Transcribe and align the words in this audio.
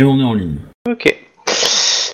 Et 0.00 0.04
on 0.04 0.18
est 0.18 0.24
en 0.24 0.32
ligne. 0.32 0.56
Ok. 0.88 1.14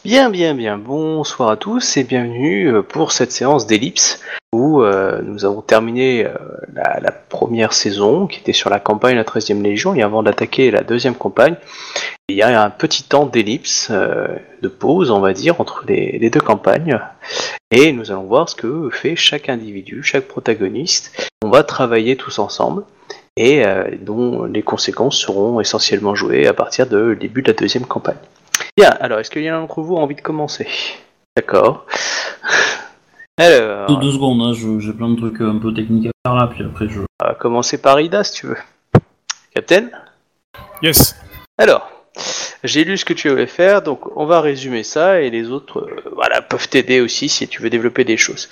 Bien, 0.05 0.29
bien, 0.29 0.57
bien. 0.57 0.77
Bonsoir 0.77 1.51
à 1.51 1.57
tous 1.57 1.97
et 1.97 2.03
bienvenue 2.03 2.67
euh, 2.67 2.83
pour 2.83 3.13
cette 3.13 3.31
séance 3.31 3.65
d'ellipse 3.69 4.21
où 4.53 4.83
euh, 4.83 5.23
nous 5.23 5.45
avons 5.45 5.63
terminé 5.63 6.27
euh, 6.27 6.33
la, 6.75 7.13
première 7.13 7.73
saison 7.73 8.27
qui 8.27 8.41
était 8.41 8.53
sur 8.53 8.71
la 8.71 8.81
campagne 8.81 9.15
la 9.15 9.23
13e 9.23 9.63
Légion 9.63 9.95
et 9.95 10.03
avant 10.03 10.25
d'attaquer 10.25 10.73
la 10.73 10.83
deuxième 10.83 11.15
campagne, 11.15 11.55
il 12.29 12.35
y 12.35 12.43
a 12.43 12.61
un 12.61 12.71
petit 12.71 13.05
temps 13.05 13.27
d'ellipse, 13.27 13.93
de 13.93 14.69
pause 14.69 15.13
on 15.13 15.21
va 15.21 15.33
dire, 15.33 15.61
entre 15.61 15.85
les 15.87 16.31
deux 16.31 16.41
campagnes 16.41 16.99
et 17.71 17.93
nous 17.93 18.11
allons 18.11 18.25
voir 18.25 18.49
ce 18.49 18.57
que 18.57 18.91
fait 18.91 19.15
chaque 19.15 19.49
individu, 19.49 20.03
chaque 20.03 20.27
protagoniste. 20.27 21.31
On 21.45 21.51
va 21.51 21.63
travailler 21.63 22.17
tous 22.17 22.41
ensemble 22.41 22.83
et 23.37 23.65
euh, 23.67 23.85
dont 24.01 24.45
les 24.45 24.63
conséquences 24.63 25.19
seront 25.19 25.61
essentiellement 25.61 26.15
jouées 26.15 26.47
à 26.47 26.55
partir 26.55 26.87
de 26.87 27.15
début 27.15 27.43
de 27.43 27.49
la 27.49 27.55
deuxième 27.55 27.85
campagne. 27.85 28.17
Bien, 28.77 28.91
alors 29.01 29.19
est-ce 29.19 29.31
qu'il 29.31 29.43
y 29.43 29.51
en 29.51 29.57
a 29.57 29.61
d'entre 29.61 29.81
vous 29.83 29.97
a 29.97 30.01
envie 30.01 30.15
de 30.15 30.21
commencer? 30.21 30.67
D'accord. 31.37 31.87
Alors, 33.39 33.87
Deux, 33.89 33.97
deux 33.97 34.13
secondes, 34.13 34.41
hein, 34.41 34.55
j'ai 34.55 34.93
plein 34.95 35.11
de 35.11 35.17
trucs 35.17 35.43
un 35.43 35.59
peu 35.59 35.75
techniques 35.75 36.07
à 36.07 36.11
faire 36.27 36.35
là, 36.37 36.47
puis 36.47 36.65
après 36.65 36.89
je. 36.89 37.01
on 37.01 37.27
va 37.27 37.35
commencer 37.35 37.77
par 37.77 38.01
Ida 38.01 38.25
si 38.25 38.33
tu 38.33 38.47
veux. 38.47 38.57
Captain? 39.55 39.91
Yes. 40.83 41.15
Alors, 41.59 41.91
j'ai 42.65 42.85
lu 42.85 42.97
ce 42.97 43.05
que 43.05 43.13
tu 43.13 43.29
voulais 43.29 43.47
faire, 43.47 43.83
donc 43.83 44.17
on 44.17 44.27
va 44.27 44.41
résumer 44.41 44.83
ça 44.83 45.21
et 45.21 45.31
les 45.31 45.51
autres 45.51 45.81
euh, 45.81 46.11
voilà, 46.15 46.43
peuvent 46.43 46.69
t'aider 46.69 47.01
aussi 47.01 47.29
si 47.29 47.49
tu 47.49 47.63
veux 47.63 47.71
développer 47.71 48.05
des 48.05 48.17
choses. 48.17 48.49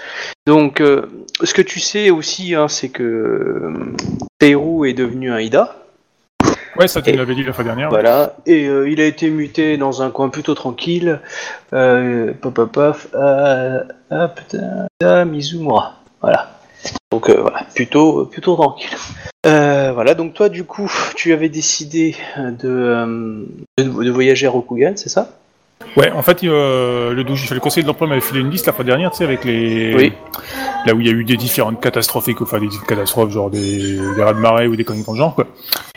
Donc, 0.47 0.81
euh, 0.81 1.07
ce 1.43 1.55
que 1.55 1.63
tu 1.63 1.81
sais 1.81 2.11
aussi, 2.11 2.55
hein, 2.55 2.69
c'est 2.69 2.91
que 2.91 3.03
euh, 3.03 3.73
Pérou 4.39 4.85
est 4.85 4.93
devenu 4.93 5.31
un 5.33 5.41
Ida. 5.41 5.77
Ouais, 6.77 6.89
ça 6.89 7.01
tu 7.03 7.13
l'avais 7.13 7.35
dit 7.35 7.45
la 7.45 7.53
fois 7.53 7.63
dernière. 7.63 7.89
Voilà, 7.89 8.35
et 8.47 8.67
euh, 8.67 8.91
il 8.91 9.01
a 9.01 9.05
été 9.05 9.31
muté 9.31 9.77
dans 9.77 10.03
un 10.03 10.11
coin 10.11 10.29
plutôt 10.29 10.55
tranquille. 10.55 11.21
Euh, 11.73 12.33
à, 14.11 14.29
putain, 14.29 14.87
à 15.01 15.25
Mizumura. 15.25 16.01
Voilà. 16.21 16.54
Donc 17.13 17.29
euh, 17.29 17.41
voilà, 17.41 17.65
plutôt, 17.75 18.27
plutôt 18.27 18.55
tranquille. 18.57 18.91
Euh, 19.47 19.93
voilà, 19.93 20.15
donc 20.15 20.35
toi 20.35 20.49
du 20.49 20.65
coup, 20.65 20.91
tu 21.15 21.33
avais 21.33 21.49
décidé 21.49 22.17
de, 22.37 22.59
euh, 22.65 23.45
de, 23.79 23.85
de 23.85 24.11
voyager 24.11 24.47
à 24.47 24.51
Rokugan, 24.51 24.93
c'est 24.97 25.09
ça? 25.09 25.29
Ouais, 25.97 26.11
en 26.11 26.23
fait, 26.23 26.43
euh, 26.45 27.13
le, 27.13 27.23
le 27.23 27.61
conseiller 27.61 27.83
de 27.83 27.89
l'emploi 27.89 28.07
m'avait 28.09 28.21
filé 28.21 28.41
une 28.41 28.51
liste 28.51 28.67
la 28.67 28.73
fois 28.73 28.85
dernière, 28.85 29.11
tu 29.11 29.19
sais, 29.19 29.25
avec 29.25 29.45
les. 29.45 29.95
Oui. 29.95 30.13
Là 30.87 30.95
où 30.95 31.01
il 31.01 31.07
y 31.07 31.11
a 31.11 31.13
eu 31.13 31.25
des 31.25 31.37
différentes 31.37 31.81
catastrophes, 31.81 32.29
enfin 32.41 32.59
des 32.59 32.69
catastrophes, 32.89 33.31
genre 33.31 33.51
des, 33.51 33.97
des 34.15 34.23
rats 34.23 34.35
de 34.35 34.39
marée 34.39 34.67
ou 34.67 34.77
des 34.77 34.85
conneries 34.85 35.05
dans 35.05 35.13
le 35.13 35.19
genre, 35.19 35.35
quoi. 35.35 35.47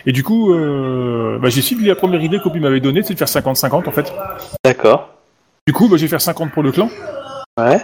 Et 0.05 0.11
du 0.11 0.23
coup, 0.23 0.53
euh, 0.53 1.39
bah, 1.39 1.49
j'ai 1.49 1.61
suivi 1.61 1.85
la 1.85 1.95
première 1.95 2.21
idée 2.21 2.39
qu'Opi 2.39 2.59
m'avait 2.59 2.79
donnée, 2.79 3.01
c'est 3.03 3.13
de 3.13 3.19
faire 3.19 3.27
50-50 3.27 3.87
en 3.87 3.91
fait. 3.91 4.13
D'accord. 4.63 5.09
Du 5.65 5.73
coup, 5.73 5.87
bah, 5.87 5.97
je 5.97 6.03
vais 6.03 6.07
faire 6.07 6.21
50 6.21 6.51
pour 6.51 6.63
le 6.63 6.71
clan, 6.71 6.89
Ouais. 7.57 7.81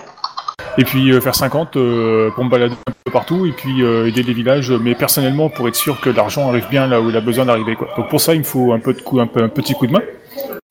Et 0.77 0.83
puis 0.83 1.11
euh, 1.11 1.21
faire 1.21 1.35
50 1.35 1.75
euh, 1.75 2.29
pour 2.31 2.43
me 2.45 2.49
balader 2.49 2.75
un 2.87 2.91
peu 3.05 3.11
partout, 3.11 3.45
et 3.45 3.51
puis 3.51 3.83
euh, 3.83 4.07
aider 4.07 4.23
les 4.23 4.33
villages, 4.33 4.71
mais 4.71 4.95
personnellement 4.95 5.49
pour 5.49 5.67
être 5.67 5.75
sûr 5.75 5.99
que 6.01 6.09
l'argent 6.09 6.49
arrive 6.49 6.67
bien 6.69 6.87
là 6.87 6.99
où 7.01 7.09
il 7.09 7.17
a 7.17 7.21
besoin 7.21 7.45
d'arriver, 7.45 7.75
quoi. 7.75 7.89
Donc 7.97 8.09
pour 8.09 8.21
ça, 8.21 8.33
il 8.33 8.39
me 8.39 8.43
faut 8.43 8.73
un 8.73 8.79
peu 8.79 8.93
de 8.93 9.01
coup, 9.01 9.19
un, 9.19 9.27
peu, 9.27 9.43
un 9.43 9.49
petit 9.49 9.73
coup 9.73 9.87
de 9.87 9.91
main. 9.93 10.01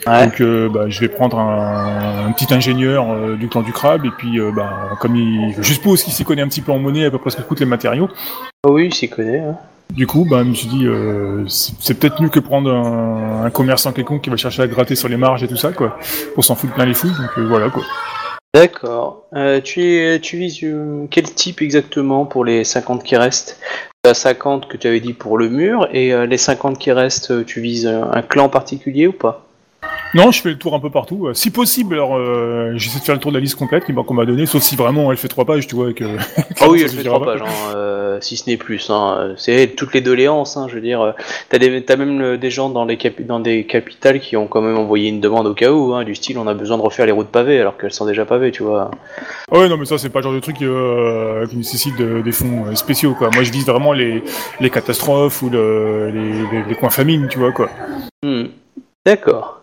Ouais. 0.07 0.25
Donc 0.27 0.43
bah, 0.73 0.87
je 0.89 0.99
vais 1.01 1.09
prendre 1.09 1.39
un, 1.39 2.27
un 2.27 2.33
petit 2.33 2.53
ingénieur 2.53 3.37
du 3.37 3.49
clan 3.49 3.63
du 3.63 3.73
crabe 3.73 4.05
et 4.05 4.11
puis 4.19 4.41
bah, 4.57 4.91
comme 5.01 5.15
il 5.15 5.55
je 5.57 5.63
suppose 5.73 6.03
qu'il 6.03 6.13
s'y 6.13 6.25
connaît 6.25 6.43
un 6.43 6.49
petit 6.49 6.61
peu 6.61 6.73
en 6.73 6.79
monnaie 6.81 7.05
à 7.05 7.11
peu 7.13 7.19
près 7.19 7.31
ce 7.31 7.37
que 7.37 7.43
coûtent 7.43 7.61
les 7.61 7.67
matériaux. 7.67 8.09
Ah 8.67 8.71
oui, 8.71 8.87
il 8.87 8.95
s'y 8.95 9.09
connaît. 9.09 9.39
hein. 9.39 9.57
Du 9.93 10.07
coup, 10.09 10.27
bah, 10.29 10.39
je 10.43 10.49
me 10.49 10.55
suis 10.55 10.67
dit 10.69 10.87
euh, 10.87 11.47
c'est 11.47 11.75
c'est 11.79 11.95
peut-être 11.95 12.21
mieux 12.21 12.31
que 12.31 12.41
prendre 12.41 12.73
un, 12.73 13.45
un 13.45 13.51
commerçant 13.51 13.93
quelconque 13.93 14.23
qui 14.23 14.31
va 14.31 14.37
chercher 14.37 14.63
à 14.63 14.67
gratter 14.67 14.97
sur 14.97 15.09
les 15.09 15.17
marges 15.19 15.45
et 15.45 15.49
tout 15.49 15.57
ça 15.57 15.71
quoi, 15.71 15.97
pour 16.35 16.45
s'en 16.45 16.57
foutre 16.57 16.73
plein 16.73 16.87
les 16.87 16.95
fouilles. 16.95 17.11
Donc 17.13 17.31
euh, 17.39 17.47
voilà 17.47 17.69
quoi. 17.69 17.85
D'accord. 18.55 19.27
Euh, 19.33 19.63
tu, 19.63 20.19
tu 20.21 20.37
vises 20.37 20.61
euh, 20.63 21.07
quel 21.11 21.25
type 21.33 21.63
exactement 21.63 22.27
pour 22.27 22.45
les 22.45 22.65
50 22.65 23.03
qui 23.03 23.17
restent? 23.17 23.59
La 24.05 24.13
50 24.13 24.69
que 24.69 24.77
tu 24.77 24.87
avais 24.87 25.01
dit 25.01 25.15
pour 25.15 25.39
le 25.39 25.49
mur, 25.49 25.89
et 25.91 26.13
euh, 26.13 26.27
les 26.27 26.37
50 26.37 26.79
qui 26.79 26.93
restent, 26.93 27.31
euh, 27.31 27.45
tu 27.45 27.63
vises 27.63 27.87
un 27.87 28.21
clan 28.23 28.51
particulier 28.51 29.07
ou 29.07 29.13
pas? 29.13 29.47
Non, 30.15 30.31
je 30.31 30.43
fais 30.43 30.51
le 30.51 30.59
tour 30.59 30.75
un 30.75 30.81
peu 30.81 30.91
partout. 30.91 31.27
Euh, 31.27 31.35
Si 31.35 31.51
possible, 31.51 31.95
alors 31.95 32.17
euh, 32.17 32.73
j'essaie 32.77 32.99
de 32.99 33.05
faire 33.05 33.15
le 33.15 33.21
tour 33.21 33.31
de 33.33 33.37
la 33.39 33.41
liste 33.41 33.55
complète 33.57 33.85
qu'on 33.87 34.15
m'a 34.15 34.27
donnée, 34.27 34.45
sauf 34.45 34.63
si 34.63 34.77
vraiment 34.77 35.11
elle 35.11 35.17
fait 35.17 35.29
trois 35.29 35.47
pages, 35.47 35.67
tu 35.67 35.75
vois. 35.75 35.93
Que, 35.95 36.05
Ah 36.61 36.69
oui, 36.69 36.83
elle 36.83 36.91
fait 36.91 37.03
trois 37.05 37.25
pages, 37.25 37.41
hein, 37.43 37.75
euh, 37.77 38.19
si 38.21 38.37
ce 38.37 38.49
n'est 38.49 38.59
plus. 38.59 38.91
Hein. 38.91 39.33
C'est 39.39 39.75
toutes 39.75 39.95
les 39.95 40.03
doléances, 40.03 40.57
hein, 40.59 40.67
je 40.69 40.75
veux 40.75 40.81
dire. 40.83 41.15
T'as 41.49 41.59
des- 41.59 41.83
même 41.97 42.37
des 42.37 42.51
gens 42.51 42.69
dans, 42.69 42.85
les 42.85 42.99
dans 43.21 43.41
des 43.41 43.65
capitales 43.65 44.21
qui 44.21 44.37
ont 44.37 44.47
quand 44.47 44.61
même 44.61 44.77
envoyé 44.77 45.09
une 45.09 45.21
demande 45.21 45.47
au 45.47 45.55
cas 45.55 45.71
où, 45.73 46.03
du 46.05 46.15
style 46.15 46.37
on 46.39 46.47
a 46.47 46.55
besoin 46.55 46.77
de 46.77 46.83
refaire 46.83 47.07
les 47.07 47.13
routes 47.13 47.29
pavées 47.29 47.59
alors 47.61 47.79
qu'elles 47.79 47.93
sont 47.93 48.07
déjà 48.07 48.25
pavées, 48.27 48.51
tu 48.51 48.63
vois. 48.63 48.91
Ah 49.51 49.59
ouais, 49.59 49.69
non, 49.69 49.77
mais 49.79 49.87
ça, 49.87 49.97
c'est 49.97 50.11
pas 50.11 50.19
le 50.19 50.25
genre 50.25 50.35
de 50.35 50.41
truc 50.41 50.57
qui 50.59 51.57
nécessite 51.57 51.97
de- 51.97 52.21
des 52.21 52.33
fonds 52.33 52.75
spéciaux, 52.77 53.15
quoi. 53.15 53.31
Moi, 53.33 53.45
je 53.45 53.53
vise 53.53 53.67
vraiment 53.67 53.93
les, 53.95 54.23
les 54.61 54.69
catastrophes 54.71 55.41
ou 55.43 55.49
le, 55.49 56.11
les, 56.11 56.33
les, 56.61 56.65
les 56.69 56.75
coins 56.75 56.91
famines, 56.91 57.29
tu 57.31 57.39
vois, 57.39 57.53
quoi. 57.53 57.71
Hmm. 58.23 58.45
D'accord. 59.07 59.62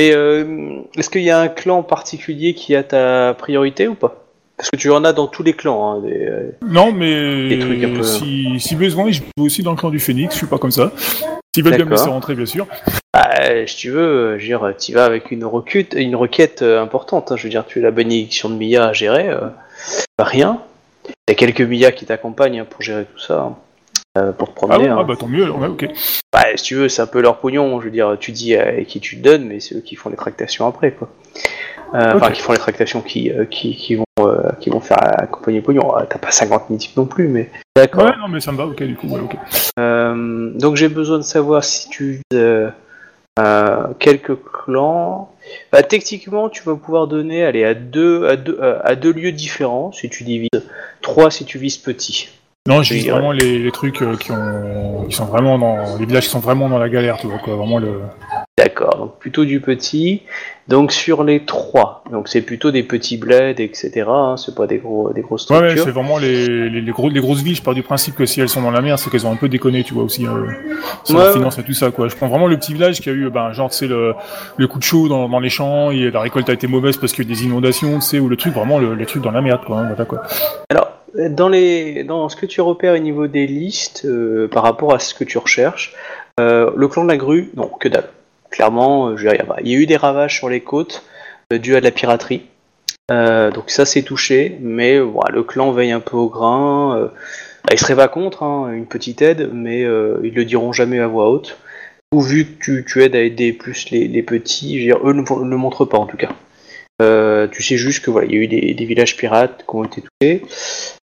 Mais 0.00 0.14
euh, 0.14 0.80
est-ce 0.96 1.10
qu'il 1.10 1.20
y 1.20 1.28
a 1.30 1.38
un 1.38 1.48
clan 1.48 1.82
particulier 1.82 2.54
qui 2.54 2.74
a 2.74 2.82
ta 2.82 3.34
priorité 3.34 3.86
ou 3.86 3.94
pas? 3.94 4.24
Parce 4.56 4.70
que 4.70 4.76
tu 4.78 4.90
en 4.90 5.04
as 5.04 5.12
dans 5.12 5.26
tous 5.26 5.42
les 5.42 5.52
clans. 5.52 5.92
Hein, 5.92 6.00
des, 6.00 6.26
euh, 6.26 6.52
Non, 6.66 6.90
mais 6.90 7.48
Des 7.50 7.58
trucs 7.58 7.84
un 7.84 7.94
peu- 7.94 8.02
si, 8.02 8.58
si 8.60 8.76
besoin, 8.76 9.10
je 9.10 9.20
peux 9.20 9.42
aussi 9.42 9.62
dans 9.62 9.72
le 9.72 9.76
clan 9.76 9.90
du 9.90 9.98
Phénix, 9.98 10.32
je 10.32 10.38
suis 10.38 10.46
pas 10.46 10.56
comme 10.56 10.70
ça. 10.70 10.90
S'ils 11.54 11.62
veulent 11.64 11.76
bien 11.76 11.84
me 11.84 11.90
laisser 11.90 12.08
rentrer, 12.08 12.34
bien 12.34 12.46
sûr. 12.46 12.66
bah, 13.12 13.28
si 13.66 13.76
tu 13.76 13.90
veux, 13.90 14.00
euh, 14.00 14.38
je 14.38 14.42
veux 14.54 14.58
dire, 14.70 14.74
tu 14.78 14.92
vas 14.94 15.04
avec 15.04 15.30
une 15.32 15.44
requête, 15.44 15.94
une 15.98 16.16
requête 16.16 16.62
importante. 16.62 17.30
hein, 17.32 17.36
je 17.36 17.42
veux 17.42 17.50
dire, 17.50 17.66
tu 17.66 17.80
as 17.80 17.82
la 17.82 17.90
bénédiction 17.90 18.48
de 18.48 18.54
Mia 18.54 18.86
à 18.86 18.92
gérer, 18.94 19.28
euh, 19.28 19.48
pas 20.16 20.24
rien. 20.24 20.60
T'as 21.26 21.34
quelques 21.34 21.60
Mia 21.60 21.92
qui 21.92 22.06
t'accompagnent 22.06 22.60
hein, 22.60 22.66
pour 22.68 22.80
gérer 22.80 23.04
tout 23.04 23.20
ça, 23.20 23.54
pour 24.36 24.48
te 24.48 24.52
Ah, 24.52 24.66
promener. 24.66 24.84
ouais, 24.84 24.88
hein. 24.90 24.96
ah 25.00 25.04
bah 25.04 25.14
tant 25.18 25.26
mieux, 25.26 25.44
alors, 25.44 25.58
ouais, 25.58 25.68
ok. 25.68 25.86
Bah, 26.32 26.44
si 26.56 26.62
tu 26.64 26.74
veux, 26.76 26.88
c'est 26.88 27.02
un 27.02 27.06
peu 27.06 27.20
leur 27.20 27.38
pognon. 27.38 27.80
Je 27.80 27.86
veux 27.86 27.90
dire, 27.90 28.16
tu 28.18 28.32
dis 28.32 28.54
à 28.56 28.82
qui 28.84 29.00
tu 29.00 29.16
te 29.18 29.22
donnes, 29.22 29.44
mais 29.46 29.60
c'est 29.60 29.74
eux 29.76 29.80
qui 29.80 29.96
font 29.96 30.10
les 30.10 30.16
tractations 30.16 30.66
après, 30.66 30.92
quoi. 30.92 31.08
Euh, 31.94 32.12
Enfin, 32.14 32.30
qui 32.30 32.40
font 32.40 32.52
les 32.52 32.58
tractations 32.58 33.00
qui, 33.00 33.32
euh, 33.32 33.44
qui, 33.46 33.74
qui 33.74 33.96
vont, 33.96 34.04
euh, 34.20 34.50
qui 34.60 34.70
vont 34.70 34.78
faire 34.80 34.98
accompagner 35.20 35.58
le 35.58 35.64
pognon. 35.64 35.92
Ah, 35.96 36.06
T'as 36.08 36.18
pas 36.20 36.30
50 36.30 36.66
000 36.68 36.78
types 36.78 36.96
non 36.96 37.06
plus, 37.06 37.26
mais 37.26 37.50
d'accord. 37.74 38.04
Ouais, 38.04 38.16
non, 38.20 38.28
mais 38.28 38.38
ça 38.40 38.52
me 38.52 38.56
va, 38.58 38.66
ok, 38.66 38.80
du 38.84 38.94
coup, 38.94 39.08
ouais, 39.08 39.20
ok. 39.20 39.34
Euh, 39.78 40.52
donc 40.54 40.76
j'ai 40.76 40.88
besoin 40.88 41.18
de 41.18 41.22
savoir 41.24 41.64
si 41.64 41.88
tu 41.88 42.04
vises 42.12 42.20
euh, 42.34 42.70
euh, 43.40 43.86
quelques 43.98 44.36
clans. 44.64 45.32
Bah, 45.72 45.82
techniquement, 45.82 46.48
tu 46.48 46.62
vas 46.62 46.76
pouvoir 46.76 47.08
donner, 47.08 47.44
allez, 47.44 47.64
à 47.64 47.74
deux, 47.74 48.26
à 48.28 48.36
deux, 48.36 48.56
euh, 48.60 48.78
à 48.84 48.94
deux 48.94 49.12
lieux 49.12 49.32
différents 49.32 49.90
si 49.90 50.08
tu 50.10 50.22
divises. 50.22 50.48
Trois 51.02 51.30
si 51.32 51.44
tu 51.44 51.58
vises 51.58 51.78
petit. 51.78 52.28
Non, 52.68 52.80
ouais. 52.80 53.08
vraiment 53.10 53.32
les, 53.32 53.58
les 53.58 53.70
trucs 53.72 54.02
euh, 54.02 54.16
qui, 54.16 54.32
ont, 54.32 55.06
qui 55.08 55.16
sont 55.16 55.24
vraiment 55.24 55.58
dans... 55.58 55.96
Les 55.98 56.04
villages 56.04 56.24
qui 56.24 56.30
sont 56.30 56.40
vraiment 56.40 56.68
dans 56.68 56.78
la 56.78 56.90
galère, 56.90 57.16
tu 57.16 57.26
vois, 57.26 57.38
quoi. 57.38 57.56
Vraiment 57.56 57.78
le... 57.78 58.00
D'accord, 58.58 58.96
donc 58.98 59.18
plutôt 59.18 59.46
du 59.46 59.60
petit. 59.60 60.22
Donc 60.68 60.92
sur 60.92 61.24
les 61.24 61.46
trois, 61.46 62.04
donc 62.12 62.28
c'est 62.28 62.42
plutôt 62.42 62.70
des 62.70 62.82
petits 62.82 63.16
bleds, 63.16 63.54
etc. 63.62 64.04
hein, 64.06 64.36
c'est 64.36 64.54
pas 64.54 64.66
des 64.66 64.76
gros, 64.76 65.10
des 65.14 65.22
grosses 65.22 65.48
Ouais, 65.48 65.56
ouais, 65.58 65.62
structures. 65.70 65.84
c'est 65.84 65.90
vraiment 65.90 66.18
les, 66.18 66.68
les, 66.68 66.80
les, 66.82 66.92
gros, 66.92 67.08
les 67.08 67.20
grosses 67.20 67.40
villes. 67.42 67.56
Je 67.56 67.62
pars 67.62 67.74
du 67.74 67.82
principe 67.82 68.14
que 68.14 68.26
si 68.26 68.42
elles 68.42 68.50
sont 68.50 68.60
dans 68.60 68.70
la 68.70 68.82
merde, 68.82 68.98
c'est 68.98 69.08
qu'elles 69.10 69.26
ont 69.26 69.32
un 69.32 69.36
peu 69.36 69.48
déconné, 69.48 69.82
tu 69.82 69.94
vois, 69.94 70.02
aussi. 70.04 70.26
Euh, 70.26 70.46
sur 71.04 71.16
Ouais, 71.16 71.24
la 71.24 71.32
finance 71.32 71.58
et 71.58 71.62
tout 71.64 71.72
ça, 71.72 71.90
quoi. 71.90 72.08
Je 72.08 72.14
prends 72.14 72.28
vraiment 72.28 72.46
le 72.46 72.58
petit 72.58 72.74
village 72.74 73.00
qui 73.00 73.08
a 73.08 73.12
eu, 73.12 73.30
ben, 73.30 73.52
genre, 73.52 73.72
c'est 73.72 73.86
le, 73.88 74.14
le 74.58 74.66
coup 74.68 74.78
de 74.78 74.84
chaud 74.84 75.08
dans, 75.08 75.28
dans 75.30 75.40
les 75.40 75.48
champs, 75.48 75.90
et 75.90 76.10
la 76.10 76.20
récolte 76.20 76.50
a 76.50 76.52
été 76.52 76.66
mauvaise 76.66 76.98
parce 76.98 77.14
qu'il 77.14 77.24
y 77.24 77.26
a 77.26 77.30
eu 77.30 77.34
des 77.34 77.44
inondations, 77.46 77.94
tu 77.94 78.02
sais, 78.02 78.18
ou 78.18 78.28
le 78.28 78.36
truc, 78.36 78.52
vraiment, 78.54 78.78
le, 78.78 78.94
les 78.94 79.06
trucs 79.06 79.22
dans 79.22 79.32
la 79.32 79.40
merde, 79.40 79.62
quoi. 79.66 79.78
hein, 79.78 79.86
voilà, 79.88 80.04
quoi. 80.04 80.20
Alors, 80.68 80.88
dans, 81.14 81.48
les, 81.48 82.04
dans 82.04 82.28
ce 82.28 82.36
que 82.36 82.46
tu 82.46 82.60
repères 82.60 82.94
au 82.94 82.98
niveau 82.98 83.26
des 83.26 83.46
listes, 83.46 84.04
euh, 84.04 84.48
par 84.48 84.62
rapport 84.62 84.94
à 84.94 84.98
ce 84.98 85.14
que 85.14 85.24
tu 85.24 85.38
recherches, 85.38 85.94
euh, 86.38 86.70
le 86.76 86.88
clan 86.88 87.04
de 87.04 87.08
la 87.08 87.16
grue, 87.16 87.50
non, 87.56 87.68
que 87.68 87.88
dalle. 87.88 88.08
Clairement, 88.50 89.08
euh, 89.08 89.16
je 89.16 89.24
veux 89.24 89.34
dire, 89.34 89.44
il 89.62 89.68
y 89.68 89.74
a 89.74 89.78
eu 89.78 89.86
des 89.86 89.96
ravages 89.96 90.36
sur 90.36 90.48
les 90.48 90.60
côtes 90.60 91.04
dû 91.52 91.74
à 91.74 91.80
de 91.80 91.84
la 91.84 91.90
piraterie. 91.90 92.42
Donc 93.08 93.70
ça 93.70 93.84
c'est 93.84 94.02
touché, 94.02 94.56
mais 94.60 95.00
voilà, 95.00 95.34
le 95.34 95.42
clan 95.42 95.72
veille 95.72 95.90
un 95.90 95.98
peu 95.98 96.16
au 96.16 96.28
grain. 96.28 97.10
bah, 97.64 97.72
ils 97.72 97.78
seraient 97.78 98.08
contre 98.08 98.44
hein, 98.44 98.70
une 98.72 98.86
petite 98.86 99.20
aide, 99.20 99.50
mais 99.52 99.80
ils 99.80 100.32
le 100.32 100.44
diront 100.44 100.72
jamais 100.72 101.00
à 101.00 101.08
voix 101.08 101.28
haute. 101.28 101.58
Ou 102.12 102.20
vu 102.20 102.44
que 102.44 102.82
tu, 102.82 103.02
aides 103.02 103.16
à 103.16 103.20
aider 103.20 103.52
plus 103.52 103.90
les, 103.90 104.06
les 104.06 104.22
petits, 104.22 104.78
je 104.78 104.94
veux 104.94 104.98
dire, 105.00 105.08
eux 105.08 105.12
ne 105.12 105.22
le 105.22 105.56
montrent 105.56 105.86
pas 105.86 105.98
en 105.98 106.06
tout 106.06 106.16
cas. 106.16 106.28
Euh, 107.00 107.48
tu 107.48 107.62
sais 107.62 107.76
juste 107.76 108.04
que 108.04 108.10
voilà, 108.10 108.26
il 108.26 108.34
y 108.34 108.38
a 108.38 108.42
eu 108.42 108.46
des, 108.46 108.84
villages 108.84 109.16
pirates 109.16 109.64
qui 109.68 109.76
ont 109.76 109.84
été 109.84 110.02
touchés, 110.02 110.42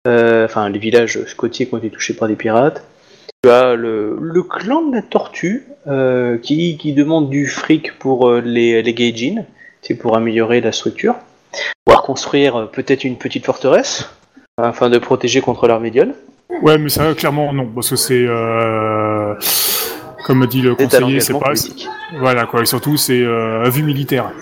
Euh, 0.06 0.44
enfin 0.44 0.68
les 0.68 0.78
villages 0.78 1.18
côtiers 1.36 1.66
qui 1.66 1.74
ont 1.74 1.78
été 1.78 1.90
touchés 1.90 2.14
par 2.14 2.28
des 2.28 2.36
pirates. 2.36 2.84
Tu 3.42 3.50
as 3.50 3.74
le, 3.74 4.42
clan 4.42 4.82
de 4.82 4.96
la 4.96 5.02
tortue 5.02 5.64
euh, 5.86 6.36
qui, 6.38 6.76
qui 6.76 6.92
demande 6.92 7.30
du 7.30 7.46
fric 7.46 7.98
pour 7.98 8.30
les, 8.32 8.82
les 8.82 9.34
c'est 9.82 9.94
pour 9.94 10.16
améliorer 10.16 10.60
la 10.60 10.72
structure, 10.72 11.14
voire 11.86 12.02
construire 12.02 12.70
peut-être 12.70 13.04
une 13.04 13.16
petite 13.16 13.44
forteresse 13.44 14.08
afin 14.56 14.88
de 14.90 14.98
protéger 14.98 15.40
contre 15.40 15.66
l'armée. 15.66 15.92
Ouais, 16.62 16.78
mais 16.78 16.88
ça, 16.88 17.14
clairement, 17.14 17.52
non, 17.52 17.66
parce 17.74 17.90
que 17.90 17.96
c'est. 17.96 18.26
Comme 20.24 20.46
dit 20.46 20.62
le 20.62 20.74
conseiller, 20.74 21.20
c'est 21.20 21.32
pas. 21.34 21.40
politique. 21.40 21.86
Voilà 22.18 22.46
quoi, 22.46 22.62
et 22.62 22.66
surtout 22.66 22.96
c'est 22.96 23.20
euh, 23.20 23.64
à 23.64 23.68
vue 23.68 23.82
militaire. 23.82 24.32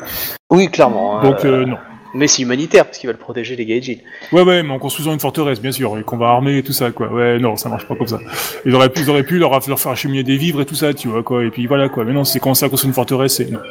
Oui, 0.50 0.68
clairement. 0.70 1.18
hein, 1.18 1.22
Donc 1.22 1.44
euh, 1.44 1.62
euh, 1.62 1.64
non. 1.66 1.76
Mais 2.14 2.26
c'est 2.28 2.42
humanitaire, 2.42 2.84
parce 2.84 2.98
qu'ils 2.98 3.08
veulent 3.08 3.16
protéger 3.16 3.56
les 3.56 3.64
Gaijin. 3.64 3.96
Ouais 4.32 4.42
ouais, 4.42 4.62
mais 4.62 4.70
en 4.70 4.78
construisant 4.78 5.14
une 5.14 5.20
forteresse, 5.20 5.60
bien 5.62 5.72
sûr, 5.72 5.96
et 5.98 6.02
qu'on 6.02 6.18
va 6.18 6.26
armer 6.28 6.58
et 6.58 6.62
tout 6.62 6.74
ça 6.74 6.90
quoi. 6.90 7.08
Ouais 7.08 7.38
non, 7.38 7.56
ça 7.56 7.68
marche 7.70 7.86
pas 7.88 7.94
comme 7.96 8.06
ça. 8.06 8.18
Ils 8.66 8.74
auraient 8.74 8.90
pu, 8.90 9.00
ils 9.00 9.10
auraient 9.10 9.22
pu 9.22 9.38
leur, 9.38 9.50
leur 9.66 9.80
faire 9.80 9.92
acheminer 9.92 10.22
des 10.22 10.36
vivres 10.36 10.60
et 10.60 10.66
tout 10.66 10.74
ça, 10.74 10.92
tu 10.92 11.08
vois 11.08 11.22
quoi. 11.22 11.42
Et 11.44 11.50
puis 11.50 11.66
voilà 11.66 11.88
quoi. 11.88 12.04
Mais 12.04 12.12
non, 12.12 12.24
c'est 12.24 12.38
quand 12.38 12.54
ça 12.54 12.68
construit 12.68 12.88
une 12.88 12.94
forteresse, 12.94 13.36
c'est 13.36 13.50
non. 13.50 13.60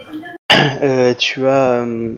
Euh, 0.84 1.14
tu 1.18 1.48
as, 1.48 1.81
euh, 1.81 2.14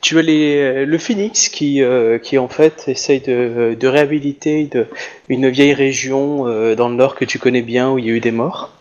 tu 0.00 0.18
as 0.18 0.22
les, 0.22 0.84
le 0.86 0.98
Phoenix 0.98 1.48
qui, 1.48 1.80
euh, 1.82 2.18
qui 2.18 2.38
en 2.38 2.48
fait 2.48 2.84
essaye 2.88 3.20
de, 3.20 3.76
de 3.78 3.86
réhabiliter 3.88 4.64
de, 4.64 4.86
une 5.28 5.48
vieille 5.48 5.74
région 5.74 6.46
euh, 6.48 6.74
dans 6.74 6.88
le 6.88 6.96
nord 6.96 7.14
que 7.14 7.24
tu 7.24 7.38
connais 7.38 7.62
bien 7.62 7.90
où 7.92 7.98
il 7.98 8.06
y 8.06 8.10
a 8.10 8.12
eu 8.14 8.20
des 8.20 8.32
morts. 8.32 8.72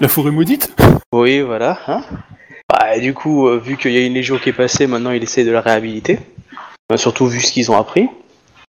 La 0.00 0.08
forêt 0.08 0.30
maudite. 0.30 0.74
Oui, 1.12 1.40
voilà. 1.40 1.78
Hein 1.88 2.02
bah, 2.68 2.98
du 2.98 3.14
coup, 3.14 3.48
euh, 3.48 3.58
vu 3.58 3.76
qu'il 3.76 3.92
y 3.92 3.98
a 3.98 4.04
une 4.04 4.14
légion 4.14 4.38
qui 4.38 4.50
est 4.50 4.52
passée, 4.52 4.86
maintenant 4.86 5.12
il 5.12 5.22
essaie 5.22 5.44
de 5.44 5.50
la 5.50 5.60
réhabiliter. 5.60 6.18
Euh, 6.92 6.96
surtout 6.96 7.26
vu 7.26 7.40
ce 7.40 7.52
qu'ils 7.52 7.70
ont 7.70 7.76
appris. 7.76 8.08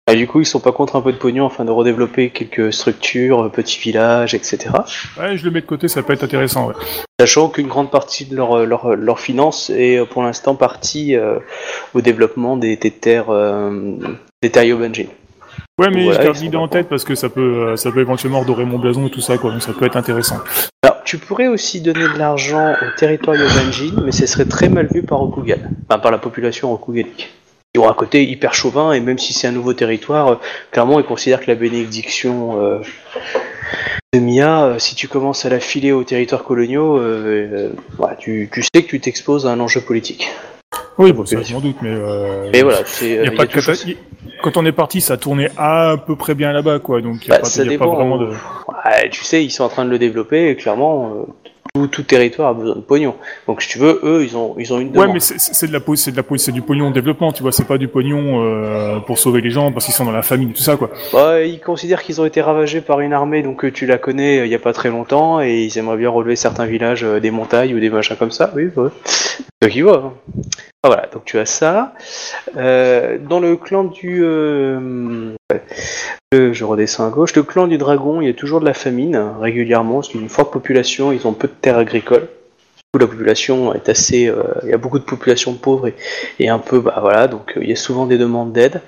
Et 0.08 0.14
du 0.14 0.28
coup, 0.28 0.40
ils 0.40 0.46
sont 0.46 0.60
pas 0.60 0.70
contre 0.70 0.94
un 0.94 1.00
peu 1.00 1.12
de 1.12 1.16
pognon 1.16 1.46
afin 1.46 1.64
de 1.64 1.72
redévelopper 1.72 2.30
quelques 2.30 2.72
structures, 2.72 3.46
euh, 3.46 3.48
petits 3.48 3.80
villages, 3.80 4.34
etc. 4.34 4.68
Ouais, 5.18 5.36
je 5.36 5.44
le 5.44 5.50
mets 5.50 5.62
de 5.62 5.66
côté, 5.66 5.88
ça 5.88 6.00
peut 6.04 6.12
être 6.12 6.22
intéressant. 6.22 6.68
Ouais. 6.68 6.74
Sachant 7.18 7.48
qu'une 7.48 7.66
grande 7.66 7.90
partie 7.90 8.24
de 8.24 8.36
leur, 8.36 8.64
leur, 8.66 8.94
leur 8.94 9.18
finance 9.18 9.68
est 9.70 9.98
euh, 9.98 10.04
pour 10.04 10.22
l'instant 10.22 10.54
partie 10.54 11.16
euh, 11.16 11.40
au 11.92 12.02
développement 12.02 12.56
des, 12.56 12.76
des 12.76 12.92
terres, 12.92 13.32
des 14.42 14.50
terres. 14.50 14.78
Ouais, 15.78 15.90
mais 15.90 16.04
Voilà, 16.04 16.20
je 16.20 16.24
garde 16.24 16.38
l'idée 16.38 16.56
en 16.56 16.68
tête 16.68 16.88
parce 16.88 17.04
que 17.04 17.14
ça 17.14 17.28
peut, 17.28 17.68
euh, 17.68 17.76
ça 17.76 17.92
peut 17.92 18.00
éventuellement 18.00 18.40
redorer 18.40 18.64
mon 18.64 18.78
blason 18.78 19.06
et 19.06 19.10
tout 19.10 19.20
ça 19.20 19.36
quoi. 19.36 19.52
Donc 19.52 19.62
ça 19.62 19.74
peut 19.74 19.84
être 19.84 19.96
intéressant. 19.96 20.38
Alors, 20.82 21.02
tu 21.04 21.18
pourrais 21.18 21.48
aussi 21.48 21.82
donner 21.82 22.08
de 22.08 22.18
l'argent 22.18 22.72
au 22.72 22.98
territoire 22.98 23.36
Yobanjin, 23.36 24.02
mais 24.02 24.12
ce 24.12 24.26
serait 24.26 24.46
très 24.46 24.70
mal 24.70 24.88
vu 24.90 25.02
par 25.02 25.18
Rokugan, 25.18 25.58
enfin 25.88 25.98
par 25.98 26.10
la 26.10 26.18
population 26.18 26.70
rokuganique. 26.70 27.34
Ils 27.74 27.80
ont 27.80 27.90
un 27.90 27.94
côté 27.94 28.24
hyper 28.24 28.54
chauvin, 28.54 28.92
et 28.92 29.00
même 29.00 29.18
si 29.18 29.34
c'est 29.34 29.48
un 29.48 29.52
nouveau 29.52 29.74
territoire, 29.74 30.28
euh, 30.28 30.36
clairement 30.70 30.98
ils 30.98 31.04
considèrent 31.04 31.40
que 31.40 31.50
la 31.50 31.56
bénédiction 31.56 32.58
euh, 32.62 32.78
de 34.14 34.18
Mia, 34.18 34.64
euh, 34.64 34.78
si 34.78 34.94
tu 34.94 35.08
commences 35.08 35.44
à 35.44 35.50
la 35.50 35.60
filer 35.60 35.92
aux 35.92 36.04
territoires 36.04 36.42
coloniaux, 36.42 36.96
euh, 36.96 37.70
euh, 37.98 38.02
ouais, 38.02 38.16
tu, 38.18 38.48
tu 38.50 38.62
sais 38.62 38.82
que 38.82 38.88
tu 38.88 38.98
t'exposes 39.00 39.46
à 39.46 39.50
un 39.50 39.60
enjeu 39.60 39.82
politique. 39.82 40.30
Oui, 40.98 41.12
bon, 41.12 41.26
ça 41.26 41.42
je 41.42 41.52
m'en 41.52 41.60
doute, 41.60 41.76
mais. 41.82 41.90
Euh, 41.92 42.50
Et 42.52 42.62
voilà, 42.62 42.78
c'est. 42.84 43.18
euh, 43.18 43.26
Quand 44.42 44.56
on 44.56 44.64
est 44.64 44.72
parti, 44.72 45.00
ça 45.00 45.16
tournait 45.16 45.50
à 45.56 45.96
peu 46.06 46.16
près 46.16 46.34
bien 46.34 46.52
là-bas, 46.52 46.78
quoi. 46.78 47.00
Donc 47.02 47.18
il 47.22 47.26
y 47.26 47.28
Bah, 47.28 47.36
a, 47.36 47.38
pas, 47.40 47.44
ça 47.46 47.62
y 47.62 47.66
a 47.66 47.66
pas 47.66 47.70
dépend. 47.70 47.94
vraiment 47.94 48.18
de. 48.18 48.26
Ouais, 48.28 49.08
tu 49.10 49.24
sais, 49.24 49.44
ils 49.44 49.50
sont 49.50 49.64
en 49.64 49.68
train 49.68 49.84
de 49.84 49.90
le 49.90 49.98
développer, 49.98 50.48
et 50.48 50.56
clairement, 50.56 51.12
euh, 51.12 51.32
tout, 51.74 51.86
tout 51.88 52.02
territoire 52.02 52.48
a 52.50 52.54
besoin 52.54 52.76
de 52.76 52.80
pognon. 52.80 53.14
Donc 53.46 53.60
si 53.60 53.68
tu 53.68 53.78
veux, 53.78 54.00
eux, 54.04 54.24
ils 54.24 54.36
ont, 54.38 54.54
ils 54.58 54.72
ont 54.72 54.78
une 54.80 54.88
Ouais, 54.88 55.02
demande. 55.02 55.12
mais 55.14 55.20
c'est 55.20 55.66
de 55.66 55.72
la 55.74 55.80
c'est 55.96 56.12
de 56.12 56.16
la 56.16 56.22
pause, 56.22 56.40
c'est 56.40 56.52
du 56.52 56.62
pognon 56.62 56.88
de 56.88 56.94
développement, 56.94 57.30
tu 57.32 57.42
vois. 57.42 57.52
C'est 57.52 57.66
pas 57.66 57.76
du 57.76 57.88
pognon 57.88 58.42
euh, 58.42 58.98
pour 59.00 59.18
sauver 59.18 59.42
les 59.42 59.50
gens 59.50 59.72
parce 59.72 59.84
qu'ils 59.84 59.92
sont 59.94 60.06
dans 60.06 60.12
la 60.12 60.22
famine, 60.22 60.54
tout 60.54 60.62
ça, 60.62 60.76
quoi. 60.76 60.88
Ouais, 61.12 61.50
ils 61.50 61.60
considèrent 61.60 62.02
qu'ils 62.02 62.22
ont 62.22 62.24
été 62.24 62.40
ravagés 62.40 62.80
par 62.80 63.00
une 63.00 63.12
armée, 63.12 63.42
donc 63.42 63.70
tu 63.74 63.84
la 63.84 63.98
connais 63.98 64.38
euh, 64.40 64.46
il 64.46 64.50
y 64.50 64.54
a 64.54 64.58
pas 64.58 64.72
très 64.72 64.88
longtemps, 64.88 65.42
et 65.42 65.64
ils 65.64 65.76
aimeraient 65.76 65.98
bien 65.98 66.08
relever 66.08 66.36
certains 66.36 66.64
villages, 66.64 67.04
euh, 67.04 67.20
des 67.20 67.30
montagnes 67.30 67.74
ou 67.74 67.80
des 67.80 67.90
machins 67.90 68.16
comme 68.16 68.30
ça. 68.30 68.50
Oui, 68.56 68.70
ouais. 68.76 68.88
Donc 69.60 69.74
ils 69.74 69.82
voient. 69.82 70.14
Ah, 70.86 70.88
voilà, 70.88 71.08
donc 71.12 71.24
tu 71.24 71.36
as 71.40 71.46
ça. 71.46 71.94
Euh, 72.56 73.18
dans 73.18 73.40
le 73.40 73.56
clan 73.56 73.82
du... 73.82 74.20
euh. 74.22 75.34
Le- 76.32 76.52
je 76.52 76.64
redescends 76.64 77.08
à 77.08 77.10
gauche. 77.10 77.34
Le 77.34 77.42
clan 77.42 77.66
du 77.66 77.76
dragon, 77.76 78.20
il 78.20 78.28
y 78.28 78.30
a 78.30 78.34
toujours 78.34 78.60
de 78.60 78.64
la 78.64 78.72
famine, 78.74 79.16
hein, 79.16 79.34
régulièrement, 79.40 79.98
a 79.98 80.02
une 80.14 80.28
forte 80.28 80.52
population, 80.52 81.10
ils 81.10 81.26
ont 81.26 81.32
peu 81.32 81.48
de 81.48 81.52
terres 81.60 81.78
agricoles. 81.78 82.28
La 83.00 83.08
population 83.08 83.74
est 83.74 83.88
assez... 83.88 84.28
euh, 84.28 84.44
il 84.62 84.70
y 84.70 84.74
a 84.74 84.78
beaucoup 84.78 85.00
de 85.00 85.04
populations 85.04 85.54
pauvres 85.54 85.90
et, 86.38 86.48
un 86.48 86.60
peu... 86.60 86.78
Bah 86.80 86.98
voilà, 87.00 87.26
donc 87.26 87.54
euh, 87.56 87.60
il 87.64 87.68
y 87.68 87.72
a 87.72 87.76
souvent 87.76 88.06
des 88.06 88.18
demandes 88.18 88.52
d'aide. 88.52 88.80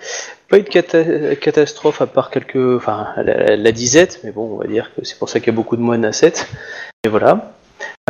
Pas 0.48 0.58
eu 0.58 0.62
de 0.62 0.68
cata- 0.68 1.36
catastrophe 1.36 2.00
à 2.00 2.06
part 2.06 2.30
quelques... 2.30 2.76
Enfin, 2.76 3.08
la, 3.16 3.56
la 3.56 3.72
disette, 3.72 4.20
mais 4.22 4.30
bon, 4.30 4.54
on 4.54 4.58
va 4.58 4.68
dire 4.68 4.92
que 4.96 5.04
c'est 5.04 5.18
pour 5.18 5.28
ça 5.28 5.40
qu'il 5.40 5.48
y 5.48 5.50
a 5.50 5.56
beaucoup 5.56 5.76
de 5.76 5.82
moines 5.82 6.04
à 6.04 6.12
7. 6.12 6.46
Et 7.04 7.08
voilà. 7.08 7.52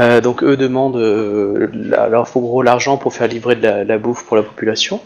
Euh, 0.00 0.20
donc 0.20 0.43
eux 0.43 0.56
demandent 0.56 0.97
euh, 0.97 1.69
la- 1.73 2.09
leur 2.09 2.29
faut 2.29 2.41
gros 2.41 2.62
l'argent 2.62 2.97
pour 2.97 3.12
faire 3.15 3.29
livrer 3.29 3.56
de 3.56 3.62
la, 3.62 3.85
la 3.85 3.99
bouffe 3.99 4.25
pour 4.25 4.37
la 4.37 4.43
population. 4.43 5.00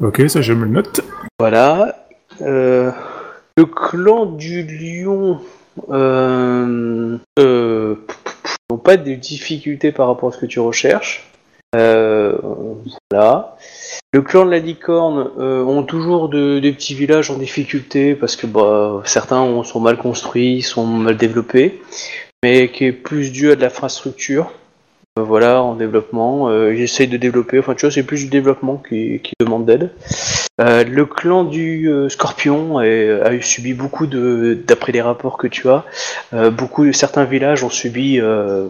Ok, 0.00 0.22
ça 0.28 0.42
je 0.42 0.52
me 0.52 0.64
le 0.64 0.70
note. 0.70 1.00
Voilà. 1.38 1.96
Euh, 2.42 2.90
le 3.56 3.64
clan 3.66 4.26
du 4.26 4.62
lion 4.64 5.38
euh, 5.90 7.16
n'ont 7.38 8.78
pas 8.78 8.96
de 8.96 9.14
difficultés 9.14 9.92
par 9.92 10.08
rapport 10.08 10.28
à 10.30 10.32
ce 10.32 10.38
que 10.38 10.46
tu 10.46 10.60
recherches. 10.60 11.30
Voilà. 13.10 13.56
Le 14.12 14.22
clan 14.22 14.44
de 14.46 14.50
la 14.50 14.58
licorne 14.60 15.28
ont 15.38 15.82
toujours 15.82 16.28
de- 16.28 16.58
des 16.60 16.72
petits 16.72 16.94
villages 16.94 17.30
en 17.30 17.34
difficulté 17.36 18.14
parce 18.14 18.36
que 18.36 18.46
bah, 18.46 19.02
certains 19.04 19.40
ont- 19.40 19.64
sont 19.64 19.80
mal 19.80 19.96
construits, 19.96 20.62
sont 20.62 20.86
mal 20.86 21.16
développés, 21.16 21.82
mais 22.44 22.68
qui 22.68 22.84
est 22.84 22.92
plus 22.92 23.32
dû 23.32 23.50
à 23.50 23.56
de 23.56 23.62
l'infrastructure. 23.62 24.52
Euh, 25.18 25.22
voilà, 25.22 25.62
en 25.62 25.74
développement. 25.76 26.48
Euh, 26.50 26.74
ils 26.74 26.82
essayent 26.82 27.08
de 27.08 27.16
développer, 27.16 27.58
enfin 27.58 27.74
tu 27.74 27.86
vois, 27.86 27.90
c'est 27.94 28.02
plus 28.02 28.24
du 28.24 28.26
développement 28.28 28.76
qui, 28.86 29.20
qui 29.22 29.32
demande 29.40 29.64
d'aide. 29.64 29.92
Euh, 30.60 30.84
le 30.84 31.06
clan 31.06 31.44
du 31.44 31.88
euh, 31.88 32.08
Scorpion 32.10 32.80
est- 32.82 33.22
a 33.22 33.32
eu 33.32 33.40
subi 33.40 33.72
beaucoup 33.72 34.06
de, 34.06 34.58
d'après 34.66 34.92
les 34.92 35.00
rapports 35.00 35.38
que 35.38 35.46
tu 35.46 35.68
as, 35.70 35.84
beaucoup 36.50 36.92
certains 36.92 37.24
villages 37.24 37.64
ont 37.64 37.70
subi, 37.70 38.20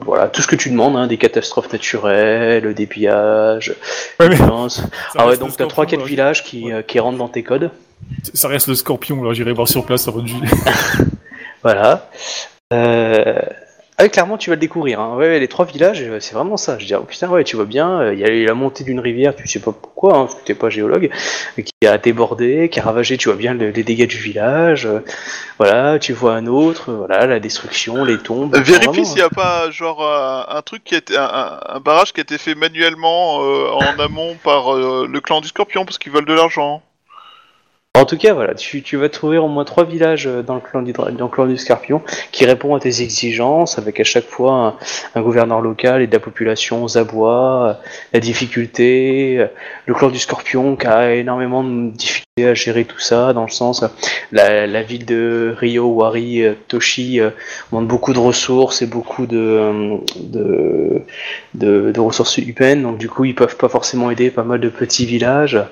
voilà, 0.06 0.28
tout 0.28 0.40
ce 0.42 0.46
que 0.46 0.56
tu 0.56 0.70
demandes, 0.70 0.96
hein, 0.96 1.06
des 1.08 1.16
catastrophes 1.18 1.72
naturelles, 1.72 2.74
des 2.74 2.86
pillages, 2.86 3.74
Ouais, 4.20 4.28
des 4.28 4.36
Ah 5.16 5.26
ouais, 5.26 5.36
donc 5.36 5.56
t'as 5.56 5.66
trois 5.66 5.86
quatre 5.86 6.00
là. 6.00 6.06
villages 6.06 6.44
qui, 6.44 6.70
qui 6.86 7.00
rentrent 7.00 7.18
dans 7.18 7.28
tes 7.28 7.42
codes. 7.42 7.70
Ça 8.34 8.48
reste 8.48 8.68
le 8.68 8.74
scorpion, 8.76 9.18
alors 9.20 9.34
j'irai 9.34 9.52
voir 9.52 9.66
sur 9.68 9.84
place 9.84 10.06
avant 10.08 10.22
de. 10.22 10.28
Voilà. 11.62 12.10
Euh... 12.72 13.40
Ah, 13.96 14.08
clairement, 14.08 14.36
tu 14.36 14.50
vas 14.50 14.56
le 14.56 14.60
découvrir. 14.60 14.98
Hein. 14.98 15.14
Ouais, 15.16 15.38
les 15.38 15.46
trois 15.46 15.64
villages, 15.64 16.02
euh, 16.02 16.18
c'est 16.18 16.34
vraiment 16.34 16.56
ça. 16.56 16.78
Je 16.80 16.86
dis, 16.86 16.94
oh, 16.96 17.04
putain, 17.04 17.28
ouais, 17.30 17.44
tu 17.44 17.54
vois 17.54 17.64
bien, 17.64 18.00
euh, 18.00 18.12
il 18.12 18.18
y 18.18 18.24
a 18.24 18.28
eu 18.28 18.44
la 18.44 18.54
montée 18.54 18.82
d'une 18.82 18.98
rivière, 18.98 19.36
tu 19.36 19.46
sais 19.46 19.60
pas 19.60 19.70
pourquoi, 19.70 20.16
hein, 20.16 20.24
parce 20.24 20.34
que 20.34 20.44
t'es 20.44 20.54
pas 20.54 20.68
géologue, 20.68 21.10
mais 21.56 21.62
qui 21.62 21.72
a 21.86 21.96
débordé, 21.96 22.68
qui 22.70 22.80
a 22.80 22.82
ravagé, 22.82 23.16
tu 23.16 23.28
vois 23.28 23.38
bien 23.38 23.54
le- 23.54 23.70
les 23.70 23.84
dégâts 23.84 24.08
du 24.08 24.16
village. 24.18 24.86
euh, 24.86 24.98
voilà, 25.58 26.00
tu 26.00 26.12
vois 26.12 26.34
un 26.34 26.46
autre, 26.48 26.90
euh, 26.90 26.96
voilà, 27.06 27.26
la 27.26 27.38
destruction, 27.38 28.04
les 28.04 28.18
tombes. 28.18 28.56
Euh, 28.56 28.60
Vérifie 28.62 29.04
s'il 29.06 29.14
n'y 29.16 29.22
a 29.22 29.30
pas 29.30 29.70
genre 29.70 30.02
un, 30.04 30.46
un 30.56 30.62
truc 30.62 30.82
qui 30.82 30.96
a 30.96 30.98
été 30.98 31.16
un, 31.16 31.60
un- 31.64 31.78
barrage 31.80 32.12
qui 32.12 32.18
a 32.20 32.22
été 32.22 32.36
fait 32.36 32.56
manuellement 32.56 33.44
euh, 33.44 33.70
en 33.70 33.98
amont 34.00 34.34
par 34.42 34.74
euh, 34.74 35.06
le 35.08 35.20
clan 35.20 35.40
du 35.40 35.46
Scorpion 35.46 35.84
parce 35.84 35.98
qu'ils 35.98 36.10
veulent 36.10 36.26
de 36.26 36.34
l'argent. 36.34 36.82
En 37.96 38.06
tout 38.06 38.16
cas, 38.16 38.34
voilà, 38.34 38.54
tu, 38.54 38.96
vas 38.96 39.08
trouver 39.08 39.38
au 39.38 39.46
moins 39.46 39.64
trois 39.64 39.84
villages 39.84 40.26
euh, 40.26 40.42
dans 40.42 40.56
le 40.56 40.60
clan 40.60 40.82
du, 40.82 40.92
dans 40.92 41.06
le 41.06 41.28
clan 41.28 41.46
du 41.46 41.56
Scorpion 41.56 42.02
qui 42.32 42.44
répondent 42.44 42.76
à 42.76 42.80
tes 42.80 43.02
exigences, 43.02 43.78
avec 43.78 44.00
à 44.00 44.04
chaque 44.04 44.26
fois 44.26 44.76
un, 45.14 45.22
gouverneur 45.22 45.60
local 45.60 46.02
et 46.02 46.08
de 46.08 46.12
la 46.12 46.18
population 46.18 46.82
aux 46.82 46.98
abois, 46.98 47.68
euh, 47.68 47.72
la 48.12 48.18
difficulté, 48.18 49.38
euh, 49.38 49.46
le 49.86 49.94
clan 49.94 50.10
du 50.10 50.18
Scorpion 50.18 50.74
qui 50.74 50.88
a 50.88 51.14
énormément 51.14 51.62
de 51.62 51.90
difficultés 51.92 52.48
à 52.48 52.54
gérer 52.54 52.84
tout 52.84 52.98
ça, 52.98 53.32
dans 53.32 53.44
le 53.44 53.50
sens, 53.50 53.84
la, 54.32 54.66
la 54.66 54.82
ville 54.82 55.06
de 55.06 55.54
Rio, 55.56 55.86
Wari, 55.86 56.42
Toshi 56.66 57.20
demande 57.70 57.86
beaucoup 57.86 58.12
de 58.12 58.18
ressources 58.18 58.82
et 58.82 58.86
beaucoup 58.86 59.26
de, 59.26 60.00
de, 61.54 62.00
ressources 62.00 62.38
humaines, 62.38 62.82
donc 62.82 62.98
du 62.98 63.08
coup 63.08 63.24
ils 63.24 63.36
peuvent 63.36 63.56
pas 63.56 63.68
forcément 63.68 64.10
aider 64.10 64.32
pas 64.32 64.42
mal 64.42 64.58
de 64.58 64.68
petits 64.68 65.06
villages. 65.06 65.62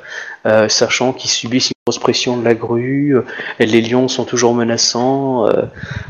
Sachant 0.69 1.13
qu'ils 1.13 1.31
subissent 1.31 1.72
grosse 1.85 1.99
pression 1.99 2.37
de 2.37 2.45
la 2.45 2.55
grue, 2.55 3.17
euh, 3.17 3.23
les 3.59 3.81
lions 3.81 4.07
sont 4.07 4.25
toujours 4.25 4.55
menaçants. 4.55 5.49
Euh, 5.49 5.65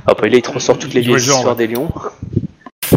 après 0.07 0.29
là, 0.29 0.37
ils 0.37 0.43
te 0.43 0.51
ressortent 0.51 0.81
toutes 0.81 0.93
les 0.93 1.01
vieilles 1.01 1.17
histoires 1.17 1.57
des 1.57 1.67
lions. 1.67 1.89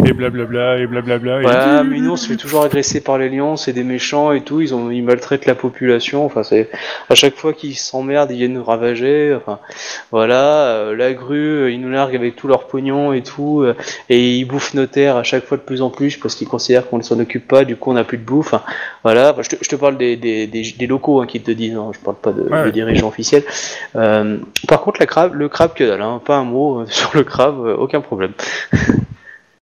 Et 0.06 0.14
blablabla, 0.14 0.78
et 0.80 0.88
blablabla. 0.88 1.40
et- 1.40 1.42
Voilà, 1.44 1.84
mais 1.84 2.00
nous 2.00 2.12
on 2.12 2.16
se 2.16 2.28
fait 2.28 2.36
toujours 2.36 2.64
agresser 2.64 3.02
par 3.02 3.18
les 3.18 3.30
lions, 3.30 3.56
c'est 3.58 3.74
des 3.74 3.84
méchants 3.84 4.32
et 4.32 4.42
tout, 4.42 4.62
ils, 4.62 4.74
ont, 4.76 4.92
ils 4.92 5.02
maltraitent 5.04 5.46
la 5.46 5.56
population, 5.56 6.26
enfin 6.26 6.44
c'est 6.44 6.70
à 7.10 7.16
chaque 7.16 7.36
fois 7.36 7.54
qu'ils 7.54 7.76
s'emmerdent, 7.76 8.32
ils 8.32 8.38
viennent 8.38 8.54
nous 8.54 8.64
ravager, 8.64 9.34
enfin 9.36 9.60
voilà, 10.12 10.68
euh, 10.68 10.96
la 10.96 11.14
grue, 11.14 11.38
euh, 11.64 11.72
ils 11.72 11.82
nous 11.82 11.90
larguent 11.90 12.16
avec 12.16 12.36
tout 12.36 12.48
leur 12.48 12.68
pognon 12.68 13.14
et 13.14 13.24
tout, 13.24 13.62
euh, 13.62 13.76
et 14.10 14.36
ils 14.38 14.46
bouffent 14.46 14.74
nos 14.76 14.86
terres 14.86 15.16
à 15.18 15.24
chaque 15.24 15.46
fois 15.46 15.58
de 15.58 15.64
plus 15.64 15.82
en 15.82 15.90
plus 15.90 16.18
parce 16.18 16.36
qu'ils 16.36 16.48
considèrent 16.48 16.88
qu'on 16.88 16.98
ne 16.98 17.04
s'en 17.04 17.20
occupe 17.20 17.48
pas, 17.48 17.66
du 17.66 17.76
coup 17.76 17.90
on 17.92 17.94
n'a 17.94 18.04
plus 18.04 18.18
de 18.18 18.24
bouffe, 18.26 18.54
voilà, 19.04 19.32
Enfin, 19.32 19.42
je, 19.42 19.50
te, 19.50 19.56
je 19.62 19.68
te 19.70 19.76
parle 19.76 19.98
des, 19.98 20.16
des, 20.16 20.46
des, 20.48 20.64
des 20.78 20.88
locaux 20.88 21.22
hein, 21.22 21.26
qui 21.28 21.42
te 21.42 21.52
disent, 21.52 21.76
hein, 21.76 21.92
je 21.94 22.00
parle 22.00 22.18
pas 22.18 22.32
de, 22.32 22.44
Ouais. 22.44 22.72
dirigeants 22.72 23.08
officiels. 23.08 23.44
Euh, 23.96 24.38
par 24.68 24.82
contre 24.82 25.00
la 25.00 25.08
crabe, 25.08 25.34
le 25.34 25.50
crabe 25.50 25.74
que 25.74 25.84
dalle, 25.84 26.02
hein, 26.02 26.22
pas 26.24 26.38
un 26.38 26.44
mot 26.44 26.86
sur 26.90 27.12
le 27.16 27.24
crabe, 27.24 27.76
aucun 27.80 28.02
problème. 28.02 28.32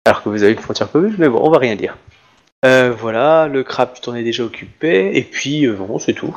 Alors 0.07 0.23
que 0.23 0.31
vous 0.31 0.43
avez 0.43 0.53
une 0.53 0.59
frontière 0.59 0.91
commune, 0.91 1.15
mais 1.19 1.29
bon, 1.29 1.41
on 1.43 1.51
va 1.51 1.59
rien 1.59 1.77
dire. 1.77 1.97
Euh, 2.65 2.93
voilà, 2.99 3.49
le 3.49 3.63
crabe, 3.63 3.91
tu 3.95 4.01
t'en 4.01 4.15
es 4.15 4.23
déjà 4.23 4.45
occupé, 4.45 5.11
et 5.15 5.23
puis, 5.23 5.67
euh, 5.67 5.75
bon, 5.75 5.99
c'est 5.99 6.15
tout. 6.15 6.35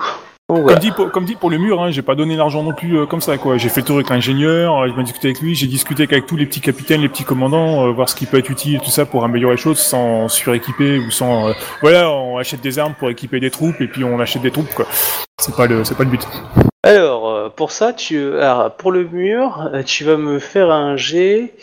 Donc 0.50 0.68
Comme, 0.68 0.80
dit 0.80 0.92
pour, 0.92 1.12
comme 1.12 1.24
dit 1.24 1.36
pour 1.36 1.50
le 1.50 1.58
mur, 1.58 1.82
hein, 1.82 1.90
j'ai 1.90 2.02
pas 2.02 2.16
donné 2.16 2.36
l'argent 2.36 2.62
non 2.62 2.74
plus 2.74 2.98
euh, 2.98 3.06
comme 3.06 3.22
ça, 3.22 3.38
quoi. 3.38 3.58
J'ai 3.58 3.70
fait 3.70 3.80
le 3.80 3.88
tour 3.88 3.96
avec 3.96 4.10
l'ingénieur, 4.10 4.78
euh, 4.84 4.90
j'ai 4.96 5.04
discuté 5.04 5.28
avec 5.30 5.40
lui, 5.40 5.56
j'ai 5.56 5.68
discuté 5.68 6.04
avec 6.04 6.26
tous 6.26 6.36
les 6.36 6.46
petits 6.46 6.60
capitaines, 6.60 7.02
les 7.02 7.08
petits 7.08 7.24
commandants, 7.24 7.90
voir 7.94 8.10
ce 8.10 8.16
qui 8.16 8.26
peut 8.26 8.38
être 8.38 8.50
utile 8.50 8.76
et 8.76 8.80
tout 8.80 8.92
ça 8.92 9.06
pour 9.06 9.24
améliorer 9.24 9.56
les 9.56 9.62
choses 9.62 9.80
sans 9.80 10.28
suréquiper 10.28 11.00
ou 11.00 11.10
sans. 11.12 11.54
voilà, 11.82 12.12
on 12.12 12.38
achète 12.38 12.60
des 12.60 12.80
armes 12.80 12.96
pour 13.00 13.10
équiper 13.10 13.40
des 13.40 13.50
troupes 13.50 13.80
et 13.80 13.88
puis 13.88 14.04
on 14.04 14.20
achète 14.20 14.42
des 14.42 14.52
troupes, 14.52 14.74
quoi. 14.74 14.86
C'est 15.42 15.56
pas 15.56 15.68
le, 15.68 15.86
c'est 15.86 15.96
pas 15.96 16.04
le 16.04 16.10
but. 16.10 16.28
Alors, 16.84 17.52
pour 17.54 17.72
ça, 17.72 17.94
tu, 17.94 18.38
alors, 18.38 18.76
pour 18.76 18.92
le 18.92 19.06
mur, 19.06 19.72
tu 19.86 20.04
vas 20.04 20.18
me 20.18 20.40
faire 20.40 20.70
un 20.70 20.98
jet 20.98 21.54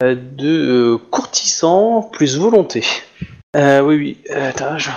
de 0.00 0.94
euh, 0.94 0.98
courtisan 1.10 2.02
plus 2.02 2.38
volonté. 2.38 2.84
Euh, 3.56 3.80
oui, 3.80 3.96
oui. 3.96 4.18
Euh, 4.30 4.50
Attends, 4.50 4.78
je... 4.78 4.90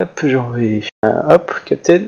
hop, 0.00 0.20
je. 0.22 0.36
Euh, 1.04 1.34
hop, 1.34 1.52
Captain. 1.64 2.02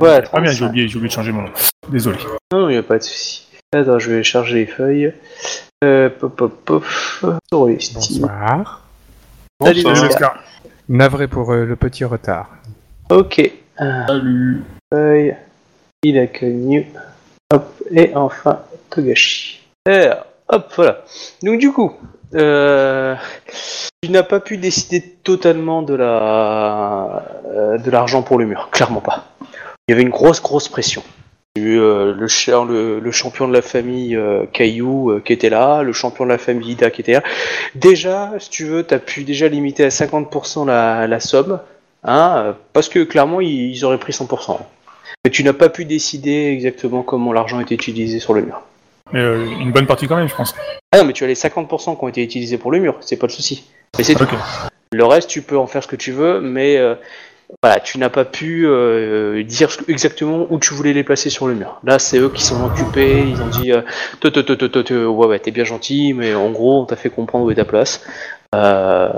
Ouais, 0.00 0.22
Ah 0.32 0.40
bien, 0.40 0.50
j'ai 0.50 0.58
35. 0.60 0.66
oublié, 0.68 0.88
j'ai 0.88 0.96
oublié 0.96 1.08
de 1.08 1.14
changer 1.14 1.32
mon 1.32 1.42
nom. 1.42 1.50
Désolé. 1.88 2.18
Non, 2.52 2.68
il 2.68 2.72
n'y 2.72 2.78
a 2.78 2.82
pas 2.82 2.98
de 2.98 3.02
souci. 3.02 3.46
Attends, 3.72 3.98
je 3.98 4.10
vais 4.10 4.22
charger 4.22 4.54
les 4.56 4.66
feuilles. 4.66 5.12
Euh, 5.82 6.10
pop, 6.10 6.36
pop, 6.36 6.64
pop. 6.64 6.84
Bonsoir. 7.50 8.82
Salut, 9.62 9.82
Bonsoir. 9.82 10.42
Navré 10.88 11.28
pour 11.28 11.52
euh, 11.52 11.64
le 11.64 11.76
petit 11.76 12.04
retard. 12.04 12.50
Ok. 13.10 13.38
Euh, 13.80 14.06
Salut. 14.06 14.62
feuille. 14.92 15.36
Il 16.02 16.18
a 16.18 16.26
connu. 16.26 16.86
Hop, 17.52 17.72
et 17.90 18.14
enfin, 18.14 18.60
Togashi. 18.90 19.62
Alors, 19.86 20.26
hop, 20.54 20.72
voilà. 20.76 21.02
Donc 21.42 21.58
du 21.58 21.72
coup, 21.72 21.92
euh, 22.34 23.14
tu 24.02 24.10
n'as 24.10 24.22
pas 24.22 24.40
pu 24.40 24.56
décider 24.56 25.00
totalement 25.00 25.84
euh, 25.88 27.78
de 27.78 27.90
l'argent 27.90 28.22
pour 28.22 28.38
le 28.38 28.46
mur, 28.46 28.68
clairement 28.70 29.00
pas. 29.00 29.26
Il 29.86 29.92
y 29.92 29.94
avait 29.94 30.02
une 30.02 30.10
grosse 30.10 30.42
grosse 30.42 30.68
pression. 30.68 31.02
Euh, 31.56 32.14
le, 32.14 32.98
le, 32.98 33.10
champion 33.12 33.46
de 33.46 33.52
la 33.52 33.62
famille 33.62 34.18
Caillou 34.52 35.20
qui 35.24 35.32
était 35.32 35.50
là, 35.50 35.82
le 35.82 35.92
champion 35.92 36.24
de 36.24 36.30
la 36.30 36.38
famille 36.38 36.72
Ida 36.72 36.90
qui 36.90 37.02
était 37.02 37.12
là. 37.12 37.22
Déjà, 37.76 38.32
si 38.40 38.50
tu 38.50 38.64
veux, 38.64 38.84
tu 38.84 38.92
as 38.92 38.98
pu 38.98 39.22
déjà 39.22 39.46
limiter 39.46 39.84
à 39.84 39.88
50% 39.88 40.66
la, 40.66 41.20
somme, 41.20 41.60
hein, 42.02 42.56
parce 42.72 42.88
que 42.88 43.04
clairement, 43.04 43.40
ils, 43.40 43.70
ils 43.70 43.84
auraient 43.84 43.98
pris 43.98 44.12
100%. 44.12 44.58
Mais 45.24 45.30
tu 45.30 45.44
n'as 45.44 45.52
pas 45.52 45.68
pu 45.68 45.84
décider 45.84 46.48
exactement 46.48 47.02
comment 47.02 47.32
l'argent 47.32 47.60
était 47.60 47.76
utilisé 47.76 48.18
sur 48.18 48.34
le 48.34 48.42
mur. 48.42 48.62
Mais 49.14 49.20
euh, 49.20 49.46
une 49.60 49.72
bonne 49.72 49.86
partie 49.86 50.06
quand 50.06 50.16
même, 50.16 50.28
je 50.28 50.34
pense. 50.34 50.54
Ah 50.92 50.98
non, 50.98 51.04
mais 51.04 51.14
tu 51.14 51.24
as 51.24 51.26
les 51.26 51.34
50% 51.34 51.96
qui 51.96 52.04
ont 52.04 52.08
été 52.08 52.22
utilisés 52.22 52.58
pour 52.58 52.70
le 52.70 52.80
mur, 52.80 52.96
c'est 53.00 53.16
pas 53.16 53.26
le 53.26 53.32
souci. 53.32 53.64
Mais 53.96 54.04
c'est. 54.04 54.16
Le 54.92 55.04
reste, 55.04 55.30
tu 55.30 55.40
peux 55.40 55.56
en 55.56 55.66
faire 55.66 55.82
ce 55.82 55.88
que 55.88 55.96
tu 55.96 56.12
veux, 56.12 56.40
mais 56.40 56.76
euh, 56.76 56.94
voilà, 57.62 57.80
tu 57.80 57.98
n'as 57.98 58.10
pas 58.10 58.24
pu 58.24 58.66
euh, 58.66 59.42
dire 59.42 59.68
exactement 59.88 60.46
où 60.50 60.58
tu 60.58 60.74
voulais 60.74 60.92
les 60.92 61.02
placer 61.02 61.30
sur 61.30 61.48
le 61.48 61.54
mur. 61.54 61.80
Là, 61.82 61.98
c'est 61.98 62.18
eux 62.18 62.28
qui 62.28 62.44
sont 62.44 62.64
occupés, 62.64 63.24
ils 63.26 63.40
ont 63.40 63.48
dit 63.48 63.72
te, 64.20 64.28
te, 64.28 64.40
te, 64.42 65.06
ouais, 65.06 65.26
ouais, 65.26 65.38
t'es 65.38 65.50
bien 65.50 65.64
gentil, 65.64 66.12
mais 66.12 66.34
en 66.34 66.50
gros, 66.50 66.82
on 66.82 66.84
t'a 66.84 66.94
fait 66.94 67.10
comprendre 67.10 67.46
où 67.46 67.50
est 67.50 67.56
ta 67.56 67.64
place. 67.64 68.02
Euh, 68.54 69.08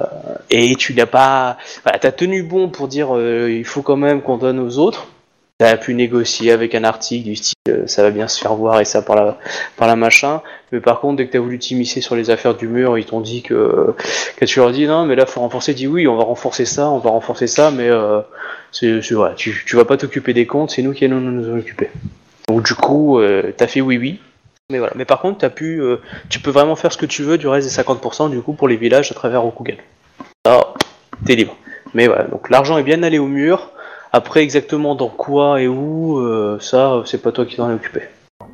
et 0.51 0.75
tu 0.77 0.95
n'as 0.95 1.07
pas. 1.07 1.59
Voilà, 1.83 1.99
t'as 1.99 2.13
tenu 2.13 2.43
bon 2.43 2.69
pour 2.69 2.89
dire 2.89 3.15
euh, 3.15 3.51
il 3.51 3.65
faut 3.65 3.83
quand 3.83 3.97
même 3.97 4.23
qu'on 4.23 4.39
donne 4.39 4.59
aux 4.59 4.79
autres. 4.79 5.09
T'as 5.59 5.77
pu 5.77 5.95
négocier 5.95 6.53
avec 6.53 6.75
un 6.75 6.85
article 6.85 7.25
du 7.25 7.37
style 7.37 7.57
euh, 7.69 7.87
ça 7.87 8.03
va 8.03 8.11
bien 8.11 8.29
se 8.29 8.39
faire 8.41 8.55
voir 8.55 8.81
et 8.81 8.85
ça 8.85 9.03
par 9.03 9.17
la, 9.17 9.39
par 9.77 9.89
la 9.89 9.97
machin. 9.97 10.43
Mais 10.73 10.81
par 10.81 11.01
contre, 11.01 11.17
dès 11.17 11.27
que 11.27 11.33
t'as 11.33 11.39
voulu 11.39 11.59
t'immiscer 11.59 12.01
sur 12.01 12.17
les 12.17 12.31
affaires 12.31 12.55
du 12.55 12.69
mur, 12.69 12.99
ils 12.99 13.07
t'ont 13.07 13.21
dit 13.21 13.43
que, 13.43 13.95
que 14.37 14.45
tu 14.45 14.59
leur 14.59 14.71
dis 14.71 14.87
non, 14.87 15.07
mais 15.07 15.17
là 15.17 15.27
faut 15.27 15.41
renforcer. 15.41 15.75
Dis 15.75 15.87
oui, 15.87 16.07
on 16.07 16.17
va 16.17 16.25
renforcer 16.25 16.65
ça, 16.65 16.91
on 16.91 16.99
va 16.99 17.11
renforcer 17.11 17.47
ça, 17.47 17.71
mais 17.71 17.89
euh, 17.89 18.21
c'est, 18.73 19.01
voilà, 19.13 19.35
tu, 19.35 19.65
tu 19.67 19.77
vas 19.77 19.85
pas 19.85 19.97
t'occuper 19.97 20.35
des 20.35 20.47
comptes, 20.47 20.71
c'est 20.71 20.83
nous 20.83 20.93
qui 20.93 21.05
allons 21.05 21.21
nous 21.21 21.51
en 21.51 21.59
occuper. 21.59 21.91
Donc 22.49 22.65
du 22.65 22.75
coup, 22.75 23.19
euh, 23.19 23.53
t'as 23.57 23.67
fait 23.67 23.81
oui, 23.81 23.99
oui. 23.99 24.21
Mais 24.71 24.79
voilà. 24.79 24.93
Mais 24.97 25.05
par 25.05 25.21
contre, 25.21 25.39
t'as 25.39 25.51
pu, 25.51 25.81
euh, 25.81 25.99
tu 26.29 26.41
peux 26.41 26.51
vraiment 26.51 26.77
faire 26.77 26.93
ce 26.93 26.99
que 26.99 27.07
tu 27.07 27.23
veux 27.23 27.39
du 27.39 27.47
reste 27.47 27.69
des 27.69 27.83
50% 27.83 28.31
du 28.31 28.41
coup 28.41 28.53
pour 28.53 28.69
les 28.69 28.77
villages 28.77 29.11
à 29.13 29.15
travers 29.15 29.43
Rokugan. 29.43 29.77
Ça, 30.45 30.75
t'es 31.25 31.37
libre. 31.37 31.57
Mais 31.95 32.09
voilà. 32.09 32.25
Donc 32.25 32.51
l'argent 32.51 32.77
est 32.77 32.83
bien 32.83 33.03
allé 33.03 33.19
au 33.19 33.27
mur. 33.27 33.71
Après, 34.17 34.43
exactement 34.43 34.95
dans 34.95 35.11
quoi 35.11 35.61
et 35.61 35.69
où, 35.69 36.19
euh, 36.21 36.57
ça, 36.59 37.03
c'est 37.05 37.21
pas 37.21 37.33
toi 37.33 37.45
qui 37.45 37.57
t'en 37.57 37.71
es 37.71 37.75
occupé. 37.75 38.01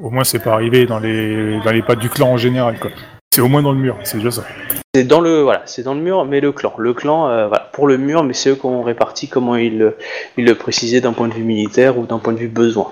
Au 0.02 0.10
moins, 0.10 0.24
c'est 0.24 0.42
pas 0.42 0.54
arrivé 0.54 0.86
dans 0.86 0.98
les, 0.98 1.60
dans 1.64 1.70
les 1.70 1.82
pattes 1.82 2.00
du 2.00 2.08
clan 2.08 2.30
en 2.32 2.36
général, 2.36 2.80
quoi. 2.80 2.90
C'est 3.32 3.40
au 3.42 3.46
moins 3.46 3.62
dans 3.62 3.70
le 3.70 3.78
mur, 3.78 3.96
c'est 4.02 4.16
déjà 4.16 4.32
ça. 4.32 4.42
C'est 4.92 5.04
dans 5.04 5.20
le 5.20 5.40
voilà, 5.42 5.62
c'est 5.66 5.84
dans 5.84 5.94
le 5.94 6.00
mur, 6.00 6.24
mais 6.24 6.40
le 6.40 6.50
clan, 6.50 6.74
le 6.78 6.92
clan, 6.94 7.28
euh, 7.28 7.46
voilà, 7.46 7.70
pour 7.72 7.86
le 7.86 7.96
mur, 7.96 8.24
mais 8.24 8.34
c'est 8.34 8.50
eux 8.50 8.56
qui 8.56 8.66
ont 8.66 8.82
réparti 8.82 9.28
comment 9.28 9.54
ils 9.54 9.78
le, 9.78 9.96
ils 10.36 10.44
le 10.44 10.56
précisaient 10.56 11.00
d'un 11.00 11.12
point 11.12 11.28
de 11.28 11.34
vue 11.34 11.44
militaire 11.44 11.96
ou 11.96 12.06
d'un 12.06 12.18
point 12.18 12.32
de 12.32 12.38
vue 12.38 12.48
besoin. 12.48 12.88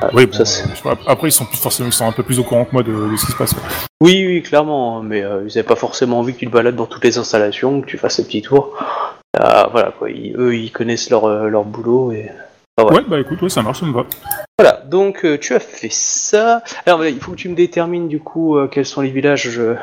Ah, 0.00 0.10
Oui, 0.14 0.26
bon, 0.26 0.44
ça, 0.44 0.64
euh, 0.86 0.94
après, 1.08 1.26
ils 1.26 1.32
sont 1.32 1.44
plus 1.44 1.58
forcément, 1.58 1.88
ils 1.88 1.92
sont 1.92 2.06
un 2.06 2.12
peu 2.12 2.22
plus 2.22 2.38
au 2.38 2.44
courant 2.44 2.66
que 2.66 2.72
moi 2.72 2.84
de, 2.84 2.92
de 2.92 3.16
ce 3.16 3.26
qui 3.26 3.32
se 3.32 3.36
passe. 3.36 3.52
quoi. 3.52 3.64
oui, 4.00 4.24
oui, 4.28 4.42
clairement, 4.42 5.02
mais 5.02 5.24
euh, 5.24 5.40
ils 5.42 5.48
n'avaient 5.48 5.64
pas 5.64 5.74
forcément 5.74 6.20
envie 6.20 6.34
que 6.34 6.38
tu 6.38 6.46
te 6.46 6.52
balades 6.52 6.76
dans 6.76 6.86
toutes 6.86 7.02
les 7.02 7.18
installations, 7.18 7.80
que 7.80 7.86
tu 7.86 7.98
fasses 7.98 8.14
ces 8.14 8.24
petits 8.24 8.42
tours. 8.42 8.78
Ah, 9.38 9.68
voilà 9.70 9.92
quoi, 9.98 10.10
ils- 10.10 10.34
eux 10.36 10.54
ils 10.56 10.70
connaissent 10.72 11.10
leur, 11.10 11.24
euh, 11.26 11.48
leur 11.48 11.64
boulot 11.64 12.12
et 12.12 12.30
Ah 12.78 12.84
ouais. 12.84 12.94
Ouais, 12.96 13.02
bah 13.08 13.20
écoute, 13.20 13.40
ouais, 13.42 13.48
ça 13.48 13.62
marche, 13.62 13.80
ça 13.80 13.86
me 13.86 13.92
va. 13.92 14.04
Voilà, 14.58 14.82
donc 14.86 15.24
euh, 15.24 15.38
tu 15.38 15.54
as 15.54 15.60
fait 15.60 15.92
ça. 15.92 16.62
Alors 16.86 16.98
voilà, 16.98 17.10
il 17.10 17.20
faut 17.20 17.32
que 17.32 17.36
tu 17.36 17.48
me 17.48 17.54
détermines 17.54 18.08
du 18.08 18.20
coup 18.20 18.56
euh, 18.56 18.66
quels 18.68 18.86
sont 18.86 19.00
les 19.02 19.10
villages. 19.10 19.48
je- 19.50 19.74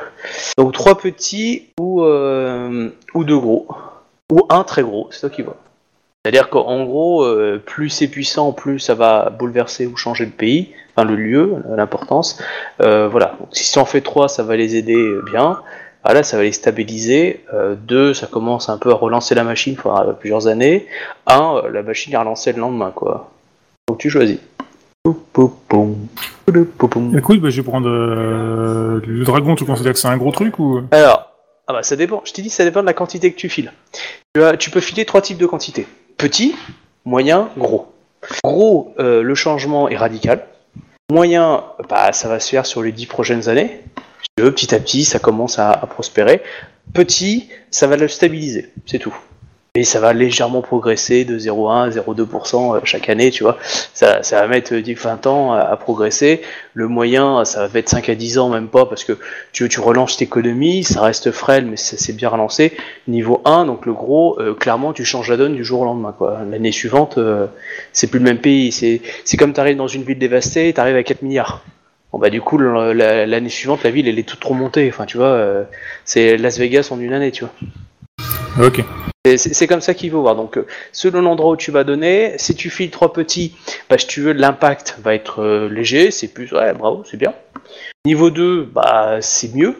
Donc 0.58 0.74
trois 0.74 0.98
petits 0.98 1.70
ou, 1.80 2.04
euh, 2.04 2.90
ou 3.14 3.24
deux 3.24 3.38
gros. 3.38 3.68
Ou 4.32 4.42
un 4.50 4.64
très 4.64 4.82
gros, 4.84 5.08
c'est 5.12 5.22
toi 5.22 5.30
qui 5.30 5.42
vois. 5.44 5.58
C'est-à-dire 6.26 6.50
qu'en 6.50 6.84
gros, 6.86 7.24
euh, 7.24 7.62
plus 7.64 7.90
c'est 7.90 8.08
puissant, 8.08 8.54
plus 8.54 8.80
ça 8.80 8.96
va 8.96 9.30
bouleverser 9.30 9.86
ou 9.86 9.98
changer 9.98 10.26
le 10.26 10.32
pays, 10.32 10.70
enfin 10.96 11.06
le 11.08 11.16
lieu, 11.16 11.56
l'importance. 11.76 12.42
Euh, 12.82 13.08
voilà, 13.10 13.36
donc 13.40 13.50
si 13.52 13.72
tu 13.72 13.78
en 13.78 13.86
fais 13.86 14.02
trois, 14.02 14.30
ça 14.30 14.42
va 14.42 14.56
les 14.56 14.76
aider 14.78 14.96
euh, 14.96 15.22
bien. 16.04 16.12
Voilà, 16.12 16.24
ça 16.24 16.38
va 16.38 16.44
les 16.44 16.52
stabiliser. 16.52 17.44
Euh, 17.54 17.76
deux, 17.76 18.14
ça 18.14 18.28
commence 18.28 18.70
un 18.70 18.78
peu 18.78 18.92
à 18.92 18.96
relancer 18.96 19.36
la 19.36 19.44
machine, 19.44 19.74
il 19.74 19.80
faudra 19.80 20.06
plusieurs 20.14 20.48
années. 20.48 20.88
Un, 21.28 21.62
euh, 21.64 21.70
la 21.72 21.84
machine 21.84 22.14
est 22.14 22.18
relancée 22.18 22.54
le 22.54 22.60
lendemain, 22.60 22.92
quoi. 22.96 23.32
Donc 23.88 23.98
tu 23.98 24.10
choisis. 24.10 24.38
Écoute, 25.06 25.54
bah, 27.42 27.50
je 27.50 27.62
vais 27.62 27.64
prendre 27.64 27.90
euh, 27.90 29.02
le 29.06 29.24
dragon. 29.24 29.56
Tu 29.56 29.66
considères 29.66 29.94
que 29.94 30.00
c'est 30.00 30.08
un 30.08 30.18
gros 30.18 30.32
truc 30.32 30.60
ou? 30.60 30.82
Alors, 30.92 31.30
ah 31.68 31.74
bah 31.74 31.84
ça 31.84 31.96
dépend. 31.96 32.22
Je 32.26 32.34
t'ai 32.34 32.42
dit, 32.42 32.50
ça 32.50 32.64
dépend 32.64 32.82
de 32.82 32.86
la 32.86 32.94
quantité 32.94 33.32
que 33.32 33.38
tu 33.38 33.50
files. 33.50 33.72
Tu, 34.34 34.44
as- 34.44 34.58
tu 34.58 34.70
peux 34.70 34.80
filer 34.80 35.06
trois 35.06 35.22
types 35.22 35.38
de 35.38 35.46
quantités. 35.46 35.88
Petit, 36.18 36.56
moyen, 37.06 37.50
gros. 37.58 37.88
Gros, 38.44 38.94
euh, 39.00 39.22
le 39.24 39.36
changement 39.36 39.90
est 39.90 39.98
radical. 39.98 40.46
Moyen, 41.12 41.64
bah, 41.90 42.14
ça 42.14 42.30
va 42.30 42.40
se 42.40 42.50
faire 42.50 42.66
sur 42.66 42.82
les 42.82 42.94
dix 42.94 43.06
prochaines 43.06 43.50
années. 43.50 43.82
Petit 44.36 44.74
à 44.74 44.80
petit, 44.80 45.06
ça 45.06 45.20
commence 45.20 45.60
à, 45.60 45.74
prospérer. 45.90 46.42
Petit, 46.94 47.50
ça 47.70 47.86
va 47.86 47.98
le 47.98 48.08
stabiliser, 48.08 48.72
c'est 48.88 48.98
tout. 48.98 49.16
Et 49.76 49.84
ça 49.84 50.00
va 50.00 50.14
légèrement 50.14 50.62
progresser 50.62 51.24
de 51.26 51.38
0,1 51.38 51.86
à 51.86 51.90
0,2% 51.90 52.76
euh, 52.76 52.80
chaque 52.84 53.10
année, 53.10 53.32
tu 53.32 53.44
vois. 53.44 53.58
Ça, 53.94 54.22
ça 54.22 54.42
va 54.42 54.48
mettre 54.48 54.74
10-20 54.74 55.28
ans 55.28 55.54
à, 55.54 55.76
progresser. 55.78 56.42
Le 56.74 56.88
moyen, 56.88 57.44
ça 57.46 57.66
va 57.66 57.74
mettre 57.74 57.90
5 57.90 58.10
à 58.10 58.16
10 58.16 58.38
ans, 58.38 58.50
même 58.50 58.68
pas, 58.68 58.86
parce 58.86 59.04
que 59.04 59.18
tu, 59.52 59.68
relances 59.80 60.20
l'économie, 60.20 60.84
ça 60.84 61.02
reste 61.02 61.32
frêle, 61.32 61.66
mais 61.66 61.78
ça 61.78 61.98
s'est 61.98 62.14
bien 62.14 62.30
relancé. 62.30 62.74
Niveau 63.08 63.42
1, 63.46 63.66
donc 63.66 63.86
le 63.86 63.94
gros, 63.94 64.40
euh, 64.40 64.54
clairement, 64.54 64.94
tu 64.94 65.06
changes 65.06 65.30
la 65.30 65.38
donne 65.38 65.56
du 65.56 65.64
jour 65.64 65.82
au 65.82 65.86
lendemain. 65.86 66.14
quoi. 66.16 66.40
L'année 66.50 66.72
suivante, 66.72 67.18
euh, 67.18 67.48
c'est 67.94 68.08
plus 68.08 68.20
le 68.20 68.26
même 68.26 68.40
pays. 68.40 68.72
C'est 68.72 69.38
comme 69.38 69.54
tu 69.54 69.60
arrives 69.60 69.78
dans 69.78 69.88
une 69.88 70.04
ville 70.04 70.20
dévastée, 70.20 70.72
tu 70.74 70.80
arrives 70.80 70.96
à 70.96 71.04
4 71.04 71.22
milliards. 71.24 71.64
Bon 72.14 72.20
bah 72.20 72.30
du 72.30 72.42
coup, 72.42 72.58
la- 72.60 73.26
l'année 73.26 73.50
suivante, 73.50 73.84
la 73.84 73.90
ville, 73.90 74.08
elle 74.08 74.20
est 74.20 74.24
toute 74.28 74.44
remontée. 74.44 74.88
Enfin, 74.88 75.06
tu 75.06 75.18
vois, 75.18 75.26
euh, 75.28 75.64
c'est 76.06 76.38
Las 76.38 76.60
Vegas 76.60 76.90
en 76.92 77.00
une 77.00 77.12
année, 77.12 77.32
tu 77.32 77.44
vois. 77.44 77.54
Ok. 78.68 78.84
C'est 79.36 79.68
comme 79.68 79.82
ça 79.82 79.94
qu'il 79.94 80.12
faut 80.12 80.22
voir. 80.22 80.36
Donc, 80.36 80.58
euh, 80.58 80.68
selon 80.92 81.22
l'endroit 81.22 81.52
où 81.52 81.56
tu 81.58 81.72
vas 81.72 81.84
donner, 81.84 82.34
si 82.38 82.56
tu 82.56 82.70
files 82.70 82.92
trois 82.92 83.14
petits, 83.14 83.56
bah, 83.90 83.98
si 83.98 84.06
tu 84.06 84.22
veux, 84.22 84.34
l'impact 84.34 85.00
va 85.02 85.16
être 85.16 85.42
euh, 85.42 85.70
léger, 85.70 86.12
c'est 86.12 86.28
plus, 86.28 86.52
ouais, 86.54 86.74
bravo, 86.74 87.04
c'est 87.10 87.18
bien. 87.18 87.34
Niveau 88.06 88.30
2, 88.30 88.64
bah, 88.64 89.18
c'est 89.22 89.56
mieux. 89.56 89.76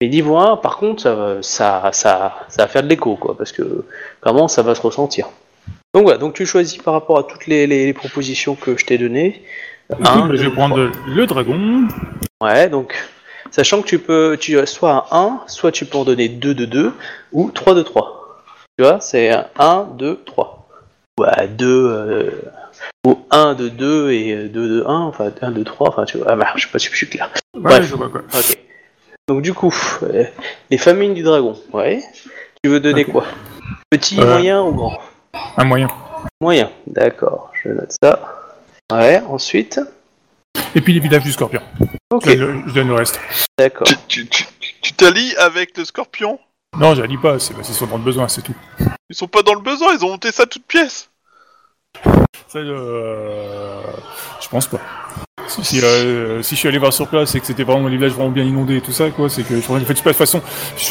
Et 0.00 0.08
niveau 0.08 0.38
1, 0.38 0.56
par 0.56 0.78
contre, 0.78 1.02
ça, 1.02 1.14
va- 1.14 1.42
ça, 1.42 1.90
ça, 1.92 2.46
ça 2.48 2.62
va 2.62 2.68
faire 2.68 2.82
de 2.82 2.88
l'écho, 2.88 3.16
quoi, 3.16 3.36
parce 3.36 3.52
que 3.52 3.84
vraiment, 4.24 4.48
ça 4.48 4.62
va 4.62 4.74
se 4.74 4.80
ressentir. 4.80 5.28
Donc 5.94 6.04
voilà, 6.04 6.18
donc 6.18 6.32
tu 6.34 6.46
choisis 6.46 6.78
par 6.80 6.94
rapport 6.94 7.18
à 7.18 7.24
toutes 7.24 7.46
les, 7.46 7.66
les- 7.66 7.84
les 7.84 7.92
propositions 7.92 8.54
que 8.54 8.76
je 8.78 8.86
t'ai 8.86 8.96
données. 8.96 9.42
Écoute, 9.92 10.06
Un, 10.06 10.26
bah, 10.26 10.34
je 10.34 10.42
vais 10.44 10.50
prendre 10.50 10.90
le 11.06 11.26
dragon. 11.26 11.88
Ouais, 12.40 12.68
donc, 12.68 12.94
sachant 13.50 13.82
que 13.82 13.86
tu 13.88 13.98
peux, 13.98 14.36
tu 14.38 14.58
as 14.58 14.66
soit 14.66 15.06
un 15.10 15.16
1, 15.16 15.40
soit 15.46 15.72
tu 15.72 15.84
peux 15.84 15.98
en 15.98 16.04
donner 16.04 16.28
2 16.28 16.54
de 16.54 16.64
2, 16.64 16.92
ou 17.32 17.50
3 17.50 17.74
de 17.74 17.82
3. 17.82 18.42
Tu 18.78 18.84
vois, 18.84 19.00
c'est 19.00 19.30
1, 19.58 19.88
2, 19.98 20.20
3. 20.24 20.68
Ouais, 21.18 21.48
2, 21.48 21.66
euh, 21.66 22.30
ou 23.06 23.18
1 23.30 23.54
de 23.54 23.68
2 23.68 24.10
et 24.12 24.48
2 24.48 24.68
de 24.78 24.84
1, 24.86 24.94
enfin 25.00 25.30
1 25.42 25.50
de 25.50 25.62
3, 25.62 25.88
enfin 25.88 26.04
tu 26.04 26.16
vois, 26.18 26.28
ah, 26.30 26.36
bah, 26.36 26.46
je 26.56 26.62
sais 26.62 26.68
pas 26.72 26.78
si 26.78 26.88
je 26.90 26.96
suis 26.96 27.08
clair. 27.08 27.28
Ouais, 27.54 27.60
Bref. 27.62 27.84
je 27.84 27.94
vois 27.94 28.08
quoi. 28.08 28.22
Ok. 28.32 28.58
Donc 29.28 29.42
du 29.42 29.52
coup, 29.52 29.74
euh, 30.04 30.24
les 30.70 30.78
familles 30.78 31.12
du 31.14 31.22
dragon, 31.22 31.56
ouais. 31.72 32.02
Tu 32.62 32.70
veux 32.70 32.80
donner 32.80 33.04
quoi? 33.04 33.24
Petit, 33.90 34.18
Euh. 34.20 34.24
moyen 34.26 34.62
ou 34.62 34.72
grand? 34.72 34.98
Un 35.56 35.64
moyen. 35.64 35.88
Moyen, 36.40 36.70
d'accord. 36.86 37.52
je 37.62 37.68
note 37.70 37.92
ça. 38.02 38.39
Ouais, 38.90 39.22
ensuite. 39.28 39.80
Et 40.74 40.80
puis 40.80 40.92
les 40.92 41.00
villages 41.00 41.22
du 41.22 41.32
scorpion. 41.32 41.60
Ok, 42.10 42.28
Je, 42.28 42.34
donne 42.34 42.62
le- 42.62 42.68
je 42.68 42.74
donne 42.74 42.88
le 42.88 42.94
reste. 42.94 43.20
d'accord. 43.58 43.86
Tu, 44.08 44.26
tu, 44.26 44.26
tu, 44.26 44.44
tu 44.82 44.92
t'allies 44.94 45.34
avec 45.36 45.76
le 45.76 45.84
scorpion? 45.84 46.38
Non, 46.76 46.94
j'allie 46.94 47.16
pas, 47.18 47.38
c'est 47.38 47.54
bah, 47.54 47.60
c'est 47.62 47.72
sur 47.72 47.86
le 47.86 47.98
besoin, 47.98 48.28
c'est 48.28 48.42
tout. 48.42 48.54
Ils 49.08 49.16
sont 49.16 49.26
pas 49.28 49.42
dans 49.42 49.54
le 49.54 49.60
besoin, 49.60 49.92
ils 49.94 50.04
ont 50.04 50.10
monté 50.10 50.30
ça 50.32 50.46
toute 50.46 50.64
pièce. 50.66 51.10
Ça, 52.48 52.58
euh, 52.58 53.82
je 54.40 54.48
pense 54.48 54.66
pas. 54.66 54.80
Si, 55.50 55.80
euh, 55.82 56.42
si 56.42 56.54
je 56.54 56.60
suis 56.60 56.68
allé 56.68 56.78
voir 56.78 56.92
sur 56.92 57.08
place 57.08 57.34
et 57.34 57.40
que 57.40 57.46
c'était 57.46 57.64
vraiment 57.64 57.86
un 57.86 57.90
village 57.90 58.12
vraiment 58.12 58.30
bien 58.30 58.44
inondé 58.44 58.76
et 58.76 58.80
tout 58.80 58.92
ça, 58.92 59.10
quoi, 59.10 59.28
c'est 59.28 59.42
que 59.42 59.60
je 59.60 59.60
de 59.60 59.84
toute 59.84 60.12
façon, 60.12 60.40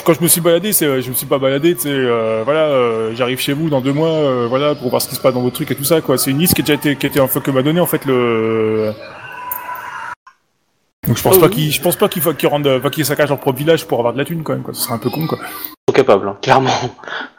quand 0.04 0.14
je 0.14 0.22
me 0.22 0.28
suis 0.28 0.42
baladé, 0.42 0.74
c'est, 0.74 0.86
euh, 0.86 1.02
je 1.02 1.10
me 1.10 1.16
suis 1.16 1.26
pas 1.26 1.40
baladé, 1.40 1.76
tu 1.76 1.82
sais, 1.84 1.90
euh, 1.90 2.42
voilà, 2.44 2.62
euh, 2.66 3.12
j'arrive 3.16 3.40
chez 3.40 3.54
vous 3.54 3.70
dans 3.70 3.80
deux 3.82 3.94
mois, 3.94 4.10
euh, 4.10 4.48
voilà, 4.50 4.76
pour 4.76 4.90
voir 4.90 5.02
ce 5.02 5.08
qui 5.08 5.16
se 5.16 5.22
passe 5.22 5.34
dans 5.34 5.42
vos 5.42 5.50
trucs 5.50 5.72
et 5.72 5.76
tout 5.76 5.84
ça, 5.86 6.02
quoi. 6.02 6.18
C'est 6.18 6.32
une 6.32 6.40
liste 6.40 6.54
qui 6.56 6.62
a 6.62 6.64
déjà 6.66 6.74
été, 6.76 6.96
qui 6.98 7.06
a 7.06 7.10
été, 7.10 7.20
enfin, 7.20 7.40
que 7.40 7.52
m'a 7.52 7.62
donné 7.62 7.80
en 7.80 7.86
fait 7.86 8.06
le. 8.06 8.92
Donc 11.08 11.18
je 11.18 11.24
pense 11.24 11.36
Oh, 11.38 11.40
pas 11.40 11.48
oui. 11.48 11.54
qu'ils, 11.54 11.72
je 11.72 11.82
pense 11.82 11.96
pas 11.96 12.10
qu'il 12.10 12.22
faut 12.22 12.34
qu'ils 12.34 12.50
rendent, 12.50 12.80
pas 12.80 12.90
qu'ils 12.90 13.06
saccagent 13.06 13.30
leur 13.30 13.40
propre 13.40 13.58
village 13.58 13.86
pour 13.88 14.00
avoir 14.00 14.14
de 14.14 14.18
la 14.18 14.26
thune 14.26 14.44
quand 14.44 14.54
même, 14.54 14.64
quoi. 14.64 14.74
Ce 14.74 14.82
serait 14.84 14.94
un 14.94 14.98
peu 15.00 15.10
con, 15.10 15.26
quoi. 15.28 15.40
Ils 16.00 16.04
sont 16.04 16.06
capables, 16.06 16.28
hein, 16.30 16.38
clairement. 16.42 16.72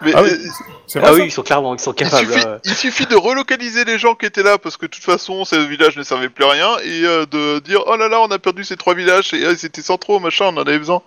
Mais 0.03 0.13
Ah 0.15 0.23
oui. 0.23 0.31
euh, 0.33 0.49
C'est 0.87 0.99
vrai 0.99 1.09
Ah 1.11 1.15
oui, 1.15 1.23
ils 1.27 1.31
sont 1.31 1.43
clairement, 1.43 1.75
ils 1.75 1.81
sont 1.81 1.93
il, 1.93 2.05
capables. 2.05 2.27
suffit, 2.33 2.47
euh. 2.47 2.59
il 2.65 2.75
suffit 2.75 3.07
de 3.07 3.15
relocaliser 3.17 3.85
les 3.85 3.99
gens 3.99 4.15
qui 4.15 4.27
étaient 4.27 4.43
là 4.43 4.59
parce 4.59 4.77
que 4.77 4.87
de 4.87 4.91
toute 4.91 5.05
façon 5.05 5.45
ce 5.45 5.57
village 5.57 5.97
ne 5.97 6.03
servait 6.03 6.29
plus 6.29 6.45
à 6.45 6.51
rien 6.51 6.69
et 6.85 7.05
euh, 7.05 7.27
de 7.27 7.61
dire 7.61 7.83
oh 7.87 7.97
là 7.97 8.09
là 8.09 8.21
on 8.21 8.31
a 8.31 8.39
perdu 8.39 8.65
ces 8.65 8.77
trois 8.77 8.95
villages 8.95 9.33
et 9.35 9.45
euh, 9.45 9.55
ils 9.59 9.65
étaient 9.67 9.83
centraux 9.83 10.19
machin 10.21 10.47
on 10.47 10.57
en 10.59 10.63
avait 10.63 10.79
besoin. 10.79 11.01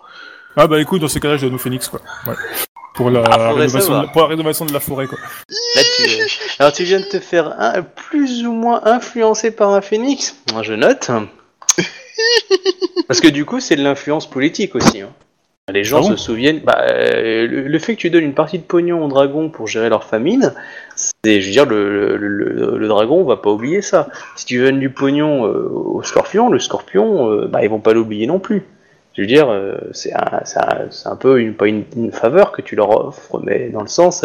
Ah 0.56 0.66
bah 0.66 0.80
écoute, 0.80 1.00
dans 1.00 1.08
ces 1.08 1.20
cas-là, 1.20 1.36
je 1.36 1.46
donne 1.46 1.56
au 1.56 1.58
Phoenix, 1.58 1.88
quoi. 1.88 2.00
Ouais. 2.26 2.34
Pour 2.94 3.10
la, 3.10 3.24
Ah, 3.30 3.52
rénovation 3.52 4.02
de, 4.02 4.06
pour 4.06 4.22
la 4.22 4.28
rénovation 4.28 4.64
de 4.66 4.72
la 4.72 4.78
forêt, 4.80 5.06
quoi. 5.08 5.18
Là, 5.74 5.82
tu... 5.96 6.04
Alors, 6.60 6.72
tu 6.72 6.84
viens 6.84 7.00
de 7.00 7.04
te 7.06 7.18
faire 7.18 7.52
un, 7.58 7.82
plus 7.82 8.46
ou 8.46 8.52
moins 8.52 8.80
influencé 8.84 9.50
par 9.50 9.70
un 9.70 9.80
phénix. 9.80 10.36
Moi, 10.52 10.62
je 10.62 10.74
note. 10.74 11.10
Parce 13.08 13.20
que 13.20 13.26
du 13.28 13.44
coup, 13.44 13.58
c'est 13.60 13.74
de 13.76 13.82
l'influence 13.82 14.30
politique 14.30 14.74
aussi. 14.76 15.00
hein. 15.00 15.10
Les 15.72 15.82
gens 15.82 15.98
Ah 15.98 16.00
bon 16.02 16.10
se 16.10 16.16
souviennent. 16.16 16.60
Bah, 16.60 16.76
euh, 16.82 17.46
le, 17.46 17.62
le 17.62 17.78
fait 17.78 17.94
que 17.96 18.00
tu 18.00 18.10
donnes 18.10 18.24
une 18.24 18.34
partie 18.34 18.58
de 18.58 18.64
pognon 18.64 19.02
aux 19.02 19.08
dragons 19.08 19.48
pour 19.48 19.66
gérer 19.66 19.88
leur 19.88 20.04
famine, 20.04 20.52
c'est, 20.94 21.40
je 21.40 21.46
veux 21.46 21.52
dire, 21.52 21.64
le, 21.64 22.16
le, 22.18 22.76
le- 22.76 22.88
dragon 22.88 23.24
va 23.24 23.36
pas 23.38 23.50
oublier 23.50 23.80
ça. 23.80 24.08
Si 24.36 24.44
tu 24.44 24.58
donnes 24.62 24.78
du 24.78 24.90
pognon 24.90 25.46
euh, 25.46 25.68
au 25.72 26.02
scorpion, 26.02 26.50
le 26.50 26.58
scorpion, 26.58 27.30
euh, 27.30 27.46
bah, 27.46 27.64
ils 27.64 27.70
vont 27.70 27.80
pas 27.80 27.94
l'oublier 27.94 28.26
non 28.26 28.38
plus. 28.40 28.64
Je 29.14 29.22
veux 29.22 29.26
dire, 29.26 29.48
euh, 29.48 29.78
c'est 29.92 30.12
un, 30.12 31.16
peu 31.16 31.40
une, 31.40 31.54
pas 31.54 31.66
une, 31.66 31.84
une 31.96 32.12
faveur 32.12 32.52
que 32.52 32.60
tu 32.60 32.76
leur 32.76 32.90
offres, 33.06 33.40
mais 33.42 33.70
dans 33.70 33.80
le 33.80 33.88
sens, 33.88 34.22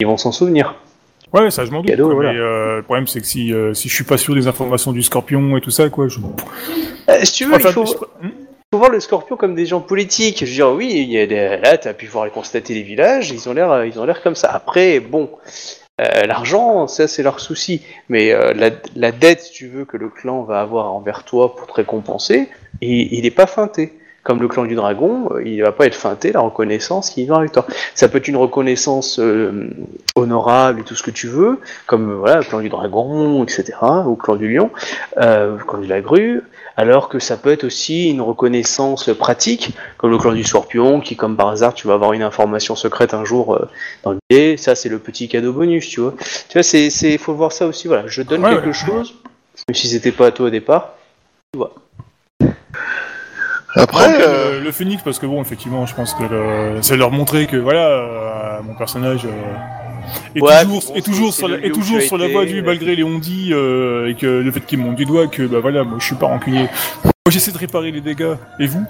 ils 0.00 0.06
vont 0.06 0.16
s'en 0.16 0.32
souvenir. 0.32 0.76
Ouais, 1.34 1.50
ça 1.50 1.66
je 1.66 1.72
m'en 1.72 1.80
doute. 1.80 1.88
Cadeau, 1.90 2.06
quoi, 2.06 2.14
voilà. 2.14 2.32
Mais 2.32 2.38
euh, 2.38 2.76
le 2.76 2.82
problème 2.84 3.06
c'est 3.08 3.20
que 3.20 3.26
si, 3.26 3.52
euh, 3.52 3.74
si 3.74 3.88
je 3.88 3.94
suis 3.94 4.04
pas 4.04 4.16
sûr 4.16 4.34
des 4.36 4.46
informations 4.46 4.92
du 4.92 5.02
scorpion 5.02 5.56
et 5.56 5.60
tout 5.60 5.70
ça, 5.72 5.90
quoi, 5.90 6.06
je. 6.08 6.20
Euh, 6.20 7.18
si 7.24 7.32
tu 7.32 7.44
veux, 7.44 7.54
Enfin, 7.56 7.68
il 7.68 7.72
faut, 7.72 7.84
je- 7.86 8.28
voir 8.76 8.90
le 8.90 9.00
scorpion 9.00 9.36
comme 9.36 9.54
des 9.54 9.66
gens 9.66 9.80
politiques. 9.80 10.40
Je 10.40 10.44
veux 10.44 10.52
dire, 10.52 10.70
oui, 10.70 10.92
il 10.94 11.10
y 11.10 11.18
a 11.18 11.26
des... 11.26 11.58
là, 11.62 11.78
tu 11.78 11.88
as 11.88 11.94
pu 11.94 12.06
voir 12.06 12.26
et 12.26 12.30
constater 12.30 12.74
les 12.74 12.82
villages, 12.82 13.30
ils 13.30 13.48
ont 13.48 13.52
l'air, 13.52 13.70
euh, 13.70 13.86
ils 13.86 13.98
ont 13.98 14.04
l'air 14.04 14.22
comme 14.22 14.34
ça. 14.34 14.50
Après, 14.50 15.00
bon, 15.00 15.30
euh, 16.00 16.26
l'argent, 16.26 16.86
ça 16.86 17.06
c'est 17.08 17.22
leur 17.22 17.40
souci. 17.40 17.82
Mais 18.08 18.32
euh, 18.32 18.52
la, 18.54 18.70
la 18.96 19.12
dette, 19.12 19.42
si 19.42 19.52
tu 19.52 19.68
veux, 19.68 19.84
que 19.84 19.96
le 19.96 20.08
clan 20.08 20.42
va 20.42 20.60
avoir 20.60 20.92
envers 20.92 21.24
toi 21.24 21.54
pour 21.54 21.66
te 21.66 21.72
récompenser, 21.72 22.48
il, 22.80 23.12
il 23.12 23.26
est 23.26 23.30
pas 23.30 23.46
feinté. 23.46 23.92
Comme 24.24 24.40
le 24.40 24.48
clan 24.48 24.64
du 24.64 24.74
dragon, 24.74 25.28
euh, 25.32 25.42
il 25.44 25.62
va 25.62 25.70
pas 25.70 25.86
être 25.86 25.94
feinté 25.94 26.32
la 26.32 26.40
reconnaissance 26.40 27.10
qui 27.10 27.24
vient 27.24 27.36
avec 27.36 27.52
toi. 27.52 27.66
Ça 27.94 28.08
peut 28.08 28.18
être 28.18 28.26
une 28.28 28.36
reconnaissance 28.38 29.18
euh, 29.20 29.68
honorable 30.16 30.80
et 30.80 30.82
tout 30.82 30.94
ce 30.94 31.02
que 31.02 31.10
tu 31.10 31.28
veux, 31.28 31.60
comme 31.86 32.10
euh, 32.10 32.14
voilà, 32.16 32.38
le 32.38 32.44
clan 32.44 32.60
du 32.60 32.70
dragon, 32.70 33.42
etc., 33.44 33.74
ou 34.06 34.10
le 34.10 34.16
clan 34.16 34.36
du 34.36 34.52
lion, 34.52 34.70
euh, 35.18 35.56
le 35.58 35.64
clan 35.64 35.78
de 35.78 35.86
la 35.86 36.00
grue, 36.00 36.42
alors 36.76 37.08
que 37.08 37.18
ça 37.18 37.36
peut 37.36 37.50
être 37.52 37.64
aussi 37.64 38.08
une 38.10 38.20
reconnaissance 38.22 39.10
pratique, 39.14 39.70
comme 39.98 40.10
le 40.10 40.18
clan 40.18 40.32
du 40.32 40.42
scorpion, 40.42 41.00
qui 41.00 41.16
comme 41.16 41.36
par 41.36 41.48
hasard 41.48 41.74
tu 41.74 41.86
vas 41.86 41.94
avoir 41.94 42.14
une 42.14 42.22
information 42.22 42.74
secrète 42.76 43.14
un 43.14 43.24
jour 43.24 43.54
euh, 43.54 43.68
dans 44.02 44.12
le 44.12 44.18
billet, 44.30 44.56
ça 44.56 44.74
c'est 44.74 44.88
le 44.88 44.98
petit 44.98 45.28
cadeau 45.28 45.52
bonus, 45.52 45.86
tu 45.88 46.00
vois. 46.00 46.14
Tu 46.48 46.54
vois, 46.54 46.62
c'est, 46.62 46.88
c'est, 46.90 47.18
faut 47.18 47.34
voir 47.34 47.52
ça 47.52 47.66
aussi, 47.66 47.88
voilà, 47.88 48.06
je 48.06 48.22
donne 48.22 48.42
Ouais, 48.42 48.50
quelque 48.54 48.68
ouais. 48.68 48.72
chose, 48.72 49.14
même 49.68 49.74
si 49.74 49.86
c'était 49.86 50.12
pas 50.12 50.28
à 50.28 50.30
toi 50.32 50.46
au 50.46 50.50
départ. 50.50 50.94
Après 53.76 54.20
euh, 54.20 54.58
le, 54.58 54.64
le 54.64 54.72
phoenix, 54.72 55.02
parce 55.02 55.18
que 55.18 55.26
bon, 55.26 55.40
effectivement, 55.42 55.84
je 55.86 55.94
pense 55.94 56.14
que 56.14 56.22
le- 56.24 56.82
c'est 56.82 56.96
leur 56.96 57.10
montrer 57.10 57.46
que 57.46 57.56
voilà, 57.56 57.88
euh, 57.88 58.62
mon 58.62 58.74
personnage 58.74 59.24
euh, 59.24 59.30
est 60.36 60.40
Ouais, 60.40 60.62
toujours, 60.64 60.82
bon, 60.86 60.94
est 60.94 61.02
toujours 61.04 61.32
sur 61.34 61.48
la, 61.48 61.58
est 61.58 61.70
toujours 61.70 62.00
sur 62.00 62.16
la 62.18 62.28
voie 62.28 62.44
du 62.44 62.60
euh, 62.60 62.62
malgré 62.64 62.94
les 62.94 63.02
on-dit 63.04 63.50
euh, 63.52 64.08
et 64.10 64.14
que 64.14 64.26
le 64.26 64.50
fait 64.52 64.60
qu'ils 64.60 64.78
me 64.78 64.84
montrent 64.84 64.96
du 64.96 65.06
doigt 65.06 65.26
que 65.26 65.42
bah 65.42 65.58
voilà, 65.60 65.82
moi 65.82 65.98
je 66.00 66.06
suis 66.06 66.14
pas 66.14 66.26
rancunier. 66.26 66.68
Moi 67.04 67.30
j'essaie 67.30 67.52
de 67.52 67.58
réparer 67.58 67.90
les 67.90 68.00
dégâts. 68.00 68.34
Et 68.60 68.66
vous? 68.66 68.84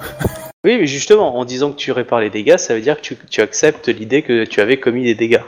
Oui, 0.64 0.78
mais 0.78 0.86
justement, 0.86 1.36
en 1.38 1.44
disant 1.44 1.70
que 1.72 1.76
tu 1.76 1.92
répares 1.92 2.20
les 2.20 2.30
dégâts, 2.30 2.56
ça 2.56 2.74
veut 2.74 2.80
dire 2.80 2.96
que 2.96 3.02
tu, 3.02 3.16
tu 3.30 3.40
acceptes 3.42 3.88
l'idée 3.88 4.22
que 4.22 4.44
tu 4.44 4.60
avais 4.60 4.78
commis 4.78 5.04
des 5.04 5.14
dégâts. 5.14 5.40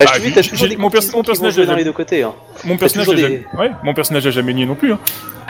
Bah, 0.00 0.06
Ah, 0.14 0.18
des 0.18 0.76
mon 0.78 0.88
personnage 0.90 1.56
dans 1.56 1.72
a- 1.72 1.76
les 1.76 1.84
deux 1.84 1.92
côtés. 1.92 2.22
Hein. 2.22 2.34
Mon 2.64 2.76
personnage, 2.78 3.08
des- 3.08 3.16
jamais... 3.18 3.44
ouais, 3.58 3.70
mon 3.82 3.92
personnage 3.92 4.26
a 4.26 4.30
jamais 4.30 4.54
nié 4.54 4.64
non 4.64 4.74
plus. 4.74 4.92
Hein. 4.94 4.98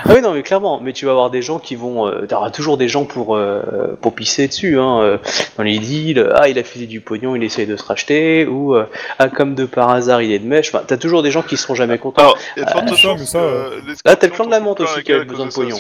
Ah 0.05 0.13
oui, 0.15 0.23
non, 0.23 0.33
mais 0.33 0.43
clairement, 0.43 0.81
mais 0.83 0.93
tu 0.93 1.05
vas 1.05 1.11
avoir 1.13 1.31
des 1.31 1.43
gens 1.43 1.59
qui 1.59 1.77
vont. 1.77 2.09
Euh, 2.09 2.27
T'auras 2.27 2.51
toujours 2.51 2.77
des 2.79 2.89
gens 2.89 3.05
pour, 3.05 3.37
euh, 3.37 3.97
pour 4.01 4.15
pisser 4.15 4.49
dessus, 4.49 4.79
hein, 4.79 5.01
euh, 5.03 5.19
dans 5.57 5.63
les 5.63 5.79
deals. 5.79 6.27
Ah, 6.35 6.49
il 6.49 6.59
a 6.59 6.65
filé 6.65 6.87
du 6.87 7.01
pognon, 7.01 7.37
il 7.37 7.45
essaye 7.45 7.67
de 7.67 7.77
se 7.77 7.85
racheter, 7.85 8.47
ou 8.47 8.75
ah, 8.75 9.29
comme 9.29 9.55
de 9.55 9.67
par 9.67 9.91
hasard, 9.91 10.21
il 10.23 10.33
est 10.33 10.39
de 10.39 10.47
mèche. 10.47 10.75
Enfin, 10.75 10.83
t'as 10.87 10.97
toujours 10.97 11.23
des 11.23 11.31
gens 11.31 11.43
qui 11.43 11.57
seront 11.57 11.75
jamais 11.75 11.99
contents. 11.99 12.23
alors 12.23 12.39
il 12.57 12.61
y 12.61 12.63
a 12.63 12.67
de 12.67 12.71
fortes 12.73 12.89
ça, 12.89 12.97
chances 12.97 13.21
mais 13.21 13.27
ça, 13.27 13.39
que, 13.39 13.45
euh, 13.45 13.71
les 13.87 13.93
Là, 14.05 14.17
t'as 14.17 14.27
le 14.27 14.33
clan 14.33 14.47
de 14.47 14.51
la 14.51 14.61
menthe 14.61 14.81
aussi 14.81 15.03
qui 15.05 15.13
a 15.13 15.23
besoin 15.25 15.47
de 15.47 15.53
pognon. 15.53 15.79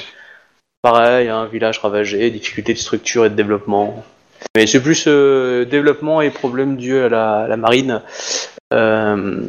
Pareil, 0.82 1.28
un 1.28 1.46
village 1.46 1.78
ravagé, 1.78 2.30
difficulté 2.30 2.72
de 2.72 2.78
structure 2.78 3.24
et 3.26 3.30
de 3.30 3.34
développement. 3.34 4.04
Mais 4.56 4.66
c'est 4.66 4.80
plus 4.80 5.04
euh, 5.06 5.64
développement 5.66 6.22
et 6.22 6.30
problème 6.30 6.76
dû 6.76 6.98
à 6.98 7.08
la, 7.10 7.46
la 7.48 7.56
marine. 7.58 8.00
Euh, 8.72 9.40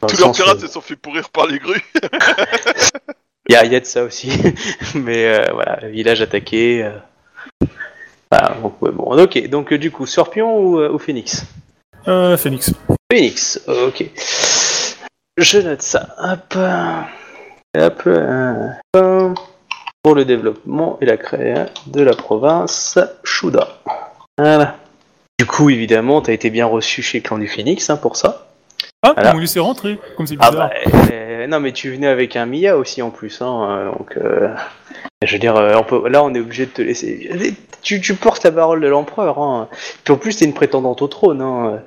Tous 0.00 0.16
le 0.16 0.20
leurs 0.20 0.32
pirates 0.32 0.60
se 0.60 0.66
sont 0.66 0.80
fait 0.80 0.96
pourrir 0.96 1.28
par 1.30 1.46
les 1.46 1.58
grues. 1.58 1.84
Il 3.48 3.52
y 3.52 3.68
y 3.68 3.76
a 3.76 3.80
de 3.80 3.84
ça 3.84 4.02
aussi. 4.02 4.30
Mais 4.94 5.26
euh, 5.26 5.52
voilà, 5.52 5.88
village 5.88 6.20
attaqué. 6.20 6.82
euh. 6.84 7.66
Voilà, 8.30 8.56
donc, 8.60 8.82
ouais, 8.82 8.90
bon, 8.90 9.16
ok, 9.16 9.48
donc 9.48 9.72
euh, 9.72 9.78
du 9.78 9.92
coup, 9.92 10.04
Scorpion 10.04 10.58
ou, 10.58 10.80
euh, 10.80 10.90
ou 10.90 10.98
Phoenix? 10.98 11.44
Euh, 12.08 12.36
Phoenix. 12.36 12.72
Phoenix, 13.12 13.60
ok. 13.68 14.04
Je 15.36 15.58
note 15.58 15.82
ça. 15.82 16.08
Hop. 16.18 16.56
Hop. 17.78 18.02
euh, 18.06 18.68
hop. 18.94 19.38
Pour 20.02 20.14
le 20.14 20.24
développement 20.24 20.98
et 21.00 21.06
la 21.06 21.16
création 21.16 21.72
de 21.86 22.00
la 22.00 22.14
province 22.14 22.98
Shuda. 23.24 23.78
Voilà. 24.38 24.76
Du 25.38 25.46
coup, 25.46 25.68
évidemment, 25.70 26.20
t'as 26.20 26.32
été 26.32 26.50
bien 26.50 26.66
reçu 26.66 27.02
chez 27.02 27.20
clan 27.20 27.38
du 27.38 27.48
Phoenix 27.48 27.90
hein, 27.90 27.96
pour 27.96 28.16
ça. 28.16 28.48
Ah, 29.16 29.22
ils 29.30 29.32
m'ont 29.34 29.38
laissé 29.40 29.58
rentrer, 29.60 29.98
comme 30.16 30.26
c'est 30.26 30.36
Ah 30.40 30.50
bizarre. 30.50 30.70
bah, 30.70 30.90
euh, 31.12 31.46
non 31.46 31.60
mais 31.60 31.72
tu 31.72 31.90
venais 31.92 32.06
avec 32.06 32.36
un 32.36 32.46
Mia 32.46 32.76
aussi 32.76 33.02
en 33.02 33.10
plus, 33.10 33.40
hein, 33.42 33.66
euh, 33.70 33.92
donc 33.92 34.16
euh, 34.16 34.48
je 35.22 35.32
veux 35.32 35.38
dire, 35.38 35.56
euh, 35.56 36.08
là 36.08 36.22
on 36.22 36.34
est 36.34 36.40
obligé 36.40 36.66
de 36.66 36.70
te 36.70 36.82
laisser. 36.82 37.30
Tu, 37.82 38.00
portes 38.14 38.44
la 38.44 38.52
parole 38.52 38.80
de 38.80 38.88
l'empereur, 38.88 39.38
hein. 39.38 39.68
Puis 40.04 40.12
en 40.12 40.16
plus 40.16 40.36
t'es 40.36 40.44
une 40.44 40.54
prétendante 40.54 41.02
au 41.02 41.08
trône, 41.08 41.40
hein. 41.40 41.82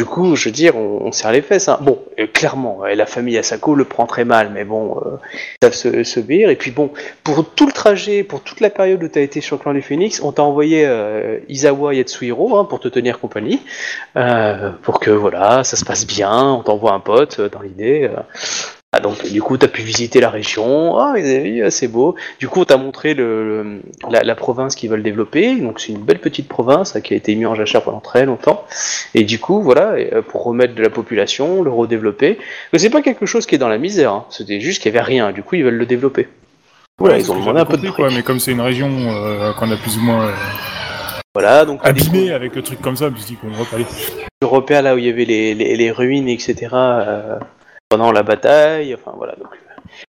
Du 0.00 0.04
coup, 0.04 0.36
je 0.36 0.44
veux 0.44 0.52
dire, 0.52 0.76
on, 0.76 1.06
on 1.06 1.10
serre 1.10 1.32
les 1.32 1.42
fesses. 1.42 1.68
Hein. 1.68 1.78
Bon, 1.80 1.98
euh, 2.20 2.28
clairement, 2.32 2.84
euh, 2.84 2.94
la 2.94 3.04
famille 3.04 3.36
Asako 3.36 3.74
le 3.74 3.84
prend 3.84 4.06
très 4.06 4.24
mal, 4.24 4.52
mais 4.54 4.62
bon, 4.62 4.96
euh, 5.04 5.16
ils 5.60 5.66
savent 5.66 5.74
se, 5.74 6.04
se 6.04 6.20
béir. 6.20 6.50
Et 6.50 6.56
puis 6.56 6.70
bon, 6.70 6.92
pour 7.24 7.44
tout 7.44 7.66
le 7.66 7.72
trajet, 7.72 8.22
pour 8.22 8.40
toute 8.40 8.60
la 8.60 8.70
période 8.70 9.02
où 9.02 9.08
tu 9.08 9.18
as 9.18 9.22
été 9.22 9.40
sur 9.40 9.56
le 9.56 9.62
clan 9.62 9.74
du 9.74 9.82
Phoenix, 9.82 10.20
on 10.22 10.30
t'a 10.30 10.44
envoyé 10.44 10.88
Izawa 11.48 11.94
Yatsuhiro 11.94 12.64
pour 12.64 12.78
te 12.78 12.86
tenir 12.86 13.18
compagnie, 13.18 13.60
pour 14.82 15.00
que 15.00 15.10
voilà, 15.10 15.64
ça 15.64 15.76
se 15.76 15.84
passe 15.84 16.06
bien. 16.06 16.52
On 16.52 16.62
t'envoie 16.62 16.92
un 16.92 17.00
pote 17.00 17.40
dans 17.40 17.60
l'idée. 17.60 18.08
Ah, 18.98 19.00
donc 19.00 19.24
du 19.30 19.40
coup, 19.40 19.56
tu 19.56 19.64
as 19.64 19.68
pu 19.68 19.82
visiter 19.82 20.20
la 20.20 20.28
région. 20.30 20.98
Ah, 20.98 21.12
vous 21.12 21.18
avez 21.24 21.40
vu, 21.40 21.64
ah, 21.64 21.70
c'est 21.70 21.86
beau. 21.88 22.16
Du 22.40 22.48
coup, 22.48 22.60
on 22.60 22.64
t'a 22.64 22.76
montré 22.76 23.14
le, 23.14 23.62
le- 23.62 23.82
la, 24.10 24.22
la 24.24 24.34
province 24.34 24.74
qu'ils 24.74 24.90
veulent 24.90 25.02
développer. 25.02 25.54
Donc 25.56 25.78
c'est 25.80 25.92
une 25.92 26.02
belle 26.02 26.18
petite 26.18 26.48
province 26.48 26.96
hein, 26.96 27.00
qui 27.00 27.14
a 27.14 27.16
été 27.16 27.34
mise 27.34 27.46
en 27.46 27.54
jachère 27.54 27.82
pendant 27.82 28.00
très 28.00 28.26
longtemps. 28.26 28.64
Et 29.14 29.24
du 29.24 29.38
coup, 29.38 29.62
voilà, 29.62 29.92
euh, 29.92 30.22
pour 30.22 30.42
remettre 30.44 30.74
de 30.74 30.82
la 30.82 30.90
population, 30.90 31.62
le 31.62 31.70
redévelopper. 31.70 32.38
Mais 32.72 32.78
c'est 32.78 32.90
pas 32.90 33.02
quelque 33.02 33.24
chose 33.26 33.46
qui 33.46 33.54
est 33.54 33.58
dans 33.58 33.68
la 33.68 33.78
misère. 33.78 34.12
hein. 34.12 34.24
C'était 34.30 34.60
juste 34.60 34.82
qu'il 34.82 34.92
y 34.92 34.96
avait 34.96 35.04
rien. 35.06 35.30
Du 35.32 35.42
coup, 35.42 35.54
ils 35.54 35.64
veulent 35.64 35.74
le 35.76 35.86
développer. 35.86 36.26
Voilà, 36.98 37.14
Ouais, 37.16 37.20
ils 37.20 37.30
ont 37.30 37.38
demandé 37.38 37.60
un 37.60 37.64
peu 37.64 37.76
de 37.76 37.90
quoi, 37.90 38.08
mais 38.10 38.22
comme 38.22 38.40
c'est 38.40 38.50
une 38.50 38.60
région 38.60 38.90
euh, 38.90 39.52
qu'on 39.52 39.70
a 39.70 39.76
plus 39.76 39.96
ou 39.98 40.00
moins 40.00 40.26
euh, 40.26 40.32
Voilà, 41.34 41.64
donc 41.64 41.80
avec 41.84 42.54
le 42.56 42.62
truc 42.62 42.80
comme 42.80 42.96
ça, 42.96 43.06
je 43.06 43.10
me 43.12 43.16
suis 43.16 43.26
dit 43.26 43.34
qu'on 43.36 43.48
va 43.50 43.64
pas 43.64 43.76
aller. 43.76 43.86
le 44.42 44.46
repère 44.48 44.82
là 44.82 44.96
où 44.96 44.98
il 44.98 45.04
y 45.04 45.08
avait 45.08 45.24
les, 45.24 45.54
les, 45.54 45.76
les 45.76 45.90
ruines, 45.92 46.28
etc. 46.28 46.56
euh, 46.72 47.38
pendant 47.88 48.12
la 48.12 48.22
bataille. 48.22 48.94
Enfin 48.94 49.12
voilà. 49.16 49.34
Donc, 49.36 49.48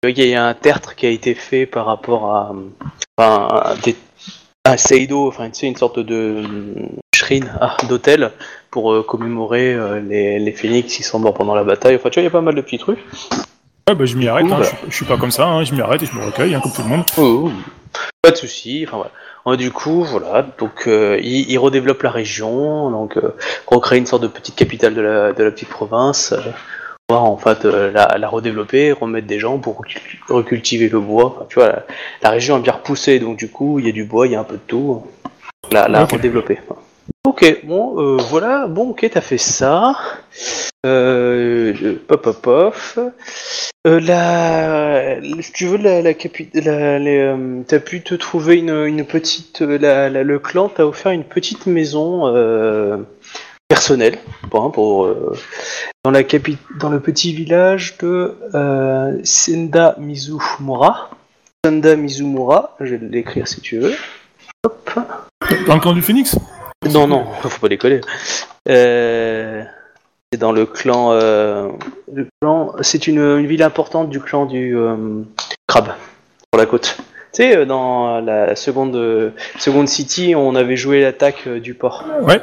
euh, 0.05 0.11
il 0.11 0.19
y 0.29 0.35
a 0.35 0.47
un 0.47 0.55
tertre 0.55 0.95
qui 0.95 1.07
a 1.07 1.11
été 1.11 1.35
fait 1.35 1.67
par 1.67 1.87
rapport 1.87 2.35
à, 2.35 2.53
enfin, 3.17 3.49
à 3.51 3.75
des- 3.83 3.97
un 4.67 4.77
Seido, 4.79 5.29
enfin 5.29 5.51
tu 5.51 5.61
sais, 5.61 5.67
une 5.67 5.77
sorte 5.77 5.99
de 5.99 6.15
euh, 6.43 6.87
shrine 7.15 7.53
ah, 7.61 7.77
d'hôtel 7.89 8.31
pour 8.71 8.93
euh, 8.93 9.03
commémorer 9.03 9.75
euh, 9.75 10.01
les, 10.01 10.39
les 10.39 10.53
phénix 10.53 10.95
qui 10.97 11.03
sont 11.03 11.19
morts 11.19 11.35
pendant 11.35 11.55
la 11.55 11.65
bataille. 11.65 11.97
Enfin 11.97 12.09
tu 12.09 12.15
vois, 12.15 12.23
il 12.23 12.25
y 12.25 12.29
a 12.29 12.31
pas 12.31 12.41
mal 12.41 12.55
de 12.55 12.61
petits 12.63 12.79
trucs. 12.79 12.99
Ouais, 13.87 13.95
bah 13.95 14.07
je 14.07 14.17
m'y 14.17 14.27
arrête, 14.27 14.47
Ouh, 14.47 14.55
hein, 14.55 14.61
bah. 14.61 14.67
je, 14.85 14.91
je 14.91 14.95
suis 14.97 15.05
pas 15.05 15.19
comme 15.19 15.31
ça, 15.31 15.47
hein, 15.47 15.65
je 15.65 15.75
m'y 15.75 15.83
arrête 15.83 16.03
et 16.03 16.07
je 16.07 16.15
me 16.17 16.25
recueille, 16.25 16.55
hein, 16.55 16.61
comme 16.63 16.73
tout 16.73 16.83
le 16.83 16.89
monde. 16.89 17.05
Oh, 17.19 17.51
pas 18.23 18.31
de 18.31 18.37
souci. 18.37 18.87
Enfin, 18.89 18.97
voilà. 18.97 19.11
Euh, 19.47 19.57
Du 19.57 19.71
coup, 19.71 20.03
voilà. 20.05 20.47
Donc, 20.59 20.85
euh, 20.87 21.19
il, 21.23 21.51
il 21.51 21.59
redéveloppe 21.59 22.03
la 22.03 22.11
région, 22.11 22.91
donc 22.91 23.19
recréer 23.67 23.99
une 23.99 24.07
sorte 24.07 24.23
de 24.23 24.29
petite 24.29 24.55
capitale 24.57 24.95
de 24.95 25.03
la, 25.03 25.33
de 25.35 25.45
la 25.45 25.51
petite 25.51 25.69
province. 25.69 26.33
Pouvoir 27.15 27.31
en 27.31 27.37
fait 27.37 27.65
euh, 27.65 27.91
la, 27.93 28.17
la 28.19 28.29
redévelopper, 28.29 28.93
remettre 28.93 29.27
des 29.27 29.39
gens 29.39 29.59
pour 29.59 29.81
recul- 29.81 30.01
recultiver 30.29 30.89
le 30.89 31.01
bois. 31.01 31.27
Enfin, 31.37 31.47
tu 31.49 31.55
vois, 31.57 31.69
la, 31.69 31.83
la 32.23 32.31
région 32.31 32.59
est 32.59 32.61
bien 32.63 32.73
repoussée, 32.73 33.19
donc 33.19 33.37
du 33.37 33.49
coup, 33.49 33.79
il 33.79 33.87
y 33.87 33.89
a 33.89 33.93
du 33.93 34.05
bois, 34.05 34.27
il 34.27 34.33
y 34.33 34.37
a 34.37 34.41
un 34.41 34.45
peu 34.45 34.55
de 34.57 34.61
tout. 34.67 35.03
La, 35.73 35.89
la 35.89 36.03
Ok. 36.05 36.13
redévelopper. 36.13 36.59
Ok, 37.27 37.61
bon, 37.65 37.95
euh, 37.99 38.17
voilà. 38.31 38.67
Bon, 38.67 38.91
ok, 38.91 39.09
t'as 39.11 39.21
fait 39.21 39.39
ça. 39.39 39.95
Euh, 40.87 41.73
pop, 42.07 42.23
pop, 42.23 42.43
pop. 42.43 42.75
Euh, 43.87 44.01
la, 44.01 45.17
tu 45.55 45.67
veux, 45.67 45.79
la, 45.79 46.03
la, 46.03 46.13
capi- 46.13 46.51
la, 46.55 46.99
les, 46.99 47.35
t'as 47.67 47.79
pu 47.81 48.03
te 48.03 48.15
trouver 48.15 48.57
une, 48.59 48.71
une 48.87 49.05
petite, 49.05 49.61
la- 49.61 50.11
le 50.11 50.39
clan 50.39 50.69
t'a 50.69 50.87
offert 50.87 51.13
une 51.13 51.25
petite 51.25 51.67
maison 51.67 52.27
personnelle, 53.69 54.19
pour, 54.51 54.65
hein, 54.65 54.71
pour 54.71 55.05
euh, 55.07 55.37
dans 56.05 56.11
la 56.11 56.23
capi- 56.23 56.59
dans 56.79 56.91
le 56.91 57.01
petit 57.01 57.33
village 57.35 57.97
de 57.99 58.37
euh, 58.55 59.19
Senda 59.25 59.97
Mizumura. 59.99 61.11
Senda 61.65 61.97
Mizumura, 61.97 62.77
je 62.81 62.95
vais 62.97 63.07
l'écrire 63.09 63.49
si 63.49 63.61
tu 63.61 63.79
veux. 63.79 63.95
Hop. 64.65 64.91
Dans 65.67 65.75
le 65.75 65.81
clan 65.81 65.93
du 65.93 66.03
Phoenix 66.03 66.37
Non, 66.93 67.07
non, 67.07 67.25
faut 67.43 67.61
pas 67.61 67.69
décoller. 67.69 68.01
Euh, 68.69 69.63
c'est 70.33 70.39
dans 70.39 70.53
le 70.53 70.67
clan. 70.67 71.13
euh, 71.13 71.69
le 72.13 72.27
clan 72.41 72.75
c'est 72.81 73.07
une, 73.07 73.19
une 73.21 73.47
ville 73.47 73.63
importante 73.63 74.11
du 74.11 74.21
clan 74.21 74.47
du 74.47 74.77
euh, 74.77 75.23
crabe 75.67 75.89
sur 76.53 76.59
la 76.59 76.67
côte. 76.67 76.97
Tu 77.35 77.43
sais, 77.43 77.57
euh, 77.57 77.65
dans 77.65 78.21
la 78.21 78.55
seconde, 78.57 78.95
euh, 78.97 79.31
seconde 79.59 79.89
city, 79.89 80.35
on 80.37 80.55
avait 80.55 80.77
joué 80.77 81.01
l'attaque 81.03 81.43
euh, 81.49 81.59
du 81.61 81.75
port. 81.75 82.05
Ouais. 82.23 82.41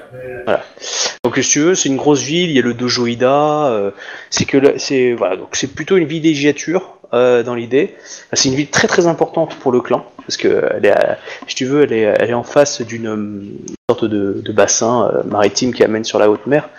Donc, 1.24 1.38
si 1.38 1.50
tu 1.50 1.60
veux, 1.62 1.76
c'est 1.76 1.88
une 1.90 1.96
grosse 1.98 2.22
ville. 2.22 2.50
Il 2.50 2.56
y 2.56 2.60
a 2.60 2.62
le 2.62 2.74
dojo 2.74 3.08
Ida. 3.08 3.68
euh, 3.68 3.92
c'est 4.30 4.46
que 4.46 4.78
c'est 4.78 5.14
voilà, 5.14 5.38
donc 5.38 5.50
c'est 5.54 5.74
plutôt 5.74 5.96
une 5.98 6.06
villégiature 6.06 6.98
euh, 7.14 7.42
dans 7.44 7.56
l'idée. 7.56 7.96
C'est 8.34 8.50
une 8.50 8.56
ville 8.56 8.70
très 8.70 8.88
très 8.88 9.08
importante 9.08 9.56
pour 9.56 9.72
le 9.72 9.80
clan 9.82 10.06
parce 10.26 10.38
que 10.38 10.64
elle 10.76 10.86
est, 10.86 10.92
à- 10.92 11.18
si 11.48 11.56
tu 11.56 11.66
veux, 11.66 11.84
elle 11.84 11.94
est, 11.94 12.02
elle 12.20 12.30
est 12.30 12.34
en 12.34 12.44
face 12.44 12.82
d'une 12.82 13.48
sorte 13.90 14.06
de, 14.06 14.42
de 14.44 14.52
bassin 14.52 15.10
euh, 15.14 15.24
maritime 15.26 15.74
qui 15.74 15.84
amène 15.84 16.04
sur 16.04 16.20
la 16.20 16.30
haute 16.30 16.48
mer, 16.48 16.70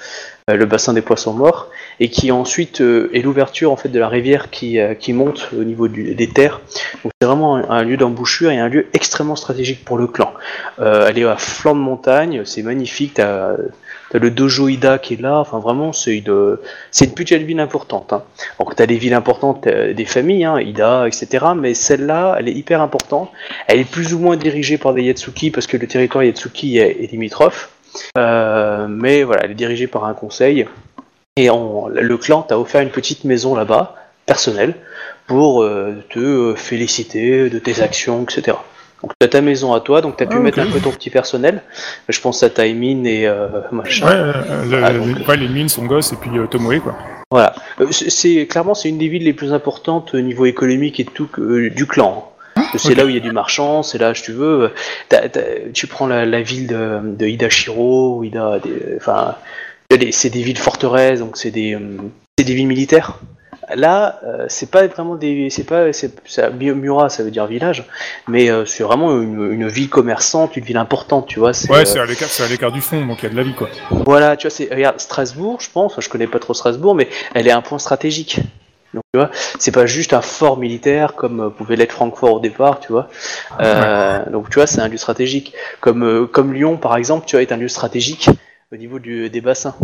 le 0.49 0.67
bassin 0.67 0.93
des 0.93 1.03
poissons 1.03 1.33
morts, 1.33 1.69
et 2.01 2.09
qui 2.09 2.33
ensuite 2.33 2.81
euh, 2.81 3.11
est 3.13 3.23
l'ouverture 3.23 3.71
en 3.71 3.77
fait 3.77 3.89
de 3.89 3.99
la 3.99 4.09
rivière 4.09 4.51
qui, 4.51 4.81
euh, 4.81 4.95
qui 4.95 5.13
monte 5.13 5.51
au 5.57 5.63
niveau 5.63 5.87
des 5.87 6.29
terres. 6.29 6.61
Donc 7.05 7.13
c'est 7.21 7.27
vraiment 7.27 7.57
un, 7.57 7.85
lieu 7.85 7.97
d'embouchure 7.97 8.51
et 8.51 8.59
un 8.59 8.69
lieu 8.69 8.87
extrêmement 8.93 9.37
stratégique 9.37 9.85
pour 9.85 9.99
le 9.99 10.09
clan. 10.09 10.33
Euh, 10.81 11.07
elle 11.09 11.19
est 11.19 11.25
à 11.25 11.37
flanc 11.37 11.75
de 11.75 11.81
montagne, 11.81 12.43
c'est 12.45 12.63
magnifique. 12.63 13.15
T'as 13.15 13.57
T'as 14.11 14.19
le 14.19 14.31
dojo 14.31 14.69
Ida 14.69 14.99
qui 14.99 15.15
est 15.15 15.21
là, 15.23 15.39
enfin 15.39 15.59
vraiment 15.59 15.95
c'est 15.95 16.19
une, 16.19 16.59
c'est 16.91 17.07
une 17.07 17.15
petite 17.15 17.41
ville 17.45 17.61
importante. 17.61 18.13
Hein. 18.13 18.23
Donc 18.59 18.77
t'as 18.77 18.85
des 18.85 18.99
villes 18.99 19.15
importantes, 19.15 19.67
des 19.67 20.05
familles, 20.05 20.45
hein, 20.45 20.61
Ida, 20.61 21.07
etc. 21.07 21.47
Mais 21.57 21.73
celle-là, 21.73 22.37
elle 22.39 22.47
est 22.47 22.53
hyper 22.53 22.83
importante. 22.83 23.31
Elle 23.69 23.81
est 23.81 23.91
plus 23.91 24.13
ou 24.13 24.19
moins 24.19 24.37
dirigée 24.37 24.77
par 24.77 24.93
des 24.93 25.05
Yatsuki 25.05 25.51
parce 25.51 25.67
que 25.67 25.79
le 25.79 25.87
territoire 25.87 26.25
Yatsuki 26.25 26.77
est 26.77 27.11
limitrophe. 27.11 27.71
Euh, 28.19 28.87
mais 28.89 29.23
voilà, 29.23 29.45
elle 29.45 29.53
est 29.53 29.55
dirigée 29.55 29.87
par 29.87 30.05
un 30.05 30.15
conseil. 30.15 30.67
Et 31.37 31.51
on- 31.51 31.89
le 31.89 32.17
clan 32.19 32.43
t'a 32.43 32.59
offert 32.59 32.83
une 32.83 32.91
petite 32.91 33.25
maison 33.25 33.55
là-bas, 33.55 33.95
personnelle, 34.27 34.75
pour 35.27 35.63
euh, 35.63 35.95
te 36.11 36.55
féliciter 36.57 37.49
de 37.49 37.59
tes 37.59 37.81
actions, 37.83 38.23
etc. 38.23 38.57
Donc 39.03 39.13
t'as 39.19 39.29
ta 39.29 39.41
maison 39.41 39.73
à 39.73 39.81
toi, 39.81 40.01
donc 40.01 40.17
t'as 40.17 40.27
pu 40.27 40.37
Ah, 40.37 40.41
mettre 40.41 40.61
un 40.61 40.67
peu 40.67 40.79
ton 40.79 40.91
petit 40.93 41.11
personnel. 41.11 41.63
Je 42.09 42.21
pense 42.21 42.43
à 42.43 42.51
Taimin 42.51 43.05
et 43.05 43.27
euh, 43.27 43.49
machin. 43.73 44.07
Ouais, 44.07 44.13
euh, 44.15 44.33
le- 44.71 44.85
Ah, 44.85 45.29
ouais, 45.29 45.37
les 45.37 45.49
mines, 45.49 45.69
son 45.69 45.87
gosse 45.87 46.13
et 46.13 46.17
puis 46.17 46.31
euh, 46.39 46.47
Tomoe, 46.47 46.81
quoi. 46.81 46.95
Voilà. 47.31 47.55
C'est- 47.91 48.47
clairement 48.47 48.75
c'est 48.75 48.91
une 48.91 48.99
des 48.99 49.09
villes 49.09 49.25
les 49.25 49.33
plus 49.33 49.53
importantes 49.55 50.15
au 50.15 50.21
niveau 50.21 50.45
économique 50.45 51.01
et 51.01 51.05
tout 51.05 51.29
du 51.75 51.87
clan. 51.87 52.31
C'est 52.77 52.91
Ok. 52.91 52.97
là 52.97 53.05
où 53.05 53.09
il 53.09 53.15
y 53.15 53.19
a 53.19 53.21
du 53.21 53.33
marchand, 53.33 53.83
c'est 53.83 53.99
là, 53.99 54.15
si 54.15 54.23
tu 54.23 54.33
veux. 54.33 54.73
tu 55.75 55.87
prends 55.87 56.07
la, 56.07 56.25
la 56.27 56.43
ville 56.43 56.67
de, 56.67 57.01
de 57.05 57.27
Hidashiro, 57.27 58.19
ou 58.19 58.25
Ida, 58.25 58.59
enfin, 58.97 59.37
c'est 60.11 60.31
des 60.31 60.43
villes 60.43 60.59
forteresses, 60.59 61.21
donc 61.21 61.37
c'est 61.37 61.51
des, 61.51 61.75
euh, 61.75 61.81
c'est 62.39 62.45
des 62.45 62.55
villes 62.55 62.67
militaires. 62.67 63.19
Là, 63.75 64.21
euh, 64.25 64.47
c'est 64.49 64.71
pas 64.71 64.87
vraiment 64.89 65.15
des, 65.15 65.49
c'est 65.49 65.65
pas, 65.65 65.93
c'est, 65.93 66.13
ça- 66.29 66.51
Mi- 66.51 66.73
Mura, 66.73 67.09
ça 67.09 67.23
veut 67.23 67.31
dire 67.31 67.47
village, 67.47 67.85
mais 68.29 68.51
euh, 68.51 68.67
c'est 68.67 68.83
vraiment 68.83 69.13
une, 69.21 69.51
une 69.53 69.69
ville 69.69 69.89
commerçante, 69.89 70.57
une 70.57 70.65
ville 70.65 70.77
importante, 70.77 71.27
tu 71.29 71.39
vois. 71.39 71.53
c'est, 71.55 71.71
Ouais, 71.71 71.79
euh, 71.81 71.85
c'est 71.85 72.01
à 72.01 72.05
l'écart, 72.07 72.29
c'est 72.29 72.43
à 72.43 72.49
l'écart 72.49 72.73
du 72.73 72.81
fond, 72.81 73.07
donc 73.07 73.19
il 73.23 73.25
y 73.25 73.27
a 73.27 73.31
de 73.31 73.37
la 73.37 73.45
vie, 73.45 73.55
quoi. 73.55 73.69
voilà, 73.91 74.37
tu 74.37 74.47
vois, 74.47 74.51
c'est 74.55 74.69
regarde 74.75 74.99
Strasbourg, 75.01 75.59
je 75.61 75.71
pense, 75.71 75.95
je 75.99 76.09
connais 76.09 76.27
pas 76.27 76.39
trop 76.41 76.53
Strasbourg, 76.55 76.95
mais 76.95 77.09
elle 77.35 77.47
est 77.47 77.53
un 77.53 77.63
point 77.63 77.79
stratégique. 77.79 78.41
Donc 78.95 79.05
tu 79.13 79.19
vois, 79.19 79.31
c'est 79.59 79.73
pas 79.73 79.87
juste 79.87 80.13
un 80.13 80.21
fort 80.21 80.59
militaire 80.59 81.15
comme 81.15 81.41
euh, 81.41 81.49
pouvait 81.51 81.77
l'être 81.77 81.93
Francfort 81.93 82.35
au 82.35 82.41
départ, 82.41 82.81
tu 82.81 82.93
vois. 82.93 83.09
Euh, 83.61 84.25
Donc 84.31 84.51
tu 84.51 84.57
vois, 84.57 84.67
c'est 84.67 84.81
un 84.81 84.89
lieu 84.89 84.99
stratégique. 84.99 85.55
Comme 85.81 86.05
euh, 86.05 86.27
comme 86.27 86.53
Lyon 86.53 86.77
par 86.77 86.97
exemple, 86.97 87.25
tu 87.27 87.37
vois, 87.37 87.43
est 87.43 87.53
un 87.53 87.57
lieu 87.57 87.69
stratégique 87.69 88.29
au 88.73 88.77
niveau 88.77 88.99
du, 88.99 89.31
des 89.31 89.41
bassins. 89.41 89.75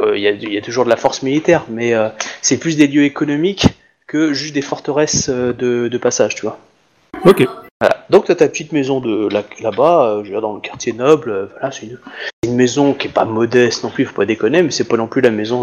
Euh, 0.00 0.16
Il 0.16 0.22
y, 0.22 0.28
a, 0.28 0.30
il 0.30 0.52
y 0.52 0.58
a 0.58 0.62
toujours 0.62 0.84
de 0.84 0.90
la 0.90 0.96
force 0.96 1.22
militaire, 1.22 1.64
mais 1.68 1.94
euh, 1.94 2.08
c'est 2.42 2.58
plus 2.58 2.76
des 2.76 2.86
lieux 2.86 3.04
économiques 3.04 3.66
que 4.06 4.32
juste 4.32 4.54
des 4.54 4.62
forteresses 4.62 5.28
de, 5.28 5.88
de 5.88 5.98
passage, 5.98 6.34
tu 6.34 6.42
vois. 6.42 6.58
Ok. 7.24 7.46
Donc 8.10 8.24
t'as 8.26 8.34
ta 8.34 8.48
petite 8.48 8.72
maison 8.72 9.00
de 9.00 9.32
là- 9.32 9.44
là-bas, 9.62 10.22
euh, 10.26 10.40
dans 10.40 10.54
le 10.54 10.60
quartier 10.60 10.92
noble. 10.92 11.30
euh, 11.30 11.46
voilà, 11.52 11.70
c'est 11.70 11.86
une, 11.86 12.56
maison 12.56 12.94
qui 12.94 13.06
est 13.06 13.12
pas 13.12 13.24
modeste 13.24 13.84
non 13.84 13.90
plus, 13.90 14.04
faut 14.04 14.14
pas 14.14 14.26
déconner, 14.26 14.62
mais 14.62 14.72
c'est 14.72 14.88
pas 14.88 14.96
non 14.96 15.06
plus 15.06 15.20
la 15.20 15.30
maison 15.30 15.62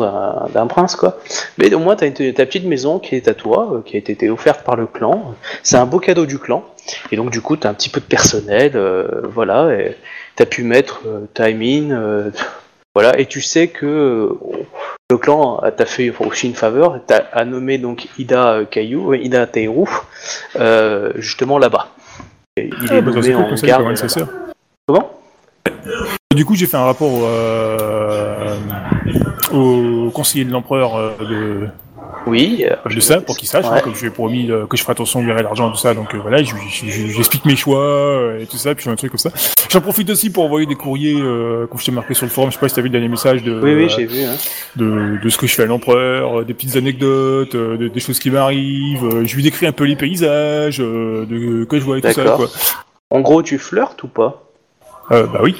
d'un 0.53 0.67
prince, 0.67 0.95
quoi. 0.95 1.17
Mais 1.57 1.73
au 1.73 1.79
moins 1.79 1.97
t'as 1.97 2.09
ta 2.09 2.45
petite 2.45 2.63
maison 2.63 2.99
qui 2.99 3.15
est 3.15 3.27
à 3.27 3.33
toi, 3.33 3.69
euh, 3.73 3.81
qui 3.83 3.97
a 3.97 3.99
été 3.99 4.29
offerte 4.29 4.63
par 4.63 4.77
le 4.77 4.87
clan. 4.87 5.35
C'est 5.63 5.75
un 5.75 5.85
beau 5.85 5.99
cadeau 5.99 6.25
du 6.25 6.39
clan. 6.39 6.63
Et 7.11 7.17
donc 7.17 7.31
du 7.31 7.41
coup 7.41 7.57
t'as 7.57 7.69
un 7.69 7.73
petit 7.73 7.89
peu 7.89 7.99
de 7.99 8.05
personnel, 8.05 8.71
voilà. 9.33 9.73
Et 9.73 9.97
t'as 10.37 10.45
pu 10.45 10.63
mettre 10.63 11.01
euh, 11.05 12.31
voilà. 12.95 13.19
Et 13.19 13.25
tu 13.25 13.41
sais 13.41 13.67
que 13.67 14.31
le 15.09 15.17
clan 15.17 15.61
t'a 15.75 15.85
fait 15.85 16.13
aussi 16.19 16.47
une 16.47 16.55
faveur, 16.55 17.01
t'as 17.05 17.43
nommé 17.43 17.77
donc 17.77 18.07
Ida 18.17 18.61
Caillou, 18.71 19.13
Ida 19.13 19.45
Teiru, 19.47 19.89
euh, 20.55 21.11
justement 21.17 21.57
là-bas. 21.57 21.89
Il 22.57 22.87
Ah, 22.89 22.95
est 22.97 23.01
bah, 23.01 23.11
ça, 23.13 23.19
nommé 23.19 23.35
en 23.35 23.49
conseil, 23.49 23.69
garde. 23.69 24.27
Comment? 24.87 25.11
Du 26.35 26.45
coup, 26.45 26.55
j'ai 26.55 26.65
fait 26.65 26.77
un 26.77 26.85
rapport 26.85 27.21
euh, 27.23 28.55
au 29.53 30.09
conseiller 30.11 30.45
de 30.45 30.51
l'empereur 30.51 30.95
euh, 30.95 31.11
de, 31.19 31.67
Oui. 32.27 32.65
euh, 32.69 32.75
de 32.93 32.99
ça, 32.99 33.21
pour 33.21 33.37
qu'il 33.37 33.47
sache, 33.47 33.65
hein, 33.65 33.75
Ouais. 33.75 33.81
comme 33.81 33.95
je 33.95 34.01
lui 34.01 34.07
ai 34.07 34.11
promis 34.11 34.51
euh, 34.51 34.65
que 34.67 34.77
je 34.77 34.81
ferai 34.83 34.91
attention, 34.91 35.21
lui 35.21 35.27
l'argent, 35.33 35.69
tout 35.71 35.77
ça. 35.77 35.93
Donc 35.93 36.13
euh, 36.13 36.19
voilà, 36.21 36.43
je- 36.43 36.53
je- 36.69 36.85
je- 36.89 37.07
j'explique 37.07 37.45
mes 37.45 37.55
choix 37.55 37.79
euh, 37.83 38.39
et 38.41 38.45
tout 38.45 38.57
ça, 38.57 38.73
puis 38.75 38.83
je 38.83 38.89
fais 38.89 38.93
un 38.93 38.95
truc 38.95 39.11
comme 39.11 39.17
ça. 39.19 39.31
J'en 39.69 39.81
profite 39.81 40.09
aussi 40.09 40.29
pour 40.29 40.43
envoyer 40.45 40.65
des 40.65 40.75
courriers, 40.75 41.13
comme 41.69 41.79
je 41.79 41.85
t'ai 41.85 41.91
marqué 41.91 42.13
sur 42.13 42.25
le 42.25 42.31
forum, 42.31 42.49
je 42.51 42.55
sais 42.55 42.59
pas 42.59 42.69
si 42.69 42.75
t'as 42.75 42.81
vu 42.81 42.87
le 42.87 42.91
dernier 42.93 43.07
message 43.09 43.43
de, 43.43 43.59
Oui, 43.61 43.73
oui, 43.75 44.05
vu. 44.05 44.23
Hein. 44.23 44.35
de, 44.75 45.17
de 45.21 45.29
ce 45.29 45.37
que 45.37 45.47
je 45.47 45.55
fais 45.55 45.63
à 45.63 45.65
l'empereur, 45.67 46.45
des 46.45 46.53
petites 46.53 46.75
anecdotes, 46.75 47.55
de- 47.55 47.87
des 47.87 47.99
choses 47.99 48.19
qui 48.19 48.29
m'arrivent. 48.31 49.23
je 49.25 49.35
lui 49.35 49.43
décris 49.43 49.65
un 49.67 49.71
peu 49.71 49.83
les 49.85 49.95
paysages 49.95 50.77
de, 50.79 51.65
que 51.65 51.79
je 51.79 51.83
vois 51.83 51.97
et 51.97 52.01
tout 52.01 52.11
ça. 52.11 52.23
Quoi. 52.23 52.47
En 53.09 53.21
gros, 53.21 53.41
tu 53.41 53.57
flirtes 53.57 54.03
ou 54.03 54.07
pas? 54.07 54.43
Euh, 55.11 55.25
bah 55.27 55.39
oui. 55.43 55.55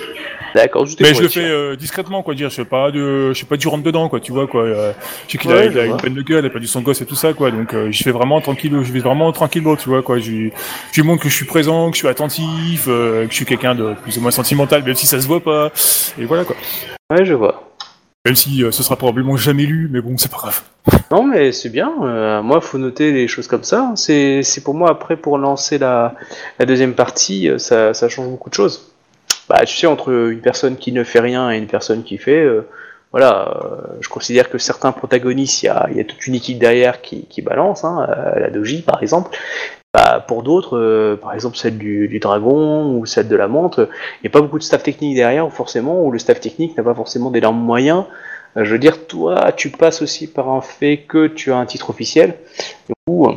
D'accord, 0.55 0.85
juste 0.85 0.99
Mais 1.01 1.13
je 1.13 1.21
le 1.21 1.27
fais 1.27 1.43
euh, 1.43 1.75
discrètement, 1.75 2.23
quoi, 2.23 2.33
dire. 2.33 2.49
Je 2.49 2.55
fais 2.55 2.65
pas 2.65 2.89
de, 2.89 3.31
je 3.33 3.39
fais 3.39 3.45
pas 3.45 3.57
du 3.57 3.67
rentre 3.67 3.83
dedans, 3.83 4.09
quoi. 4.09 4.19
Tu 4.19 4.31
vois, 4.31 4.47
quoi. 4.47 4.63
Euh, 4.63 4.91
je 5.27 5.33
sais 5.33 5.37
qu'il 5.37 5.51
Ouais, 5.51 5.57
a, 5.59 5.65
il 5.65 5.71
je 5.73 5.77
a 5.79 5.83
vois. 5.85 5.95
une 5.95 6.01
peine 6.01 6.13
de 6.15 6.21
gueule, 6.21 6.43
il 6.43 6.47
a 6.47 6.49
perdu 6.49 6.67
son 6.67 6.81
gosse 6.81 7.01
et 7.01 7.05
tout 7.05 7.15
ça, 7.15 7.33
quoi. 7.33 7.51
Donc, 7.51 7.73
euh, 7.73 7.91
je 7.91 8.01
fais 8.03 8.11
vraiment 8.11 8.41
tranquille, 8.41 8.73
je 8.81 8.91
vais 8.91 8.99
vraiment 8.99 9.31
tranquille, 9.31 9.63
tu 9.79 9.89
vois, 9.89 10.01
quoi. 10.01 10.17
Je, 10.19 10.31
lui- 10.31 10.53
je 10.91 11.01
lui 11.01 11.07
montre 11.07 11.21
que 11.23 11.29
je 11.29 11.35
suis 11.35 11.45
présent, 11.45 11.89
que 11.91 11.95
je 11.95 11.99
suis 11.99 12.07
attentif, 12.07 12.85
que 12.85 13.27
je 13.29 13.35
suis 13.35 13.45
quelqu'un 13.45 13.75
de 13.75 13.93
plus 14.01 14.17
ou 14.17 14.21
moins 14.21 14.31
sentimental, 14.31 14.83
même 14.83 14.95
si 14.95 15.05
ça 15.05 15.19
se 15.21 15.27
voit 15.27 15.41
pas. 15.43 15.71
Et 16.19 16.25
voilà, 16.25 16.43
quoi. 16.43 16.55
Ouais, 17.11 17.23
je 17.23 17.33
vois. 17.33 17.63
Même 18.25 18.35
si 18.35 18.63
ce 18.71 18.83
sera 18.83 18.95
probablement 18.95 19.37
jamais 19.37 19.63
lu, 19.65 19.87
mais 19.91 20.01
bon, 20.01 20.17
c'est 20.17 20.31
pas 20.31 20.37
grave. 20.37 20.61
Non, 21.11 21.23
mais 21.23 21.51
c'est 21.51 21.69
bien. 21.69 21.91
moi, 22.41 22.61
faut 22.61 22.77
noter 22.77 23.11
les 23.11 23.27
choses 23.27 23.47
comme 23.47 23.63
ça. 23.63 23.91
C'est, 23.95 24.41
c'est 24.43 24.61
pour 24.63 24.73
moi 24.73 24.89
après 24.89 25.15
pour 25.17 25.37
lancer 25.37 25.77
la, 25.77 26.15
la 26.59 26.65
deuxième 26.65 26.93
partie, 26.93 27.49
ça, 27.57 27.93
ça 27.93 28.09
change 28.09 28.27
beaucoup 28.27 28.49
de 28.49 28.55
choses. 28.55 28.91
Bah, 29.49 29.63
tu 29.65 29.77
sais, 29.77 29.87
entre 29.87 30.11
une 30.11 30.41
personne 30.41 30.77
qui 30.77 30.91
ne 30.91 31.03
fait 31.03 31.19
rien 31.19 31.51
et 31.51 31.57
une 31.57 31.67
personne 31.67 32.03
qui 32.03 32.17
fait, 32.17 32.41
euh, 32.41 32.67
voilà, 33.11 33.63
euh, 33.63 33.97
je 34.01 34.09
considère 34.09 34.49
que 34.49 34.57
certains 34.57 34.91
protagonistes, 34.91 35.63
il 35.63 35.67
y 35.67 35.69
a, 35.69 35.89
y 35.93 35.99
a 36.01 36.03
toute 36.03 36.27
une 36.27 36.35
équipe 36.35 36.59
derrière 36.59 37.01
qui, 37.01 37.25
qui 37.27 37.41
balance, 37.41 37.85
hein, 37.85 38.07
euh, 38.09 38.39
la 38.39 38.49
Doji 38.49 38.81
par 38.81 39.01
exemple. 39.01 39.37
Bah, 39.93 40.23
pour 40.27 40.43
d'autres, 40.43 41.17
par 41.21 41.33
exemple 41.33 41.57
celle 41.57 41.77
du, 41.77 42.19
dragon 42.19 42.93
ou 42.97 43.05
celle 43.05 43.29
de 43.29 43.35
la 43.35 43.47
montre, 43.47 43.89
il 44.15 44.23
n'y 44.25 44.27
a 44.27 44.31
pas 44.31 44.41
beaucoup 44.41 44.59
de 44.59 44.63
staff 44.63 44.83
technique 44.83 45.15
derrière, 45.15 45.51
forcément, 45.51 46.03
ou 46.03 46.11
le 46.11 46.19
staff 46.19 46.39
technique 46.39 46.77
n'a 46.77 46.83
pas 46.83 46.93
forcément 46.93 47.31
d'énormes 47.31 47.59
moyens 47.59 48.03
je 48.55 48.71
veux 48.71 48.79
dire, 48.79 49.05
toi, 49.05 49.51
tu 49.51 49.69
passes 49.69 50.01
aussi 50.01 50.25
par 50.25 50.49
un 50.49 50.61
fait 50.61 50.97
que 51.07 51.27
tu 51.27 51.51
as 51.51 51.57
un 51.57 51.65
titre 51.67 51.91
officiel. 51.91 52.35
Du 52.87 52.95
coup, 53.05 53.27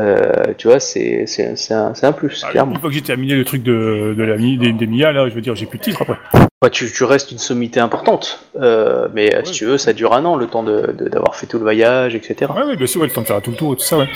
euh, 0.00 0.54
tu 0.56 0.68
vois, 0.68 0.80
c'est 0.80 1.26
un, 1.70 2.12
plus, 2.12 2.42
Ah, 2.46 2.50
clairement. 2.50 2.72
Une 2.72 2.80
fois 2.80 2.88
que 2.88 2.94
j'ai 2.94 3.02
terminé 3.02 3.34
le 3.34 3.44
truc 3.44 3.62
de, 3.62 4.14
de 4.16 4.22
la 4.22 4.36
des, 4.36 4.72
des 4.72 4.86
MIA, 4.86 5.12
là, 5.12 5.28
je 5.28 5.34
veux 5.34 5.40
dire, 5.40 5.54
j'ai 5.54 5.66
plus 5.66 5.78
de 5.78 5.84
titre 5.84 6.02
après. 6.02 6.16
Bah, 6.62 6.70
tu, 6.70 6.90
tu 6.92 7.04
restes 7.04 7.30
une 7.32 7.38
sommité 7.38 7.80
importante, 7.80 8.40
euh, 8.60 9.08
mais 9.14 9.34
euh, 9.34 9.40
si 9.44 9.52
tu 9.52 9.64
veux, 9.64 9.78
ça 9.78 9.92
dure 9.92 10.12
un 10.12 10.24
an, 10.24 10.36
le 10.36 10.46
temps 10.46 10.62
de- 10.62 10.92
de- 10.98 11.08
d'avoir 11.08 11.34
fait 11.36 11.46
tout 11.46 11.56
le 11.58 11.62
voyage, 11.62 12.14
etc. 12.14 12.50
Ouais, 12.54 12.64
ouais, 12.64 12.76
bien 12.76 12.86
sûr, 12.86 13.00
ouais, 13.00 13.06
le 13.06 13.12
temps 13.12 13.22
de 13.22 13.26
faire 13.26 13.40
tout 13.40 13.50
le 13.50 13.56
tour 13.56 13.72
et 13.72 13.76
tout 13.76 13.82
ça, 13.82 13.96
ouais. 13.98 14.08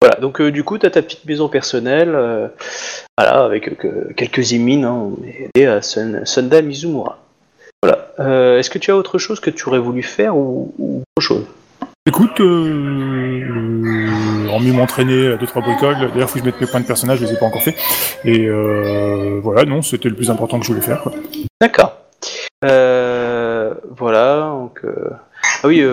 Voilà, 0.00 0.16
donc 0.20 0.40
euh, 0.40 0.50
du 0.52 0.62
coup, 0.64 0.78
tu 0.78 0.86
as 0.86 0.90
ta 0.90 1.02
petite 1.02 1.24
maison 1.24 1.48
personnelle, 1.48 2.10
voilà, 3.18 3.44
avec 3.44 3.76
que- 3.78 4.12
quelques 4.12 4.52
imines, 4.52 4.84
hein, 4.84 5.10
et 5.56 5.66
à 5.66 5.82
Sun- 5.82 6.22
Sunda 6.24 6.62
Mizumura. 6.62 7.18
Voilà. 7.82 8.58
Est-ce 8.58 8.70
que 8.70 8.78
tu 8.78 8.90
as 8.90 8.96
autre 8.96 9.18
chose 9.18 9.38
que 9.40 9.50
tu 9.50 9.68
aurais 9.68 9.78
voulu 9.78 10.02
faire 10.02 10.36
ou, 10.36 10.72
ou 10.78 11.02
autre 11.16 11.26
chose? 11.26 11.44
Écoute, 12.08 12.40
euh, 12.40 13.44
euh, 13.44 14.48
en 14.48 14.60
mieux 14.60 14.72
m'entraîner 14.72 15.34
à 15.34 15.36
deux 15.36 15.46
trois 15.46 15.60
bricoles. 15.60 16.10
D'ailleurs, 16.14 16.30
faut 16.30 16.38
que 16.38 16.40
je 16.40 16.44
mette 16.46 16.58
mes 16.58 16.66
points 16.66 16.80
de 16.80 16.86
personnage, 16.86 17.18
je 17.18 17.26
les 17.26 17.34
ai 17.34 17.36
pas 17.36 17.44
encore 17.44 17.60
fait. 17.62 17.76
Et 18.24 18.46
euh, 18.46 19.40
voilà, 19.42 19.66
non, 19.66 19.82
c'était 19.82 20.08
le 20.08 20.14
plus 20.14 20.30
important 20.30 20.58
que 20.58 20.64
je 20.64 20.72
voulais 20.72 20.80
faire. 20.80 21.06
D'accord. 21.60 21.98
Euh, 22.64 23.74
voilà, 23.94 24.48
donc... 24.52 24.80
Ah 25.62 25.66
oui, 25.66 25.84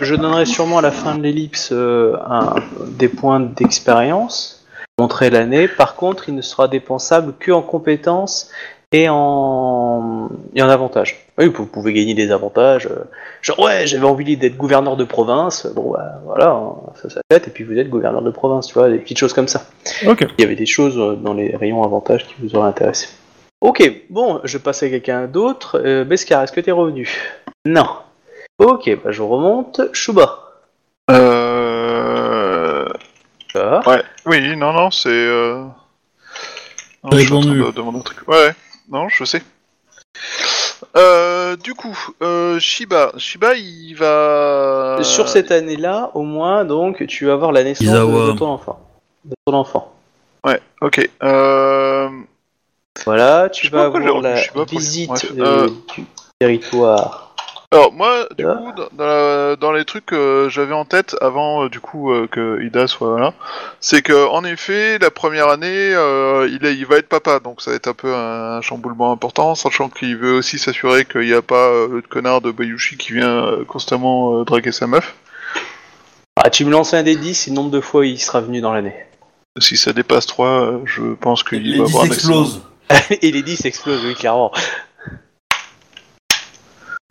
je 0.00 0.14
donnerai 0.14 0.46
sûrement 0.46 0.78
à 0.78 0.82
la 0.82 0.92
fin 0.92 1.16
de 1.16 1.22
l'ellipse 1.22 1.72
des 1.72 3.08
points 3.08 3.40
d'expérience, 3.40 4.64
montrer 4.96 5.28
l'année. 5.28 5.66
Par 5.66 5.96
contre, 5.96 6.28
il 6.28 6.36
ne 6.36 6.42
sera 6.42 6.68
dépensable 6.68 7.34
que 7.40 7.50
en 7.50 7.62
compétences 7.62 8.48
et 8.92 9.08
en, 9.10 10.28
et 10.54 10.62
en 10.62 10.68
avantages. 10.68 11.23
Oui, 11.36 11.48
vous 11.48 11.66
pouvez 11.66 11.92
gagner 11.92 12.14
des 12.14 12.30
avantages. 12.30 12.86
euh, 12.86 13.04
genre, 13.42 13.58
ouais, 13.58 13.86
j'avais 13.88 14.06
envie 14.06 14.36
d'être 14.36 14.56
gouverneur 14.56 14.96
de 14.96 15.04
province. 15.04 15.66
Bon, 15.74 15.92
bah, 15.92 16.20
voilà, 16.24 16.50
hein, 16.50 16.74
ça, 17.02 17.10
ça 17.10 17.20
fait, 17.30 17.48
et 17.48 17.50
puis 17.50 17.64
vous 17.64 17.76
êtes 17.76 17.90
gouverneur 17.90 18.22
de 18.22 18.30
province, 18.30 18.68
tu 18.68 18.74
vois, 18.74 18.88
des 18.88 18.98
petites 18.98 19.18
choses 19.18 19.32
comme 19.32 19.48
ça. 19.48 19.66
Ok. 20.06 20.26
Il 20.38 20.42
y 20.42 20.44
avait 20.44 20.54
des 20.54 20.66
choses 20.66 20.96
euh, 20.98 21.16
dans 21.16 21.34
les 21.34 21.56
rayons 21.56 21.82
avantages 21.82 22.26
qui 22.26 22.34
vous 22.40 22.54
auraient 22.54 22.68
intéressé. 22.68 23.08
Ok, 23.60 23.82
bon, 24.10 24.40
je 24.44 24.58
passe 24.58 24.82
à 24.84 24.88
quelqu'un 24.90 25.26
d'autre. 25.26 25.80
Euh, 25.84 26.04
Beskar, 26.04 26.42
est-ce 26.44 26.52
que 26.52 26.60
t'es 26.60 26.70
revenu? 26.70 27.10
Non. 27.64 27.86
Ok, 28.58 28.90
bah 29.02 29.10
je 29.10 29.22
remonte. 29.22 29.80
Shuba. 29.92 30.38
Euh... 31.10 32.86
Ah, 33.54 33.80
Ouais. 33.86 34.02
Oui, 34.26 34.56
non, 34.56 34.72
non, 34.72 34.90
c'est... 34.90 35.08
Euh... 35.08 35.64
non, 37.04 37.10
je 37.12 37.16
suis 37.18 37.32
en 37.32 37.40
train 37.40 37.50
répondu. 37.52 37.70
de 37.72 37.76
demander 37.76 37.98
un 37.98 38.02
truc. 38.02 38.28
Ouais, 38.28 38.36
ouais. 38.36 38.52
non, 38.90 39.08
je 39.08 39.24
sais. 39.24 39.42
Euh, 40.96 41.56
du 41.56 41.74
coup, 41.74 41.98
euh, 42.22 42.58
Shiba, 42.58 43.12
Shiba, 43.16 43.54
il 43.54 43.94
va... 43.94 44.98
Sur 45.02 45.28
cette 45.28 45.50
année-là, 45.50 46.10
au 46.14 46.22
moins, 46.22 46.64
donc, 46.64 47.06
tu 47.06 47.26
vas 47.26 47.32
avoir 47.32 47.52
la 47.52 47.64
naissance 47.64 47.86
Izawa. 47.86 48.26
de, 48.26 48.32
de 48.32 48.38
ton 48.38 48.48
enfant. 48.48 48.80
De 49.24 49.34
ton 49.46 49.54
enfant. 49.54 49.92
Ouais, 50.44 50.60
ok. 50.80 51.08
Euh... 51.22 52.08
Voilà, 53.04 53.48
tu 53.48 53.68
vas 53.68 53.86
avoir 53.86 54.20
la 54.20 54.40
visite 54.70 55.32
du 55.34 56.04
territoire. 56.38 57.33
Alors 57.74 57.92
moi, 57.92 58.28
du 58.38 58.46
Ah. 58.46 58.54
coup, 58.54 58.72
dans, 58.92 59.04
la- 59.04 59.56
dans 59.56 59.72
les 59.72 59.84
trucs 59.84 60.06
que 60.06 60.46
j'avais 60.48 60.72
en 60.74 60.84
tête 60.84 61.16
avant, 61.20 61.64
euh, 61.64 61.68
du 61.68 61.80
coup, 61.80 62.12
euh, 62.12 62.28
que 62.30 62.62
Ida 62.62 62.86
soit 62.86 63.18
là, 63.18 63.34
c'est 63.80 64.00
que 64.00 64.28
en 64.28 64.44
effet, 64.44 64.98
la 65.00 65.10
première 65.10 65.48
année, 65.48 65.92
euh, 65.92 66.48
il, 66.50 66.64
est- 66.64 66.76
il 66.76 66.86
va 66.86 66.98
être 66.98 67.08
papa, 67.08 67.40
donc 67.40 67.60
ça 67.60 67.72
va 67.72 67.76
être 67.76 67.88
un 67.88 67.92
peu 67.94 68.14
un 68.14 68.60
chamboulement 68.60 69.10
important, 69.10 69.56
sachant 69.56 69.88
qu'il 69.88 70.16
veut 70.16 70.34
aussi 70.36 70.58
s'assurer 70.58 71.04
qu'il 71.04 71.22
n'y 71.22 71.32
a 71.32 71.42
pas 71.42 71.66
euh, 71.68 71.88
le 71.96 72.02
connard 72.02 72.40
de 72.40 72.52
Bayushi 72.52 72.96
qui 72.96 73.12
vient 73.12 73.44
euh, 73.46 73.64
constamment 73.64 74.38
euh, 74.40 74.44
draguer 74.44 74.70
sa 74.72 74.86
meuf. 74.86 75.14
Ah, 76.36 76.50
tu 76.50 76.64
me 76.64 76.70
lances 76.70 76.94
un 76.94 77.02
des 77.02 77.16
10, 77.16 77.34
c'est 77.34 77.50
le 77.50 77.56
nombre 77.56 77.70
de 77.70 77.80
fois 77.80 78.00
où 78.02 78.04
il 78.04 78.20
sera 78.20 78.40
venu 78.40 78.60
dans 78.60 78.72
l'année. 78.72 78.94
Si 79.58 79.76
ça 79.76 79.92
dépasse 79.92 80.26
3, 80.26 80.80
je 80.84 81.02
pense 81.20 81.42
qu'il 81.42 81.62
Les 81.62 81.78
va 81.78 81.84
10 81.86 81.90
avoir 81.90 82.04
un 82.04 82.10
accident. 82.10 82.42
explosent. 82.42 82.62
Et 83.22 83.32
les 83.32 83.42
10 83.42 83.64
explosent, 83.64 84.04
oui, 84.04 84.14
clairement. 84.14 84.52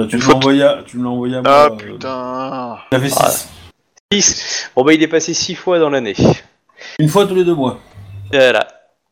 Tu 0.09 0.17
me 0.17 0.21
l'as 0.27 0.35
envoyé, 0.35 0.63
à- 0.63 0.83
tu 0.85 0.97
me 0.97 1.03
l'as 1.03 1.09
envoyé 1.11 1.35
à 1.37 1.41
moi. 1.43 1.51
Ah 1.53 1.65
euh, 1.65 1.75
putain 1.75 2.77
Ça 2.91 2.99
fait 2.99 3.09
6. 3.09 3.49
6. 4.11 4.71
Bon, 4.75 4.83
bah, 4.83 4.93
il 4.93 5.03
est 5.03 5.07
passé 5.07 5.33
6 5.35 5.53
fois 5.55 5.77
dans 5.79 5.89
l'année. 5.91 6.15
Une 6.99 7.09
fois 7.09 7.27
tous 7.27 7.35
les 7.35 7.45
deux 7.45 7.53
mois. 7.53 7.79
Voilà. 8.31 8.67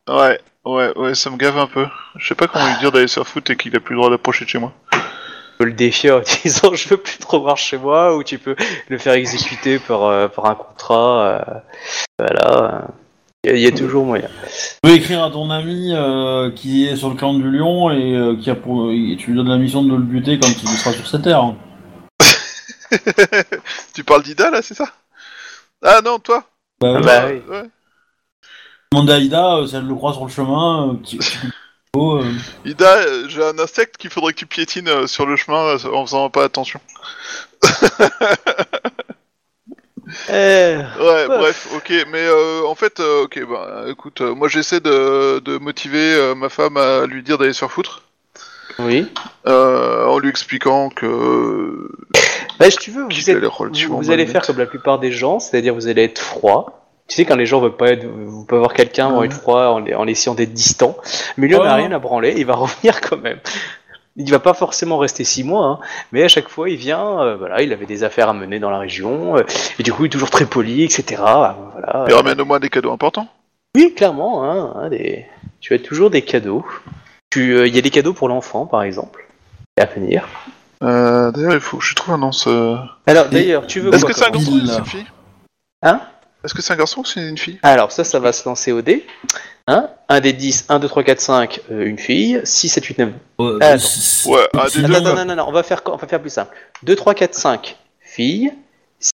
Ouais, 0.09 0.39
ouais, 0.65 0.97
ouais, 0.97 1.13
ça 1.15 1.29
me 1.29 1.37
gave 1.37 1.57
un 1.59 1.67
peu. 1.67 1.85
Je 2.17 2.27
sais 2.27 2.35
pas 2.35 2.47
comment 2.47 2.65
lui 2.67 2.79
dire 2.79 2.91
d'aller 2.91 3.07
se 3.07 3.13
faire 3.15 3.27
foutre 3.27 3.51
et 3.51 3.55
qu'il 3.57 3.75
a 3.75 3.79
plus 3.79 3.93
le 3.93 3.99
droit 3.99 4.09
d'approcher 4.09 4.45
de 4.45 4.49
chez 4.49 4.57
moi. 4.57 4.73
Tu 4.91 4.97
peux 5.59 5.65
le 5.65 5.73
défier 5.73 6.11
en 6.11 6.19
disant 6.43 6.73
je 6.73 6.89
veux 6.89 6.97
plus 6.97 7.17
te 7.19 7.27
revoir 7.27 7.57
chez 7.57 7.77
moi 7.77 8.15
ou 8.17 8.23
tu 8.23 8.39
peux 8.39 8.55
le 8.89 8.97
faire 8.97 9.13
exécuter 9.13 9.77
par, 9.77 10.03
euh, 10.05 10.27
par 10.27 10.45
un 10.47 10.55
contrat. 10.55 11.21
euh, 11.27 11.59
voilà. 12.17 12.87
Il 13.43 13.49
y, 13.49 13.53
a- 13.53 13.57
il 13.57 13.61
y 13.63 13.67
a 13.67 13.71
toujours 13.71 14.05
moyen. 14.05 14.27
Tu 14.45 14.79
peux 14.83 14.91
écrire 14.93 15.23
à 15.23 15.31
ton 15.31 15.49
ami 15.49 15.93
euh, 15.95 16.51
qui 16.51 16.85
est 16.87 16.95
sur 16.95 17.09
le 17.09 17.15
clan 17.15 17.33
du 17.33 17.49
lion 17.49 17.89
et 17.89 18.15
euh, 18.15 18.35
qui 18.35 18.49
a 18.51 18.55
pour... 18.55 18.91
et 18.91 19.15
tu 19.17 19.31
lui 19.31 19.37
donnes 19.37 19.49
la 19.49 19.57
mission 19.57 19.81
de 19.83 19.89
le 19.95 20.01
buter 20.01 20.39
quand 20.39 20.47
il 20.49 20.67
sera 20.77 20.91
sur 20.93 21.07
cette 21.07 21.23
terre. 21.23 21.55
tu 23.95 24.03
parles 24.03 24.21
d'Ida 24.23 24.51
là, 24.51 24.61
c'est 24.61 24.75
ça? 24.75 24.91
Ah 25.83 26.01
non, 26.05 26.19
toi? 26.19 26.43
Bah, 26.79 26.93
Ah 26.95 26.99
ouais. 26.99 27.05
bah 27.05 27.25
oui. 27.29 27.41
Ouais. 27.49 27.63
Demande 28.91 29.09
à 29.09 29.17
Ida 29.19 29.55
euh, 29.55 29.65
si 29.67 29.75
elle 29.75 29.87
le 29.87 29.95
croit 29.95 30.13
sur 30.13 30.25
le 30.25 30.31
chemin. 30.31 30.89
euh, 30.89 30.93
petit- 30.95 31.19
euh. 31.97 32.23
Ida, 32.65 33.27
j'ai 33.27 33.43
un 33.43 33.57
insecte 33.57 33.97
qu'il 33.97 34.09
faudrait 34.11 34.33
que 34.33 34.39
tu 34.39 34.45
piétines 34.45 34.87
euh, 34.87 35.07
sur 35.07 35.25
le 35.25 35.35
chemin 35.35 35.63
euh, 35.77 35.93
en 35.93 36.05
faisant 36.05 36.29
pas 36.29 36.43
attention. 36.43 36.79
Ouais, 40.29 40.77
Ouais. 40.99 41.27
bref, 41.27 41.67
ok, 41.75 41.91
mais 42.11 42.19
euh, 42.25 42.63
en 42.65 42.75
fait, 42.75 42.99
euh, 42.99 43.23
ok, 43.23 43.39
bah 43.49 43.85
écoute, 43.89 44.21
euh, 44.21 44.33
moi 44.35 44.47
j'essaie 44.47 44.79
de, 44.79 45.39
de 45.39 45.57
motiver 45.57 46.13
euh, 46.15 46.35
ma 46.35 46.49
femme 46.49 46.77
à 46.77 47.05
lui 47.05 47.23
dire 47.23 47.37
d'aller 47.37 47.53
se 47.53 47.59
faire 47.59 47.71
foutre, 47.71 48.03
oui. 48.79 49.07
euh, 49.47 50.05
en 50.05 50.17
lui 50.19 50.29
expliquant 50.29 50.89
que 50.89 51.89
Bah, 52.59 52.69
si 52.69 52.77
tu 52.77 52.91
veux, 52.91 53.03
vous, 53.03 53.29
êtes- 53.29 53.37
vous, 53.43 53.97
vous 53.97 54.11
allez 54.11 54.25
faire 54.27 54.41
comme 54.45 54.57
la 54.59 54.65
plupart 54.65 54.99
des 54.99 55.11
gens, 55.11 55.39
c'est-à-dire 55.39 55.73
vous 55.73 55.87
allez 55.87 56.03
être 56.03 56.19
froid. 56.19 56.77
Tu 57.07 57.15
sais, 57.15 57.25
quand 57.25 57.35
les 57.35 57.45
gens 57.45 57.59
veulent 57.59 57.75
pas 57.75 57.87
être, 57.89 58.05
vous 58.05 58.45
pouvez 58.45 58.59
voir 58.59 58.73
quelqu'un, 58.73 59.09
vont 59.09 59.19
Ouais. 59.19 59.25
être 59.25 59.33
froid 59.33 59.63
en, 59.65 59.79
les- 59.79 59.95
en 59.95 60.07
essayant 60.07 60.33
d'être 60.33 60.53
distant. 60.53 60.95
Mais 61.35 61.47
lui, 61.47 61.55
on 61.55 61.63
n'a 61.63 61.75
rien 61.75 61.91
à 61.91 61.99
branler, 61.99 62.33
il 62.37 62.45
va 62.45 62.53
revenir 62.55 63.01
quand 63.01 63.17
même. 63.17 63.39
Il 64.17 64.29
va 64.29 64.39
pas 64.39 64.53
forcément 64.53 64.97
rester 64.97 65.23
six 65.23 65.43
mois, 65.43 65.65
hein, 65.65 65.79
mais 66.11 66.23
à 66.23 66.27
chaque 66.27 66.49
fois 66.49 66.69
il 66.69 66.75
vient, 66.75 67.21
euh, 67.21 67.37
voilà, 67.37 67.61
il 67.61 67.71
avait 67.71 67.85
des 67.85 68.03
affaires 68.03 68.27
à 68.29 68.33
mener 68.33 68.59
dans 68.59 68.69
la 68.69 68.77
région, 68.79 69.37
euh, 69.37 69.43
et 69.79 69.83
du 69.83 69.93
coup 69.93 70.03
il 70.03 70.07
est 70.07 70.09
toujours 70.09 70.29
très 70.29 70.45
poli, 70.45 70.83
etc. 70.83 71.21
Voilà. 71.21 72.05
Il 72.07 72.13
ramène 72.13 72.39
au 72.41 72.45
moins 72.45 72.59
des 72.59 72.69
cadeaux 72.69 72.91
importants. 72.91 73.27
Oui, 73.75 73.93
clairement, 73.95 74.43
hein, 74.43 74.73
hein, 74.75 74.89
des... 74.89 75.25
tu 75.61 75.73
as 75.73 75.79
toujours 75.79 76.09
des 76.09 76.23
cadeaux. 76.23 76.65
Tu, 77.29 77.53
euh, 77.53 77.67
Il 77.67 77.73
y 77.73 77.79
a 77.79 77.81
des 77.81 77.89
cadeaux 77.89 78.11
pour 78.13 78.27
l'enfant, 78.27 78.65
par 78.65 78.83
exemple, 78.83 79.25
à 79.79 79.85
venir. 79.85 80.27
D'ailleurs, 80.81 81.53
il 81.53 81.59
faut 81.61 81.77
que 81.77 81.85
je 81.85 81.95
trouve 81.95 82.13
un 82.13 82.17
nom. 82.17 82.31
ce- 82.33 82.75
Alors 83.07 83.29
d'ailleurs, 83.29 83.65
tu 83.67 83.79
veux 83.79 83.93
Est-ce 83.93 84.03
que 84.03 84.13
c'est 84.13 84.27
une 84.27 84.39
fille? 84.85 85.05
Hein? 85.83 86.01
Est-ce 86.43 86.53
que 86.55 86.61
c'est 86.61 86.73
un 86.73 86.77
garçon 86.77 87.01
ou 87.01 87.05
c'est 87.05 87.27
une 87.27 87.37
fille? 87.37 87.59
Alors 87.61 87.91
ça, 87.91 88.03
ça 88.03 88.19
va 88.19 88.33
se 88.33 88.47
lancer 88.47 88.71
au 88.71 88.81
dé. 88.81 89.05
Hein 89.67 89.89
1 90.09 90.21
des 90.21 90.33
10, 90.33 90.65
1, 90.69 90.79
2, 90.79 90.87
3, 90.87 91.03
4, 91.03 91.19
5, 91.19 91.61
euh, 91.71 91.85
une 91.85 91.99
fille. 91.99 92.41
6, 92.43 92.69
7, 92.69 92.85
8, 92.85 92.97
9. 92.97 93.09
Euh, 93.39 93.59
Attends. 93.61 94.31
Ouais, 94.31 94.47
un 94.53 94.65
des 94.67 94.81
deux. 94.81 94.95
attends, 94.95 95.15
non, 95.15 95.25
non, 95.25 95.35
non, 95.35 95.45
on 95.47 95.51
va 95.51 95.61
faire, 95.63 95.81
on 95.85 95.97
va 95.97 96.07
faire 96.07 96.19
plus 96.19 96.31
simple. 96.31 96.55
2, 96.83 96.95
3, 96.95 97.13
4, 97.13 97.35
5, 97.35 97.77
filles. 97.99 98.53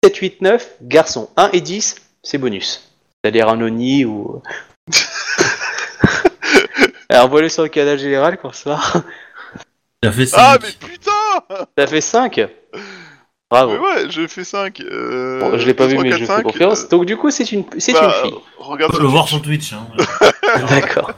7, 0.05 0.17
8, 0.17 0.43
9, 0.43 0.71
garçons. 0.83 1.31
1 1.37 1.51
et 1.53 1.61
10, 1.63 1.97
c'est 2.23 2.39
bonus. 2.39 2.93
C'est-à-dire 3.23 3.49
un 3.49 3.61
Oni 3.63 4.05
ou... 4.05 4.43
Alors, 7.09 7.25
envoie-le 7.27 7.49
sur 7.49 7.63
le 7.63 7.69
canal 7.71 7.99
général, 7.99 8.37
comme 8.37 8.53
ça. 8.53 8.79
Ça 10.03 10.13
fait 10.13 10.27
5. 10.27 10.39
Ah, 10.39 10.59
mais 10.63 10.73
putain 10.73 11.67
Ça 11.79 11.87
fait 11.87 12.01
5 12.03 12.49
Bravo. 13.55 13.73
Mais 13.73 13.79
ouais, 13.79 14.07
j'ai 14.11 14.29
fait 14.29 14.45
5. 14.45 14.81
Euh, 14.81 15.41
Bon, 15.41 15.59
je 15.59 15.67
l'ai 15.67 15.75
pas 15.75 15.87
vu, 15.87 15.99
mais 15.99 16.11
quatre, 16.11 16.19
je 16.21 16.25
fais 16.27 16.43
confiance. 16.43 16.85
euh, 16.85 16.89
Donc 16.89 17.07
du 17.07 17.17
coup, 17.17 17.31
c'est 17.31 17.51
une, 17.53 17.65
c'est 17.79 17.93
bah, 17.93 18.05
une 18.25 18.31
fille. 18.31 18.39
Regarde 18.59 18.93
sur 18.93 18.99
peux 19.01 19.05
le 19.07 19.11
voir 19.11 19.29
sur 19.29 19.43
Twitch. 19.43 19.73
Hein. 19.73 19.87
D'accord. 20.71 21.13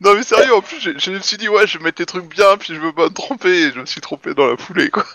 Non 0.00 0.14
mais 0.14 0.22
sérieux, 0.22 0.54
en 0.54 0.60
plus, 0.60 0.76
je 0.96 1.10
me 1.10 1.18
suis 1.20 1.36
dit, 1.36 1.48
ouais, 1.48 1.66
je 1.66 1.78
vais 1.78 1.84
mettre 1.84 1.98
des 1.98 2.06
trucs 2.06 2.28
bien, 2.28 2.56
puis 2.58 2.74
je 2.74 2.80
veux 2.80 2.92
pas 2.92 3.04
me 3.04 3.12
tromper, 3.14 3.48
et 3.50 3.72
je 3.72 3.80
me 3.80 3.86
suis 3.86 4.00
trompé 4.00 4.32
dans 4.34 4.46
la 4.46 4.56
foulée, 4.56 4.90
quoi. 4.90 5.04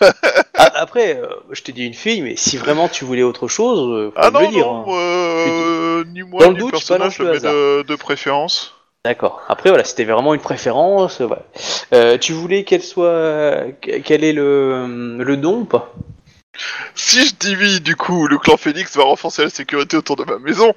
Ah, 0.56 0.70
après, 0.76 1.16
euh, 1.20 1.26
je 1.50 1.62
t'ai 1.62 1.72
dit 1.72 1.84
une 1.84 1.94
fille, 1.94 2.22
mais 2.22 2.36
si 2.36 2.56
vraiment 2.58 2.88
tu 2.88 3.04
voulais 3.04 3.22
autre 3.24 3.48
chose, 3.48 4.12
faut 4.14 4.20
Ah 4.20 4.30
me 4.30 4.34
non, 4.34 4.40
le 4.42 4.46
dire. 4.48 4.66
non, 4.66 4.84
hein. 4.88 4.92
euh, 4.96 6.04
ni 6.12 6.22
moi, 6.22 6.40
Dans 6.44 6.48
le 6.50 6.54
ni 6.54 6.60
doute, 6.60 6.70
personnage, 6.70 7.16
je 7.18 7.22
le 7.24 7.32
mets 7.32 7.82
de 7.84 7.96
préférence. 7.96 8.73
D'accord. 9.04 9.42
Après, 9.48 9.68
voilà, 9.68 9.84
c'était 9.84 10.04
vraiment 10.04 10.32
une 10.32 10.40
préférence. 10.40 11.20
euh, 11.20 11.26
voilà. 11.26 11.42
Euh, 11.92 12.16
tu 12.16 12.32
voulais 12.32 12.64
qu'elle 12.64 12.82
soit. 12.82 13.64
Quel 13.82 14.24
est 14.24 14.32
le, 14.32 15.18
le 15.18 15.36
don 15.36 15.60
ou 15.60 15.64
pas? 15.66 15.92
Si 16.94 17.26
je 17.26 17.34
dis 17.34 17.56
oui, 17.56 17.80
du 17.80 17.96
coup, 17.96 18.26
le 18.28 18.38
clan 18.38 18.56
Phoenix 18.56 18.96
va 18.96 19.04
renforcer 19.04 19.42
la 19.42 19.50
sécurité 19.50 19.96
autour 19.96 20.16
de 20.16 20.24
ma 20.24 20.38
maison. 20.38 20.72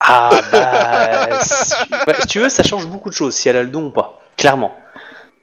Ah 0.00 0.30
bah. 0.52 1.40
si, 1.42 1.74
bah, 2.06 2.14
si 2.20 2.26
tu 2.26 2.40
veux, 2.40 2.48
ça 2.50 2.62
change 2.62 2.86
beaucoup 2.86 3.08
de 3.08 3.14
choses 3.14 3.34
si 3.34 3.48
elle 3.48 3.56
a 3.56 3.62
le 3.62 3.70
don 3.70 3.86
ou 3.86 3.90
pas. 3.90 4.20
Clairement. 4.36 4.76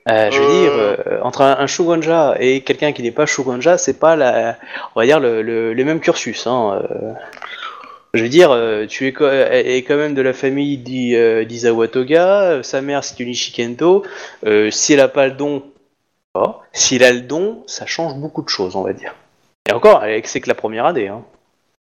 Euh, 0.08 0.30
je 0.32 0.40
veux 0.40 0.48
Euh. 0.48 0.62
dire, 0.62 0.72
euh, 1.08 1.20
entre 1.24 1.42
un, 1.42 1.58
un 1.66 2.36
et 2.40 2.62
quelqu'un 2.62 2.92
qui 2.94 3.02
n'est 3.02 3.12
pas 3.12 3.26
Shugonja, 3.26 3.80
c'est 3.80 4.00
pas 4.00 4.16
la, 4.16 4.56
on 4.96 5.00
va 5.00 5.06
dire 5.08 5.20
le, 5.20 5.42
le, 5.42 5.74
le 5.74 5.84
même 5.84 6.00
cursus. 6.00 6.46
Hein. 6.46 6.80
Je 8.16 8.24
veux 8.24 8.30
dire, 8.30 8.52
euh, 8.52 8.86
tu 8.86 9.08
es, 9.08 9.12
quand 9.12 9.98
même 9.98 10.14
de 10.16 10.22
la 10.22 10.34
famille 10.34 10.78
d'I- 10.78 11.16
euh, 11.16 11.46
d'Izawa 11.46 11.88
Toga, 11.88 12.42
euh, 12.42 12.64
sa 12.64 12.82
mère 12.82 13.04
c'est 13.04 13.20
une 13.20 13.30
Ishikento. 13.30 14.04
Euh, 14.46 14.72
si 14.72 14.94
elle 14.94 15.00
a 15.00 15.08
pas 15.08 15.28
le 15.28 15.34
don, 15.34 15.64
pas. 16.34 16.64
S'il 16.74 17.04
a 17.04 17.12
le 17.12 17.22
don, 17.22 17.64
ça 17.68 17.86
change 17.86 18.16
beaucoup 18.16 18.42
de 18.42 18.50
choses, 18.50 18.76
on 18.76 18.84
va 18.84 18.94
dire. 18.94 19.16
Et 19.68 19.74
encore, 19.74 20.04
c'est 20.24 20.42
que 20.42 20.50
la 20.50 20.56
première 20.56 20.86
année. 20.86 21.08
Hein. 21.08 21.24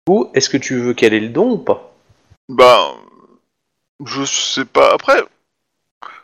Ou 0.10 0.30
est-ce 0.34 0.50
que 0.50 0.58
tu 0.58 0.76
veux 0.76 0.94
qu'elle 0.94 1.14
ait 1.14 1.20
le 1.20 1.30
don 1.30 1.52
ou 1.52 1.58
pas? 1.58 1.94
Ben, 2.50 2.80
je 4.06 4.24
sais 4.24 4.66
pas. 4.66 4.94
Après, 4.94 5.24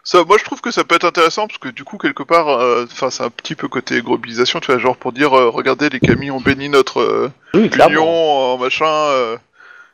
ça, 0.04 0.24
moi 0.24 0.38
je 0.38 0.44
trouve 0.44 0.62
que 0.62 0.72
ça 0.72 0.84
peut 0.84 0.96
être 0.96 1.06
intéressant 1.06 1.48
parce 1.48 1.60
que 1.60 1.70
du 1.70 1.84
coup 1.84 1.98
quelque 1.98 2.24
part, 2.24 2.50
euh, 2.50 2.86
c'est 2.90 3.24
un 3.24 3.30
petit 3.30 3.56
peu 3.56 3.68
côté 3.68 4.02
globalisation, 4.02 4.60
tu 4.60 4.72
vois, 4.72 4.80
genre 4.80 4.98
pour 4.98 5.12
dire, 5.12 5.34
euh, 5.34 5.50
regardez 5.50 5.90
les 5.90 6.00
Camille 6.00 6.32
ont 6.32 6.42
béni 6.42 6.70
notre 6.70 7.32
Oui, 7.54 7.70
union, 7.74 8.10
en 8.10 8.58
machin, 8.58 9.38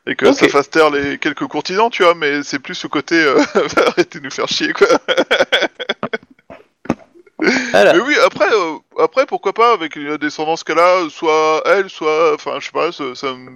et 0.08 0.15
que 0.15 0.32
ça 0.32 0.48
fasse 0.50 0.70
taire 0.70 0.89
les 0.89 1.17
quelques 1.17 1.46
courtisans, 1.48 1.89
tu 1.89 2.04
vois. 2.04 2.15
Mais 2.15 2.43
c'est 2.43 2.60
plus 2.60 2.76
ce 2.76 2.88
côté, 2.88 3.15
euh, 3.15 3.38
arrêtez 3.88 4.20
de 4.20 4.24
nous 4.26 4.32
faire 4.32 4.48
chier, 4.48 4.74
quoi. 4.74 4.88
Mais 7.39 8.00
oui, 8.00 8.15
après, 8.26 8.48
euh, 8.52 8.78
après 9.04 9.26
pourquoi 9.28 9.54
pas 9.54 9.72
avec 9.74 9.96
une 9.96 10.17
descendance 10.17 10.63
qu'elle 10.63 10.80
a, 10.80 11.08
soit 11.10 11.62
elle, 11.65 11.89
soit, 11.89 12.34
enfin 12.34 12.54
je 12.60 12.65
sais 12.65 12.72
pas, 12.72 12.91
ça, 12.91 13.04
ça 13.13 13.28
me 13.34 13.52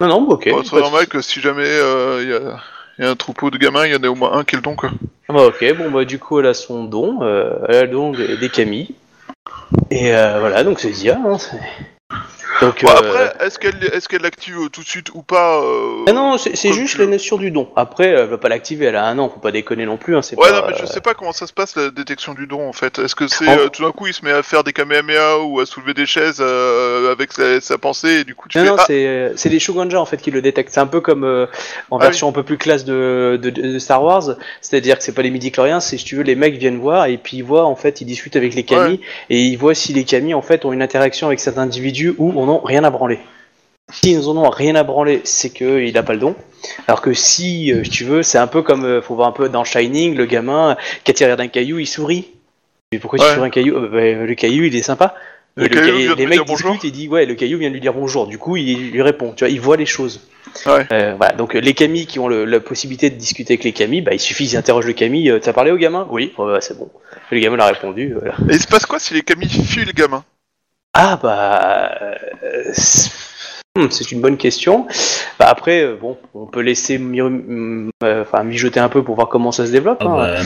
Non, 0.00 0.08
non, 0.08 0.28
ok. 0.30 0.48
Bon, 0.50 0.64
c'est 0.64 0.74
de 0.74 0.80
normal 0.80 1.06
que 1.06 1.20
si 1.20 1.40
jamais 1.40 1.62
euh, 1.68 2.18
il 2.22 2.28
y, 2.28 2.32
a, 2.34 3.04
y 3.04 3.06
a 3.06 3.10
un 3.10 3.14
troupeau 3.16 3.50
de 3.50 3.58
gamins, 3.58 3.86
il 3.86 3.92
y 3.92 3.96
en 3.96 4.02
a 4.02 4.08
au 4.08 4.16
moins 4.16 4.32
un 4.32 4.42
qui 4.44 4.56
est 4.56 4.58
le 4.58 4.62
don, 4.62 4.74
quoi. 4.74 4.90
Ah 5.28 5.32
bah 5.34 5.46
ok, 5.46 5.76
bon 5.76 5.90
bah 5.90 6.04
du 6.06 6.18
coup 6.18 6.40
elle 6.40 6.46
a 6.46 6.54
son 6.54 6.84
don, 6.84 7.18
euh, 7.22 7.52
elle 7.68 7.76
a 7.76 7.82
le 7.82 7.88
don 7.88 8.12
des, 8.12 8.36
des 8.36 8.48
Camille. 8.48 8.94
Et 9.90 10.12
euh, 10.14 10.40
voilà, 10.40 10.64
donc 10.64 10.80
c'est 10.80 10.92
Zia. 10.92 11.18
Hein, 11.24 11.38
c'est- 11.38 11.60
donc, 12.60 12.82
Bon, 12.84 12.90
euh, 12.90 12.94
après, 13.28 13.46
est-ce 13.46 13.58
qu'elle 13.58 13.74
est 13.84 14.06
qu'elle 14.08 14.22
l'active 14.22 14.56
euh, 14.58 14.68
tout 14.68 14.82
de 14.82 14.88
suite 14.88 15.10
ou 15.14 15.22
pas 15.22 15.60
euh, 15.62 16.04
Ah 16.08 16.12
non, 16.12 16.38
c'est 16.38 16.72
juste 16.72 16.94
tu 16.94 17.00
la 17.00 17.06
notion 17.06 17.36
du 17.36 17.50
don. 17.50 17.68
Après, 17.76 18.06
elle 18.06 18.26
va 18.28 18.38
pas 18.38 18.48
l'activer, 18.48 18.86
elle 18.86 18.96
a 18.96 19.04
un 19.04 19.18
an, 19.18 19.28
faut 19.28 19.40
pas 19.40 19.52
déconner 19.52 19.86
non 19.86 19.96
plus. 19.96 20.16
Hein, 20.16 20.22
c'est 20.22 20.36
Ouais, 20.38 20.50
pas, 20.50 20.60
non, 20.62 20.66
mais 20.68 20.74
je 20.80 20.86
sais 20.86 21.00
pas 21.00 21.14
comment 21.14 21.32
ça 21.32 21.46
se 21.46 21.52
passe 21.52 21.76
la 21.76 21.90
détection 21.90 22.34
du 22.34 22.46
don 22.46 22.68
en 22.68 22.72
fait. 22.72 22.98
Est-ce 22.98 23.14
que 23.14 23.28
c'est 23.28 23.46
En- 23.48 23.58
euh, 23.58 23.68
tout 23.68 23.82
d'un 23.84 23.92
coup 23.92 24.06
il 24.06 24.14
se 24.14 24.24
met 24.24 24.32
à 24.32 24.42
faire 24.42 24.64
des 24.64 24.72
kamehameha 24.72 25.38
ou 25.40 25.60
à 25.60 25.66
soulever 25.66 25.94
des 25.94 26.06
chaises 26.06 26.38
euh, 26.40 27.12
avec 27.12 27.32
sa, 27.32 27.60
sa 27.60 27.78
pensée 27.78 28.20
et 28.20 28.24
du 28.24 28.34
coup 28.34 28.48
tu 28.48 28.58
Non, 28.58 28.64
fais 28.64 28.70
non, 28.70 28.76
ah, 28.78 28.84
c'est 28.86 29.32
c'est 29.36 29.48
les 29.50 29.58
Shogunja 29.60 30.00
en 30.00 30.06
fait 30.06 30.16
qui 30.18 30.30
le 30.30 30.40
détectent. 30.42 30.72
C'est 30.72 30.80
un 30.80 30.86
peu 30.86 31.00
comme 31.00 31.24
euh, 31.24 31.46
en 31.90 31.98
Ah 31.98 32.04
version 32.04 32.28
un 32.28 32.32
peu 32.32 32.42
plus 32.42 32.56
classe 32.58 32.84
de, 32.84 33.38
de, 33.40 33.50
de 33.50 33.78
Star 33.78 34.02
Wars, 34.02 34.36
c'est-à-dire 34.60 34.98
que 34.98 35.04
c'est 35.04 35.12
pas 35.14 35.22
les 35.22 35.30
midi-chloriens, 35.30 35.80
c'est 35.80 35.98
si 35.98 36.04
tu 36.04 36.16
veux, 36.16 36.22
les 36.22 36.34
mecs 36.36 36.56
viennent 36.56 36.78
voir 36.78 37.06
et 37.06 37.18
puis 37.18 37.38
ils 37.38 37.44
voient 37.44 37.66
en 37.66 37.76
fait, 37.76 38.00
ils 38.00 38.06
discutent 38.06 38.36
avec 38.36 38.54
les 38.54 38.62
Kami 38.64 39.00
et 39.30 39.42
ils 39.42 39.56
voient 39.56 39.74
si 39.74 39.92
les 39.92 40.04
Kami 40.04 40.34
en 40.34 40.42
fait 40.42 40.64
ont 40.64 40.72
une 40.72 40.82
interaction 40.82 41.26
avec 41.28 41.40
cet 41.40 41.58
individu 41.58 42.14
ou 42.18 42.32
en 42.48 42.54
ont 42.54 42.60
rien 42.64 42.84
à 42.84 42.90
branler. 42.90 43.18
S'ils 43.90 44.28
en 44.28 44.36
ont 44.36 44.50
rien 44.50 44.74
à 44.74 44.82
branler, 44.82 45.22
c'est 45.24 45.50
qu'il 45.50 45.96
a 45.96 46.02
pas 46.02 46.12
le 46.12 46.18
don. 46.18 46.34
Alors 46.86 47.00
que 47.00 47.14
si, 47.14 47.72
euh, 47.72 47.84
si 47.84 47.90
tu 47.90 48.04
veux, 48.04 48.22
c'est 48.22 48.36
un 48.38 48.46
peu 48.46 48.62
comme, 48.62 48.84
euh, 48.84 49.00
faut 49.00 49.14
voir 49.14 49.28
un 49.28 49.32
peu 49.32 49.48
dans 49.48 49.64
Shining, 49.64 50.14
le 50.14 50.26
gamin 50.26 50.76
qui 51.04 51.10
a 51.10 51.14
tiré 51.14 51.34
d'un 51.36 51.48
caillou, 51.48 51.78
il 51.78 51.86
sourit. 51.86 52.28
Mais 52.92 52.98
pourquoi 52.98 53.18
tu 53.18 53.24
Ouais. 53.24 53.44
un 53.46 53.50
caillou? 53.50 53.76
Euh, 53.76 53.88
bah, 53.88 54.26
Le 54.26 54.34
caillou, 54.34 54.64
il 54.64 54.76
est 54.76 54.82
sympa. 54.82 55.14
Le 55.56 55.64
Et 55.66 55.68
caillou 55.70 56.14
de 56.14 56.18
les 56.18 56.26
mecs 56.26 56.44
discutent 56.44 56.84
et 56.84 56.90
dit 56.92 57.08
ouais, 57.08 57.26
le 57.26 57.34
caillou 57.34 57.58
vient 57.58 57.68
de 57.68 57.74
lui 57.74 57.80
dire 57.80 57.92
bonjour. 57.94 58.26
Du 58.28 58.38
coup, 58.38 58.56
il 58.56 58.90
lui 58.92 59.02
répond. 59.02 59.32
Tu 59.32 59.44
vois, 59.44 59.50
il 59.50 59.60
voit 59.60 59.76
les 59.76 59.86
choses. 59.86 60.20
Ouais. 60.66 60.86
Euh, 60.92 61.14
voilà. 61.16 61.32
Donc 61.32 61.54
les 61.54 61.74
Camille 61.74 62.06
qui 62.06 62.18
ont 62.20 62.28
le- 62.28 62.44
la 62.44 62.60
possibilité 62.60 63.10
de 63.10 63.16
discuter 63.16 63.54
avec 63.54 63.64
les 63.64 63.72
Camille, 63.72 64.00
bah 64.02 64.12
il 64.14 64.20
suffit 64.20 64.46
qu'ils 64.46 64.56
interrogent 64.56 64.86
le. 64.86 64.94
Euh, 65.32 65.38
T'as 65.40 65.52
parlé 65.52 65.72
au 65.72 65.76
gamin? 65.76 66.06
Oui. 66.10 66.32
Ouais, 66.38 66.52
bah, 66.52 66.60
c'est 66.60 66.78
bon. 66.78 66.88
Le 67.32 67.40
gamin 67.40 67.58
a 67.58 67.66
répondu. 67.66 68.14
Voilà. 68.14 68.34
Et 68.48 68.54
il 68.54 68.60
se 68.60 68.68
passe 68.68 68.86
quoi 68.86 68.98
si 69.00 69.14
les 69.14 69.22
Camille 69.22 69.48
fuient 69.48 69.84
le 69.84 69.92
gamin? 69.92 70.22
Ah 71.00 71.16
bah 71.22 71.92
euh, 72.02 72.14
c'est 72.72 73.10
hmm, 73.76 73.86
c'est 73.90 74.10
une 74.10 74.20
bonne 74.20 74.36
question. 74.36 74.86
Bah, 75.38 75.46
après, 75.48 75.82
euh, 75.84 75.94
bon, 75.94 76.18
on 76.34 76.46
peut 76.46 76.60
laisser 76.60 76.98
mi- 76.98 77.20
hum, 77.20 77.90
euh, 78.02 78.22
enfin, 78.22 78.42
mijoter 78.42 78.80
un 78.80 78.88
peu 78.88 79.04
pour 79.04 79.14
voir 79.14 79.28
comment 79.28 79.52
ça 79.52 79.64
se 79.64 79.70
développe. 79.70 79.98
Ah 80.00 80.06
hein. 80.06 80.16
bah, 80.16 80.40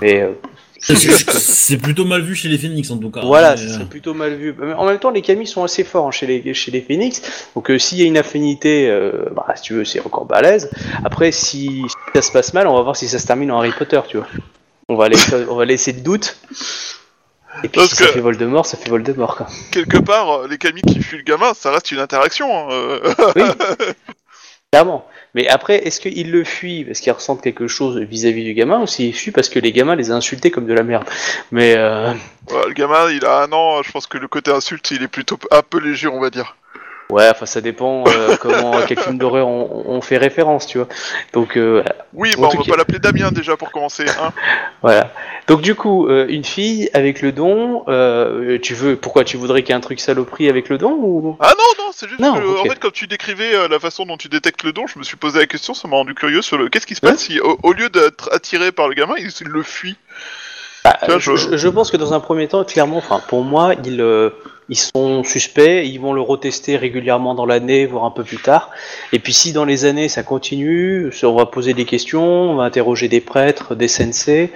Mais 0.00 0.22
euh, 0.22 0.32
c'est- 0.80 0.96
c'est 0.96 1.30
c'est 1.30 1.76
plutôt 1.76 2.04
mal 2.04 2.22
vu 2.22 2.34
chez 2.34 2.48
les 2.48 2.58
Phoenix 2.58 2.90
en 2.90 2.98
tout 2.98 3.10
cas. 3.12 3.20
Voilà, 3.24 3.52
Mais, 3.52 3.56
ce 3.58 3.68
serait 3.68 3.84
plutôt 3.84 4.12
mal 4.12 4.34
vu. 4.34 4.52
En 4.76 4.84
même 4.86 4.98
temps, 4.98 5.10
les 5.10 5.22
Camis 5.22 5.46
sont 5.46 5.62
assez 5.62 5.84
forts 5.84 6.08
hein, 6.08 6.10
chez 6.10 6.26
les 6.26 6.52
chez 6.54 6.72
les 6.72 6.80
Phoenix. 6.80 7.22
Donc 7.54 7.70
euh, 7.70 7.78
s'il 7.78 7.98
y 7.98 8.02
a 8.02 8.06
une 8.06 8.18
affinité, 8.18 8.90
bah, 9.36 9.46
si 9.54 9.62
tu 9.62 9.74
veux, 9.74 9.84
c'est 9.84 10.00
encore 10.04 10.24
balèze. 10.24 10.68
Après, 11.04 11.30
si, 11.30 11.84
si 11.86 11.96
ça 12.16 12.22
se 12.22 12.32
passe 12.32 12.52
mal, 12.54 12.66
on 12.66 12.74
va 12.74 12.82
voir 12.82 12.96
si 12.96 13.06
ça 13.06 13.20
se 13.20 13.26
termine 13.28 13.52
en 13.52 13.58
Harry 13.58 13.70
Potter, 13.78 14.00
tu 14.08 14.16
vois. 14.16 14.26
On 14.88 14.96
va 14.96 15.08
laisser, 15.08 15.36
on 15.48 15.54
va 15.54 15.64
laisser 15.64 15.92
le 15.92 16.00
doute. 16.00 16.36
Et 17.58 17.68
puis 17.68 17.70
Parce 17.80 17.90
si 17.90 17.96
ça 17.96 18.06
que- 18.06 18.12
fait 18.12 18.20
Voldemort, 18.20 18.66
ça 18.66 18.76
fait 18.76 18.90
Voldemort. 18.90 19.36
Quoi. 19.36 19.46
Quelque 19.70 19.98
part, 19.98 20.30
euh, 20.30 20.48
les 20.48 20.58
Camille 20.58 20.82
qui 20.82 21.02
fuient 21.02 21.18
le 21.18 21.22
gamin, 21.22 21.52
ça 21.54 21.70
reste 21.70 21.90
une 21.92 21.98
interaction. 22.00 22.46
hein, 22.50 22.72
euh. 22.72 23.14
Oui, 23.36 23.42
clairement. 24.72 25.06
Mais 25.34 25.48
après, 25.48 25.86
est-ce 25.86 26.00
qu'ils 26.00 26.30
le 26.30 26.44
fuient 26.44 26.84
parce 26.84 27.00
qu'ils 27.00 27.12
ressentent 27.12 27.42
quelque 27.42 27.66
chose 27.66 27.98
vis-à-vis 27.98 28.44
du 28.44 28.52
gamin 28.54 28.80
ou 28.82 28.86
s'ils 28.86 29.14
fuient 29.14 29.30
parce 29.30 29.48
que 29.48 29.58
les 29.58 29.72
gamins 29.72 29.96
les 29.96 30.10
a 30.10 30.14
insultés 30.14 30.50
comme 30.50 30.66
de 30.66 30.74
la 30.74 30.82
merde? 30.82 31.04
Mais 31.50 31.74
euh, 31.76 32.12
Ouais, 32.50 32.66
le 32.68 32.72
gamin, 32.74 33.10
il 33.10 33.24
a 33.24 33.42
un 33.44 33.52
an, 33.52 33.82
je 33.82 33.90
pense 33.92 34.06
que 34.06 34.18
le 34.18 34.28
côté 34.28 34.50
insulte, 34.50 34.90
il 34.90 35.02
est 35.02 35.08
plutôt 35.08 35.38
un 35.50 35.62
peu 35.62 35.78
léger, 35.78 36.08
on 36.08 36.20
va 36.20 36.28
dire. 36.30 36.56
Ouais, 37.12 37.28
enfin 37.30 37.46
ça 37.46 37.60
dépend 37.60 38.04
euh, 38.08 38.36
comment 38.40 38.72
quel 38.86 38.98
film 38.98 39.18
d'horreur 39.18 39.46
on, 39.48 39.84
on 39.86 40.00
fait 40.00 40.16
référence, 40.16 40.66
tu 40.66 40.78
vois. 40.78 40.88
Donc 41.32 41.56
euh, 41.56 41.82
Oui, 42.14 42.32
bah, 42.38 42.48
on 42.52 42.56
va 42.58 42.64
pas 42.64 42.76
l'appeler 42.76 42.98
Damien 42.98 43.30
déjà 43.30 43.56
pour 43.56 43.70
commencer. 43.70 44.04
Hein. 44.20 44.32
Voilà. 44.82 45.12
Donc 45.46 45.60
du 45.60 45.74
coup, 45.76 46.08
euh, 46.08 46.26
une 46.28 46.44
fille 46.44 46.90
avec 46.92 47.22
le 47.22 47.30
don, 47.30 47.84
euh, 47.86 48.58
tu 48.60 48.74
veux, 48.74 48.96
pourquoi 48.96 49.22
tu 49.22 49.36
voudrais 49.36 49.62
qu'il 49.62 49.70
y 49.70 49.72
ait 49.72 49.76
un 49.76 49.80
truc 49.80 50.00
saloperie 50.00 50.48
avec 50.48 50.68
le 50.68 50.76
don 50.78 50.92
ou? 51.00 51.36
Ah 51.40 51.52
non, 51.56 51.84
non, 51.84 51.90
c'est 51.94 52.08
juste 52.08 52.20
Non, 52.20 52.34
que, 52.34 52.60
en 52.60 52.64
fait, 52.64 52.80
quand 52.80 52.92
tu 52.92 53.06
décrivais 53.06 53.68
la 53.68 53.78
façon 53.78 54.04
dont 54.06 54.16
tu 54.16 54.28
détectes 54.28 54.64
le 54.64 54.72
don, 54.72 54.86
je 54.88 54.98
me 54.98 55.04
suis 55.04 55.16
posé 55.16 55.38
la 55.38 55.46
question, 55.46 55.72
ça 55.74 55.86
m'a 55.86 55.94
rendu 55.96 56.14
curieux 56.14 56.42
sur 56.42 56.58
le. 56.58 56.68
Qu'est-ce 56.68 56.86
qui 56.86 56.96
se 56.96 57.00
Ouais. 57.06 57.12
passe 57.12 57.20
si, 57.22 57.38
au, 57.40 57.58
au 57.62 57.72
lieu 57.72 57.88
d'être 57.90 58.28
attiré 58.32 58.72
par 58.72 58.88
le 58.88 58.94
gamin, 58.94 59.14
il, 59.18 59.28
il 59.40 59.46
le 59.48 59.62
fuit? 59.62 59.96
Bah, 60.84 60.96
je, 61.18 61.56
je- 61.56 61.68
pense 61.68 61.92
que 61.92 61.96
dans 61.96 62.12
un 62.12 62.18
premier 62.18 62.48
temps, 62.48 62.64
clairement, 62.64 62.96
enfin 62.96 63.20
pour 63.28 63.44
moi, 63.44 63.72
euh, 63.86 64.30
ils 64.68 64.76
sont 64.76 65.24
suspects, 65.24 65.86
ils 65.86 65.98
vont 65.98 66.12
le 66.12 66.20
retester 66.20 66.76
régulièrement 66.76 67.34
dans 67.34 67.46
l'année, 67.46 67.86
voire 67.86 68.04
un 68.04 68.10
peu 68.10 68.24
plus 68.24 68.38
tard. 68.38 68.70
Et 69.12 69.18
puis 69.18 69.32
si 69.32 69.52
dans 69.52 69.64
les 69.64 69.84
années 69.84 70.08
ça 70.08 70.22
continue, 70.22 71.10
on 71.22 71.34
va 71.34 71.46
poser 71.46 71.74
des 71.74 71.84
questions, 71.84 72.50
on 72.50 72.56
va 72.56 72.64
interroger 72.64 73.08
des 73.08 73.20
prêtres, 73.20 73.74
des 73.74 73.88
sensei, 73.88 74.50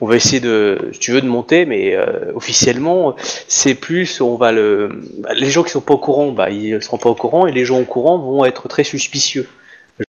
on 0.00 0.06
va 0.06 0.16
essayer 0.16 0.40
de, 0.40 0.90
si 0.92 0.98
tu 0.98 1.12
veux, 1.12 1.20
de 1.20 1.26
monter, 1.26 1.66
mais 1.66 1.94
euh, 1.94 2.32
officiellement, 2.34 3.14
c'est 3.48 3.74
plus, 3.74 4.20
on 4.20 4.36
va 4.36 4.50
le, 4.50 5.02
bah, 5.18 5.34
les 5.34 5.50
gens 5.50 5.62
qui 5.62 5.70
sont 5.70 5.82
pas 5.82 5.94
au 5.94 5.98
courant, 5.98 6.32
bah 6.32 6.50
ils 6.50 6.82
seront 6.82 6.98
pas 6.98 7.10
au 7.10 7.14
courant, 7.14 7.46
et 7.46 7.52
les 7.52 7.64
gens 7.64 7.78
au 7.80 7.84
courant 7.84 8.18
vont 8.18 8.44
être 8.44 8.66
très 8.68 8.84
suspicieux 8.84 9.46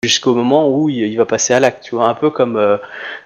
jusqu'au 0.03 0.35
moment 0.35 0.69
où 0.71 0.89
il, 0.89 0.99
il 0.99 1.17
va 1.17 1.27
passer 1.27 1.55
à 1.55 1.61
l'acte, 1.61 1.85
tu 1.85 1.95
vois, 1.95 2.09
un 2.09 2.15
peu 2.15 2.31
comme 2.31 2.57
euh, 2.57 2.77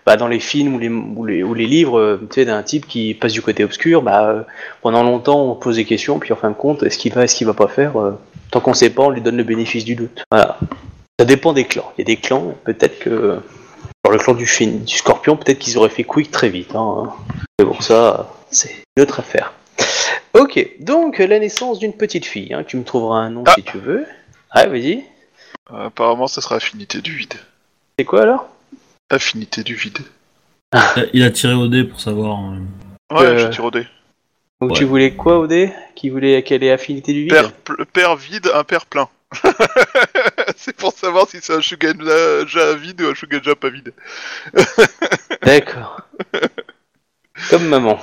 bah, 0.07 0.17
dans 0.17 0.29
les 0.29 0.41
films 0.41 0.75
ou 0.75 0.79
les, 0.79 0.89
ou 0.89 1.25
les, 1.25 1.43
ou 1.43 1.55
les 1.55 1.67
livres, 1.67 1.99
euh, 1.99 2.21
tu 2.31 2.35
sais, 2.35 2.45
d'un 2.45 2.63
type 2.63 2.87
qui 2.87 3.15
passe 3.15 3.33
du 3.33 3.43
côté 3.43 3.65
obscur, 3.65 4.03
bah, 4.03 4.29
euh, 4.29 4.43
pendant 4.83 5.03
longtemps 5.03 5.43
on 5.43 5.55
pose 5.55 5.77
des 5.77 5.85
questions, 5.85 6.19
puis 6.19 6.33
en 6.33 6.37
fin 6.37 6.51
de 6.51 6.55
compte, 6.55 6.83
est-ce 6.83 6.99
qu'il 6.99 7.13
va, 7.13 7.25
est-ce 7.25 7.37
qu'il 7.37 7.47
va 7.47 7.55
pas 7.55 7.69
faire 7.69 7.93
Tant 8.51 8.61
qu'on 8.61 8.75
sait 8.75 8.91
pas, 8.91 9.03
on 9.03 9.11
lui 9.11 9.21
donne 9.21 9.37
le 9.37 9.45
bénéfice 9.45 9.85
du 9.85 9.95
doute. 9.95 10.25
Voilà. 10.31 10.59
Ça 11.19 11.25
dépend 11.25 11.53
des 11.53 11.65
clans. 11.65 11.93
Il 11.97 12.01
y 12.01 12.03
a 12.03 12.07
des 12.07 12.17
clans, 12.17 12.55
peut-être 12.65 12.99
que. 12.99 13.39
Dans 14.05 14.11
le 14.11 14.19
clan 14.19 14.35
du 14.35 14.47
scorpion, 14.87 15.37
peut-être 15.37 15.59
qu'ils 15.59 15.79
auraient 15.79 15.89
fait 15.89 16.05
quick 16.05 16.31
très 16.31 16.51
vite. 16.51 16.75
Hein. 16.75 17.11
Mais 17.59 17.65
bon, 17.65 17.81
ça, 17.81 18.35
c'est 18.51 18.71
une 18.97 19.03
autre 19.03 19.21
affaire. 19.21 19.55
Ok, 20.35 20.63
donc 20.81 21.19
la 21.19 21.39
naissance 21.39 21.79
d'une 21.79 21.95
petite 21.95 22.27
fille. 22.27 22.53
Hein. 22.53 22.65
Tu 22.67 22.77
me 22.77 22.85
trouveras 22.85 23.21
un 23.21 23.31
nom 23.31 23.45
Ah. 23.47 23.53
si 23.55 23.63
tu 23.63 23.79
veux. 23.79 24.05
Ah, 24.51 24.67
vas-y. 24.67 25.05
Apparemment, 25.71 26.27
ça 26.27 26.41
sera 26.41 26.57
affinité 26.57 27.01
du 27.01 27.15
vide. 27.17 27.35
C'est 27.99 28.05
quoi 28.05 28.23
alors? 28.23 28.49
Affinité 29.11 29.63
du 29.63 29.75
vide. 29.75 29.99
Il 31.13 31.23
a 31.23 31.31
tiré 31.31 31.55
au 31.55 31.69
dé 31.69 31.85
pour 31.85 32.01
savoir. 32.01 32.41
euh, 32.53 32.59
Ouais, 33.17 33.27
Euh, 33.27 33.39
je 33.39 33.47
tire 33.49 33.65
au 33.65 33.71
dé. 33.71 33.87
Donc 34.61 34.71
Ouais. 34.73 34.79
tu 34.79 34.85
voulais 34.85 35.15
quoi, 35.15 35.39
Odé 35.39 35.73
Qui 35.95 36.09
voulait 36.11 36.43
quelle 36.43 36.65
est 36.65 36.71
affinité 36.73 37.13
du 37.13 37.23
vide? 37.23 37.31
Père, 37.31 37.53
pl- 37.53 37.87
père 37.93 38.17
vide, 38.17 38.51
un 38.55 38.65
père 38.65 38.87
plein. 38.87 39.09
c'est 40.57 40.77
pour 40.77 40.93
savoir 40.93 41.29
si 41.29 41.39
c'est 41.41 41.53
un 41.55 41.61
Shugenja 41.61 42.75
vide 42.75 43.03
ou 43.03 43.09
un 43.09 43.15
Shugenja 43.15 43.55
pas 43.57 43.69
vide. 43.69 43.93
D'accord. 45.43 46.01
Comme 47.51 47.67
maman. 47.67 47.99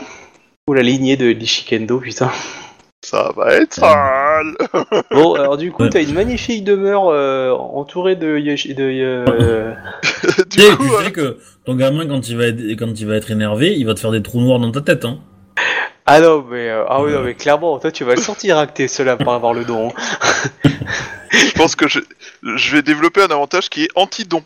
Ou 0.68 0.74
la 0.74 0.82
lignée 0.84 1.18
de 1.18 1.28
l'Ishikendo, 1.28 2.00
putain. 2.00 2.32
Ça 3.04 3.32
va 3.36 3.54
être 3.56 3.74
sale. 3.74 4.56
Bon, 5.12 5.34
alors 5.34 5.58
du 5.58 5.72
coup, 5.72 5.88
t'as 5.90 6.02
une 6.04 6.14
magnifique 6.14 6.64
demeure 6.64 7.08
euh, 7.10 7.52
entourée 7.52 8.16
de... 8.16 8.38
Yoshi- 8.38 8.76
de 8.76 8.84
euh, 8.84 9.74
du 10.38 10.46
Tu 10.50 10.62
sais, 10.62 10.76
coup, 10.76 10.86
tu 10.88 10.94
euh, 10.94 11.04
sais 11.06 11.12
que 11.12 11.38
ton 11.66 11.76
gamin, 11.76 12.06
quand 12.08 12.30
il, 12.30 12.38
va 12.38 12.46
être, 12.48 12.62
quand 12.78 13.00
il 13.00 13.08
va 13.08 13.16
être 13.16 13.32
énervé, 13.32 13.74
il 13.76 13.86
va 13.88 13.96
te 13.96 14.00
faire 14.00 14.12
des 14.12 14.22
trous 14.22 14.40
noirs 14.40 14.60
dans 14.60 14.72
ta 14.72 14.82
tête. 14.82 15.04
Hein. 15.06 15.20
Ah 16.06 16.20
non, 16.22 16.46
mais, 16.50 16.70
euh, 16.70 16.84
ah 16.88 17.02
oui, 17.02 17.12
non, 17.12 17.22
mais 17.24 17.34
clairement, 17.34 17.80
toi, 17.80 17.92
tu 17.92 18.04
vas 18.04 18.14
le 18.16 18.22
sortir 18.22 18.58
acté, 18.60 18.88
cela, 18.88 19.18
par 19.18 19.34
avoir 19.34 19.54
le 19.54 19.66
don. 19.66 19.90
hein. 19.90 20.70
je 21.32 21.52
pense 21.54 21.76
que 21.76 21.88
je, 21.88 22.00
je 22.44 22.76
vais 22.76 22.82
développer 22.84 23.22
un 23.24 23.32
avantage 23.32 23.70
qui 23.70 23.84
est 23.86 23.90
anti-don. 23.96 24.44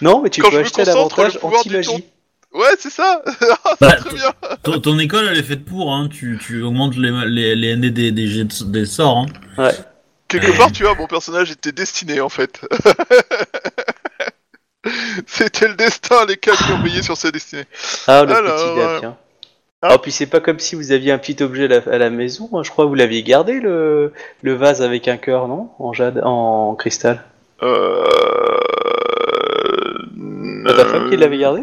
Non, 0.00 0.22
mais 0.22 0.30
tu 0.30 0.40
Quand 0.42 0.48
peux 0.48 0.54
je 0.54 0.60
me 0.60 0.64
acheter 0.64 0.82
un 0.82 0.84
concentre, 0.86 1.18
avantage 1.20 1.34
le 1.34 1.40
pouvoir 1.40 1.62
du 1.64 1.68
anti-magie. 1.76 2.04
Ouais, 2.56 2.74
c'est 2.78 2.90
ça. 2.90 3.22
Ah, 3.64 3.74
Bah, 3.80 3.92
Très 3.96 4.14
bien. 4.14 4.32
Ton, 4.62 4.80
ton 4.80 4.98
école, 4.98 5.26
elle 5.30 5.38
est 5.38 5.42
faite 5.42 5.64
pour, 5.64 5.92
hein. 5.94 6.08
Tu, 6.10 6.38
tu 6.40 6.62
augmentes 6.62 6.96
les, 6.96 7.10
les, 7.26 7.54
les 7.54 7.76
ND 7.76 7.86
des, 7.92 8.10
des, 8.12 8.26
jets 8.26 8.44
de- 8.44 8.64
des 8.72 8.86
sorts, 8.86 9.26
hein. 9.58 9.68
Quelque 10.28 10.56
part, 10.56 10.72
tu 10.72 10.82
vois, 10.82 10.94
mon 10.96 11.06
personnage 11.06 11.50
était 11.52 11.70
destiné 11.72 12.20
en 12.20 12.28
fait. 12.28 12.60
C'était 15.26 15.68
le 15.68 15.74
destin, 15.74 16.24
les 16.26 16.36
cas 16.36 16.52
qui 16.56 16.72
ont 16.72 16.82
veillé 16.82 17.02
sur 17.02 17.16
sa 17.16 17.30
destinée. 17.30 17.64
Ah, 18.06 18.24
le 18.24 18.34
Alors, 18.34 18.54
petit 18.56 18.76
gars, 18.76 18.88
euh, 18.88 18.98
tiens. 19.00 19.16
hein 19.82 19.88
Oh, 19.94 19.98
puis 19.98 20.10
c'est 20.12 20.26
pas 20.26 20.40
comme 20.40 20.58
si 20.58 20.74
vous 20.76 20.92
aviez 20.92 21.12
un 21.12 21.18
petit 21.18 21.42
objet 21.42 21.64
à 21.64 21.68
la, 21.68 21.76
à 21.94 21.98
la 21.98 22.10
maison. 22.10 22.48
hein. 22.54 22.62
Je 22.64 22.70
crois 22.70 22.84
que 22.84 22.88
vous 22.88 22.94
l'aviez 22.94 23.22
gardé, 23.22 23.60
le, 23.60 24.12
le 24.42 24.54
vase 24.54 24.82
avec 24.82 25.06
un 25.08 25.16
cœur, 25.16 25.48
non? 25.48 25.70
En 25.78 25.92
jade, 25.92 26.20
en 26.24 26.74
cristal. 26.76 27.22
Euh... 27.62 28.04
C'est 30.68 30.76
ta 30.76 30.84
femme 30.86 31.10
qui 31.10 31.16
l'avait 31.16 31.38
gardé? 31.38 31.62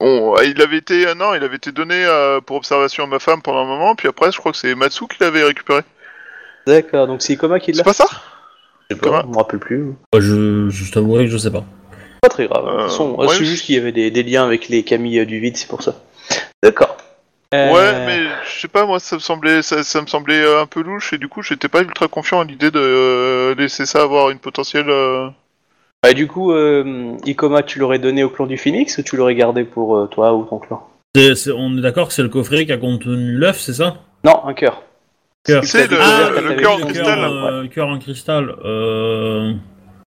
Bon, 0.00 0.34
il 0.42 0.60
avait 0.60 0.78
été, 0.78 1.06
euh, 1.06 1.14
non, 1.14 1.34
il 1.34 1.42
avait 1.44 1.56
été 1.56 1.72
donné 1.72 1.94
euh, 2.04 2.40
pour 2.40 2.56
observation 2.56 3.04
à 3.04 3.06
ma 3.06 3.18
femme 3.18 3.40
pendant 3.42 3.60
un 3.60 3.66
moment, 3.66 3.94
puis 3.94 4.08
après, 4.08 4.30
je 4.32 4.38
crois 4.38 4.52
que 4.52 4.58
c'est 4.58 4.74
Matsu 4.74 5.04
qui 5.08 5.16
l'avait 5.20 5.44
récupéré. 5.44 5.82
D'accord, 6.66 7.06
donc 7.06 7.22
c'est 7.22 7.34
Ikoma 7.34 7.60
qui 7.60 7.72
l'a 7.72 7.78
C'est 7.78 7.84
pas 7.84 7.92
ça 7.92 8.06
Je 8.90 8.96
sais 8.96 9.00
pas, 9.00 9.22
je 9.22 9.26
me 9.30 9.36
rappelle 9.36 9.60
plus. 9.60 9.92
Bah, 10.12 10.18
je, 10.20 10.68
je 10.70 10.92
t'avouerai 10.92 11.24
que 11.26 11.30
je 11.30 11.38
sais 11.38 11.50
pas. 11.50 11.64
Pas 12.22 12.28
très 12.28 12.46
grave. 12.48 12.64
De 12.64 12.70
Euh, 12.70 12.72
toute 12.82 12.90
façon, 12.90 13.14
ouais, 13.16 13.28
c'est 13.28 13.38
je- 13.40 13.44
juste 13.44 13.64
qu'il 13.66 13.74
y 13.76 13.78
avait 13.78 13.92
des, 13.92 14.10
des 14.10 14.22
liens 14.22 14.44
avec 14.44 14.68
les 14.68 14.82
Camille 14.82 15.20
euh, 15.20 15.26
du 15.26 15.38
vide, 15.40 15.56
c'est 15.56 15.68
pour 15.68 15.82
ça. 15.82 15.94
D'accord. 16.62 16.96
Euh, 17.54 17.72
Ouais, 17.72 18.06
mais 18.06 18.20
je 18.52 18.60
sais 18.62 18.68
pas, 18.68 18.84
moi, 18.84 18.98
ça 18.98 19.14
me 19.16 19.20
semblait, 19.20 19.62
ça, 19.62 19.84
ça 19.84 20.00
me 20.02 20.06
semblait 20.06 20.40
euh, 20.42 20.60
un 20.60 20.66
peu 20.66 20.82
louche, 20.82 21.12
et 21.12 21.18
du 21.18 21.28
coup, 21.28 21.40
j'étais 21.42 21.68
pas 21.68 21.82
ultra 21.82 22.08
confiant 22.08 22.40
à 22.40 22.44
l'idée 22.44 22.70
de 22.70 22.80
euh, 22.80 23.54
laisser 23.54 23.86
ça 23.86 24.02
avoir 24.02 24.30
une 24.30 24.38
potentielle. 24.40 24.86
Euh, 26.04 26.08
bah, 26.08 26.14
du 26.14 26.26
coup, 26.26 26.52
euh, 26.52 27.12
Ikoma, 27.26 27.62
tu 27.62 27.78
l'aurais 27.78 27.98
donné 27.98 28.22
au 28.24 28.28
clan 28.30 28.46
du 28.46 28.56
Phoenix 28.58 28.98
ou 28.98 29.02
tu 29.02 29.16
l'aurais 29.16 29.34
gardé 29.34 29.64
pour 29.64 29.96
euh, 29.96 30.06
toi 30.06 30.34
ou 30.34 30.44
ton 30.44 30.58
clan? 30.58 30.86
C'est- 31.14 31.34
c'est- 31.34 31.52
on 31.52 31.76
est 31.78 31.80
d'accord 31.80 32.08
que 32.08 32.14
c'est 32.14 32.22
le 32.22 32.28
coffret 32.28 32.66
qui 32.66 32.72
a 32.72 32.76
contenu 32.76 33.32
l'œuf, 33.32 33.60
c'est 33.60 33.72
ça? 33.74 33.96
Non, 34.24 34.44
un 34.46 34.54
cœur. 34.54 34.82
Cœur. 35.44 35.62
C'est 35.64 35.90
le- 35.90 35.98
Ah, 36.00 36.30
le 36.40 36.48
le 36.48 36.54
cœur 36.60 36.72
en 36.74 36.78
cristal, 36.78 37.18
euh, 37.24 37.66
cœur 37.68 37.88
en 37.88 37.98
cristal. 37.98 38.54
Euh... 38.64 39.52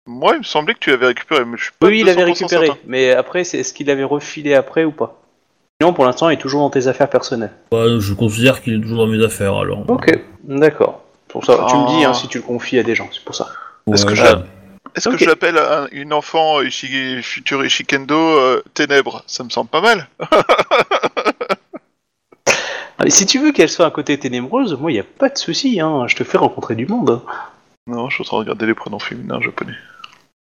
Moi, 0.07 0.33
il 0.35 0.39
me 0.39 0.43
semblait 0.43 0.73
que 0.75 0.79
tu 0.79 0.91
l'avais 0.91 1.07
récupéré, 1.07 1.43
mais 1.45 1.57
je 1.57 1.63
suis 1.63 1.73
pas. 1.79 1.87
Oui, 1.87 1.99
il 2.01 2.09
avait 2.09 2.21
200% 2.23 2.25
récupéré, 2.25 2.65
certain. 2.67 2.81
mais 2.87 3.11
après, 3.11 3.43
c'est 3.43 3.59
est-ce 3.59 3.73
qu'il 3.73 3.87
l'avait 3.87 4.03
refilé 4.03 4.53
après 4.53 4.85
ou 4.85 4.91
pas? 4.91 5.19
Sinon, 5.81 5.93
pour 5.93 6.05
l'instant, 6.05 6.29
il 6.29 6.33
est 6.35 6.41
toujours 6.41 6.61
dans 6.61 6.69
tes 6.69 6.87
affaires 6.87 7.09
personnelles. 7.09 7.51
bah, 7.71 7.99
je 7.99 8.13
considère 8.13 8.61
qu'il 8.61 8.75
est 8.75 8.81
toujours 8.81 9.05
dans 9.05 9.11
mes 9.11 9.23
affaires, 9.23 9.55
alors. 9.57 9.83
Ok, 9.89 10.17
d'accord. 10.43 11.01
Pour 11.27 11.43
ça, 11.43 11.65
tu 11.69 11.75
me 11.75 11.87
dis 11.87 12.05
Ah. 12.05 12.09
hein, 12.09 12.13
si 12.13 12.27
tu 12.29 12.37
le 12.37 12.43
confies 12.43 12.79
à 12.79 12.83
des 12.83 12.95
gens, 12.95 13.09
c'est 13.11 13.23
pour 13.25 13.35
ça. 13.35 13.47
Est-ce 13.91 14.05
que 14.05 14.11
Ouais, 14.13 14.17
Est-ce 14.95 15.09
que 15.09 15.17
je 15.17 15.25
l'appelle 15.25 15.57
un- 15.57 15.87
une 15.91 16.13
enfant 16.13 16.61
Ishi- 16.61 17.21
future 17.21 17.63
Ishikendo 17.65 18.15
euh, 18.15 18.63
ténèbres? 18.73 19.23
Ça 19.27 19.43
me 19.43 19.49
semble 19.49 19.69
pas 19.69 19.81
mal. 19.81 20.07
Ah, 22.97 23.03
mais 23.03 23.09
si 23.09 23.25
tu 23.25 23.39
veux 23.39 23.51
qu'elle 23.51 23.67
soit 23.67 23.85
un 23.85 23.91
côté 23.91 24.17
ténébreuse, 24.17 24.77
moi, 24.79 24.89
il 24.89 24.93
n'y 24.93 24.99
a 25.01 25.03
pas 25.03 25.27
de 25.27 25.37
souci, 25.37 25.81
hein. 25.81 26.05
je 26.07 26.15
te 26.15 26.23
fais 26.23 26.37
rencontrer 26.37 26.75
du 26.75 26.85
monde. 26.87 27.21
Non, 27.87 28.09
je 28.09 28.15
suis 28.15 28.21
en 28.21 28.25
train 28.25 28.37
de 28.37 28.41
regarder 28.43 28.65
les 28.65 28.73
prénoms 28.73 28.99
féminins 28.99 29.41
japonais. 29.41 29.73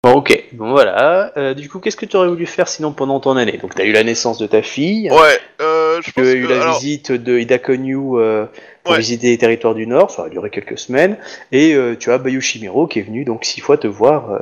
Bon, 0.03 0.13
ok, 0.13 0.41
bon 0.53 0.71
voilà. 0.71 1.33
Euh, 1.35 1.53
du 1.53 1.67
coup, 1.67 1.79
qu'est-ce 1.79 1.97
que 1.97 2.05
tu 2.05 2.15
aurais 2.15 2.29
voulu 2.29 2.45
faire 2.45 2.69
sinon 2.69 2.93
pendant 2.93 3.19
ton 3.19 3.35
année? 3.35 3.57
Donc, 3.61 3.75
tu 3.75 3.81
as 3.81 3.85
eu 3.85 3.91
la 3.91 4.03
naissance 4.05 4.37
de 4.37 4.47
ta 4.47 4.61
fille, 4.61 5.11
Ouais, 5.11 5.39
euh, 5.61 5.97
je 5.97 6.03
tu 6.05 6.13
pense 6.13 6.23
as 6.27 6.31
eu 6.33 6.43
que. 6.43 6.53
la 6.53 6.61
alors, 6.61 6.79
visite 6.79 7.11
de 7.11 7.37
Ida 7.39 7.59
Konyu 7.59 7.97
euh, 8.19 8.45
pour 8.85 8.93
Ouais. 8.93 8.99
visiter 8.99 9.27
les 9.27 9.37
territoires 9.37 9.73
du 9.75 9.85
Nord, 9.87 10.11
ça 10.11 10.25
a 10.25 10.29
duré 10.29 10.49
quelques 10.49 10.77
semaines, 10.77 11.17
et 11.51 11.73
euh, 11.73 11.97
tu 11.97 12.11
as 12.11 12.17
Bayu 12.19 12.39
Shimiro 12.39 12.87
qui 12.87 12.99
est 12.99 13.01
venu 13.01 13.25
donc 13.25 13.43
six 13.43 13.59
fois 13.59 13.77
te 13.77 13.87
voir 13.87 14.31
euh, 14.31 14.39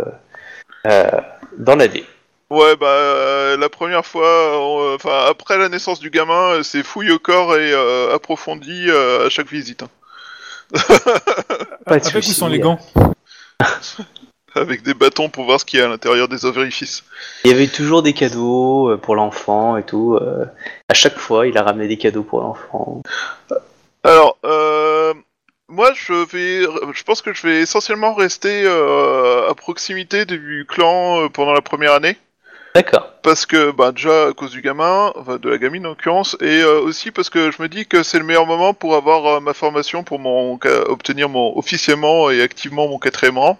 euh, 0.88 1.10
dans 1.58 1.76
l'année. 1.76 2.04
Ouais, 2.50 2.76
bah, 2.76 2.86
euh, 2.88 3.58
la 3.58 3.70
première 3.70 4.06
fois, 4.06 4.28
euh, 4.28 4.96
enfin, 4.96 5.26
après 5.28 5.58
la 5.58 5.70
naissance 5.70 6.00
du 6.00 6.10
gamin, 6.12 6.62
c'est 6.62 6.84
fouille 6.84 7.10
au 7.12 7.18
corps 7.20 7.56
et 7.56 7.72
euh, 7.74 8.14
approfondi 8.14 8.86
euh, 8.89 9.26
à 9.26 9.30
chaque 9.30 9.48
visite. 9.50 9.84
hein. 9.84 9.89
Pas 11.86 11.98
de 12.00 12.06
Avec 12.06 12.24
souci. 12.24 12.34
sans 12.34 12.48
les 12.48 12.60
gants 12.60 12.80
Avec 14.56 14.84
des 14.84 14.94
bâtons 14.94 15.30
pour 15.30 15.46
voir 15.46 15.60
ce 15.60 15.66
qu'il 15.66 15.80
y 15.80 15.82
a 15.82 15.86
à 15.86 15.89
l'intérieur 15.89 16.28
des 16.28 16.46
orifices. 16.46 17.04
Il 17.44 17.50
y 17.50 17.54
avait 17.54 17.68
toujours 17.68 18.04
des 18.04 18.14
cadeaux 18.14 18.96
pour 19.02 19.16
l'enfant 19.16 19.78
et 19.78 19.84
tout. 19.84 20.20
à 20.89 20.94
chaque 20.94 21.18
fois, 21.18 21.48
il 21.48 21.58
a 21.58 21.64
ramené 21.64 21.88
des 21.88 21.98
cadeaux 21.98 22.22
pour 22.24 22.41
l'enfant. 22.41 23.02
Alors, 24.04 24.38
euh, 24.43 25.14
moi, 25.70 25.91
je 25.95 26.14
vais, 26.14 26.68
je 26.93 27.04
pense 27.04 27.22
que 27.22 27.34
je 27.34 27.47
vais 27.47 27.62
essentiellement 27.62 28.14
rester 28.14 28.64
euh, 28.66 29.49
à 29.49 29.56
proximité 29.56 30.26
du 30.26 30.66
clan 30.68 31.22
euh, 31.22 31.30
pendant 31.30 31.54
la 31.54 31.62
première 31.62 31.93
année. 31.93 32.18
D'accord. 32.76 33.08
Parce 33.22 33.45
que, 33.45 33.72
bah, 33.72 33.91
déjà, 33.91 34.28
à 34.28 34.34
cause 34.34 34.51
du 34.51 34.62
gamin, 34.62 35.14
enfin, 35.16 35.38
de 35.38 35.49
la 35.49 35.58
gamine 35.58 35.86
en 35.86 35.89
l'occurrence, 35.89 36.36
et 36.41 36.62
euh, 36.62 36.80
aussi 36.82 37.12
parce 37.12 37.30
que 37.30 37.51
je 37.51 37.62
me 37.62 37.70
dis 37.70 37.86
que 37.86 38.04
c'est 38.04 38.18
le 38.18 38.26
meilleur 38.26 38.47
moment 38.47 38.74
pour 38.74 38.95
avoir 38.95 39.26
euh, 39.28 39.39
ma 39.39 39.54
formation, 39.54 40.04
pour 40.04 40.20
mon, 40.20 40.60
obtenir 40.88 41.30
mon, 41.30 41.58
officiellement 41.58 42.30
et 42.30 42.41
activement 42.41 42.88
mon 42.88 42.97
quatrième 42.97 43.38
rang. 43.38 43.58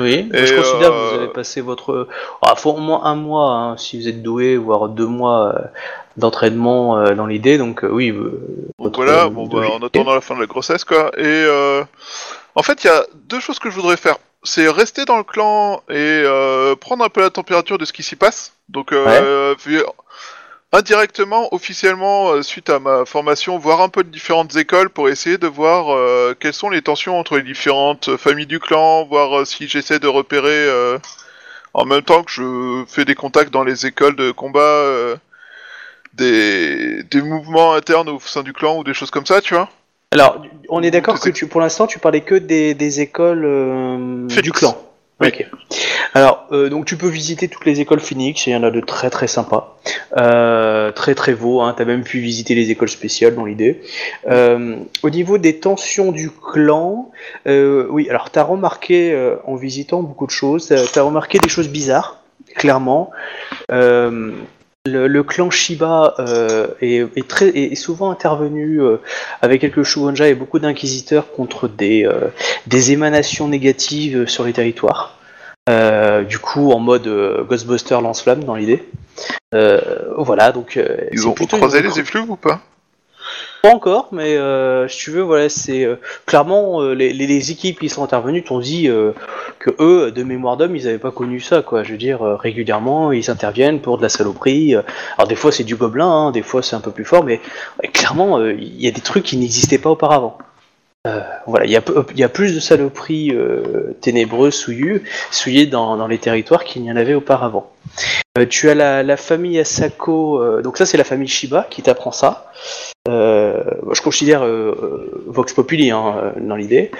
Oui, 0.00 0.28
je 0.32 0.54
considère 0.56 0.90
que 0.90 0.94
euh, 0.94 1.08
vous 1.10 1.14
avez 1.16 1.28
passé 1.28 1.60
votre. 1.60 2.08
Ah, 2.42 2.54
faut 2.56 2.72
au 2.72 2.78
moins 2.78 3.04
un 3.04 3.14
mois, 3.14 3.52
hein, 3.52 3.76
si 3.76 4.00
vous 4.00 4.08
êtes 4.08 4.22
doué, 4.22 4.56
voire 4.56 4.88
deux 4.88 5.06
mois 5.06 5.54
euh, 5.54 5.58
d'entraînement 6.16 6.98
euh, 6.98 7.14
dans 7.14 7.26
l'idée. 7.26 7.58
Donc, 7.58 7.84
euh, 7.84 7.88
oui. 7.90 8.10
euh, 8.10 8.40
Donc 8.78 8.96
voilà, 8.96 9.24
euh, 9.24 9.28
bon, 9.28 9.46
bah, 9.46 9.66
en 9.72 9.84
attendant 9.84 10.14
la 10.14 10.20
fin 10.20 10.34
de 10.34 10.40
la 10.40 10.46
grossesse, 10.46 10.84
quoi. 10.84 11.10
Et 11.16 11.24
euh, 11.24 11.82
en 12.54 12.62
fait, 12.62 12.84
il 12.84 12.86
y 12.86 12.90
a 12.90 13.06
deux 13.28 13.40
choses 13.40 13.58
que 13.58 13.70
je 13.70 13.76
voudrais 13.76 13.96
faire. 13.96 14.16
C'est 14.42 14.68
rester 14.68 15.04
dans 15.04 15.18
le 15.18 15.24
clan 15.24 15.82
et 15.90 15.94
euh, 15.96 16.74
prendre 16.74 17.04
un 17.04 17.10
peu 17.10 17.20
la 17.20 17.30
température 17.30 17.76
de 17.76 17.84
ce 17.84 17.92
qui 17.92 18.02
s'y 18.02 18.16
passe. 18.16 18.54
Donc, 18.70 18.92
euh, 18.92 19.54
indirectement, 20.72 21.52
officiellement, 21.52 22.30
euh, 22.30 22.42
suite 22.42 22.70
à 22.70 22.78
ma 22.78 23.04
formation, 23.04 23.58
voir 23.58 23.80
un 23.80 23.88
peu 23.88 24.04
de 24.04 24.08
différentes 24.10 24.54
écoles 24.56 24.90
pour 24.90 25.08
essayer 25.08 25.38
de 25.38 25.46
voir 25.46 25.92
euh, 25.92 26.34
quelles 26.38 26.54
sont 26.54 26.70
les 26.70 26.82
tensions 26.82 27.18
entre 27.18 27.36
les 27.36 27.42
différentes 27.42 28.16
familles 28.16 28.46
du 28.46 28.60
clan, 28.60 29.04
voir 29.04 29.40
euh, 29.40 29.44
si 29.44 29.68
j'essaie 29.68 29.98
de 29.98 30.08
repérer 30.08 30.48
euh, 30.50 30.98
en 31.74 31.84
même 31.84 32.02
temps 32.02 32.22
que 32.22 32.30
je 32.30 32.84
fais 32.88 33.04
des 33.04 33.14
contacts 33.14 33.52
dans 33.52 33.64
les 33.64 33.86
écoles 33.86 34.16
de 34.16 34.30
combat. 34.30 34.60
euh, 34.60 35.16
des, 36.14 37.02
des 37.04 37.22
mouvements 37.22 37.72
internes 37.74 38.08
au 38.08 38.18
sein 38.20 38.42
du 38.42 38.52
clan 38.52 38.78
ou 38.78 38.84
des 38.84 38.94
choses 38.94 39.10
comme 39.12 39.26
ça, 39.26 39.40
tu 39.40 39.54
vois. 39.54 39.68
Alors, 40.10 40.42
on 40.68 40.82
est 40.82 40.90
d'accord 40.90 41.20
que 41.20 41.30
tu, 41.30 41.46
pour 41.46 41.60
l'instant, 41.60 41.86
tu 41.86 42.00
parlais 42.00 42.22
que 42.22 42.34
des, 42.34 42.74
des 42.74 43.00
écoles 43.00 43.44
euh, 43.44 44.26
du 44.26 44.50
clan. 44.50 44.76
Ok. 45.20 45.46
Alors, 46.14 46.46
euh, 46.50 46.70
donc 46.70 46.86
tu 46.86 46.96
peux 46.96 47.08
visiter 47.08 47.48
toutes 47.48 47.66
les 47.66 47.80
écoles 47.80 48.00
Phoenix, 48.00 48.46
il 48.46 48.50
y 48.50 48.56
en 48.56 48.62
a 48.62 48.70
de 48.70 48.80
très 48.80 49.10
très 49.10 49.26
sympas, 49.26 49.78
euh, 50.16 50.92
très 50.92 51.14
très 51.14 51.34
beaux, 51.34 51.60
hein, 51.60 51.74
t'as 51.76 51.84
même 51.84 52.02
pu 52.02 52.20
visiter 52.20 52.54
les 52.54 52.70
écoles 52.70 52.88
spéciales 52.88 53.34
dans 53.34 53.44
l'idée. 53.44 53.82
Euh, 54.28 54.76
au 55.02 55.10
niveau 55.10 55.36
des 55.36 55.58
tensions 55.58 56.10
du 56.10 56.30
clan, 56.30 57.10
euh, 57.46 57.86
oui, 57.90 58.08
alors 58.08 58.30
t'as 58.30 58.42
remarqué 58.42 59.12
euh, 59.12 59.36
en 59.44 59.56
visitant 59.56 60.02
beaucoup 60.02 60.26
de 60.26 60.32
choses, 60.32 60.74
t'as 60.92 61.02
remarqué 61.02 61.38
des 61.38 61.50
choses 61.50 61.68
bizarres, 61.68 62.22
clairement. 62.56 63.10
Le, 64.90 65.06
le 65.06 65.22
clan 65.22 65.50
Shiba 65.50 66.14
euh, 66.18 66.66
est, 66.80 67.06
est 67.16 67.28
très, 67.28 67.48
est 67.48 67.74
souvent 67.74 68.10
intervenu 68.10 68.80
euh, 68.82 68.96
avec 69.42 69.60
quelques 69.60 69.82
Shugonja 69.82 70.28
et 70.28 70.34
beaucoup 70.34 70.58
d'inquisiteurs 70.58 71.30
contre 71.32 71.68
des, 71.68 72.04
euh, 72.04 72.28
des 72.66 72.92
émanations 72.92 73.48
négatives 73.48 74.26
sur 74.28 74.44
les 74.44 74.52
territoires. 74.52 75.16
Du 76.28 76.38
coup, 76.40 76.72
en 76.72 76.80
mode 76.80 77.08
Ghostbuster 77.48 77.98
lance-flamme 78.02 78.42
dans 78.42 78.56
l'idée. 78.56 78.82
Voilà, 79.52 80.50
donc. 80.50 80.78
Ils 81.12 81.28
ont 81.28 81.32
plutôt 81.32 81.58
une- 81.58 81.62
les 81.68 82.00
effluves 82.00 82.28
ou 82.28 82.36
pas? 82.36 82.60
Pas 83.62 83.74
encore, 83.74 84.08
mais 84.12 84.36
euh, 84.36 84.88
si 84.88 84.98
tu 84.98 85.10
veux, 85.10 85.20
voilà, 85.20 85.48
c'est 85.50 85.84
euh, 85.84 85.96
clairement 86.24 86.80
euh, 86.80 86.94
les, 86.94 87.50
équipes 87.50 87.78
qui 87.78 87.88
sont 87.90 88.02
intervenues 88.02 88.42
t'ont 88.42 88.58
dit 88.58 88.88
euh, 88.88 89.12
que 89.58 89.70
eux, 89.80 90.10
de 90.10 90.22
mémoire 90.22 90.56
d'homme, 90.56 90.76
ils 90.76 90.84
n'avaient 90.84 90.98
pas 90.98 91.10
connu 91.10 91.40
ça, 91.40 91.60
quoi. 91.60 91.82
Je 91.82 91.92
veux 91.92 91.98
dire, 91.98 92.22
euh, 92.22 92.36
régulièrement, 92.36 93.12
ils 93.12 93.30
interviennent 93.30 93.80
pour 93.80 93.98
de 93.98 94.02
la 94.02 94.08
saloperie. 94.08 94.74
Alors 95.16 95.28
des 95.28 95.36
fois, 95.36 95.52
c'est 95.52 95.64
du 95.64 95.76
gobelin, 95.76 96.08
hein, 96.08 96.30
des 96.30 96.42
fois, 96.42 96.62
c'est 96.62 96.74
un 96.74 96.80
peu 96.80 96.90
plus 96.90 97.04
fort, 97.04 97.22
mais 97.22 97.40
clairement, 97.92 98.40
il 98.46 98.80
y 98.80 98.88
a 98.88 98.92
des 98.92 99.00
trucs 99.02 99.24
qui 99.24 99.36
n'existaient 99.36 99.78
pas 99.78 99.90
auparavant. 99.90 100.38
Euh, 101.06 101.20
voilà, 101.46 101.64
il 101.64 101.70
y, 101.70 101.76
a, 102.22 102.28
plus 102.28 102.54
de 102.54 102.60
saloperies 102.60 103.30
euh, 103.34 103.96
ténébreuses, 104.02 104.54
souillées 104.54 105.66
dans, 105.66 106.06
les 106.06 106.18
territoires 106.18 106.62
qu'il 106.64 106.82
n'y 106.82 106.92
en 106.92 106.96
avait 106.96 107.14
auparavant. 107.14 107.72
Euh, 108.36 108.44
tu 108.44 108.68
as 108.68 108.74
la, 108.74 109.02
la 109.02 109.16
famille 109.16 109.58
Asako, 109.58 110.60
donc 110.60 110.76
ça 110.76 110.84
c'est 110.84 110.98
la 110.98 111.04
famille 111.04 111.26
Shiba 111.26 111.66
qui 111.70 111.80
t'apprend 111.80 112.12
ça. 112.12 112.52
Je 113.08 114.02
considère 114.02 114.44
Vox 115.26 115.54
Populi 115.54 115.90
hein, 115.90 116.34
dans 116.38 116.56
l'idée. 116.56 116.90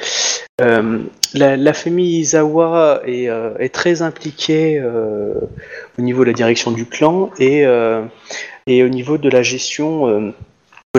La, 0.59 1.73
famille 1.75 2.21
Izawa 2.21 3.03
est, 3.07 3.75
très 3.75 4.01
impliquée 4.01 4.83
au 4.83 6.03
niveau 6.03 6.23
de 6.23 6.31
la 6.31 6.35
direction 6.35 6.71
du 6.71 6.87
clan 6.87 7.31
et, 7.39 7.67
au 7.67 8.89
niveau 8.89 9.19
de 9.19 9.29
la 9.29 9.43
gestion 9.43 10.33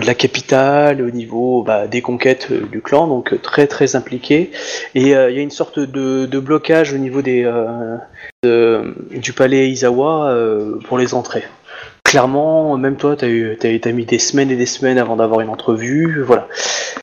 de 0.00 0.06
la 0.06 0.14
capitale, 0.14 1.02
au 1.02 1.10
niveau 1.10 1.62
bah, 1.62 1.86
des 1.86 2.00
conquêtes 2.00 2.48
euh, 2.50 2.66
du 2.72 2.80
clan, 2.80 3.06
donc 3.06 3.34
euh, 3.34 3.38
très 3.38 3.66
très 3.66 3.94
impliquée. 3.94 4.50
Et 4.94 5.14
euh, 5.14 5.30
il 5.30 5.36
y 5.36 5.38
a 5.38 5.42
une 5.42 5.50
sorte 5.50 5.78
de, 5.78 6.38
blocage 6.38 6.94
au 6.94 6.98
niveau 6.98 7.20
du 7.20 7.46
palais 9.36 9.70
Izawa 9.70 10.34
pour 10.86 10.98
les 10.98 11.14
entrées. 11.14 11.44
clairement, 12.04 12.76
même 12.78 12.96
toi, 12.96 13.16
t'as 13.16 13.28
mis 13.92 14.06
des 14.06 14.18
semaines 14.18 14.50
et 14.50 14.56
des 14.56 14.66
semaines 14.66 14.98
avant 14.98 15.16
d'avoir 15.16 15.40
une 15.40 15.50
entrevue, 15.50 16.22
voilà. 16.22 16.48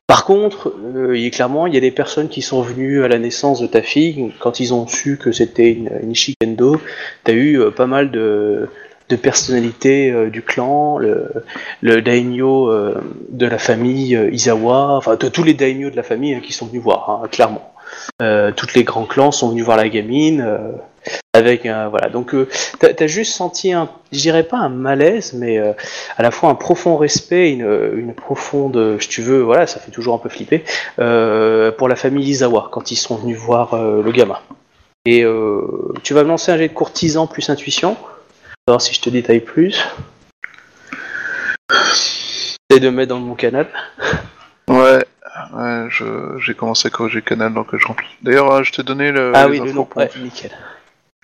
Par 0.08 0.26
contre, 0.26 0.74
il 1.14 1.24
est 1.26 1.30
clairement, 1.30 1.68
il 1.68 1.76
y 1.76 1.78
a 1.78 1.82
des 1.82 1.92
personnes 1.92 2.28
qui 2.28 2.42
sont 2.42 2.62
venues 2.62 3.04
à 3.04 3.08
la 3.08 3.20
naissance 3.20 3.62
de 3.62 3.68
ta 3.68 3.84
fille 3.84 4.34
quand 4.40 4.60
ils 4.60 4.74
ont 4.74 4.88
su 4.88 5.18
que 5.18 5.32
c'était 5.32 5.72
une, 5.72 5.92
une. 6.02 6.78
T'as 7.24 7.34
eu 7.34 7.62
pas 7.72 7.88
mal 7.88 8.12
de, 8.12 8.68
de 9.10 9.16
personnalités 9.16 10.12
euh, 10.12 10.30
du 10.30 10.42
clan, 10.42 10.98
le, 10.98 11.28
le 11.82 12.02
daimyo 12.02 12.70
euh, 12.70 13.02
de 13.30 13.46
la 13.46 13.58
famille 13.58 14.16
euh, 14.16 14.32
Izawa, 14.32 14.96
enfin 14.98 15.16
de 15.16 15.28
tous 15.28 15.44
les 15.44 15.54
daimyo 15.54 15.90
de 15.90 15.96
la 15.96 16.04
famille 16.04 16.34
hein, 16.36 16.42
qui 16.44 16.54
sont 16.54 16.68
venus 16.68 16.82
voir, 16.82 17.10
hein, 17.10 17.28
clairement. 17.32 17.74
Euh, 18.22 18.52
tous 18.56 18.76
les 18.76 18.84
grands 18.84 19.06
clans 19.06 19.32
sont 19.32 19.50
venus 19.50 19.66
voir 19.66 19.78
la 19.78 19.90
gamine. 19.90 20.42
euh, 20.42 20.58
avec 21.34 21.62
voilà 21.64 22.10
donc 22.10 22.34
euh, 22.36 22.48
t'as 22.80 22.90
as 23.00 23.08
juste 23.08 23.34
senti 23.34 23.72
un 23.72 23.90
je 24.12 24.20
dirais 24.20 24.44
pas 24.44 24.58
un 24.58 24.70
malaise 24.70 25.34
mais 25.34 25.58
euh, 25.58 25.72
à 26.18 26.24
la 26.24 26.30
fois 26.30 26.50
un 26.50 26.56
profond 26.56 26.98
respect 26.98 27.52
une, 27.52 27.92
une 27.96 28.14
profonde 28.14 28.98
si 29.00 29.08
tu 29.08 29.22
veux 29.22 29.40
voilà 29.42 29.66
ça 29.66 29.80
fait 29.80 29.92
toujours 29.92 30.14
un 30.16 30.18
peu 30.18 30.28
flipper 30.30 30.64
euh, 31.00 31.72
pour 31.72 31.88
la 31.88 31.96
famille 31.96 32.28
Izawa 32.30 32.68
quand 32.72 32.92
ils 32.92 32.96
sont 32.98 33.16
venus 33.16 33.38
voir 33.38 33.74
euh, 33.76 34.04
le 34.04 34.12
gamin 34.12 34.40
et 35.06 35.24
euh, 35.24 35.94
tu 36.04 36.14
vas 36.14 36.24
me 36.24 36.30
lancer 36.30 36.52
un 36.52 36.58
jet 36.58 36.68
de 36.68 36.74
courtisan 36.74 37.28
plus 37.28 37.50
intuition 37.50 37.96
si 38.78 38.94
je 38.94 39.02
te 39.02 39.10
détaille 39.10 39.40
plus 39.40 39.84
Essaye 42.70 42.82
de 42.82 42.90
me 42.90 42.96
mettre 42.98 43.10
dans 43.10 43.20
mon 43.20 43.36
canal 43.36 43.68
Ouais, 44.68 45.04
ouais 45.54 45.86
je- 45.90 46.38
j'ai 46.40 46.54
commencé 46.54 46.88
à 46.88 46.92
corriger 46.92 47.16
le 47.18 47.22
canal 47.22 47.54
donc 47.54 47.68
je 47.76 47.86
remplis. 47.88 48.08
D'ailleurs, 48.22 48.52
euh, 48.52 48.64
je 48.64 48.72
t'ai 48.72 48.84
donné 48.84 49.12
le. 49.12 49.32
ah 49.36 49.48
oui 49.48 49.60
le 49.60 49.72
nom 49.72 49.88
ouais 49.96 50.10
nickel 50.22 50.52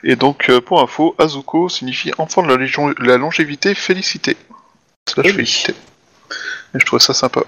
Et 0.03 0.15
donc, 0.15 0.49
euh, 0.49 0.61
pour 0.61 0.81
info, 0.81 1.15
Azuko 1.19 1.69
signifie 1.69 2.11
enfant 2.17 2.41
de 2.43 2.47
la, 2.47 2.57
légion- 2.57 2.93
la 2.99 3.17
longévité 3.17 3.75
félicité. 3.75 4.37
Slash 5.07 5.25
Eh 5.27 5.29
oui. 5.29 5.35
félicité. 5.35 5.73
Et 6.73 6.79
je 6.79 6.85
trouve 6.85 6.99
ça 6.99 7.13
sympa. 7.13 7.41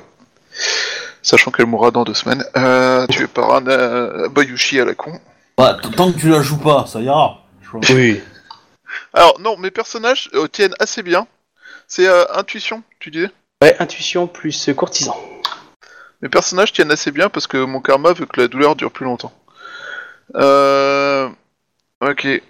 Sachant 1.24 1.52
qu'elle 1.52 1.66
mourra 1.66 1.92
dans 1.92 2.04
deux 2.04 2.14
semaines. 2.14 2.44
Euh, 2.56 3.06
tuée 3.08 3.28
par 3.28 3.56
un 3.56 3.68
euh, 3.68 4.30
Bayushi 4.30 4.80
à 4.80 4.86
la 4.86 4.94
con. 4.94 5.20
Bah, 5.58 5.78
tant 5.96 6.12
que 6.12 6.20
tu 6.20 6.30
la 6.30 6.42
joues 6.42 6.58
pas, 6.60 6.86
ça 6.88 7.00
ira. 7.02 7.44
Oui 7.90 8.22
Alors, 9.18 9.40
non, 9.40 9.58
mes 9.58 9.72
personnages 9.72 10.30
euh, 10.36 10.48
tiennent 10.48 10.76
assez 10.80 11.02
bien. 11.02 11.26
C'est 11.88 12.08
euh, 12.08 12.24
intuition, 12.36 12.84
tu 13.00 13.10
disais? 13.10 13.32
Ouais 13.64 13.76
intuition 13.80 14.28
plus 14.28 14.70
courtisan 14.76 15.18
Mes 16.22 16.30
personnages 16.30 16.72
tiennent 16.72 16.92
assez 16.92 17.10
bien 17.10 17.28
parce 17.28 17.48
que 17.48 17.58
mon 17.58 17.82
karma 17.82 18.14
veut 18.14 18.28
que 18.28 18.40
la 18.40 18.48
douleur 18.48 18.76
dure 18.76 18.92
plus 18.92 19.06
longtemps. 19.06 19.34
Euh... 20.36 21.28
Ok. 22.02 22.22
Tu 22.22 22.42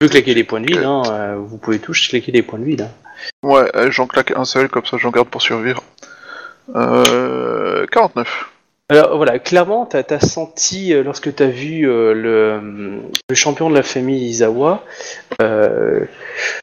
peux 0.00 0.08
claquer 0.08 0.34
des 0.34 0.44
points 0.44 0.62
de 0.62 0.66
vide, 0.66 0.78
Ok. 0.78 0.84
hein, 0.86 1.02
euh, 1.10 1.36
vous 1.36 1.58
pouvez 1.58 1.78
tous 1.78 2.08
claquer 2.08 2.32
des 2.32 2.42
points 2.42 2.58
de 2.58 2.64
vide. 2.64 2.80
hein. 2.82 2.90
Ouais, 3.42 3.70
euh, 3.76 3.90
j'en 3.90 4.06
claque 4.06 4.30
un 4.30 4.46
seul, 4.46 4.70
comme 4.70 4.86
ça 4.86 4.96
j'en 4.96 5.10
garde 5.10 5.28
pour 5.28 5.42
survivre. 5.42 5.82
Euh... 6.74 7.86
49. 7.92 8.48
Alors 8.90 9.16
voilà, 9.16 9.38
clairement, 9.38 9.84
t'as 9.84 10.02
as 10.08 10.20
senti, 10.26 10.94
euh, 10.94 11.02
lorsque 11.02 11.34
t'as 11.34 11.46
vu 11.48 11.86
euh, 11.86 12.14
le, 12.14 13.02
le 13.28 13.34
champion 13.34 13.68
de 13.68 13.74
la 13.74 13.82
famille 13.82 14.24
Izawa, 14.28 14.82
euh, 15.42 16.06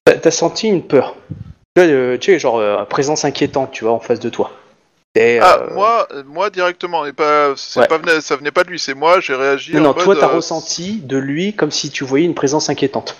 t'as 0.06 0.16
t'as 0.16 0.32
senti 0.32 0.68
une 0.68 0.82
peur. 0.82 1.16
Tu 1.76 1.84
vois, 1.84 1.92
euh, 1.92 2.18
tu 2.18 2.32
sais, 2.32 2.40
genre, 2.40 2.58
euh, 2.58 2.84
présence 2.86 3.26
inquiétante, 3.26 3.72
tu 3.72 3.84
vois, 3.84 3.94
en 3.94 4.00
face 4.00 4.20
de 4.20 4.30
toi. 4.30 4.52
Et, 5.14 5.40
Ah, 5.40 5.66
moi, 5.72 6.08
moi 6.26 6.50
directement, 6.50 7.06
et 7.06 7.14
pas, 7.14 7.52
Ouais. 7.52 7.56
ça 8.22 8.36
venait 8.36 8.52
pas 8.52 8.64
de 8.64 8.70
lui, 8.70 8.80
c'est 8.80 8.96
moi, 8.96 9.20
j'ai 9.20 9.36
réagi 9.36 9.74
Non, 9.74 9.80
en 9.80 9.84
non, 9.84 9.94
mode, 9.94 10.04
toi, 10.04 10.16
t'as 10.20 10.30
euh, 10.30 10.36
ressenti 10.36 11.02
de 11.04 11.18
lui 11.18 11.54
comme 11.54 11.72
si 11.72 11.92
tu 11.92 12.04
voyais 12.06 12.26
une 12.26 12.34
présence 12.36 12.70
inquiétante. 12.72 13.16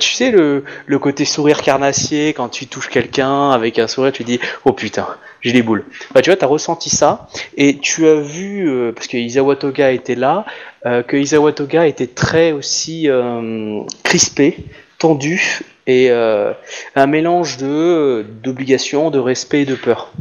Tu 0.00 0.12
sais, 0.14 0.32
le, 0.32 0.64
le 0.86 0.98
côté 0.98 1.24
sourire 1.24 1.62
carnassier, 1.62 2.34
quand 2.34 2.48
tu 2.48 2.66
touches 2.66 2.88
quelqu'un 2.88 3.52
avec 3.52 3.78
un 3.78 3.86
sourire, 3.86 4.10
tu 4.12 4.24
dis 4.24 4.40
Oh 4.64 4.72
putain, 4.72 5.06
j'ai 5.40 5.52
les 5.52 5.62
boules. 5.62 5.84
Bah, 6.12 6.22
tu 6.22 6.30
vois, 6.30 6.36
t'as 6.36 6.46
ressenti 6.46 6.90
ça, 6.90 7.28
et 7.56 7.78
tu 7.78 8.06
as 8.06 8.20
vu, 8.20 8.68
euh, 8.68 8.92
parce 8.92 9.06
que 9.06 9.16
Isawa 9.16 9.56
Toga 9.56 9.92
était 9.92 10.14
là, 10.14 10.44
euh, 10.86 11.02
que 11.02 11.16
Isawa 11.16 11.52
Toga 11.52 11.86
était 11.86 12.06
très 12.06 12.52
aussi 12.52 13.08
euh, 13.08 13.80
crispé, 14.02 14.56
tendu, 14.98 15.60
et 15.88 16.10
un 16.10 17.06
mélange 17.06 17.58
de 17.58 18.26
d'obligation, 18.42 19.10
de 19.10 19.20
respect 19.20 19.62
et 19.62 19.64
de 19.66 19.76
peur. 19.76 20.12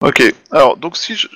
Ok, 0.00 0.22
alors, 0.50 0.76
donc 0.76 0.96
si 0.96 1.14
je, 1.14 1.28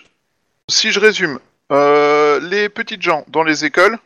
si 0.69 0.91
je 0.91 0.99
résume, 0.99 1.39
les 1.71 2.69
petites 2.69 3.03
gens 3.03 3.25
dans 3.29 3.45
les 3.45 3.65
écoles, 3.65 3.99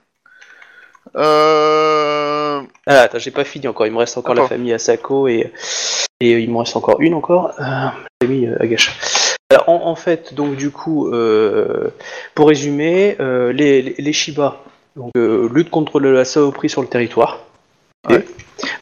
euh, 1.16 2.62
Ah, 2.87 3.01
attends, 3.01 3.18
j'ai 3.18 3.31
pas 3.31 3.45
fini 3.45 3.68
encore. 3.68 3.87
Il 3.87 3.93
me 3.93 3.99
reste 3.99 4.18
encore 4.18 4.35
la 4.35 4.49
famille 4.49 4.72
Asako 4.72 5.29
et, 5.29 5.53
et 6.25 6.35
euh, 6.35 6.41
il 6.41 6.51
me 6.51 6.59
reste 6.59 6.77
encore 6.77 7.01
une 7.01 7.14
encore. 7.14 7.53
Euh, 7.61 7.89
euh, 8.25 8.57
Agacha. 8.61 8.93
Alors, 9.51 9.68
en, 9.68 9.87
en 9.87 9.95
fait, 9.95 10.35
donc 10.35 10.57
du 10.57 10.70
coup, 10.70 11.11
pour 12.35 12.49
résumer, 12.49 13.16
les, 13.20 13.83
les, 13.83 13.95
les 13.99 14.12
Shiba 14.12 14.62
donc, 14.97 15.11
luttent 15.16 15.70
contre 15.70 16.01
le- 16.01 16.14
la 16.14 16.25
saloperie 16.25 16.70
sur 16.70 16.81
le 16.83 16.89
territoire. 16.89 17.41
Ouais. 18.09 18.25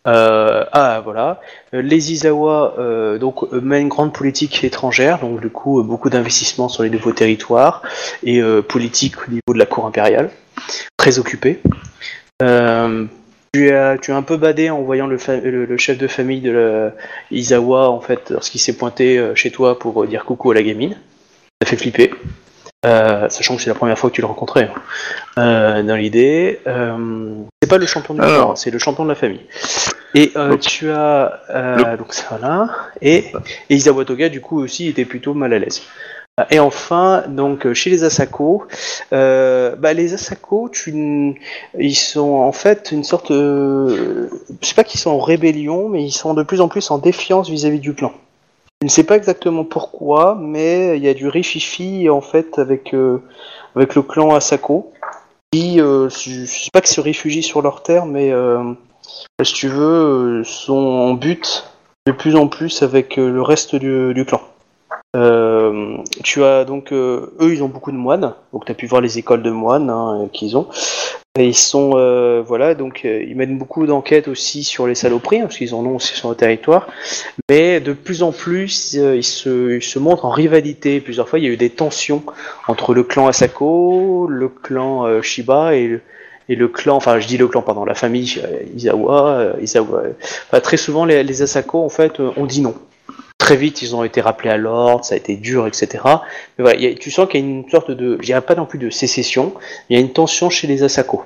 Euh, 0.07 0.65
ah 0.73 1.01
voilà. 1.03 1.41
Les 1.73 2.13
Izawa 2.13 2.75
euh, 2.79 3.19
donc 3.19 3.51
mènent 3.53 3.83
une 3.83 3.89
grande 3.89 4.13
politique 4.13 4.63
étrangère, 4.65 5.19
donc 5.21 5.41
du 5.41 5.49
coup 5.51 5.83
beaucoup 5.83 6.11
d'investissements 6.11 6.69
sur 6.69 6.83
les 6.83 6.91
nouveaux 6.91 7.13
territoires 7.13 7.83
et 8.23 8.41
euh, 8.41 8.63
politique 8.63 9.15
au 9.27 9.31
niveau 9.31 9.53
de 9.55 9.59
la 9.59 9.67
cour 9.67 9.87
impériale, 9.87 10.31
très 10.97 11.19
occupée. 11.19 11.61
Euh, 13.55 13.59
tu 13.59 13.71
as, 13.71 13.99
tu 13.99 14.13
as 14.13 14.17
un 14.17 14.23
peu 14.23 14.39
badé 14.39 14.71
en 14.71 14.81
voyant 14.81 15.07
le, 15.07 15.19
fa- 15.19 15.37
le, 15.37 15.67
le 15.67 15.77
chef 15.77 15.99
de 15.99 16.07
famille 16.09 16.41
de 16.41 16.51
la 16.53 16.93
Izawa, 17.31 17.91
en 17.91 18.01
fait, 18.01 18.31
lorsqu'il 18.31 18.61
s'est 18.63 18.77
pointé 18.77 19.19
euh, 19.19 19.35
chez 19.35 19.51
toi 19.51 19.79
pour 19.79 20.03
euh, 20.03 20.07
dire 20.07 20.25
coucou 20.25 20.53
à 20.53 20.55
la 20.55 20.63
gamine. 20.63 20.97
Ça 21.63 21.69
fait 21.69 21.77
flipper. 21.77 22.15
Euh, 22.87 23.29
sachant 23.29 23.57
que 23.57 23.63
c'est 23.63 23.69
la 23.69 23.75
première 23.77 23.99
fois 23.99 24.09
que 24.09 24.15
tu 24.15 24.23
le 24.23 24.27
rencontrais. 24.27 24.71
hein. 24.75 24.81
Euh, 25.39 25.83
dans 25.83 25.97
l'idée, 25.97 26.61
euh, 26.67 27.35
c'est 27.63 27.69
pas 27.69 27.77
le 27.79 27.85
champion 27.87 28.15
du 28.15 28.23
c'est 28.57 28.71
le 28.71 28.79
champion 28.79 29.05
de 29.05 29.11
la 29.11 29.15
famille. 29.15 29.43
Et 30.15 30.33
euh, 30.37 30.49
Donc, 30.51 30.61
tu 30.61 30.91
as 30.91 31.41
euh, 31.51 31.97
donc 31.97 32.13
ça 32.13 32.39
là 32.43 32.69
et, 33.01 33.33
et 33.71 33.75
Izawa 33.75 34.05
Toga 34.05 34.29
du 34.29 34.41
coup 34.41 34.61
aussi 34.61 34.89
était 34.89 35.05
plutôt 35.05 35.33
mal 35.35 35.53
à 35.53 35.59
l'aise. 35.59 35.83
Et 36.51 36.61
enfin, 36.61 37.25
donc 37.29 37.67
euh, 37.67 37.75
chez 37.75 37.91
les 37.91 38.05
Asako, 38.05 38.65
euh, 39.13 39.77
bah, 39.77 39.93
les 39.93 40.15
Asako, 40.15 40.69
tu, 40.71 41.37
ils 41.79 41.95
sont 41.95 42.35
en 42.35 42.53
fait 42.53 42.91
une 42.93 43.05
sorte, 43.05 43.31
euh, 43.31 44.29
je 44.61 44.67
sais 44.67 44.75
pas 44.75 44.85
qu'ils 44.85 45.01
sont 45.01 45.11
en 45.11 45.21
rébellion, 45.21 45.89
mais 45.89 46.05
ils 46.05 46.13
sont 46.13 46.35
de 46.35 46.43
plus 46.43 46.61
en 46.61 46.69
plus 46.69 46.91
en 46.91 46.99
défiance 46.99 47.49
vis-à-vis 47.49 47.81
du 47.81 47.95
clan. 47.95 48.13
Je 48.81 48.87
ne 48.87 48.91
sais 48.91 49.05
pas 49.05 49.17
exactement 49.17 49.65
pourquoi, 49.65 50.37
mais 50.41 50.97
il 50.97 51.05
y 51.05 51.09
a 51.09 51.15
du 51.15 51.29
rififi 51.29 52.09
en 52.09 52.21
fait 52.21 52.59
avec 52.59 52.95
euh, 52.95 53.23
avec 53.77 53.95
le 53.95 54.03
clan 54.03 54.35
Asako, 54.35 54.93
qui, 55.53 55.79
je 55.79 56.09
sais 56.47 56.71
pas 56.73 56.81
que 56.81 56.89
se 56.89 57.01
réfugient 57.01 57.43
sur 57.43 57.63
leur 57.63 57.83
terre, 57.83 58.07
mais 58.07 58.33
si 59.43 59.53
tu 59.53 59.69
veux, 59.69 60.43
sont 60.45 60.75
en 60.75 61.15
but 61.15 61.65
de 62.07 62.13
plus 62.13 62.37
en 62.37 62.49
plus 62.49 62.83
avec 62.83 63.17
le 63.17 63.43
reste 63.43 63.77
du 63.77 64.25
clan. 64.27 64.41
Euh, 65.15 65.99
tu 66.25 66.43
as 66.43 66.65
donc 66.65 66.91
euh, 66.91 67.35
eux 67.41 67.53
ils 67.53 67.63
ont 67.63 67.69
beaucoup 67.69 67.93
de 67.93 67.97
moines. 67.97 68.35
Donc 68.53 68.65
tu 68.65 68.73
as 68.73 68.75
pu 68.75 68.87
voir 68.87 69.01
les 69.01 69.19
écoles 69.19 69.43
de 69.43 69.51
moines 69.51 69.91
hein, 69.91 70.29
qu'ils 70.33 70.57
ont. 70.57 70.69
Et 71.39 71.47
ils 71.47 71.57
sont 71.57 71.93
euh, 71.95 72.43
voilà 72.47 72.75
donc 72.75 73.03
euh, 73.05 73.23
ils 73.27 73.37
mènent 73.37 73.57
beaucoup 73.57 73.87
d'enquêtes 73.87 74.29
aussi 74.29 74.65
sur 74.65 74.87
les 74.87 74.95
saloperies 74.95 75.41
hein, 75.41 75.45
parce 75.45 75.57
qu'ils 75.57 75.75
en 75.75 75.85
ont 75.85 75.97
aussi 75.97 76.15
sur 76.15 76.29
le 76.31 76.35
territoire. 76.35 76.89
Mais 77.51 77.81
de 77.81 77.93
plus 77.93 78.23
en 78.23 78.33
plus 78.33 78.97
euh, 78.99 79.17
ils, 79.17 79.23
se, 79.23 79.77
ils 79.77 79.83
se 79.83 79.99
montrent 79.99 80.25
en 80.25 80.31
rivalité. 80.31 81.01
Plusieurs 81.01 81.29
fois 81.29 81.39
il 81.39 81.45
y 81.45 81.49
a 81.49 81.51
eu 81.51 81.57
des 81.57 81.71
tensions 81.71 82.23
entre 82.69 82.95
le 82.95 83.03
clan 83.03 83.29
Asako 83.29 84.27
le 84.29 84.49
clan 84.49 85.07
euh, 85.07 85.23
Shiba 85.23 85.75
et 85.75 85.89
le, 85.89 86.01
et 86.49 86.57
le 86.57 86.69
clan 86.69 86.97
enfin 86.97 87.19
je 87.19 87.27
dis 87.27 87.37
le 87.37 87.49
clan 87.49 87.63
pardon 87.63 87.85
la 87.85 87.95
famille 87.95 88.41
euh, 88.43 88.63
Izawa 88.75 89.29
euh, 89.31 89.53
Izawa 89.61 90.03
Enfin, 90.49 90.61
très 90.61 90.77
souvent 90.79 91.05
les, 91.05 91.23
les 91.23 91.43
Asako 91.43 91.83
en 91.83 91.89
fait 91.91 92.21
euh, 92.21 92.31
ont 92.37 92.47
dit 92.47 92.61
non 92.63 92.75
Très 93.43 93.57
vite, 93.57 93.83
ils 93.83 93.97
ont 93.97 94.05
été 94.05 94.21
rappelés 94.21 94.51
à 94.51 94.57
l'ordre, 94.57 95.05
ça 95.05 95.15
a 95.15 95.19
été 95.19 95.35
dur, 95.35 95.67
etc. 95.67 95.89
Mais 96.05 96.63
voilà, 96.63 96.79
il 96.79 96.85
y 96.85 96.87
a- 96.87 96.95
tu 96.95 97.11
sens 97.11 97.29
qu'il 97.29 97.41
y 97.41 97.43
a 97.43 97.47
une 97.47 97.69
sorte 97.69 97.91
de, 97.91 98.17
je 98.21 98.25
dirais 98.27 98.41
pas 98.41 98.55
non 98.55 98.67
plus 98.67 98.79
de 98.79 98.89
sécession, 98.89 99.53
il 99.91 99.97
y 99.97 100.01
a 100.01 100.01
une 100.01 100.13
tension 100.13 100.49
chez 100.49 100.69
les 100.69 100.85
Asako. 100.85 101.25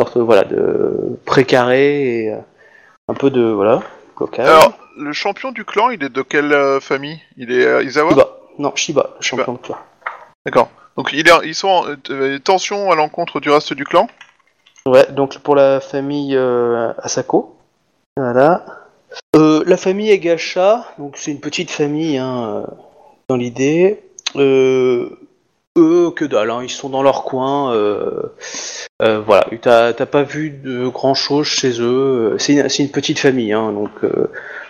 Une 0.00 0.06
sorte 0.06 0.16
voilà, 0.16 0.44
de 0.44 1.18
précaré 1.26 2.22
et 2.24 2.30
euh, 2.30 2.38
un 3.08 3.12
peu 3.12 3.28
de, 3.28 3.42
voilà, 3.42 3.82
blocage. 4.16 4.48
alors, 4.48 4.72
le 4.98 5.12
champion 5.12 5.52
du 5.52 5.66
clan, 5.66 5.90
il 5.90 6.02
est 6.02 6.08
de 6.08 6.22
quelle 6.22 6.54
euh, 6.54 6.80
famille? 6.80 7.20
Il 7.36 7.52
est 7.52 7.66
euh, 7.66 7.82
Izawa 7.82 8.12
Shiba, 8.12 8.28
non, 8.58 8.72
Shiba, 8.74 9.10
le 9.18 9.22
Shiba. 9.22 9.42
champion 9.42 9.52
de 9.52 9.58
toi. 9.58 9.84
D'accord. 10.46 10.70
Donc 10.96 11.10
il 11.12 11.28
est, 11.28 11.32
ils 11.44 11.54
sont 11.54 11.68
en 11.68 11.84
euh, 12.10 12.38
tension 12.38 12.90
à 12.90 12.94
l'encontre 12.94 13.40
du 13.40 13.50
reste 13.50 13.74
du 13.74 13.84
clan? 13.84 14.08
Ouais, 14.86 15.06
donc 15.12 15.38
pour 15.40 15.54
la 15.54 15.80
famille 15.80 16.34
Asako, 17.02 17.56
voilà. 18.16 18.64
Euh, 19.34 19.62
la 19.66 19.76
famille 19.76 20.10
Egacha, 20.10 20.86
donc 20.98 21.16
c'est 21.16 21.30
une 21.30 21.40
petite 21.40 21.70
famille 21.70 22.18
hein, 22.18 22.64
euh, 22.68 22.74
dans 23.28 23.36
l'idée. 23.36 24.02
Euh, 24.36 25.08
eux, 25.78 26.10
que 26.10 26.26
dalle, 26.26 26.50
hein, 26.50 26.60
ils 26.62 26.70
sont 26.70 26.90
dans 26.90 27.02
leur 27.02 27.24
coin. 27.24 27.74
voilà, 29.00 29.46
t'as 29.60 30.06
pas 30.06 30.22
vu 30.22 30.50
de 30.50 30.86
grand 30.88 31.14
chose 31.14 31.46
chez 31.46 31.80
eux. 31.80 32.36
C'est 32.38 32.54
une, 32.54 32.90
petite 32.90 33.18
famille, 33.18 33.54
hein, 33.54 33.72
donc 33.72 33.90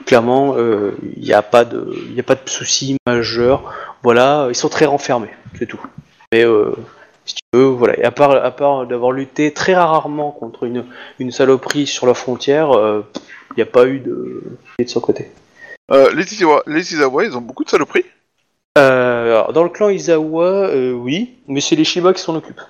clairement, 0.06 0.56
il 0.56 1.22
n'y 1.22 1.32
a 1.32 1.42
pas 1.42 1.64
de, 1.64 1.92
a 2.16 2.22
pas 2.22 2.36
de 2.36 2.48
soucis 2.48 2.96
majeurs. 3.04 3.74
Voilà, 4.04 4.46
ils 4.48 4.54
sont 4.54 4.68
très 4.68 4.84
renfermés, 4.84 5.30
c'est 5.58 5.66
tout. 5.66 5.80
Mais 6.30 6.44
si 7.24 7.34
tu 7.34 7.42
veux, 7.52 7.64
voilà. 7.64 7.98
Et 7.98 8.04
à 8.04 8.12
part, 8.12 8.30
à 8.30 8.50
part 8.52 8.86
d'avoir 8.86 9.10
lutté 9.10 9.52
très 9.52 9.74
rarement 9.74 10.30
contre 10.30 10.64
une, 10.64 10.84
une 11.18 11.32
saloperie 11.32 11.88
sur 11.88 12.06
la 12.06 12.14
frontière, 12.14 12.70
il 13.56 13.58
n'y 13.58 13.62
a 13.62 13.66
pas 13.66 13.86
eu 13.86 14.00
de, 14.00 14.42
de 14.78 14.86
son 14.88 15.00
côté. 15.00 15.30
Euh, 15.90 16.10
les, 16.14 16.32
Izawa, 16.32 16.62
les 16.66 16.92
Izawa, 16.92 17.24
ils 17.24 17.36
ont 17.36 17.40
beaucoup 17.40 17.64
de 17.64 17.70
saloperies 17.70 18.04
Euh, 18.78 19.24
alors, 19.24 19.52
dans 19.52 19.64
le 19.64 19.68
clan 19.68 19.90
Izawa, 19.90 20.44
euh, 20.70 20.92
oui, 20.92 21.34
mais 21.48 21.60
c'est 21.60 21.76
les 21.76 21.84
Shiba 21.84 22.12
qui 22.14 22.22
s'en 22.22 22.34
occupent. 22.34 22.62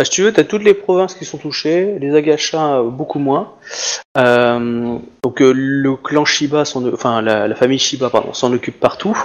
Ah, 0.00 0.04
si 0.04 0.10
tu 0.10 0.22
veux, 0.22 0.32
tu 0.32 0.38
as 0.38 0.44
toutes 0.44 0.62
les 0.62 0.74
provinces 0.74 1.14
qui 1.14 1.24
sont 1.24 1.38
touchées, 1.38 1.98
les 1.98 2.14
Agasha 2.14 2.76
euh, 2.76 2.84
beaucoup 2.84 3.18
moins. 3.18 3.54
Donc 4.14 5.40
le 5.40 5.96
clan 5.96 6.24
Shiba, 6.24 6.64
s'en- 6.64 6.86
enfin 6.92 7.20
la, 7.22 7.48
la 7.48 7.54
famille 7.56 7.78
Shiba, 7.80 8.08
pardon, 8.10 8.32
s'en 8.32 8.52
occupe 8.52 8.78
partout. 8.78 9.16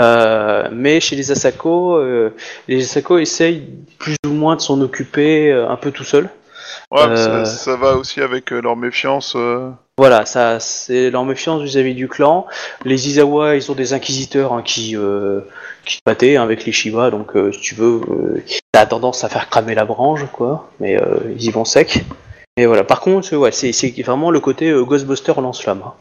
Mais 0.00 1.00
chez 1.00 1.16
les 1.16 1.30
Asako, 1.30 2.00
les 2.68 2.82
Asako 2.84 3.18
essayent 3.18 3.62
plus 3.98 4.16
ou 4.26 4.30
moins 4.30 4.56
de 4.56 4.60
s'en 4.62 4.80
occuper 4.80 5.52
un 5.52 5.76
peu 5.76 5.90
tout 5.90 6.04
seul. 6.04 6.28
Ouais, 6.90 7.00
Euh. 7.08 7.44
ça, 7.44 7.56
ça 7.56 7.76
va 7.76 7.94
aussi 7.96 8.20
avec 8.20 8.52
euh, 8.52 8.60
leur 8.60 8.76
méfiance. 8.76 9.34
euh. 9.36 9.70
Voilà, 9.98 10.26
ça, 10.26 10.60
c'est 10.60 11.10
leur 11.10 11.24
méfiance 11.24 11.62
vis-à-vis 11.62 11.94
du 11.94 12.06
clan. 12.08 12.46
Les 12.84 13.08
Izawa, 13.08 13.56
ils 13.56 13.70
ont 13.70 13.74
des 13.74 13.92
inquisiteurs 13.94 14.52
hein, 14.52 14.62
qui 14.62 14.94
euh, 14.96 15.40
qui 15.84 15.98
battaient 16.04 16.36
hein, 16.36 16.42
avec 16.42 16.64
les 16.66 16.72
Shiba, 16.72 17.10
donc 17.10 17.34
euh, 17.34 17.50
si 17.50 17.60
tu 17.60 17.74
veux, 17.74 18.00
euh, 18.10 18.42
ça 18.74 18.82
a 18.82 18.86
tendance 18.86 19.24
à 19.24 19.28
faire 19.28 19.48
cramer 19.48 19.74
la 19.74 19.84
branche, 19.84 20.20
quoi. 20.32 20.68
Mais 20.80 20.98
ils 21.36 21.44
y 21.44 21.50
vont 21.50 21.64
sec. 21.64 22.04
Et 22.58 22.66
voilà. 22.66 22.84
Par 22.84 23.00
contre, 23.00 23.34
ouais, 23.36 23.52
c'est 23.52 23.72
c'est 23.72 23.90
vraiment 24.02 24.30
le 24.30 24.40
côté 24.40 24.70
Ghostbuster 24.72 25.32
lance-flamme. 25.38 25.82
hein. 25.84 25.92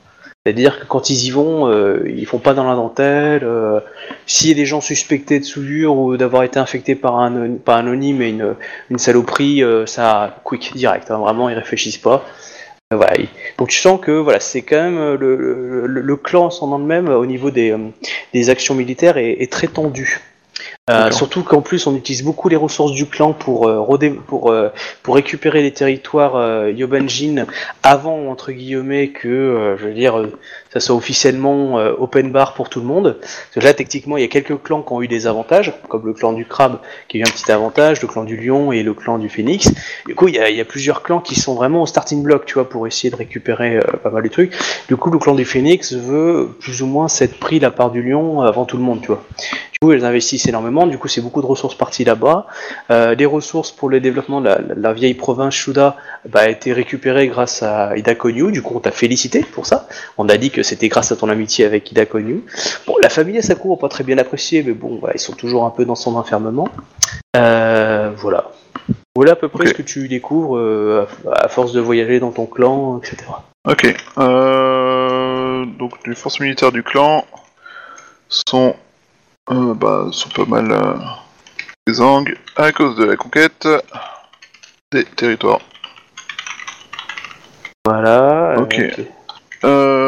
C'est-à-dire 0.46 0.80
que 0.80 0.86
quand 0.86 1.10
ils 1.10 1.26
y 1.26 1.32
vont, 1.32 1.68
euh, 1.68 2.04
ils 2.06 2.28
font 2.28 2.38
pas 2.38 2.54
dans 2.54 2.66
la 2.66 2.76
dentelle. 2.76 3.44
euh, 3.44 3.80
S'il 4.28 4.50
y 4.50 4.52
a 4.52 4.56
des 4.56 4.68
gens 4.68 4.80
suspectés 4.80 5.40
de 5.40 5.44
souillure 5.44 5.98
ou 5.98 6.18
d'avoir 6.18 6.44
été 6.44 6.60
infectés 6.60 6.94
par 6.94 7.18
un 7.20 7.58
anonyme 7.66 8.22
et 8.22 8.30
une, 8.30 8.56
une 8.92 9.00
saloperie, 9.00 9.64
euh, 9.64 9.88
ça 9.88 10.40
quick 10.44 10.74
direct. 10.76 11.10
hein, 11.10 11.18
vraiment, 11.18 11.50
ils 11.50 11.56
réfléchissent 11.56 11.98
pas. 11.98 12.24
Euh, 12.94 13.00
donc 13.58 13.70
tu 13.70 13.80
sens 13.80 14.00
que 14.00 14.12
voilà, 14.12 14.40
c'est 14.40 14.62
quand 14.62 14.76
même 14.76 15.16
le, 15.16 15.88
le, 15.88 16.16
clan 16.16 16.50
en 16.62 16.80
de 16.80 16.86
même 16.86 17.10
au 17.10 17.26
niveau 17.26 17.50
des, 17.50 17.76
actions 18.50 18.76
militaires 18.76 19.18
est 19.18 19.52
très 19.52 19.66
tendu. 19.68 20.20
Euh, 20.92 21.10
surtout 21.10 21.42
qu'en 21.42 21.62
plus 21.64 21.88
on 21.88 21.96
utilise 21.96 22.22
beaucoup 22.24 22.48
les 22.48 22.56
ressources 22.56 22.92
du 22.92 23.08
clan 23.08 23.34
pour 23.34 23.68
euh, 23.68 23.80
rodé- 23.80 24.14
pour 24.14 24.52
euh, 24.52 24.70
pour 25.02 25.16
récupérer 25.16 25.64
les 25.64 25.72
territoires 25.72 26.36
euh, 26.36 26.72
Yobanjin 26.72 27.48
avant 27.82 28.28
entre 28.30 28.52
guillemets 28.52 29.08
que 29.08 29.28
euh, 29.28 29.78
je 29.78 29.88
veux 29.88 29.96
dire 29.96 30.20
euh, 30.20 30.32
ça 30.76 30.82
soit 30.82 30.96
officiellement 30.96 31.80
euh, 31.80 31.94
open 31.98 32.32
bar 32.32 32.54
pour 32.54 32.70
tout 32.70 32.82
le 32.82 32.86
monde. 32.86 33.18
Parce 33.20 33.50
que 33.54 33.60
là 33.62 33.74
techniquement 33.74 34.18
il 34.18 34.22
y 34.22 34.26
a 34.26 34.28
quelques 34.28 34.62
clans 34.62 34.82
qui 34.82 34.92
ont 34.92 35.02
eu 35.02 35.08
des 35.08 35.26
avantages 35.26 35.74
comme 35.88 36.06
le 36.06 36.14
clan 36.14 36.34
du 36.34 36.46
crabe 36.46 36.80
qui 37.08 37.18
a 37.18 37.22
eu 37.22 37.24
un 37.24 37.32
petit 37.32 37.52
avantage, 37.52 38.02
le 38.02 38.08
clan 38.08 38.26
du 38.26 38.36
lion 38.36 38.72
et 38.72 38.84
le 38.84 38.94
clan 38.94 39.18
du 39.18 39.30
phénix. 39.30 39.72
Du 40.06 40.16
coup, 40.16 40.28
il 40.28 40.36
y, 40.36 40.62
a, 40.62 40.66
plusieurs 40.66 41.04
clans 41.04 41.20
qui 41.20 41.36
sont 41.36 41.56
vraiment 41.56 41.84
au 41.84 41.86
starting 41.86 42.24
block, 42.24 42.46
tu 42.46 42.56
vois, 42.56 42.68
pour 42.68 42.88
essayer 42.88 43.10
de 43.10 43.16
récupérer 43.16 43.78
euh, 43.78 43.82
pas 44.04 44.10
mal 44.10 44.24
de 44.24 44.30
trucs. 44.30 44.54
Du 44.88 44.96
coup, 44.98 45.12
le 45.12 45.18
clan 45.18 45.36
du 45.36 45.46
Phoenix 45.46 45.94
veut 45.94 46.50
plus 46.60 46.82
ou 46.82 46.88
moins 46.88 47.08
s'être 47.08 47.40
pris 47.40 47.60
la 47.60 47.72
part 47.72 47.92
du 47.92 48.02
lion 48.02 48.42
avant 48.42 48.66
tout 48.66 48.78
le 48.78 48.84
monde, 48.84 49.02
tu 49.02 49.08
vois. 49.08 49.24
Du 49.76 49.80
coup, 49.80 49.92
ils 49.92 50.06
investissent 50.06 50.48
énormément. 50.48 50.88
Du 50.88 50.98
coup, 50.98 51.08
c'est 51.08 51.22
beaucoup 51.22 51.42
de 51.42 51.46
ressources 51.46 51.76
parties 51.76 52.06
là-bas. 52.06 52.48
Euh, 52.92 53.16
des 53.16 53.26
ressources 53.26 53.72
pour 53.72 53.90
le 53.90 54.00
développement 54.00 54.42
de 54.42 54.50
la 54.76 54.94
vieille 54.94 55.14
province 55.14 55.54
Shuda 55.54 55.98
bah, 56.30 56.42
a 56.42 56.50
été 56.50 56.72
récupérée 56.72 57.28
grâce 57.28 57.62
à 57.62 57.98
Ida 57.98 58.16
Konyu. 58.16 58.52
Du 58.52 58.62
coup, 58.62 58.74
on 58.76 58.80
t'a 58.80 58.92
félicité 58.92 59.42
pour 59.42 59.66
ça. 59.66 59.88
On 60.18 60.30
a 60.30 60.38
dit 60.38 60.50
que 60.50 60.64
c'était 60.66 60.90
grâce 60.90 61.12
à 61.12 61.16
ton 61.16 61.30
amitié 61.30 61.66
avec 61.66 61.92
Ida 61.92 62.06
Konyu. 62.06 62.44
Bon, 62.88 62.96
la 63.02 63.10
famille 63.10 63.38
Asako 63.38 63.72
n'a 63.72 63.78
pas 63.78 63.90
très 63.90 64.04
bien 64.04 64.18
apprécié, 64.18 64.64
mais 64.64 64.74
bon, 64.74 64.98
voilà, 65.00 65.16
ils 65.16 65.20
sont 65.20 65.34
toujours 65.34 65.66
un 65.66 65.70
peu 65.70 65.86
dans 65.86 65.96
son 65.96 66.16
enfermement. 66.16 66.68
Euh, 67.36 68.12
voilà. 68.18 68.52
Voilà 69.16 69.34
à 69.34 69.36
peu 69.36 69.48
près 69.48 69.68
ce 69.68 69.74
que 69.74 69.82
tu 69.82 70.08
découvres 70.08 70.58
euh, 70.58 71.08
à 71.32 71.46
à 71.46 71.48
force 71.48 71.72
de 71.72 71.80
voyager 71.80 72.20
dans 72.20 72.32
ton 72.32 72.46
clan, 72.46 73.00
etc. 73.00 73.18
Ok. 73.66 73.96
Euh, 74.18 75.66
donc 75.66 75.94
les 76.06 76.16
forces 76.16 76.40
militaires 76.40 76.72
du 76.72 76.84
clan 76.84 77.26
sont, 78.28 78.76
bah, 79.48 80.08
sont 80.12 80.30
pas 80.30 80.46
mal 80.46 80.72
euh, 80.72 80.94
exsangues 81.88 82.36
à 82.58 82.72
cause 82.72 82.96
de 82.96 83.06
la 83.06 83.16
conquête 83.16 83.68
des 84.92 85.06
territoires. 85.06 85.62
Voilà. 87.86 88.56
Ok. 88.58 88.82
Euh... 89.64 90.05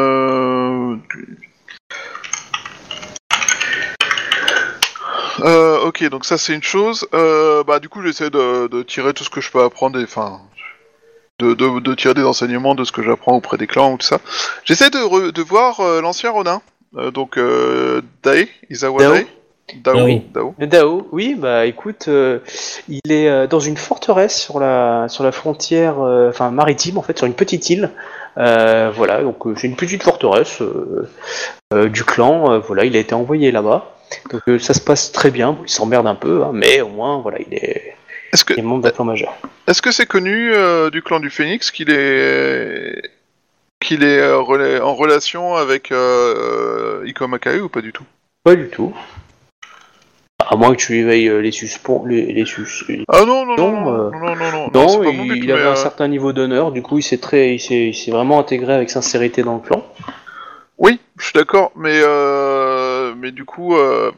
Euh, 5.40 5.80
ok, 5.86 6.08
donc 6.10 6.24
ça 6.24 6.36
c'est 6.36 6.54
une 6.54 6.62
chose. 6.62 7.06
Euh, 7.14 7.62
bah 7.62 7.78
du 7.78 7.88
coup 7.88 8.02
j'essaie 8.02 8.30
de, 8.30 8.66
de 8.66 8.82
tirer 8.82 9.14
tout 9.14 9.22
ce 9.24 9.30
que 9.30 9.40
je 9.40 9.50
peux 9.50 9.62
apprendre, 9.62 9.98
et- 10.00 10.04
enfin 10.04 10.40
de, 11.38 11.54
de, 11.54 11.78
de 11.78 11.94
tirer 11.94 12.14
des 12.14 12.24
enseignements 12.24 12.74
de 12.74 12.82
ce 12.82 12.90
que 12.90 13.02
j'apprends 13.02 13.36
auprès 13.36 13.56
des 13.56 13.68
clans 13.68 13.92
ou 13.92 13.98
tout 13.98 14.06
ça. 14.06 14.18
J'essaie 14.64 14.90
de, 14.90 15.42
voir 15.42 15.78
euh, 15.80 16.00
l'ancien 16.00 16.30
Ronin, 16.30 16.60
Euh, 16.96 17.10
donc 17.12 17.36
euh, 17.38 18.00
Dae, 18.24 18.48
Isawa 18.70 18.98
Dao. 19.02 19.12
Dae. 19.12 19.26
Dao. 19.84 20.04
Oui. 20.04 20.22
Dao. 20.34 20.54
Le 20.58 20.66
Dao, 20.66 21.06
oui, 21.12 21.36
bah 21.38 21.66
écoute, 21.66 22.06
euh, 22.08 22.38
il 22.88 23.12
est 23.12 23.28
euh, 23.28 23.46
dans 23.46 23.60
une 23.60 23.76
forteresse 23.76 24.40
sur 24.40 24.58
la 24.58 25.06
sur 25.08 25.22
la 25.22 25.30
frontière, 25.30 26.00
euh, 26.00 26.30
enfin 26.30 26.50
maritime 26.50 26.96
en 26.98 27.02
fait, 27.02 27.16
sur 27.18 27.26
une 27.26 27.34
petite 27.34 27.68
île. 27.70 27.90
Euh, 28.38 28.90
voilà, 28.94 29.22
donc 29.22 29.46
euh, 29.46 29.54
c'est 29.56 29.66
une 29.66 29.76
petite 29.76 30.02
forteresse 30.02 30.62
euh, 30.62 31.88
du 31.88 32.04
clan. 32.04 32.60
voilà, 32.60 32.84
il 32.84 32.96
a 32.96 33.00
été 33.00 33.14
envoyé 33.14 33.50
là-bas. 33.50 33.94
Donc 34.30 34.60
ça 34.60 34.74
se 34.74 34.80
passe 34.80 35.12
très 35.12 35.30
bien. 35.30 35.58
Il 35.62 35.68
s'emmerde 35.68 36.06
un 36.06 36.14
peu, 36.14 36.42
hein, 36.44 36.50
mais 36.52 36.80
au 36.80 36.88
moins 36.88 37.20
voilà, 37.20 37.38
il 37.40 37.54
est, 37.54 37.94
Est-ce 38.32 38.44
que 38.44 38.54
est-ce 39.68 39.82
que 39.82 39.92
c'est 39.92 40.06
connu 40.06 40.50
euh, 40.54 40.88
du 40.88 41.02
clan 41.02 41.20
du 41.20 41.28
Phénix 41.28 41.70
qu'il 41.70 41.90
est 41.90 43.02
qu'il 43.80 44.02
est 44.02 44.18
euh, 44.18 44.82
en 44.82 44.94
relation 44.94 45.56
avec 45.56 45.92
euh, 45.92 47.04
Iko 47.06 47.26
ou 47.26 47.68
pas 47.68 47.82
du 47.82 47.92
tout? 47.92 48.04
Pas 48.44 48.56
du 48.56 48.68
tout. 48.68 48.94
À 50.50 50.56
moins 50.56 50.70
que 50.72 50.76
tu 50.80 50.96
éveilles 50.96 51.28
euh, 51.28 51.40
les 51.42 51.50
suspens, 51.52 52.04
les, 52.06 52.32
les 52.32 52.46
sus- 52.46 53.04
Ah 53.08 53.24
non 53.26 53.44
non 53.44 53.54
non 53.56 53.70
Non, 53.70 53.80
non 53.80 53.92
euh, 53.92 54.10
non 54.10 54.18
non 54.20 54.34
non, 54.36 54.50
non, 54.50 54.70
Non, 54.72 55.02
pas 55.04 55.10
il, 55.10 55.28
but, 55.40 55.50
avait 55.50 55.60
euh, 55.62 55.72
un 55.72 55.76
certain 55.76 56.08
niveau 56.08 56.32
d'honneur, 56.32 56.72
du 56.72 56.80
coup 56.82 56.98
il 56.98 57.02
s'est 57.02 57.18
très, 57.18 57.54
il 57.54 57.60
s'est, 57.60 57.88
il 57.88 57.94
s'est 57.94 58.10
vraiment 58.10 58.40
intégré 58.40 58.72
avec 58.72 58.88
sincérité 58.88 59.42
dans 59.42 59.54
le 59.56 59.60
clan. 59.60 59.84
Oui, 60.78 61.00
je 61.18 61.24
suis 61.24 61.32
d'accord, 61.34 61.70
mais 61.76 62.00
euh, 62.02 63.12
mais 63.18 63.30
du 63.30 63.44
coup, 63.44 63.76
euh, 63.76 64.10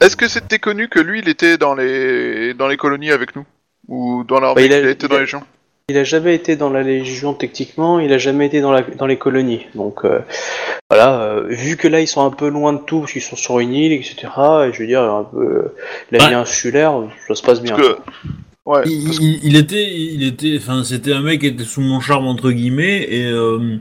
est-ce 0.00 0.16
que 0.16 0.28
c'était 0.28 0.58
connu 0.58 0.88
que 0.88 1.00
lui, 1.00 1.18
il 1.18 1.28
était 1.28 1.58
dans 1.58 1.74
les 1.74 2.54
dans 2.54 2.68
les 2.68 2.76
colonies 2.78 3.10
avec 3.10 3.36
nous? 3.36 3.44
Ou 3.88 4.24
dans 4.24 4.40
l'armée 4.40 4.68
Bah, 4.68 4.76
il 4.76 4.86
il 4.88 4.96
dans 5.08 5.16
a- 5.16 5.20
les 5.20 5.26
gens 5.26 5.42
Il 5.90 5.98
a 5.98 6.04
jamais 6.04 6.34
été 6.34 6.56
dans 6.56 6.70
la 6.70 6.82
Légion 6.82 7.34
techniquement, 7.34 7.98
il 8.00 8.12
a 8.12 8.18
jamais 8.18 8.46
été 8.46 8.60
dans, 8.60 8.72
la, 8.72 8.82
dans 8.82 9.06
les 9.06 9.16
colonies. 9.18 9.66
Donc 9.74 10.04
euh, 10.04 10.20
voilà, 10.88 11.20
euh, 11.20 11.44
vu 11.48 11.76
que 11.76 11.88
là 11.88 12.00
ils 12.00 12.06
sont 12.08 12.24
un 12.24 12.30
peu 12.30 12.48
loin 12.48 12.72
de 12.72 12.78
tout, 12.78 13.00
parce 13.00 13.12
qu'ils 13.12 13.22
sont 13.22 13.36
sur 13.36 13.58
une 13.60 13.74
île, 13.74 13.92
etc. 13.92 14.16
Et 14.68 14.72
je 14.72 14.78
veux 14.80 14.86
dire, 14.86 15.02
un 15.02 15.24
peu 15.24 15.72
la 16.10 16.18
vie 16.18 16.26
Ouais. 16.26 16.34
insulaire, 16.34 16.92
ça 17.28 17.34
se 17.34 17.42
passe 17.42 17.60
bien. 17.60 17.76
Parce 17.76 17.88
que 17.88 17.96
ouais, 18.66 18.82
Il, 18.86 19.04
parce- 19.04 19.18
il- 19.20 19.40
il 19.42 19.56
était, 19.56 19.90
il 19.92 20.22
était, 20.26 20.56
enfin, 20.58 20.82
c'était 20.84 21.12
un 21.12 21.22
mec 21.22 21.40
qui 21.40 21.46
était 21.48 21.64
sous 21.64 21.80
mon 21.80 22.00
charme 22.00 22.26
entre 22.26 22.50
guillemets 22.50 23.02
et 23.10 23.24
euh, 23.26 23.76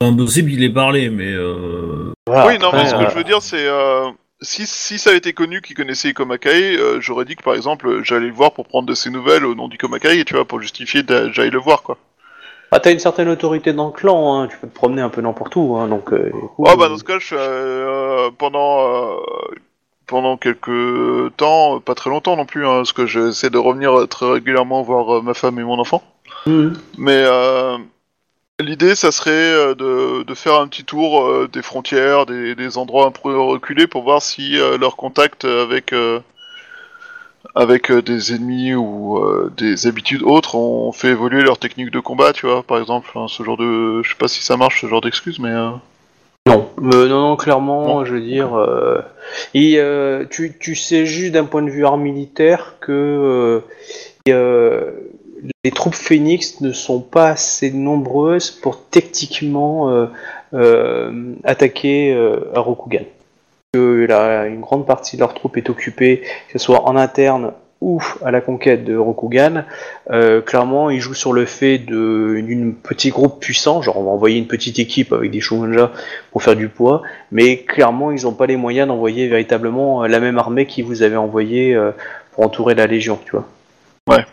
c'est 0.00 0.06
impossible 0.08 0.50
qu'il 0.50 0.62
ait 0.62 0.68
parlé, 0.72 1.08
mais 1.10 1.32
euh, 1.32 2.12
Voilà, 2.26 2.46
oui, 2.48 2.58
non, 2.60 2.68
mais 2.72 2.86
ce 2.86 2.94
euh, 2.94 3.04
que 3.04 3.10
je 3.10 3.16
veux 3.16 3.24
dire, 3.24 3.40
c'est 3.42 3.66
euh, 3.66 4.08
si 4.40 4.66
si 4.66 4.98
ça 4.98 5.10
a 5.10 5.14
été 5.14 5.32
connu 5.32 5.60
qu'il 5.62 5.76
connaissait 5.76 6.08
Iko 6.10 6.24
Makae, 6.26 6.76
euh, 6.76 7.00
j'aurais 7.00 7.24
dit 7.24 7.36
que 7.36 7.42
par 7.42 7.54
exemple, 7.54 8.02
j'allais 8.02 8.26
le 8.28 8.32
voir 8.34 8.52
pour 8.52 8.66
prendre 8.66 8.86
de 8.86 8.94
ses 8.94 9.10
nouvelles 9.10 9.44
au 9.46 9.54
nom 9.54 9.68
d'Iko 9.68 9.88
Makae, 9.88 10.24
tu 10.24 10.34
vois, 10.34 10.44
pour 10.44 10.60
justifier 10.60 11.04
que 11.04 11.32
j'aille 11.32 11.50
le 11.50 11.58
voir, 11.58 11.82
quoi. 11.82 11.96
ah, 12.70 12.80
t'as 12.80 12.92
une 12.92 12.98
certaine 12.98 13.28
autorité 13.28 13.72
dans 13.72 13.86
le 13.86 13.92
clan, 13.92 14.42
hein, 14.42 14.48
tu 14.48 14.56
peux 14.58 14.66
te 14.68 14.74
promener 14.74 15.00
un 15.02 15.08
peu 15.08 15.20
n'importe 15.22 15.56
où. 15.56 15.76
Hein, 15.76 15.88
donc, 15.88 16.12
euh, 16.12 16.30
Oh 16.58 16.76
bah 16.76 16.88
dans 16.88 16.98
ce 16.98 17.04
cas, 17.04 17.18
je, 17.18 17.34
euh, 17.38 18.30
pendant 18.36 19.14
euh, 19.14 19.16
pendant 20.06 20.36
quelques 20.36 21.34
temps, 21.36 21.80
pas 21.80 21.94
très 21.94 22.10
longtemps 22.10 22.36
non 22.36 22.46
plus, 22.46 22.66
hein, 22.66 22.76
parce 22.78 22.92
que 22.92 23.06
j'essaie 23.06 23.50
de 23.50 23.58
revenir 23.58 23.98
euh, 23.98 24.06
très 24.06 24.30
régulièrement 24.30 24.82
voir 24.82 25.16
euh, 25.16 25.22
ma 25.22 25.34
femme 25.34 25.58
et 25.58 25.64
mon 25.64 25.78
enfant. 25.78 26.02
Mhm. 26.46 26.74
Mais 26.98 27.22
euh, 27.24 27.78
l'idée, 28.60 28.94
ça 28.94 29.12
serait 29.12 29.30
euh, 29.32 29.74
de, 29.74 30.22
de 30.22 30.34
faire 30.34 30.54
un 30.60 30.68
petit 30.68 30.84
tour 30.84 31.22
euh, 31.22 31.48
des 31.52 31.62
frontières, 31.62 32.26
des, 32.26 32.54
des 32.54 32.78
endroits 32.78 33.06
un 33.06 33.10
peu 33.10 33.38
reculés 33.38 33.86
pour 33.86 34.02
voir 34.02 34.22
si 34.22 34.58
euh, 34.58 34.78
leur 34.78 34.96
contact 34.96 35.44
avec 35.44 35.94
avec 37.54 37.90
des 37.92 38.34
ennemis 38.34 38.74
ou 38.74 39.18
des 39.56 39.86
habitudes 39.86 40.22
autres 40.22 40.56
ont 40.56 40.92
fait 40.92 41.08
évoluer 41.08 41.42
leur 41.42 41.58
technique 41.58 41.90
de 41.90 42.00
combat, 42.00 42.32
tu 42.32 42.46
vois, 42.46 42.62
par 42.62 42.78
exemple, 42.78 43.08
hein, 43.14 43.26
ce 43.28 43.42
genre 43.42 43.56
de, 43.56 44.02
je 44.02 44.10
sais 44.10 44.16
pas 44.16 44.28
si 44.28 44.42
ça 44.42 44.56
marche, 44.56 44.82
ce 44.82 44.86
genre 44.88 45.00
d'excuse, 45.00 45.38
mais 45.38 45.50
euh, 45.50 45.70
Non, 46.48 46.68
Euh, 46.82 47.08
non, 47.08 47.20
non, 47.20 47.36
clairement, 47.36 48.04
je 48.04 48.14
veux 48.14 48.20
dire, 48.20 48.54
euh, 48.54 49.00
et, 49.54 49.78
euh, 49.78 50.24
tu, 50.28 50.54
tu 50.58 50.74
sais 50.74 51.06
juste 51.06 51.32
d'un 51.32 51.44
point 51.44 51.62
de 51.62 51.70
vue 51.70 51.86
art 51.86 51.96
militaire 51.96 52.74
que 52.80 53.62
les 55.64 55.70
troupes 55.70 55.94
phénix 55.94 56.60
ne 56.60 56.72
sont 56.72 57.00
pas 57.00 57.30
assez 57.30 57.70
nombreuses 57.70 58.50
pour 58.50 58.80
techniquement 58.88 59.90
euh, 59.90 60.06
euh, 60.54 61.34
attaquer 61.44 62.12
euh, 62.14 62.52
à 62.54 62.60
Rokugan. 62.60 63.04
Que 63.72 64.06
la- 64.08 64.46
une 64.46 64.60
grande 64.60 64.86
partie 64.86 65.16
de 65.16 65.20
leurs 65.20 65.34
troupes 65.34 65.56
est 65.56 65.68
occupée, 65.68 66.22
que 66.48 66.58
ce 66.58 66.64
soit 66.64 66.88
en 66.88 66.96
interne 66.96 67.52
ou 67.82 68.00
à 68.24 68.30
la 68.30 68.40
conquête 68.40 68.84
de 68.84 68.96
Rokugan. 68.96 69.64
Euh, 70.10 70.40
clairement, 70.40 70.88
ils 70.88 71.00
jouent 71.00 71.12
sur 71.12 71.34
le 71.34 71.44
fait 71.44 71.76
d'une 71.76 72.74
petit 72.74 73.10
groupe 73.10 73.38
puissant, 73.38 73.82
genre 73.82 73.98
on 73.98 74.04
va 74.04 74.10
envoyer 74.12 74.38
une 74.38 74.46
petite 74.46 74.78
équipe 74.78 75.12
avec 75.12 75.30
des 75.30 75.40
Shogunja 75.40 75.92
pour 76.32 76.42
faire 76.42 76.56
du 76.56 76.68
poids, 76.68 77.02
mais 77.32 77.58
clairement 77.58 78.12
ils 78.12 78.22
n'ont 78.22 78.32
pas 78.32 78.46
les 78.46 78.56
moyens 78.56 78.88
d'envoyer 78.88 79.28
véritablement 79.28 80.04
euh, 80.04 80.06
la 80.08 80.20
même 80.20 80.38
armée 80.38 80.64
qui 80.64 80.80
vous 80.80 81.02
avait 81.02 81.16
envoyé 81.16 81.74
euh, 81.74 81.90
pour 82.32 82.44
entourer 82.46 82.74
la 82.74 82.86
Légion, 82.86 83.18
tu 83.26 83.32
vois. 83.32 83.44
Ouais. 84.08 84.24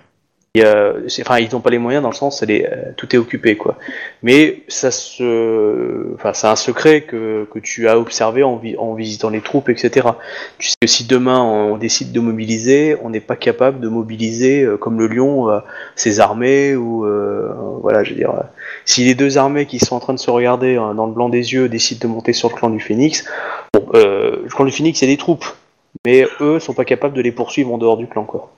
Euh, 0.56 1.02
c'est- 1.08 1.24
Enfin, 1.24 1.40
ils 1.40 1.50
n'ont 1.52 1.62
pas 1.62 1.72
les 1.72 1.80
moyens 1.80 2.04
dans 2.04 2.12
le 2.12 2.16
sens, 2.16 2.40
c'est 2.40 2.46
les- 2.46 2.64
euh, 2.66 2.92
tout 2.96 3.16
est 3.16 3.18
occupé, 3.18 3.58
quoi. 3.58 3.76
Mais 4.22 4.62
ça 4.68 4.92
se, 4.92 6.14
enfin, 6.14 6.34
c'est 6.34 6.46
un 6.46 6.56
secret 6.56 7.02
que, 7.02 7.48
que 7.52 7.58
tu 7.58 7.88
as 7.88 7.98
observé 7.98 8.44
en, 8.44 8.62
en 8.78 8.94
visitant 8.94 9.30
les 9.32 9.42
troupes, 9.42 9.70
etc. 9.70 10.20
Tu 10.60 10.70
sais 10.70 10.76
que 10.80 10.86
si 10.88 11.06
demain 11.08 11.42
on 11.42 11.78
décide 11.78 12.12
de 12.12 12.20
mobiliser, 12.20 12.96
on 13.02 13.10
n'est 13.10 13.20
pas 13.20 13.36
capable 13.36 13.80
de 13.80 13.88
mobiliser 13.90 14.62
euh, 14.62 14.78
comme 14.78 15.00
le 15.00 15.08
Lion 15.08 15.50
euh, 15.50 15.58
ses 15.96 16.20
armées 16.20 16.76
ou 16.76 17.04
euh, 17.04 17.52
voilà, 17.82 18.04
je 18.04 18.12
veux 18.12 18.16
dire, 18.18 18.30
euh, 18.32 18.44
si 18.86 19.04
les 19.06 19.16
deux 19.16 19.40
armées 19.40 19.66
qui 19.66 19.80
sont 19.80 19.96
en 19.96 20.00
train 20.00 20.14
de 20.14 20.20
se 20.20 20.30
regarder 20.30 20.78
euh, 20.78 20.94
dans 20.94 21.08
le 21.08 21.14
blanc 21.14 21.30
des 21.30 21.54
yeux 21.54 21.68
décident 21.68 22.08
de 22.08 22.14
monter 22.14 22.32
sur 22.34 22.50
le 22.50 22.54
clan 22.56 22.70
du 22.70 22.80
Phénix, 22.80 23.26
bon, 23.74 23.88
le 23.94 24.48
clan 24.50 24.66
du 24.66 24.72
Phénix, 24.72 25.02
a 25.02 25.08
des 25.08 25.18
troupes, 25.18 25.46
mais 26.06 26.28
eux 26.42 26.60
sont 26.60 26.76
pas 26.76 26.86
capables 26.86 27.16
de 27.16 27.22
les 27.22 27.32
poursuivre 27.32 27.74
en 27.74 27.80
dehors 27.80 27.98
du 27.98 28.06
clan, 28.06 28.24
quoi. 28.26 28.52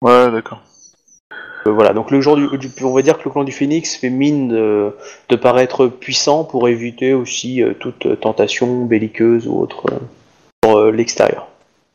Ouais, 0.00 0.30
d'accord. 0.32 0.62
Euh, 1.66 1.70
voilà, 1.70 1.92
donc 1.92 2.10
le 2.10 2.20
jour 2.20 2.36
du, 2.36 2.48
du- 2.58 2.70
on 2.84 2.92
va 2.92 3.02
dire 3.02 3.18
que 3.18 3.24
le 3.24 3.30
clan 3.30 3.44
du 3.44 3.52
Phénix 3.52 3.96
fait 3.96 4.10
mine 4.10 4.48
de, 4.48 4.96
de 5.28 5.36
paraître 5.36 5.86
puissant 5.86 6.44
pour 6.44 6.68
éviter 6.68 7.12
aussi 7.14 7.62
euh, 7.62 7.74
toute 7.74 8.20
tentation 8.20 8.84
belliqueuse 8.84 9.46
ou 9.46 9.60
autre 9.60 9.84
euh, 10.66 10.74
euh, 10.88 10.90
l'extérieur. 10.92 11.46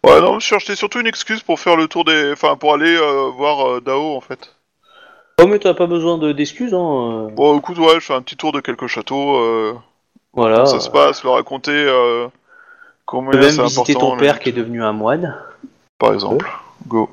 Ouais, 0.05 0.21
non, 0.21 0.39
je 0.39 0.45
cherchais 0.45 0.75
surtout 0.75 0.99
une 1.01 1.07
excuse 1.07 1.41
pour 1.43 1.59
faire 1.59 1.75
le 1.75 1.87
tour 1.87 2.05
des. 2.05 2.31
Enfin, 2.31 2.55
pour 2.55 2.73
aller 2.73 2.95
euh, 2.95 3.29
voir 3.35 3.67
euh, 3.67 3.81
Dao 3.81 4.15
en 4.15 4.21
fait. 4.21 4.53
Oh 5.41 5.47
mais 5.47 5.59
t'as 5.59 5.73
pas 5.73 5.85
besoin 5.87 6.17
de- 6.17 6.31
d'excuses, 6.31 6.73
hein. 6.73 7.25
euh, 7.27 7.27
Bon, 7.29 7.57
écoute, 7.59 7.77
ouais, 7.77 7.95
je 7.95 7.99
fais 7.99 8.13
un 8.13 8.21
petit 8.21 8.37
tour 8.37 8.51
de 8.53 8.59
quelques 8.61 8.87
châteaux. 8.87 9.35
Euh, 9.37 9.73
voilà. 10.33 10.55
comment 10.57 10.65
ça 10.67 10.79
se 10.79 10.89
passe, 10.89 11.23
leur 11.23 11.33
raconter 11.33 11.87
comment 13.05 13.31
Tu 13.31 13.37
peux 13.37 13.45
même 13.45 13.61
visiter 13.65 13.91
important, 13.93 13.99
ton 14.11 14.15
le- 14.15 14.21
père 14.21 14.39
qui 14.39 14.49
est 14.49 14.53
devenu 14.53 14.81
un 14.83 14.93
moine. 14.93 15.35
par 15.99 16.13
exemple. 16.13 16.47
Go. 16.87 17.09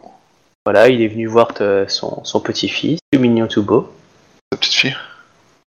Voilà, 0.64 0.88
il 0.88 1.02
est 1.02 1.08
venu 1.08 1.26
voir 1.26 1.52
te- 1.54 1.84
son, 1.88 2.24
son 2.24 2.40
petit-fils, 2.40 2.98
tout 3.12 3.18
mignon, 3.20 3.46
tout 3.46 3.62
beau. 3.62 3.92
Ta 4.50 4.56
petite 4.56 4.74
fille. 4.74 4.96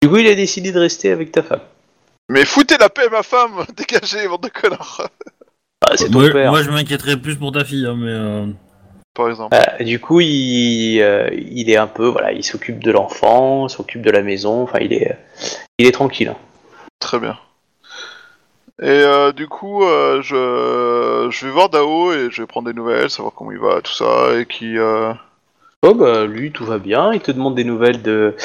Du 0.01 0.09
coup, 0.09 0.17
il 0.17 0.27
a 0.27 0.35
décidé 0.35 0.71
de 0.71 0.79
rester 0.79 1.11
avec 1.11 1.31
ta 1.31 1.43
femme. 1.43 1.61
Mais 2.29 2.45
foutez 2.45 2.77
la 2.77 2.89
paix, 2.89 3.07
ma 3.11 3.23
femme 3.23 3.65
Dégagez, 3.77 4.27
bande 4.27 4.41
de 4.41 4.49
connards 4.49 5.07
Ah, 5.85 5.95
c'est 5.95 6.09
ton 6.09 6.19
moi, 6.19 6.29
père. 6.31 6.51
moi, 6.51 6.61
je 6.63 6.69
m'inquiéterais 6.69 7.17
plus 7.17 7.35
pour 7.35 7.51
ta 7.51 7.63
fille, 7.63 7.85
hein, 7.85 7.95
mais. 7.97 8.09
euh, 8.11 8.47
Par 9.13 9.29
exemple. 9.29 9.55
Ah, 9.57 9.83
du 9.83 9.99
coup, 9.99 10.19
il, 10.21 10.99
euh, 11.01 11.29
il 11.33 11.69
est 11.69 11.77
un 11.77 11.87
peu, 11.87 12.07
voilà, 12.07 12.31
il 12.33 12.43
s'occupe 12.43 12.83
de 12.83 12.91
l'enfant, 12.91 13.67
s'occupe 13.69 14.01
de 14.01 14.11
la 14.11 14.21
maison. 14.21 14.63
Enfin, 14.63 14.79
il 14.81 14.91
est, 14.93 15.17
il 15.77 15.87
est 15.87 15.91
tranquille. 15.91 16.29
hein. 16.29 16.37
Très 16.99 17.19
bien. 17.19 17.37
Et 18.79 18.87
euh, 18.87 19.31
du 19.31 19.47
coup, 19.47 19.83
euh, 19.83 20.21
je... 20.21 21.29
je 21.29 21.45
vais 21.45 21.51
voir 21.51 21.69
Dao 21.69 22.13
et 22.13 22.29
je 22.31 22.41
vais 22.41 22.47
prendre 22.47 22.67
des 22.67 22.73
nouvelles, 22.73 23.09
savoir 23.09 23.33
comment 23.33 23.51
il 23.51 23.59
va, 23.59 23.81
tout 23.81 23.93
ça, 23.93 24.37
et 24.39 24.45
qui... 24.45 24.77
Euh... 24.77 25.13
Oh 25.83 25.95
bah 25.95 26.25
lui, 26.25 26.51
tout 26.51 26.65
va 26.65 26.77
bien. 26.77 27.11
Il 27.13 27.21
te 27.21 27.31
demande 27.31 27.55
des 27.55 27.63
nouvelles 27.63 28.03
de, 28.03 28.35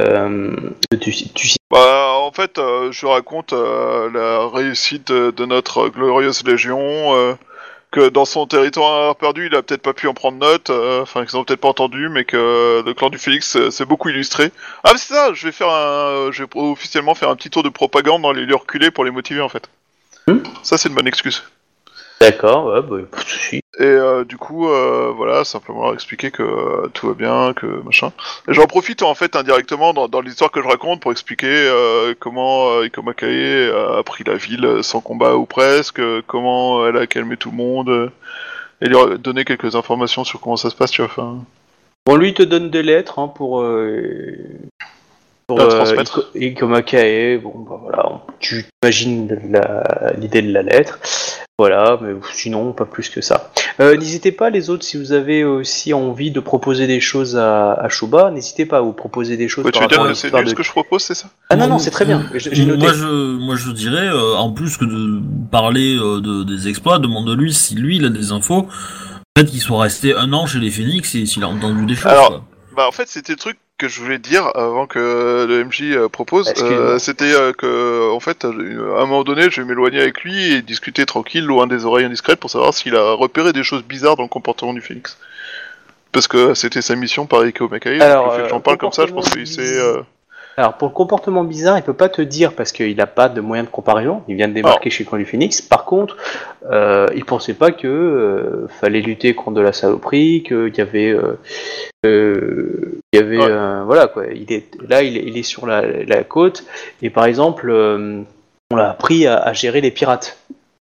euh, 0.00 0.56
de 0.92 0.96
tu, 0.96 1.12
tu- 1.12 1.56
Bah, 1.70 2.12
en 2.14 2.30
fait, 2.30 2.58
euh, 2.58 2.92
je 2.92 3.06
raconte 3.06 3.52
euh, 3.52 4.08
la 4.12 4.46
réussite 4.48 5.10
de, 5.10 5.44
notre 5.44 5.88
glorieuse 5.88 6.44
légion, 6.44 7.16
euh, 7.16 7.34
que 7.90 8.08
dans 8.08 8.24
son 8.24 8.46
territoire 8.46 9.16
perdu, 9.16 9.46
il 9.46 9.54
a 9.54 9.62
peut-être 9.62 9.82
pas 9.82 9.94
pu 9.94 10.08
en 10.08 10.14
prendre 10.14 10.38
note, 10.38 10.70
euh, 10.70 11.02
enfin, 11.02 11.24
qu'ils 11.24 11.36
ont 11.36 11.44
peut-être 11.44 11.60
pas 11.60 11.68
entendu, 11.68 12.08
mais 12.08 12.24
que 12.24 12.82
le 12.84 12.94
clan 12.94 13.08
du 13.08 13.18
Félix 13.18 13.56
euh, 13.56 13.70
s'est 13.70 13.86
beaucoup 13.86 14.10
illustré. 14.10 14.50
Ah, 14.84 14.90
mais 14.92 14.98
c'est 14.98 15.14
ça, 15.14 15.32
je 15.32 15.46
vais 15.46 15.52
faire 15.52 15.70
un, 15.70 16.30
je 16.30 16.44
vais 16.44 16.50
officiellement 16.54 17.14
faire 17.14 17.30
un 17.30 17.36
petit 17.36 17.50
tour 17.50 17.62
de 17.62 17.70
propagande 17.70 18.22
dans 18.22 18.32
les 18.32 18.44
lieux 18.44 18.56
reculés 18.56 18.90
pour 18.90 19.04
les 19.04 19.10
motiver, 19.10 19.40
en 19.40 19.48
fait. 19.48 19.68
Hmm. 20.26 20.38
Ça, 20.62 20.76
c'est 20.76 20.88
une 20.88 20.94
bonne 20.94 21.08
excuse. 21.08 21.42
D'accord, 22.20 22.66
ouais, 22.66 22.82
bah, 22.82 23.06
pas 23.10 23.22
de 23.22 23.28
souci. 23.28 23.56
Et 23.78 23.84
euh, 23.84 24.24
du 24.24 24.36
coup, 24.36 24.68
euh, 24.68 25.12
voilà, 25.14 25.44
simplement 25.44 25.82
leur 25.84 25.94
expliquer 25.94 26.32
que 26.32 26.42
euh, 26.42 26.88
tout 26.92 27.06
va 27.06 27.14
bien, 27.14 27.52
que 27.54 27.66
machin. 27.84 28.10
Et 28.48 28.54
j'en 28.54 28.66
profite 28.66 29.02
en 29.02 29.14
fait 29.14 29.36
indirectement 29.36 29.94
dans, 29.94 30.08
dans 30.08 30.20
l'histoire 30.20 30.50
que 30.50 30.60
je 30.60 30.66
raconte 30.66 31.00
pour 31.00 31.12
expliquer 31.12 31.46
euh, 31.48 32.14
comment 32.18 32.70
euh, 32.72 32.86
Iko 32.86 33.02
Makae 33.02 33.70
a 33.98 34.02
pris 34.02 34.24
la 34.24 34.34
ville 34.34 34.80
sans 34.82 35.00
combat 35.00 35.36
ou 35.36 35.46
presque, 35.46 36.00
comment 36.26 36.86
elle 36.88 36.96
a 36.96 37.06
calmé 37.06 37.36
tout 37.36 37.50
le 37.52 37.56
monde, 37.56 38.10
et 38.80 38.88
lui 38.88 38.96
donner 39.20 39.44
quelques 39.44 39.76
informations 39.76 40.24
sur 40.24 40.40
comment 40.40 40.56
ça 40.56 40.70
se 40.70 40.74
passe, 40.74 40.90
tu 40.90 41.02
vois. 41.02 41.10
Enfin, 41.10 41.38
Bon, 42.04 42.16
lui, 42.16 42.28
il 42.30 42.34
te 42.34 42.42
donne 42.42 42.70
des 42.70 42.82
lettres 42.82 43.18
hein, 43.18 43.28
pour. 43.28 43.60
Euh, 43.60 44.34
pour 45.46 45.60
euh, 45.60 46.04
Ikomakae. 46.34 47.38
Bon, 47.38 47.52
bah 47.58 47.78
voilà, 47.82 48.22
tu 48.40 48.64
imagines 48.82 49.38
la- 49.50 50.12
l'idée 50.16 50.42
de 50.42 50.52
la 50.52 50.62
lettre. 50.62 50.98
Voilà, 51.58 51.98
mais 52.00 52.14
sinon, 52.34 52.72
pas 52.72 52.84
plus 52.84 53.08
que 53.08 53.20
ça. 53.20 53.50
Euh, 53.80 53.96
n'hésitez 53.96 54.30
pas, 54.30 54.48
les 54.48 54.70
autres, 54.70 54.84
si 54.84 54.96
vous 54.96 55.10
avez 55.12 55.42
aussi 55.42 55.92
envie 55.92 56.30
de 56.30 56.38
proposer 56.38 56.86
des 56.86 57.00
choses 57.00 57.36
à, 57.36 57.72
à 57.72 57.88
Shuba, 57.88 58.30
n'hésitez 58.30 58.64
pas 58.64 58.78
à 58.78 58.80
vous 58.80 58.92
proposer 58.92 59.36
des 59.36 59.48
choses 59.48 59.64
Ouais, 59.64 59.72
tu 59.72 59.78
par 59.80 59.82
veux 59.82 59.88
dire 59.88 59.98
rapport 59.98 60.10
à 60.10 60.12
que 60.12 60.18
c'est 60.18 60.28
l'histoire 60.28 60.42
nul 60.42 60.46
de- 60.46 60.50
ce 60.50 60.54
que 60.54 60.62
je 60.62 60.70
propose, 60.70 61.02
c'est 61.02 61.14
ça 61.16 61.28
Ah 61.50 61.56
non, 61.56 61.66
non, 61.66 61.78
c'est 61.80 61.90
très 61.90 62.04
bien. 62.04 62.24
J'ai 62.34 62.54
j'ai 62.54 62.64
noté. 62.64 62.78
Moi 62.84 62.92
je, 62.92 63.06
moi 63.38 63.56
je 63.56 63.70
dirais, 63.72 64.06
euh, 64.06 64.36
en 64.36 64.52
plus 64.52 64.76
que 64.76 64.84
de 64.84 65.20
parler 65.50 65.96
euh, 65.96 66.20
de, 66.20 66.44
des 66.44 66.68
exploits, 66.68 67.00
demande-lui 67.00 67.52
si 67.52 67.74
lui 67.74 67.96
il 67.96 68.04
a 68.04 68.10
des 68.10 68.30
infos. 68.30 68.68
Peut-être 69.34 69.50
qu'il 69.50 69.60
soit 69.60 69.80
resté 69.82 70.14
un 70.14 70.32
an 70.32 70.46
chez 70.46 70.60
les 70.60 70.70
Phoenix 70.70 71.12
et 71.16 71.26
s'il 71.26 71.42
a 71.42 71.48
entendu 71.48 71.86
des 71.86 71.96
choses. 71.96 72.06
Alors, 72.06 72.28
quoi. 72.28 72.44
Bah 72.76 72.84
en 72.86 72.92
fait 72.92 73.08
c'était 73.08 73.32
le 73.32 73.38
truc 73.38 73.58
que 73.78 73.88
je 73.88 74.00
voulais 74.00 74.18
dire 74.18 74.50
avant 74.56 74.86
que 74.86 75.46
le 75.48 75.64
MJ 75.64 75.92
euh, 75.92 76.08
propose. 76.08 76.52
Euh, 76.60 76.98
C'était 76.98 77.32
euh, 77.32 77.52
que 77.52 78.10
en 78.10 78.20
fait 78.20 78.44
euh, 78.44 78.96
à 78.96 79.02
un 79.02 79.06
moment 79.06 79.22
donné 79.22 79.50
je 79.50 79.60
vais 79.60 79.68
m'éloigner 79.68 80.00
avec 80.00 80.22
lui 80.22 80.52
et 80.52 80.62
discuter 80.62 81.06
tranquille 81.06 81.44
loin 81.44 81.66
des 81.68 81.84
oreilles 81.84 82.04
indiscrètes 82.04 82.40
pour 82.40 82.50
savoir 82.50 82.74
s'il 82.74 82.96
a 82.96 83.12
repéré 83.12 83.52
des 83.52 83.62
choses 83.62 83.84
bizarres 83.84 84.16
dans 84.16 84.24
le 84.24 84.28
comportement 84.28 84.74
du 84.74 84.80
Phoenix. 84.80 85.16
Parce 86.10 86.26
que 86.26 86.54
c'était 86.54 86.82
sa 86.82 86.96
mission 86.96 87.26
par 87.26 87.46
Iko 87.46 87.68
Makai. 87.68 88.00
Alors, 88.00 88.24
donc 88.24 88.32
le 88.32 88.38
fait 88.38 88.42
que 88.44 88.48
j'en 88.50 88.56
euh, 88.56 88.60
parle 88.60 88.78
comme 88.78 88.92
ça, 88.92 89.06
je 89.06 89.12
pense 89.12 89.30
qu'il 89.30 89.46
sait. 89.46 89.78
Alors 90.58 90.74
pour 90.74 90.88
le 90.88 90.92
comportement 90.92 91.44
bizarre, 91.44 91.78
il 91.78 91.84
peut 91.84 91.92
pas 91.92 92.08
te 92.08 92.20
dire 92.20 92.52
parce 92.52 92.72
qu'il 92.72 92.96
n'a 92.96 93.06
pas 93.06 93.28
de 93.28 93.40
moyen 93.40 93.62
de 93.62 93.68
comparaison. 93.68 94.22
Il 94.26 94.34
vient 94.34 94.48
de 94.48 94.54
débarquer 94.54 94.90
chez 94.90 95.04
le 95.04 95.08
camp 95.08 95.16
du 95.16 95.24
Phoenix. 95.24 95.62
Par 95.62 95.84
contre, 95.84 96.16
euh, 96.68 97.06
il 97.14 97.24
pensait 97.24 97.54
pas 97.54 97.70
que 97.70 97.86
euh, 97.86 98.66
fallait 98.80 99.00
lutter 99.00 99.36
contre 99.36 99.58
de 99.58 99.60
la 99.60 99.72
saloperie, 99.72 100.42
qu'il 100.42 100.74
y 100.76 100.80
avait, 100.80 101.16
euh, 102.04 102.98
il 103.12 103.20
y 103.20 103.22
avait, 103.22 103.84
voilà 103.84 104.08
quoi. 104.08 104.24
Il 104.34 104.52
est 104.52 104.66
là, 104.88 105.04
il 105.04 105.16
est, 105.16 105.22
il 105.24 105.38
est 105.38 105.44
sur 105.44 105.64
la, 105.64 105.80
la 105.82 106.24
côte 106.24 106.64
et 107.02 107.10
par 107.10 107.26
exemple, 107.26 107.70
euh, 107.70 108.22
on 108.72 108.76
l'a 108.76 108.90
appris 108.90 109.28
à, 109.28 109.38
à 109.38 109.52
gérer 109.52 109.80
les 109.80 109.92
pirates. 109.92 110.38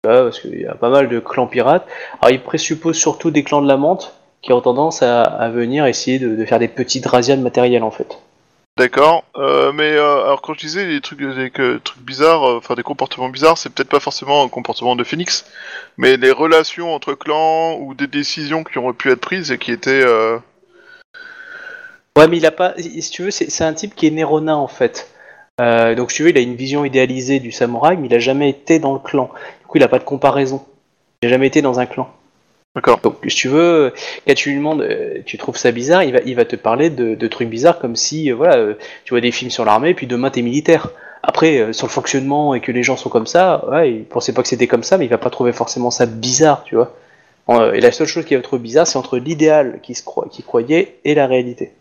Là, 0.04 0.24
parce 0.24 0.40
qu'il 0.40 0.60
y 0.60 0.66
a 0.66 0.74
pas 0.74 0.90
mal 0.90 1.08
de 1.08 1.18
clans 1.18 1.46
pirates. 1.46 1.86
Alors 2.20 2.30
il 2.30 2.42
présuppose 2.42 2.98
surtout 2.98 3.30
des 3.30 3.42
clans 3.42 3.62
de 3.62 3.68
la 3.68 3.78
menthe 3.78 4.12
qui 4.42 4.52
ont 4.52 4.60
tendance 4.60 5.02
à, 5.02 5.22
à 5.22 5.48
venir 5.48 5.86
essayer 5.86 6.18
de, 6.18 6.36
de 6.36 6.44
faire 6.44 6.58
des 6.58 6.68
petites 6.68 7.06
razzias 7.06 7.36
de 7.36 7.42
matériel 7.42 7.82
en 7.82 7.90
fait. 7.90 8.18
D'accord, 8.78 9.24
euh, 9.36 9.70
mais 9.72 9.92
euh, 9.92 10.24
alors 10.24 10.40
quand 10.40 10.54
je 10.54 10.60
disais 10.60 10.86
des 10.86 11.02
trucs 11.02 11.20
bizarres, 11.98 12.48
euh, 12.48 12.56
enfin 12.56 12.74
des 12.74 12.82
comportements 12.82 13.28
bizarres, 13.28 13.58
c'est 13.58 13.68
peut-être 13.68 13.90
pas 13.90 14.00
forcément 14.00 14.42
un 14.42 14.48
comportement 14.48 14.96
de 14.96 15.04
Phoenix, 15.04 15.44
mais 15.98 16.16
les 16.16 16.30
relations 16.30 16.94
entre 16.94 17.12
clans 17.12 17.76
ou 17.78 17.92
des 17.92 18.06
décisions 18.06 18.64
qui 18.64 18.78
auraient 18.78 18.94
pu 18.94 19.10
être 19.10 19.20
prises 19.20 19.52
et 19.52 19.58
qui 19.58 19.72
étaient. 19.72 20.02
Ouais, 22.16 22.28
mais 22.28 22.38
il 22.38 22.46
a 22.46 22.50
pas. 22.50 22.74
Si 22.78 23.10
tu 23.10 23.24
veux, 23.24 23.30
c'est 23.30 23.64
un 23.64 23.74
type 23.74 23.94
qui 23.94 24.06
est 24.06 24.10
néronin 24.10 24.56
en 24.56 24.68
fait. 24.68 25.10
Donc, 25.58 26.10
si 26.10 26.16
tu 26.16 26.22
veux, 26.24 26.30
il 26.30 26.38
a 26.38 26.40
une 26.40 26.56
vision 26.56 26.84
idéalisée 26.86 27.40
du 27.40 27.52
samouraï, 27.52 27.98
mais 27.98 28.08
il 28.08 28.14
a 28.14 28.18
jamais 28.18 28.48
été 28.48 28.78
dans 28.78 28.94
le 28.94 28.98
clan. 28.98 29.30
Du 29.60 29.66
coup, 29.66 29.76
il 29.76 29.82
a 29.84 29.88
pas 29.88 29.98
de 29.98 30.04
comparaison. 30.04 30.64
Il 31.22 31.26
a 31.26 31.30
jamais 31.30 31.46
été 31.46 31.60
dans 31.60 31.78
un 31.78 31.86
clan. 31.86 32.10
D'accord. 32.74 33.00
Donc, 33.02 33.18
si 33.28 33.36
tu 33.36 33.48
veux, 33.48 33.92
quand 34.26 34.34
tu 34.34 34.48
lui 34.48 34.56
demandes, 34.56 34.80
euh, 34.80 35.18
tu 35.26 35.36
trouves 35.36 35.58
ça 35.58 35.72
bizarre, 35.72 36.04
il 36.04 36.12
va, 36.12 36.20
il 36.24 36.34
va 36.34 36.46
te 36.46 36.56
parler 36.56 36.88
de, 36.88 37.14
de 37.14 37.28
trucs 37.28 37.50
bizarres 37.50 37.78
comme 37.78 37.96
si, 37.96 38.30
euh, 38.30 38.34
voilà, 38.34 38.56
euh, 38.56 38.74
tu 39.04 39.12
vois 39.12 39.20
des 39.20 39.30
films 39.30 39.50
sur 39.50 39.66
l'armée, 39.66 39.92
puis 39.92 40.06
demain 40.06 40.30
t'es 40.30 40.40
militaire. 40.40 40.88
Après, 41.22 41.72
sur 41.72 41.86
le 41.86 41.92
fonctionnement 41.92 42.54
et 42.54 42.60
que 42.60 42.72
les 42.72 42.82
gens 42.82 42.96
sont 42.96 43.08
comme 43.08 43.28
ça, 43.28 43.64
ouais, 43.70 43.92
il 43.92 44.04
pensait 44.04 44.32
pas 44.32 44.42
que 44.42 44.48
c'était 44.48 44.66
comme 44.66 44.82
ça, 44.82 44.98
mais 44.98 45.04
il 45.04 45.08
va 45.08 45.18
pas 45.18 45.30
trouver 45.30 45.52
forcément 45.52 45.92
ça 45.92 46.06
bizarre, 46.06 46.64
tu 46.64 46.74
vois. 46.74 46.96
Et 47.74 47.80
la 47.80 47.92
seule 47.92 48.08
chose 48.08 48.24
qui 48.24 48.34
va 48.34 48.40
être 48.40 48.58
bizarre, 48.58 48.88
c'est 48.88 48.96
entre 48.96 49.18
l'idéal 49.18 49.78
qu'il 49.84 49.94
croit, 50.02 50.26
croyait 50.44 50.96
et 51.04 51.14
la 51.14 51.28
réalité. 51.28 51.72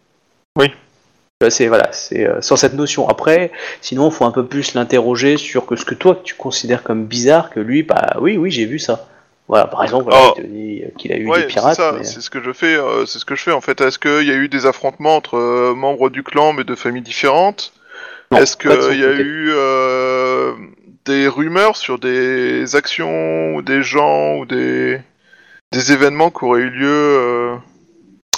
Là, 1.42 1.50
C'est 1.50 1.68
voilà, 1.68 1.92
c'est 1.92 2.28
sur 2.42 2.60
cette 2.60 2.76
notion. 2.76 3.10
Après, 3.10 3.52
sinon, 3.82 4.10
il 4.10 4.14
faut 4.14 4.26
un 4.26 4.32
peu 4.32 4.46
plus 4.46 4.76
l'interroger 4.76 5.38
sur 5.38 5.66
que 5.66 5.76
ce 5.76 5.86
que 5.86 5.96
toi 5.96 6.22
tu 6.24 6.36
considères 6.36 6.84
comme 6.84 7.06
bizarre, 7.06 7.50
que 7.50 7.60
lui, 7.60 7.82
bah 7.82 8.18
oui, 8.20 8.38
oui, 8.38 8.52
j'ai 8.52 8.66
vu 8.66 8.78
ça. 8.78 9.08
Voilà, 9.48 9.68
par 9.68 9.84
exemple, 9.84 10.06
voilà, 10.06 10.28
Oh. 10.30 10.34
il 10.38 10.42
te 10.44 10.48
dit 10.48 10.84
qu'il 10.98 11.12
a 11.12 11.18
eu 11.18 11.28
Ouais, 11.28 11.42
des 11.42 11.48
pirates. 11.48 11.76
c'est 11.76 11.82
ça, 11.82 11.92
mais- 11.98 12.04
c'est 12.06 12.22
ce 12.22 12.30
que 12.30 12.42
je 12.42 12.54
fais, 12.54 12.76
euh, 12.76 13.06
c'est 13.06 13.20
ce 13.20 13.26
que 13.26 13.36
je 13.36 13.44
fais 13.44 13.52
en 13.52 13.60
fait. 13.62 13.82
Est-ce 13.82 14.00
qu'il 14.00 14.26
y 14.26 14.32
a 14.32 14.36
eu 14.36 14.48
des 14.48 14.66
affrontements 14.66 15.16
entre 15.18 15.38
euh, 15.38 15.74
membres 15.76 16.10
du 16.10 16.24
clan 16.24 16.54
mais 16.54 16.64
de 16.64 16.76
familles 16.76 17.02
différentes? 17.02 17.74
Non, 18.32 18.38
Est-ce 18.38 18.56
qu'il 18.56 18.72
y 18.72 19.04
a 19.04 19.12
eu 19.12 19.52
euh, 19.54 20.54
des 21.06 21.28
rumeurs 21.28 21.76
sur 21.76 22.00
des 22.00 22.76
actions 22.78 23.56
ou 23.56 23.62
des 23.62 23.84
gens 23.84 24.38
ou 24.38 24.46
des 24.46 25.00
des 25.74 25.92
événements 25.92 26.30
qui 26.32 26.44
auraient 26.46 26.62
eu 26.62 26.70
lieu 26.70 26.88
euh, 26.90 27.56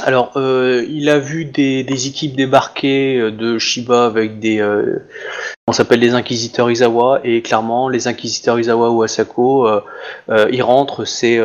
Alors, 0.06 0.34
euh, 0.36 0.86
il 0.89 1.08
a 1.08 1.18
vu 1.18 1.45
des, 1.45 2.08
équipes 2.08 2.36
débarquer 2.36 3.18
euh, 3.18 3.32
de 3.32 3.58
Shiba 3.58 4.06
avec 4.06 4.38
des. 4.39 4.60
Euh, 4.60 4.99
on 5.66 5.72
s'appelle 5.72 6.01
les 6.01 6.14
inquisiteurs 6.14 6.70
Izawa, 6.70 7.22
et 7.24 7.41
clairement, 7.41 7.88
les 7.88 8.10
inquisiteurs 8.10 8.60
Izawa 8.60 8.89
ou 8.89 9.01
Asako, 9.01 9.70
ils 10.51 10.62
rentrent, 10.62 11.06
c'est 11.06 11.39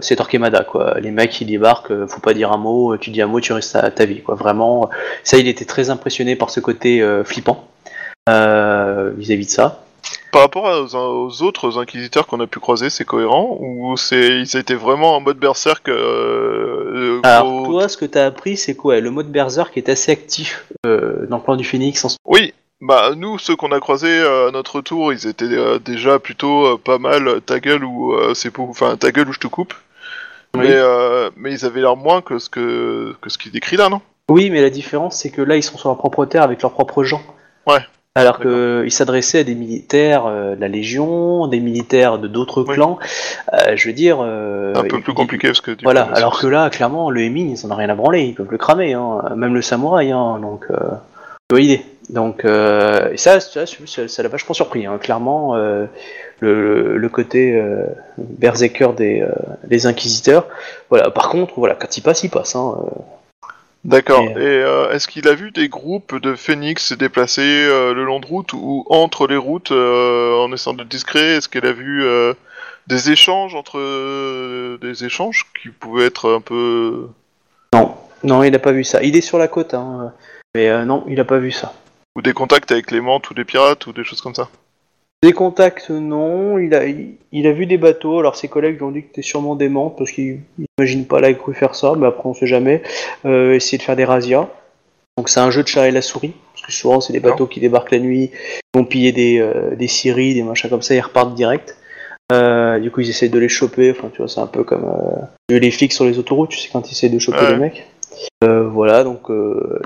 c'est 0.00 0.16
Torquemada, 0.16 0.64
quoi. 0.64 0.98
Les 1.00 1.12
mecs, 1.12 1.40
ils 1.40 1.46
débarquent, 1.46 2.06
faut 2.08 2.20
pas 2.20 2.34
dire 2.34 2.50
un 2.50 2.56
mot, 2.56 2.96
tu 2.96 3.10
dis 3.10 3.22
un 3.22 3.28
mot, 3.28 3.38
tu 3.38 3.52
restes 3.52 3.76
à 3.76 3.88
ta 3.92 4.06
vie, 4.06 4.22
quoi. 4.22 4.34
Vraiment, 4.34 4.90
ça, 5.22 5.36
il 5.38 5.46
était 5.46 5.64
très 5.64 5.90
impressionné 5.90 6.34
par 6.34 6.50
ce 6.50 6.58
côté 6.58 7.00
flippant 7.24 7.68
vis-à-vis 8.26 9.46
de 9.46 9.50
ça. 9.50 9.83
Par 10.34 10.42
rapport 10.42 10.64
aux, 10.64 10.96
aux 10.96 11.42
autres 11.42 11.78
inquisiteurs 11.78 12.26
qu'on 12.26 12.40
a 12.40 12.48
pu 12.48 12.58
croiser, 12.58 12.90
c'est 12.90 13.04
cohérent 13.04 13.56
ou 13.60 13.96
c'est 13.96 14.40
ils 14.40 14.56
étaient 14.56 14.74
vraiment 14.74 15.14
en 15.16 15.20
mode 15.20 15.38
berserk 15.38 15.88
euh, 15.88 17.20
Alors, 17.22 17.46
gros- 17.62 17.66
toi, 17.66 17.88
ce 17.88 17.96
que 17.96 18.04
t'as 18.04 18.26
appris, 18.26 18.56
c'est 18.56 18.74
quoi? 18.74 18.98
Le 18.98 19.10
mode 19.10 19.30
Berserk 19.30 19.76
est 19.76 19.88
assez 19.88 20.10
actif 20.10 20.66
euh, 20.86 21.26
dans 21.28 21.36
le 21.36 21.42
plan 21.44 21.54
du 21.54 21.62
Phoenix 21.64 22.04
en 22.04 22.08
ce 22.08 22.16
Oui, 22.26 22.52
bah 22.80 23.12
nous, 23.16 23.38
ceux 23.38 23.54
qu'on 23.54 23.70
a 23.70 23.78
croisés 23.78 24.18
euh, 24.18 24.48
à 24.48 24.50
notre 24.50 24.80
tour, 24.80 25.12
ils 25.12 25.26
étaient 25.28 25.44
euh, 25.44 25.78
déjà 25.78 26.18
plutôt 26.18 26.66
euh, 26.66 26.78
pas 26.82 26.98
mal 26.98 27.28
euh, 27.28 27.40
ta 27.40 27.60
gueule 27.60 27.84
ou 27.84 28.14
euh, 28.14 28.34
c'est 28.34 28.50
pour, 28.50 28.68
enfin 28.68 28.96
ta 28.96 29.12
gueule 29.12 29.28
ou 29.28 29.32
je 29.32 29.38
te 29.38 29.46
coupe. 29.46 29.72
Oui. 30.56 30.62
Mais 30.66 30.74
euh, 30.74 31.30
mais 31.36 31.52
ils 31.52 31.64
avaient 31.64 31.80
l'air 31.80 31.96
moins 31.96 32.22
que 32.22 32.38
ce 32.40 32.50
que 32.50 33.14
que 33.20 33.30
ce 33.30 33.38
qu'il 33.38 33.52
décrit 33.52 33.76
là, 33.76 33.88
non? 33.88 34.00
Oui, 34.28 34.50
mais 34.50 34.62
la 34.62 34.70
différence, 34.70 35.16
c'est 35.20 35.30
que 35.30 35.42
là, 35.42 35.56
ils 35.56 35.62
sont 35.62 35.78
sur 35.78 35.90
leur 35.90 35.98
propre 35.98 36.24
terre 36.24 36.42
avec 36.42 36.60
leurs 36.62 36.72
propres 36.72 37.04
gens. 37.04 37.22
Ouais. 37.66 37.80
Alors 38.16 38.38
qu'ils 38.38 38.92
s'adressaient 38.92 39.40
à 39.40 39.44
des 39.44 39.56
militaires 39.56 40.26
euh, 40.26 40.54
de 40.54 40.60
la 40.60 40.68
Légion, 40.68 41.48
des 41.48 41.58
militaires 41.58 42.18
de 42.20 42.28
d'autres 42.28 42.62
Oui. 42.62 42.74
clans. 42.74 42.96
Euh, 43.52 43.72
je 43.74 43.88
veux 43.88 43.92
dire. 43.92 44.18
euh, 44.20 44.72
Un 44.76 44.84
peu 44.84 45.00
plus 45.00 45.14
compliqué 45.14 45.48
parce 45.48 45.60
que 45.60 45.72
du 45.72 45.82
Voilà, 45.82 46.02
alors 46.14 46.38
que 46.38 46.46
là, 46.46 46.70
clairement, 46.70 47.10
le 47.10 47.22
Emin, 47.22 47.48
ils 47.56 47.66
en 47.66 47.72
ont 47.72 47.74
rien 47.74 47.88
à 47.88 47.96
branler, 47.96 48.22
ils 48.22 48.34
peuvent 48.34 48.50
le 48.52 48.56
cramer, 48.58 48.92
hein. 48.92 49.20
même 49.34 49.52
le 49.52 49.62
samouraï, 49.62 50.12
hein. 50.12 50.38
donc, 50.40 50.64
euh, 50.70 50.76
tu 51.48 51.54
vois 51.56 51.60
l'idée. 51.60 51.82
Donc, 52.08 52.44
euh, 52.44 53.10
et 53.10 53.16
ça, 53.16 53.40
ça, 53.40 53.64
ça, 53.66 54.22
l'a 54.22 54.28
vachement 54.28 54.54
surpris, 54.54 54.86
hein. 54.86 54.98
clairement, 55.00 55.56
euh, 55.56 55.86
le, 56.38 56.96
le 56.96 57.08
côté 57.08 57.56
euh, 57.56 57.82
berserker 58.18 58.90
des, 58.96 59.22
euh, 59.22 59.32
des 59.66 59.86
inquisiteurs. 59.86 60.46
Voilà, 60.88 61.10
par 61.10 61.30
contre, 61.30 61.54
voilà, 61.56 61.74
quand 61.74 61.96
il 61.96 62.02
passe, 62.02 62.22
il 62.22 62.30
passe. 62.30 62.54
Hein. 62.54 62.76
Euh. 63.84 63.88
D'accord. 63.88 64.22
Et, 64.22 64.42
Et 64.42 64.62
euh, 64.62 64.90
est-ce 64.92 65.08
qu'il 65.08 65.28
a 65.28 65.34
vu 65.34 65.50
des 65.50 65.68
groupes 65.68 66.14
de 66.20 66.34
phénix 66.34 66.86
se 66.88 66.94
déplacer 66.94 67.42
euh, 67.42 67.92
le 67.94 68.04
long 68.04 68.20
de 68.20 68.26
route 68.26 68.52
ou 68.52 68.84
entre 68.88 69.26
les 69.26 69.36
routes 69.36 69.72
euh, 69.72 70.34
en 70.36 70.52
essayant 70.52 70.74
de 70.74 70.84
discret? 70.84 71.36
Est-ce 71.36 71.48
qu'elle 71.48 71.66
a 71.66 71.72
vu 71.72 72.02
euh, 72.04 72.34
des 72.86 73.10
échanges 73.10 73.54
entre 73.54 73.78
euh, 73.78 74.78
des 74.80 75.04
échanges 75.04 75.46
qui 75.60 75.68
pouvaient 75.68 76.06
être 76.06 76.34
un 76.34 76.40
peu 76.40 77.08
Non, 77.74 77.94
non, 78.22 78.42
il 78.42 78.52
n'a 78.52 78.58
pas 78.58 78.72
vu 78.72 78.84
ça. 78.84 79.02
Il 79.02 79.16
est 79.16 79.20
sur 79.20 79.38
la 79.38 79.48
côte, 79.48 79.74
hein, 79.74 80.12
mais 80.54 80.68
euh, 80.68 80.84
non, 80.84 81.04
il 81.08 81.16
n'a 81.16 81.24
pas 81.24 81.38
vu 81.38 81.50
ça. 81.52 81.72
ou 82.16 82.22
des 82.22 82.32
contacts 82.32 82.70
avec 82.72 82.90
les 82.90 83.00
mantes 83.00 83.28
ou 83.30 83.34
des 83.34 83.44
pirates 83.44 83.86
ou 83.86 83.92
des 83.92 84.04
choses 84.04 84.20
comme 84.20 84.34
ça? 84.34 84.48
Des 85.24 85.32
contacts, 85.32 85.88
non. 85.88 86.58
Il 86.58 86.74
a, 86.74 86.84
il, 86.84 87.14
il 87.32 87.46
a 87.46 87.52
vu 87.52 87.64
des 87.64 87.78
bateaux. 87.78 88.18
Alors 88.18 88.36
ses 88.36 88.48
collègues 88.48 88.76
lui 88.76 88.82
ont 88.82 88.90
dit 88.90 89.00
que 89.00 89.08
c'était 89.08 89.22
sûrement 89.22 89.54
des 89.56 89.70
mantes 89.70 89.96
parce 89.96 90.10
qu'ils 90.12 90.40
n'imaginent 90.58 91.06
pas 91.06 91.18
la 91.18 91.32
grue 91.32 91.54
faire 91.54 91.74
ça, 91.74 91.94
mais 91.96 92.06
après 92.06 92.28
on 92.28 92.34
sait 92.34 92.46
jamais. 92.46 92.82
Euh, 93.24 93.54
essayer 93.54 93.78
de 93.78 93.82
faire 93.82 93.96
des 93.96 94.04
razzias. 94.04 94.48
Donc 95.16 95.30
c'est 95.30 95.40
un 95.40 95.50
jeu 95.50 95.62
de 95.62 95.68
chat 95.68 95.88
et 95.88 95.92
la 95.92 96.02
souris. 96.02 96.34
Parce 96.52 96.66
que 96.66 96.72
souvent 96.72 97.00
c'est 97.00 97.14
des 97.14 97.20
bateaux 97.20 97.46
qui 97.46 97.58
débarquent 97.58 97.92
la 97.92 98.00
nuit, 98.00 98.32
ils 98.74 98.78
vont 98.78 98.84
piller 98.84 99.12
des, 99.12 99.38
euh, 99.38 99.74
des 99.74 99.88
scieries, 99.88 100.34
des 100.34 100.42
machins 100.42 100.68
comme 100.68 100.82
ça, 100.82 100.94
ils 100.94 101.00
repartent 101.00 101.34
direct. 101.34 101.74
Euh, 102.30 102.78
du 102.78 102.90
coup 102.90 103.00
ils 103.00 103.08
essaient 103.08 103.30
de 103.30 103.38
les 103.38 103.48
choper. 103.48 103.92
Enfin 103.92 104.10
tu 104.12 104.18
vois 104.18 104.28
c'est 104.28 104.40
un 104.40 104.46
peu 104.46 104.62
comme 104.62 104.84
euh, 104.84 105.58
les 105.58 105.70
flics 105.70 105.94
sur 105.94 106.04
les 106.04 106.18
autoroutes. 106.18 106.50
Tu 106.50 106.58
sais 106.58 106.68
quand 106.70 106.86
ils 106.86 106.92
essaient 106.92 107.08
de 107.08 107.18
choper 107.18 107.38
Ouais. 107.38 107.50
les 107.52 107.56
mecs. 107.56 107.86
Voilà 108.42 109.04
donc 109.04 109.28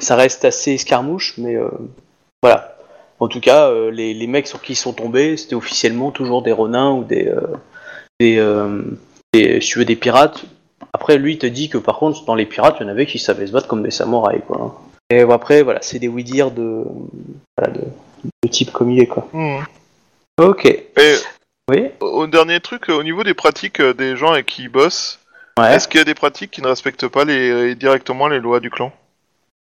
ça 0.01 0.17
reste 0.17 0.45
assez 0.45 0.73
escarmouche, 0.75 1.35
mais 1.39 1.57
voilà. 2.43 2.78
En 3.21 3.29
tout 3.29 3.41
cas, 3.41 3.69
euh, 3.69 3.91
les, 3.91 4.15
les 4.15 4.27
mecs 4.27 4.47
sur 4.47 4.63
qui 4.63 4.73
ils 4.73 4.77
sont 4.77 4.93
tombés, 4.93 5.37
c'était 5.37 5.55
officiellement 5.57 6.11
toujours 6.11 6.43
des 6.43 6.53
Ronins 6.53 6.93
ou 6.93 7.05
des, 7.05 7.27
euh, 7.29 7.41
des, 8.21 8.39
euh, 8.39 8.83
des- 9.33 9.61
si 9.61 9.71
tu 9.71 9.79
veux, 9.81 9.85
des 9.85 9.97
pirates. 9.97 10.45
Après, 10.93 11.19
lui, 11.19 11.33
il 11.35 11.39
te 11.39 11.47
dit 11.47 11.69
que 11.69 11.79
par 11.79 11.99
contre, 11.99 12.25
dans 12.25 12.35
les 12.35 12.47
pirates, 12.47 12.77
il 12.81 12.85
y 12.85 12.87
en 12.87 12.89
avait 12.89 13.07
qui 13.07 13.19
savaient 13.19 13.47
se 13.47 13.53
battre 13.53 13.67
comme 13.67 13.83
des 13.83 13.91
samouraïs, 13.91 14.43
quoi. 14.47 14.81
Et 15.11 15.21
après, 15.23 15.63
voilà, 15.63 15.81
c'est 15.83 15.99
des 15.99 16.09
oui-dire 16.09 16.51
de, 16.51 16.85
voilà, 17.57 17.73
de, 17.73 17.81
de 18.45 18.49
type 18.49 18.71
comme 18.73 18.91
il 18.91 19.01
est, 19.01 19.07
quoi. 19.07 19.29
Ok. 20.41 20.67
Et 20.67 21.15
Oui. 21.71 21.89
au 22.01 22.27
dernier 22.27 22.61
truc, 22.61 22.89
au 22.89 23.03
niveau 23.03 23.25
des 23.25 23.35
pratiques 23.35 23.83
des 23.83 24.17
gens 24.17 24.33
avec 24.33 24.47
qui 24.47 24.63
ils 24.65 24.69
bossent, 24.69 25.19
Ouais. 25.59 25.75
est-ce 25.75 25.89
qu'il 25.89 25.99
y 25.99 26.01
a 26.01 26.05
des 26.05 26.15
pratiques 26.15 26.53
qui 26.53 26.63
ne 26.63 26.69
respectent 26.69 27.09
pas 27.09 27.25
les, 27.25 27.75
directement 27.75 28.29
les 28.29 28.39
lois 28.39 28.61
du 28.61 28.71
clan? 28.71 28.93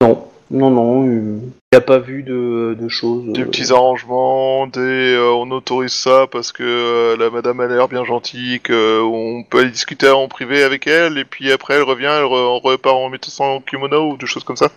Non, 0.01 0.27
non, 0.49 0.69
non. 0.69 1.03
Il 1.05 1.41
n'a 1.73 1.81
pas 1.81 1.97
vu 1.99 2.23
de, 2.23 2.75
de 2.79 2.87
choses. 2.87 3.25
Des 3.33 3.41
euh, 3.41 3.45
petits 3.45 3.71
arrangements, 3.71 4.67
des 4.67 4.79
euh, 5.15 5.31
on 5.33 5.51
autorise 5.51 5.91
ça 5.93 6.25
parce 6.31 6.51
que 6.51 6.63
euh, 6.63 7.17
la 7.17 7.29
madame 7.29 7.59
a 7.59 7.67
l'air 7.67 7.87
bien 7.87 8.03
gentille, 8.05 8.59
que 8.61 9.01
on 9.01 9.43
peut 9.43 9.59
aller 9.59 9.71
discuter 9.71 10.09
en 10.09 10.27
privé 10.27 10.63
avec 10.63 10.87
elle, 10.87 11.17
et 11.17 11.25
puis 11.25 11.51
après 11.51 11.75
elle 11.75 11.83
revient, 11.83 12.05
elle 12.05 12.23
re- 12.23 12.61
repart 12.61 12.95
en 12.95 13.09
mettant 13.09 13.29
son 13.29 13.61
kimono 13.61 14.11
ou 14.11 14.17
des 14.17 14.25
choses 14.25 14.43
comme 14.45 14.55
ça. 14.55 14.69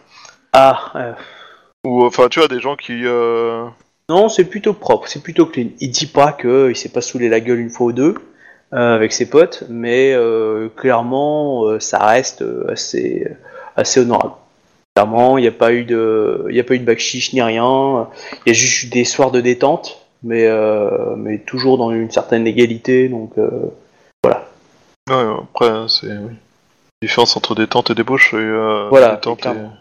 Ah, 0.53 0.91
euh, 0.97 1.13
Ou 1.85 2.05
enfin 2.05 2.29
tu 2.29 2.41
vois 2.41 2.49
des 2.49 2.61
gens 2.61 2.75
qui 2.75 3.03
euh, 3.05 3.65
Non, 4.09 4.29
c'est 4.29 4.45
plutôt 4.45 4.73
propre, 4.75 5.07
c'est 5.09 5.23
plutôt 5.23 5.47
clean. 5.47 5.69
Il 5.79 5.91
dit 5.93 6.07
pas 6.07 6.33
que 6.33 6.69
il 6.71 6.77
s'est 6.77 6.89
pas 6.89 7.01
saoulé 7.03 7.29
la 7.29 7.39
gueule 7.41 7.61
une 7.61 7.71
fois 7.71 7.87
ou 7.87 7.93
deux 7.93 8.15
euh, 8.73 8.95
avec 8.97 9.13
ses 9.13 9.31
potes, 9.31 9.65
mais 9.69 10.13
euh, 10.13 10.69
clairement, 10.77 11.67
euh, 11.67 11.79
ça 11.79 11.99
reste 12.05 12.43
euh, 12.43 12.67
assez, 12.71 13.27
assez 13.77 14.01
honorable. 14.01 14.35
Clairement, 14.95 15.39
il 15.39 15.43
n'y 15.43 15.49
a 15.49 15.53
pas 15.53 15.73
eu 15.73 15.85
de, 15.85 16.47
il 16.51 16.57
y 16.57 16.61
a 16.61 16.65
pas 16.65 16.75
eu 16.75 16.79
de 16.79 16.85
bac 16.85 16.99
chiche 16.99 17.33
ni 17.33 17.41
rien. 17.43 18.09
Il 18.45 18.49
y 18.49 18.51
a 18.51 18.53
juste 18.53 18.85
eu 18.85 18.87
des 18.89 19.05
soirs 19.05 19.31
de 19.31 19.41
détente, 19.41 20.07
mais 20.23 20.47
euh, 20.47 21.15
mais 21.17 21.39
toujours 21.39 21.79
dans 21.79 21.91
une 21.91 22.11
certaine 22.11 22.47
égalité. 22.47 23.09
Donc 23.09 23.33
euh, 23.39 23.51
ouais, 24.27 24.35
après 25.09 25.89
c'est 25.89 26.09
oui. 26.09 26.35
différence 27.03 27.37
entre 27.37 27.55
détente 27.55 27.91
et 27.91 27.95
débauche 27.95 28.35
et 28.35 28.37
euh, 28.37 28.89
Voilà, 28.91 29.15
détente 29.15 29.41
clairement. 29.41 29.73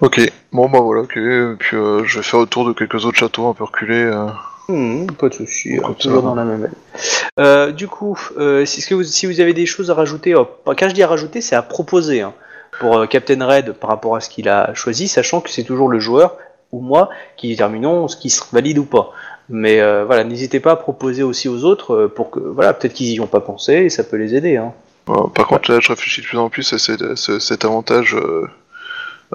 Ok, 0.00 0.18
bon 0.52 0.70
bah 0.70 0.80
voilà, 0.80 1.02
ok, 1.02 1.18
et 1.18 1.54
puis 1.58 1.76
euh, 1.76 2.02
je 2.04 2.18
vais 2.18 2.24
faire 2.24 2.40
le 2.40 2.46
tour 2.46 2.66
de 2.66 2.72
quelques 2.72 3.04
autres 3.04 3.18
châteaux 3.18 3.48
un 3.48 3.52
peu 3.52 3.64
reculés. 3.64 4.10
Hmm, 4.70 5.06
pas 5.18 5.28
de 5.28 5.34
souci, 5.34 5.78
euh, 5.78 5.92
toujours 5.98 6.22
dans 6.22 6.36
la 6.36 6.44
même 6.44 6.62
veine. 6.62 6.72
Euh, 7.40 7.72
du 7.72 7.88
coup, 7.88 8.16
euh, 8.38 8.64
si, 8.64 8.86
que 8.86 8.94
vous, 8.94 9.02
si 9.02 9.26
vous 9.26 9.40
avez 9.40 9.52
des 9.52 9.66
choses 9.66 9.90
à 9.90 9.94
rajouter, 9.94 10.34
euh, 10.34 10.44
quand 10.64 10.88
je 10.88 10.94
dis 10.94 11.02
à 11.02 11.08
rajouter, 11.08 11.40
c'est 11.40 11.56
à 11.56 11.62
proposer 11.62 12.20
hein, 12.20 12.32
pour 12.80 12.98
euh, 12.98 13.06
Captain 13.06 13.46
Red 13.46 13.74
par 13.74 13.90
rapport 13.90 14.16
à 14.16 14.20
ce 14.20 14.28
qu'il 14.28 14.48
a 14.48 14.74
choisi, 14.74 15.06
sachant 15.06 15.40
que 15.40 15.50
c'est 15.50 15.62
toujours 15.62 15.88
le 15.88 16.00
joueur 16.00 16.36
ou 16.72 16.80
moi 16.80 17.10
qui 17.36 17.48
déterminons 17.48 18.08
ce 18.08 18.16
qui 18.16 18.30
se 18.30 18.42
valide 18.52 18.78
ou 18.78 18.84
pas. 18.84 19.12
Mais 19.48 19.80
euh, 19.80 20.04
voilà, 20.04 20.24
n'hésitez 20.24 20.58
pas 20.60 20.72
à 20.72 20.76
proposer 20.76 21.22
aussi 21.22 21.48
aux 21.48 21.64
autres 21.64 21.94
euh, 21.94 22.08
pour 22.08 22.30
que, 22.30 22.40
voilà, 22.40 22.72
peut-être 22.72 22.94
qu'ils 22.94 23.10
y 23.12 23.20
ont 23.20 23.26
pas 23.26 23.40
pensé 23.40 23.74
et 23.74 23.90
ça 23.90 24.02
peut 24.04 24.16
les 24.16 24.34
aider. 24.34 24.56
Hein. 24.56 24.72
Bon, 25.06 25.28
par 25.28 25.46
contre 25.46 25.72
là 25.72 25.78
je 25.80 25.88
réfléchis 25.88 26.20
de 26.22 26.26
plus 26.26 26.38
en 26.38 26.48
plus 26.48 26.72
à 26.72 26.78
cet, 26.78 27.16
ce- 27.16 27.38
cet 27.40 27.64
avantage 27.64 28.14
euh, 28.14 28.46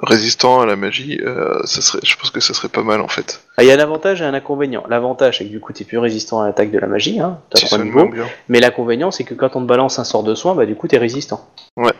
résistant 0.02 0.60
à 0.60 0.66
la 0.66 0.76
magie, 0.76 1.20
euh, 1.24 1.58
ça 1.64 1.80
serait, 1.80 2.00
je 2.04 2.16
pense 2.16 2.30
que 2.30 2.40
ça 2.40 2.52
serait 2.54 2.68
pas 2.68 2.82
mal 2.82 3.00
en 3.00 3.08
fait. 3.08 3.40
Ah, 3.56 3.64
Il 3.64 3.68
y 3.68 3.72
a 3.72 3.74
un 3.74 3.78
avantage 3.78 4.20
et 4.22 4.24
un 4.24 4.34
inconvénient. 4.34 4.84
L'avantage, 4.88 5.38
c'est 5.38 5.44
que 5.44 5.50
du 5.50 5.60
coup, 5.60 5.72
tu 5.72 5.82
es 5.82 5.86
plus 5.86 5.98
résistant 5.98 6.40
à 6.42 6.46
l'attaque 6.46 6.70
de 6.70 6.78
la 6.78 6.86
magie, 6.86 7.18
hein, 7.20 7.38
t'as 7.50 7.60
Si 7.66 7.78
niveaux. 7.78 8.08
Mais 8.48 8.60
l'inconvénient, 8.60 9.10
c'est 9.10 9.24
que 9.24 9.34
quand 9.34 9.56
on 9.56 9.60
te 9.62 9.66
balance 9.66 9.98
un 9.98 10.04
sort 10.04 10.22
de 10.22 10.34
soin, 10.34 10.54
bah 10.54 10.66
du 10.66 10.74
coup, 10.76 10.86
t'es 10.88 10.98
résistant. 10.98 11.46
Ouais. 11.76 11.92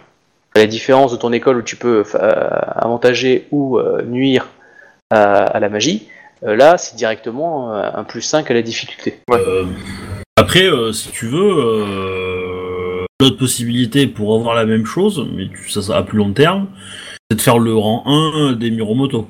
À 0.56 0.58
la 0.58 0.66
différence 0.66 1.12
de 1.12 1.18
ton 1.18 1.34
école 1.34 1.58
où 1.58 1.62
tu 1.62 1.76
peux 1.76 2.02
euh, 2.14 2.48
avantager 2.76 3.46
ou 3.50 3.78
euh, 3.78 4.00
nuire 4.02 4.46
à, 5.10 5.42
à 5.44 5.60
la 5.60 5.68
magie, 5.68 6.08
euh, 6.44 6.56
là, 6.56 6.78
c'est 6.78 6.96
directement 6.96 7.74
euh, 7.74 7.90
un 7.94 8.04
plus 8.04 8.22
5 8.22 8.50
à 8.50 8.54
la 8.54 8.62
difficulté. 8.62 9.18
Euh, 9.32 9.66
après, 10.36 10.64
euh, 10.64 10.92
si 10.92 11.10
tu 11.10 11.26
veux, 11.26 11.38
euh, 11.58 13.04
l'autre 13.20 13.36
possibilité 13.36 14.06
pour 14.06 14.34
avoir 14.34 14.54
la 14.54 14.64
même 14.64 14.86
chose, 14.86 15.28
mais 15.34 15.48
tu- 15.48 15.70
ça, 15.70 15.82
ça 15.82 15.98
à 15.98 16.02
plus 16.02 16.16
long 16.16 16.32
terme, 16.32 16.68
c'est 17.30 17.36
de 17.36 17.42
faire 17.42 17.58
le 17.58 17.74
rang 17.76 18.02
1 18.06 18.52
des 18.52 18.70
Muromoto. 18.70 19.28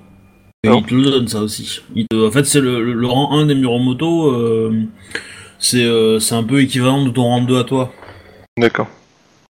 Et 0.63 0.69
Non. 0.69 0.79
il 0.79 0.87
te 0.87 0.95
le 0.95 1.11
donne 1.11 1.27
ça 1.27 1.41
aussi. 1.41 1.81
Il 1.97 2.07
te- 2.07 2.29
en 2.29 2.31
fait, 2.31 2.45
c'est 2.45 2.61
le, 2.61 2.81
le- 2.85 2.93
le 2.93 3.07
rang 3.09 3.33
1 3.37 3.47
des 3.47 3.57
Muromoto, 3.57 4.31
euh, 4.31 4.73
c'est 5.59 5.83
euh, 5.85 6.21
c'est 6.21 6.37
un 6.37 6.45
peu 6.45 6.61
équivalent 6.61 7.05
de 7.05 7.11
ton 7.11 7.25
rang 7.25 7.41
2 7.41 7.59
à 7.59 7.65
toi. 7.65 7.93
D'accord. 8.57 8.87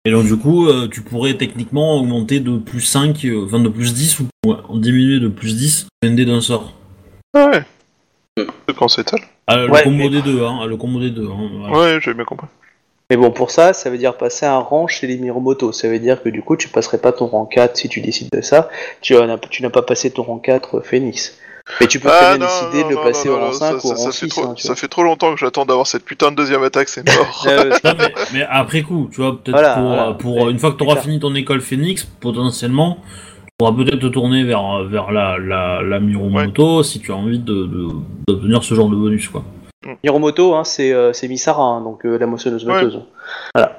Et 0.05 0.11
donc 0.11 0.25
du 0.25 0.35
coup, 0.37 0.67
euh, 0.67 0.87
tu 0.91 1.01
pourrais 1.01 1.35
techniquement 1.35 1.95
augmenter 1.97 2.39
de 2.41 2.57
plus 2.57 2.81
5, 2.81 3.23
euh, 3.25 3.45
enfin 3.45 3.59
de 3.59 3.69
plus 3.69 3.93
10 3.93 4.19
ou 4.19 4.25
ouais, 4.45 4.57
diminuer 4.73 5.19
de 5.19 5.29
plus 5.29 5.55
10 5.55 5.87
un 6.03 6.11
dé 6.11 6.25
d'un 6.25 6.41
sort. 6.41 6.73
Ah 7.33 7.49
ouais. 7.49 7.63
C'est 8.37 8.75
Quand 8.75 8.87
c'est 8.89 9.05
tel. 9.05 9.19
Ah, 9.47 9.57
le 9.57 9.69
Ouais, 9.71 9.83
combo 9.83 9.95
mais- 9.97 10.09
des 10.09 10.21
deux, 10.21 10.43
hein, 10.43 10.65
le 10.65 10.75
combo 10.75 10.99
des 10.99 11.09
deux. 11.09 11.27
Hein, 11.27 11.49
voilà. 11.59 11.77
Ouais, 11.95 11.99
j'ai 12.01 12.13
bien 12.13 12.25
compris. 12.25 12.47
Mais 13.09 13.17
bon, 13.17 13.31
pour 13.31 13.51
ça, 13.51 13.73
ça 13.73 13.89
veut 13.89 13.97
dire 13.97 14.17
passer 14.17 14.45
un 14.45 14.57
rang 14.57 14.87
chez 14.87 15.07
les 15.07 15.17
Miromoto. 15.17 15.71
Ça 15.71 15.87
veut 15.87 15.99
dire 15.99 16.21
que 16.23 16.29
du 16.29 16.41
coup, 16.41 16.55
tu 16.57 16.67
passerais 16.67 16.97
pas 16.97 17.11
ton 17.11 17.27
rang 17.27 17.45
4 17.45 17.77
si 17.77 17.87
tu 17.89 18.01
décides 18.01 18.29
de 18.33 18.41
ça. 18.41 18.69
Tu 19.01 19.15
en 19.15 19.29
as- 19.29 19.37
tu 19.37 19.61
n'as 19.61 19.69
pas 19.69 19.83
passé 19.83 20.09
ton 20.11 20.23
rang 20.23 20.37
4 20.39 20.77
euh, 20.79 20.81
Phoenix. 20.81 21.37
Mais 21.79 21.87
tu 21.87 21.99
peux 21.99 22.09
très 22.09 22.17
Ah 22.25 22.37
bien 22.37 22.45
non, 22.45 22.51
décider 22.51 22.83
non, 22.83 22.89
de 22.89 22.95
le 22.95 23.01
passer 23.01 23.29
non, 23.29 23.35
au 23.35 23.39
rang 23.39 23.45
non, 23.47 23.53
5 23.53 23.59
ça, 23.59 23.73
ou 23.73 23.77
au 23.77 23.79
ça, 23.81 23.87
rang 23.95 23.95
ça 23.97 24.11
fait 24.11 24.25
6. 24.25 24.29
trop, 24.29 24.43
hein, 24.45 24.55
ça 24.57 24.75
fait 24.75 24.87
trop 24.89 25.03
longtemps 25.03 25.33
que 25.33 25.39
j'attends 25.39 25.65
d'avoir 25.65 25.87
cette 25.87 26.03
putain 26.03 26.29
de 26.31 26.35
deuxième 26.35 26.61
attaque, 26.63 26.89
c'est 26.89 27.07
mort. 27.07 27.47
Non, 27.83 27.93
mais, 27.97 28.13
mais 28.33 28.45
après 28.49 28.81
coup, 28.81 29.09
tu 29.11 29.21
vois, 29.21 29.31
peut-être 29.41 29.51
Voilà, 29.51 29.73
pour, 29.75 29.83
voilà. 29.87 30.13
pour 30.13 30.35
Ouais, 30.43 30.51
une 30.51 30.59
fois 30.59 30.73
que 30.73 30.77
tu 30.77 30.83
auras 30.83 30.97
fini 30.97 31.19
ton 31.21 31.33
école 31.35 31.61
Phoenix, 31.61 32.03
potentiellement, 32.19 32.97
tu 33.05 33.49
pourras 33.57 33.71
peut-être 33.71 33.99
te 33.99 34.07
tourner 34.07 34.43
vers, 34.43 34.83
vers 34.83 35.11
la, 35.11 35.37
la, 35.37 35.81
la 35.81 35.99
Miromoto 36.01 36.83
si 36.83 36.99
tu 36.99 37.11
as 37.13 37.15
envie 37.15 37.39
de, 37.39 37.53
de- 37.65 37.87
d'obtenir 38.27 38.61
ce 38.63 38.75
genre 38.75 38.89
de 38.89 38.95
bonus, 38.97 39.29
quoi. 39.29 39.43
Miromoto, 40.03 40.55
hein, 40.55 40.63
c'est 40.65 40.91
euh, 40.93 41.11
c'est 41.13 41.27
Misara, 41.29 41.63
hein, 41.63 41.81
donc 41.81 42.05
euh, 42.05 42.17
la 42.17 42.25
moissonneuse 42.25 42.65
Ouais. 42.65 42.73
batteuse. 42.73 42.99
Ah, 43.55 43.71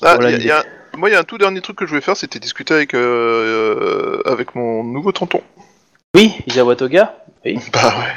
Voilà 0.00 0.30
y 0.30 0.34
a- 0.34 0.36
l'idée. 0.36 0.48
y 0.48 0.50
a 0.50 0.58
un- 0.60 0.96
Moi, 0.98 1.08
il 1.10 1.12
y 1.12 1.16
a 1.16 1.20
un 1.20 1.24
tout 1.24 1.38
dernier 1.38 1.60
truc 1.60 1.76
que 1.76 1.84
je 1.84 1.90
voulais 1.90 2.00
faire, 2.00 2.16
c'était 2.16 2.38
discuter 2.40 2.74
avec, 2.74 2.94
euh, 2.94 2.98
euh, 2.98 4.22
avec 4.30 4.54
mon 4.56 4.82
nouveau 4.82 5.12
tonton. 5.12 5.40
Oui, 6.14 6.34
Isawa 6.46 6.76
Toga, 6.76 7.16
oui. 7.44 7.58
Bah 7.72 7.88
ouais. 7.98 8.12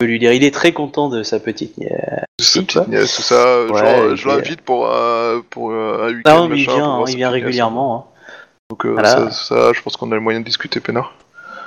Je 0.00 0.06
peux 0.06 0.06
lui 0.06 0.18
dire, 0.18 0.32
il 0.32 0.42
est 0.44 0.52
très 0.52 0.72
content 0.72 1.08
de 1.08 1.22
sa 1.22 1.38
petite 1.38 1.78
nièce. 1.78 1.92
Sa 2.40 2.44
Si, 2.44 2.58
petite 2.64 2.72
quoi. 2.72 2.86
nièce, 2.88 3.14
tout 3.16 3.22
ça. 3.22 3.34
euh, 3.36 3.68
Ouais, 3.68 3.78
genre, 3.78 4.16
je 4.16 4.28
est- 4.28 4.32
l'invite 4.36 4.60
pour, 4.62 4.86
euh, 4.88 5.40
pour 5.50 5.70
euh, 5.70 6.08
un 6.08 6.14
week-end. 6.14 6.36
Non, 6.36 6.48
mais 6.48 6.58
il 6.58 6.62
vient, 6.64 6.84
hein, 6.90 7.04
il 7.06 7.10
sa 7.12 7.16
vient 7.16 7.30
petite 7.30 7.44
régulièrement. 7.44 7.96
hein. 7.96 8.34
Donc, 8.70 8.84
euh, 8.86 8.92
Voilà. 8.92 9.08
ça, 9.08 9.30
ça, 9.30 9.72
je 9.72 9.80
pense 9.82 9.96
qu'on 9.96 10.10
a 10.10 10.14
le 10.16 10.20
moyen 10.20 10.40
de 10.40 10.44
discuter 10.44 10.80
peinard. 10.80 11.14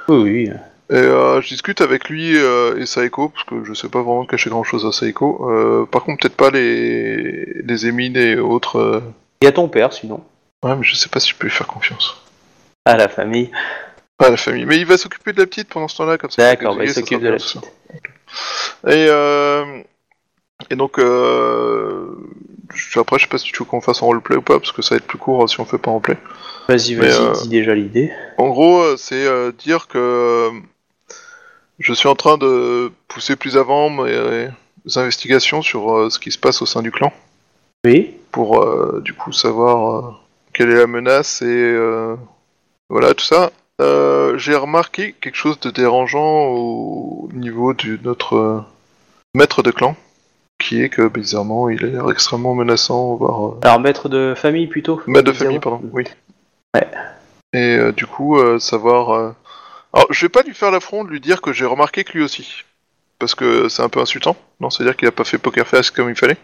Oui, 0.09 0.17
oui. 0.49 0.49
Et 0.89 0.93
euh, 0.95 1.41
je 1.41 1.47
discute 1.49 1.81
avec 1.81 2.09
lui 2.09 2.35
euh, 2.37 2.77
et 2.79 2.85
Saeko, 2.85 3.29
parce 3.29 3.43
que 3.45 3.63
je 3.65 3.73
sais 3.73 3.89
pas 3.89 4.01
vraiment 4.01 4.25
cacher 4.25 4.49
grand 4.49 4.63
chose 4.63 4.85
à 4.85 4.91
Saeko. 4.91 5.49
Euh, 5.49 5.85
par 5.85 6.03
contre, 6.03 6.21
peut-être 6.21 6.37
pas 6.37 6.49
les, 6.49 7.61
les 7.63 7.87
émines 7.87 8.15
et 8.17 8.37
autres. 8.37 8.77
euh. 8.79 9.01
Il 9.41 9.45
y 9.45 9.47
a 9.47 9.51
ton 9.51 9.67
père, 9.69 9.93
sinon. 9.93 10.21
Ouais, 10.63 10.75
mais 10.75 10.83
je 10.83 10.95
sais 10.95 11.09
pas 11.09 11.19
si 11.19 11.29
je 11.29 11.35
peux 11.35 11.45
lui 11.47 11.51
faire 11.53 11.67
confiance. 11.67 12.15
À 12.85 12.95
la 12.97 13.07
famille. 13.09 13.51
Pas 14.17 14.29
la 14.31 14.37
famille. 14.37 14.65
Mais 14.65 14.77
il 14.77 14.85
va 14.85 14.97
s'occuper 14.97 15.31
de 15.33 15.39
la 15.41 15.45
petite 15.47 15.69
pendant 15.69 15.87
ce 15.87 15.97
temps-là, 15.97 16.17
comme 16.17 16.31
ça. 16.31 16.41
D'accord, 16.41 16.75
bah, 16.75 16.83
il 16.85 16.91
s'occupe 16.93 17.21
de 17.21 17.29
la 17.29 17.35
petite. 17.37 17.63
Et, 18.87 19.07
euh, 19.09 19.81
et 20.71 20.75
donc, 20.75 20.97
euh, 20.99 22.07
je- 22.73 22.99
après, 22.99 23.19
je 23.19 23.23
sais 23.25 23.29
pas 23.29 23.37
si 23.37 23.51
tu 23.51 23.59
veux 23.59 23.65
qu'on 23.65 23.81
fasse 23.81 24.01
en 24.01 24.07
roleplay 24.07 24.35
ou 24.37 24.41
pas, 24.41 24.59
parce 24.59 24.71
que 24.71 24.81
ça 24.81 24.95
va 24.95 24.97
être 24.97 25.05
plus 25.07 25.17
court 25.19 25.43
euh, 25.43 25.47
si 25.47 25.59
on 25.59 25.65
fait 25.65 25.77
pas 25.77 25.91
en 25.91 25.95
roleplay. 25.95 26.17
Vas-y, 26.67 26.95
vas-y, 26.95 27.11
euh, 27.11 27.31
dis 27.43 27.49
déjà 27.49 27.75
l'idée. 27.75 28.11
En 28.37 28.49
gros, 28.49 28.81
euh, 28.81 28.95
c'est 28.97 29.51
dire 29.57 29.87
que 29.87 30.49
je 31.79 31.93
suis 31.93 32.09
en 32.09 32.15
train 32.15 32.37
de 32.39 32.91
pousser 33.07 33.35
plus 33.35 33.55
avant 33.55 33.89
mes 33.91 34.49
investigations 34.95 35.61
sur 35.61 36.11
ce 36.11 36.17
qui 36.17 36.31
se 36.31 36.39
passe 36.39 36.61
au 36.61 36.65
sein 36.65 36.81
du 36.81 36.91
clan, 36.91 37.13
Oui. 37.85 38.15
pour 38.31 38.99
du 39.01 39.13
coup 39.13 39.31
savoir 39.31 40.21
quelle 40.53 40.71
est 40.71 40.75
la 40.75 40.87
menace 40.87 41.41
et 41.43 41.77
voilà 42.89 43.13
tout 43.13 43.23
ça. 43.23 43.51
Euh, 43.81 44.37
J'ai 44.37 44.55
remarqué 44.55 45.13
quelque 45.21 45.35
chose 45.35 45.59
de 45.59 45.69
dérangeant 45.69 46.45
au 46.47 47.29
niveau 47.33 47.73
de 47.73 47.99
notre 48.03 48.35
euh, 48.35 48.59
maître 49.35 49.61
de 49.63 49.71
clan, 49.71 49.95
qui 50.59 50.81
est 50.81 50.89
que 50.89 51.07
bizarrement 51.07 51.69
il 51.69 51.83
a 51.85 51.87
l'air 51.87 52.09
extrêmement 52.11 52.55
menaçant, 52.55 53.15
voire 53.15 53.47
euh, 53.47 53.59
Alors, 53.63 53.79
maître 53.79 54.09
de 54.09 54.33
famille 54.35 54.67
plutôt 54.67 55.01
Maître 55.07 55.25
de 55.25 55.31
famille, 55.33 55.59
pardon, 55.59 55.81
oui. 55.93 56.05
Ouais. 56.75 56.87
Et 57.53 57.77
euh, 57.77 57.91
du 57.91 58.05
coup, 58.07 58.37
euh, 58.37 58.59
savoir. 58.59 59.11
euh, 59.11 59.31
Alors, 59.93 60.07
je 60.11 60.25
vais 60.25 60.29
pas 60.29 60.41
lui 60.41 60.53
faire 60.53 60.71
l'affront 60.71 61.03
de 61.03 61.09
lui 61.09 61.21
dire 61.21 61.41
que 61.41 61.53
j'ai 61.53 61.65
remarqué 61.65 62.03
que 62.03 62.13
lui 62.13 62.23
aussi. 62.23 62.63
Parce 63.19 63.33
que 63.35 63.67
c'est 63.69 63.81
un 63.81 63.89
peu 63.89 63.99
insultant. 63.99 64.35
Non, 64.59 64.69
c'est-à-dire 64.69 64.95
qu'il 64.95 65.07
a 65.07 65.11
pas 65.11 65.23
fait 65.23 65.37
poker 65.39 65.65
face 65.67 65.89
comme 65.91 66.09
il 66.09 66.15
fallait. 66.15 66.37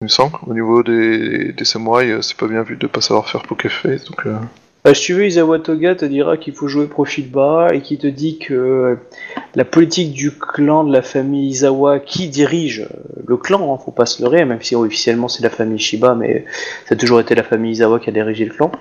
Il 0.00 0.04
me 0.04 0.08
semble. 0.08 0.38
Au 0.46 0.54
niveau 0.54 0.82
des, 0.82 1.52
des 1.52 1.64
samouraïs, 1.64 2.10
euh, 2.12 2.22
c'est 2.22 2.36
pas 2.36 2.48
bien 2.48 2.62
vu 2.62 2.76
de 2.76 2.86
pas 2.86 3.00
savoir 3.00 3.28
faire 3.28 3.42
poker 3.42 3.70
face. 3.70 4.04
Donc, 4.04 4.26
euh, 4.26 4.36
Bah, 4.84 4.94
si 4.94 5.02
tu 5.02 5.14
veux, 5.14 5.26
Isawa 5.26 5.58
Toga 5.58 5.94
te 5.94 6.06
dira 6.06 6.38
qu'il 6.38 6.54
faut 6.54 6.66
jouer 6.66 6.86
profil 6.86 7.30
bas 7.30 7.68
et 7.72 7.82
qui 7.82 7.98
te 7.98 8.06
dit 8.06 8.38
que 8.38 8.54
euh, 8.54 8.96
la 9.54 9.66
politique 9.66 10.12
du 10.12 10.30
clan 10.30 10.84
de 10.84 10.92
la 10.92 11.02
famille 11.02 11.48
Izawa 11.48 11.98
qui 11.98 12.28
dirige 12.28 12.80
euh, 12.80 13.22
le 13.26 13.36
clan, 13.36 13.74
hein, 13.74 13.78
faut 13.84 13.90
pas 13.90 14.06
se 14.06 14.22
leurrer, 14.22 14.46
même 14.46 14.62
si 14.62 14.74
officiellement 14.74 15.28
c'est 15.28 15.42
la 15.42 15.50
famille 15.50 15.78
Shiba, 15.78 16.14
mais 16.14 16.46
ça 16.86 16.94
a 16.94 16.96
toujours 16.96 17.20
été 17.20 17.34
la 17.34 17.42
famille 17.42 17.72
Izawa 17.72 18.00
qui 18.00 18.08
a 18.08 18.12
dirigé 18.12 18.46
le 18.46 18.54
clan. 18.54 18.72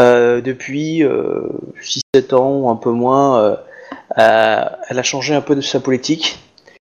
Euh, 0.00 0.40
depuis 0.40 1.02
euh, 1.02 1.42
6-7 2.14 2.34
ans 2.34 2.70
un 2.70 2.76
peu 2.76 2.90
moins, 2.90 3.58
euh, 4.18 4.64
elle 4.88 4.98
a 4.98 5.02
changé 5.02 5.34
un 5.34 5.42
peu 5.42 5.54
de 5.54 5.60
sa 5.60 5.80
politique. 5.80 6.38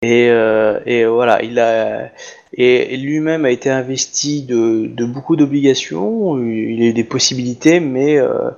Et, 0.03 0.27
euh, 0.29 0.79
et 0.85 1.05
voilà, 1.05 1.41
il 1.43 1.59
a 1.59 2.11
et, 2.53 2.97
lui-même 2.97 3.45
a 3.45 3.51
été 3.51 3.69
investi 3.69 4.43
de, 4.43 5.05
beaucoup 5.05 5.37
d'obligations. 5.37 6.37
Il 6.43 6.83
a 6.83 6.87
eu 6.87 6.93
des 6.93 7.05
possibilités, 7.05 7.79
mais 7.79 8.17
euh, 8.17 8.49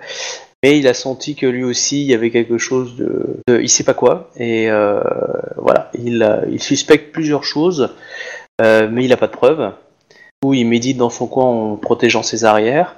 mais 0.64 0.80
il 0.80 0.88
a 0.88 0.96
senti 0.96 1.36
que 1.36 1.46
lui 1.46 1.64
aussi 1.64 2.02
il 2.02 2.08
y 2.08 2.16
avait 2.16 2.32
quelque 2.32 2.58
chose 2.58 2.96
de, 2.96 3.44
de 3.48 3.62
il 3.62 3.70
sait 3.70 3.84
pas 3.84 3.94
quoi. 3.94 4.32
Et 4.38 4.72
euh, 4.72 5.04
voilà, 5.58 5.92
il 5.94 6.28
il 6.52 6.60
suspecte 6.60 7.12
plusieurs 7.12 7.44
choses, 7.44 7.94
mais 8.60 9.06
il 9.06 9.14
a 9.14 9.18
pas 9.18 9.28
de 9.28 9.34
preuves. 9.34 9.72
Coup, 10.42 10.56
il 10.56 10.66
médite 10.66 10.98
dans 10.98 11.12
son 11.12 11.28
coin 11.28 11.46
en 11.46 11.76
protégeant 11.76 12.24
ses 12.24 12.44
arrières. 12.44 12.96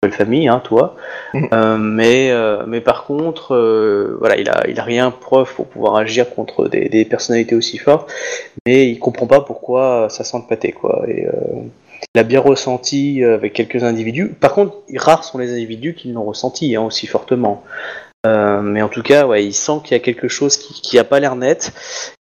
Belle 0.00 0.12
famille, 0.12 0.46
hein, 0.46 0.60
toi. 0.62 0.94
Mhm. 1.34 1.48
Euh, 1.52 1.76
mais, 1.76 2.30
euh, 2.30 2.64
mais 2.68 2.80
par 2.80 3.04
contre, 3.04 3.54
euh, 3.54 4.16
voilà, 4.20 4.36
il 4.36 4.48
a, 4.48 4.64
il 4.68 4.78
a 4.78 4.84
rien 4.84 5.10
preuve 5.10 5.52
pour 5.52 5.66
pouvoir 5.66 5.96
agir 5.96 6.32
contre 6.34 6.68
des, 6.68 6.88
des 6.88 7.04
personnalités 7.04 7.56
aussi 7.56 7.78
fortes. 7.78 8.08
Mais 8.64 8.88
il 8.88 9.00
comprend 9.00 9.26
pas 9.26 9.40
pourquoi 9.40 10.06
ça 10.08 10.22
sent 10.22 10.38
le 10.38 10.48
pâté, 10.48 10.70
quoi. 10.70 11.04
Et 11.08 11.26
il 12.14 12.20
a 12.20 12.22
bien 12.22 12.40
ressenti 12.40 13.24
avec 13.24 13.54
quelques 13.54 13.82
individus. 13.82 14.28
Par 14.28 14.54
contre, 14.54 14.76
rares 14.94 15.24
sont 15.24 15.38
les 15.38 15.52
individus 15.52 15.94
qui 15.94 16.12
l'ont 16.12 16.24
ressenti 16.24 16.76
hein, 16.76 16.82
aussi 16.82 17.08
fortement. 17.08 17.64
Euh, 18.26 18.62
mais 18.62 18.82
en 18.82 18.88
tout 18.88 19.02
cas, 19.02 19.26
ouais, 19.26 19.44
il 19.44 19.52
sent 19.52 19.80
qu'il 19.84 19.92
y 19.92 20.00
a 20.00 20.02
quelque 20.02 20.28
chose 20.28 20.56
qui, 20.56 20.80
qui 20.80 20.98
a 20.98 21.04
pas 21.04 21.20
l'air 21.20 21.36
net. 21.36 21.72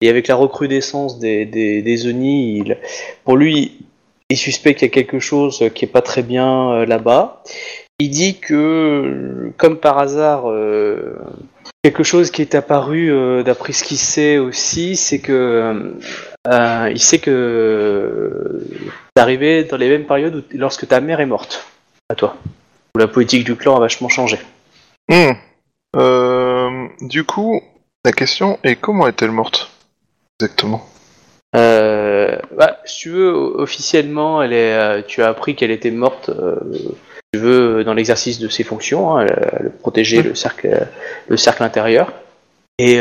Et 0.01 0.09
avec 0.09 0.28
la 0.28 0.36
recrudescence 0.36 1.19
des, 1.19 1.45
des, 1.45 1.82
des 1.82 2.07
il, 2.07 2.78
pour 3.23 3.36
lui, 3.36 3.86
il 4.30 4.38
suspecte 4.38 4.80
qu'il 4.80 4.88
y 4.88 4.91
a 4.91 4.93
quelque 4.93 5.19
chose 5.19 5.63
qui 5.73 5.86
est 5.86 5.89
pas 5.89 6.01
très 6.01 6.23
bien 6.23 6.71
euh, 6.71 6.86
là-bas. 6.86 7.43
Il 7.99 8.09
dit 8.09 8.39
que, 8.39 8.53
euh, 8.53 9.53
comme 9.57 9.78
par 9.78 9.97
hasard, 9.97 10.51
euh, 10.51 11.17
quelque 11.84 12.03
chose 12.03 12.30
qui 12.30 12.41
est 12.41 12.53
apparu, 12.53 13.11
euh, 13.11 13.43
d'après 13.43 13.73
ce 13.73 13.84
qu'il 13.84 13.97
sait 13.97 14.38
aussi, 14.38 14.95
c'est 14.95 15.19
que 15.19 15.93
euh, 16.47 16.91
il 16.91 16.99
sait 16.99 17.19
que 17.19 17.32
euh, 17.32 18.67
c'est 19.15 19.21
arrivé 19.21 19.63
dans 19.63 19.78
les 19.78 19.89
mêmes 19.89 20.05
périodes 20.05 20.43
lorsque 20.51 20.88
ta 20.88 20.99
mère 21.01 21.19
est 21.19 21.25
morte, 21.25 21.65
à 22.09 22.15
toi, 22.15 22.38
où 22.95 22.99
la 22.99 23.07
politique 23.07 23.45
du 23.45 23.55
clan 23.55 23.75
a 23.78 23.80
vachement 23.80 24.09
changé. 24.09 24.38
hmm. 25.09 25.32
Euh, 25.95 26.88
du 27.01 27.23
coup, 27.23 27.61
la 28.05 28.11
question 28.11 28.59
est 28.63 28.75
comment 28.75 29.07
est-elle 29.07 29.32
morte 29.32 29.71
Exactement? 30.39 30.86
Euh, 31.55 32.37
bah, 32.55 32.77
si 32.85 32.99
tu 32.99 33.09
veux, 33.09 33.31
officiellement, 33.31 34.41
elle 34.41 34.53
est, 34.53 34.73
euh, 34.73 35.01
tu 35.05 35.23
as 35.23 35.29
appris 35.29 35.55
qu'elle 35.55 35.71
était 35.71 35.91
morte, 35.91 36.29
euh, 36.29 36.55
tu 37.33 37.39
veux, 37.39 37.83
dans 37.83 37.93
l'exercice 37.93 38.39
de 38.39 38.49
ses 38.49 38.63
fonctions, 38.63 39.17
hein, 39.17 39.25
protégeait 39.81 40.21
le 40.21 40.35
cercle, 40.35 40.87
le 41.27 41.37
cercle 41.37 41.63
intérieur. 41.63 42.11
Et 42.79 42.99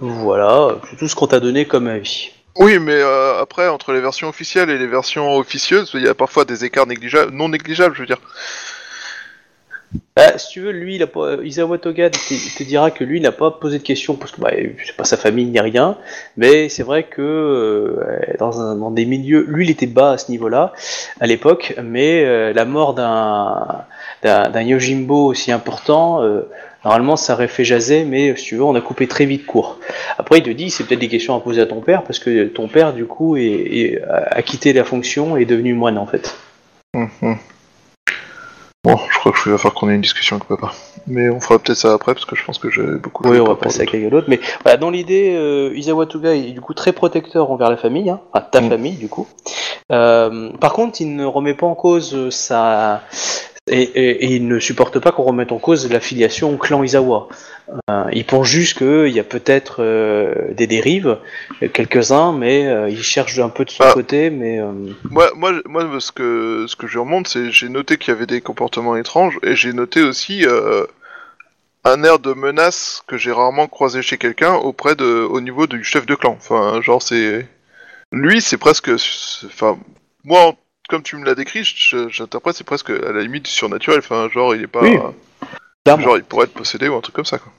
voilà, 0.00 0.76
c'est 0.88 0.96
tout 0.96 1.08
ce 1.08 1.14
qu'on 1.14 1.26
t'a 1.26 1.40
donné 1.40 1.66
comme 1.66 1.86
avis. 1.86 2.30
Oui, 2.56 2.78
mais 2.78 3.02
après, 3.40 3.68
entre 3.68 3.92
les 3.92 4.00
versions 4.00 4.28
officielles 4.28 4.70
et 4.70 4.78
les 4.78 4.86
versions 4.86 5.36
officieuses, 5.36 5.90
il 5.94 6.02
y 6.02 6.08
a 6.08 6.14
parfois 6.14 6.44
des 6.44 6.64
écarts 6.64 6.86
non 7.32 7.48
négligeables, 7.48 7.94
je 7.94 8.00
veux 8.00 8.06
dire. 8.06 8.20
Bah, 10.16 10.38
si 10.38 10.48
tu 10.48 10.60
veux, 10.60 10.70
lui, 10.70 10.94
il 10.96 11.02
a 11.02 11.06
pas, 11.08 11.42
Isawa 11.42 11.78
Toga 11.78 12.08
te, 12.08 12.18
te 12.18 12.62
dira 12.62 12.90
que 12.92 13.02
lui 13.02 13.20
n'a 13.20 13.32
pas 13.32 13.50
posé 13.50 13.78
de 13.78 13.82
questions 13.82 14.14
parce 14.14 14.30
que 14.30 14.40
bah, 14.40 14.50
c'est 14.84 14.96
pas 14.96 15.04
sa 15.04 15.16
famille 15.16 15.46
ni 15.46 15.58
rien, 15.58 15.96
mais 16.36 16.68
c'est 16.68 16.84
vrai 16.84 17.04
que 17.04 17.20
euh, 17.20 18.36
dans, 18.38 18.90
des 18.92 19.06
milieux, 19.06 19.44
lui, 19.48 19.64
il 19.66 19.70
était 19.70 19.86
bas 19.86 20.12
à 20.12 20.18
ce 20.18 20.30
niveau-là 20.30 20.72
à 21.20 21.26
l'époque, 21.26 21.74
mais 21.82 22.24
euh, 22.24 22.52
la 22.52 22.64
mort 22.64 22.94
d'un 22.94 23.84
d'un 24.22 24.62
Yojimbo 24.62 25.26
aussi 25.26 25.52
important, 25.52 26.22
euh, 26.22 26.48
normalement, 26.84 27.16
ça 27.16 27.34
aurait 27.34 27.48
fait 27.48 27.64
jaser, 27.64 28.04
mais 28.04 28.34
si 28.36 28.44
tu 28.44 28.56
veux, 28.56 28.64
on 28.64 28.74
a 28.74 28.80
coupé 28.80 29.06
très 29.06 29.26
vite 29.26 29.44
court. 29.44 29.78
Après, 30.16 30.38
il 30.38 30.42
te 30.42 30.50
dit, 30.50 30.70
c'est 30.70 30.84
peut-être 30.84 31.00
des 31.00 31.08
questions 31.08 31.36
à 31.36 31.40
poser 31.40 31.60
à 31.60 31.66
ton 31.66 31.82
père 31.82 32.04
parce 32.04 32.18
que 32.18 32.46
ton 32.46 32.68
père, 32.68 32.94
du 32.94 33.04
coup, 33.04 33.36
a 33.36 34.42
quitté 34.42 34.72
la 34.72 34.84
fonction 34.84 35.36
et 35.36 35.42
est 35.42 35.44
devenu 35.44 35.74
moine 35.74 35.98
en 35.98 36.06
fait. 36.06 36.34
Mhm. 36.94 37.36
Bon, 38.84 38.98
je 39.10 39.18
crois 39.18 39.32
qu'il 39.32 39.50
va 39.50 39.56
falloir 39.58 39.74
qu'on 39.74 39.88
ait 39.88 39.94
une 39.94 40.02
discussion 40.02 40.36
avec 40.36 40.46
papa. 40.46 40.72
Mais 41.06 41.30
on 41.30 41.40
fera 41.40 41.58
peut-être 41.58 41.78
ça 41.78 41.94
après, 41.94 42.12
parce 42.12 42.26
que 42.26 42.36
je 42.36 42.44
pense 42.44 42.58
que 42.58 42.70
j'ai 42.70 42.82
beaucoup 43.02 43.24
Oui, 43.26 43.36
fait 43.36 43.40
on 43.40 43.46
va 43.46 43.54
passer 43.56 43.80
à 43.80 43.86
quelqu'un 43.86 44.10
d'autre. 44.10 44.26
Mais 44.28 44.40
voilà, 44.62 44.76
dans 44.76 44.90
l'idée, 44.90 45.34
euh, 45.34 45.72
Isawa 45.74 46.04
Toga 46.06 46.34
est 46.34 46.52
du 46.52 46.60
coup 46.60 46.74
très 46.74 46.92
protecteur 46.92 47.50
envers 47.50 47.70
la 47.70 47.78
famille, 47.78 48.10
hein, 48.10 48.20
enfin 48.32 48.44
ta 48.50 48.60
Mm. 48.60 48.68
famille 48.68 48.96
du 48.96 49.08
coup. 49.08 49.26
Euh, 49.90 50.50
par 50.60 50.72
contre, 50.74 51.00
il 51.00 51.16
ne 51.16 51.24
remet 51.24 51.54
pas 51.54 51.66
en 51.66 51.74
cause 51.74 52.28
sa 52.30 53.02
et, 53.70 53.82
et- 53.82 54.24
et 54.26 54.34
il 54.34 54.46
ne 54.46 54.58
supporte 54.58 54.98
pas 54.98 55.10
qu'on 55.12 55.22
remette 55.22 55.50
en 55.52 55.58
cause 55.58 55.90
la 55.90 56.00
filiation 56.00 56.52
au 56.52 56.56
clan 56.58 56.82
Izawa. 56.82 57.28
Euh, 57.90 58.04
il 58.12 58.24
pense 58.26 58.46
juste 58.46 58.76
qu'il 58.78 59.08
y 59.08 59.18
a 59.20 59.24
peut-être 59.24 59.76
euh, 59.82 60.52
des 60.52 60.66
dérives, 60.66 61.16
quelques-uns, 61.72 62.32
mais 62.32 62.66
euh, 62.66 62.90
il 62.90 63.02
cherche 63.02 63.38
un 63.38 63.48
peu 63.48 63.64
de 63.64 63.70
son 63.70 63.84
Ah. 63.84 63.92
côté, 63.94 64.28
mais 64.28 64.60
euh, 64.60 64.70
Moi, 65.10 65.30
moi, 65.34 65.52
moi, 65.64 65.88
ce 65.98 66.12
que 66.12 66.66
ce 66.68 66.76
que 66.76 66.86
je 66.86 66.98
remonte, 66.98 67.26
c'est 67.26 67.50
j'ai 67.50 67.70
noté 67.70 67.96
qu'il 67.96 68.12
y 68.12 68.16
avait 68.16 68.26
des 68.26 68.42
comportements 68.42 68.96
étranges 68.96 69.38
et 69.42 69.56
j'ai 69.56 69.72
noté 69.72 70.02
aussi 70.02 70.44
euh, 70.46 70.84
un 71.84 72.02
air 72.04 72.18
de 72.18 72.34
menace 72.34 73.02
que 73.06 73.16
j'ai 73.16 73.32
rarement 73.32 73.66
croisé 73.66 74.02
chez 74.02 74.18
quelqu'un 74.18 74.54
auprès 74.54 74.94
de, 74.94 75.04
au 75.28 75.40
niveau 75.40 75.66
du 75.66 75.82
chef 75.84 76.04
de 76.04 76.14
clan. 76.14 76.36
Enfin, 76.38 76.82
genre 76.82 77.00
c'est 77.02 77.46
lui, 78.12 78.42
c'est 78.42 78.58
presque, 78.58 78.90
enfin, 79.46 79.78
moi, 80.22 80.48
en- 80.48 80.58
comme 80.94 81.02
tu 81.02 81.16
me 81.16 81.24
l'as 81.24 81.34
décrit, 81.34 81.64
j'interprète 82.08 82.54
c'est 82.54 82.62
presque 82.62 82.90
à 82.90 83.10
la 83.10 83.20
limite 83.20 83.48
surnaturel. 83.48 83.98
Enfin, 83.98 84.28
genre 84.32 84.54
il 84.54 84.62
est 84.62 84.68
pas, 84.68 84.80
Oui. 84.80 84.96
genre 85.84 86.16
il 86.16 86.22
pourrait 86.22 86.44
être 86.44 86.52
possédé 86.52 86.86
ou 86.86 86.94
un 86.94 87.00
truc 87.00 87.16
comme 87.16 87.24
ça. 87.24 87.38
Quoi. 87.38 87.50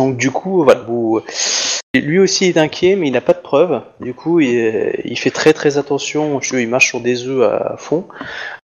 Donc 0.00 0.16
du 0.16 0.32
coup, 0.32 0.64
voilà, 0.64 0.80
vous... 0.80 1.20
lui 1.94 2.18
aussi 2.18 2.46
est 2.46 2.56
inquiet, 2.56 2.96
mais 2.96 3.06
il 3.06 3.12
n'a 3.12 3.20
pas 3.20 3.34
de 3.34 3.38
preuves. 3.38 3.82
Du 4.00 4.14
coup, 4.14 4.40
il, 4.40 5.00
il 5.04 5.16
fait 5.16 5.30
très 5.30 5.52
très 5.52 5.78
attention. 5.78 6.40
Il 6.40 6.68
marche 6.68 6.88
sur 6.88 7.00
des 7.00 7.28
œufs 7.28 7.44
à, 7.44 7.76
fond, 7.76 8.08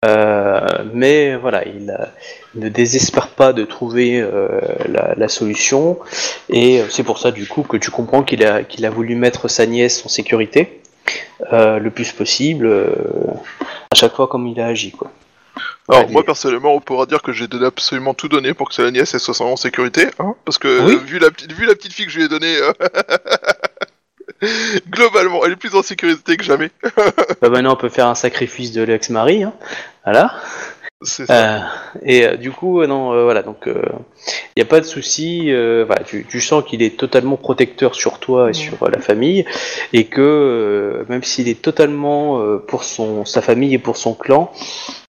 Euh, 0.04 0.60
mais 0.92 1.34
voilà, 1.34 1.66
il, 1.66 1.92
ne 2.54 2.68
désespère 2.68 3.30
pas 3.30 3.52
de 3.52 3.64
trouver 3.64 4.20
euh, 4.20 4.60
la, 4.86 5.14
la 5.16 5.28
solution. 5.28 5.98
Et 6.50 6.80
euh, 6.80 6.84
c'est 6.88 7.02
pour 7.02 7.18
ça 7.18 7.32
du 7.32 7.48
coup 7.48 7.62
que 7.62 7.78
tu 7.78 7.90
comprends 7.90 8.22
qu'il 8.22 8.44
a 8.46 8.62
qu'il 8.62 8.86
a 8.86 8.90
voulu 8.90 9.16
mettre 9.16 9.48
sa 9.48 9.66
nièce 9.66 10.06
en 10.06 10.08
sécurité 10.08 10.80
euh, 11.52 11.78
le 11.78 11.90
plus 11.90 12.12
possible. 12.12 12.70
À 13.94 13.96
chaque 13.96 14.14
fois 14.16 14.26
comme 14.26 14.48
il 14.48 14.60
a 14.60 14.66
agi, 14.66 14.90
quoi. 14.90 15.08
Alors 15.88 16.02
Allez. 16.02 16.12
moi 16.12 16.24
personnellement, 16.24 16.74
on 16.74 16.80
pourra 16.80 17.06
dire 17.06 17.22
que 17.22 17.30
j'ai 17.32 17.46
donné 17.46 17.66
absolument 17.66 18.12
tout 18.12 18.28
donné 18.28 18.54
pour 18.54 18.68
que 18.68 18.82
la 18.82 18.90
nièce 18.90 19.14
elle 19.14 19.20
soit 19.20 19.40
en 19.40 19.54
sécurité, 19.54 20.08
hein, 20.18 20.34
parce 20.44 20.58
que 20.58 20.80
Oui. 20.84 20.94
euh, 20.94 20.98
vu 20.98 21.18
la 21.20 21.30
petite 21.30 21.52
vu 21.52 21.64
la 21.64 21.74
petite 21.76 21.92
fille 21.92 22.06
que 22.06 22.10
je 22.10 22.18
lui 22.18 22.24
ai 22.24 22.28
donnée, 22.28 22.56
euh, 22.56 22.72
globalement, 24.90 25.44
elle 25.44 25.52
est 25.52 25.56
plus 25.56 25.74
en 25.76 25.82
sécurité 25.82 26.36
que 26.36 26.42
jamais. 26.42 26.70
Bah, 27.40 27.50
maintenant, 27.50 27.74
on 27.74 27.76
peut 27.76 27.88
faire 27.88 28.08
un 28.08 28.16
sacrifice 28.16 28.72
de 28.72 28.82
l'ex-mari, 28.82 29.44
hein. 29.44 29.52
Voilà. 30.04 30.34
C'est 31.04 31.26
ça. 31.26 31.56
Euh, 31.56 31.60
et 32.02 32.26
euh, 32.26 32.36
du 32.36 32.50
coup, 32.50 32.80
euh, 32.80 32.86
non, 32.86 33.12
euh, 33.12 33.24
voilà, 33.24 33.42
donc 33.42 33.66
il 33.66 33.72
n'y 34.56 34.62
a 34.62 34.66
pas 34.66 34.80
de 34.80 34.86
souci. 34.86 35.50
euh, 35.52 35.84
voilà, 35.86 36.02
tu, 36.02 36.26
tu 36.28 36.40
sens 36.40 36.64
qu'il 36.64 36.82
est 36.82 36.96
totalement 36.96 37.36
protecteur 37.36 37.94
sur 37.94 38.18
toi 38.18 38.50
et 38.50 38.52
sur 38.54 38.82
euh, 38.82 38.90
la 38.90 39.00
famille, 39.00 39.44
et 39.92 40.04
que 40.06 40.20
euh, 40.22 41.04
même 41.08 41.22
s'il 41.22 41.48
est 41.48 41.60
totalement 41.60 42.40
euh, 42.40 42.58
pour 42.58 42.84
son 42.84 43.24
sa 43.24 43.42
famille 43.42 43.74
et 43.74 43.78
pour 43.78 43.96
son 43.96 44.14
clan, 44.14 44.50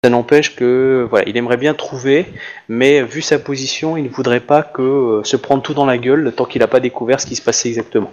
ça 0.03 0.09
n'empêche 0.09 0.55
que 0.55 1.05
voilà, 1.09 1.27
il 1.27 1.37
aimerait 1.37 1.57
bien 1.57 1.73
trouver, 1.73 2.25
mais 2.69 3.03
vu 3.03 3.21
sa 3.21 3.37
position, 3.39 3.97
il 3.97 4.03
ne 4.05 4.09
voudrait 4.09 4.39
pas 4.39 4.63
que 4.63 4.81
euh, 4.81 5.23
se 5.23 5.35
prendre 5.35 5.61
tout 5.61 5.73
dans 5.73 5.85
la 5.85 5.97
gueule 5.97 6.33
tant 6.35 6.45
qu'il 6.45 6.61
n'a 6.61 6.67
pas 6.67 6.79
découvert 6.79 7.19
ce 7.19 7.25
qui 7.25 7.35
se 7.35 7.41
passait 7.41 7.69
exactement. 7.69 8.11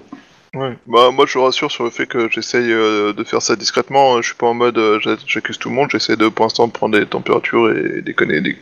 Ouais. 0.55 0.77
Bah 0.87 1.11
moi 1.11 1.27
je 1.27 1.39
rassure 1.39 1.71
sur 1.71 1.85
le 1.85 1.91
fait 1.91 2.07
que 2.07 2.29
j'essaye 2.31 2.73
euh, 2.73 3.13
de 3.13 3.23
faire 3.25 3.43
ça 3.43 3.55
discrètement. 3.57 4.21
Je 4.23 4.29
suis 4.29 4.35
pas 4.37 4.47
en 4.47 4.55
mode 4.55 4.79
euh, 4.79 4.99
j'a- 5.01 5.17
j'accuse 5.27 5.59
tout 5.59 5.69
le 5.69 5.75
monde. 5.75 5.89
J'essaie 5.91 6.17
de 6.17 6.29
pour 6.29 6.45
l'instant 6.47 6.69
prendre 6.69 6.99
des 6.99 7.07
températures 7.07 7.71
et 7.77 8.01
déconner 8.03 8.41
des 8.41 8.57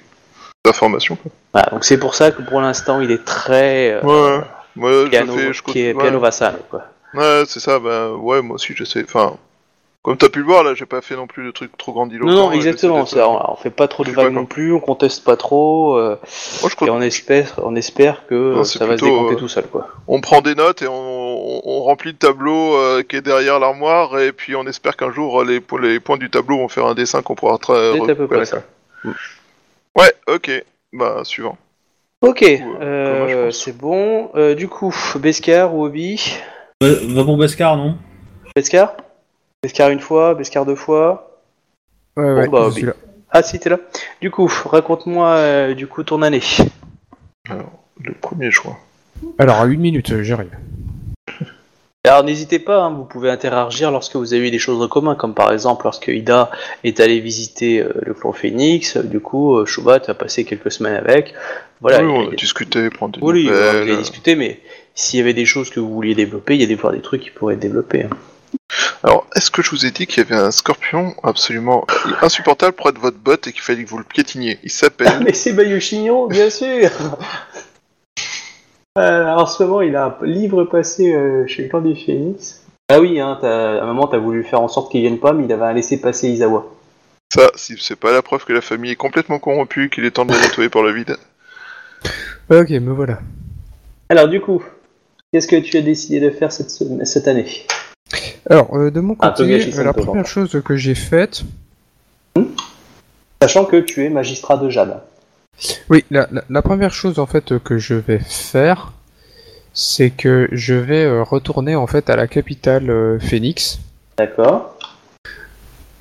informations. 0.66 1.16
Quoi. 1.16 1.30
Voilà, 1.52 1.68
donc 1.70 1.84
c'est 1.84 1.98
pour 1.98 2.14
ça 2.14 2.30
que 2.32 2.42
pour 2.42 2.60
l'instant, 2.60 3.00
il 3.00 3.10
est 3.10 3.24
très 3.24 3.92
euh, 3.92 4.02
Ouais. 4.02 4.44
Moi 4.74 4.92
je 4.92 5.08
piano, 5.08 5.32
fais, 5.34 5.52
je 5.52 5.62
qui 5.62 5.80
est 5.80 5.94
ouais. 5.94 6.02
piano 6.02 6.18
vassal, 6.20 6.58
quoi. 6.68 6.84
Ouais, 7.14 7.44
c'est 7.46 7.60
ça. 7.60 7.78
Bah 7.78 8.10
ouais, 8.12 8.42
moi 8.42 8.56
aussi 8.56 8.74
j'essaie. 8.76 9.04
Enfin, 9.04 9.36
comme 10.06 10.16
t'as 10.16 10.28
pu 10.28 10.38
le 10.38 10.44
voir 10.44 10.62
là, 10.62 10.72
j'ai 10.74 10.86
pas 10.86 11.00
fait 11.00 11.16
non 11.16 11.26
plus 11.26 11.44
de 11.44 11.50
trucs 11.50 11.76
trop 11.76 11.92
grandiloquents. 11.92 12.30
Non, 12.32 12.50
non, 12.50 12.52
exactement. 12.52 13.04
on, 13.12 13.52
on 13.52 13.56
fait 13.56 13.70
pas 13.70 13.88
trop 13.88 14.04
de 14.04 14.12
vagues 14.12 14.32
non 14.32 14.46
plus, 14.46 14.72
on 14.72 14.78
conteste 14.78 15.24
pas 15.24 15.36
trop, 15.36 15.96
euh, 15.96 16.16
Moi 16.62 16.70
je 16.70 16.86
et 16.86 16.90
on 16.90 17.00
espère, 17.00 17.54
on 17.60 17.74
espère 17.74 18.24
que 18.28 18.54
Non, 18.54 18.62
ça 18.62 18.86
va 18.86 18.96
se 18.96 19.04
décompter 19.04 19.34
euh, 19.34 19.36
tout 19.36 19.48
seul, 19.48 19.66
quoi. 19.66 19.88
on 20.06 20.20
prend 20.20 20.42
des 20.42 20.54
notes 20.54 20.82
et 20.82 20.86
on, 20.86 20.94
on- 20.94 21.60
on 21.64 21.82
remplit 21.82 22.12
le 22.12 22.18
tableau 22.18 22.76
euh, 22.76 23.02
qui 23.02 23.16
est 23.16 23.20
derrière 23.20 23.58
l'armoire 23.58 24.20
et 24.20 24.30
puis 24.30 24.54
on 24.54 24.64
espère 24.68 24.96
qu'un 24.96 25.10
jour 25.10 25.42
les, 25.42 25.60
les 25.82 25.98
points 25.98 26.18
du 26.18 26.30
tableau 26.30 26.58
vont 26.58 26.68
faire 26.68 26.86
un 26.86 26.94
dessin 26.94 27.22
qu'on 27.22 27.34
pourra 27.34 27.58
C'est 27.66 28.10
à 28.10 28.14
peu 28.14 28.28
près 28.28 28.44
ça. 28.44 28.62
Ouais, 29.96 30.12
ok. 30.28 30.64
Bah 30.92 31.22
suivant. 31.24 31.58
Ok, 32.22 32.42
euh, 32.44 32.58
euh, 32.80 33.50
c'est 33.50 33.76
bon. 33.76 34.30
Euh, 34.36 34.54
du 34.54 34.68
coup, 34.68 34.94
Beskar 35.16 35.74
ou 35.74 35.84
Obi? 35.84 36.38
Va 36.80 37.24
pour 37.24 37.36
Beskar, 37.36 37.76
non? 37.76 37.98
Beskar? 38.54 38.94
Beskar 39.66 39.90
une 39.90 39.98
fois, 39.98 40.34
Beskar 40.36 40.64
deux 40.64 40.76
fois. 40.76 41.40
Ouais, 42.16 42.32
ouais, 42.32 42.48
bah, 42.48 42.66
je 42.70 42.74
suis 42.76 42.86
là. 42.86 42.92
Ah 43.32 43.42
si, 43.42 43.58
t'es 43.58 43.68
là. 43.68 43.80
Du 44.20 44.30
coup, 44.30 44.48
raconte-moi 44.64 45.28
euh, 45.30 45.74
du 45.74 45.88
coup 45.88 46.04
ton 46.04 46.22
année. 46.22 46.40
Le 47.50 48.12
premier 48.14 48.52
choix. 48.52 48.76
Alors, 49.38 49.56
à 49.60 49.66
une 49.66 49.80
minute, 49.80 50.22
j'arrive. 50.22 50.56
Alors 52.04 52.22
n'hésitez 52.22 52.60
pas, 52.60 52.84
hein, 52.84 52.90
vous 52.94 53.02
pouvez 53.04 53.28
interagir 53.28 53.90
lorsque 53.90 54.14
vous 54.14 54.32
avez 54.34 54.46
eu 54.46 54.50
des 54.52 54.60
choses 54.60 54.80
en 54.80 54.86
commun, 54.86 55.16
comme 55.16 55.34
par 55.34 55.52
exemple 55.52 55.82
lorsque 55.82 56.06
Ida 56.06 56.52
est 56.84 57.00
allé 57.00 57.18
visiter 57.18 57.82
euh, 57.82 57.90
le 58.02 58.14
clan 58.14 58.30
Phoenix, 58.32 58.96
euh, 58.96 59.02
du 59.02 59.18
coup 59.18 59.56
euh, 59.58 59.66
as 60.06 60.14
passé 60.14 60.44
quelques 60.44 60.70
semaines 60.70 60.94
avec. 60.94 61.34
Voilà, 61.80 62.04
oui, 62.04 62.08
a- 62.08 62.28
on 62.28 62.30
a 62.30 62.34
discuté, 62.36 62.88
prendre 62.90 63.18
des 63.18 63.26
Oui, 63.26 63.46
on 63.48 63.50
nouvelles. 63.50 63.90
a 63.90 63.96
discuté, 63.96 64.36
mais 64.36 64.60
s'il 64.94 65.18
y 65.18 65.22
avait 65.22 65.34
des 65.34 65.46
choses 65.46 65.68
que 65.70 65.80
vous 65.80 65.92
vouliez 65.92 66.14
développer, 66.14 66.54
il 66.54 66.60
y 66.60 66.64
a 66.64 66.68
des 66.68 66.76
fois 66.76 66.92
des 66.92 67.00
trucs 67.02 67.22
qui 67.22 67.30
pourraient 67.30 67.54
être 67.54 67.60
développés. 67.60 68.04
hein. 68.04 68.10
Alors, 69.02 69.26
est-ce 69.36 69.50
que 69.50 69.62
je 69.62 69.70
vous 69.70 69.86
ai 69.86 69.90
dit 69.90 70.06
qu'il 70.06 70.22
y 70.22 70.26
avait 70.26 70.40
un 70.40 70.50
scorpion 70.50 71.14
absolument 71.22 71.86
insupportable 72.22 72.74
près 72.74 72.92
de 72.92 72.98
votre 72.98 73.18
botte 73.18 73.46
et 73.46 73.52
qu'il 73.52 73.62
fallait 73.62 73.84
que 73.84 73.88
vous 73.88 73.98
le 73.98 74.04
piétiniez? 74.04 74.58
Il 74.62 74.70
s'appelle... 74.70 75.20
Mais 75.24 75.32
c'est 75.32 75.52
Bayou-Chignon, 75.52 76.26
bien 76.26 76.50
sûr 76.50 76.90
Euh, 78.98 79.26
En 79.26 79.44
ce 79.44 79.62
moment, 79.62 79.82
il 79.82 79.94
a 79.94 80.06
un 80.06 80.26
livre 80.26 80.64
passé 80.64 81.14
euh, 81.14 81.46
chez 81.46 81.64
le 81.64 81.68
clan 81.68 81.82
des 81.82 81.94
Phoenix. 81.94 82.62
Ah 82.88 82.98
oui, 82.98 83.20
hein, 83.20 83.38
à 83.42 83.82
un 83.82 83.86
moment, 83.86 84.06
t'as 84.06 84.16
voulu 84.16 84.42
faire 84.42 84.62
en 84.62 84.68
sorte 84.68 84.90
qu'il 84.90 85.02
vienne 85.02 85.18
pas, 85.18 85.34
mais 85.34 85.44
il 85.44 85.52
avait 85.52 85.74
laissé 85.74 86.00
passer 86.00 86.28
Isawa. 86.28 86.64
Ça, 87.34 87.50
si 87.56 87.74
c'est 87.78 87.96
pas 87.96 88.12
la 88.12 88.22
preuve 88.22 88.44
que 88.44 88.52
la 88.52 88.60
famille 88.60 88.92
est 88.92 88.96
complètement 88.96 89.38
corrompue, 89.38 89.90
qu'il 89.90 90.04
est 90.04 90.12
temps 90.12 90.24
de 90.24 90.32
la 90.32 90.40
nettoyer 90.40 90.70
par 90.70 90.82
le 90.82 90.92
vide. 90.92 91.16
Ouais, 92.48 92.60
ok, 92.60 92.70
me 92.70 92.92
voilà. 92.92 93.18
Alors 94.08 94.28
du 94.28 94.40
coup, 94.40 94.62
qu'est-ce 95.32 95.48
que 95.48 95.56
tu 95.56 95.76
as 95.76 95.82
décidé 95.82 96.20
de 96.20 96.30
faire 96.30 96.52
cette 96.52 97.28
année? 97.28 97.66
Alors, 98.48 98.76
euh, 98.76 98.90
de 98.90 99.00
mon 99.00 99.16
Ah, 99.20 99.30
côté, 99.36 99.58
la 99.82 99.92
première 99.92 100.26
chose 100.26 100.60
que 100.64 100.76
j'ai 100.76 100.94
faite, 100.94 101.42
Sachant 103.42 103.64
que 103.64 103.80
tu 103.80 104.04
es 104.04 104.08
magistrat 104.08 104.56
de 104.56 104.68
Jade. 104.70 105.00
oui, 105.90 106.04
la, 106.10 106.28
la, 106.30 106.42
la 106.48 106.62
première 106.62 106.92
chose 106.92 107.18
en 107.18 107.26
fait 107.26 107.58
que 107.58 107.78
je 107.78 107.94
vais 107.94 108.18
faire, 108.18 108.92
c'est 109.72 110.10
que 110.10 110.48
je 110.52 110.74
vais 110.74 111.04
euh, 111.04 111.22
retourner 111.22 111.76
en 111.76 111.86
fait 111.86 112.08
à 112.10 112.16
la 112.16 112.26
capitale 112.28 112.90
euh, 112.90 113.18
Phoenix. 113.20 113.78
D'accord. 114.16 114.76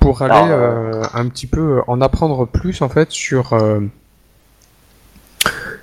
Pour 0.00 0.22
aller 0.22 0.32
Alors, 0.34 0.48
euh, 0.50 1.02
un 1.14 1.28
petit 1.28 1.46
peu 1.46 1.82
en 1.86 2.00
apprendre 2.00 2.46
plus 2.46 2.80
en 2.82 2.88
fait 2.88 3.10
sur 3.10 3.52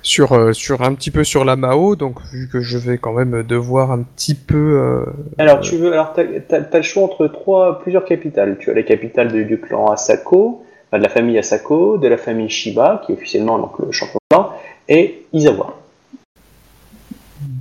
sur 0.04 0.32
euh, 0.32 0.52
sur 0.52 0.82
un 0.82 0.94
petit 0.94 1.10
peu 1.10 1.24
sur 1.24 1.44
la 1.44 1.56
Mao. 1.56 1.96
Donc 1.96 2.20
vu 2.32 2.48
que 2.48 2.60
je 2.60 2.78
vais 2.78 2.98
quand 2.98 3.12
même 3.12 3.42
devoir 3.42 3.90
un 3.90 4.02
petit 4.02 4.36
peu 4.36 4.78
euh, 4.78 5.04
Alors 5.38 5.58
tu 5.58 5.76
veux, 5.76 5.92
alors 5.92 6.12
t'as, 6.12 6.60
t'as 6.62 6.76
le 6.76 6.82
choix 6.84 7.02
entre 7.02 7.26
trois, 7.26 7.80
plusieurs 7.80 8.04
capitales. 8.04 8.56
Tu 8.60 8.70
as 8.70 8.74
la 8.74 8.84
capitale 8.84 9.46
du 9.46 9.58
clan 9.58 9.86
Asako, 9.90 10.62
de 10.92 10.98
la 10.98 11.08
famille 11.08 11.38
Asako, 11.38 11.98
de 11.98 12.06
la 12.06 12.18
famille 12.18 12.48
Shiba, 12.48 13.02
qui 13.04 13.10
est 13.10 13.14
officiellement 13.16 13.58
donc 13.58 13.78
le 13.80 13.90
champion 13.90 14.20
et 14.88 15.24
Izawa. 15.32 15.74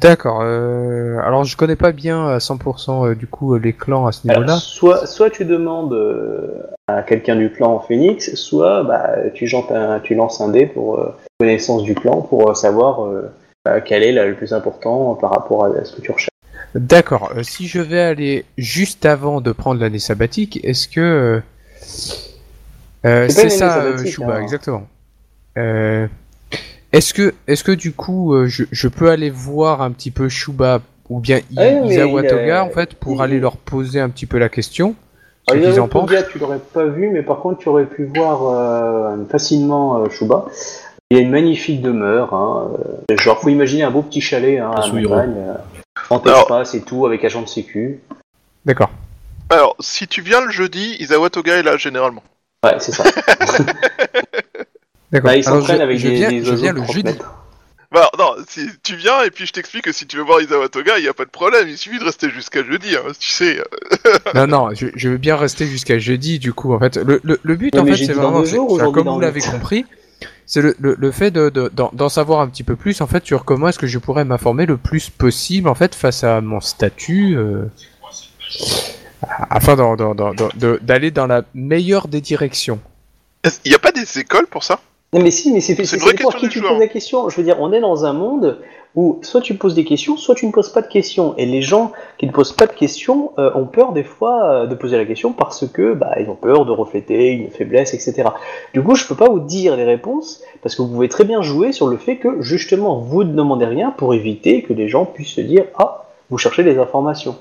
D'accord. 0.04 0.42
euh, 0.44 1.18
alors 1.26 1.44
je 1.46 1.56
connais 1.58 1.76
pas 1.76 1.92
bien 1.92 2.28
à 2.28 2.38
100% 2.40 3.08
euh, 3.12 3.16
du 3.16 3.26
coup 3.26 3.56
euh, 3.56 3.60
les 3.60 3.74
clans 3.74 4.06
à 4.06 4.12
ce 4.12 4.28
niveau-là. 4.28 4.58
soit, 4.58 5.06
soit 5.08 5.30
tu 5.30 5.46
demandes 5.46 5.94
euh, 5.94 6.62
à 6.88 7.02
quelqu'un 7.02 7.36
du 7.36 7.50
clan 7.50 7.80
Phoenix, 7.80 8.36
soit 8.36 8.84
bah, 8.84 9.10
tu, 9.34 9.48
jantes 9.48 9.72
un- 9.72 10.00
tu 10.02 10.14
lances 10.16 10.42
un 10.42 10.50
dé 10.50 10.66
pour 10.66 11.00
connaissance 11.40 11.84
du 11.84 11.96
clan 11.96 12.22
pour 12.22 12.56
savoir 12.56 13.10
bah, 13.66 13.82
quel 13.82 14.04
est 14.04 14.12
là, 14.12 14.26
le 14.26 14.36
plus 14.36 14.54
important 14.54 15.16
par 15.16 15.32
rapport 15.32 15.66
à 15.66 15.86
ce 15.86 15.96
que 15.96 16.02
tu 16.02 16.12
recherches. 16.12 16.30
D'accord. 16.76 17.32
si 17.44 17.68
je 17.68 17.80
vais 17.80 18.02
aller 18.02 18.46
juste 18.58 19.06
avant 19.06 19.40
de 19.42 19.52
prendre 19.52 19.80
l'année 19.80 20.00
sabbatique, 20.00 20.60
est-ce 20.64 20.88
que 20.88 21.42
C'est 23.04 23.50
ça, 23.50 23.96
Chouba, 24.06 24.36
hein. 24.36 24.42
exactement. 24.42 24.84
Euh, 25.58 26.08
est-ce 26.94 27.14
que 27.14 27.34
est-ce 27.48 27.64
que 27.64 27.72
du 27.74 27.92
coup 27.92 28.34
euh, 28.34 28.48
je, 28.48 28.64
je 28.72 28.88
peux 28.88 29.10
aller 29.10 29.30
voir 29.30 29.82
un 29.82 29.92
petit 29.92 30.12
peu 30.12 30.30
Shuba 30.30 30.80
ou 31.10 31.20
bien 31.20 31.40
I- 31.52 31.98
Toga 32.30 32.64
en 32.64 32.70
fait 32.70 32.94
pour 32.96 33.16
il- 33.18 33.22
aller 33.22 33.40
leur 33.40 33.58
poser 33.58 34.00
un 34.00 34.10
petit 34.10 34.26
peu 34.26 34.38
la 34.38 34.48
question 34.50 34.96
qu'ils 35.50 35.62
Izawa 35.62 35.86
en 35.86 35.88
pensent. 35.90 36.10
Toga, 36.10 36.24
tu 36.24 36.40
l'aurais 36.40 36.60
pas 36.74 36.86
vu, 36.86 37.10
mais 37.10 37.22
par 37.22 37.40
contre, 37.40 37.60
tu 37.60 37.68
aurais 37.68 37.86
pu 37.86 38.06
voir 38.06 38.48
euh, 38.48 39.26
facilement 39.30 39.98
euh, 40.02 40.10
Shuba. 40.10 40.46
Il 41.12 41.18
y 41.18 41.20
a 41.20 41.24
une 41.24 41.32
magnifique 41.32 41.82
demeure. 41.82 42.34
Hein, 42.34 42.70
genre, 43.20 43.40
faut 43.42 43.50
imaginer 43.50 43.84
un 43.84 43.92
beau 43.92 44.02
petit 44.04 44.22
chalet 44.22 44.60
hein, 44.60 44.72
à 44.74 44.88
montagne, 44.88 45.34
euh, 45.38 45.54
en 46.10 46.20
Alors- 46.20 46.40
espace 46.44 46.76
et 46.76 46.82
tout, 46.82 47.06
avec 47.06 47.26
agent 47.26 47.42
de 47.42 47.48
sécu. 47.50 48.00
D'accord. 48.66 48.90
Alors, 49.50 49.76
si 49.82 50.08
tu 50.08 50.22
viens 50.22 50.40
le 50.40 50.50
jeudi, 50.50 50.96
Isawa 51.02 51.30
Toga 51.30 51.56
est 51.58 51.64
là 51.64 51.76
généralement. 51.76 52.24
Ouais, 52.64 52.76
c'est 52.80 52.94
ça. 52.94 53.04
D'accord. 55.14 55.30
Bah, 55.32 55.38
ils 55.38 55.44
s'entraînent 55.46 55.78
je, 55.78 55.82
avec 55.84 55.98
je 56.00 56.08
des, 56.10 56.16
viens, 56.16 56.30
des 56.30 56.44
je 56.44 56.50
oiseaux 56.50 56.62
viens 56.64 56.74
de 56.74 56.80
le 56.80 56.84
30 56.84 56.96
jeudi. 56.96 57.06
mètres. 57.14 57.34
Bah 57.92 58.10
non, 58.18 58.34
si 58.50 58.68
tu 58.82 58.96
viens 58.96 59.22
et 59.22 59.30
puis 59.30 59.46
je 59.46 59.54
t'explique 59.54 59.84
que 59.84 59.92
si 59.92 60.08
tu 60.08 60.18
veux 60.18 60.24
voir 60.24 60.42
Isawa 60.42 60.68
Toga, 60.68 60.98
il 60.98 61.06
y 61.06 61.08
a 61.08 61.14
pas 61.14 61.26
de 61.26 61.30
problème, 61.30 61.68
il 61.68 61.78
suffit 61.78 62.00
de 62.00 62.04
rester 62.04 62.28
jusqu'à 62.32 62.64
jeudi, 62.64 62.96
hein, 62.96 63.12
tu 63.20 63.30
sais. 63.30 63.62
Non, 64.34 64.48
non, 64.48 64.70
je, 64.74 64.88
je 64.96 65.10
veux 65.10 65.18
bien 65.18 65.36
rester 65.38 65.68
jusqu'à 65.68 66.00
jeudi, 66.00 66.40
du 66.40 66.54
coup, 66.54 66.74
en 66.74 66.80
fait. 66.80 66.98
Le, 66.98 67.22
le, 67.24 67.40
le 67.44 67.56
but, 67.56 67.76
Oui, 67.76 67.82
en 67.82 67.86
fait, 67.86 68.04
c'est 68.06 68.14
vraiment, 68.14 68.44
jours, 68.44 68.74
enfin, 68.74 68.92
comme 68.92 69.08
vous 69.08 69.20
le- 69.20 69.26
l'avez 69.28 69.42
compris, 69.42 69.86
c'est 70.48 70.62
le, 70.64 70.76
le, 70.80 70.96
le 70.98 71.12
fait 71.12 71.30
de, 71.30 71.50
de- 71.50 71.70
d'en, 71.72 71.92
d'en 71.94 72.10
savoir 72.10 72.40
un 72.42 72.48
petit 72.48 72.64
peu 72.64 72.76
plus, 72.76 73.00
en 73.02 73.06
fait, 73.06 73.24
sur 73.28 73.46
comment 73.46 73.68
est-ce 73.68 73.78
que 73.78 73.86
je 73.86 74.00
pourrais 74.00 74.26
m'informer 74.26 74.66
le 74.66 74.78
plus 74.78 75.12
possible, 75.12 75.70
en 75.70 75.76
fait, 75.76 75.94
face 75.94 76.24
à 76.24 76.42
mon 76.42 76.62
statut, 76.62 77.38
euh, 77.38 77.66
afin 79.52 79.76
d'en- 79.76 79.96
d'en- 79.96 80.16
d'en- 80.16 80.34
d'en- 80.34 80.50
de- 80.56 80.80
d'aller 80.82 81.12
dans 81.12 81.28
la 81.28 81.44
meilleure 81.54 82.08
des 82.08 82.22
directions. 82.22 82.80
Il 83.66 83.72
y 83.72 83.76
a 83.76 83.80
pas 83.80 83.92
des 83.92 84.18
écoles 84.20 84.48
pour 84.48 84.64
ça? 84.64 84.80
Non, 85.14 85.22
mais 85.22 85.32
si, 85.32 85.52
mais 85.52 85.62
c'est 85.62 85.76
question 85.76 86.30
qui 86.32 86.50
tu 86.50 86.60
joueur. 86.60 86.72
poses 86.72 86.80
la 86.80 86.88
question. 86.88 87.30
Je 87.30 87.38
veux 87.38 87.44
dire, 87.44 87.58
on 87.60 87.72
est 87.72 87.80
dans 87.82 88.06
un 88.06 88.14
monde 88.14 88.60
où 88.96 89.20
soit 89.24 89.42
tu 89.42 89.56
poses 89.56 89.74
des 89.76 89.86
questions, 89.86 90.18
soit 90.18 90.36
tu 90.36 90.46
ne 90.46 90.52
poses 90.52 90.70
pas 90.70 90.82
de 90.82 90.88
questions. 90.88 91.36
Et 91.38 91.46
les 91.46 91.62
gens 91.62 91.92
qui 92.18 92.28
ne 92.28 92.32
posent 92.32 92.52
pas 92.54 92.68
de 92.68 92.74
questions 92.74 93.32
euh, 93.40 93.52
ont 93.56 93.66
peur 93.66 93.92
des 93.94 94.04
fois 94.04 94.44
euh, 94.46 94.68
de 94.68 94.76
poser 94.76 94.98
la 94.98 95.06
question 95.06 95.34
parce 95.34 95.68
que 95.68 95.94
bah, 95.94 96.14
ils 96.20 96.30
ont 96.30 96.36
peur 96.36 96.66
de 96.66 96.72
refléter 96.72 97.32
une 97.32 97.50
faiblesse, 97.50 97.94
etc. 97.94 98.30
Du 98.74 98.84
coup, 98.84 98.96
je 98.96 99.06
peux 99.08 99.16
pas 99.16 99.30
vous 99.30 99.40
dire 99.40 99.76
les 99.78 99.84
réponses 99.84 100.42
parce 100.62 100.76
que 100.76 100.82
vous 100.84 100.90
pouvez 100.90 101.10
très 101.10 101.24
bien 101.26 101.42
jouer 101.42 101.72
sur 101.72 101.88
le 101.88 101.98
fait 101.98 102.18
que 102.18 102.42
justement 102.42 103.00
vous 103.00 103.24
ne 103.24 103.34
demandez 103.34 103.66
rien 103.66 103.92
pour 103.92 104.14
éviter 104.14 104.62
que 104.64 104.74
les 104.74 104.88
gens 104.88 105.06
puissent 105.06 105.34
se 105.36 105.42
dire 105.42 105.66
ah 105.78 106.06
vous 106.30 106.38
cherchez 106.38 106.64
des 106.64 106.78
informations. 106.78 107.38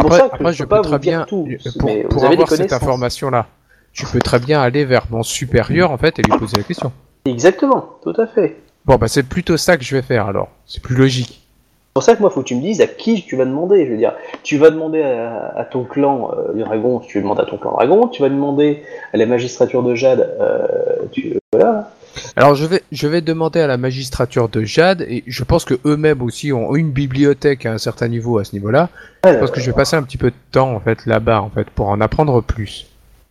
Pour 0.00 0.12
Après, 0.12 0.18
ça 0.18 0.28
que 0.30 0.34
après, 0.34 0.52
je 0.52 0.58
je 0.58 0.64
peux 0.64 0.66
pas 0.66 0.82
vous 0.82 0.82
très 0.82 0.98
dire 0.98 1.14
bien, 1.14 1.24
tout. 1.24 1.54
pour, 1.78 1.88
mais 1.88 2.04
pour 2.08 2.20
vous 2.20 2.24
avez 2.24 2.36
des 2.36 2.44
avoir 2.44 2.50
cette 2.50 2.70
connaissances. 2.70 2.82
information-là, 2.82 3.46
je 3.92 4.06
peux 4.06 4.20
très 4.20 4.38
bien 4.40 4.60
aller 4.60 4.84
vers 4.84 5.06
mon 5.10 5.22
supérieur, 5.22 5.90
en 5.90 5.98
fait, 5.98 6.18
et 6.18 6.22
lui 6.22 6.32
poser 6.34 6.56
la 6.56 6.64
question. 6.64 6.92
Exactement, 7.28 7.98
tout 8.02 8.14
à 8.18 8.26
fait. 8.26 8.56
Bon, 8.84 8.96
bah, 8.96 9.08
c'est 9.08 9.22
plutôt 9.22 9.56
ça 9.56 9.76
que 9.76 9.84
je 9.84 9.94
vais 9.94 10.02
faire, 10.02 10.26
alors. 10.26 10.48
C'est 10.66 10.82
plus 10.82 10.96
logique. 10.96 11.42
C'est 11.88 11.94
pour 11.94 12.02
ça 12.02 12.16
que 12.16 12.20
moi, 12.20 12.30
faut 12.30 12.42
que 12.42 12.46
tu 12.46 12.54
me 12.54 12.62
dises 12.62 12.80
à 12.80 12.86
qui 12.86 13.22
tu 13.24 13.36
vas 13.36 13.44
demander. 13.44 13.84
Je 13.86 13.90
veux 13.90 13.96
dire, 13.98 14.14
tu 14.42 14.56
vas 14.56 14.70
demander 14.70 15.02
à, 15.02 15.52
à 15.56 15.64
ton 15.64 15.84
clan 15.84 16.30
euh, 16.32 16.52
du 16.54 16.62
dragon, 16.62 17.00
tu 17.00 17.20
demandes 17.20 17.40
à 17.40 17.44
ton 17.44 17.58
clan 17.58 17.72
dragon, 17.72 18.06
tu 18.08 18.22
vas 18.22 18.28
demander 18.28 18.82
à 19.12 19.16
la 19.16 19.26
magistrature 19.26 19.82
de 19.82 19.94
Jade, 19.94 20.36
euh, 20.40 20.66
tu, 21.10 21.36
voilà. 21.52 21.90
Alors 22.36 22.54
je 22.54 22.66
vais 22.66 22.82
je 22.90 23.06
vais 23.06 23.20
demander 23.20 23.60
à 23.60 23.66
la 23.66 23.76
magistrature 23.76 24.48
de 24.48 24.62
Jade 24.64 25.02
et 25.02 25.24
je 25.26 25.44
pense 25.44 25.64
que 25.64 25.74
eux-mêmes 25.84 26.22
aussi 26.22 26.52
ont 26.52 26.74
une 26.74 26.90
bibliothèque 26.90 27.66
à 27.66 27.72
un 27.72 27.78
certain 27.78 28.08
niveau 28.08 28.38
à 28.38 28.44
ce 28.44 28.54
niveau-là. 28.54 28.88
Je 29.24 29.34
pense 29.34 29.50
que 29.50 29.60
je 29.60 29.70
vais 29.70 29.76
passer 29.76 29.96
un 29.96 30.02
petit 30.02 30.18
peu 30.18 30.30
de 30.30 30.36
temps 30.50 30.72
en 30.74 30.80
fait 30.80 31.06
là-bas 31.06 31.40
en 31.40 31.50
fait 31.50 31.68
pour 31.70 31.88
en 31.88 32.00
apprendre 32.00 32.40
plus. 32.42 32.86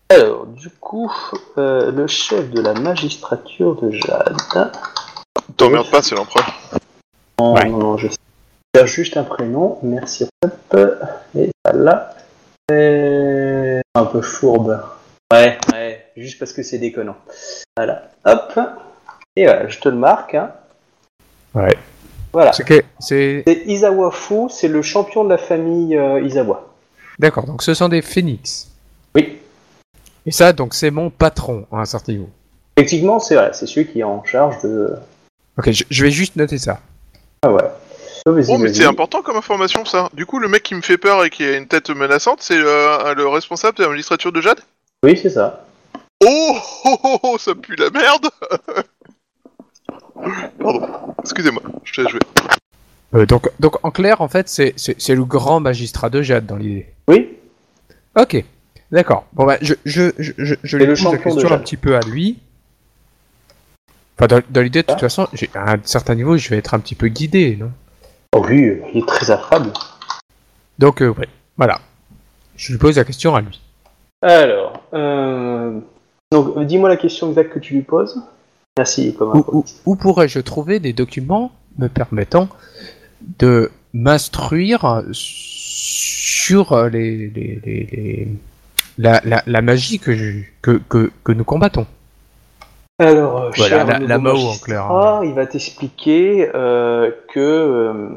Alors, 0.09 0.45
du 0.47 0.69
coup, 0.69 1.11
euh, 1.57 1.91
le 1.91 2.07
chef 2.07 2.49
de 2.51 2.61
la 2.61 2.73
magistrature 2.73 3.75
de 3.81 3.91
Jade. 3.91 4.37
T'emmerdes 5.57 5.89
pas, 5.91 6.01
c'est 6.01 6.15
l'empereur. 6.15 6.47
Non, 7.39 7.53
Ouais. 7.55 7.65
non, 7.69 7.77
non, 7.77 7.97
je 7.97 8.07
cherche 8.75 8.91
juste 8.91 9.17
un 9.17 9.23
prénom. 9.23 9.79
Merci. 9.83 10.27
Hop. 10.43 10.77
Et 11.35 11.51
voilà. 11.65 12.15
Et... 12.71 13.81
Un 13.95 14.05
peu 14.05 14.21
fourbe. 14.21 14.81
Ouais, 15.31 15.57
ouais, 15.73 16.05
juste 16.15 16.39
parce 16.39 16.53
que 16.53 16.63
c'est 16.63 16.77
déconnant. 16.77 17.17
Voilà. 17.75 18.03
Hop. 18.25 18.57
Et 19.35 19.43
voilà, 19.45 19.67
je 19.67 19.79
te 19.79 19.89
le 19.89 19.95
marque. 19.97 20.35
Hein. 20.35 20.51
Ouais. 21.53 21.77
Voilà. 22.31 22.53
C'est 22.53 22.65
c'est 22.99 23.43
C'est 23.45 23.63
Izawa 23.65 24.11
Fu, 24.11 24.49
c'est 24.49 24.67
le 24.67 24.81
champion 24.81 25.23
de 25.25 25.29
la 25.29 25.37
famille 25.37 25.97
euh, 25.97 26.21
Izawa. 26.21 26.65
d'accord. 27.19 27.45
Donc 27.45 27.61
ce 27.61 27.73
sont 27.73 27.89
des 27.89 28.01
phénix. 28.01 28.69
Et 30.27 30.31
ça 30.31 30.53
donc 30.53 30.73
c'est 30.73 30.91
mon 30.91 31.09
patron 31.09 31.65
à 31.71 31.77
un 31.77 31.85
certain 31.85 32.11
niveau. 32.11 32.29
Effectivement, 32.75 33.19
c'est 33.19 33.35
vrai, 33.35 33.51
c'est 33.53 33.65
celui 33.65 33.87
qui 33.87 34.01
est 34.01 34.03
en 34.03 34.23
charge 34.23 34.61
de. 34.61 34.93
Ok, 35.57 35.71
je, 35.71 35.83
je 35.89 36.03
vais 36.03 36.11
juste 36.11 36.35
noter 36.35 36.59
ça. 36.59 36.79
Ah 37.41 37.51
ouais. 37.51 37.63
Oh, 38.27 38.37
Oh, 38.49 38.57
mais 38.57 38.73
c'est 38.73 38.85
important 38.85 39.21
comme 39.21 39.37
information 39.37 39.85
ça. 39.85 40.09
Du 40.13 40.25
coup, 40.25 40.39
le 40.39 40.49
mec 40.49 40.61
qui 40.61 40.75
me 40.75 40.81
fait 40.81 40.97
peur 40.97 41.23
et 41.23 41.29
qui 41.29 41.45
a 41.45 41.55
une 41.55 41.67
tête 41.67 41.89
menaçante, 41.89 42.41
c'est 42.41 42.57
euh, 42.57 43.13
le 43.13 43.25
responsable 43.27 43.77
de 43.77 43.83
la 43.83 43.89
magistrature 43.89 44.33
de 44.33 44.41
Jade? 44.41 44.59
Oui, 45.03 45.17
c'est 45.21 45.29
ça. 45.29 45.65
Oh, 46.25 46.57
oh, 46.83 46.97
oh, 47.03 47.19
oh, 47.23 47.37
ça 47.37 47.55
pue 47.55 47.75
la 47.77 47.89
merde 47.89 48.27
Pardon, 50.59 50.87
excusez-moi, 51.21 51.61
je 51.83 52.01
laisse 52.01 52.11
jouer. 52.11 52.19
Euh, 53.13 53.25
donc 53.25 53.49
donc 53.59 53.77
en 53.85 53.91
clair 53.91 54.19
en 54.19 54.27
fait 54.27 54.49
c'est 54.49 54.73
le 55.15 55.23
grand 55.23 55.61
magistrat 55.61 56.09
de 56.09 56.21
Jade 56.21 56.45
dans 56.45 56.57
l'idée. 56.57 56.87
Oui. 57.07 57.37
Ok. 58.19 58.43
D'accord. 58.91 59.25
Bon 59.33 59.45
bah 59.45 59.57
je 59.61 59.73
je 59.85 60.11
je 60.17 60.31
je, 60.37 60.77
lui 60.77 60.85
pose 60.87 61.03
la 61.03 61.17
question 61.17 61.51
un 61.51 61.57
petit 61.59 61.77
peu 61.77 61.95
à 61.95 61.99
lui. 62.01 62.39
Enfin 64.17 64.27
dans, 64.27 64.41
dans 64.49 64.61
l'idée 64.61 64.81
de 64.81 64.87
toute 64.87 64.99
façon 64.99 65.27
j'ai- 65.33 65.49
à 65.53 65.73
un 65.73 65.79
certain 65.83 66.15
niveau 66.15 66.37
je 66.37 66.49
vais 66.49 66.57
être 66.57 66.73
un 66.73 66.79
petit 66.79 66.95
peu 66.95 67.07
guidé 67.07 67.57
non? 67.59 67.71
Oh 68.35 68.45
oui, 68.47 68.79
il 68.93 68.99
est 69.01 69.07
très 69.07 69.29
affable. 69.31 69.71
Donc 70.79 71.01
euh, 71.01 71.09
ouais 71.09 71.27
voilà. 71.57 71.79
Je 72.55 72.71
lui 72.71 72.79
pose 72.79 72.97
la 72.97 73.03
question 73.03 73.35
à 73.35 73.41
lui. 73.41 73.61
Alors, 74.23 74.81
euh... 74.93 75.79
donc, 76.31 76.59
dis-moi 76.65 76.89
la 76.89 76.97
question 76.97 77.29
exacte 77.29 77.51
que 77.53 77.59
tu 77.59 77.75
lui 77.75 77.83
poses. 77.83 78.19
Merci, 78.77 79.13
comme 79.15 79.37
Où, 79.37 79.45
où, 79.51 79.65
où 79.85 79.95
pourrais-je 79.95 80.39
trouver 80.39 80.79
des 80.79 80.93
documents 80.93 81.51
me 81.77 81.87
permettant 81.87 82.49
de 83.39 83.71
m'instruire 83.93 85.03
sur 85.11 86.89
les, 86.89 87.29
les, 87.29 87.61
les, 87.63 87.87
les- 87.91 88.27
la, 88.97 89.21
la, 89.25 89.43
la 89.45 89.61
magie 89.61 89.99
que, 89.99 90.13
je- 90.15 90.43
que, 90.61 90.79
que, 90.89 91.11
que 91.23 91.31
nous 91.31 91.43
combattons 91.43 91.85
Alors, 92.99 93.37
euh, 93.43 93.49
Voilà, 93.55 93.69
cher 93.77 93.85
la- 93.87 93.99
nouveau 93.99 94.07
la 94.09 94.17
Mao, 94.17 94.31
en 94.31 94.33
magistrat, 94.45 94.65
clair, 94.65 94.91
hein. 94.91 95.21
il 95.23 95.33
va 95.33 95.45
t'expliquer 95.45 96.49
euh, 96.55 97.11
que, 97.33 97.39
euh, 97.39 98.09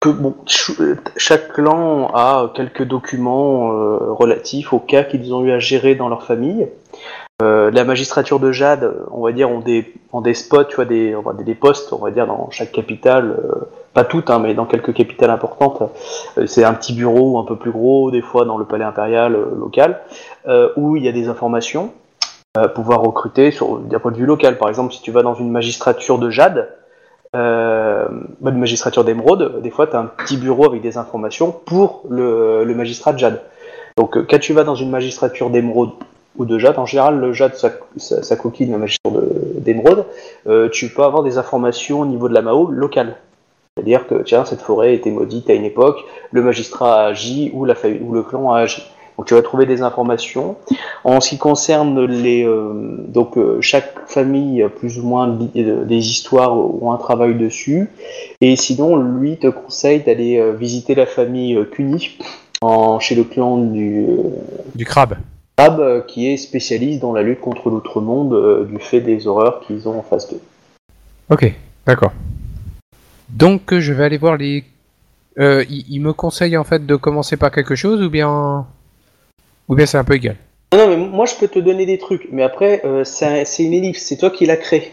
que 0.00 0.08
bon, 0.08 0.34
ch- 0.46 0.72
chaque 1.16 1.52
clan 1.52 2.08
a 2.14 2.52
quelques 2.54 2.82
documents 2.82 3.72
euh, 3.72 4.12
relatifs 4.12 4.72
aux 4.72 4.80
cas 4.80 5.04
qu'ils 5.04 5.32
ont 5.32 5.44
eu 5.44 5.52
à 5.52 5.58
gérer 5.60 5.94
dans 5.94 6.08
leur 6.08 6.24
famille. 6.24 6.66
Euh, 7.42 7.70
la 7.72 7.84
magistrature 7.84 8.38
de 8.40 8.52
Jade, 8.52 8.92
on 9.10 9.22
va 9.24 9.32
dire, 9.32 9.50
ont 9.50 9.60
des, 9.60 9.92
ont 10.12 10.20
des 10.20 10.34
spots, 10.34 10.64
tu 10.64 10.76
vois, 10.76 10.84
des, 10.84 11.14
on 11.16 11.22
va 11.22 11.32
dire 11.32 11.44
des 11.44 11.54
postes, 11.56 11.92
on 11.92 11.98
va 11.98 12.10
dire, 12.10 12.26
dans 12.26 12.48
chaque 12.50 12.70
capitale, 12.72 13.36
euh, 13.44 13.60
pas 13.94 14.04
toutes, 14.04 14.28
hein, 14.28 14.40
mais 14.40 14.54
dans 14.54 14.66
quelques 14.66 14.92
capitales 14.92 15.30
importantes. 15.30 15.82
Euh, 16.38 16.46
c'est 16.46 16.64
un 16.64 16.74
petit 16.74 16.92
bureau 16.92 17.38
un 17.38 17.44
peu 17.44 17.56
plus 17.56 17.70
gros, 17.70 18.10
des 18.10 18.22
fois 18.22 18.44
dans 18.44 18.58
le 18.58 18.64
palais 18.64 18.84
impérial 18.84 19.34
euh, 19.34 19.46
local, 19.56 20.00
euh, 20.46 20.70
où 20.76 20.96
il 20.96 21.04
y 21.04 21.08
a 21.08 21.12
des 21.12 21.28
informations 21.28 21.92
euh, 22.56 22.68
pouvoir 22.68 23.00
recruter 23.00 23.52
d'un 23.90 23.98
point 23.98 24.12
de 24.12 24.16
vue 24.16 24.26
local. 24.26 24.58
Par 24.58 24.68
exemple, 24.68 24.92
si 24.92 25.02
tu 25.02 25.10
vas 25.10 25.22
dans 25.22 25.34
une 25.34 25.50
magistrature 25.50 26.18
de 26.18 26.30
Jade, 26.30 26.68
euh, 27.34 28.06
une 28.44 28.58
magistrature 28.58 29.02
d'émeraude, 29.04 29.60
des 29.60 29.70
fois 29.70 29.88
tu 29.88 29.96
as 29.96 29.98
un 29.98 30.06
petit 30.06 30.36
bureau 30.36 30.66
avec 30.66 30.80
des 30.80 30.96
informations 30.96 31.50
pour 31.50 32.02
le, 32.08 32.64
magistrat 32.76 33.12
de 33.12 33.18
Jade. 33.18 33.40
Donc 33.96 34.16
euh, 34.16 34.24
quand 34.28 34.38
tu 34.38 34.52
vas 34.52 34.62
dans 34.62 34.76
une 34.76 34.90
magistrature 34.90 35.50
d'émeraude 35.50 35.90
ou 36.36 36.44
de 36.44 36.58
Jade, 36.58 36.78
en 36.78 36.86
général 36.86 37.18
le 37.18 37.32
Jade 37.32 37.56
ça, 37.56 38.36
coquine 38.36 38.70
la 38.70 38.78
magistrature 38.78 39.20
de- 39.20 39.60
d'émeraude, 39.60 40.04
euh, 40.46 40.68
tu 40.68 40.88
peux 40.90 41.02
avoir 41.02 41.24
des 41.24 41.38
informations 41.38 42.02
au 42.02 42.06
niveau 42.06 42.28
de 42.28 42.34
la 42.34 42.42
Mao 42.42 42.70
locale. 42.70 43.16
C'est-à-dire 43.76 44.06
que 44.06 44.22
tiens, 44.22 44.44
cette 44.44 44.60
forêt 44.60 44.88
a 44.88 44.92
été 44.92 45.10
maudite 45.10 45.50
à 45.50 45.54
une 45.54 45.64
époque, 45.64 45.98
le 46.30 46.42
magistrat 46.42 47.02
a 47.02 47.06
agi 47.08 47.50
ou, 47.54 47.64
la, 47.64 47.74
ou 48.02 48.12
le 48.12 48.22
clan 48.22 48.52
a 48.52 48.60
agi. 48.60 48.84
Donc 49.18 49.26
tu 49.26 49.34
vas 49.34 49.42
trouver 49.42 49.66
des 49.66 49.82
informations. 49.82 50.56
En 51.02 51.20
ce 51.20 51.30
qui 51.30 51.38
concerne 51.38 52.04
les, 52.04 52.44
euh, 52.44 52.72
donc 53.08 53.36
euh, 53.36 53.60
chaque 53.60 54.08
famille 54.08 54.62
a 54.62 54.68
plus 54.68 55.00
ou 55.00 55.02
moins 55.06 55.26
li- 55.36 55.50
euh, 55.56 55.84
des 55.84 56.08
histoires 56.08 56.56
ou 56.56 56.90
un 56.92 56.96
travail 56.98 57.34
dessus. 57.34 57.88
Et 58.40 58.54
sinon, 58.54 58.96
lui 58.96 59.38
te 59.38 59.48
conseille 59.48 60.00
d'aller 60.04 60.38
euh, 60.38 60.52
visiter 60.52 60.94
la 60.94 61.06
famille 61.06 61.58
Kuni 61.72 62.16
en, 62.62 63.00
chez 63.00 63.16
le 63.16 63.24
clan 63.24 63.58
du 63.58 64.06
Du 64.76 64.84
crabe. 64.84 65.14
Crab, 65.56 65.80
euh, 65.80 66.00
qui 66.00 66.28
est 66.28 66.36
spécialiste 66.36 67.00
dans 67.00 67.12
la 67.12 67.22
lutte 67.22 67.40
contre 67.40 67.70
l'outre-monde 67.70 68.34
euh, 68.34 68.64
du 68.64 68.78
fait 68.78 69.00
des 69.00 69.26
horreurs 69.26 69.60
qu'ils 69.66 69.88
ont 69.88 69.98
en 69.98 70.02
face 70.02 70.30
d'eux. 70.30 70.40
Ok, 71.30 71.52
d'accord. 71.86 72.12
Donc 73.34 73.76
je 73.78 73.92
vais 73.92 74.04
aller 74.04 74.16
voir 74.18 74.36
les... 74.36 74.64
Euh, 75.38 75.64
il, 75.68 75.84
il 75.90 76.00
me 76.00 76.12
conseille 76.12 76.56
en 76.56 76.64
fait 76.64 76.86
de 76.86 76.96
commencer 76.96 77.36
par 77.36 77.50
quelque 77.50 77.74
chose 77.74 78.00
ou 78.02 78.08
bien... 78.08 78.66
Ou 79.68 79.74
bien 79.74 79.86
c'est 79.86 79.98
un 79.98 80.04
peu 80.04 80.14
égal? 80.14 80.36
Non, 80.72 80.78
non, 80.78 80.88
mais 80.88 80.96
moi 80.96 81.26
je 81.26 81.34
peux 81.36 81.48
te 81.48 81.58
donner 81.58 81.86
des 81.86 81.98
trucs, 81.98 82.28
mais 82.32 82.42
après 82.42 82.82
euh, 82.84 83.04
c'est 83.04 83.26
un- 83.26 83.44
c'est 83.44 83.62
une 83.64 83.72
ellipse, 83.72 84.02
c'est 84.02 84.16
toi 84.16 84.30
qui 84.30 84.44
l'as 84.46 84.56
créé. 84.56 84.92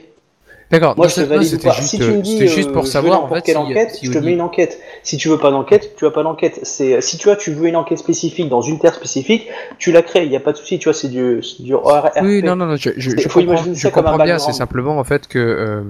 D'accord, 0.69 0.95
Moi 0.95 1.07
non, 1.07 1.09
je 1.09 1.15
te 1.15 1.21
non, 1.21 1.27
valide 1.27 1.61
pas. 1.61 1.71
juste, 1.71 1.89
Si 1.89 1.97
tu 1.97 2.03
me 2.11 2.21
dis 2.21 2.47
juste 2.47 2.69
euh, 2.69 2.73
pour 2.73 2.83
je 2.83 2.87
veux 2.87 2.91
savoir 2.91 3.23
en 3.23 3.27
fait 3.27 3.41
quelle 3.41 3.55
si- 3.55 3.61
enquête, 3.61 3.89
si 3.91 4.05
je 4.05 4.11
te 4.11 4.17
mets 4.19 4.31
une 4.33 4.41
enquête. 4.41 4.79
Si 5.03 5.17
tu 5.17 5.27
veux 5.27 5.37
pas 5.37 5.51
d'enquête, 5.51 5.95
tu 5.97 6.05
as 6.05 6.11
pas 6.11 6.23
d'enquête. 6.23 6.59
C'est 6.63 7.01
si 7.01 7.17
tu 7.17 7.25
vois 7.25 7.35
tu 7.35 7.51
veux 7.51 7.67
une 7.67 7.75
enquête 7.75 7.97
spécifique 7.97 8.47
dans 8.47 8.61
une 8.61 8.79
terre 8.79 8.93
spécifique, 8.95 9.47
tu 9.79 9.91
la 9.91 10.01
crées. 10.01 10.23
Il 10.25 10.31
y 10.31 10.35
a 10.37 10.39
pas 10.39 10.53
de 10.53 10.57
souci. 10.57 10.79
Tu 10.79 10.85
vois 10.85 10.93
c'est 10.93 11.09
du. 11.09 11.41
Oui, 12.21 12.41
non, 12.41 12.55
non, 12.55 12.67
non, 12.67 12.75
je, 12.77 12.91
je, 12.95 13.09
je 13.17 13.27
faut 13.27 13.41
imaginer 13.41 13.75
je 13.75 13.87
un 13.87 13.91
comprends 13.91 14.17
bien, 14.17 14.39
c'est 14.39 14.53
simplement 14.53 14.97
en 14.97 15.03
fait 15.03 15.27
que... 15.27 15.83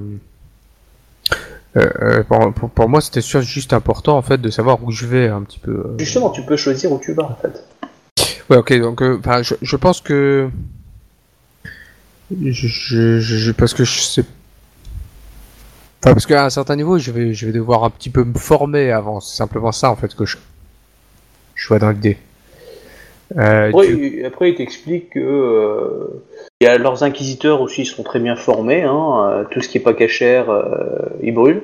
euh, 1.77 1.89
euh, 2.01 2.23
pour, 2.23 2.53
pour- 2.53 2.69
pour 2.69 2.89
moi, 2.89 3.01
c'était 3.01 3.21
juste 3.21 3.73
important 3.73 4.17
en 4.17 4.21
fait 4.21 4.37
de 4.39 4.49
savoir 4.49 4.83
où 4.83 4.91
je 4.91 5.05
vais 5.05 5.27
un 5.29 5.41
petit 5.43 5.59
peu. 5.59 5.71
euh. 5.71 5.95
Justement, 5.99 6.29
tu 6.29 6.41
peux 6.43 6.57
choisir 6.57 6.91
où 6.91 6.99
tu 6.99 7.13
vas 7.13 7.23
en 7.23 7.35
fait. 7.35 7.63
Ouais, 8.49 8.57
ok, 8.57 8.73
donc 8.79 9.01
euh, 9.01 9.19
je, 9.43 9.55
je 9.61 9.75
pense 9.77 10.01
que. 10.01 10.49
Je, 12.41 12.67
je, 12.67 13.19
je- 13.19 13.51
parce 13.51 13.73
que 13.73 13.83
je 13.83 13.99
sais. 14.01 14.21
Enfin, 16.03 16.13
parce 16.13 16.25
qu'à 16.25 16.45
un 16.45 16.49
certain 16.49 16.75
niveau, 16.75 16.97
je 16.97 17.11
vais, 17.11 17.33
je 17.33 17.45
vais 17.45 17.51
devoir 17.51 17.83
un 17.83 17.89
petit 17.89 18.09
peu 18.09 18.23
me 18.23 18.33
former 18.37 18.91
avant. 18.91 19.19
C'est 19.19 19.35
simplement 19.37 19.71
ça, 19.71 19.91
en 19.91 19.95
fait, 19.95 20.15
que 20.15 20.25
je, 20.25 20.37
je 21.55 21.67
vois 21.67 21.77
dans 21.79 21.91
l'idée. 21.91 22.17
Euh, 23.37 23.69
Après, 23.69 23.87
du- 23.87 24.17
il- 24.19 24.25
après, 24.25 24.49
il 24.49 24.55
t'explique 24.55 25.11
que 25.11 25.19
euh, 25.19 26.07
il 26.59 26.65
y 26.65 26.67
a 26.67 26.77
leurs 26.77 27.03
inquisiteurs 27.03 27.61
aussi, 27.61 27.85
sont 27.85 28.03
très 28.03 28.19
bien 28.19 28.35
formés. 28.35 28.83
Hein, 28.83 29.29
euh, 29.31 29.43
tout 29.49 29.61
ce 29.61 29.69
qui 29.69 29.77
est 29.77 29.81
pas 29.81 29.93
cachère, 29.93 30.45
ils 31.23 31.33
brûlent. 31.33 31.61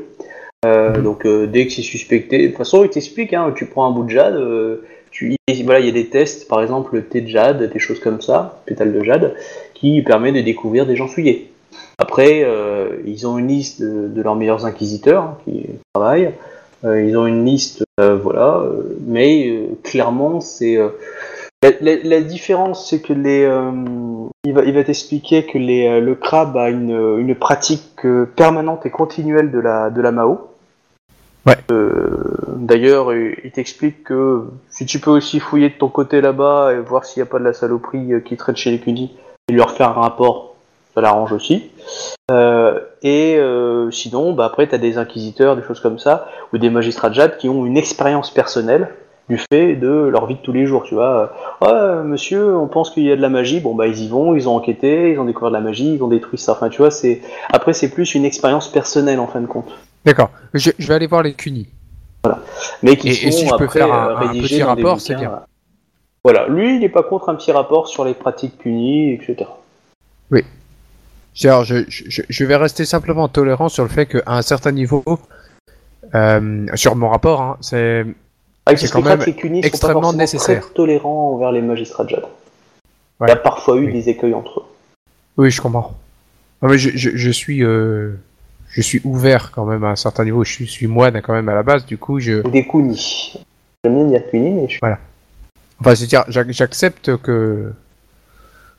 Mhm. 0.66 1.04
Donc 1.04 1.26
dès 1.28 1.68
que 1.68 1.74
c'est 1.74 1.82
suspecté, 1.82 2.40
de 2.44 2.48
toute 2.48 2.58
façon, 2.58 2.84
il 2.84 2.90
t'explique. 2.90 3.34
Hein, 3.34 3.54
tu 3.56 3.66
prends 3.66 3.86
un 3.88 3.92
bout 3.92 4.04
de 4.04 4.10
jade, 4.10 4.38
tu, 5.12 5.36
il- 5.48 5.64
voilà, 5.66 5.80
il 5.80 5.86
y 5.86 5.90
a 5.90 5.94
des 5.94 6.08
tests, 6.08 6.48
par 6.48 6.62
exemple 6.62 6.96
le 6.96 7.04
thé 7.04 7.22
de 7.22 7.28
jade, 7.28 7.72
des 7.72 7.80
choses 7.80 8.00
comme 8.00 8.22
ça, 8.22 8.62
pétale 8.66 8.92
de 8.94 9.04
jade, 9.04 9.36
qui 9.74 10.02
permet 10.02 10.32
de 10.32 10.42
découvrir 10.42 10.86
des 10.86 10.96
gens 10.96 11.08
souillés. 11.08 11.50
Après, 12.00 12.42
euh, 12.44 12.90
ils 13.06 13.28
ont 13.28 13.38
une 13.38 13.48
liste 13.48 13.82
de, 13.82 14.08
de 14.08 14.22
leurs 14.22 14.36
meilleurs 14.36 14.66
inquisiteurs 14.66 15.24
hein, 15.24 15.38
qui 15.46 15.66
travaillent. 15.94 16.32
Euh, 16.86 17.02
ils 17.02 17.18
ont 17.18 17.26
une 17.26 17.44
liste, 17.46 17.84
euh, 18.00 18.16
voilà, 18.16 18.64
mais 19.08 19.62
clairement, 19.84 20.42
c'est 20.42 20.78
la, 21.82 21.96
la- 21.96 22.04
la 22.04 22.22
différence, 22.22 22.90
c'est 22.90 23.02
que 23.02 23.14
les, 23.14 23.44
euh, 23.44 23.72
il 24.46 24.54
va, 24.54 24.64
il 24.64 24.74
va 24.74 24.84
t'expliquer 24.84 25.46
que 25.46 25.58
les, 25.58 25.88
euh, 25.88 26.00
le 26.00 26.16
crabe 26.16 26.56
a 26.58 26.70
une, 26.70 27.18
une 27.20 27.36
pratique 27.36 28.06
euh, 28.06 28.26
permanente 28.36 28.86
et 28.86 28.90
continuelle 28.90 29.52
de 29.52 29.60
la, 29.60 29.90
de 29.90 30.02
la 30.02 30.12
Mao. 30.12 30.48
Ouais. 31.46 31.56
Euh, 31.72 32.24
D'ailleurs, 32.58 33.14
il 33.14 33.52
t'explique 33.52 34.04
que 34.04 34.44
si 34.70 34.86
tu 34.86 35.00
peux 35.00 35.12
aussi 35.12 35.40
fouiller 35.40 35.70
de 35.70 35.76
ton 35.76 35.88
côté 35.88 36.20
là-bas 36.22 36.74
et 36.74 36.80
voir 36.80 37.06
s'il 37.06 37.22
n'y 37.24 37.28
a 37.30 37.32
pas 37.32 37.40
de 37.40 37.44
la 37.46 37.54
saloperie 37.54 38.14
euh, 38.14 38.20
qui 38.20 38.36
traite 38.36 38.58
chez 38.58 38.72
les 38.72 38.80
Kuni 38.80 39.16
et 39.48 39.54
leur 39.54 39.72
faire 39.72 39.90
un 39.90 40.02
rapport, 40.02 40.56
ça 40.94 41.02
l'arrange 41.02 41.32
aussi. 41.32 41.70
Euh, 42.32 42.80
et 43.02 43.38
euh, 43.38 43.90
sinon, 43.92 44.34
bah 44.34 44.46
après, 44.46 44.68
tu 44.68 44.76
as 44.76 44.78
des 44.80 44.98
inquisiteurs, 44.98 45.56
des 45.56 45.64
choses 45.64 45.80
comme 45.80 46.00
ça, 46.00 46.28
ou 46.52 46.58
des 46.58 46.70
magistrats 46.70 47.10
de 47.10 47.14
jade 47.16 47.38
qui 47.38 47.48
ont 47.48 47.66
une 47.66 47.78
expérience 47.78 48.30
personnelle 48.32 48.90
du 49.30 49.38
fait 49.52 49.76
de 49.76 49.88
leur 49.90 50.26
vie 50.26 50.36
de 50.36 50.40
tous 50.42 50.54
les 50.54 50.66
jours, 50.66 50.84
tu 50.84 50.96
vois. 50.96 51.34
Monsieur, 52.04 52.56
on 52.56 52.68
pense 52.68 52.92
qu'il 52.92 53.04
y 53.04 53.12
a 53.12 53.16
de 53.16 53.22
la 53.22 53.30
magie. 53.30 53.60
Bon, 53.60 53.76
bah, 53.76 53.88
ils 53.88 54.00
y 54.04 54.08
vont, 54.08 54.36
ils 54.36 54.48
ont 54.48 54.56
enquêté, 54.56 55.12
ils 55.12 55.20
ont 55.20 55.26
découvert 55.26 55.50
de 55.50 55.56
la 55.56 55.62
magie, 55.62 55.96
ils 55.96 56.04
ont 56.04 56.08
détruit 56.08 56.38
ça. 56.38 56.54
Enfin, 56.54 56.70
tu 56.70 56.78
vois, 56.78 56.92
c'est. 56.92 57.22
Après, 57.52 57.74
c'est 57.74 57.90
plus 57.90 58.16
une 58.16 58.26
expérience 58.26 58.72
personnelle 58.72 59.20
en 59.20 59.28
fin 59.28 59.42
de 59.42 59.48
compte. 59.48 59.70
D'accord. 60.06 60.30
Je, 60.54 60.72
je 60.78 60.88
vais 60.88 60.94
aller 60.94 61.08
voir 61.08 61.24
les 61.24 61.34
CUNY. 61.34 61.68
Mais 62.84 62.96
qui 62.98 63.10
Et- 63.10 63.14
sont 63.14 63.28
et 63.28 63.32
si 63.32 63.48
je 63.48 63.56
peux 63.56 63.68
faire 63.68 63.94
un- 63.94 64.10
euh, 64.10 64.28
un 64.30 64.34
petit 64.34 64.64
rapport, 64.64 65.00
c'est 65.00 65.16
bien. 65.16 65.42
Voilà, 66.24 66.48
lui, 66.48 66.76
il 66.76 66.80
n'est 66.82 66.90
pas 66.90 67.04
contre 67.04 67.30
un 67.30 67.36
petit 67.36 67.52
rapport 67.52 67.88
sur 67.88 68.04
les 68.04 68.14
pratiques 68.14 68.58
punies, 68.58 69.14
etc. 69.14 69.46
Alors, 71.44 71.64
je, 71.64 71.84
je, 71.88 72.24
je 72.28 72.46
vais 72.46 72.56
rester 72.56 72.84
simplement 72.84 73.28
tolérant 73.28 73.70
sur 73.70 73.84
le 73.84 73.90
fait 73.90 74.08
qu'à 74.08 74.24
un 74.26 74.42
certain 74.42 74.72
niveau, 74.72 75.04
euh, 76.16 76.66
sur 76.74 76.96
mon 76.96 77.10
rapport, 77.10 77.42
hein, 77.42 77.58
c'est 77.62 78.06
Ah, 78.70 78.78
C'est 78.78 78.92
quand 78.92 79.02
même 79.02 79.20
cunis 79.20 79.58
sont 79.58 79.62
pas 79.62 79.68
extrêmement 79.68 80.02
forcément 80.02 80.18
nécessaire. 80.22 80.62
très 80.62 80.74
tolérants 80.74 81.34
envers 81.34 81.52
les 81.52 81.62
magistrats 81.62 82.04
de 82.04 82.10
jade. 82.10 82.24
Ouais. 83.20 83.28
Il 83.28 83.30
y 83.30 83.32
a 83.32 83.36
parfois 83.38 83.78
eu 83.78 83.86
Oui. 83.88 83.94
des 83.94 84.10
écueils 84.10 84.34
entre 84.34 84.60
eux. 84.60 84.64
Oui, 85.38 85.52
je 85.52 85.62
comprends. 85.62 85.96
Non, 86.62 86.70
mais 86.70 86.78
je, 86.78 86.90
je, 86.96 87.12
je 87.16 87.30
suis, 87.32 87.64
euh, 87.64 88.12
je 88.70 88.82
suis 88.82 89.02
ouvert 89.04 89.52
quand 89.52 89.66
même 89.66 89.84
à 89.84 89.90
un 89.90 89.96
certain 89.96 90.24
niveau. 90.26 90.44
Je 90.44 90.52
suis, 90.52 90.66
je 90.66 90.72
suis 90.72 90.88
moine 90.88 91.22
quand 91.22 91.34
même 91.34 91.50
à 91.50 91.56
la 91.56 91.64
base. 91.64 91.86
Du 91.86 91.98
coup, 91.98 92.20
je, 92.20 92.42
des 92.48 92.68
cunis. 92.68 93.34
J'aime 93.84 93.96
bien 93.96 94.06
dire 94.06 94.30
cunis, 94.30 94.52
mais 94.52 94.68
je... 94.70 94.80
enfin, 95.80 95.96
c'est-à-dire, 95.96 96.26
j'ac- 96.30 96.52
j'accepte 96.52 97.16
que 97.18 97.72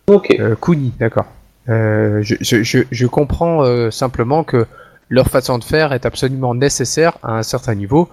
Ok. 0.08 0.34
euh, 0.40 0.56
Kuni, 0.60 0.92
d'accord. 0.98 1.26
Euh, 1.68 2.20
je, 2.22 2.34
je, 2.40 2.62
je, 2.62 2.78
je 2.90 3.06
comprends 3.06 3.62
euh, 3.64 3.90
simplement 3.90 4.42
que 4.42 4.66
leur 5.10 5.28
façon 5.28 5.58
de 5.58 5.64
faire 5.64 5.92
est 5.92 6.06
absolument 6.06 6.54
nécessaire 6.54 7.18
à 7.22 7.36
un 7.38 7.42
certain 7.42 7.74
niveau 7.74 8.08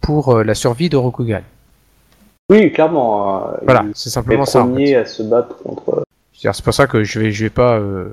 pour 0.00 0.36
euh, 0.36 0.42
la 0.44 0.54
survie 0.54 0.88
de 0.88 0.96
Rokugan. 0.96 1.42
Oui, 2.50 2.72
clairement. 2.72 3.48
euh, 3.48 3.56
Voilà, 3.64 3.84
il 3.86 3.92
c'est 3.94 4.08
est 4.08 4.12
simplement 4.12 4.44
ça. 4.46 4.60
en 4.60 4.66
fait. 4.66 4.72
premier 4.72 4.96
à 4.96 5.04
se 5.04 5.22
battre 5.22 5.56
contre... 5.62 6.04
C'est-à-dire, 6.32 6.54
C'est 6.54 6.64
pour 6.64 6.74
ça 6.74 6.86
que 6.86 7.02
je 7.04 7.18
vais, 7.20 7.32
je 7.32 7.44
vais 7.44 7.50
pas, 7.50 7.74
euh, 7.78 8.12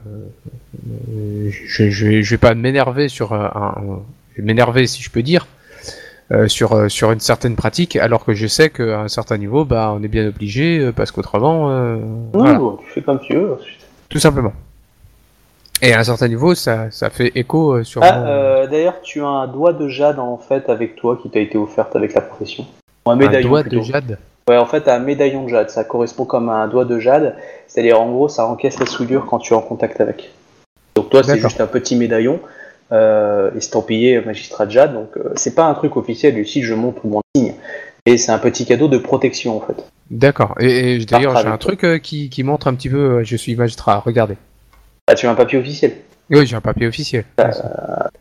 euh, 0.90 1.50
je, 1.52 1.90
je 1.90 2.08
vais, 2.08 2.24
je 2.24 2.32
vais 2.32 2.38
pas 2.40 2.56
m'énerver 2.56 3.08
sur 3.08 3.34
un, 3.34 3.52
un- 3.56 4.02
m'énerver 4.42 4.88
si 4.88 5.02
je 5.04 5.10
peux 5.12 5.22
dire, 5.22 5.46
euh, 6.32 6.48
sur 6.48 6.74
euh, 6.74 6.90
sur 6.90 7.12
une 7.12 7.20
certaine 7.20 7.56
pratique, 7.56 7.96
alors 7.96 8.26
que 8.26 8.34
je 8.34 8.48
sais 8.48 8.72
qu'à 8.72 9.02
un 9.02 9.08
certain 9.08 9.38
niveau, 9.38 9.64
bah, 9.64 9.94
on 9.96 10.02
est 10.02 10.08
bien 10.08 10.28
obligé, 10.28 10.80
euh, 10.80 10.92
parce 10.92 11.12
qu'autrement, 11.12 11.70
euh, 11.70 11.98
Non, 11.98 12.30
voilà, 12.34 12.58
bon, 12.58 12.78
tu 12.84 12.90
fais 12.92 13.02
comme 13.04 13.20
tu 13.20 13.34
veux. 13.36 13.54
ensuite. 13.54 13.80
tout 14.10 14.20
simplement. 14.20 14.54
Et 15.82 15.94
à 15.94 16.00
un 16.00 16.04
certain 16.04 16.28
niveau, 16.28 16.56
ça, 16.56 16.90
ça 16.92 17.10
fait 17.10 17.32
écho 17.36 17.74
euh, 17.74 17.84
sur 17.84 18.02
Ah, 18.04 18.18
mon- 18.20 18.26
euh, 18.28 18.68
d'ailleurs, 18.68 19.02
tu 19.02 19.22
as 19.22 19.28
un 19.28 19.48
doigt 19.48 19.74
de 19.74 19.88
jade 19.88 20.20
en 20.20 20.38
fait 20.38 20.70
avec 20.70 20.96
toi 20.96 21.18
qui 21.22 21.30
t'a 21.30 21.40
été 21.40 21.58
offerte 21.58 21.96
avec 21.96 22.14
la 22.14 22.22
profession. 22.22 22.66
Ou 23.06 23.12
un 23.12 23.14
un 23.14 23.18
médaillon 23.18 23.50
doigt 23.50 23.62
plutôt. 23.62 23.78
de 23.80 23.82
jade. 23.84 24.18
Ouais, 24.50 24.58
en 24.58 24.66
fait, 24.66 24.88
un 24.88 25.00
médaillon 25.00 25.44
de 25.44 25.50
jade. 25.50 25.70
Ça 25.70 25.84
correspond 25.84 26.26
comme 26.26 26.50
à 26.50 26.54
un 26.56 26.68
doigt 26.68 26.86
de 26.86 26.98
jade. 27.00 27.36
C'est-à-dire, 27.68 28.00
en 28.00 28.10
gros, 28.12 28.30
ça 28.30 28.46
encaisse 28.48 28.80
la 28.80 28.86
souillure 28.86 29.26
quand 29.26 29.40
tu 29.40 29.54
es 29.54 29.56
en 29.56 29.62
contact 29.62 30.00
avec. 30.02 30.32
Donc 30.96 31.10
toi, 31.10 31.24
c'est 31.24 31.40
juste 31.40 31.60
un 31.60 31.68
petit 31.68 31.96
médaillon 31.98 32.40
euh, 32.92 33.52
estampillé 33.56 34.22
magistrat 34.22 34.66
de 34.66 34.72
jade. 34.72 34.94
Donc 34.94 35.10
euh, 35.18 35.34
c'est 35.36 35.56
pas 35.56 35.66
un 35.66 35.74
truc 35.74 35.98
officiel. 35.98 36.38
Ici, 36.38 36.62
je 36.64 36.74
montre 36.74 37.06
mon 37.06 37.22
signe. 37.36 37.54
Et 38.06 38.18
c'est 38.18 38.32
un 38.32 38.38
petit 38.38 38.66
cadeau 38.66 38.88
de 38.88 38.98
protection 39.00 39.58
en 39.58 39.62
fait. 39.62 39.84
D'accord. 40.10 40.56
Et, 40.60 40.94
et 40.96 41.06
d'ailleurs, 41.06 41.36
j'ai 41.38 41.48
un 41.48 41.58
truc 41.58 41.84
euh, 41.84 41.98
qui, 41.98 42.30
qui 42.30 42.44
montre 42.44 42.68
un 42.68 42.76
petit 42.76 42.90
peu, 42.90 43.24
je 43.24 43.36
suis 43.36 43.56
magistrat. 43.56 44.00
Regardez. 44.00 44.38
Bah, 45.08 45.14
tu 45.14 45.28
as 45.28 45.32
un 45.32 45.36
papier 45.36 45.60
officiel. 45.60 45.98
Oui, 46.32 46.48
j'ai 46.48 46.56
un 46.56 46.62
papier 46.62 46.88
officiel. 46.88 47.26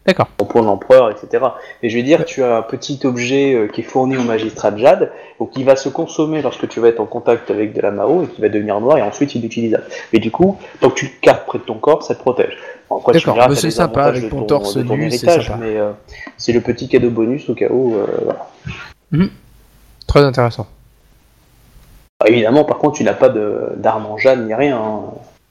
D'accord. 0.07 0.29
Bon, 0.39 0.45
pour 0.45 0.61
l'empereur, 0.61 1.11
etc. 1.11 1.43
Mais 1.83 1.89
je 1.89 1.97
veux 1.97 2.03
dire, 2.03 2.27
tu 2.27 2.43
as 2.43 2.59
un 2.59 2.63
petit 2.63 3.01
objet 3.05 3.55
euh, 3.55 3.69
qui 3.69 3.81
est 3.81 3.85
fourni 3.85 4.19
au 4.19 4.23
magistrat 4.23 4.71
de 4.71 4.77
jade, 4.79 5.11
donc 5.41 5.53
qui 5.53 5.65
va 5.65 5.77
se 5.77 5.89
consommer 5.89 6.43
lorsque 6.43 6.69
tu 6.69 6.81
vas 6.81 6.89
être 6.89 7.01
en 7.01 7.07
contact 7.07 7.51
avec 7.51 7.73
de 7.73 7.81
la 7.81 7.91
Mao 7.91 8.25
et 8.25 8.27
qui 8.27 8.43
va 8.43 8.51
devenir 8.51 8.79
noir 8.81 8.99
et 8.99 9.03
ensuite 9.03 9.35
il 9.35 9.43
est 9.43 9.47
utilisable. 9.47 9.85
Mais 10.13 10.19
du 10.19 10.31
coup, 10.31 10.59
tant 10.81 10.91
que 10.91 10.97
tu 10.97 11.07
le 11.07 11.13
gardes 11.23 11.47
près 11.47 11.59
de 11.59 11.63
ton 11.65 11.79
corps, 11.79 12.03
ça 12.03 12.15
te 12.15 12.21
protège. 12.21 12.59
D'accord, 12.91 13.37
bah, 13.37 13.55
c'est 13.55 13.71
sympa, 13.71 14.05
avec 14.05 14.29
ton 14.29 14.41
ton, 14.41 14.45
torse 14.45 14.75
ton 14.75 14.97
nu, 14.99 15.11
c'est 15.11 15.27
sympa. 15.27 15.57
mais 15.59 15.79
euh, 15.79 15.93
c'est 16.37 16.53
le 16.53 16.61
petit 16.61 16.87
cadeau 16.89 17.09
bonus 17.09 17.49
au 17.49 17.55
cas 17.55 17.69
où. 17.71 17.95
euh, 17.95 18.07
voilà. 19.11 19.31
Très 20.07 20.21
intéressant. 20.21 20.67
Ah, 22.21 22.29
évidemment, 22.29 22.65
par 22.65 22.77
contre, 22.77 22.99
tu 22.99 23.05
n'as 23.05 23.15
pas 23.15 23.31
d'arme 23.31 24.05
en 24.05 24.19
jade 24.19 24.47
ni 24.47 24.53
rien. 24.53 24.77
Hein. 24.77 25.01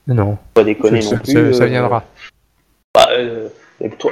Non, 0.08 0.38
Pas 0.54 0.64
déconner 0.64 1.02
ça, 1.02 1.16
non 1.16 1.22
ça- 1.24 1.34
plus. 1.34 1.54
ça 1.54 1.64
euh, 1.64 1.68
viendra. 1.68 2.04
bah, 2.94 3.08
euh, 3.12 3.48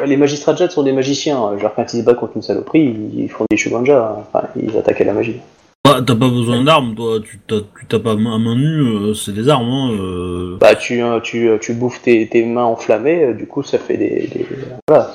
les 0.06 0.18
magistrats 0.18 0.54
de 0.54 0.58
jade 0.60 0.72
sont 0.72 0.84
des 0.84 0.94
magiciens. 0.94 1.58
Genre, 1.58 1.74
quand 1.76 1.94
ils 1.94 2.00
se 2.00 2.06
battent 2.06 2.18
contre 2.18 2.38
une 2.38 2.42
saloperie, 2.42 2.96
ils, 3.14 3.30
font 3.30 3.46
des 3.50 3.58
shuganja. 3.58 4.18
Enfin, 4.20 4.48
ils 4.56 4.76
attaquent 4.78 5.02
à 5.02 5.06
la 5.06 5.14
magie. 5.14 5.40
Ah, 5.86 6.00
t'as 6.06 6.16
pas 6.16 6.30
besoin 6.30 6.64
d'armes, 6.64 6.96
toi, 6.96 7.20
tu 7.22 7.40
tapes 7.88 8.06
à 8.08 8.16
main, 8.16 8.56
nue, 8.56 8.82
euh, 9.10 9.14
c'est 9.14 9.34
des 9.34 9.50
armes, 9.50 9.70
hein. 9.70 9.92
euh. 9.92 10.58
Bah, 10.60 10.76
tu, 10.76 11.02
tu, 11.24 11.50
tu 11.60 11.74
bouffes 11.74 12.02
tes, 12.02 12.28
tes 12.30 12.46
mains 12.46 12.64
enflammées, 12.64 13.34
du 13.34 13.46
coup, 13.48 13.64
ça 13.64 13.78
fait 13.78 13.98
des. 13.98 14.28
des- 14.28 14.48
voilà, 14.88 15.12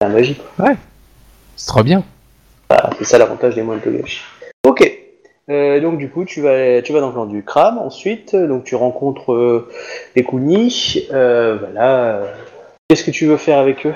c'est 0.00 0.06
la 0.06 0.12
magie. 0.14 0.36
quoi. 0.56 0.68
C'est 1.56 1.66
trop 1.66 1.82
bien. 1.82 2.04
Bah, 2.70 2.90
c'est 2.98 3.04
ça 3.04 3.18
l'avantage 3.18 3.54
des 3.56 3.62
moines 3.62 3.80
de 3.84 3.90
gâchis. 3.90 4.20
Ok. 4.64 5.01
Euh, 5.48 5.80
donc, 5.80 5.98
du 5.98 6.08
coup, 6.08 6.24
tu 6.24 6.40
vas, 6.40 6.82
tu 6.82 6.92
vas 6.92 7.00
dans 7.00 7.08
le 7.08 7.12
clan 7.12 7.26
du 7.26 7.42
crabe. 7.42 7.78
Ensuite, 7.78 8.34
euh, 8.34 8.46
donc, 8.46 8.64
tu 8.64 8.74
rencontres 8.74 9.32
euh, 9.32 9.68
les 10.16 10.24
Kuni. 10.24 11.06
Euh, 11.12 11.56
voilà. 11.60 12.22
Qu'est-ce 12.88 13.04
que 13.04 13.10
tu 13.10 13.26
veux 13.26 13.36
faire 13.36 13.58
avec 13.58 13.86
eux? 13.86 13.94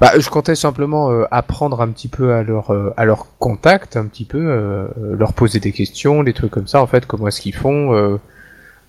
Bah, 0.00 0.12
je 0.18 0.28
comptais 0.30 0.54
simplement 0.54 1.10
apprendre 1.30 1.80
un 1.80 1.88
petit 1.88 2.08
peu 2.08 2.32
à 2.32 2.42
leur 2.42 2.72
à 2.96 3.04
leur 3.04 3.26
contact, 3.38 3.96
un 3.96 4.06
petit 4.06 4.24
peu, 4.24 4.88
leur 5.16 5.32
poser 5.32 5.60
des 5.60 5.70
questions, 5.70 6.24
des 6.24 6.32
trucs 6.32 6.50
comme 6.50 6.66
ça 6.66 6.82
en 6.82 6.86
fait, 6.88 7.06
comment 7.06 7.28
est-ce 7.28 7.40
qu'ils 7.40 7.54
font 7.54 8.18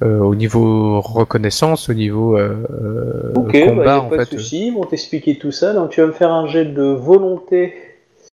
au 0.02 0.36
niveau 0.36 1.00
reconnaissance, 1.02 1.90
au 1.90 1.94
niveau 1.94 2.36
euh, 2.38 2.64
euh, 2.72 3.34
Ok, 3.36 3.52
bah, 3.52 3.60
y 3.60 3.68
combat 3.68 3.96
a 3.96 4.00
en 4.00 4.10
pas 4.10 4.18
de 4.18 4.24
fait. 4.26 4.38
souci. 4.38 4.68
Ils 4.68 4.74
vont 4.74 4.86
t'expliquer 4.86 5.38
tout 5.38 5.52
ça. 5.52 5.74
Donc, 5.74 5.92
tu 5.92 6.02
vas 6.02 6.08
me 6.08 6.14
faire 6.14 6.32
un 6.32 6.48
jet 6.48 6.66
de 6.66 6.84
volonté 6.84 7.76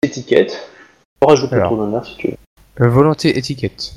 étiquette. 0.01 0.69
On 1.21 1.27
rajoute 1.27 1.51
ton 1.51 1.79
honneur 1.79 2.05
si 2.05 2.17
tu 2.17 2.27
veux. 2.27 2.37
Euh, 2.81 2.89
volonté 2.89 3.37
étiquette. 3.37 3.93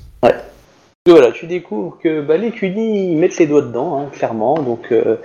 Et 1.08 1.12
voilà, 1.12 1.30
tu 1.30 1.46
découvres 1.46 1.98
que 2.02 2.20
bah, 2.20 2.36
les 2.36 2.50
Kuni 2.50 3.12
ils 3.12 3.16
mettent 3.16 3.38
les 3.38 3.46
doigts 3.46 3.62
dedans, 3.62 4.00
hein, 4.00 4.08
clairement. 4.12 4.54
Donc, 4.58 4.88
euh, 4.90 5.18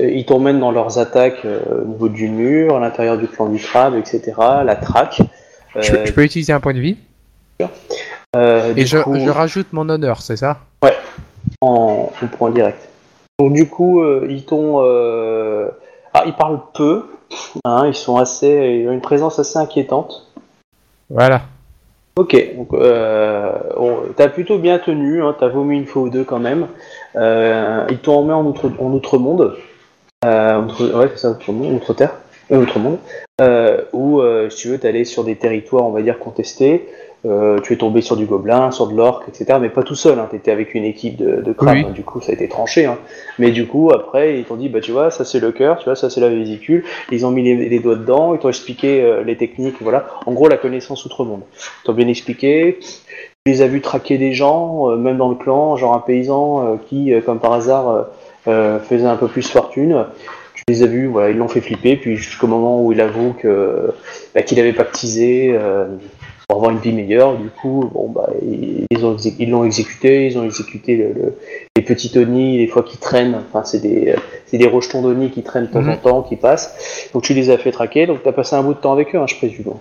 euh, 0.00 0.10
ils 0.10 0.26
t'emmènent 0.26 0.58
dans 0.58 0.72
leurs 0.72 0.98
attaques 0.98 1.44
euh, 1.44 1.82
au 1.82 1.84
niveau 1.84 2.08
du 2.08 2.28
mur, 2.28 2.76
à 2.76 2.80
l'intérieur 2.80 3.16
du 3.16 3.28
clan 3.28 3.48
du 3.48 3.60
crabe, 3.60 3.94
etc. 3.94 4.32
La 4.64 4.74
traque. 4.74 5.20
Euh, 5.76 5.82
Je, 5.82 6.04
je 6.04 6.12
peux 6.12 6.24
utiliser 6.24 6.52
un 6.52 6.58
point 6.58 6.74
de 6.74 6.80
vie? 6.80 6.96
Et 7.60 8.86
je, 8.86 8.98
coup, 8.98 9.14
je 9.20 9.30
rajoute 9.30 9.68
mon 9.72 9.88
honneur, 9.88 10.20
c'est 10.20 10.36
ça? 10.36 10.58
En, 11.60 12.10
on 12.20 12.26
prend 12.26 12.46
en 12.46 12.50
direct. 12.50 12.88
Donc, 13.38 13.52
du 13.52 13.68
coup, 13.68 14.04
ils 14.28 14.44
t'ont. 14.44 14.80
Ah, 16.12 16.24
ils 16.26 16.34
parlent 16.34 16.60
peu. 16.74 17.04
Hein, 17.64 17.86
ils 17.86 17.94
sont 17.94 18.16
assez. 18.16 18.80
Ils 18.82 18.88
ont 18.88 18.92
une 18.92 19.00
présence 19.00 19.38
assez 19.38 19.58
inquiétante. 19.58 20.26
Voilà. 21.08 21.42
Ok, 22.16 22.54
donc 22.56 22.68
euh, 22.74 23.52
t'as 24.16 24.28
plutôt 24.28 24.58
bien 24.58 24.78
tenu, 24.78 25.22
hein, 25.22 25.34
t'as 25.38 25.48
vomi 25.48 25.76
une 25.76 25.86
fois 25.86 26.02
ou 26.02 26.10
deux 26.10 26.24
quand 26.24 26.40
même. 26.40 26.66
Euh, 27.16 27.86
ils 27.88 27.98
t'ont 27.98 28.18
emmené 28.18 28.34
en 28.34 28.44
outre, 28.44 28.70
en 28.78 28.92
outre-monde. 28.92 29.56
Euh, 30.24 30.60
outre, 30.60 30.98
ouais, 30.98 31.08
c'est 31.12 31.18
ça, 31.18 31.30
outre-monde, 31.30 31.72
outre-terre, 31.74 32.14
euh, 32.52 32.62
outre-monde. 32.62 32.98
Euh, 33.40 33.82
où, 33.92 34.20
euh, 34.20 34.50
si 34.50 34.58
tu 34.58 34.68
veux, 34.68 34.78
t'allais 34.78 35.04
sur 35.04 35.24
des 35.24 35.36
territoires, 35.36 35.86
on 35.86 35.92
va 35.92 36.02
dire, 36.02 36.18
contestés. 36.18 36.88
Euh, 37.26 37.58
tu 37.60 37.74
es 37.74 37.76
tombé 37.76 38.00
sur 38.00 38.16
du 38.16 38.24
gobelin, 38.24 38.70
sur 38.70 38.86
de 38.86 38.96
l'orque, 38.96 39.28
etc. 39.28 39.58
Mais 39.60 39.68
pas 39.68 39.82
tout 39.82 39.94
seul, 39.94 40.18
hein, 40.18 40.26
t'étais 40.30 40.50
avec 40.50 40.74
une 40.74 40.84
équipe 40.84 41.16
de, 41.16 41.42
de 41.42 41.54
Oui. 41.60 41.84
hein, 41.86 41.90
du 41.90 42.02
coup 42.02 42.22
ça 42.22 42.30
a 42.32 42.34
été 42.34 42.48
tranché. 42.48 42.86
Hein. 42.86 42.96
Mais 43.38 43.50
du 43.50 43.66
coup, 43.66 43.90
après, 43.92 44.38
ils 44.38 44.44
t'ont 44.44 44.56
dit, 44.56 44.70
bah 44.70 44.80
tu 44.80 44.90
vois, 44.92 45.10
ça 45.10 45.26
c'est 45.26 45.38
le 45.38 45.52
cœur, 45.52 45.76
tu 45.76 45.84
vois, 45.84 45.96
ça 45.96 46.08
c'est 46.08 46.20
la 46.22 46.30
vésicule. 46.30 46.82
Ils 47.12 47.26
ont 47.26 47.30
mis 47.30 47.42
les, 47.42 47.68
les 47.68 47.78
doigts 47.78 47.96
dedans, 47.96 48.32
ils 48.32 48.40
t'ont 48.40 48.48
expliqué 48.48 49.02
euh, 49.02 49.22
les 49.22 49.36
techniques, 49.36 49.76
voilà. 49.82 50.06
En 50.24 50.32
gros, 50.32 50.48
la 50.48 50.56
connaissance 50.56 51.04
outre-monde. 51.04 51.42
Ils 51.52 51.84
t'ont 51.86 51.92
bien 51.92 52.08
expliqué. 52.08 52.78
Tu 52.80 53.52
les 53.52 53.60
as 53.60 53.66
vus 53.66 53.82
traquer 53.82 54.16
des 54.16 54.32
gens, 54.32 54.88
euh, 54.90 54.96
même 54.96 55.18
dans 55.18 55.28
le 55.28 55.34
clan, 55.34 55.76
genre 55.76 55.92
un 55.94 55.98
paysan 56.00 56.64
euh, 56.64 56.76
qui, 56.88 57.12
euh, 57.12 57.20
comme 57.20 57.38
par 57.38 57.52
hasard, 57.52 57.88
euh, 57.90 58.02
euh, 58.48 58.78
faisait 58.78 59.04
un 59.06 59.16
peu 59.16 59.28
plus 59.28 59.46
fortune. 59.46 60.06
Tu 60.54 60.62
les 60.68 60.82
as 60.82 60.86
vus, 60.86 61.06
voilà, 61.06 61.28
ils 61.30 61.36
l'ont 61.36 61.48
fait 61.48 61.60
flipper, 61.60 61.96
puis 61.96 62.16
jusqu'au 62.16 62.46
moment 62.46 62.82
où 62.82 62.92
il 62.92 63.00
avoue 63.02 63.34
que 63.38 63.92
bah, 64.34 64.40
qu'il 64.42 64.58
avait 64.58 64.72
pactisé 64.72 65.52
euh, 65.54 65.86
pour 66.50 66.56
avoir 66.58 66.72
une 66.72 66.78
vie 66.78 66.92
meilleure. 66.92 67.36
Du 67.36 67.48
coup, 67.48 67.88
bon 67.94 68.08
bah 68.08 68.28
ils 68.42 69.48
l'ont 69.50 69.64
exécuté, 69.64 70.26
ils 70.26 70.36
ont 70.36 70.44
exécuté 70.44 70.96
le, 70.96 71.12
le- 71.12 71.38
les 71.76 71.82
petits 71.82 72.10
Tony, 72.10 72.58
des 72.58 72.66
fois 72.66 72.82
qui 72.82 72.98
traînent. 72.98 73.36
Enfin, 73.48 73.62
c'est 73.64 73.80
des 73.80 74.16
c'est 74.46 74.58
des 74.58 74.66
rejetons 74.66 75.00
d'Oni 75.02 75.30
qui 75.30 75.42
traînent 75.44 75.66
de 75.66 75.70
temps 75.70 75.82
Mhm. 75.82 75.90
en 75.90 75.96
temps, 75.96 76.22
qui 76.22 76.34
passent. 76.34 77.08
Donc 77.14 77.22
tu 77.22 77.34
les 77.34 77.50
as 77.50 77.58
fait 77.58 77.70
traquer. 77.70 78.06
Donc 78.06 78.22
tu 78.24 78.28
as 78.28 78.32
passé 78.32 78.56
un 78.56 78.62
bout 78.64 78.74
de 78.74 78.78
temps 78.80 78.92
avec 78.92 79.14
eux, 79.14 79.18
hein, 79.18 79.26
je 79.28 79.36
présume. 79.36 79.74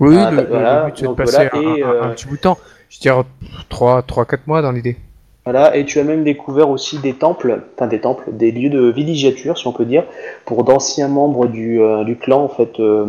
Oui, 0.00 0.16
Ah, 0.18 0.30
le, 0.32 0.36
bah, 0.38 0.42
voilà, 0.50 0.80
le 0.80 0.86
but 0.86 0.92
c'est 0.96 1.02
de 1.02 1.06
donc 1.06 1.16
passer 1.16 1.48
voilà, 1.52 1.68
un, 1.70 1.74
et, 1.76 1.82
euh, 1.84 2.02
un 2.02 2.08
petit 2.08 2.26
bout 2.26 2.36
de 2.36 2.40
temps. 2.40 2.58
Je 2.88 2.98
dirais 2.98 3.22
3-4 3.70 4.40
mois 4.48 4.62
dans 4.62 4.72
l'idée. 4.72 4.96
Voilà, 5.44 5.76
et 5.76 5.84
tu 5.84 5.98
as 6.00 6.04
même 6.04 6.24
découvert 6.24 6.68
aussi 6.70 6.98
des 6.98 7.12
temples, 7.14 7.62
enfin 7.76 7.86
des 7.86 8.00
temples, 8.00 8.24
des 8.32 8.50
lieux 8.50 8.68
de 8.68 8.90
villégiature, 8.90 9.56
si 9.56 9.66
on 9.68 9.72
peut 9.72 9.84
dire, 9.86 10.04
pour 10.44 10.64
d'anciens 10.64 11.08
membres 11.08 11.46
du, 11.46 11.80
euh, 11.80 12.02
du 12.04 12.16
clan, 12.16 12.42
en 12.42 12.48
fait, 12.48 12.78
euh, 12.80 13.06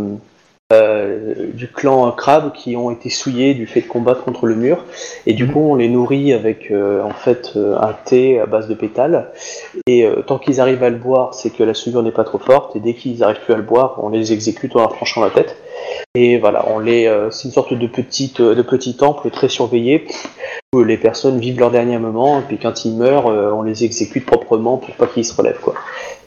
euh, 0.71 1.33
du 1.53 1.67
clan 1.67 2.11
crabe 2.11 2.53
qui 2.53 2.75
ont 2.75 2.91
été 2.91 3.09
souillés 3.09 3.53
du 3.53 3.67
fait 3.67 3.81
de 3.81 3.87
combattre 3.87 4.23
contre 4.23 4.45
le 4.45 4.55
mur. 4.55 4.85
Et 5.25 5.33
du 5.33 5.45
Mhm. 5.45 5.51
coup, 5.51 5.59
on 5.59 5.75
les 5.75 5.89
nourrit 5.89 6.33
avec, 6.33 6.71
euh, 6.71 7.03
en 7.03 7.11
fait, 7.11 7.51
euh, 7.55 7.75
un 7.77 7.93
thé 8.05 8.39
à 8.39 8.45
base 8.45 8.67
de 8.67 8.73
pétales. 8.73 9.31
Et 9.87 10.05
euh, 10.05 10.21
tant 10.25 10.39
qu'ils 10.39 10.61
arrivent 10.61 10.83
à 10.83 10.89
le 10.89 10.97
boire, 10.97 11.33
c'est 11.33 11.49
que 11.51 11.63
la 11.63 11.73
souillure 11.73 12.03
n'est 12.03 12.11
pas 12.11 12.23
trop 12.23 12.39
forte. 12.39 12.75
Et 12.75 12.79
dès 12.79 12.93
qu'ils 12.93 13.19
n'arrivent 13.19 13.41
plus 13.43 13.53
à 13.53 13.57
le 13.57 13.63
boire, 13.63 13.99
on 14.01 14.09
les 14.09 14.33
exécute 14.33 14.75
en 14.75 14.79
leur 14.79 14.93
tranchant 14.93 15.21
la 15.21 15.29
tête. 15.29 15.57
Et 16.15 16.37
voilà, 16.37 16.65
on 16.69 16.79
les, 16.79 17.11
c'est 17.31 17.47
une 17.47 17.53
sorte 17.53 17.73
de 17.73 17.87
petite, 17.87 18.41
de 18.41 18.61
petit 18.61 18.95
temple 18.95 19.29
très 19.29 19.49
surveillé 19.49 20.05
où 20.73 20.85
les 20.85 20.95
personnes 20.95 21.37
vivent 21.37 21.59
leur 21.59 21.69
dernier 21.69 21.97
moment, 21.97 22.39
et 22.39 22.43
puis 22.43 22.57
quand 22.57 22.85
ils 22.85 22.95
meurent, 22.95 23.27
euh, 23.27 23.51
on 23.51 23.61
les 23.61 23.83
exécute 23.83 24.25
proprement 24.25 24.77
pour 24.77 24.95
pas 24.95 25.05
qu'ils 25.05 25.25
se 25.25 25.35
relèvent, 25.35 25.59
quoi. 25.59 25.73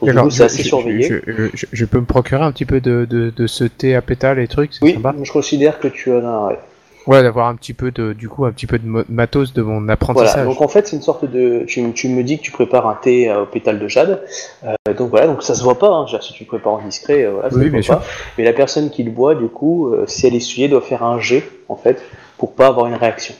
Donc, 0.03 0.11
du 0.11 0.15
coup, 0.21 0.29
c'est 0.29 0.43
assez 0.43 0.61
je- 0.61 0.67
surveillé. 0.67 1.01
Je, 1.01 1.15
je- 1.25 1.49
je- 1.55 1.65
je 1.73 1.85
peux 1.85 1.99
me 1.99 2.05
procurer 2.05 2.43
un 2.43 2.51
petit 2.51 2.65
peu 2.65 2.79
de, 2.79 3.05
de, 3.09 3.33
de 3.35 3.47
ce 3.47 3.63
thé 3.63 3.95
à 3.95 4.03
pétales 4.03 4.37
et 4.37 4.47
trucs, 4.47 4.69
oui, 4.83 4.93
sympa. 4.93 5.15
je 5.23 5.31
considère 5.31 5.79
que 5.79 5.87
tu 5.87 6.11
en 6.13 6.23
as. 6.23 6.47
ouais. 6.49 6.59
Ouais, 7.07 7.23
d'avoir 7.23 7.47
un 7.47 7.55
petit 7.55 7.73
peu 7.73 7.89
de, 7.89 8.13
du 8.13 8.29
coup, 8.29 8.45
un 8.45 8.51
petit 8.51 8.67
peu 8.67 8.77
de 8.77 8.85
matos 9.09 9.51
de 9.53 9.63
mon 9.63 9.77
Voilà, 9.79 9.93
apprentissage. 9.93 10.45
donc 10.45 10.61
en 10.61 10.67
fait, 10.67 10.87
c'est 10.87 10.95
une 10.95 11.01
sorte 11.01 11.25
de. 11.25 11.63
Tu, 11.67 11.91
tu 11.93 12.07
me 12.09 12.21
dis 12.23 12.37
que 12.37 12.43
tu 12.43 12.51
prépares 12.51 12.87
un 12.87 12.95
thé 13.01 13.29
euh, 13.31 13.43
au 13.43 13.45
pétale 13.47 13.79
de 13.79 13.87
jade. 13.87 14.21
Euh, 14.63 14.73
donc 14.95 15.09
voilà, 15.09 15.25
donc 15.25 15.41
ça 15.41 15.55
se 15.55 15.63
voit 15.63 15.79
pas. 15.79 15.89
Hein. 15.89 16.05
Si 16.21 16.33
tu 16.33 16.43
le 16.43 16.47
prépares 16.47 16.73
en 16.73 16.81
discret, 16.83 17.23
euh, 17.25 17.31
voilà, 17.31 17.49
ça 17.49 17.55
Oui, 17.57 17.65
se 17.65 17.69
voit 17.71 17.81
sûr. 17.81 17.97
pas. 17.97 18.03
Mais 18.37 18.43
la 18.43 18.53
personne 18.53 18.91
qui 18.91 19.01
le 19.03 19.09
boit, 19.11 19.33
du 19.33 19.47
coup, 19.47 19.91
si 20.05 20.27
elle 20.27 20.35
est 20.35 20.39
souillée, 20.39 20.67
doit 20.67 20.81
faire 20.81 21.01
un 21.03 21.19
jet, 21.19 21.43
en 21.67 21.75
fait, 21.75 22.03
pour 22.37 22.53
pas 22.53 22.67
avoir 22.67 22.85
une 22.85 22.93
réaction. 22.95 23.33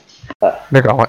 D'accord, 0.71 0.99
ouais. 0.99 1.07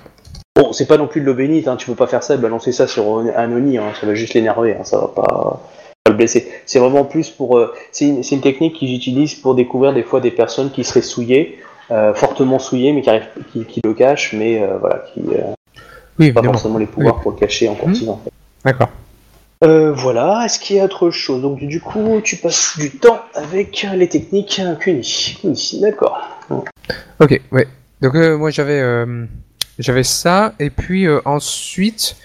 Bon, 0.57 0.73
c'est 0.73 0.87
pas 0.87 0.97
non 0.97 1.07
plus 1.07 1.21
de 1.21 1.27
l'eau 1.27 1.35
bénite, 1.35 1.69
hein. 1.69 1.77
tu 1.77 1.87
peux 1.87 1.95
pas 1.95 2.07
faire 2.07 2.23
ça, 2.23 2.37
balancer 2.39 2.73
ça 2.73 2.87
sur 2.87 3.19
un 3.19 3.53
Oni, 3.53 3.77
hein. 3.77 3.93
ça 4.01 4.07
va 4.07 4.15
juste 4.15 4.33
l'énerver, 4.33 4.75
hein. 4.75 4.85
ça 4.85 4.99
va 4.99 5.09
pas, 5.09 5.61
pas 6.03 6.11
le 6.11 6.17
blesser. 6.17 6.49
C'est 6.65 6.79
vraiment 6.79 7.05
plus 7.05 7.29
pour. 7.29 7.59
euh, 7.59 7.75
c'est 7.93 8.07
une, 8.09 8.41
technique 8.41 8.77
qu'ils 8.77 8.95
utilisent 8.95 9.35
pour 9.35 9.55
découvrir 9.55 9.93
des 9.93 10.03
fois 10.03 10.21
des 10.21 10.31
personnes 10.31 10.71
qui 10.71 10.83
seraient 10.83 11.03
souillées, 11.03 11.59
euh, 11.91 12.15
fortement 12.15 12.59
souillées, 12.59 12.95
mais 12.95 13.03
qui, 13.03 13.11
arrivent, 13.11 13.29
qui, 13.53 13.67
qui 13.67 13.81
le 13.85 13.93
cachent, 13.93 14.33
mais 14.33 14.63
euh, 14.63 14.79
voilà, 14.79 15.05
qui 15.13 15.21
Oui, 16.19 16.33
pas 16.33 16.43
forcément 16.43 16.79
les 16.79 16.87
pouvoirs 16.87 17.21
pour 17.21 17.33
le 17.33 17.37
cacher 17.37 17.69
en 17.69 17.73
en 17.73 17.77
fait. 17.77 18.31
D'accord. 18.65 18.89
Voilà, 19.61 20.43
est-ce 20.47 20.59
qu'il 20.59 20.77
y 20.77 20.81
a 20.81 20.85
autre 20.85 21.11
chose? 21.11 21.43
Donc 21.43 21.59
du 21.59 21.83
coup, 21.83 22.21
tu 22.25 22.37
passes 22.37 22.79
du 22.79 22.93
temps 22.93 23.21
avec 23.35 23.87
les 23.95 24.09
techniques 24.09 24.63
Kuni. 24.81 25.37
Kuni, 25.43 25.81
d'accord. 25.83 26.19
Ok, 27.21 27.41
ouais. 27.53 27.69
Donc 28.03 28.15
euh, 28.15 28.37
moi 28.37 28.51
j'avais 28.51 28.81
euh, 28.81 29.25
j'avais 29.79 30.03
ça 30.03 30.53
et 30.59 30.71
puis 30.71 31.07
euh, 31.07 31.21
ensuite 31.25 32.17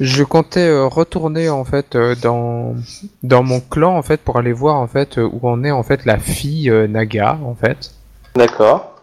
je 0.00 0.24
comptais 0.24 0.72
retourner 0.84 1.48
en 1.48 1.64
fait 1.64 1.96
dans 2.22 2.74
dans 3.22 3.42
mon 3.42 3.60
clan 3.60 3.96
en 3.96 4.02
fait 4.02 4.20
pour 4.20 4.38
aller 4.38 4.52
voir 4.52 4.76
en 4.76 4.86
fait 4.86 5.18
où 5.18 5.48
en 5.48 5.62
est 5.62 5.70
en 5.70 5.82
fait 5.82 6.04
la 6.06 6.18
fille 6.18 6.70
Naga 6.88 7.38
en 7.44 7.54
fait 7.54 7.92
D'accord. 8.34 8.96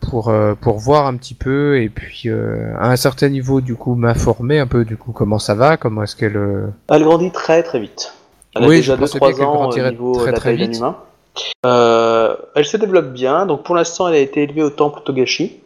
pour 0.00 0.32
pour 0.60 0.78
voir 0.78 1.06
un 1.06 1.16
petit 1.16 1.34
peu 1.34 1.80
et 1.80 1.88
puis 1.88 2.28
à 2.28 2.90
un 2.90 2.96
certain 2.96 3.30
niveau 3.30 3.62
du 3.62 3.74
coup 3.74 3.94
m'informer 3.94 4.58
un 4.58 4.66
peu 4.66 4.84
du 4.84 4.98
coup 4.98 5.12
comment 5.12 5.38
ça 5.38 5.54
va 5.54 5.78
comment 5.78 6.02
est-ce 6.02 6.16
qu'elle 6.16 6.38
Elle 6.90 7.02
grandit 7.02 7.32
très 7.32 7.62
très 7.62 7.80
vite. 7.80 8.12
Elle 8.54 8.64
a 8.64 8.68
Oui, 8.68 8.76
déjà 8.76 8.96
je 8.96 9.00
pensais 9.00 9.18
bien 9.18 9.30
2-3 9.30 9.34
qu'elle 9.34 9.46
ans 9.46 9.68
au 9.70 9.90
niveau 9.90 10.12
très, 10.18 10.32
très 10.34 10.54
vite. 10.54 10.76
humain. 10.76 10.98
Euh, 11.64 12.36
elle 12.54 12.64
se 12.64 12.76
développe 12.76 13.12
bien, 13.12 13.46
donc 13.46 13.62
pour 13.62 13.74
l'instant 13.74 14.08
elle 14.08 14.14
a 14.14 14.18
été 14.18 14.42
élevée 14.42 14.62
au 14.62 14.70
temple 14.70 15.00
Togashi. 15.04 15.60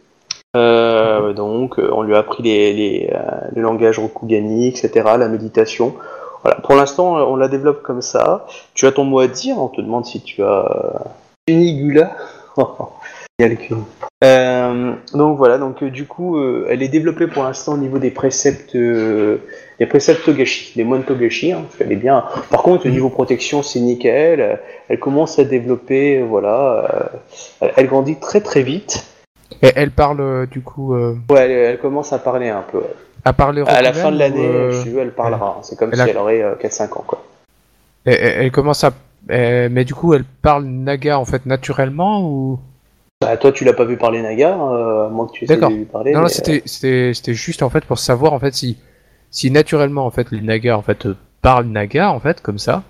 Euh, 0.55 1.33
donc 1.33 1.77
euh, 1.77 1.89
on 1.91 2.03
lui 2.03 2.15
a 2.15 2.19
appris 2.19 2.43
les, 2.43 2.73
les, 2.73 3.13
le 3.53 3.61
langage 3.61 3.99
Rokugani, 3.99 4.67
etc., 4.67 4.91
la 5.17 5.27
méditation. 5.27 5.95
Voilà. 6.43 6.59
Pour 6.61 6.75
l'instant 6.75 7.15
on 7.15 7.35
la 7.35 7.47
développe 7.47 7.81
comme 7.81 8.01
ça. 8.01 8.45
Tu 8.73 8.85
as 8.85 8.91
ton 8.91 9.03
mot 9.03 9.19
à 9.19 9.27
dire, 9.27 9.57
on 9.59 9.67
te 9.67 9.81
demande 9.81 10.05
si 10.05 10.21
tu 10.21 10.43
as 10.43 11.03
Unigula. 11.47 12.15
Donc 15.13 15.37
voilà, 15.37 15.59
donc 15.59 15.83
du 15.83 16.07
coup, 16.07 16.39
elle 16.67 16.81
est 16.81 16.87
développée 16.87 17.27
pour 17.27 17.43
l'instant 17.43 17.73
au 17.73 17.77
niveau 17.77 17.99
des 17.99 18.09
préceptes, 18.09 18.75
euh, 19.77 19.79
des 19.79 19.85
préceptes 19.85 20.23
Togashi, 20.25 20.73
les 20.75 20.83
moines 20.83 21.03
Togashi, 21.03 21.51
hein, 21.51 21.63
qu'elle 21.77 21.91
est 21.91 21.95
bien. 21.97 22.23
Par 22.49 22.61
contre, 22.63 22.85
au 22.85 22.89
niveau 22.89 23.09
protection, 23.09 23.63
c'est 23.63 23.79
nickel. 23.79 24.41
euh, 24.41 24.55
Elle 24.89 24.99
commence 24.99 25.37
à 25.39 25.43
développer, 25.43 26.19
euh, 26.19 26.25
voilà, 26.25 26.89
euh, 27.13 27.17
elle, 27.61 27.71
elle 27.77 27.87
grandit 27.87 28.15
très 28.19 28.41
très 28.41 28.63
vite. 28.63 29.05
et 29.61 29.71
elle 29.75 29.91
parle 29.91 30.21
euh, 30.21 30.45
du 30.45 30.61
coup 30.61 30.93
euh, 30.95 31.15
Ouais, 31.29 31.41
elle, 31.45 31.51
elle 31.51 31.79
commence 31.79 32.13
à 32.13 32.19
parler 32.19 32.49
un 32.49 32.63
peu. 32.71 32.79
ouais. 32.79 32.95
à 33.25 33.33
parler 33.33 33.63
À 33.67 33.81
la 33.81 33.93
fin 33.93 34.11
de 34.11 34.17
l'année, 34.19 34.45
euh, 34.45 34.71
je 34.71 34.89
sais, 34.89 34.95
elle 34.97 35.11
parlera. 35.13 35.57
hein. 35.57 35.61
C'est 35.63 35.77
comme 35.77 35.89
elle 35.91 35.97
si 35.97 36.03
a- 36.03 36.07
elle 36.09 36.17
aurait 36.17 36.41
euh, 36.41 36.55
4-5 36.55 36.97
ans, 36.97 37.03
quoi. 37.05 37.23
elle, 38.05 38.13
elle- 38.19 38.41
elle 38.45 38.51
commence 38.51 38.83
à 38.83 38.91
euh, 39.29 39.67
mais 39.69 39.83
du 39.83 39.93
coup 39.93 40.13
elle 40.13 40.23
parle 40.23 40.63
Naga 40.63 41.19
en 41.19 41.25
fait 41.25 41.45
naturellement 41.45 42.21
ou? 42.23 42.59
Bah, 43.19 43.35
toi, 43.35 43.51
tu 43.51 43.65
l'as 43.65 43.73
pas 43.73 43.83
vu 43.83 43.97
parler 43.97 44.21
Naga, 44.21 44.55
euh, 44.57 45.07
à 45.07 45.09
moins 45.09 45.25
que 45.27 45.33
tu 45.33 45.45
de 45.45 45.53
lui 45.53 45.83
parler. 45.85 46.13
Non, 46.13 46.19
non, 46.19 46.23
mais, 46.25 46.29
c'était, 46.29 46.61
c'était, 46.65 47.11
c'était 47.13 47.33
juste 47.33 47.61
en 47.63 47.69
fait 47.69 47.83
pour 47.83 47.97
savoir 47.99 48.31
en 48.33 48.39
fait 48.39 48.53
si, 48.53 48.77
si 49.31 49.51
naturellement 49.51 50.05
en 50.05 50.11
fait 50.11 50.31
les 50.31 50.41
Nagas 50.41 50.75
en 50.75 50.81
fait 50.81 51.05
euh, 51.05 51.15
parlent 51.41 51.67
Naga 51.67 52.11
en 52.11 52.19
fait 52.19 52.41
comme 52.41 52.57
ça. 52.59 52.83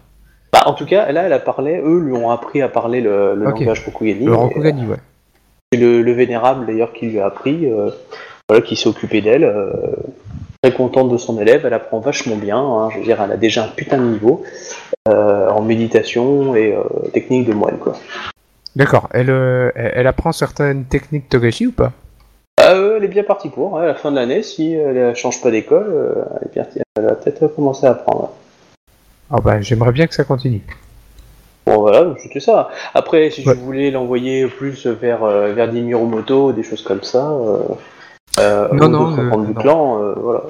Bah, 0.53 0.63
en 0.65 0.73
tout 0.73 0.85
cas, 0.85 1.11
là, 1.11 1.23
elle 1.23 1.33
a 1.33 1.39
parlé. 1.39 1.79
Eux 1.83 1.99
lui 1.99 2.13
ont 2.13 2.31
appris 2.31 2.61
à 2.61 2.69
parler 2.69 3.01
le, 3.01 3.35
langage 3.35 3.83
Rokugani. 3.85 4.25
Le 4.25 4.31
et, 4.31 4.35
Rokugani, 4.35 4.87
ouais. 4.87 4.97
C'est 5.71 5.79
le, 5.79 6.01
le 6.01 6.11
vénérable 6.13 6.65
d'ailleurs 6.65 6.93
qui 6.93 7.07
lui 7.07 7.19
a 7.19 7.25
appris, 7.25 7.65
euh, 7.65 7.89
voilà, 8.47 8.63
qui 8.65 8.75
s'est 8.75 8.87
occupé 8.87 9.21
d'elle. 9.21 9.43
euh, 9.43 9.71
très 10.61 10.73
contente 10.73 11.11
de 11.11 11.17
son 11.17 11.39
élève, 11.39 11.65
elle 11.65 11.73
apprend 11.73 11.99
vachement 11.99 12.37
bien. 12.37 12.57
hein, 12.57 12.89
je 12.91 12.97
veux 12.97 13.03
dire, 13.03 13.21
elle 13.21 13.31
a 13.31 13.37
déjà 13.37 13.65
un 13.65 13.67
putain 13.67 13.97
de 13.97 14.05
niveau 14.05 14.43
euh, 15.07 15.49
en 15.49 15.61
méditation 15.61 16.55
et 16.55 16.75
technique 17.13 17.47
de 17.47 17.53
moine, 17.53 17.77
quoi. 17.77 17.93
D'accord. 18.75 19.09
Elle, 19.11 19.29
elle, 19.29 19.91
elle 19.95 20.07
apprend 20.07 20.31
certaines 20.31 20.85
techniques 20.85 21.29
Togashi 21.29 21.67
ou 21.67 21.71
pas? 21.71 21.91
Ah, 22.69 22.73
euh, 22.73 22.97
elle 22.97 23.05
est 23.05 23.07
bien 23.07 23.23
partie 23.23 23.47
pour. 23.47 23.77
hein, 23.77 23.83
à 23.83 23.85
la 23.85 23.95
fin 23.95 24.11
de 24.11 24.17
l'année, 24.17 24.43
si 24.43 24.73
elle 24.73 25.09
ne 25.09 25.13
change 25.13 25.41
pas 25.41 25.51
d'école, 25.51 25.87
euh, 25.89 26.13
elle, 26.41 26.47
est 26.49 26.53
bien- 26.53 26.83
elle 26.97 27.05
va 27.05 27.15
peut-être 27.15 27.47
commencer 27.47 27.85
à 27.87 27.91
apprendre. 27.91 28.33
Ah 29.31 29.37
bah 29.41 29.61
j'aimerais 29.61 29.93
bien 29.93 30.05
que 30.05 30.13
ça 30.13 30.25
continue. 30.25 30.61
Bon 31.65 31.79
voilà, 31.79 32.13
c'était 32.21 32.41
ça. 32.41 32.69
Après, 32.93 33.29
si 33.29 33.45
Ouais. 33.47 33.53
je 33.55 33.59
voulais 33.59 33.89
l'envoyer 33.91 34.47
plus 34.47 34.85
vers 34.85 35.23
euh, 35.23 35.53
vers 35.53 35.71
des 35.71 35.79
Miromoto, 35.79 36.51
des 36.51 36.63
choses 36.63 36.83
comme 36.83 37.03
ça, 37.03 37.29
euh, 37.31 37.59
euh, 38.41 38.67
Non, 38.73 38.89
non, 38.89 39.13
euh, 39.13 39.23
membres 39.23 39.45
du 39.45 39.53
non. 39.53 39.61
clan, 39.61 40.01
euh, 40.03 40.13
voilà. 40.17 40.43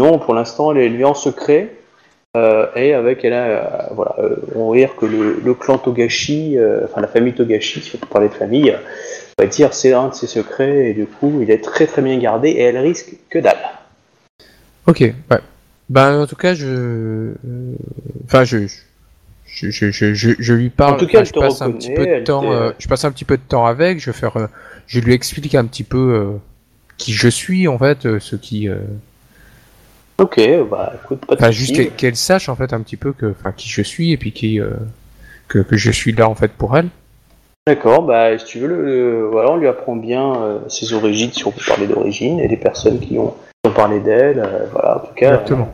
Non, 0.00 0.18
pour 0.18 0.34
l'instant, 0.34 0.72
elle 0.72 0.78
est 0.78 0.86
élevée 0.86 1.04
en 1.04 1.14
secret. 1.14 1.68
euh, 2.36 2.66
et 2.74 2.94
avec 2.94 3.24
elle 3.24 3.34
a, 3.34 3.44
euh, 3.46 3.60
voilà, 3.92 4.14
euh, 4.18 4.36
on 4.56 4.70
va 4.70 4.76
dire 4.76 4.96
que 4.96 5.04
le, 5.06 5.40
le 5.44 5.54
clan 5.54 5.78
Togashi, 5.78 6.58
euh, 6.58 6.80
enfin 6.84 7.00
la 7.02 7.06
famille 7.08 7.34
Togashi, 7.34 7.82
si 7.82 7.94
on 7.94 7.98
peut 7.98 8.06
parler 8.06 8.28
de 8.28 8.34
famille, 8.34 8.70
euh, 8.70 8.78
on 9.38 9.42
va 9.42 9.48
dire 9.48 9.74
c'est 9.74 9.92
un 9.92 10.08
de 10.08 10.14
ses 10.14 10.26
secrets 10.26 10.90
et 10.90 10.94
du 10.94 11.06
coup 11.06 11.40
il 11.42 11.50
est 11.50 11.62
très 11.62 11.86
très 11.86 12.02
bien 12.02 12.18
gardé 12.18 12.50
et 12.50 12.62
elle 12.62 12.78
risque 12.78 13.14
que 13.30 13.38
dalle. 13.38 13.58
Ok, 14.86 15.00
ouais. 15.00 15.40
Ben 15.88 16.20
en 16.22 16.26
tout 16.26 16.36
cas 16.36 16.54
je, 16.54 16.66
euh, 16.66 17.34
enfin 18.24 18.44
je, 18.44 18.66
je, 19.46 19.70
je, 19.70 19.90
je, 19.90 20.14
je, 20.14 20.30
je 20.38 20.52
lui 20.54 20.70
parle. 20.70 20.94
En 20.94 20.98
tout 20.98 21.06
cas, 21.06 21.20
enfin, 21.20 21.24
je 21.24 21.32
passe 21.32 21.62
un 21.62 21.70
petit 21.70 21.90
peu 21.90 22.06
de 22.06 22.24
temps. 22.24 22.40
t'est- 22.40 22.48
euh, 22.48 22.72
je 22.78 22.88
passe 22.88 23.04
un 23.04 23.12
petit 23.12 23.24
peu 23.24 23.36
de 23.36 23.42
temps 23.42 23.66
avec. 23.66 24.00
Je 24.00 24.10
vais 24.10 24.16
faire. 24.16 24.36
euh, 24.36 24.46
je 24.86 25.00
lui 25.00 25.12
explique 25.12 25.54
un 25.54 25.66
petit 25.66 25.84
peu 25.84 25.98
euh, 25.98 26.38
qui 26.98 27.12
je 27.12 27.28
suis 27.28 27.68
en 27.68 27.78
fait, 27.78 28.06
euh, 28.06 28.18
ce 28.20 28.36
qui. 28.36 28.68
euh, 28.68 28.76
Ok, 30.18 30.40
bah 30.70 30.92
écoute, 31.02 31.24
pas 31.26 31.34
de 31.34 31.40
Enfin, 31.40 31.50
juste 31.50 31.74
qu'elle 31.74 31.90
qu'elle 31.90 32.16
sache 32.16 32.48
en 32.48 32.56
fait 32.56 32.72
un 32.72 32.80
petit 32.80 32.96
peu 32.96 33.12
que, 33.12 33.26
enfin, 33.38 33.52
qui 33.52 33.68
je 33.68 33.82
suis 33.82 34.12
et 34.12 34.16
puis 34.16 34.32
qui 34.32 34.60
euh, 34.60 34.70
que, 35.48 35.58
que 35.58 35.76
je 35.76 35.90
suis 35.90 36.12
là 36.12 36.28
en 36.28 36.34
fait 36.34 36.52
pour 36.52 36.76
elle. 36.76 36.88
D'accord, 37.68 38.02
bah 38.02 38.36
si 38.38 38.44
tu 38.44 38.58
veux, 38.58 38.66
le, 38.66 38.82
le- 38.84 39.26
voilà, 39.28 39.52
on 39.52 39.56
lui 39.56 39.68
apprend 39.68 39.94
bien 39.94 40.34
euh, 40.34 40.58
ses 40.68 40.92
origines, 40.94 41.30
si 41.32 41.46
on 41.46 41.52
peut 41.52 41.60
parler 41.64 41.86
d'origine, 41.86 42.40
et 42.40 42.48
les 42.48 42.56
personnes 42.56 42.98
qui 42.98 43.16
ont, 43.20 43.34
qui 43.62 43.70
ont 43.70 43.72
parlé 43.72 44.00
d'elle, 44.00 44.40
euh, 44.40 44.66
voilà, 44.72 44.96
en 44.96 45.00
tout 45.06 45.14
cas. 45.14 45.34
Exactement. 45.34 45.68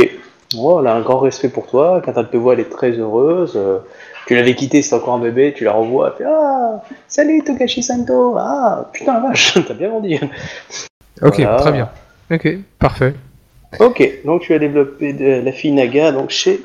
euh, 0.00 0.80
elle 0.80 0.86
a 0.88 0.94
un 0.94 1.00
grand 1.02 1.20
respect 1.20 1.48
pour 1.48 1.68
toi, 1.68 2.02
quand 2.04 2.12
elle 2.16 2.28
te 2.28 2.36
voit, 2.36 2.54
elle 2.54 2.60
est 2.60 2.70
très 2.70 2.90
heureuse. 2.90 3.52
euh, 3.54 3.78
tu 4.26 4.34
l'avais 4.34 4.56
quitté, 4.56 4.82
c'était 4.82 4.96
encore 4.96 5.14
un 5.14 5.20
bébé, 5.20 5.52
tu 5.56 5.62
la 5.62 5.72
revois, 5.74 6.08
elle 6.18 6.24
fait 6.24 6.28
Ah, 6.28 6.82
salut 7.06 7.40
Togashi 7.44 7.84
Santo, 7.84 8.34
ah, 8.36 8.90
putain 8.92 9.12
la 9.14 9.20
vache, 9.28 9.56
t'as 9.68 9.74
bien 9.74 9.90
vendu. 9.90 10.18
Ok, 11.22 11.36
Voilà. 11.36 11.56
très 11.58 11.70
bien. 11.72 11.88
Ok, 12.32 12.48
parfait. 12.80 13.14
Ok, 13.78 14.10
donc 14.24 14.42
tu 14.42 14.54
as 14.54 14.58
développé 14.58 15.12
de, 15.12 15.40
la 15.44 15.52
fille 15.52 15.70
Naga, 15.70 16.10
donc 16.10 16.30
chez. 16.30 16.60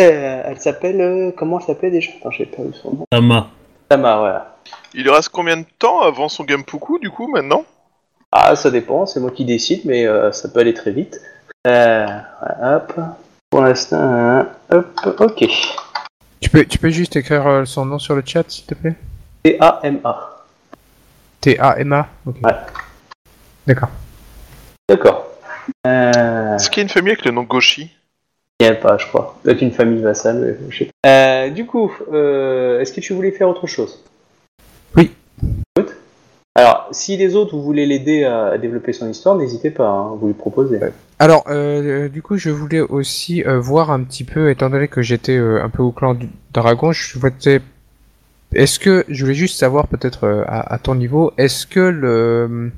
euh, 0.00 0.42
elle 0.46 0.58
s'appelle. 0.58 1.00
euh, 1.00 1.30
comment 1.36 1.60
elle 1.60 1.66
s'appelle 1.66 1.92
déjà? 1.92 2.10
Attends, 2.18 2.30
j'ai 2.32 2.46
pas 2.46 2.62
eu 2.62 2.72
son 2.72 2.90
nom. 2.90 3.04
Tama. 3.10 3.50
Tama, 3.88 4.16
voilà. 4.18 4.56
Il 4.94 5.02
lui 5.02 5.10
reste 5.10 5.30
combien 5.30 5.56
de 5.56 5.64
temps 5.78 6.02
avant 6.02 6.28
son 6.28 6.44
Gampuku, 6.44 6.98
du 6.98 7.10
coup, 7.10 7.28
maintenant? 7.28 7.64
Ah, 8.30 8.54
ça 8.54 8.70
dépend, 8.70 9.06
c'est 9.06 9.20
moi 9.20 9.30
qui 9.30 9.44
décide, 9.44 9.82
mais 9.84 10.06
euh, 10.06 10.30
ça 10.32 10.48
peut 10.48 10.60
aller 10.60 10.74
très 10.74 10.90
vite. 10.90 11.20
Euh, 11.66 12.06
hop. 12.62 12.92
Pour 13.50 13.62
l'instant, 13.62 13.96
hein, 13.98 14.48
hop, 14.70 15.16
ok. 15.20 15.44
Tu 16.40 16.50
peux, 16.50 16.64
tu 16.66 16.78
peux 16.78 16.90
juste 16.90 17.16
écrire 17.16 17.46
euh, 17.46 17.64
son 17.64 17.86
nom 17.86 17.98
sur 17.98 18.14
le 18.14 18.22
chat, 18.24 18.44
s'il 18.48 18.66
te 18.66 18.74
plaît? 18.74 18.94
T-A-M-A. 19.42 20.44
T-A-M-A 21.40 22.06
Ok. 22.26 22.36
Ouais. 22.42 22.52
D'accord. 23.66 23.88
D'accord. 24.88 25.26
Euh, 25.86 26.56
Est-ce 26.56 26.68
qu'il 26.70 26.80
y 26.80 26.82
a 26.82 26.84
une 26.84 26.88
famille 26.90 27.12
avec 27.12 27.24
le 27.24 27.30
nom 27.30 27.42
Goshi? 27.42 27.90
Il 28.60 28.66
n'y 28.66 28.72
a 28.72 28.74
pas, 28.74 28.98
je 28.98 29.06
crois. 29.06 29.38
Peut-être 29.42 29.62
une 29.62 29.70
famille 29.70 30.02
vassale, 30.02 30.40
mais 30.40 30.70
je 30.70 30.78
sais 30.78 30.90
pas. 31.02 31.08
Euh, 31.08 31.50
du 31.50 31.64
coup, 31.64 31.92
euh, 32.12 32.80
est-ce 32.80 32.92
que 32.92 33.00
tu 33.00 33.12
voulais 33.12 33.30
faire 33.30 33.48
autre 33.48 33.66
chose? 33.66 34.02
Oui. 34.96 35.12
Good. 35.76 35.90
Alors, 36.58 36.88
si 36.90 37.16
les 37.16 37.36
autres, 37.36 37.54
vous 37.54 37.62
voulez 37.62 37.86
l'aider 37.86 38.24
à, 38.24 38.58
développer 38.58 38.92
son 38.92 39.08
histoire, 39.08 39.36
n'hésitez 39.36 39.70
pas, 39.70 39.86
hein, 39.86 40.16
vous 40.18 40.26
lui 40.26 40.34
proposez. 40.34 40.80
Alors, 41.20 41.44
euh, 41.46 42.08
du 42.08 42.20
coup, 42.20 42.36
je 42.36 42.50
voulais 42.50 42.80
aussi 42.80 43.44
euh, 43.44 43.60
voir 43.60 43.92
un 43.92 44.02
petit 44.02 44.24
peu, 44.24 44.50
étant 44.50 44.68
donné 44.68 44.88
que 44.88 45.00
j'étais 45.00 45.36
euh, 45.36 45.62
un 45.62 45.68
peu 45.68 45.84
au 45.84 45.92
clan 45.92 46.14
du 46.14 46.28
dragon, 46.52 46.90
je 46.90 47.16
voulais... 47.16 47.60
Est-ce 48.52 48.80
que, 48.80 49.04
je 49.08 49.22
voulais 49.24 49.36
juste 49.36 49.56
savoir 49.56 49.86
peut-être 49.86 50.24
euh, 50.24 50.42
à, 50.48 50.74
à 50.74 50.78
ton 50.78 50.96
niveau, 50.96 51.32
est-ce 51.38 51.64
que 51.64 51.78
le 51.78 52.72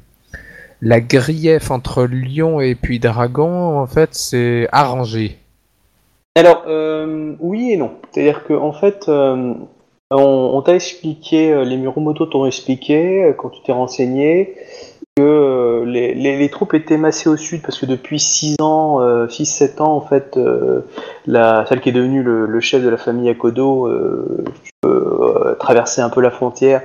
la 0.83 1.01
grief 1.01 1.71
entre 1.71 2.05
lion 2.05 2.61
et 2.61 2.75
puis 2.75 2.99
dragon, 2.99 3.79
en 3.79 3.87
fait, 3.87 4.11
c'est 4.13 4.69
arrangé? 4.73 5.40
Alors, 6.37 6.65
euh, 6.67 7.35
oui 7.41 7.73
et 7.73 7.77
non. 7.77 7.93
C'est-à-dire 8.11 8.45
qu'en 8.45 8.63
en 8.69 8.73
fait, 8.73 9.09
euh, 9.09 9.55
on, 10.11 10.63
t'a 10.63 10.75
expliqué, 10.75 11.53
euh, 11.53 11.65
les 11.65 11.77
Muromoto 11.77 12.27
t'ont 12.27 12.47
expliqué, 12.47 13.25
euh, 13.25 13.33
quand 13.33 13.51
tu 13.51 13.63
t'es 13.63 13.73
renseigné, 13.73 14.55
que 15.17 15.85
les, 15.87 16.15
les- 16.15 16.49
troupes 16.51 16.73
étaient 16.75 16.97
massées 16.97 17.29
au 17.29 17.37
sud 17.37 17.63
parce 17.63 17.79
que 17.79 17.85
depuis 17.87 18.21
6 18.21 18.57
ans, 18.61 19.01
6-7 19.29 19.81
ans, 19.81 19.95
en 19.97 20.01
fait, 20.01 20.39
la, 21.27 21.67
celle 21.69 21.81
qui 21.81 21.89
est 21.91 21.93
devenue 21.93 22.23
le, 22.23 22.47
le 22.47 22.61
chef 22.61 22.83
de 22.83 22.89
la 22.89 22.97
famille 22.97 23.29
Akodo 23.29 23.89
euh, 24.87 25.57
traversait 25.57 26.01
un 26.01 26.09
peu 26.09 26.23
la 26.23 26.31
frontière 26.31 26.81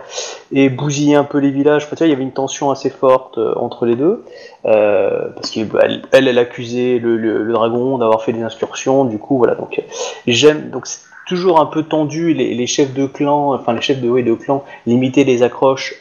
et 0.51 0.67
bousillait 0.67 1.15
un 1.15 1.23
peu 1.23 1.37
les 1.37 1.49
villages. 1.49 1.87
Tu 1.87 1.95
vois, 1.95 2.07
il 2.07 2.09
y 2.09 2.13
avait 2.13 2.23
une 2.23 2.33
tension 2.33 2.69
assez 2.69 2.89
forte 2.89 3.37
euh, 3.37 3.53
entre 3.55 3.85
les 3.85 3.95
deux. 3.95 4.25
Euh, 4.65 5.29
parce 5.33 5.49
qu'elle, 5.49 6.01
elle, 6.11 6.27
elle 6.27 6.37
accusait 6.37 6.99
le, 6.99 7.53
dragon 7.53 7.97
d'avoir 7.97 8.21
fait 8.21 8.33
des 8.33 8.43
incursions, 8.43 9.05
du 9.05 9.17
coup, 9.17 9.37
voilà. 9.37 9.55
Donc, 9.55 9.81
j'aime. 10.27 10.71
Donc, 10.71 10.87
c'est 10.87 11.03
toujours 11.25 11.61
un 11.61 11.67
peu 11.67 11.83
tendu. 11.83 12.33
Les, 12.33 12.67
chefs 12.67 12.93
de 12.93 13.05
clan, 13.05 13.53
enfin 13.53 13.71
les 13.71 13.81
chefs 13.81 14.01
de, 14.01 14.09
ouais, 14.09 14.23
de 14.23 14.33
clan, 14.33 14.65
limitaient 14.85 15.23
les 15.23 15.41
accroches 15.41 15.95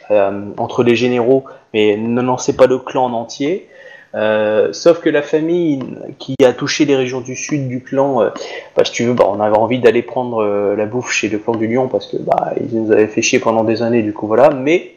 entre 0.57 0.83
les 0.83 0.97
généraux, 0.97 1.45
mais 1.73 1.95
ne 1.95 2.21
lançaient 2.21 2.57
pas 2.57 2.67
le 2.67 2.77
clan 2.77 3.05
en 3.05 3.13
entier. 3.13 3.69
Euh, 4.15 4.71
sauf 4.71 5.01
que 5.01 5.09
la 5.09 5.21
famille 5.21 5.79
qui 6.19 6.35
a 6.43 6.53
touché 6.53 6.85
les 6.85 6.95
régions 6.95 7.21
du 7.21 7.35
sud 7.35 7.67
du 7.67 7.81
clan, 7.83 8.21
euh, 8.21 8.29
bah, 8.75 8.85
si 8.85 8.91
tu 8.91 9.03
veux, 9.03 9.13
bah, 9.13 9.25
on 9.27 9.39
avait 9.41 9.57
envie 9.57 9.79
d'aller 9.79 10.01
prendre 10.01 10.41
euh, 10.41 10.75
la 10.75 10.85
bouffe 10.85 11.11
chez 11.11 11.27
le 11.27 11.37
clan 11.37 11.55
du 11.55 11.67
lion 11.67 11.87
parce 11.87 12.07
que 12.07 12.17
bah, 12.17 12.53
ils 12.59 12.81
nous 12.81 12.91
avaient 12.91 13.07
fait 13.07 13.21
chier 13.21 13.39
pendant 13.39 13.63
des 13.63 13.81
années, 13.81 14.03
du 14.03 14.13
coup 14.13 14.27
voilà. 14.27 14.49
Mais 14.51 14.91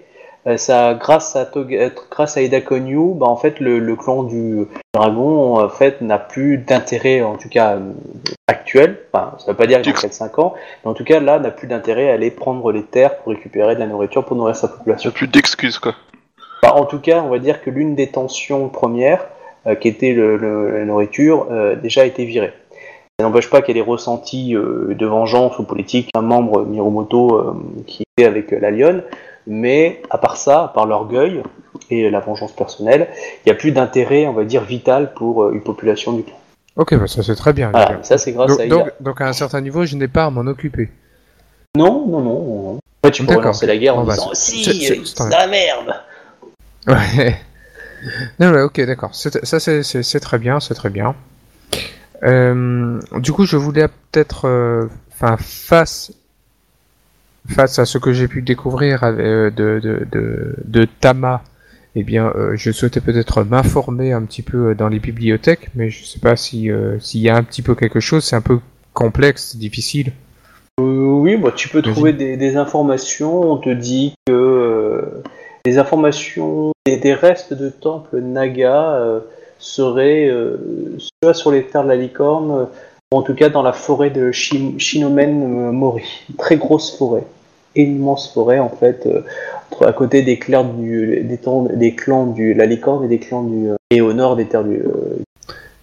ça, 0.56 0.94
grâce 0.94 1.36
à 1.36 1.44
Toga- 1.44 1.90
grâce 2.10 2.38
à 2.38 2.42
Eda 2.42 2.60
Konyu, 2.62 3.14
bah, 3.14 3.26
en 3.26 3.36
fait, 3.36 3.60
le, 3.60 3.96
clan 3.96 4.22
du 4.22 4.66
dragon, 4.94 5.58
en 5.58 5.68
fait, 5.68 6.00
n'a 6.00 6.18
plus 6.18 6.56
d'intérêt, 6.56 7.20
en 7.20 7.36
tout 7.36 7.50
cas 7.50 7.76
actuel. 8.46 8.98
Enfin, 9.12 9.34
ça 9.38 9.50
veut 9.50 9.56
pas 9.56 9.66
dire 9.66 9.82
que 9.82 9.90
dans 9.90 9.92
4-5 9.92 10.40
ans, 10.40 10.54
mais 10.84 10.90
en 10.90 10.94
tout 10.94 11.04
cas, 11.04 11.20
là, 11.20 11.38
n'a 11.38 11.50
plus 11.50 11.66
d'intérêt 11.68 12.10
à 12.10 12.14
aller 12.14 12.30
prendre 12.30 12.72
les 12.72 12.82
terres 12.84 13.18
pour 13.18 13.32
récupérer 13.32 13.74
de 13.74 13.80
la 13.80 13.86
nourriture 13.86 14.24
pour 14.24 14.36
nourrir 14.36 14.56
sa 14.56 14.68
population. 14.68 15.10
a 15.10 15.12
plus 15.12 15.28
d'excuses, 15.28 15.78
quoi. 15.78 15.94
Bah, 16.62 16.74
en 16.74 16.84
tout 16.86 16.98
cas, 16.98 17.22
on 17.22 17.28
va 17.28 17.38
dire 17.38 17.62
que 17.62 17.70
l'une 17.70 17.94
des 17.94 18.08
tensions 18.08 18.68
premières, 18.68 19.26
euh, 19.66 19.74
qui 19.74 19.88
était 19.88 20.12
le, 20.12 20.36
le- 20.36 20.78
la 20.78 20.84
nourriture, 20.84 21.46
euh, 21.50 21.76
déjà 21.76 22.02
a 22.02 22.04
été 22.04 22.24
virée. 22.24 22.52
Ça 23.20 23.26
n'empêche 23.26 23.50
pas 23.50 23.62
qu'elle 23.62 23.76
ait 23.76 23.80
ressenti 23.82 24.54
euh, 24.54 24.94
de 24.94 25.06
vengeance 25.06 25.58
ou 25.58 25.64
politique 25.64 26.10
un 26.14 26.22
membre 26.22 26.64
Miromoto 26.64 27.56
qui 27.86 28.04
était 28.16 28.26
avec 28.26 28.50
la 28.52 28.70
lionne, 28.70 29.02
mais 29.46 30.00
à 30.10 30.18
part 30.18 30.36
ça, 30.36 30.64
à 30.64 30.68
part 30.68 30.86
l'orgueil 30.86 31.42
et 31.90 32.10
la 32.10 32.20
vengeance 32.20 32.52
personnelle, 32.52 33.08
il 33.44 33.48
n'y 33.48 33.52
a 33.52 33.56
plus 33.56 33.72
d'intérêt, 33.72 34.26
on 34.26 34.32
va 34.34 34.44
dire, 34.44 34.62
vital 34.62 35.14
pour 35.14 35.50
une 35.50 35.62
population 35.62 36.12
du 36.12 36.22
clan. 36.22 36.36
Ok, 36.76 36.94
bah 36.96 37.08
ça 37.08 37.24
c'est 37.24 37.34
très 37.34 37.52
bien. 37.52 37.70
Voilà, 37.70 37.98
ça 38.02 38.18
c'est 38.18 38.30
grâce 38.32 38.50
donc, 38.50 38.60
à 38.60 38.66
donc, 38.68 38.92
donc, 39.00 39.20
à 39.20 39.26
un 39.26 39.32
certain 39.32 39.60
niveau, 39.60 39.84
je 39.84 39.96
n'ai 39.96 40.06
pas 40.06 40.26
à 40.26 40.30
m'en 40.30 40.42
occuper. 40.42 40.88
Non, 41.76 42.06
non, 42.06 42.20
non. 42.20 42.74
En 42.76 42.78
fait, 43.04 43.10
tu 43.12 43.24
peux 43.24 43.34
relancer 43.34 43.66
la 43.66 43.76
guerre 43.76 43.96
en 43.98 44.04
bah, 44.04 44.12
disant 44.14 44.30
Si, 44.32 44.62
c'est 44.64 45.24
de 45.26 45.30
la 45.30 45.46
merde 45.48 45.94
Ouais. 46.88 47.38
Non, 48.40 48.52
ouais, 48.52 48.62
ok, 48.62 48.80
d'accord. 48.86 49.14
Ça, 49.14 49.30
c'est- 49.60 50.20
très 50.20 50.38
bien, 50.38 50.60
c'est 50.60 50.74
très 50.74 50.90
bien. 50.90 51.14
Euh, 52.22 53.00
du 53.18 53.32
coup, 53.32 53.44
je 53.46 53.56
voulais 53.56 53.86
peut-être, 53.88 54.46
euh, 54.46 54.86
enfin, 55.12 55.36
face, 55.38 56.12
face 57.48 57.78
à 57.78 57.84
ce 57.84 57.98
que 57.98 58.12
j'ai 58.12 58.28
pu 58.28 58.42
découvrir 58.42 59.02
euh, 59.04 59.50
de, 59.50 59.80
de, 59.82 60.06
de, 60.10 60.54
de 60.64 60.88
Tama, 61.00 61.42
eh 61.94 62.02
bien, 62.04 62.32
je 62.54 62.70
souhaitais 62.70 63.00
peut-être 63.00 63.42
m'informer 63.42 64.12
un 64.12 64.22
petit 64.22 64.42
peu 64.42 64.74
dans 64.74 64.88
les 64.88 64.98
bibliothèques, 65.00 65.70
mais 65.74 65.90
je 65.90 66.04
sais 66.04 66.20
pas 66.20 66.36
si 66.36 66.70
s'il 67.00 67.20
y 67.20 67.28
a 67.28 67.36
un 67.36 67.42
petit 67.42 67.62
peu 67.62 67.74
quelque 67.74 67.98
chose. 68.00 68.24
C'est 68.24 68.36
un 68.36 68.40
peu 68.40 68.60
complexe, 68.92 69.56
difficile. 69.56 70.12
Oui, 70.80 71.36
bah, 71.36 71.50
tu 71.54 71.68
peux 71.68 71.82
trouver 71.82 72.12
des, 72.12 72.36
des 72.36 72.56
informations. 72.56 73.52
On 73.52 73.56
te 73.56 73.70
dit 73.70 74.14
que 74.26 75.22
des 75.64 75.78
informations, 75.78 76.72
des, 76.86 76.96
des 76.96 77.14
restes 77.14 77.54
de 77.54 77.68
temples 77.68 78.20
Naga 78.20 78.94
euh, 78.94 79.20
seraient 79.58 80.28
euh, 80.28 80.56
soit 81.22 81.34
sur 81.34 81.50
les 81.50 81.64
terres 81.64 81.84
de 81.84 81.88
la 81.88 81.96
licorne, 81.96 82.50
euh, 82.50 82.64
ou 83.12 83.18
en 83.18 83.22
tout 83.22 83.34
cas 83.34 83.48
dans 83.48 83.62
la 83.62 83.72
forêt 83.72 84.10
de 84.10 84.32
Shi- 84.32 84.78
Shinomen 84.78 85.70
Mori. 85.72 86.04
Très 86.38 86.56
grosse 86.56 86.96
forêt. 86.96 87.24
Immense 87.76 88.32
forêt 88.32 88.58
en 88.58 88.70
fait, 88.70 89.08
entre- 89.70 89.86
à 89.86 89.92
côté 89.92 90.22
des 90.22 90.38
clans 90.38 90.64
du, 90.64 91.20
des, 91.22 91.38
temps- 91.38 91.68
des 91.72 91.94
clans 91.94 92.26
du 92.26 92.54
la 92.54 92.66
licorne 92.66 93.04
et 93.04 93.08
des 93.08 93.18
clans 93.18 93.42
du 93.44 93.68
et 93.90 94.00
au 94.00 94.12
nord 94.12 94.36
des 94.36 94.46
terres 94.46 94.64
du. 94.64 94.82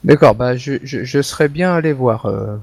D'accord, 0.03 0.35
bah, 0.35 0.55
je, 0.55 0.73
je, 0.83 1.03
je 1.03 1.21
serais 1.21 1.47
bien 1.47 1.73
allé 1.73 1.93
voir 1.93 2.25
euh, 2.27 2.57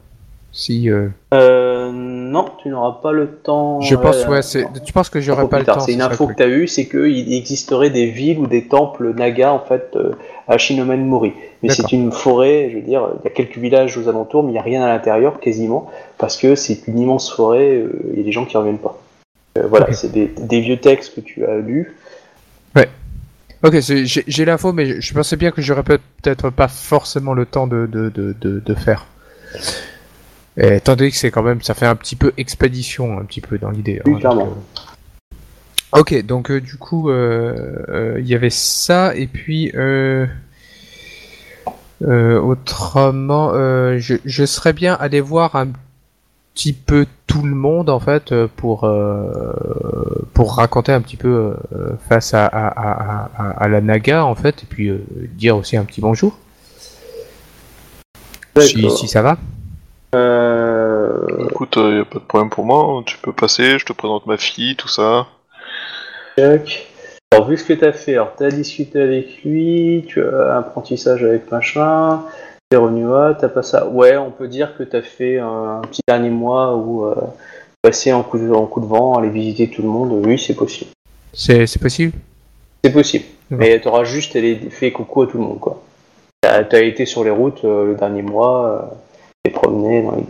si. 0.53 0.91
euh, 0.91 1.09
euh, 1.35 1.91
non, 2.33 2.47
tu 2.63 2.69
n'auras 2.69 2.99
pas 3.03 3.13
le 3.13 3.29
temps. 3.29 3.81
je 3.81 3.95
pense, 3.95 4.25
euh, 4.25 4.29
ouais, 4.29 4.43
c'est. 4.43 4.67
Tu 4.85 4.93
penses 4.93 5.09
que 5.11 5.21
j'aurais 5.21 5.43
Trop 5.43 5.49
pas 5.49 5.59
le 5.61 5.65
tard. 5.65 5.77
temps 5.77 5.85
C'est 5.85 5.93
une 5.93 6.03
info 6.03 6.27
que 6.27 6.35
tu 6.35 6.43
as 6.43 6.49
eue, 6.49 6.67
c'est 6.67 6.87
qu'il 6.87 7.33
existerait 7.33 7.91
des 7.91 8.07
villes 8.07 8.39
ou 8.39 8.47
des 8.47 8.67
temples 8.67 9.13
Naga 9.15 9.53
en 9.53 9.61
fait 9.61 9.91
euh, 9.97 10.13
à 10.49 10.59
Shinomen 10.59 11.05
Mori. 11.07 11.33
Mais 11.63 11.69
D'accord. 11.69 11.87
c'est 11.89 11.95
une 11.97 12.11
forêt, 12.11 12.71
je 12.71 12.77
veux 12.77 12.83
dire, 12.83 13.09
il 13.21 13.25
y 13.25 13.29
a 13.29 13.31
quelques 13.31 13.59
villages 13.59 13.97
aux 13.97 14.09
alentours, 14.09 14.43
mais 14.43 14.51
il 14.51 14.55
n'y 14.55 14.59
a 14.59 14.63
rien 14.63 14.83
à 14.83 14.89
l'intérieur 14.89 15.39
quasiment, 15.39 15.91
parce 16.19 16.37
que 16.37 16.57
c'est 16.57 16.89
une 16.89 16.99
immense 16.99 17.33
forêt, 17.33 17.85
il 18.13 18.19
y 18.19 18.21
a 18.23 18.25
des 18.25 18.33
gens 18.33 18.45
qui 18.47 18.57
reviennent 18.57 18.79
pas. 18.79 18.99
Euh, 19.59 19.67
voilà, 19.69 19.87
Ok. 19.89 19.95
c'est 19.95 20.11
des, 20.11 20.27
des 20.41 20.61
vieux 20.61 20.79
textes 20.79 21.15
que 21.15 21.21
tu 21.21 21.45
as 21.45 21.59
lus. 21.59 21.95
Ok, 23.65 23.77
c'est- 23.81 24.07
j'ai 24.07 24.25
j'ai 24.27 24.45
l'info, 24.45 24.73
mais 24.73 24.87
je, 24.87 25.01
je 25.01 25.15
pensais 25.15 25.37
bien 25.37 25.53
que 25.53 25.63
j'aurais 25.63 25.85
peut- 25.85 26.01
peut-être 26.21 26.51
pas 26.51 26.67
forcément 26.67 27.33
le 27.33 27.47
temps 27.47 27.69
de, 27.69 27.87
de, 27.87 28.09
de, 28.09 28.35
de, 28.41 28.59
de 28.59 28.75
faire. 28.75 29.07
Et, 30.57 30.77
étant 30.77 30.97
donné 30.97 31.11
que 31.11 31.17
c'est 31.17 31.31
quand 31.31 31.43
même, 31.43 31.63
ça 31.63 31.75
fait 31.75 31.87
un 31.87 31.97
petit 31.97 32.17
peu 32.17 32.33
expédition, 32.37 33.19
un 33.19 33.25
petit 33.25 33.41
peu 33.41 33.59
dans 33.59 33.71
l'idée. 33.71 34.01
Oui, 34.07 34.19
clairement. 34.19 34.55
euh, 35.95 36.01
Ok, 36.01 36.15
donc 36.25 36.51
euh, 36.51 36.61
du 36.61 36.77
coup, 36.77 37.11
euh, 37.11 38.17
il 38.19 38.27
y 38.27 38.35
avait 38.35 38.51
ça, 38.51 39.15
et 39.15 39.27
puis 39.27 39.73
autrement, 42.05 43.53
je, 43.99 44.15
je 44.25 44.45
serais 44.45 44.73
bien 44.73 44.95
allé 44.95 45.21
voir 45.21 45.55
un 45.57 45.69
petit 46.55 46.73
peu 46.73 47.07
tout 47.27 47.43
le 47.43 47.55
monde 47.55 47.89
en 47.89 48.01
fait 48.01 48.35
pour 48.57 48.81
pour 50.35 50.55
raconter 50.57 50.93
un 50.93 51.01
petit 51.01 51.17
peu 51.17 51.55
face 52.09 52.35
à, 52.35 52.47
à, 52.47 52.69
à, 52.69 53.31
à, 53.37 53.51
à 53.65 53.69
la 53.69 53.81
Naga 53.81 54.25
en 54.25 54.35
fait 54.35 54.63
et 54.63 54.67
puis 54.69 54.91
dire 55.35 55.57
aussi 55.57 55.77
un 55.77 55.85
petit 55.85 56.01
bonjour 56.03 56.39
si 58.59 59.09
ça 59.09 59.23
va. 59.23 59.39
Euh, 60.15 61.47
Écoute, 61.51 61.75
il 61.77 62.01
a 62.01 62.05
pas 62.05 62.19
de 62.19 62.25
problème 62.25 62.51
pour 62.51 62.65
moi, 62.65 62.85
hein. 62.85 63.03
tu 63.07 63.19
peux 63.19 63.33
passer, 63.33 63.79
je 63.79 63.85
te 63.85 63.93
présente 63.93 64.27
ma 64.27 64.37
fille, 64.37 64.77
tout 64.77 64.89
ça. 64.89 65.27
tac. 66.37 66.89
Alors, 67.33 67.49
vu 67.49 67.57
ce 67.57 67.65
que 67.65 67.73
t'as 67.73 67.93
fait, 67.93 68.13
alors 68.13 68.35
t'as 68.37 68.51
discuté 68.51 69.01
avec 69.01 69.43
lui, 69.43 70.05
tu 70.07 70.23
as 70.23 70.55
un 70.55 70.59
apprentissage 70.59 71.25
avec 71.25 71.51
machin, 71.51 72.25
t'es 72.69 72.77
revenu 72.77 73.11
à, 73.15 73.35
t'as 73.39 73.49
pas 73.49 73.63
ça. 73.63 73.87
Ouais, 73.87 74.19
on 74.19 74.31
peut 74.31 74.49
dire 74.49 74.77
que 74.77 74.83
t'as 74.83 75.01
fait 75.01 75.39
un, 75.39 75.81
petit 75.89 76.03
dernier 76.07 76.29
mois 76.29 76.77
où 76.77 77.07
euh, 77.07 77.15
passer 77.81 78.13
en 78.13 78.23
coup, 78.23 78.39
de, 78.39 78.51
en 78.51 78.67
coup 78.67 78.81
de 78.81 78.87
vent, 78.87 79.17
aller 79.17 79.31
visiter 79.31 79.71
tout 79.71 79.81
le 79.81 79.89
monde, 79.89 80.13
oui, 80.27 80.39
c'est 80.39 80.55
possible. 80.55 80.91
C'est 81.33 81.81
possible? 81.81 82.13
C'est 82.85 82.93
possible. 82.93 83.25
D'accord. 83.51 83.67
Mais 83.67 83.81
t'auras 83.81 84.05
juste 84.05 84.39
fait 84.71 84.93
coucou 84.93 85.23
à 85.23 85.27
tout 85.27 85.39
le 85.39 85.45
monde, 85.45 85.61
quoi. 85.61 85.83
T'as 86.43 86.65
t'as 86.65 86.83
été 86.83 87.07
sur 87.07 87.25
les 87.25 87.31
routes 87.31 87.65
euh, 87.65 87.87
le 87.87 87.95
dernier 87.95 88.23
mois, 88.23 88.67
euh, 88.67 88.95
dans 89.51 90.17
les... 90.17 90.25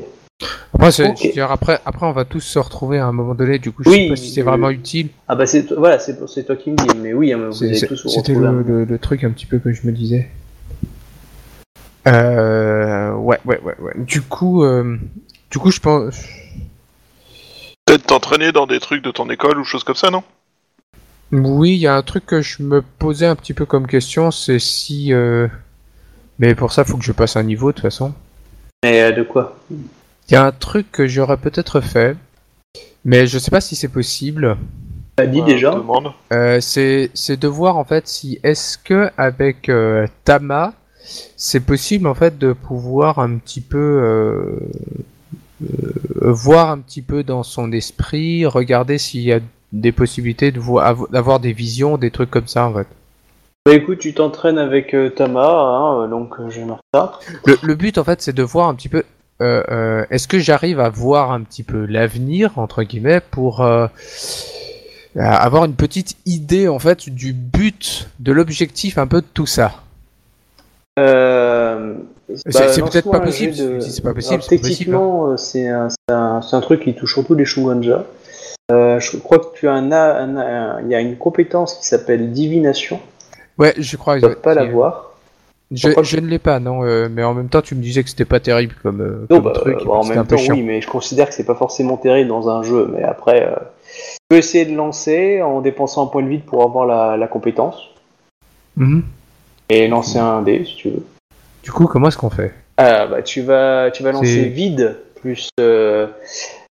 Après, 0.72 0.90
je 0.90 1.30
dire, 1.32 1.50
après, 1.52 1.80
après, 1.84 2.06
on 2.06 2.12
va 2.12 2.24
tous 2.24 2.40
se 2.40 2.58
retrouver 2.58 2.98
à 2.98 3.06
un 3.06 3.12
moment 3.12 3.34
donné. 3.34 3.58
Du 3.58 3.70
coup, 3.70 3.84
je 3.84 3.90
Oui, 3.90 3.96
sais 4.04 4.08
pas 4.08 4.16
si 4.16 4.32
c'est 4.32 4.42
vraiment 4.42 4.70
utile. 4.70 5.10
Ah 5.28 5.36
bah 5.36 5.46
c'est 5.46 5.70
voilà, 5.72 5.98
c'est 6.00 6.18
c'est 6.28 6.44
toi 6.44 6.56
qui 6.56 6.70
me 6.72 6.76
dis, 6.76 6.98
mais 6.98 7.12
oui, 7.12 7.32
hein, 7.32 7.46
vous 7.46 7.52
C'est- 7.52 7.66
allez 7.66 7.80
tous 7.86 8.08
C'était 8.08 8.32
retrouver. 8.34 8.62
le, 8.64 8.78
le- 8.80 8.84
le 8.84 8.98
truc 8.98 9.22
un 9.22 9.30
petit 9.30 9.46
peu 9.46 9.58
que 9.58 9.72
je 9.72 9.86
me 9.86 9.92
disais. 9.92 10.28
Euh, 12.08 13.12
ouais, 13.14 13.38
ouais, 13.44 13.60
ouais, 13.60 13.76
ouais. 13.80 13.92
Du 13.98 14.22
coup, 14.22 14.64
euh, 14.64 14.96
du 15.50 15.58
coup, 15.58 15.70
je 15.70 15.78
pense. 15.78 16.16
Peut-être 17.86 18.06
t'entraîner 18.06 18.50
dans 18.50 18.66
des 18.66 18.80
trucs 18.80 19.04
de 19.04 19.10
ton 19.12 19.28
école 19.30 19.58
ou 19.60 19.64
choses 19.64 19.84
comme 19.84 19.94
ça, 19.94 20.10
non? 20.10 20.24
Oui, 21.30 21.70
il 21.74 21.78
y 21.78 21.86
a 21.86 21.94
un 21.94 22.02
truc 22.02 22.26
que 22.26 22.40
je 22.42 22.62
me 22.64 22.82
posais 22.82 23.26
un 23.26 23.36
petit 23.36 23.54
peu 23.54 23.66
comme 23.66 23.86
question, 23.86 24.32
c'est 24.32 24.58
si. 24.58 25.12
euh, 25.12 25.46
Mais 26.40 26.56
pour 26.56 26.72
ça, 26.72 26.84
faut 26.84 26.96
que 26.96 27.04
je 27.04 27.12
passe 27.12 27.36
un 27.36 27.44
niveau 27.44 27.68
de 27.70 27.76
toute 27.76 27.82
façon. 27.82 28.12
Mais 28.82 29.00
euh, 29.02 29.12
de 29.12 29.22
quoi? 29.22 29.56
Il 29.70 30.32
y 30.32 30.36
a 30.36 30.44
un 30.44 30.52
truc 30.52 30.90
que 30.90 31.06
j'aurais 31.06 31.36
peut-être 31.36 31.80
fait, 31.80 32.16
mais 33.04 33.26
je 33.26 33.38
sais 33.38 33.50
pas 33.50 33.60
si 33.60 33.76
c'est 33.76 33.88
possible. 33.88 34.56
T'as 35.16 35.26
dit 35.26 35.42
déjà? 35.42 35.72
Demande. 35.74 36.12
Euh, 36.32 36.60
c'est 36.60 37.10
c'est 37.14 37.38
de 37.38 37.48
voir 37.48 37.76
en 37.76 37.84
fait 37.84 38.08
si 38.08 38.40
est-ce 38.42 38.78
que 38.78 39.10
avec 39.16 39.68
euh, 39.68 40.06
Tama 40.24 40.72
c'est 41.36 41.60
possible 41.60 42.06
en 42.06 42.14
fait 42.14 42.38
de 42.38 42.52
pouvoir 42.52 43.18
un 43.18 43.36
petit 43.36 43.60
peu 43.60 43.76
euh, 43.78 44.58
euh, 45.62 46.32
voir 46.32 46.70
un 46.70 46.78
petit 46.78 47.02
peu 47.02 47.22
dans 47.24 47.42
son 47.42 47.72
esprit, 47.72 48.46
regarder 48.46 48.98
s'il 48.98 49.22
y 49.22 49.32
a 49.32 49.40
des 49.72 49.92
possibilités 49.92 50.50
de 50.52 50.60
vo- 50.60 50.80
des 51.40 51.52
visions, 51.52 51.98
des 51.98 52.10
trucs 52.10 52.30
comme 52.30 52.46
ça 52.46 52.66
en 52.68 52.74
fait. 52.74 52.86
Bah 53.64 53.74
écoute, 53.74 54.00
tu 54.00 54.12
t'entraînes 54.12 54.58
avec 54.58 54.92
euh, 54.92 55.08
Tama, 55.08 55.46
hein, 55.48 56.02
euh, 56.02 56.08
donc 56.08 56.40
euh, 56.40 56.50
je 56.50 56.62
ça. 56.92 57.20
Le, 57.46 57.56
le 57.62 57.74
but 57.76 57.96
en 57.96 58.02
fait 58.02 58.20
c'est 58.20 58.32
de 58.32 58.42
voir 58.42 58.68
un 58.68 58.74
petit 58.74 58.88
peu 58.88 59.04
euh, 59.40 60.04
est-ce 60.10 60.26
que 60.26 60.40
j'arrive 60.40 60.80
à 60.80 60.88
voir 60.88 61.30
un 61.30 61.42
petit 61.42 61.62
peu 61.62 61.86
l'avenir 61.86 62.58
entre 62.58 62.82
guillemets 62.82 63.20
pour 63.30 63.64
avoir 65.14 65.64
une 65.64 65.74
petite 65.74 66.16
idée 66.26 66.66
en 66.66 66.80
fait 66.80 67.08
du 67.08 67.32
but, 67.32 68.08
de 68.18 68.32
l'objectif 68.32 68.98
un 68.98 69.06
peu 69.06 69.20
de 69.20 69.26
tout 69.32 69.46
ça? 69.46 69.74
Euh, 70.98 71.94
C'est- 72.34 72.50
c'est 72.50 72.80
lance-moi 72.80 72.90
peut-être 72.90 73.10
pas 73.10 73.30
jet 73.30 73.52
si 73.52 73.52
pas 73.52 73.62
possible, 73.62 73.62
Alors, 73.64 73.82
c'est 73.82 74.02
pas 74.02 74.14
possible. 74.14 74.42
Techniquement, 74.48 75.36
c'est 75.36 75.68
un, 75.68 76.60
truc 76.62 76.82
qui 76.82 76.94
touche 76.94 77.14
surtout 77.14 77.34
les 77.36 77.44
Shunganja. 77.44 78.06
Euh, 78.70 79.00
je 79.00 79.16
crois 79.18 79.38
que 79.38 79.54
tu 79.54 79.68
as 79.68 79.74
un, 79.74 80.80
il 80.82 80.90
y 80.90 80.94
a 80.94 81.00
une 81.00 81.16
compétence 81.16 81.74
qui 81.74 81.86
s'appelle 81.86 82.32
divination. 82.32 83.00
Ouais, 83.58 83.74
je 83.78 83.96
crois. 83.96 84.18
Tu 84.18 84.24
ne 84.24 84.28
dois 84.32 84.42
pas 84.42 84.54
l'avoir. 84.54 85.10
Je, 85.74 85.88
je 86.02 86.18
ne 86.18 86.26
l'ai 86.26 86.38
pas, 86.38 86.60
non. 86.60 86.84
euh, 86.84 87.08
mais 87.10 87.24
en 87.24 87.32
même 87.32 87.48
temps, 87.48 87.62
tu 87.62 87.74
me 87.74 87.80
disais 87.80 88.02
que 88.02 88.10
c'était 88.10 88.26
pas 88.26 88.40
terrible 88.40 88.74
comme, 88.82 89.00
euh, 89.00 89.26
Non, 89.30 89.36
comme 89.40 89.44
bah, 89.44 89.52
truc. 89.54 89.76
bah, 89.86 89.92
en 89.92 90.04
même 90.04 90.18
un 90.18 90.24
temps, 90.26 90.36
oui, 90.50 90.62
mais 90.62 90.82
je 90.82 90.86
considère 90.86 91.28
que 91.28 91.34
c'est 91.34 91.46
pas 91.46 91.54
forcément 91.54 91.96
terrible 91.96 92.28
dans 92.28 92.50
un 92.50 92.62
jeu. 92.62 92.90
Mais 92.94 93.02
après, 93.02 93.46
euh, 93.46 93.54
tu 93.94 94.18
peux 94.28 94.36
essayer 94.36 94.66
de 94.66 94.74
lancer 94.76 95.40
en 95.40 95.62
dépensant 95.62 96.04
un 96.04 96.06
point 96.08 96.22
de 96.22 96.28
vide 96.28 96.42
pour 96.44 96.62
avoir 96.62 96.84
la, 96.84 97.16
la 97.16 97.26
compétence. 97.26 97.88
Mhm. 98.76 99.02
Et 99.70 99.88
lancer 99.88 100.18
un 100.18 100.42
dé 100.42 100.64
si 100.66 100.76
tu 100.76 100.88
veux. 100.90 101.06
Du 101.62 101.72
coup, 101.72 101.86
comment 101.86 102.08
est-ce 102.08 102.18
qu'on 102.18 102.28
fait? 102.30 102.52
Ah, 102.76 103.06
bah, 103.06 103.22
tu 103.22 103.40
vas, 103.40 103.90
tu 103.90 104.02
vas 104.02 104.12
lancer 104.12 104.44
vide 104.44 104.98
plus 105.22 105.48
euh, 105.60 106.06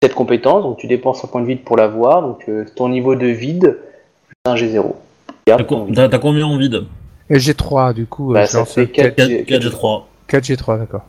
cette 0.01 0.13
compétence, 0.15 0.63
donc 0.63 0.77
tu 0.77 0.87
dépenses 0.87 1.23
un 1.23 1.27
point 1.27 1.39
de 1.41 1.45
vide 1.45 1.63
pour 1.63 1.77
l'avoir, 1.77 2.21
donc 2.21 2.43
euh, 2.49 2.65
ton 2.75 2.89
niveau 2.89 3.15
de 3.15 3.27
vide 3.27 3.77
plus 4.27 4.35
un 4.51 4.55
G0. 4.55 4.93
T'as 5.45 5.63
co- 5.63 5.87
combien 6.21 6.45
en 6.45 6.57
vide 6.57 6.85
Et 7.29 7.37
G3, 7.37 7.93
du 7.93 8.05
coup. 8.05 8.31
euh, 8.31 8.35
Bah, 8.35 8.45
ça 8.45 8.59
lance 8.59 8.73
fait 8.73 8.87
4 8.87 9.15
4, 9.15 9.45
4 9.45 9.61
G3. 9.63 10.03
4 10.27 10.43
G3, 10.45 10.77
d'accord. 10.79 11.01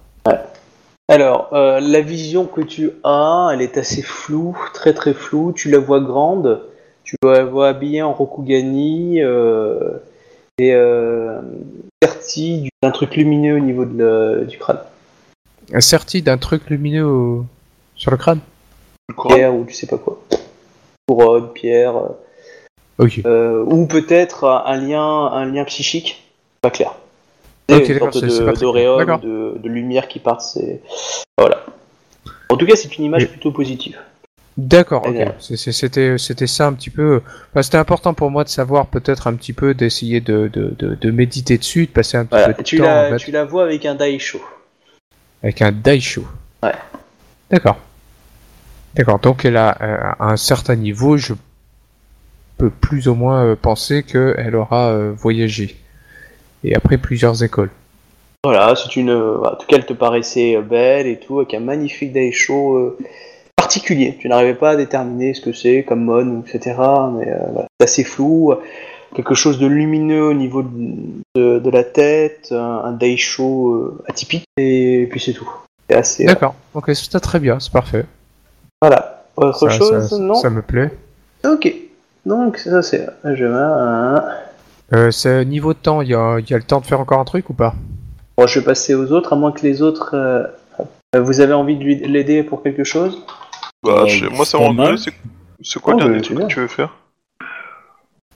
Alors, 1.08 1.48
euh, 1.52 1.80
la 1.80 2.00
vision 2.02 2.46
que 2.46 2.60
tu 2.60 2.92
as, 3.02 3.50
elle 3.52 3.62
est 3.62 3.76
assez 3.76 4.02
floue, 4.02 4.56
très 4.72 4.94
très 4.94 5.12
floue. 5.12 5.52
Tu 5.52 5.68
la 5.70 5.78
vois 5.80 6.00
grande, 6.00 6.62
tu 7.02 7.16
la 7.24 7.44
vois 7.44 7.68
habillée 7.70 8.02
en 8.02 8.12
Rokugani 8.12 9.20
euh, 9.20 9.98
et 10.58 10.72
euh, 10.72 11.40
sertie 12.00 12.68
d'un 12.80 12.92
truc 12.92 13.16
lumineux 13.16 13.56
au 13.56 13.60
niveau 13.60 13.84
de 13.84 14.46
du 14.48 14.56
crâne. 14.56 14.78
Serti 15.80 16.22
d'un 16.22 16.38
truc 16.38 16.70
lumineux 16.70 17.04
au- 17.06 17.44
sur 17.96 18.12
le 18.12 18.16
crâne? 18.16 18.38
Le 19.08 19.14
courant. 19.14 19.34
Pierre 19.34 19.54
ou 19.54 19.64
tu 19.64 19.74
sais 19.74 19.88
pas 19.88 19.98
quoi. 19.98 20.22
Couronne, 21.08 21.48
pierre. 21.52 21.94
Euh, 23.00 23.04
Ok. 23.04 23.20
Euh, 23.24 23.64
ou 23.66 23.86
peut-être 23.86 24.44
un 24.66 24.76
lien, 24.76 25.02
un 25.32 25.46
lien 25.46 25.64
psychique, 25.64 26.22
pas 26.62 26.70
clair. 26.70 26.92
Ok, 27.70 27.88
une 27.88 27.98
sorte 27.98 28.16
de- 28.24 28.28
de, 29.22 29.58
de 29.58 29.68
lumière 29.68 30.08
qui 30.08 30.18
part, 30.18 30.42
c'est 30.42 30.80
voilà. 31.38 31.64
En 32.48 32.56
tout 32.56 32.66
cas, 32.66 32.74
c'est 32.76 32.98
une 32.98 33.04
image 33.04 33.28
plutôt 33.28 33.52
positive. 33.52 33.96
D'accord, 34.56 35.06
ok. 35.06 35.14
C'était 35.38 36.18
c'était 36.18 36.46
ça 36.48 36.66
un 36.66 36.72
petit 36.72 36.90
peu. 36.90 37.22
Enfin, 37.52 37.62
C'était 37.62 37.78
important 37.78 38.12
pour 38.12 38.30
moi 38.30 38.42
de 38.44 38.48
savoir 38.48 38.86
peut-être 38.86 39.28
un 39.28 39.34
petit 39.34 39.52
peu, 39.52 39.72
d'essayer 39.72 40.20
de, 40.20 40.48
de, 40.52 40.74
de, 40.76 40.96
de 40.96 41.10
méditer 41.12 41.56
dessus, 41.56 41.86
de 41.86 41.92
passer 41.92 42.16
un 42.18 42.24
petit 42.24 42.30
Voilà. 42.36 42.52
peu 42.54 42.62
de 42.62 42.66
Tu, 42.66 42.76
temps 42.78 42.84
la, 42.84 43.06
en 43.06 43.10
fait, 43.10 43.16
tu 43.18 43.30
la 43.30 43.44
vois 43.44 43.62
avec 43.62 43.86
un 43.86 43.94
daisho. 43.94 44.40
avec 45.42 45.62
un 45.62 45.70
daisho. 45.72 46.24
Ouais. 46.62 46.74
D'accord. 47.50 47.78
D'accord, 48.94 49.20
donc 49.20 49.44
elle 49.44 49.56
a 49.56 49.78
euh, 49.80 49.96
à 50.18 50.32
un 50.32 50.36
certain 50.36 50.74
niveau, 50.74 51.16
je 51.16 51.34
peux 52.60 52.70
plus 52.70 53.08
ou 53.08 53.14
moins 53.14 53.44
euh, 53.44 53.56
penser 53.56 54.02
qu'elle 54.02 54.54
aura 54.56 54.90
euh, 54.90 55.12
voyagé. 55.16 55.76
Et 56.64 56.74
après 56.74 56.98
plusieurs 56.98 57.42
écoles. 57.42 57.70
Voilà, 58.44 58.74
c'est 58.74 58.96
une. 58.96 59.10
euh, 59.10 59.38
En 59.42 59.56
tout 59.56 59.66
cas, 59.66 59.76
elle 59.76 59.86
te 59.86 59.92
paraissait 59.92 60.56
belle 60.62 61.06
et 61.06 61.18
tout, 61.18 61.38
avec 61.40 61.52
un 61.54 61.60
magnifique 61.60 62.12
daisho 62.12 62.76
euh, 62.76 62.98
particulier. 63.56 64.16
Tu 64.18 64.28
n'arrivais 64.28 64.54
pas 64.54 64.70
à 64.70 64.76
déterminer 64.76 65.34
ce 65.34 65.40
que 65.40 65.52
c'est 65.52 65.84
comme 65.84 66.04
mon, 66.04 66.40
etc. 66.40 66.74
Mais 67.16 67.28
euh, 67.28 67.36
voilà, 67.52 67.66
c'est 67.78 67.84
assez 67.84 68.04
flou. 68.04 68.54
Quelque 69.14 69.34
chose 69.34 69.58
de 69.58 69.66
lumineux 69.66 70.22
au 70.28 70.34
niveau 70.34 70.62
de, 70.62 70.70
de- 71.34 71.58
de 71.58 71.70
la 71.70 71.82
tête, 71.82 72.48
un, 72.52 72.82
un 72.84 72.92
daisho 72.92 73.72
euh, 73.74 74.02
atypique, 74.08 74.44
et 74.56 75.08
puis 75.10 75.18
c'est 75.20 75.32
tout. 75.32 75.50
C'est 75.88 75.96
assez. 75.96 76.24
D'accord, 76.26 76.54
ok, 76.74 76.92
c'est 76.94 77.18
très 77.20 77.40
bien, 77.40 77.58
c'est 77.58 77.72
parfait. 77.72 78.04
Voilà. 78.80 79.24
Autre 79.36 79.68
Ça- 79.68 79.70
chose 79.70 80.08
ça, 80.08 80.18
Non? 80.18 80.34
ça 80.34 80.48
me 80.50 80.62
plaît. 80.62 80.90
Ok. 81.44 81.74
Donc, 82.26 82.58
ça 82.58 82.82
c'est. 82.82 83.08
Un. 83.24 84.24
Euh, 84.92 85.10
c'est 85.10 85.44
niveau 85.44 85.72
de 85.72 85.78
temps, 85.78 86.02
il 86.02 86.08
y 86.08 86.14
a, 86.14 86.38
il 86.40 86.50
y 86.50 86.54
a 86.54 86.56
le 86.58 86.64
temps 86.64 86.80
de 86.80 86.86
faire 86.86 87.00
encore 87.00 87.20
un 87.20 87.24
truc 87.24 87.48
ou 87.50 87.54
pas? 87.54 87.74
Bon, 88.36 88.46
je 88.46 88.58
vais 88.58 88.64
passer 88.64 88.94
aux 88.94 89.12
autres, 89.12 89.32
à 89.32 89.36
moins 89.36 89.52
que 89.52 89.62
les 89.62 89.82
autres. 89.82 90.14
euh, 90.14 90.44
euh, 91.14 91.20
Vous 91.20 91.40
avez 91.40 91.52
envie 91.52 91.76
de 91.76 91.84
lui- 91.84 91.96
l'aider 92.08 92.42
pour 92.42 92.62
quelque 92.62 92.84
chose? 92.84 93.24
Bah, 93.82 94.02
Euh, 94.02 94.06
je- 94.06 94.26
moi, 94.26 94.44
ça 94.44 94.58
pas 94.58 94.68
me 94.68 94.74
mal. 94.74 94.90
rend 94.92 94.96
C'est 94.96 95.12
c'est 95.62 95.80
quoi 95.80 95.94
Oh, 95.94 95.98
le 95.98 96.04
dernier 96.04 96.18
bah, 96.18 96.24
truc 96.24 96.38
que 96.38 96.46
tu 96.46 96.60
veux 96.60 96.68
faire? 96.68 96.94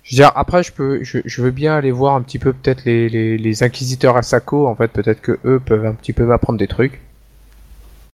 Je 0.02 0.14
veux 0.14 0.22
dire, 0.22 0.32
après, 0.34 0.62
je 0.62 0.70
peux, 0.72 1.02
je, 1.02 1.18
je 1.24 1.42
veux 1.42 1.50
bien 1.50 1.74
aller 1.74 1.90
voir 1.90 2.14
un 2.14 2.20
petit 2.22 2.38
peu 2.38 2.52
peut-être 2.52 2.84
les, 2.84 3.08
les, 3.08 3.38
les 3.38 3.62
inquisiteurs 3.62 4.16
à 4.18 4.22
Sako. 4.22 4.66
En 4.66 4.74
fait, 4.74 4.88
peut-être 4.88 5.22
que 5.22 5.38
eux 5.46 5.60
peuvent 5.64 5.86
un 5.86 5.94
petit 5.94 6.12
peu 6.12 6.24
m'apprendre 6.24 6.58
des 6.58 6.68
trucs. 6.68 7.00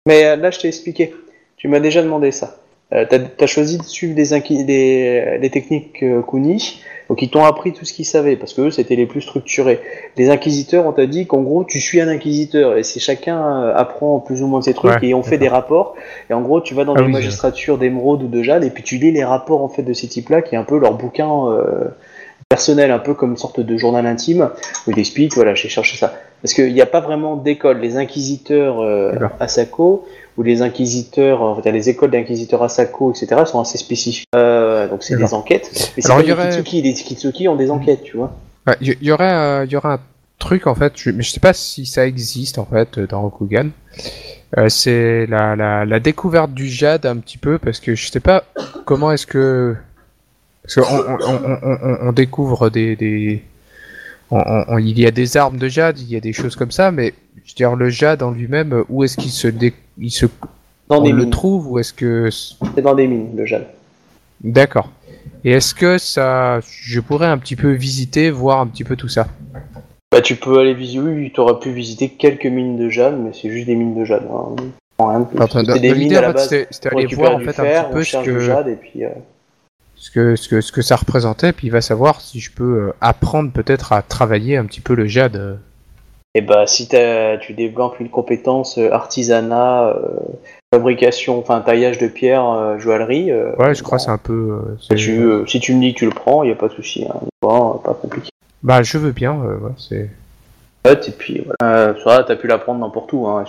Mais 0.06 0.26
euh, 0.26 0.36
là, 0.36 0.50
je 0.50 0.58
t'ai 0.60 0.68
expliqué. 0.68 1.14
Tu 1.56 1.66
m'as 1.66 1.80
déjà 1.80 2.02
demandé 2.02 2.30
ça. 2.30 2.56
Euh, 2.94 3.04
t'as 3.08 3.18
as 3.38 3.46
choisi 3.46 3.76
de 3.76 3.82
suivre 3.82 4.14
les 4.16 5.50
techniques 5.50 6.02
euh, 6.02 6.22
Kuni, 6.22 6.80
donc 7.10 7.20
ils 7.20 7.28
t'ont 7.28 7.44
appris 7.44 7.74
tout 7.74 7.84
ce 7.84 7.92
qu'ils 7.92 8.06
savaient, 8.06 8.36
parce 8.36 8.54
que 8.54 8.62
eux, 8.62 8.70
c'était 8.70 8.96
les 8.96 9.04
plus 9.04 9.20
structurés. 9.20 9.80
Les 10.16 10.30
inquisiteurs, 10.30 10.86
on 10.86 10.92
t'a 10.92 11.06
dit 11.06 11.26
qu'en 11.26 11.42
gros, 11.42 11.64
tu 11.64 11.80
suis 11.80 12.00
un 12.00 12.08
inquisiteur, 12.08 12.78
et 12.78 12.82
c'est 12.82 12.98
chacun 13.00 13.62
euh, 13.62 13.74
apprend 13.76 14.20
plus 14.20 14.42
ou 14.42 14.46
moins 14.46 14.62
ses 14.62 14.72
trucs, 14.72 14.88
Ouais, 14.92 15.08
et 15.08 15.12
on 15.12 15.22
fait 15.22 15.36
des 15.36 15.48
rapports, 15.48 15.96
et 16.30 16.32
en 16.32 16.40
gros, 16.40 16.62
tu 16.62 16.72
vas 16.72 16.84
dans 16.84 16.94
Ah 16.94 17.02
oui, 17.02 17.12
magistratures 17.12 17.76
d'émeraude 17.76 18.22
ou 18.22 18.28
de 18.28 18.42
jade, 18.42 18.64
et 18.64 18.70
puis 18.70 18.82
tu 18.82 18.96
lis 18.96 19.12
les 19.12 19.24
rapports 19.24 19.62
en 19.62 19.68
fait 19.68 19.82
de 19.82 19.92
ces 19.92 20.08
types-là, 20.08 20.40
qui 20.40 20.54
est 20.54 20.58
un 20.58 20.64
peu 20.64 20.78
leur 20.78 20.94
bouquin 20.94 21.28
euh, 21.28 21.88
personnel, 22.48 22.90
un 22.90 22.98
peu 22.98 23.12
comme 23.12 23.32
une 23.32 23.36
sorte 23.36 23.60
de 23.60 23.76
journal 23.76 24.06
intime, 24.06 24.48
où 24.86 24.92
ils 24.92 24.98
expliquent, 24.98 25.34
voilà, 25.34 25.54
j'ai 25.54 25.68
cherché 25.68 25.98
ça. 25.98 26.14
Parce 26.42 26.54
qu'il 26.54 26.72
n'y 26.72 26.80
a 26.80 26.86
pas 26.86 27.00
vraiment 27.00 27.36
d'école. 27.36 27.80
Les 27.80 27.96
inquisiteurs 27.96 28.80
euh, 28.80 29.12
à 29.40 29.48
Sako, 29.48 30.06
où 30.38 30.42
les 30.42 30.62
inquisiteurs, 30.62 31.42
euh, 31.42 31.48
enfin, 31.58 31.70
les 31.70 31.88
écoles 31.90 32.12
d'inquisiteurs 32.12 32.62
Asako, 32.62 33.10
etc., 33.12 33.42
sont 33.44 33.60
assez 33.60 33.76
spécifiques. 33.76 34.26
Euh, 34.34 34.88
donc 34.88 35.02
c'est 35.02 35.16
des 35.16 35.34
enquêtes. 35.34 35.92
Mais 35.96 36.02
c'est 36.02 36.10
aurait- 36.12 36.48
Kitsuki, 36.50 36.80
les 36.82 36.94
Kitsuki 36.94 37.48
ont 37.48 37.56
des 37.56 37.70
enquêtes, 37.70 38.04
tu 38.04 38.16
vois. 38.16 38.34
Ouais, 38.66 38.76
Il 38.80 38.96
y, 39.02 39.06
y 39.06 39.10
aurait, 39.12 39.32
euh, 39.32 39.64
il 39.66 39.72
y 39.72 39.76
aurait 39.76 39.94
un 39.94 40.00
truc 40.38 40.66
en 40.68 40.74
fait, 40.76 40.92
je, 40.96 41.10
mais 41.10 41.22
je 41.24 41.30
sais 41.32 41.40
pas 41.40 41.52
si 41.52 41.84
ça 41.84 42.06
existe 42.06 42.58
en 42.58 42.64
fait 42.64 42.98
dans 43.00 43.22
Rokugan. 43.22 43.70
Euh, 44.56 44.68
c'est 44.70 45.26
la, 45.26 45.56
la, 45.56 45.84
la 45.84 46.00
découverte 46.00 46.54
du 46.54 46.68
jade 46.68 47.04
un 47.04 47.16
petit 47.18 47.36
peu 47.36 47.58
parce 47.58 47.80
que 47.80 47.94
je 47.94 48.08
sais 48.10 48.20
pas 48.20 48.44
comment 48.86 49.10
est-ce 49.12 49.26
que 49.26 49.74
parce 50.62 50.74
qu'on 50.76 50.94
on, 50.96 51.18
on, 51.20 51.58
on, 51.62 51.78
on- 51.82 51.98
on 52.08 52.12
découvre 52.12 52.70
des, 52.70 52.94
des... 52.96 53.42
on- 54.30 54.36
on- 54.38 54.64
on- 54.68 54.78
il 54.78 54.98
y 54.98 55.06
a 55.06 55.10
des 55.10 55.36
armes 55.36 55.58
de 55.58 55.68
jade, 55.68 55.98
il 55.98 56.08
y 56.08 56.16
a 56.16 56.20
des 56.20 56.32
choses 56.32 56.54
comme 56.56 56.70
ça, 56.70 56.92
mais 56.92 57.12
je 57.44 57.50
veux 57.52 57.56
dire 57.56 57.74
le 57.74 57.88
jade 57.90 58.22
en 58.22 58.30
lui-même, 58.30 58.72
euh, 58.72 58.84
où 58.88 59.02
est-ce 59.04 59.16
qu'il 59.16 59.30
se 59.32 59.48
dé... 59.48 59.72
il 59.98 60.10
se 60.10 60.26
Dans 60.88 60.98
on 60.98 61.02
des 61.02 61.12
le 61.12 61.22
mines. 61.22 61.30
trouve 61.30 61.70
ou 61.70 61.78
est-ce 61.78 61.92
que 61.92 62.30
C'est 62.30 62.82
dans 62.82 62.94
des 62.94 63.06
mines, 63.06 63.36
le 63.36 63.44
jade. 63.44 63.66
d'accord. 64.42 64.90
Et 65.44 65.52
est-ce 65.52 65.72
que 65.74 65.98
ça, 65.98 66.58
je 66.60 67.00
pourrais 67.00 67.28
un 67.28 67.38
petit 67.38 67.54
peu 67.54 67.70
visiter, 67.70 68.30
voir 68.30 68.60
un 68.60 68.66
petit 68.66 68.82
peu 68.84 68.96
tout 68.96 69.08
ça? 69.08 69.28
Bah, 70.10 70.20
tu 70.20 70.36
peux 70.36 70.58
aller 70.58 70.74
visiter, 70.74 71.00
oui, 71.00 71.30
tu 71.32 71.40
aurais 71.40 71.60
pu 71.60 71.70
visiter 71.70 72.08
quelques 72.08 72.46
mines 72.46 72.76
de 72.76 72.88
jade, 72.88 73.18
mais 73.18 73.30
c'est 73.32 73.50
juste 73.50 73.66
des 73.66 73.76
mines 73.76 73.94
de 73.94 74.04
jade. 74.04 74.26
Hein. 74.32 74.56
Rien 74.98 75.20
de 75.20 75.24
plus. 75.26 75.80
Des 75.80 75.94
mines 75.94 76.16
à 76.16 76.22
la 76.22 76.32
base. 76.32 76.48
c'était 76.48 76.88
aller 76.88 77.06
voir 77.14 77.36
en 77.36 77.38
fait 77.40 77.52
fer, 77.52 77.82
un 77.82 77.84
petit 77.84 77.92
peu 77.92 78.02
ce 78.04 78.10
cherche 78.10 78.24
du 78.24 78.32
que, 78.34 78.40
jade, 78.40 78.68
et 78.68 78.74
puis... 78.76 79.04
euh, 79.04 79.10
ce 79.94 80.10
que, 80.10 80.34
ce 80.36 80.48
que, 80.48 80.60
ce 80.60 80.72
que 80.72 80.82
ça 80.82 80.96
représentait, 80.96 81.52
puis 81.52 81.68
il 81.68 81.70
va 81.70 81.80
savoir 81.80 82.20
si 82.20 82.40
je 82.40 82.50
peux 82.50 82.88
euh, 82.88 82.92
apprendre 83.00 83.52
peut-être 83.52 83.92
à 83.92 84.02
travailler 84.02 84.56
un 84.56 84.64
petit 84.64 84.80
peu 84.80 84.94
le 84.94 85.06
jade. 85.06 85.60
Et 86.34 86.40
bah 86.42 86.66
si 86.66 86.86
t'as- 86.88 87.38
tu 87.38 87.54
développes 87.54 87.98
une 88.00 88.10
compétence 88.10 88.78
euh, 88.78 88.90
artisanat, 88.92 89.88
euh, 89.88 89.96
fabrication, 90.72 91.38
enfin 91.38 91.60
taillage 91.62 91.98
de 91.98 92.06
pierre, 92.06 92.44
euh, 92.48 92.78
joaillerie, 92.78 93.32
Ouais, 93.58 93.74
je 93.74 93.82
crois 93.82 93.98
c'est 93.98 94.10
un 94.10 94.18
peu. 94.18 94.58
tu, 94.94 95.26
si 95.46 95.58
tu 95.60 95.74
me 95.74 95.80
dis 95.80 95.94
que 95.94 95.98
tu 96.00 96.04
le 96.04 96.10
prends, 96.12 96.42
il 96.42 96.50
y 96.50 96.52
a 96.52 96.56
pas 96.56 96.68
de 96.68 96.74
souci, 96.74 97.06
hein. 97.08 97.14
Bon, 97.40 97.78
pas 97.78 97.94
compliqué. 97.94 98.28
Bah, 98.62 98.82
je 98.82 98.98
veux 98.98 99.12
bien. 99.12 99.34
ouais, 99.34 99.70
c'est. 99.78 100.10
Et 100.84 101.10
puis 101.16 101.44
voilà, 101.60 101.88
euh, 101.88 102.22
t'as 102.26 102.36
pu 102.36 102.46
la 102.46 102.58
prendre 102.58 102.80
n'importe 102.80 103.12
où. 103.12 103.26
Hein. 103.26 103.44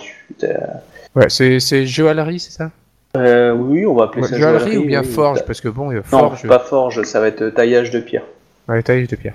Ouais, 1.14 1.28
c'est 1.28 1.58
c'est 1.60 1.86
joaillerie, 1.86 2.40
c'est 2.40 2.50
ça? 2.52 2.70
Euh, 3.16 3.52
oui, 3.52 3.84
on 3.86 3.94
va 3.94 4.04
appeler 4.04 4.22
Ouais, 4.22 4.28
ça 4.28 4.36
Joaillerie 4.38 4.58
joaillerie 4.60 4.78
ou 4.78 4.86
bien 4.86 5.00
oui. 5.00 5.06
forge 5.06 5.44
Parce 5.44 5.60
que 5.60 5.68
bon, 5.68 5.90
il 5.90 5.94
y 5.94 5.98
a 5.98 6.02
Non, 6.12 6.28
forge. 6.30 6.46
pas 6.46 6.58
forge, 6.60 7.02
ça 7.02 7.20
va 7.20 7.28
être 7.28 7.48
taillage 7.50 7.90
de 7.90 8.00
pierre, 8.00 8.24
Ouais, 8.68 8.82
taillage 8.82 9.08
de 9.08 9.16
pierre. 9.16 9.34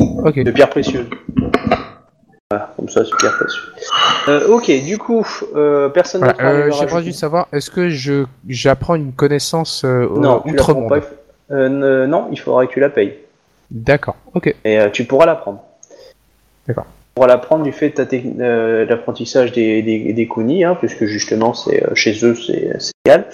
Ok. 0.00 0.38
de 0.42 0.50
pierre 0.50 0.70
précieuse. 0.70 1.06
Voilà, 2.52 2.72
comme 2.76 2.88
ça, 2.88 3.04
c'est 3.04 3.16
pierre 3.16 3.36
précieuse. 3.36 3.72
Euh, 4.28 4.46
ok, 4.48 4.70
du 4.84 4.98
coup, 4.98 5.26
euh, 5.56 5.88
personne 5.88 6.20
Voilà, 6.20 6.32
d'autre 6.34 6.44
a 6.44 6.48
envie 6.48 6.58
de 6.58 6.62
euh, 6.62 6.70
J'aimerais 6.78 7.02
juste 7.02 7.18
savoir, 7.18 7.48
est-ce 7.52 7.72
que 7.72 7.88
je 7.88 8.24
j'apprends 8.48 8.94
une 8.94 9.12
connaissance 9.12 9.82
Non, 9.82 10.42
outre-monde. 10.46 11.02
Euh, 11.50 12.06
non, 12.06 12.28
il 12.30 12.38
faudra 12.38 12.66
que 12.66 12.72
tu 12.72 12.78
la 12.78 12.88
payes. 12.88 13.14
D'accord. 13.72 14.14
Ok. 14.34 14.54
Et 14.64 14.78
euh, 14.78 14.90
tu 14.90 15.04
pourras 15.04 15.26
l'apprendre. 15.26 15.60
D'accord. 16.68 16.84
Tu 16.84 17.14
pourras 17.16 17.26
l'apprendre 17.26 17.64
du 17.64 17.72
fait 17.72 17.90
de 18.00 18.40
euh, 18.40 18.84
l'apprentissage 18.84 19.50
des, 19.50 19.82
des, 19.82 20.12
des 20.12 20.28
kunis, 20.28 20.62
hein, 20.62 20.76
puisque 20.78 21.06
justement 21.06 21.52
c'est 21.52 21.82
chez 21.94 22.24
eux 22.24 22.36
c'est 22.36 22.76
c'est 22.78 22.92
égal. 23.04 23.26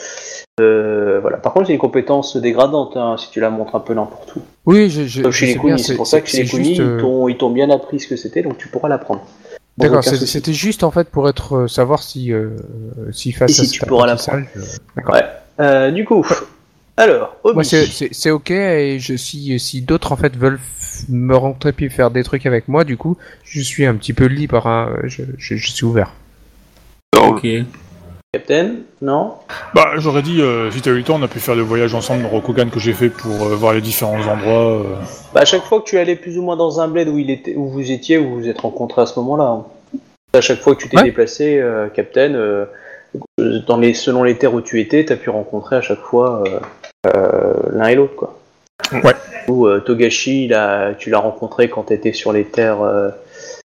Voilà. 0.58 1.36
Par 1.36 1.52
contre, 1.52 1.66
c'est 1.66 1.74
une 1.74 1.78
compétence 1.78 2.36
dégradante 2.38 2.96
hein, 2.96 3.16
si 3.18 3.30
tu 3.30 3.40
la 3.40 3.50
montres 3.50 3.74
un 3.74 3.80
peu 3.80 3.92
n'importe 3.92 4.36
où. 4.36 4.42
Oui, 4.64 4.90
je, 4.90 5.06
je, 5.06 5.30
chez 5.30 5.46
les 5.46 5.78
c'est 5.78 5.96
pour 5.96 6.06
ça 6.06 6.20
que 6.20 6.28
chez 6.28 6.38
les 6.38 6.46
juste, 6.46 6.80
euh, 6.80 7.28
ils 7.28 7.36
t'ont- 7.36 7.50
bien 7.50 7.68
appris 7.70 7.98
ce 7.98 8.06
que 8.06 8.16
c'était, 8.16 8.42
donc 8.42 8.58
tu 8.58 8.68
pourras 8.68 8.88
l'apprendre. 8.88 9.26
D'accord, 9.78 10.04
c'était 10.04 10.52
juste 10.52 10.84
en 10.84 10.90
fait 10.90 11.08
pour 11.08 11.28
être 11.28 11.56
euh, 11.56 11.68
savoir 11.68 12.02
si 12.02 12.32
euh, 12.32 12.50
si 13.10 13.32
face 13.32 13.50
Et 13.50 13.54
si 13.54 13.60
à 13.62 13.64
tu 13.72 13.86
pourras 13.86 14.06
D'accord. 14.96 15.14
Ouais. 15.14 15.24
Euh, 15.60 15.90
du 15.90 16.04
coup, 16.04 16.24
alors. 16.96 17.36
Moi, 17.54 17.64
c'est- 17.64 18.30
ok 18.30 18.50
et 18.50 18.98
je, 19.00 19.16
si, 19.16 19.58
si 19.58 19.82
d'autres 19.82 20.12
en 20.12 20.16
fait 20.16 20.36
veulent 20.36 20.60
me 21.08 21.34
rencontrer 21.34 21.72
puis 21.72 21.90
faire 21.90 22.10
des 22.10 22.22
trucs 22.22 22.46
avec 22.46 22.68
moi, 22.68 22.84
du 22.84 22.96
coup, 22.96 23.16
je 23.44 23.60
suis 23.60 23.84
un 23.86 23.94
petit 23.94 24.12
peu 24.12 24.26
libre, 24.26 24.66
hein, 24.66 24.94
je, 25.04 25.22
je, 25.38 25.56
je 25.56 25.70
suis 25.70 25.84
ouvert. 25.84 26.12
Ok. 27.16 27.46
Captain, 28.34 28.76
non? 29.02 29.34
Bah, 29.74 29.90
j'aurais 29.98 30.22
dit, 30.22 30.40
euh, 30.40 30.70
si 30.70 30.80
t'as 30.80 30.90
eu 30.92 30.96
le 30.96 31.02
temps, 31.02 31.16
on 31.20 31.22
a 31.22 31.28
pu 31.28 31.38
faire 31.38 31.54
le 31.54 31.60
voyage 31.60 31.94
ensemble 31.94 32.22
dans 32.22 32.30
Rokugan 32.30 32.70
que 32.70 32.80
j'ai 32.80 32.94
fait 32.94 33.10
pour 33.10 33.30
euh, 33.44 33.54
voir 33.54 33.74
les 33.74 33.82
différents 33.82 34.26
endroits. 34.26 34.80
euh. 34.80 34.84
Bah, 35.34 35.40
à 35.42 35.44
chaque 35.44 35.60
fois 35.64 35.80
que 35.80 35.84
tu 35.84 35.98
allais 35.98 36.16
plus 36.16 36.38
ou 36.38 36.42
moins 36.42 36.56
dans 36.56 36.80
un 36.80 36.88
bled 36.88 37.08
où, 37.08 37.18
il 37.18 37.28
était, 37.28 37.54
où 37.56 37.68
vous 37.68 37.90
étiez, 37.90 38.16
où 38.16 38.30
vous 38.30 38.36
vous 38.40 38.48
êtes 38.48 38.62
rencontrés 38.62 39.02
à 39.02 39.06
ce 39.06 39.18
moment-là. 39.20 39.44
hein. 39.44 39.64
À 40.32 40.40
chaque 40.40 40.60
fois 40.60 40.74
que 40.74 40.80
tu 40.80 40.88
t'es 40.88 40.96
Ouais. 40.96 41.02
déplacé, 41.02 41.58
euh, 41.58 41.88
Captain, 41.90 42.32
euh, 42.32 42.64
euh, 43.38 43.58
dans 43.66 43.76
les, 43.76 43.92
selon 43.92 44.22
les 44.22 44.38
terres 44.38 44.54
où 44.54 44.62
tu 44.62 44.80
étais, 44.80 45.04
t'as 45.04 45.16
pu 45.16 45.28
rencontrer 45.28 45.76
à 45.76 45.82
chaque 45.82 46.00
fois 46.00 46.42
euh, 46.46 46.58
euh, 47.14 47.52
l'un 47.74 47.88
et 47.88 47.94
l'autre, 47.96 48.16
quoi. 48.16 48.38
Ouais. 48.94 49.12
Ou 49.48 49.66
euh, 49.66 49.80
Togashi, 49.80 50.46
il 50.46 50.54
a- 50.54 50.94
tu 50.94 51.10
l'as 51.10 51.18
rencontré 51.18 51.68
quand 51.68 51.82
t'étais 51.82 52.14
sur 52.14 52.32
les 52.32 52.44
terres. 52.44 52.80
euh, 52.80 53.10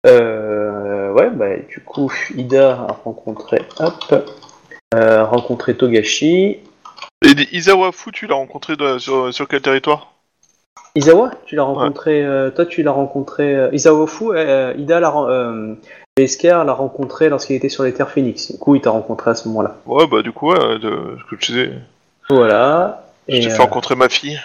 euh, 0.06 1.12
ouais, 1.12 1.30
bah 1.30 1.46
du 1.68 1.80
coup, 1.80 2.12
Ida 2.36 2.70
a 2.88 2.96
rencontré, 3.04 3.62
hop, 3.80 4.14
euh, 4.94 5.24
rencontré 5.24 5.74
Togashi. 5.74 6.58
Et 7.24 7.56
Izawa 7.56 7.92
Fu, 7.92 8.10
tu 8.12 8.26
l'as 8.26 8.34
rencontré 8.34 8.76
de- 8.76 8.98
sur, 8.98 9.32
sur 9.32 9.48
quel 9.48 9.62
territoire? 9.62 10.12
Isawa, 10.94 11.30
tu 11.46 11.56
l'as 11.56 11.62
rencontré, 11.62 12.22
euh, 12.22 12.50
toi 12.50 12.66
tu 12.66 12.82
l'as 12.82 12.90
rencontré, 12.90 13.54
euh, 13.54 13.70
Isawa 13.72 14.06
Fu, 14.06 14.24
euh, 14.30 14.74
Ida 14.76 15.00
l'a, 15.00 15.10
l'a 16.64 16.72
rencontré 16.72 17.30
lorsqu'il 17.30 17.56
était 17.56 17.70
sur 17.70 17.84
les 17.84 17.94
terres 17.94 18.10
Phoenix. 18.10 18.52
Du 18.52 18.58
coup, 18.58 18.74
il 18.74 18.82
t'a 18.82 18.90
rencontré 18.90 19.30
à 19.30 19.34
ce 19.34 19.48
moment-là. 19.48 19.76
Ouais, 19.86 20.06
bah 20.06 20.20
du 20.22 20.32
coup, 20.32 20.50
ouais, 20.50 20.78
de, 20.78 21.16
ce 21.18 21.30
que 21.30 21.36
je 21.40 21.46
disais, 21.46 21.72
Voilà. 22.28 23.04
je 23.28 23.36
t'ai 23.36 23.48
fait 23.50 23.62
rencontrer 23.62 23.94
ma 23.94 24.10
fille. 24.10 24.38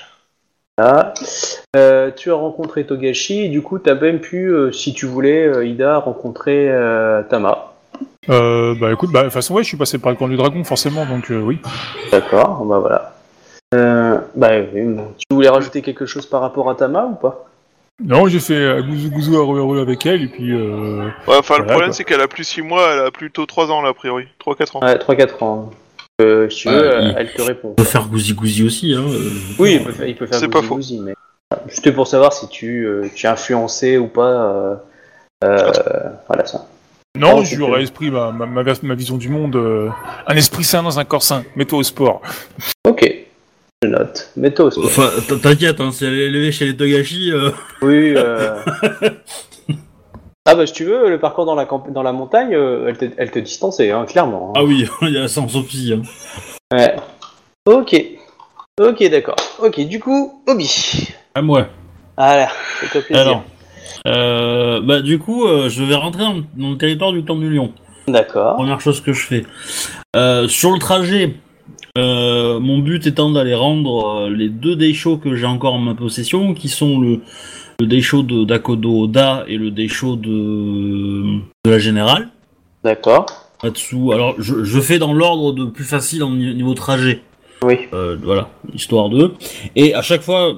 voilà. 0.78 1.14
Tu 2.16 2.32
as 2.32 2.36
rencontré 2.36 2.86
Togashi, 2.86 3.46
et 3.46 3.50
du 3.50 3.62
coup, 3.62 3.80
t'as 3.80 3.96
même 3.96 4.20
pu, 4.20 4.54
si 4.72 4.94
tu 4.94 5.06
voulais, 5.06 5.68
Ida, 5.68 5.98
rencontrer 5.98 6.72
Tama. 7.30 7.74
Euh, 8.30 8.76
bah 8.80 8.92
écoute, 8.92 9.12
bah 9.12 9.20
de 9.22 9.26
toute 9.26 9.34
façon, 9.34 9.54
ouais, 9.56 9.64
je 9.64 9.68
suis 9.70 9.78
passé 9.78 9.98
par 9.98 10.12
le 10.12 10.18
camp 10.18 10.28
du 10.28 10.36
dragon, 10.38 10.64
forcément, 10.64 11.06
donc 11.06 11.32
euh, 11.32 11.40
oui. 11.40 11.60
D'accord, 12.12 12.66
bah 12.66 12.80
voilà. 12.80 13.14
Euh, 13.74 14.18
bah, 14.36 14.50
tu 14.62 15.26
voulais 15.32 15.50
rajouter 15.50 15.82
quelque 15.82 16.06
chose 16.06 16.26
par 16.26 16.42
rapport 16.42 16.70
à 16.70 16.76
Tama 16.76 17.06
ou 17.06 17.16
pas? 17.16 17.46
Non, 18.04 18.28
j'ai 18.28 18.40
fait 18.40 18.54
euh, 18.54 18.82
gouzou 18.84 19.10
gouzou 19.10 19.36
heureux 19.38 19.60
heureux 19.60 19.82
avec 19.82 20.06
elle, 20.06 20.22
et 20.24 20.28
puis 20.28 20.52
euh, 20.54 21.06
Ouais, 21.28 21.36
enfin, 21.38 21.56
le 21.58 21.64
Voilà, 21.64 21.64
problème, 21.64 21.90
quoi. 21.90 21.94
c'est 21.94 22.04
qu'elle 22.04 22.22
a 22.22 22.28
plus 22.28 22.44
6 22.44 22.62
mois, 22.62 22.88
elle 22.94 23.00
a 23.08 23.12
plutôt 23.12 23.46
3 23.46 23.72
ans, 23.72 23.82
là, 23.82 23.90
a 23.90 23.94
priori. 23.94 24.28
3-4 24.40 24.76
ans. 24.78 24.82
Ouais, 24.82 24.98
3-4 24.98 25.42
ans. 25.44 25.72
Euh, 26.22 26.50
si 26.50 26.58
tu 26.64 26.70
veux, 26.70 26.76
Ouais, 26.76 26.82
euh, 26.88 27.02
il- 27.02 27.16
elle 27.18 27.34
te 27.34 27.42
répond. 27.42 27.70
On 27.70 27.74
peut 27.76 27.84
faire 27.84 28.08
gousi 28.08 28.34
gousi 28.34 28.64
aussi, 28.66 28.94
hein. 28.94 29.04
euh. 29.08 29.30
Oui, 29.60 29.76
il 29.76 29.84
peut 29.84 29.92
faire, 29.92 30.08
il 30.08 30.16
peut 30.16 30.26
faire 30.28 30.42
Gouzi. 30.50 30.68
Gouzi, 30.68 31.00
mais 31.00 31.14
c'était 31.70 31.92
pour 31.92 32.08
savoir 32.08 32.34
si 32.34 32.48
tu, 32.50 32.86
euh, 32.86 33.08
tu 33.16 33.26
es 33.26 33.30
influencé 33.30 33.98
ou 33.98 34.08
pas. 34.08 34.22
euh, 34.30 34.76
euh, 35.44 35.72
voilà 36.28 36.46
ça. 36.46 36.66
Non, 37.18 37.38
Non, 37.38 37.44
je 37.44 37.50
c'est 37.50 37.56
lui 37.56 37.64
aurais 37.64 37.80
que- 37.80 37.84
esprit 37.84 38.10
ma, 38.12 38.32
ma, 38.32 38.46
ma, 38.46 38.96
vision 38.96 39.18
du 39.18 39.30
monde, 39.30 39.56
euh, 39.56 39.90
un 40.28 40.36
esprit 40.36 40.64
sain 40.64 40.84
dans 40.84 41.00
un 41.00 41.06
corps 41.06 41.24
sain. 41.24 41.44
Mets-toi 41.56 41.80
au 41.80 41.84
sport. 41.84 42.22
Ok, 42.88 43.26
je 43.84 43.88
note. 43.90 44.32
Métos. 44.38 44.72
quoi. 44.76 44.86
Enfin, 44.86 45.10
t- 45.28 45.40
t'inquiète, 45.40 45.80
hein, 45.82 45.92
si 45.92 46.06
elle 46.06 46.14
est 46.14 46.26
élevée 46.28 46.52
chez 46.52 46.66
les 46.66 46.76
Togashi, 46.78 47.32
euh, 47.32 47.52
Oui. 47.82 48.14
euh. 48.16 48.56
ah 50.46 50.56
bah 50.56 50.66
si 50.66 50.74
tu 50.74 50.86
veux, 50.86 51.10
le 51.10 51.20
parcours 51.20 51.46
dans 51.46 51.56
la, 51.56 51.66
camp- 51.66 51.90
dans 51.92 52.04
la 52.04 52.14
montagne, 52.14 52.54
euh, 52.56 52.88
elle, 52.88 52.98
te, 52.98 53.06
elle 53.18 53.32
te 53.32 53.40
distançait, 53.40 53.92
hein, 53.92 54.06
clairement. 54.06 54.50
hein. 54.56 54.60
ah 54.60 54.64
oui, 54.64 54.88
il 55.02 55.10
y 55.14 55.18
a 55.18 55.28
sans 55.28 55.48
Sophie. 55.48 55.94
Hein. 55.94 56.02
Ouais. 56.76 56.96
Ok. 57.66 57.96
Ok, 58.80 59.04
d'accord. 59.10 59.36
Ok, 59.60 59.80
du 59.88 60.00
coup, 60.00 60.42
Obi. 60.48 61.08
À 61.36 61.42
moi. 61.42 61.68
Voilà, 62.18 62.50
c'est 62.80 63.04
plaisir. 63.06 63.18
Alors, 63.22 63.44
euh, 64.08 64.82
bah 64.82 65.02
du 65.02 65.20
coup, 65.20 65.46
euh, 65.46 65.70
je 65.70 65.84
vais 65.84 65.96
rentrer 65.96 66.24
dans, 66.24 66.42
dans 66.56 66.72
le 66.72 66.78
territoire 66.78 67.12
du 67.12 67.24
Temple 67.24 67.42
du 67.42 67.56
Lion. 67.56 67.72
D'accord. 68.08 68.56
Première 68.56 68.80
chose 68.80 69.02
que 69.02 69.14
je 69.14 69.22
fais. 69.22 69.46
Euh, 70.16 70.48
sur 70.48 70.72
le 70.72 70.80
trajet, 70.80 71.36
mon 71.98 72.80
but 72.80 73.06
étant 73.08 73.32
d'aller 73.32 73.56
rendre 73.56 74.30
les 74.30 74.50
deux 74.50 74.76
Deisho 74.76 75.18
que 75.18 75.36
j'ai 75.36 75.46
encore 75.46 75.74
en 75.74 75.80
ma 75.80 75.96
possession, 75.96 76.54
qui 76.54 76.70
sont 76.70 77.00
le, 77.00 77.22
le 77.80 77.86
de 77.86 78.46
d'Akodo 78.46 79.04
Oda 79.04 79.44
et 79.48 79.58
le 79.58 79.72
Deisho 79.72 80.16
de, 80.16 81.40
de 81.66 81.70
la 81.72 81.80
Générale. 81.80 82.30
D'accord. 82.84 83.26
Là-dessous, 83.64 84.12
alors 84.14 84.36
je, 84.38 84.64
je 84.64 84.80
fais 84.80 85.00
dans 85.00 85.14
l'ordre 85.14 85.52
de 85.52 85.66
plus 85.66 85.84
facile 85.84 86.24
en 86.24 86.32
ni- 86.32 86.54
niveau 86.54 86.76
trajet. 86.76 87.22
Oui. 87.64 87.80
Voilà, 88.24 88.50
histoire 88.74 89.10
de. 89.10 89.34
Et 89.76 89.96
à 89.96 90.04
chaque 90.04 90.22
fois 90.22 90.54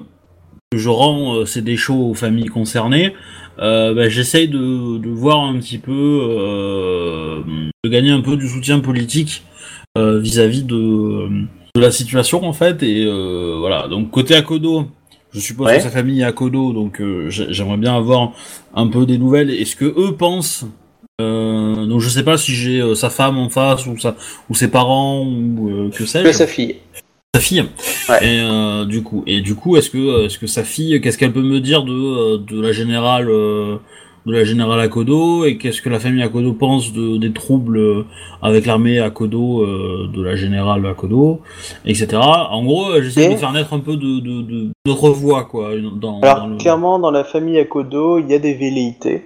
que 0.72 0.78
je 0.78 0.90
rends 0.90 1.34
euh, 1.36 1.46
ces 1.46 1.62
déchets 1.64 1.94
aux 1.94 2.14
familles 2.14 2.46
concernées, 2.46 3.14
euh, 3.58 3.94
bah, 3.96 4.08
j'essaye 4.08 4.48
de, 4.48 5.00
de 5.00 5.10
voir 5.10 5.40
un 5.40 5.58
petit 5.58 5.80
peu, 5.80 5.92
euh, 6.24 7.42
de 7.84 7.90
gagner 7.90 8.12
un 8.12 8.22
peu 8.22 8.38
du 8.38 8.48
soutien 8.48 8.80
politique 8.80 9.44
euh, 9.98 10.20
vis-à-vis 10.20 10.62
de, 10.64 11.28
de 11.76 11.82
la 11.82 11.90
situation 11.92 12.44
en 12.46 12.54
fait. 12.54 12.84
Et 12.84 13.04
voilà, 13.58 13.88
donc 13.88 14.12
côté 14.12 14.36
Akodo, 14.36 14.86
je 15.34 15.40
suppose 15.40 15.68
Ouais. 15.68 15.78
que 15.78 15.82
sa 15.84 15.90
famille 15.90 16.22
est 16.22 16.26
Akodo, 16.26 16.72
donc 16.72 17.02
euh, 17.02 17.30
j'ai- 17.32 17.52
j'aimerais 17.52 17.78
bien 17.78 17.96
avoir 17.98 18.34
un 18.76 18.86
peu 18.88 19.08
des 19.08 19.18
nouvelles 19.18 19.50
et 19.50 19.66
ce 19.66 19.76
que 19.76 19.86
eux 19.86 20.16
pensent 20.18 20.66
donc 21.22 22.00
je 22.00 22.08
sais 22.08 22.24
pas 22.24 22.38
si 22.38 22.54
j'ai 22.54 22.96
sa 22.96 23.10
femme 23.10 23.38
en 23.38 23.50
face 23.50 23.86
ou 23.88 24.00
sa 24.00 24.16
ou 24.50 24.56
ses 24.56 24.70
parents 24.70 25.26
ou 25.26 25.90
que 25.92 25.98
Que 25.98 26.06
sais-je. 26.06 26.32
sa 26.32 26.48
fille. 26.48 26.78
Sa 27.36 27.42
fille. 27.42 27.64
Ouais. 28.10 28.18
Et 28.26 28.42
euh, 28.42 28.86
du 28.86 29.04
coup, 29.04 29.24
et 29.28 29.42
du 29.42 29.54
coup, 29.54 29.78
est-ce 29.78 29.92
que 29.92 30.26
est-ce 30.26 30.40
que 30.40 30.48
sa 30.48 30.64
fille, 30.64 31.00
qu'est-ce 31.00 31.18
qu'elle 31.18 31.32
peut 31.32 31.44
me 31.44 31.60
dire 31.60 31.84
de 31.84 31.92
euh, 31.94 32.38
de 32.40 32.60
la 32.60 32.72
générale 32.72 33.30
euh, 33.30 33.76
de 34.26 34.34
la 34.34 34.44
générale 34.44 34.80
Akodo 34.82 35.46
et 35.46 35.60
qu'est-ce 35.60 35.84
que 35.84 35.90
la 35.90 36.00
famille 36.00 36.24
Akodo 36.24 36.54
pense 36.54 36.92
de 36.92 37.18
des 37.18 37.32
troubles 37.32 37.78
euh, 37.78 38.04
avec 38.42 38.66
l'armée 38.66 39.00
Akodo 39.00 39.62
euh, 39.62 40.08
de 40.12 40.24
la 40.24 40.36
générale 40.36 40.84
Akodo, 40.88 41.42
etc. 41.86 42.08
En 42.18 42.64
gros, 42.64 42.90
euh, 42.90 43.02
j'essaie 43.04 43.26
Et- 43.30 43.34
de 43.36 43.40
faire 43.40 43.52
naître 43.52 43.74
un 43.74 43.80
peu 43.80 43.96
de 43.96 44.20
de 44.20 44.42
de 44.42 44.70
notre 44.88 45.10
voix 45.12 45.44
quoi 45.46 45.70
dans, 46.02 46.22
Alors 46.22 46.40
dans 46.42 46.48
le- 46.48 46.58
clairement, 46.58 46.98
dans 46.98 47.12
la 47.12 47.24
famille 47.24 47.60
Akodo, 47.60 48.18
il 48.18 48.28
y 48.28 48.34
a 48.34 48.40
des 48.40 48.56
velléités. 48.56 49.26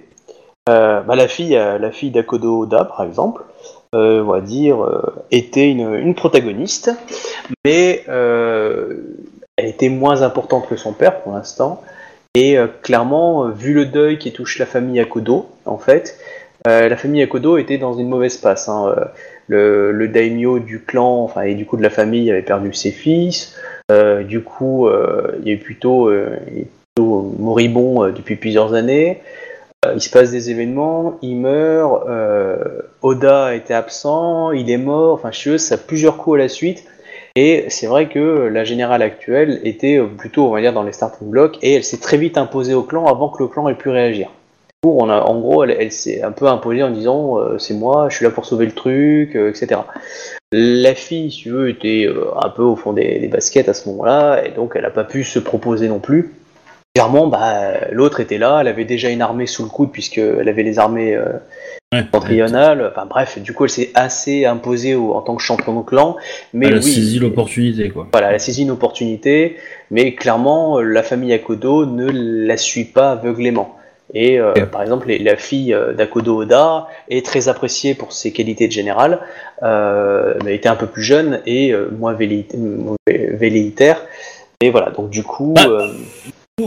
Euh, 0.68 1.00
bah, 1.00 1.16
la 1.16 1.28
fille, 1.28 1.56
euh, 1.56 1.78
la 1.78 1.90
fille 1.90 2.10
d'Akodo 2.10 2.60
Oda, 2.60 2.84
par 2.84 3.02
exemple, 3.06 3.42
euh, 3.42 3.73
on 3.94 4.30
va 4.32 4.40
dire, 4.40 4.82
euh, 4.84 5.02
était 5.30 5.70
une, 5.70 6.14
protagoniste, 6.14 6.90
mais 7.64 8.04
euh, 8.08 8.96
elle 9.56 9.66
était 9.66 9.88
moins 9.88 10.22
importante 10.22 10.68
que 10.68 10.76
son 10.76 10.92
père 10.92 11.20
pour 11.20 11.32
l'instant. 11.32 11.82
Et 12.34 12.58
euh, 12.58 12.66
clairement, 12.82 13.46
euh, 13.46 13.50
vu 13.50 13.74
le 13.74 13.84
deuil 13.86 14.18
qui 14.18 14.32
touche 14.32 14.58
la 14.58 14.66
famille 14.66 15.00
Akodo, 15.00 15.46
en 15.66 15.78
fait, 15.78 16.18
euh, 16.66 16.88
la 16.88 16.96
famille 16.96 17.22
Akodo 17.22 17.58
était 17.58 17.78
dans 17.78 17.94
une 17.94 18.08
mauvaise 18.08 18.36
passe. 18.36 18.68
hein. 18.68 18.94
Euh, 18.96 19.04
Le, 19.46 19.92
le 19.92 20.08
daimyo 20.08 20.58
du 20.58 20.80
clan, 20.80 21.22
enfin 21.22 21.42
et 21.42 21.54
du 21.54 21.66
coup 21.66 21.76
de 21.76 21.82
la 21.82 21.90
famille, 21.90 22.30
avait 22.30 22.40
perdu 22.40 22.72
ses 22.72 22.92
fils. 22.92 23.54
Euh, 23.92 24.22
du 24.24 24.40
coup, 24.40 24.88
euh, 24.88 25.36
il 25.44 25.52
est 25.52 25.58
plutôt, 25.58 26.08
euh, 26.08 26.38
moribond 26.98 28.04
euh, 28.04 28.12
depuis 28.12 28.36
plusieurs 28.36 28.72
années. 28.72 29.20
Euh, 29.84 29.92
il 29.94 30.00
se 30.00 30.10
passe 30.10 30.30
des 30.30 30.50
événements, 30.50 31.18
il 31.22 31.36
meurt. 31.36 32.06
euh, 32.08 32.82
Oda 33.02 33.46
a 33.46 33.54
été 33.54 33.74
absent, 33.74 34.52
il 34.52 34.70
est 34.70 34.78
mort. 34.78 35.14
Enfin, 35.14 35.30
eux, 35.46 35.58
ça 35.58 35.74
a 35.74 35.78
plusieurs 35.78 36.16
coups 36.16 36.36
à 36.36 36.38
la 36.38 36.48
suite. 36.48 36.84
Et 37.36 37.66
c'est 37.68 37.86
vrai 37.86 38.08
que 38.08 38.48
la 38.52 38.64
générale 38.64 39.02
actuelle 39.02 39.60
était 39.64 39.98
euh, 39.98 40.06
plutôt, 40.06 40.46
on 40.46 40.50
va 40.50 40.60
dire, 40.60 40.72
dans 40.72 40.84
les 40.84 40.92
starting 40.92 41.28
blocks, 41.28 41.58
et 41.62 41.74
elle 41.74 41.84
s'est 41.84 41.98
très 41.98 42.16
vite 42.16 42.38
imposée 42.38 42.74
au 42.74 42.82
clan 42.82 43.06
avant 43.06 43.28
que 43.28 43.42
le 43.42 43.48
clan 43.48 43.68
ait 43.68 43.74
pu 43.74 43.88
réagir. 43.88 44.30
En 44.84 45.40
gros, 45.40 45.64
elle, 45.64 45.92
s'est 45.92 46.22
un 46.22 46.30
peu 46.30 46.46
imposée 46.46 46.82
en 46.82 46.90
disant 46.90 47.38
c'est 47.58 47.72
moi, 47.72 48.08
je 48.10 48.16
suis 48.16 48.24
là 48.24 48.30
pour 48.30 48.44
sauver 48.44 48.66
le 48.66 48.72
truc, 48.72 49.34
etc. 49.34 49.80
La 50.52 50.94
fille, 50.94 51.32
si 51.32 51.38
tu 51.38 51.50
veux, 51.50 51.70
était 51.70 52.06
un 52.36 52.50
peu 52.50 52.62
au 52.62 52.76
fond 52.76 52.92
des 52.92 53.26
baskets 53.32 53.70
à 53.70 53.72
ce 53.72 53.88
moment-là, 53.88 54.44
et 54.44 54.50
donc 54.50 54.72
elle 54.74 54.82
n'a 54.82 54.90
pas 54.90 55.04
pu 55.04 55.24
se 55.24 55.38
proposer 55.38 55.88
non 55.88 56.00
plus. 56.00 56.34
Clairement, 56.94 57.26
bah, 57.26 57.72
l'autre 57.90 58.20
était 58.20 58.38
là, 58.38 58.58
elle 58.60 58.68
avait 58.68 58.84
déjà 58.84 59.10
une 59.10 59.20
armée 59.20 59.46
sous 59.46 59.64
le 59.64 59.68
coude, 59.68 59.90
puisqu'elle 59.90 60.48
avait 60.48 60.62
les 60.62 60.78
armées 60.78 61.16
euh, 61.16 61.24
Ouais. 61.92 62.00
septentrionales. 62.02 62.92
Enfin 62.92 63.04
bref, 63.06 63.38
du 63.40 63.52
coup, 63.52 63.64
elle 63.64 63.70
s'est 63.70 63.90
assez 63.94 64.44
imposée 64.46 64.94
au- 64.94 65.12
en 65.14 65.20
tant 65.20 65.34
que 65.34 65.42
champion 65.42 65.78
de 65.80 65.84
clan. 65.84 66.16
Mais 66.52 66.66
elle 66.68 66.74
a 66.78 66.82
saisi 66.82 67.18
l'opportunité 67.18 67.88
quoi. 67.90 68.06
voilà, 68.12 68.28
elle 68.28 68.36
a 68.36 68.38
saisi 68.38 68.62
une 68.62 68.70
opportunité, 68.70 69.56
mais 69.90 70.14
clairement, 70.14 70.80
la 70.80 71.02
famille 71.02 71.32
Akodo 71.32 71.84
ne 71.84 72.08
la 72.46 72.56
suit 72.56 72.84
pas 72.84 73.10
aveuglément. 73.12 73.76
Et 74.12 74.38
euh, 74.38 74.52
par 74.70 74.82
exemple, 74.82 75.08
les- 75.08 75.18
la 75.18 75.34
fille 75.36 75.74
euh, 75.74 75.94
d'Akodo 75.94 76.42
Oda 76.42 76.86
est 77.08 77.24
très 77.26 77.48
appréciée 77.48 77.94
pour 77.94 78.12
ses 78.12 78.32
qualités 78.32 78.66
de 78.68 78.72
général, 78.72 79.18
euh, 79.64 80.34
mais 80.44 80.50
elle 80.50 80.56
était 80.56 80.68
un 80.68 80.76
peu 80.76 80.86
plus 80.86 81.02
jeune 81.02 81.40
et 81.44 81.72
euh, 81.72 81.88
moins 81.98 82.12
velléitaire. 82.14 84.00
Et 84.60 84.70
voilà, 84.70 84.90
donc 84.90 85.10
du 85.10 85.24
coup, 85.24 85.54
Ah. 85.58 85.88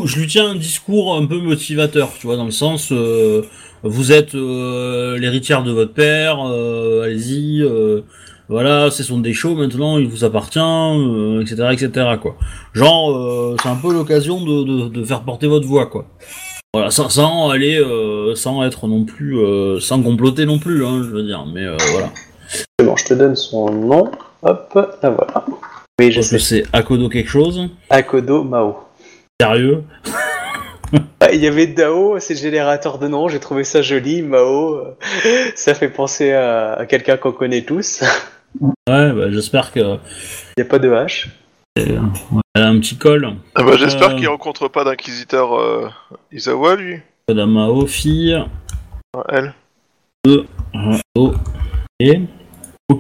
Je 0.06 0.20
lui 0.20 0.28
tiens 0.28 0.50
un 0.50 0.56
discours 0.56 1.16
un 1.16 1.26
peu 1.26 1.38
motivateur, 1.38 2.12
tu 2.20 2.28
vois, 2.28 2.36
dans 2.36 2.44
le 2.44 2.52
sens, 2.52 2.92
euh, 2.92 3.44
vous 3.84 4.12
êtes 4.12 4.36
euh, 4.36 5.18
l'héritière 5.18 5.64
de 5.64 5.72
votre 5.72 5.94
père, 5.94 6.40
euh, 6.46 7.04
allez-y, 7.04 7.62
euh, 7.64 8.02
voilà, 8.50 8.92
c'est 8.92 9.04
son 9.04 9.20
déchaud 9.20 9.56
maintenant, 9.56 9.98
il 9.98 10.10
vous 10.10 10.26
appartient, 10.26 10.60
euh, 10.60 11.40
etc., 11.42 11.70
etc., 11.72 12.16
quoi. 12.22 12.36
Genre, 12.74 13.12
euh, 13.12 13.56
c'est 13.64 13.70
un 13.70 13.78
peu 13.78 13.94
l'occasion 13.94 14.44
de, 14.44 14.64
de, 14.66 14.90
de 14.90 15.06
faire 15.06 15.22
porter 15.22 15.48
votre 15.48 15.66
voix, 15.66 15.86
quoi. 15.86 16.06
Voilà, 16.74 16.92
sans, 16.92 17.08
sans 17.08 17.50
aller, 17.50 17.80
euh, 17.80 18.36
sans 18.36 18.66
être 18.66 18.88
non 18.88 19.06
plus, 19.06 19.40
euh, 19.40 19.80
sans 19.80 20.04
comploter 20.04 20.46
non 20.46 20.60
plus, 20.60 20.86
hein, 20.86 21.02
je 21.02 21.10
veux 21.12 21.24
dire, 21.24 21.46
mais 21.46 21.64
euh, 21.64 21.78
voilà. 21.94 22.10
bon, 22.84 22.98
je 22.98 23.06
te 23.06 23.14
donne 23.14 23.38
son 23.38 23.72
nom. 23.72 24.12
Hop, 24.44 24.70
là 25.02 25.10
voilà. 25.12 25.46
Oui, 26.02 26.12
je 26.12 26.20
que 26.20 26.26
sais. 26.26 26.40
c'est 26.40 26.64
Akodo 26.74 27.08
quelque 27.08 27.30
chose, 27.30 27.70
Akodo 27.90 28.44
Mao. 28.44 28.76
Sérieux. 29.42 29.84
Il 31.34 31.40
y 31.42 31.48
avait 31.48 31.68
Dao, 31.68 32.18
c'est 32.20 32.34
le 32.36 32.40
générateur 32.40 32.98
de 32.98 33.08
noms, 33.10 33.28
j'ai 33.28 33.40
trouvé 33.40 33.64
ça 33.66 33.82
joli, 33.82 34.22
Mao, 34.22 34.76
euh, 34.76 34.96
ça 35.56 35.74
fait 35.74 35.90
penser 35.90 36.32
à, 36.32 36.74
à 36.74 36.86
quelqu'un 36.86 37.18
qu'on 37.18 37.32
connaît 37.32 37.64
tous. 37.64 38.04
Ouais, 38.90 39.12
bah, 39.12 39.30
j'espère 39.30 39.72
que 39.72 39.80
Il 39.82 40.00
n'y 40.58 40.64
a 40.64 40.66
pas 40.66 40.80
de 40.80 40.90
H. 40.90 41.28
elle 41.76 42.00
a 42.56 42.68
un 42.70 42.80
petit 42.80 42.98
col. 42.98 43.36
Ah 43.54 43.62
bah, 43.62 43.74
J'espère 43.78 44.12
Euh. 44.12 44.16
qu'il 44.16 44.28
rencontre 44.30 44.68
pas 44.70 44.84
d'inquisiteur 44.86 45.54
euh, 45.60 45.90
Isawa, 46.32 46.76
lui. 46.78 47.02
Madame 47.28 47.52
Mao, 47.52 47.86
fille. 47.86 48.42
Elle. 49.30 49.54
Oh. 51.16 51.34
Et. 52.00 52.22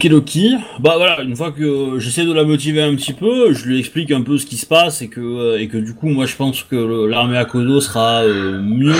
Okidoki. 0.01 0.57
Bah 0.79 0.95
voilà, 0.97 1.21
une 1.21 1.33
fois 1.37 1.53
que 1.53 1.97
j'essaie 1.97 2.25
de 2.25 2.33
la 2.33 2.43
motiver 2.43 2.81
un 2.81 2.93
petit 2.95 3.13
peu, 3.13 3.53
je 3.53 3.65
lui 3.65 3.79
explique 3.79 4.11
un 4.11 4.21
peu 4.21 4.37
ce 4.37 4.45
qui 4.45 4.57
se 4.57 4.65
passe 4.65 5.01
et 5.01 5.07
que, 5.07 5.21
euh, 5.21 5.59
et 5.61 5.69
que 5.69 5.77
du 5.77 5.95
coup, 5.95 6.07
moi 6.07 6.25
je 6.25 6.35
pense 6.35 6.61
que 6.63 7.05
l'armée 7.05 7.37
Akodo 7.37 7.79
sera 7.79 8.23
euh, 8.23 8.59
mieux 8.61 8.91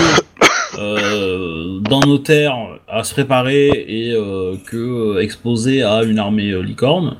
euh, 0.78 1.78
dans 1.80 2.00
nos 2.00 2.16
terres 2.16 2.56
à 2.88 3.04
se 3.04 3.12
préparer 3.12 3.68
et 3.68 4.12
euh, 4.14 4.54
que 4.66 5.20
exposée 5.20 5.82
à 5.82 6.04
une 6.04 6.18
armée 6.18 6.54
licorne. 6.62 7.18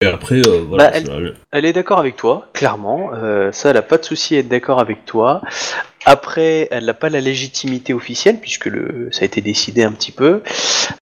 Et 0.00 0.06
après, 0.06 0.42
voilà. 0.68 0.90
Bah, 0.90 0.96
elle- 0.96 1.34
Elle 1.52 1.64
est 1.66 1.72
d'accord 1.72 2.00
avec 2.00 2.16
toi, 2.16 2.48
clairement. 2.52 3.10
euh, 3.14 3.52
ça, 3.52 3.70
elle 3.70 3.76
n'a 3.76 3.82
pas 3.82 3.98
de 3.98 4.04
souci 4.04 4.34
à 4.34 4.40
être 4.40 4.48
d'accord 4.48 4.80
avec 4.80 5.04
toi. 5.04 5.40
Après, 6.06 6.68
elle 6.70 6.84
n'a 6.84 6.94
pas 6.94 7.08
la 7.08 7.20
légitimité 7.20 7.94
officielle, 7.94 8.38
puisque 8.40 8.66
le, 8.66 9.08
ça 9.10 9.22
a 9.22 9.24
été 9.24 9.40
décidé 9.40 9.82
un 9.84 9.92
petit 9.92 10.12
peu, 10.12 10.42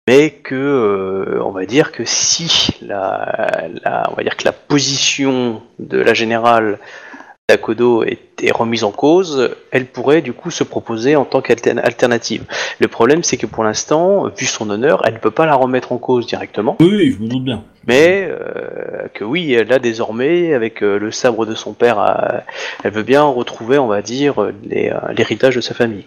mais 0.06 0.30
que, 0.30 0.54
euh, 0.54 1.42
on 1.42 1.50
va 1.52 1.64
dire 1.66 1.90
que 1.92 2.04
si 2.04 2.68
la, 2.82 3.68
la- 3.84 4.08
on 4.10 4.14
va 4.14 4.22
dire 4.22 4.36
que 4.36 4.44
la 4.44 4.52
position 4.52 5.62
de 5.78 5.98
la 5.98 6.12
générale 6.14 6.78
d'Akodo 7.48 8.04
était 8.42 8.52
remise 8.52 8.84
en 8.84 8.90
cause, 8.90 9.50
elle 9.70 9.86
pourrait 9.86 10.22
du 10.22 10.32
coup 10.32 10.50
se 10.50 10.64
proposer 10.64 11.16
en 11.16 11.24
tant 11.24 11.40
qu'alternative. 11.40 12.44
Le 12.78 12.88
problème, 12.88 13.22
c'est 13.22 13.36
que 13.36 13.46
pour 13.46 13.64
l'instant, 13.64 14.26
vu 14.36 14.46
son 14.46 14.68
honneur, 14.70 15.02
elle 15.06 15.14
ne 15.14 15.18
peut 15.18 15.30
pas 15.30 15.46
la 15.46 15.54
remettre 15.54 15.92
en 15.92 15.98
cause 15.98 16.26
directement. 16.26 16.76
Oui, 16.80 16.88
oui, 16.90 17.16
je 17.16 17.22
me 17.22 17.28
doute 17.28 17.44
bien. 17.44 17.62
Mais 17.86 18.28
euh, 18.30 19.08
que 19.14 19.24
oui, 19.24 19.52
elle 19.54 19.72
a 19.72 19.78
désormais, 19.78 20.52
avec 20.52 20.82
euh, 20.82 20.98
le 20.98 21.10
sabre 21.10 21.46
de 21.46 21.54
son 21.54 21.72
père, 21.72 21.98
euh, 21.98 22.38
elle 22.84 22.92
veut 22.92 23.02
bien 23.02 23.22
retrouver, 23.22 23.78
on 23.78 23.86
va 23.86 24.02
dire, 24.02 24.34
l'héritage 25.16 25.56
de 25.56 25.60
sa 25.62 25.72
famille. 25.74 26.04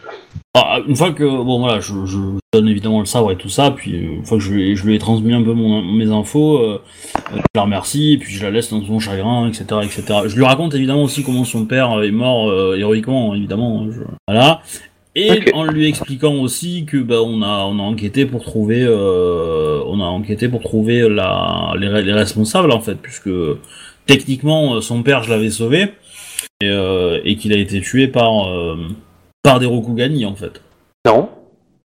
Ah, 0.56 0.78
une 0.88 0.96
fois 0.96 1.12
que 1.12 1.24
bon 1.24 1.60
voilà, 1.62 1.80
je, 1.80 1.94
je 2.06 2.18
donne 2.54 2.68
évidemment 2.68 3.00
le 3.00 3.08
sabre 3.08 3.32
et 3.32 3.38
tout 3.38 3.50
ça, 3.50 3.72
puis 3.72 3.98
une 3.98 4.24
fois 4.24 4.38
que 4.38 4.44
je 4.44 4.52
lui, 4.54 4.70
ai- 4.72 4.76
je 4.76 4.86
lui 4.86 4.94
ai 4.96 5.00
transmis 5.00 5.34
un 5.34 5.42
peu 5.42 5.54
mon, 5.54 5.82
mes 5.82 6.12
infos, 6.12 6.62
je 7.32 7.38
la 7.56 7.64
remercie, 7.64 8.14
et 8.14 8.18
puis 8.20 8.32
je 8.32 8.44
la 8.44 8.52
laisse 8.52 8.70
dans 8.70 8.84
son 8.86 9.00
chagrin, 9.00 9.48
etc., 9.48 9.66
etc. 9.84 10.04
Je 10.28 10.36
lui 10.36 10.46
raconte 10.46 10.76
évidemment 10.76 11.02
aussi 11.04 11.24
comment 11.24 11.44
son 11.44 11.66
père 11.66 12.04
est 12.04 12.12
mort 12.12 12.23
euh, 12.28 12.76
héroïquement, 12.78 13.36
évidemment. 13.36 13.82
hein, 13.84 13.90
je- 13.92 14.02
Voilà. 14.28 14.62
Et 15.16 15.54
en 15.54 15.64
lui 15.64 15.88
expliquant 15.88 16.34
aussi 16.36 16.86
que 16.86 16.98
bah 16.98 17.22
on 17.24 17.44
a 17.44 17.66
on 17.66 17.78
a 17.78 17.84
enquêté 17.84 18.26
pour 18.26 18.42
trouver 18.44 18.82
euh, 18.82 19.80
on 19.86 20.02
a 20.02 20.06
enquêté 20.06 20.50
pour 20.50 20.62
trouver 20.64 21.08
la 21.08 21.74
les, 21.80 22.02
les 22.02 22.14
responsables 22.14 22.72
en 22.72 22.80
fait, 22.82 22.96
puisque 22.96 23.30
techniquement 24.08 24.76
euh, 24.76 24.82
son 24.82 25.04
père 25.04 25.22
je 25.24 25.30
l'avais 25.30 25.52
sauvé 25.52 25.90
et, 26.62 26.72
et 27.26 27.36
qu'il 27.36 27.54
a 27.54 27.58
été 27.58 27.80
tué 27.82 28.08
par 28.08 28.32
par 29.44 29.60
des 29.60 29.66
Rokugani 29.68 30.26
en 30.26 30.34
fait. 30.36 30.62
Non 31.06 31.30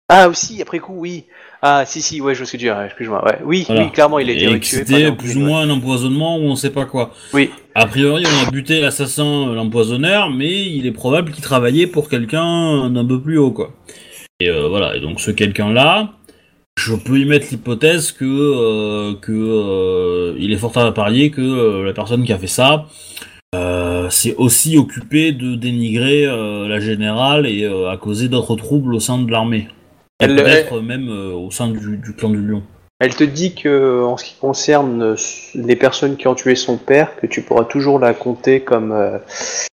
Ah, 0.08 0.28
aussi, 0.28 0.62
après 0.62 0.78
coup, 0.78 0.94
oui. 0.96 1.24
Ah, 1.60 1.84
si, 1.84 2.00
si, 2.00 2.20
ouais, 2.20 2.34
je 2.34 2.44
tu 2.44 2.52
veux 2.52 2.58
dire, 2.58 2.80
excuse-moi. 2.80 3.24
Ouais. 3.26 3.38
Oui, 3.44 3.64
Voilà. 3.66 3.84
oui, 3.84 3.90
clairement, 3.90 4.18
il 4.18 4.30
a 4.30 4.32
été 4.32 4.46
tué 4.46 4.58
c'était 4.62 5.12
plus 5.12 5.36
ou 5.36 5.40
moins 5.40 5.62
un 5.62 5.70
empoisonnement 5.70 6.38
ou 6.38 6.42
on 6.42 6.54
sait 6.54 6.70
pas 6.70 6.86
quoi. 6.86 7.12
Oui. 7.34 7.50
A 7.74 7.86
priori, 7.86 8.24
on 8.26 8.46
a 8.46 8.50
buté 8.50 8.80
l'assassin, 8.80 9.48
euh, 9.48 9.54
l'empoisonneur, 9.54 10.30
mais 10.30 10.64
il 10.64 10.86
est 10.86 10.92
probable 10.92 11.32
qu'il 11.32 11.42
travaillait 11.42 11.86
pour 11.88 12.08
quelqu'un 12.08 12.88
d'un 12.90 13.04
peu 13.04 13.20
plus 13.20 13.38
haut, 13.38 13.50
quoi. 13.50 13.74
Et 14.40 14.48
euh, 14.48 14.68
voilà, 14.68 14.96
et 14.96 15.00
donc 15.00 15.20
ce 15.20 15.30
quelqu'un-là, 15.32 16.12
je 16.78 16.94
peux 16.94 17.18
y 17.18 17.24
mettre 17.24 17.48
l'hypothèse 17.50 18.12
que 18.12 18.24
euh, 18.24 19.14
que 19.20 19.32
euh, 19.32 20.36
il 20.38 20.52
est 20.52 20.56
fort 20.56 20.78
à 20.78 20.94
parier 20.94 21.30
que 21.30 21.82
la 21.82 21.92
personne 21.92 22.24
qui 22.24 22.32
a 22.32 22.38
fait 22.38 22.46
ça 22.46 22.86
euh, 23.54 24.08
s'est 24.10 24.36
aussi 24.36 24.78
occupé 24.78 25.32
de 25.32 25.56
dénigrer 25.56 26.24
euh, 26.24 26.68
la 26.68 26.78
générale 26.80 27.46
et 27.46 27.64
euh, 27.64 27.90
a 27.90 27.96
causé 27.96 28.28
d'autres 28.28 28.54
troubles 28.56 28.94
au 28.94 29.00
sein 29.00 29.18
de 29.18 29.30
l'armée. 29.30 29.68
Elle- 30.18 30.36
peut-être 30.36 30.80
même 30.80 31.08
euh, 31.08 31.32
au 31.32 31.50
sein 31.50 31.68
du, 31.68 31.96
du 31.96 32.12
clan 32.14 32.30
du 32.30 32.40
lion. 32.40 32.62
Elle 33.00 33.14
te 33.14 33.22
dit 33.22 33.54
que, 33.54 34.02
en 34.04 34.16
ce 34.16 34.24
qui 34.24 34.34
concerne 34.34 35.02
euh, 35.02 35.16
les 35.54 35.76
personnes 35.76 36.16
qui 36.16 36.26
ont 36.26 36.34
tué 36.34 36.56
son 36.56 36.76
père, 36.76 37.14
que 37.16 37.26
tu 37.26 37.42
pourras 37.42 37.64
toujours 37.64 38.00
la 38.00 38.12
compter 38.14 38.60
comme, 38.60 38.90
euh, 38.90 39.18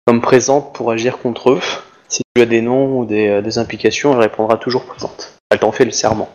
comme 0.05 0.19
présente 0.21 0.73
pour 0.73 0.91
agir 0.91 1.19
contre 1.19 1.51
eux. 1.51 1.59
Si 2.09 2.21
tu 2.35 2.41
as 2.41 2.45
des 2.45 2.61
noms 2.61 2.99
ou 2.99 3.05
des, 3.05 3.41
des 3.41 3.57
implications, 3.57 4.13
elle 4.13 4.19
répondra 4.19 4.57
toujours 4.57 4.83
présente. 4.85 5.33
Elle 5.49 5.59
t'en 5.59 5.71
fait 5.71 5.85
le 5.85 5.91
serment. 5.91 6.29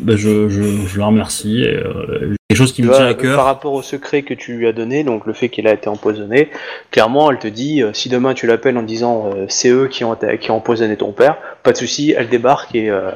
Bah, 0.00 0.16
je, 0.16 0.48
je, 0.48 0.62
je 0.86 0.98
la 0.98 1.06
remercie. 1.06 1.60
Et, 1.62 1.74
euh, 1.76 2.34
quelque 2.48 2.56
chose 2.58 2.72
qui 2.72 2.80
Tu 2.80 2.88
me 2.88 2.92
tient 2.94 3.02
vois, 3.02 3.10
à 3.10 3.14
cœur. 3.14 3.36
par 3.36 3.44
rapport 3.44 3.74
au 3.74 3.82
secret 3.82 4.22
que 4.22 4.32
tu 4.32 4.54
lui 4.56 4.66
as 4.66 4.72
donné, 4.72 5.04
donc 5.04 5.26
le 5.26 5.34
fait 5.34 5.50
qu'il 5.50 5.68
a 5.68 5.74
été 5.74 5.88
empoisonné, 5.90 6.48
clairement, 6.90 7.30
elle 7.30 7.38
te 7.38 7.48
dit, 7.48 7.82
euh, 7.82 7.90
si 7.92 8.08
demain 8.08 8.32
tu 8.32 8.46
l'appelles 8.46 8.78
en 8.78 8.82
disant 8.82 9.30
euh, 9.36 9.44
c'est 9.48 9.68
eux 9.68 9.88
qui 9.88 10.02
ont, 10.04 10.16
qui 10.40 10.50
ont 10.50 10.56
empoisonné 10.56 10.96
ton 10.96 11.12
père, 11.12 11.36
pas 11.62 11.72
de 11.72 11.76
souci, 11.76 12.14
elle 12.16 12.30
débarque 12.30 12.74
et 12.74 12.88
euh, 12.88 13.10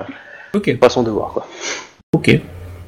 Ok, 0.54 0.76
pas 0.78 0.90
son 0.90 1.02
devoir. 1.02 1.32
Quoi. 1.32 1.46
ok. 2.14 2.38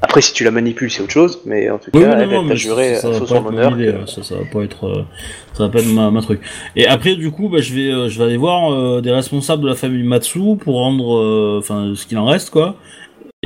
Après, 0.02 0.22
si 0.22 0.32
tu 0.32 0.44
la 0.44 0.50
manipules, 0.50 0.90
c'est 0.90 1.02
autre 1.02 1.12
chose, 1.12 1.40
mais 1.44 1.68
en 1.68 1.76
tout 1.78 1.90
Oui, 1.92 2.00
cas, 2.02 2.18
elle, 2.18 2.28
non, 2.30 2.42
elle 2.42 2.48
t'a 2.48 2.54
juré 2.54 2.94
ça, 2.96 3.12
ça 3.14 3.20
pas 3.20 3.26
son 3.26 3.46
honneur. 3.46 3.72
idée, 3.78 3.92
que- 3.92 4.10
ça, 4.10 4.22
ça 4.22 4.34
va 4.36 4.44
pas 4.50 4.62
être, 4.62 5.06
ça 5.52 5.64
va 5.64 5.68
pas 5.70 5.78
être 5.80 5.92
ma, 5.92 6.10
ma 6.10 6.22
truc. 6.22 6.40
Et 6.74 6.86
après, 6.86 7.16
du 7.16 7.30
coup, 7.30 7.50
bah, 7.50 7.58
je 7.60 7.74
vais, 7.74 8.08
je 8.08 8.18
vais 8.18 8.24
aller 8.24 8.38
voir 8.38 9.00
des 9.02 9.10
responsables 9.12 9.62
de 9.62 9.68
la 9.68 9.74
famille 9.74 10.02
Matsu 10.02 10.40
pour 10.58 10.76
rendre, 10.76 11.58
enfin, 11.58 11.92
ce 11.94 12.06
qu'il 12.06 12.16
en 12.18 12.24
reste, 12.26 12.48
quoi. 12.50 12.76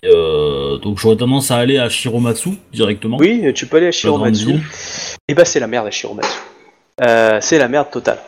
Euh, 0.04 0.78
donc, 0.78 0.98
j'aurais 0.98 1.16
tendance 1.16 1.50
à 1.50 1.56
aller 1.56 1.78
à 1.78 1.88
Shiromatsu 1.88 2.50
directement. 2.72 3.16
Oui, 3.18 3.52
tu 3.54 3.66
peux 3.66 3.78
aller 3.78 3.88
à 3.88 3.92
Shiromatsu. 3.92 4.54
Et 5.28 5.34
bah 5.34 5.44
c'est 5.44 5.60
la 5.60 5.66
merde 5.66 5.86
à 5.86 5.90
Shiromatsu. 5.90 6.28
Euh, 7.02 7.38
c'est 7.40 7.58
la 7.58 7.68
merde 7.68 7.90
totale. 7.90 8.18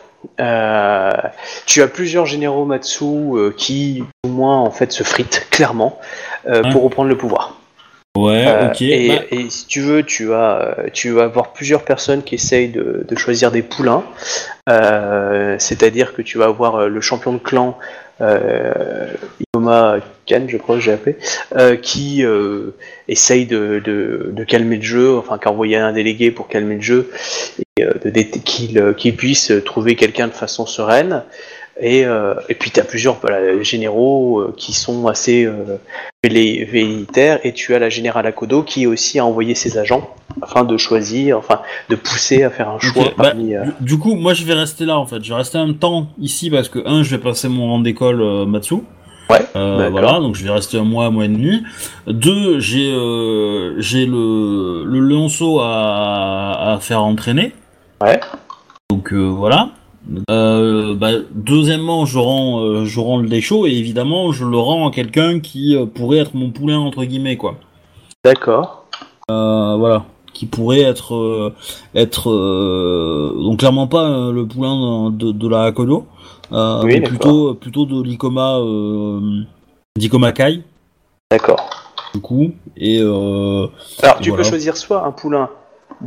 Euh, 0.41 1.11
tu 1.67 1.83
as 1.83 1.89
plusieurs 1.89 2.27
généraux 2.27 2.65
Matsu 2.65 3.05
qui, 3.57 4.03
au 4.25 4.29
moins, 4.29 4.59
en 4.59 4.71
fait, 4.71 4.91
se 4.93 5.03
fritent 5.03 5.47
clairement 5.51 5.99
Ouais. 6.49 6.63
pour 6.71 6.83
reprendre 6.85 7.09
le 7.09 7.17
pouvoir. 7.17 7.56
Ouais, 8.17 8.45
Euh, 8.47 8.71
ok. 8.71 8.81
et, 8.83 9.09
bah, 9.09 9.23
et 9.31 9.51
si 9.51 9.67
tu 9.67 9.81
veux, 9.81 10.03
tu 10.03 10.25
vas, 10.25 10.77
euh, 10.79 10.87
tu 10.93 11.11
vas 11.11 11.25
avoir 11.25 11.53
plusieurs 11.53 11.85
personnes 11.85 12.23
qui 12.23 12.35
essayent 12.37 12.69
de, 12.71 13.05
de 13.07 13.17
choisir 13.17 13.51
des 13.51 13.63
poulains. 13.63 14.05
Euh, 14.71 15.57
C'est-à-dire 15.59 16.15
que 16.15 16.23
tu 16.23 16.39
vas 16.39 16.47
avoir 16.47 16.89
le 16.89 17.01
champion 17.01 17.33
de 17.35 17.39
clan, 17.39 17.79
euh, 18.23 19.07
Ikoma 19.41 19.99
Kan, 20.25 20.47
je 20.49 20.57
crois 20.57 20.77
que 20.77 20.81
j'ai 20.81 20.93
appelé, 20.93 21.17
euh, 21.57 21.77
qui 21.77 22.25
essaye 23.07 23.47
de, 23.47 23.81
de, 23.85 24.31
de 24.33 24.45
calmer 24.45 24.77
le 24.77 24.83
jeu, 24.83 25.17
enfin 25.17 25.39
qui 25.39 25.47
a 25.47 25.51
envoyé 25.53 25.77
un 25.77 25.93
délégué 25.93 26.31
pour 26.31 26.49
calmer 26.49 26.77
le 26.77 26.81
jeu, 26.81 27.11
et 27.77 27.85
qu'il 28.45 29.17
puisse 29.17 29.53
trouver 29.65 29.95
quelqu'un 29.95 30.29
de 30.29 30.33
façon 30.33 30.65
sereine. 30.67 31.23
Et, 31.79 32.07
euh, 32.07 32.35
et 32.49 32.55
puis 32.55 32.71
tu 32.71 32.81
as 32.81 32.85
plusieurs 32.85 33.17
voilà, 33.21 33.63
généraux 33.63 34.41
euh, 34.41 34.55
qui 34.57 34.73
sont 34.73 35.07
assez 35.09 35.45
euh, 35.45 35.77
vélé- 36.25 36.65
velléitaires, 36.65 37.39
et 37.45 37.53
tu 37.53 37.75
as 37.75 37.79
la 37.79 37.91
générale 37.91 38.27
Akodo 38.27 38.63
qui 38.63 38.87
aussi 38.87 39.19
a 39.19 39.27
envoyé 39.27 39.55
ses 39.55 39.77
agents 39.77 40.09
afin 40.41 40.65
de 40.65 40.77
choisir, 40.79 41.37
enfin 41.37 41.61
de 41.91 41.97
pousser 41.97 42.43
à 42.45 42.51
faire 42.51 42.71
un 42.71 42.79
choix 42.79 43.05
bah, 43.19 43.25
parmi. 43.31 43.55
euh, 43.55 43.65
du, 43.81 43.95
du 43.95 43.99
coup, 43.99 44.15
moi, 44.15 44.33
je 44.33 44.45
vais 44.45 44.55
rester 44.55 44.87
là, 44.87 44.99
en 44.99 45.07
fait. 45.07 45.23
Je 45.23 45.29
vais 45.29 45.35
rester 45.37 45.59
un 45.59 45.73
temps 45.75 46.09
ici 46.19 46.49
parce 46.51 46.69
que, 46.71 46.79
un, 46.87 47.03
je 47.03 47.11
vais 47.15 47.21
passer 47.23 47.49
mon 47.49 47.67
rang 47.69 47.81
d'école 47.81 48.23
euh, 48.23 48.47
Matsu. 48.47 48.77
Ouais, 49.29 49.45
Euh, 49.57 49.89
voilà, 49.91 50.21
donc 50.21 50.35
je 50.37 50.45
vais 50.45 50.51
rester 50.53 50.79
un 50.79 50.85
mois, 50.85 51.07
un 51.07 51.11
mois 51.11 51.25
et 51.25 51.29
demi. 51.29 51.63
Deux, 52.07 52.61
j'ai 52.61 52.93
euh, 52.93 53.75
j'ai 53.81 54.07
le, 54.07 54.85
le 54.85 55.01
lionceau 55.01 55.59
à, 55.61 56.75
à 56.75 56.79
faire 56.81 57.03
entraîner. 57.03 57.53
Ouais. 58.01 58.21
Donc 58.89 59.13
euh, 59.13 59.25
voilà. 59.27 59.71
Euh, 60.31 60.95
bah, 60.95 61.11
deuxièmement, 61.33 62.05
je 62.07 62.19
rends, 62.19 62.61
euh, 62.61 62.85
je 62.85 63.01
rends 63.01 63.19
le 63.19 63.29
déchaud 63.29 63.67
et 63.67 63.73
évidemment, 63.73 64.33
je 64.33 64.45
le 64.45 64.57
rends 64.57 64.89
à 64.89 64.91
quelqu'un 64.93 65.41
qui 65.41 65.75
euh, 65.77 65.87
pourrait 65.87 66.19
être 66.19 66.35
mon 66.35 66.51
poulain 66.51 66.79
entre 66.79 67.05
guillemets 67.05 67.37
quoi. 67.37 67.57
D'accord. 68.25 68.85
Voilà, 69.29 70.05
qui 70.33 70.47
pourrait 70.47 70.83
être 70.83 71.53
être 71.95 72.31
donc 73.43 73.59
clairement 73.59 73.89
pas 73.89 74.31
le 74.31 74.47
poulain 74.47 75.11
de, 75.11 75.33
de 75.33 75.49
la 75.49 75.65
Hakodo, 75.65 76.07
Oui, 76.53 76.85
mais 76.85 77.01
plutôt 77.01 77.55
plutôt 77.55 77.87
de 77.87 78.01
l'Ikoma 78.03 78.59
euh, 78.59 79.41
d'Ikoma 79.99 80.31
Kai 80.31 80.63
D'accord. 81.33 81.69
du 82.15 82.21
coup 82.21 82.53
et 82.77 83.01
Alors, 83.01 83.71
tu 84.21 84.31
Voilà. 84.31 84.37
peux 84.37 84.43
choisir 84.45 84.77
soit 84.77 85.05
un 85.05 85.11
poulain 85.11 85.51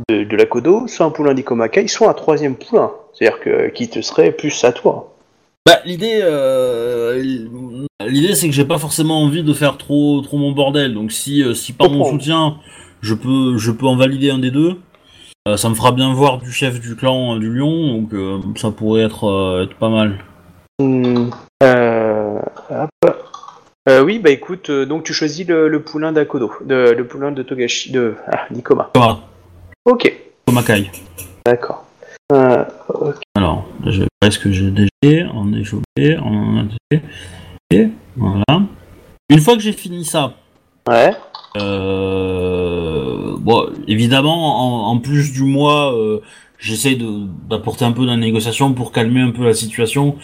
de, 0.08 0.24
de 0.24 0.36
la 0.36 0.46
Kodo, 0.46 0.86
soit 0.86 1.04
un 1.04 1.10
poulain 1.10 1.34
d'Ikomakai, 1.34 1.88
soit 1.88 2.08
un 2.08 2.14
troisième 2.14 2.56
poulain. 2.56 2.90
C'est-à-dire 3.12 3.40
que 3.40 3.68
qui 3.70 3.88
te 3.88 4.00
serait 4.00 4.32
plus 4.32 4.64
à 4.64 4.72
toi. 4.72 5.14
bah 5.66 5.78
l'idée 5.84 6.20
euh, 6.22 7.22
l'idée 8.06 8.34
c'est 8.34 8.46
que 8.48 8.54
j'ai 8.54 8.64
pas 8.64 8.78
forcément 8.78 9.22
envie 9.22 9.42
de 9.42 9.52
faire 9.52 9.76
trop 9.76 10.20
trop 10.22 10.38
mon 10.38 10.52
bordel 10.52 10.94
donc 10.94 11.12
si 11.12 11.42
euh, 11.42 11.54
si 11.54 11.72
par 11.72 11.90
mon 11.90 12.04
soutien 12.04 12.56
je 13.02 13.14
peux 13.14 13.58
je 13.58 13.70
peux 13.70 13.86
en 13.86 13.96
valider 13.96 14.30
un 14.30 14.38
des 14.38 14.50
deux 14.50 14.76
euh, 15.48 15.56
ça 15.56 15.68
me 15.68 15.74
fera 15.74 15.92
bien 15.92 16.12
voir 16.14 16.38
du 16.38 16.50
chef 16.52 16.80
du 16.80 16.96
clan 16.96 17.36
euh, 17.36 17.38
du 17.38 17.50
lion 17.52 17.94
donc 18.00 18.14
euh, 18.14 18.38
ça 18.56 18.70
pourrait 18.70 19.02
être 19.02 19.24
euh, 19.24 19.64
être 19.64 19.74
pas 19.76 19.88
mal 19.90 20.18
Hmm, 20.82 21.28
euh, 21.62 22.38
hop. 22.70 22.90
Euh, 23.86 24.02
oui, 24.02 24.18
bah 24.18 24.30
écoute, 24.30 24.70
euh, 24.70 24.86
donc 24.86 25.04
tu 25.04 25.12
choisis 25.12 25.46
le, 25.46 25.68
le 25.68 25.82
poulain 25.82 26.10
d'Akodo, 26.10 26.50
de, 26.64 26.94
le 26.96 27.06
poulain 27.06 27.32
de 27.32 27.42
Togashi, 27.42 27.92
de 27.92 28.14
ah, 28.32 28.46
Nikoma. 28.50 28.90
Voilà, 28.94 29.18
Ok, 29.84 30.10
Komakai. 30.46 30.90
d'accord. 31.44 31.84
Alors, 33.34 33.66
je 33.86 34.02
vais 34.02 34.30
ce 34.30 34.38
que 34.38 34.52
j'ai 34.52 34.70
déjà 34.70 35.30
en 35.32 35.52
échauffé, 35.52 36.18
en 36.18 36.66
et 37.72 37.88
voilà. 38.16 38.62
Une 39.28 39.40
fois 39.40 39.54
que 39.54 39.62
j'ai 39.62 39.72
fini 39.72 40.04
ça, 40.04 40.34
ouais, 40.88 41.12
euh, 41.56 43.36
bon, 43.38 43.66
évidemment, 43.88 44.88
en, 44.88 44.92
en 44.92 44.98
plus 44.98 45.32
du 45.32 45.42
mois, 45.42 45.94
euh, 45.94 46.20
j'essaie 46.58 46.98
d'apporter 47.48 47.84
un 47.84 47.92
peu 47.92 48.02
de 48.02 48.08
la 48.08 48.16
négociation 48.16 48.72
pour 48.72 48.92
calmer 48.92 49.20
un 49.20 49.30
peu 49.30 49.44
la 49.44 49.54
situation 49.54 50.16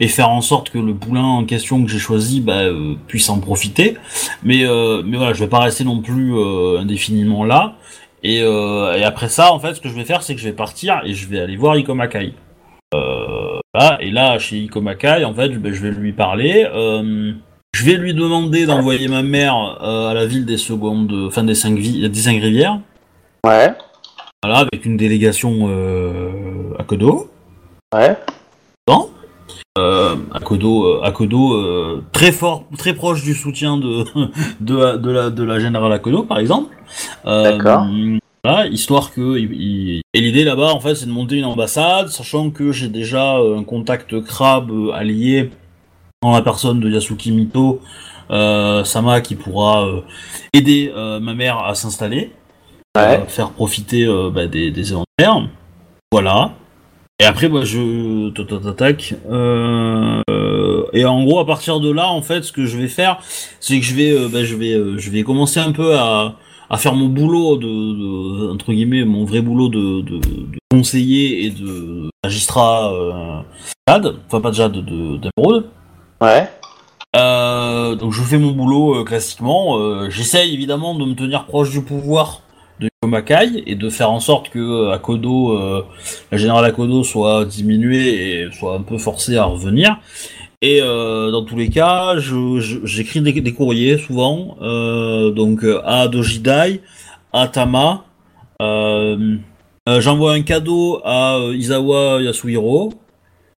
et 0.00 0.08
faire 0.08 0.30
en 0.30 0.40
sorte 0.40 0.70
que 0.70 0.78
le 0.78 0.94
poulain 0.94 1.24
en 1.24 1.44
question 1.44 1.84
que 1.84 1.90
j'ai 1.90 1.98
choisi 1.98 2.40
bah, 2.40 2.62
euh, 2.62 2.94
puisse 3.06 3.28
en 3.28 3.38
profiter. 3.38 3.96
Mais 4.42 4.64
euh, 4.64 5.02
mais 5.04 5.16
voilà, 5.16 5.32
je 5.32 5.40
vais 5.40 5.50
pas 5.50 5.60
rester 5.60 5.84
non 5.84 6.00
plus 6.00 6.34
indéfiniment 6.78 7.44
là. 7.44 7.76
Et, 8.22 8.40
euh, 8.42 8.94
et 8.94 9.02
après 9.04 9.28
ça, 9.28 9.52
en 9.52 9.58
fait, 9.58 9.74
ce 9.74 9.80
que 9.80 9.88
je 9.88 9.94
vais 9.94 10.04
faire, 10.04 10.22
c'est 10.22 10.34
que 10.34 10.40
je 10.40 10.46
vais 10.48 10.54
partir 10.54 11.00
et 11.04 11.12
je 11.12 11.26
vais 11.28 11.40
aller 11.40 11.56
voir 11.56 11.76
Ikomakai. 11.76 12.34
Euh, 12.94 13.58
là, 13.74 13.98
et 14.00 14.10
là, 14.10 14.38
chez 14.38 14.58
Ikomakai, 14.58 15.24
en 15.24 15.34
fait, 15.34 15.48
ben, 15.50 15.72
je 15.72 15.82
vais 15.82 15.90
lui 15.90 16.12
parler. 16.12 16.66
Euh, 16.72 17.32
je 17.74 17.84
vais 17.84 17.94
lui 17.94 18.14
demander 18.14 18.66
d'envoyer 18.66 19.08
ma 19.08 19.22
mère 19.22 19.54
à 19.82 20.12
la 20.14 20.26
ville 20.26 20.44
des 20.44 20.58
secondes, 20.58 21.12
enfin 21.26 21.42
des 21.42 21.54
cinq, 21.54 21.78
vi- 21.78 22.08
des 22.08 22.18
cinq 22.20 22.40
rivières. 22.40 22.78
ouais, 23.46 23.72
Voilà, 24.42 24.58
avec 24.70 24.84
une 24.84 24.96
délégation 24.98 25.68
à 26.78 26.84
Kodo. 26.84 27.30
ouais, 27.94 28.16
Non 28.88 29.10
euh, 29.78 30.16
Akodo, 30.32 30.84
euh, 30.86 31.00
Akodo 31.02 31.54
euh, 31.54 32.04
très 32.12 32.30
fort, 32.32 32.64
très 32.76 32.92
proche 32.94 33.22
du 33.22 33.34
soutien 33.34 33.76
de 33.78 34.04
de, 34.60 34.76
la- 34.76 34.96
de 34.98 35.10
la 35.10 35.30
de 35.30 35.42
la 35.42 35.58
générale 35.58 35.92
Akodo 35.92 36.22
par 36.24 36.38
exemple. 36.38 36.74
Euh, 37.26 37.42
D'accord. 37.56 37.86
Voilà, 38.44 38.66
histoire 38.66 39.12
que 39.12 39.38
il- 39.38 39.52
il- 39.52 40.02
et 40.14 40.20
l'idée 40.20 40.44
là-bas 40.44 40.72
en 40.74 40.80
fait 40.80 40.94
c'est 40.94 41.06
de 41.06 41.12
monter 41.12 41.36
une 41.36 41.44
ambassade, 41.44 42.08
sachant 42.08 42.50
que 42.50 42.70
j'ai 42.72 42.88
déjà 42.88 43.36
un 43.36 43.62
contact 43.64 44.20
crabe 44.22 44.70
allié 44.92 45.50
en 46.22 46.32
la 46.32 46.42
personne 46.42 46.80
de 46.80 46.90
Yasuki 46.90 47.32
Mito 47.32 47.80
Sama 48.84 49.20
qui 49.22 49.36
pourra 49.36 49.86
aider 50.52 50.92
ma 51.20 51.34
mère 51.34 51.58
à 51.60 51.74
s'installer, 51.74 52.32
ouais. 52.96 53.24
faire 53.28 53.50
profiter 53.50 54.06
bah, 54.34 54.46
des 54.46 54.70
des 54.70 54.88
élémentaires. 54.88 55.48
Voilà. 56.10 56.52
Et 57.18 57.24
après, 57.24 57.48
moi, 57.48 57.64
je 57.64 58.30
tac. 58.72 59.14
Euh, 59.30 60.22
et 60.92 61.04
en 61.04 61.22
gros, 61.24 61.38
à 61.38 61.46
partir 61.46 61.78
de 61.80 61.90
là, 61.90 62.08
en 62.08 62.22
fait, 62.22 62.42
ce 62.42 62.52
que 62.52 62.66
je 62.66 62.76
vais 62.76 62.88
faire, 62.88 63.18
c'est 63.60 63.78
que 63.78 63.84
je 63.86 63.94
vais, 63.94 64.10
euh, 64.12 64.28
bah, 64.28 64.44
je 64.44 64.56
vais, 64.56 64.72
euh, 64.74 64.98
je 64.98 65.10
vais 65.10 65.22
commencer 65.22 65.60
un 65.60 65.72
peu 65.72 65.94
à, 65.96 66.34
à 66.68 66.76
faire 66.78 66.94
mon 66.94 67.06
boulot 67.08 67.56
de, 67.58 67.66
de- 67.66 68.50
entre 68.52 68.72
guillemets, 68.72 69.04
mon 69.04 69.24
vrai 69.24 69.40
boulot 69.40 69.68
de, 69.68 70.00
de, 70.00 70.18
de 70.18 70.58
conseiller 70.70 71.44
et 71.44 71.50
de 71.50 72.10
magistrat 72.24 72.92
Jade, 73.88 74.16
enfin 74.26 74.40
pas 74.40 74.50
de 74.50 74.54
Jade, 74.56 74.72
de 74.72 75.20
ouais. 75.38 76.48
Donc 77.96 78.12
je 78.12 78.22
fais 78.22 78.38
mon 78.38 78.52
boulot 78.52 79.04
classiquement. 79.04 80.08
J'essaye 80.10 80.54
évidemment 80.54 80.94
de 80.94 81.04
me 81.04 81.14
tenir 81.14 81.44
proche 81.44 81.70
du 81.70 81.82
pouvoir 81.82 82.40
de 82.80 82.88
Komakai 83.00 83.62
et 83.66 83.74
de 83.74 83.90
faire 83.90 84.10
en 84.10 84.20
sorte 84.20 84.50
que 84.50 84.58
euh, 84.58 84.92
Akodo, 84.92 85.56
euh, 85.56 85.84
la 86.30 86.38
générale 86.38 86.64
Akodo 86.64 87.04
soit 87.04 87.44
diminuée 87.44 88.42
et 88.42 88.52
soit 88.52 88.74
un 88.74 88.82
peu 88.82 88.98
forcée 88.98 89.36
à 89.36 89.44
revenir. 89.44 89.98
Et 90.60 90.80
euh, 90.80 91.30
dans 91.30 91.44
tous 91.44 91.56
les 91.56 91.68
cas, 91.68 92.14
j'écris 92.18 93.20
des, 93.20 93.32
des 93.32 93.52
courriers 93.52 93.98
souvent, 93.98 94.56
euh, 94.62 95.30
donc 95.30 95.64
à 95.84 96.06
Dojidai, 96.08 96.80
à 97.32 97.48
Tama. 97.48 98.04
J'envoie 98.60 100.34
un 100.34 100.42
cadeau 100.42 101.00
à 101.04 101.38
Izawa 101.52 102.22
Yasuhiro 102.22 102.94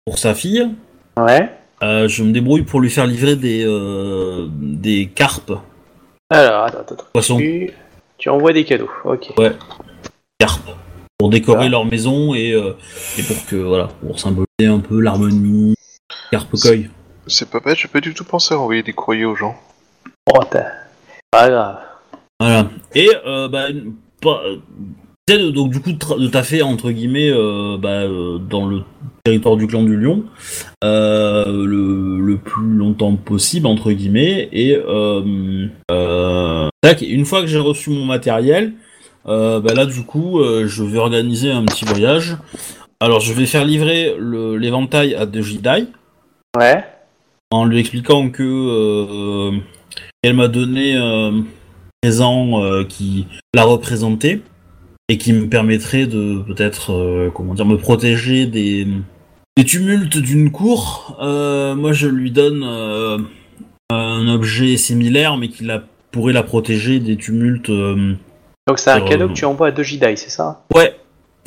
pour 0.05 0.17
sa 0.17 0.33
fille. 0.33 0.69
Ouais. 1.17 1.49
Je 1.81 2.23
me 2.23 2.31
débrouille 2.31 2.61
pour 2.61 2.79
lui 2.79 2.89
faire 2.89 3.05
livrer 3.05 3.35
des, 3.35 3.67
des 4.57 5.07
carpes, 5.13 5.51
Alors, 6.29 6.63
attends, 6.63 6.95
attends. 7.13 7.37
Tu, 7.37 7.73
tu 8.23 8.29
envoies 8.29 8.53
des 8.53 8.63
cadeaux. 8.63 8.89
Ok. 9.03 9.33
carpes, 10.39 10.69
pour 11.17 11.29
décorer 11.29 11.65
Ah. 11.65 11.69
leur 11.69 11.83
maison 11.83 12.33
et, 12.33 12.53
euh, 12.53 12.71
et 13.17 13.23
pour 13.23 13.45
que, 13.45 13.57
voilà, 13.57 13.89
pour 13.99 14.17
symboliser 14.17 14.65
un 14.65 14.79
peu 14.79 15.01
l'harmonie, 15.01 15.75
carpe 16.31 16.51
koi. 16.51 16.71
C'est 17.27 17.49
pas 17.49 17.59
bête, 17.59 17.77
j'ai 17.77 17.89
pas 17.89 17.99
du 17.99 18.13
tout 18.13 18.23
pensé 18.23 18.53
à 18.53 18.59
envoyer 18.59 18.81
des 18.81 18.93
courriers 18.93 19.25
aux 19.25 19.35
gens. 19.35 19.57
Oh, 20.33 20.39
t'as- 20.49 20.71
Pas 21.31 21.49
grave. 21.49 21.79
Voilà. 22.39 22.69
Et 22.95 23.09
euh, 23.25 23.49
bah, 23.49 23.65
pas- 24.21 24.41
euh, 24.45 25.51
donc 25.51 25.71
du 25.71 25.81
coup 25.81 25.91
de 25.91 26.27
taffer 26.27 26.61
entre 26.61 26.91
guillemets 26.91 27.29
euh, 27.29 27.77
bah, 27.77 28.03
euh, 28.03 28.37
dans 28.37 28.65
le 28.67 28.83
territoire 29.23 29.55
du 29.55 29.67
clan 29.67 29.83
du 29.83 29.95
Lion 29.95 30.25
euh, 30.83 31.45
le, 31.45 32.19
le 32.19 32.37
plus 32.37 32.73
longtemps 32.73 33.15
possible 33.15 33.67
entre 33.67 33.93
guillemets 33.93 34.49
et 34.51 34.75
euh, 34.75 35.67
euh, 35.91 36.67
tac, 36.81 37.01
une 37.01 37.23
fois 37.23 37.39
que 37.39 37.47
j'ai 37.47 37.59
reçu 37.59 37.89
mon 37.89 38.03
matériel 38.03 38.73
bah 39.25 39.61
là 39.73 39.85
du 39.85 40.03
coup 40.03 40.41
je 40.43 40.83
vais 40.83 40.97
organiser 40.97 41.49
un 41.49 41.63
petit 41.63 41.85
voyage 41.85 42.35
alors 42.99 43.21
je 43.21 43.31
vais 43.31 43.45
faire 43.45 43.63
livrer 43.63 44.13
l'éventail 44.19 45.15
à 45.15 45.25
De 45.25 45.41
Jedi 45.41 45.87
Ouais. 46.59 46.83
en 47.49 47.63
lui 47.65 47.79
expliquant 47.79 48.29
que 48.29 49.51
elle 50.23 50.33
m'a 50.33 50.49
donné 50.49 50.97
un 50.97 51.45
présent 52.01 52.83
qui 52.89 53.27
la 53.55 53.63
représentait 53.63 54.41
et 55.07 55.17
qui 55.17 55.31
me 55.31 55.47
permettrait 55.47 56.05
de 56.05 56.43
peut-être 56.45 57.31
comment 57.33 57.53
dire 57.53 57.65
me 57.65 57.77
protéger 57.77 58.45
des, 58.45 58.85
des 59.57 59.65
tumultes 59.65 60.17
d'une 60.17 60.51
cour. 60.51 61.17
Euh, 61.21 61.75
moi, 61.75 61.93
je 61.93 62.07
lui 62.07 62.31
donne 62.31 62.63
euh, 62.63 63.17
un 63.91 64.27
objet 64.27 64.77
similaire, 64.77 65.37
mais 65.37 65.49
qui 65.49 65.63
la, 65.63 65.83
pourrait 66.11 66.33
la 66.33 66.43
protéger 66.43 66.99
des 66.99 67.17
tumultes. 67.17 67.69
euh, 67.69 68.13
Donc 68.67 68.79
c'est 68.79 68.91
un 68.91 69.01
cadeau 69.01 69.25
euh, 69.25 69.27
que 69.29 69.33
tu 69.33 69.45
envoies 69.45 69.67
à 69.67 69.71
deux 69.71 69.83
Jedi, 69.83 70.17
c'est 70.17 70.29
ça? 70.29 70.63
Ouais. 70.73 70.95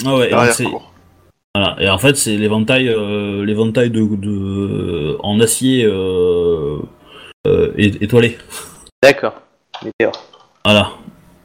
Ah 0.05 0.17
ouais. 0.17 0.29
et 0.29 0.31
donc 0.31 0.41
c'est- 0.53 0.65
Arrière-cour. 0.65 0.93
Voilà. 1.55 1.77
Et 1.81 1.89
en 1.89 1.99
fait, 1.99 2.17
c'est 2.17 2.37
l'éventail, 2.37 2.89
euh, 2.89 3.45
l'éventail 3.45 3.91
de, 3.91 4.01
de 4.17 5.17
en 5.23 5.41
acier 5.41 5.85
euh, 5.87 6.77
euh, 7.47 7.73
é- 7.79 8.05
étoilé. 8.05 8.37
D'accord. 9.03 9.41
Météore. 9.83 10.23
Voilà. 10.65 10.91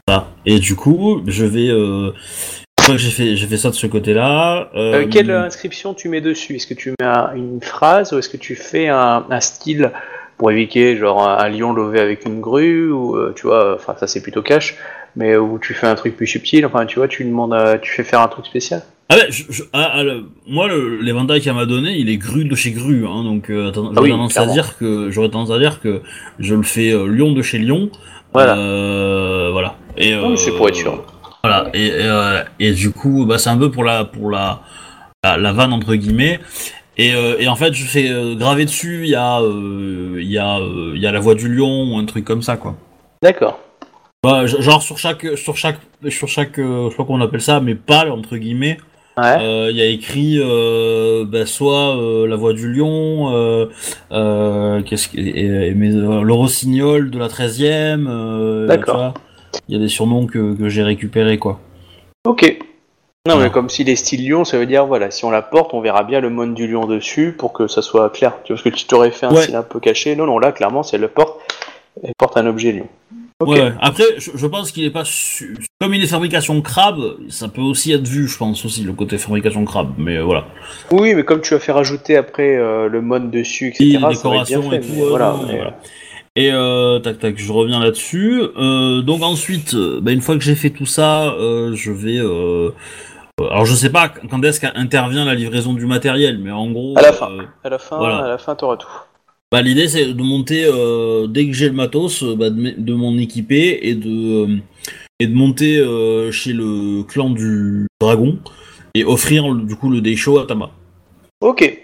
Voilà. 0.06 0.26
Et 0.44 0.58
du 0.58 0.76
coup, 0.76 1.22
je 1.26 1.44
vais. 1.46 1.68
Euh, 1.70 2.12
que 2.86 2.96
j'ai 2.98 3.10
fait, 3.10 3.36
j'ai 3.36 3.46
fait 3.46 3.56
ça 3.56 3.70
de 3.70 3.74
ce 3.74 3.86
côté-là. 3.86 4.68
Euh, 4.74 5.02
Euh, 5.02 5.06
quelle 5.10 5.30
inscription 5.30 5.94
tu 5.94 6.08
mets 6.08 6.20
dessus? 6.20 6.56
Est-ce 6.56 6.66
que 6.66 6.74
tu 6.74 6.90
mets 6.90 7.06
un- 7.06 7.30
une 7.34 7.60
phrase 7.62 8.12
ou 8.12 8.18
est-ce 8.18 8.28
que 8.28 8.36
tu 8.36 8.54
fais 8.56 8.88
un, 8.88 9.24
un 9.30 9.40
style 9.40 9.90
pour 10.38 10.50
évoquer 10.50 10.96
genre 10.96 11.26
un, 11.28 11.38
un 11.38 11.48
lion 11.48 11.72
lové 11.72 12.00
avec 12.00 12.24
une 12.24 12.40
grue 12.40 12.90
ou 12.90 13.16
euh, 13.16 13.32
tu 13.36 13.46
vois, 13.46 13.74
enfin 13.74 13.94
ça 13.98 14.06
c'est 14.06 14.22
plutôt 14.22 14.42
cash, 14.42 14.76
mais 15.16 15.36
où 15.36 15.58
tu 15.60 15.74
fais 15.74 15.86
un 15.86 15.94
truc 15.94 16.16
plus 16.16 16.26
subtil, 16.26 16.66
enfin 16.66 16.84
tu 16.86 16.98
vois, 16.98 17.08
tu 17.08 17.24
demandes, 17.24 17.54
à- 17.54 17.78
tu 17.78 17.92
fais 17.92 18.02
faire 18.04 18.20
un 18.20 18.28
truc 18.28 18.46
spécial? 18.46 18.82
Ah 19.08 19.16
ouais, 19.16 19.26
je- 19.30 19.44
je- 19.50 19.62
ah, 19.74 19.90
ah, 19.94 20.02
le- 20.02 20.24
moi, 20.46 20.68
le- 20.68 20.96
l'éventail 21.02 21.40
qu'elle 21.42 21.54
m'a 21.54 21.66
donné, 21.66 21.90
il 21.98 22.08
est 22.08 22.16
gru 22.16 22.44
de 22.46 22.54
chez 22.54 22.70
gru. 22.70 23.04
Hein, 23.06 23.24
donc, 23.24 23.50
euh, 23.50 23.70
Ah 23.70 23.72
j'aurais 23.74 24.00
oui, 24.00 24.10
tendance 24.10 24.32
clairement. 24.32 24.50
à 24.50 24.54
dire 24.54 24.76
que 24.78 25.10
j'aurais 25.10 25.28
tendance 25.28 25.50
à 25.50 25.58
dire 25.58 25.80
que 25.80 26.00
je 26.38 26.54
le 26.54 26.62
fais 26.62 26.92
lion 26.92 27.32
de 27.32 27.42
chez 27.42 27.58
lion. 27.58 27.90
Voilà. 28.32 28.54
Voilà. 29.52 29.74
Et, 29.98 30.14
Non, 30.14 30.30
mais 30.30 30.36
c'est 30.38 30.52
pour 30.52 30.66
être 30.68 30.76
sûr. 30.76 31.04
Voilà, 31.44 31.68
et, 31.74 31.86
et, 31.86 31.92
euh, 32.02 32.42
et 32.60 32.72
du 32.72 32.90
coup, 32.92 33.26
bah, 33.26 33.38
c'est 33.38 33.50
un 33.50 33.58
peu 33.58 33.70
pour 33.70 33.82
la 33.84 34.04
pour 34.04 34.30
la, 34.30 34.60
la, 35.24 35.36
la 35.36 35.52
vanne 35.52 35.72
entre 35.72 35.94
guillemets. 35.94 36.38
Et, 36.98 37.14
euh, 37.14 37.36
et 37.38 37.48
en 37.48 37.56
fait, 37.56 37.72
je 37.72 37.84
fais 37.84 38.10
euh, 38.10 38.34
graver 38.36 38.64
dessus, 38.64 39.00
il 39.04 39.10
y 39.10 39.14
a 39.14 39.40
euh, 39.40 40.18
il 40.20 40.30
y 40.30 40.38
a 40.38 40.58
euh, 40.58 40.92
il 40.94 41.00
y 41.00 41.06
a 41.06 41.10
la 41.12 41.20
voix 41.20 41.34
du 41.34 41.48
lion 41.52 41.92
ou 41.92 41.96
un 41.98 42.04
truc 42.04 42.24
comme 42.24 42.42
ça 42.42 42.56
quoi. 42.56 42.76
D'accord. 43.22 43.58
Bah, 44.22 44.46
genre 44.46 44.82
sur 44.82 44.98
chaque 44.98 45.26
sur 45.36 45.56
chaque 45.56 45.78
sur 46.10 46.28
chaque 46.28 46.58
je 46.58 46.88
sais 46.90 46.96
pas 46.96 47.04
comment 47.04 47.18
on 47.18 47.20
appelle 47.22 47.40
ça, 47.40 47.60
mais 47.60 47.74
pâle 47.74 48.10
entre 48.12 48.36
guillemets, 48.36 48.78
Ouais. 49.18 49.36
euh, 49.40 49.68
il 49.70 49.76
y 49.76 49.82
a 49.82 49.86
écrit 49.86 50.38
euh, 50.38 51.24
bah, 51.26 51.44
soit 51.44 51.96
euh, 51.98 52.26
la 52.28 52.36
voix 52.36 52.52
du 52.52 52.72
lion, 52.72 53.68
qu'est-ce 54.10 55.08
que 55.08 55.16
et, 55.18 55.68
et- 55.68 55.74
mais, 55.74 55.88
le 55.90 56.32
rossignol 56.32 57.10
de 57.10 57.18
la 57.18 57.28
13e. 57.28 58.06
Euh, 58.08 58.66
D'accord. 58.68 59.14
Il 59.68 59.74
y 59.74 59.78
a 59.78 59.80
des 59.80 59.88
surnoms 59.88 60.26
que, 60.26 60.54
que 60.54 60.68
j'ai 60.68 60.82
récupérés 60.82 61.38
quoi. 61.38 61.60
Ok. 62.26 62.58
Non, 63.28 63.36
mais 63.36 63.50
comme 63.50 63.68
s'il 63.68 63.88
est 63.88 63.94
style 63.94 64.28
lion, 64.28 64.44
ça 64.44 64.58
veut 64.58 64.66
dire, 64.66 64.84
voilà, 64.84 65.12
si 65.12 65.24
on 65.24 65.30
la 65.30 65.42
porte, 65.42 65.74
on 65.74 65.80
verra 65.80 66.02
bien 66.02 66.18
le 66.20 66.28
monde 66.28 66.54
du 66.54 66.66
lion 66.66 66.86
dessus 66.86 67.32
pour 67.38 67.52
que 67.52 67.68
ça 67.68 67.80
soit 67.80 68.10
clair. 68.10 68.32
Tu 68.42 68.52
vois, 68.52 68.56
parce 68.60 68.62
que 68.62 68.76
tu 68.80 68.84
t'aurais 68.86 69.12
fait 69.12 69.26
un 69.26 69.32
Ouais. 69.32 69.42
style 69.42 69.54
un 69.54 69.62
peu 69.62 69.78
caché? 69.78 70.16
Non, 70.16 70.26
non, 70.26 70.40
là, 70.40 70.50
clairement, 70.50 70.82
si 70.82 70.96
elle 70.96 71.02
le 71.02 71.08
porte, 71.08 71.38
elle 72.02 72.10
porte 72.18 72.36
un 72.36 72.46
objet 72.46 72.72
lion. 72.72 72.88
Ok. 73.38 73.48
Ouais. 73.50 73.72
Après, 73.80 74.04
je, 74.18 74.32
je 74.34 74.46
pense 74.48 74.72
qu'il 74.72 74.82
est 74.84 74.90
pas 74.90 75.04
su- 75.04 75.56
comme 75.80 75.94
il 75.94 76.02
est 76.02 76.06
fabrication 76.08 76.60
crabe, 76.62 77.16
ça 77.28 77.46
peut 77.48 77.60
aussi 77.60 77.92
être 77.92 78.06
vu, 78.08 78.26
je 78.26 78.36
pense 78.36 78.64
aussi 78.64 78.82
le 78.82 78.92
côté 78.92 79.18
fabrication 79.18 79.64
crabe. 79.64 79.92
Mais 79.98 80.16
euh, 80.16 80.24
voilà. 80.24 80.46
Oui, 80.90 81.14
mais 81.14 81.22
comme 81.24 81.42
tu 81.42 81.54
as 81.54 81.60
fait 81.60 81.72
rajouter 81.72 82.16
après 82.16 82.56
euh, 82.56 82.88
le 82.88 83.00
mode 83.02 83.30
dessus, 83.30 83.68
etc., 83.68 83.84
Et 84.10 84.14
ça 84.14 84.30
bien 84.30 84.44
fait. 84.44 84.52
et 84.52 84.54
tout. 84.56 84.68
mais 84.68 84.78
ouais, 85.00 85.08
voilà, 85.08 85.34
ouais, 85.34 85.40
mais- 85.46 85.56
voilà. 85.56 85.76
Et 86.34 86.50
euh, 86.50 86.98
tac 86.98 87.18
tac, 87.18 87.38
je 87.38 87.52
reviens 87.52 87.78
là-dessus. 87.80 88.40
Euh, 88.56 89.02
donc 89.02 89.22
ensuite, 89.22 89.74
euh, 89.74 90.00
bah, 90.00 90.12
une 90.12 90.22
fois 90.22 90.36
que 90.36 90.42
j'ai 90.42 90.54
fait 90.54 90.70
tout 90.70 90.86
ça, 90.86 91.34
euh, 91.34 91.74
je 91.74 91.92
vais. 91.92 92.18
Alors 93.38 93.64
je 93.66 93.74
sais 93.74 93.90
pas 93.90 94.08
quand 94.08 94.42
est-ce 94.42 94.60
qu'intervient 94.60 95.24
la 95.24 95.34
livraison 95.34 95.74
du 95.74 95.86
matériel, 95.86 96.38
mais 96.38 96.50
en 96.50 96.70
gros. 96.70 96.94
À 96.96 97.02
la 97.02 97.12
fin. 97.12 97.30
À 97.64 97.68
la 97.68 97.78
fin, 97.78 97.98
Voilà. 97.98 98.18
à 98.18 98.28
la 98.28 98.38
fin, 98.38 98.54
t'auras 98.54 98.76
tout. 98.76 98.88
Bah, 99.50 99.60
l'idée 99.60 99.88
c'est 99.88 100.14
de 100.14 100.22
monter 100.22 100.64
dès 101.28 101.46
que 101.46 101.52
j'ai 101.52 101.68
le 101.68 101.74
matos, 101.74 102.22
bah, 102.24 102.48
de, 102.48 102.74
de 102.78 102.94
m'en 102.94 103.16
équiper 103.18 103.80
et 103.82 103.94
de 103.94 104.58
et 105.20 105.26
de 105.26 105.34
monter 105.34 105.76
chez 106.32 106.54
le 106.54 107.02
clan 107.02 107.28
du 107.30 107.86
dragon 108.00 108.38
et 108.94 109.04
offrir 109.04 109.54
du 109.54 109.76
coup 109.76 109.90
le 109.90 110.00
day 110.00 110.16
show 110.16 110.38
à 110.38 110.46
Tama. 110.46 110.70
Ok. 111.42 111.78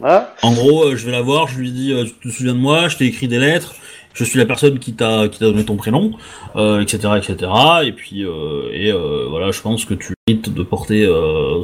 Voilà. 0.00 0.34
En 0.42 0.52
gros, 0.52 0.84
euh, 0.84 0.96
je 0.96 1.06
vais 1.06 1.12
la 1.12 1.22
voir, 1.22 1.48
je 1.48 1.58
lui 1.58 1.70
dis 1.70 1.92
euh, 1.92 2.04
tu 2.04 2.28
te 2.28 2.34
souviens 2.34 2.54
de 2.54 2.58
moi, 2.58 2.88
je 2.88 2.96
t'ai 2.96 3.04
écrit 3.04 3.28
des 3.28 3.38
lettres, 3.38 3.74
je 4.14 4.24
suis 4.24 4.38
la 4.38 4.46
personne 4.46 4.78
qui 4.78 4.94
t'a 4.94 5.28
qui 5.28 5.40
t'a 5.40 5.46
donné 5.46 5.64
ton 5.64 5.76
prénom, 5.76 6.12
euh, 6.56 6.80
etc 6.80 7.14
etc. 7.16 7.50
Et 7.84 7.92
puis 7.92 8.24
euh, 8.24 8.70
et 8.72 8.90
euh, 8.90 9.26
voilà, 9.28 9.50
je 9.50 9.60
pense 9.60 9.84
que 9.84 9.94
tu 9.94 10.14
mérites 10.26 10.54
de 10.54 10.62
porter 10.62 11.04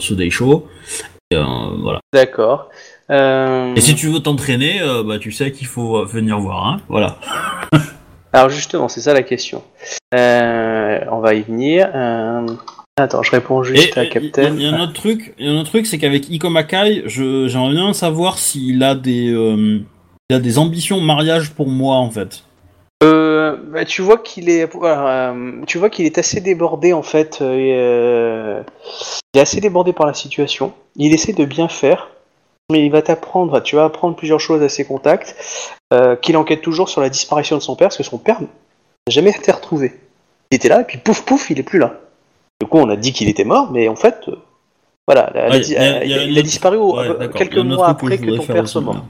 ce 0.00 0.14
day 0.14 0.30
show. 0.30 0.68
Et, 1.30 1.36
voilà. 1.36 2.00
D'accord. 2.12 2.68
Et 3.08 3.80
si 3.80 3.94
tu 3.94 4.08
veux 4.08 4.20
t'entraîner, 4.20 4.80
bah 5.06 5.18
tu 5.18 5.32
sais 5.32 5.52
qu'il 5.52 5.68
faut 5.68 6.04
venir 6.04 6.38
voir, 6.40 6.66
hein. 6.66 6.80
Voilà. 6.88 7.16
Alors 8.32 8.50
justement, 8.50 8.88
c'est 8.88 9.00
ça 9.00 9.14
la 9.14 9.22
question. 9.22 9.62
On 10.12 11.20
va 11.20 11.34
y 11.34 11.42
venir. 11.42 11.88
Attends, 13.00 13.22
je 13.22 13.30
réponds 13.30 13.62
juste 13.62 13.96
à 13.96 14.04
Captain. 14.06 14.54
il 14.54 14.62
y, 14.62 14.66
a 14.66 14.74
un 14.74 14.80
autre 14.82 14.92
truc, 14.92 15.34
il 15.38 15.46
y 15.46 15.48
a 15.48 15.52
un 15.52 15.56
autre 15.60 15.70
truc, 15.70 15.86
c'est 15.86 15.96
qu'avec 15.96 16.28
Iko 16.28 16.50
Makai, 16.50 17.04
j'aimerais 17.06 17.70
bien 17.70 17.92
savoir 17.94 18.38
s'il 18.38 18.82
a 18.82 18.94
des 18.94 19.30
euh, 19.30 19.80
il 20.28 20.36
a 20.36 20.38
des 20.38 20.58
ambitions 20.58 21.00
mariage 21.00 21.50
pour 21.54 21.66
moi 21.66 21.96
en 21.96 22.10
fait. 22.10 22.44
Euh, 23.02 23.56
bah, 23.56 23.86
tu 23.86 24.02
vois 24.02 24.18
qu'il 24.18 24.50
est, 24.50 24.68
euh, 24.74 25.62
tu 25.66 25.78
vois 25.78 25.88
qu'il 25.88 26.04
est 26.04 26.18
assez 26.18 26.40
débordé 26.40 26.92
en 26.92 27.02
fait. 27.02 27.38
euh, 27.40 28.62
il 29.34 29.38
est 29.38 29.42
assez 29.42 29.60
débordé 29.60 29.92
par 29.92 30.06
la 30.06 30.14
situation. 30.14 30.74
Il 30.96 31.14
essaie 31.14 31.32
de 31.32 31.44
bien 31.44 31.68
faire, 31.68 32.10
mais 32.70 32.84
il 32.84 32.92
va 32.92 33.00
t'apprendre. 33.00 33.60
Tu 33.60 33.76
vas 33.76 33.84
apprendre 33.84 34.14
plusieurs 34.14 34.40
choses 34.40 34.62
à 34.62 34.68
ses 34.68 34.84
contacts. 34.84 35.34
qu'il 36.22 36.36
enquête 36.36 36.60
toujours 36.60 36.88
sur 36.88 37.00
la 37.00 37.08
disparition 37.08 37.56
de 37.56 37.62
son 37.62 37.76
père, 37.76 37.88
parce 37.88 37.96
que 37.96 38.02
son 38.02 38.18
père 38.18 38.40
n'a 38.40 38.48
jamais 39.08 39.30
été 39.30 39.50
retrouvé. 39.50 39.98
Il 40.52 40.56
était 40.56 40.68
là, 40.68 40.82
et 40.82 40.84
puis 40.84 40.98
pouf 40.98 41.22
pouf, 41.22 41.50
il 41.50 41.58
est 41.58 41.64
plus 41.64 41.78
là. 41.78 41.98
Du 42.60 42.66
coup, 42.66 42.78
on 42.78 42.88
a 42.90 42.96
dit 42.96 43.12
qu'il 43.12 43.28
était 43.28 43.44
mort, 43.44 43.70
mais 43.72 43.88
en 43.88 43.96
fait, 43.96 44.28
voilà, 45.06 45.32
Ouais, 45.50 45.60
il 45.60 46.38
a- 46.38 46.42
disparu 46.42 46.76
Ouais, 46.76 47.08
euh, 47.08 47.28
quelques 47.28 47.56
mois 47.56 47.88
après 47.88 48.18
que, 48.18 48.36
ton 48.36 48.44
père 48.44 48.68
soit 48.68 48.82
mort. 48.82 49.04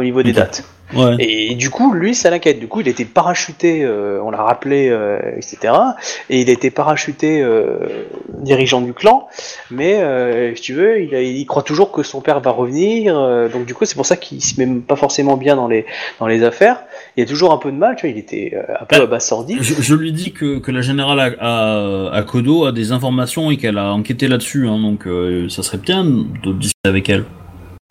Au 0.00 0.04
niveau 0.04 0.22
des 0.22 0.32
dates. 0.32 0.64
Ouais. 0.96 1.14
Et 1.20 1.54
du 1.54 1.70
coup, 1.70 1.92
lui, 1.94 2.16
ça 2.16 2.30
l'inquiète. 2.30 2.58
Du 2.58 2.66
coup, 2.66 2.80
il 2.80 2.88
a 2.88 2.90
été 2.90 3.04
parachuté, 3.04 3.84
euh, 3.84 4.20
on 4.24 4.30
l'a 4.32 4.42
rappelé, 4.42 4.88
euh, 4.88 5.20
etc. 5.36 5.72
Et 6.30 6.40
il 6.40 6.50
a 6.50 6.52
été 6.52 6.70
parachuté 6.72 7.42
euh, 7.42 8.06
dirigeant 8.38 8.80
du 8.80 8.92
clan. 8.92 9.28
Mais, 9.70 10.00
si 10.56 10.62
tu 10.62 10.72
veux, 10.74 11.00
il, 11.00 11.14
a- 11.14 11.22
il 11.22 11.46
croit 11.46 11.62
toujours 11.62 11.92
que 11.92 12.02
son 12.02 12.20
père 12.20 12.40
va 12.40 12.50
revenir. 12.50 13.14
donc, 13.52 13.66
du 13.66 13.74
coup, 13.74 13.84
c'est 13.84 13.94
pour 13.94 14.06
ça 14.06 14.16
qu'il 14.16 14.42
se 14.42 14.60
met 14.60 14.80
pas 14.80 14.96
forcément 14.96 15.36
bien 15.36 15.54
dans 15.54 15.68
les, 15.68 15.86
dans 16.18 16.26
les 16.26 16.42
affaires. 16.42 16.82
Il 17.16 17.22
a 17.22 17.26
toujours 17.26 17.52
un 17.52 17.58
peu 17.58 17.70
de 17.70 17.76
mal, 17.76 17.94
tu 17.96 18.06
vois, 18.08 18.10
il 18.16 18.18
était 18.18 18.58
un 18.80 18.84
peu 18.84 18.96
Ouais. 18.96 19.02
abasourdi. 19.02 19.58
Je, 19.60 19.74
je 19.80 19.94
lui 19.94 20.10
dis 20.12 20.32
que, 20.32 20.58
que 20.58 20.72
la 20.72 20.80
générale 20.80 21.20
à, 21.20 22.08
à, 22.08 22.16
à 22.16 22.22
Kodo 22.22 22.64
a 22.64 22.72
des 22.72 22.90
informations 22.90 23.50
et 23.52 23.58
qu'elle 23.58 23.78
a 23.78 23.92
enquêté 23.92 24.26
là-dessus, 24.26 24.66
hein, 24.66 24.78
donc 24.80 25.06
ça 25.50 25.62
serait 25.62 25.78
bien 25.78 26.02
de 26.04 26.52
discuter 26.52 26.88
avec 26.88 27.08
elle. 27.08 27.24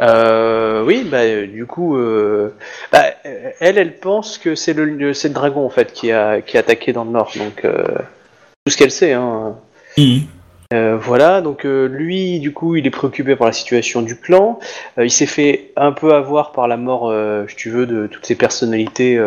Euh, 0.01 0.58
oui, 0.89 1.03
bah, 1.03 1.19
euh, 1.19 1.45
du 1.45 1.67
coup, 1.67 1.97
euh, 1.97 2.55
bah, 2.91 3.13
euh, 3.23 3.51
elle, 3.59 3.77
elle 3.77 3.99
pense 3.99 4.39
que 4.39 4.55
c'est 4.55 4.73
le, 4.73 5.13
c'est 5.13 5.27
le 5.27 5.35
dragon, 5.35 5.63
en 5.63 5.69
fait, 5.69 5.93
qui 5.93 6.11
a, 6.11 6.41
qui 6.41 6.57
a 6.57 6.61
attaqué 6.61 6.93
dans 6.93 7.03
le 7.03 7.11
nord. 7.11 7.31
Donc, 7.35 7.61
tout 7.61 8.71
ce 8.71 8.75
qu'elle 8.75 8.89
sait, 8.89 9.13
hein. 9.13 9.55
Mhm. 9.97 10.21
Euh, 10.71 10.97
voilà, 11.01 11.41
donc 11.41 11.65
euh, 11.65 11.87
lui, 11.87 12.39
du 12.39 12.53
coup, 12.53 12.75
il 12.75 12.85
est 12.85 12.91
préoccupé 12.91 13.35
par 13.35 13.47
la 13.47 13.53
situation 13.53 14.03
du 14.03 14.15
clan. 14.15 14.59
Euh, 14.99 15.05
il 15.05 15.09
s'est 15.09 15.25
fait 15.25 15.71
un 15.75 15.91
peu 15.91 16.13
avoir 16.13 16.51
par 16.51 16.67
la 16.67 16.77
mort, 16.77 17.11
si 17.47 17.55
tu 17.55 17.71
veux, 17.71 17.87
de 17.87 18.05
toutes 18.05 18.27
ces 18.27 18.35
personnalités. 18.35 19.17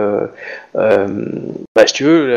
Bah, 0.75 1.87
si 1.87 1.95
tu 1.95 2.05
veux, 2.05 2.29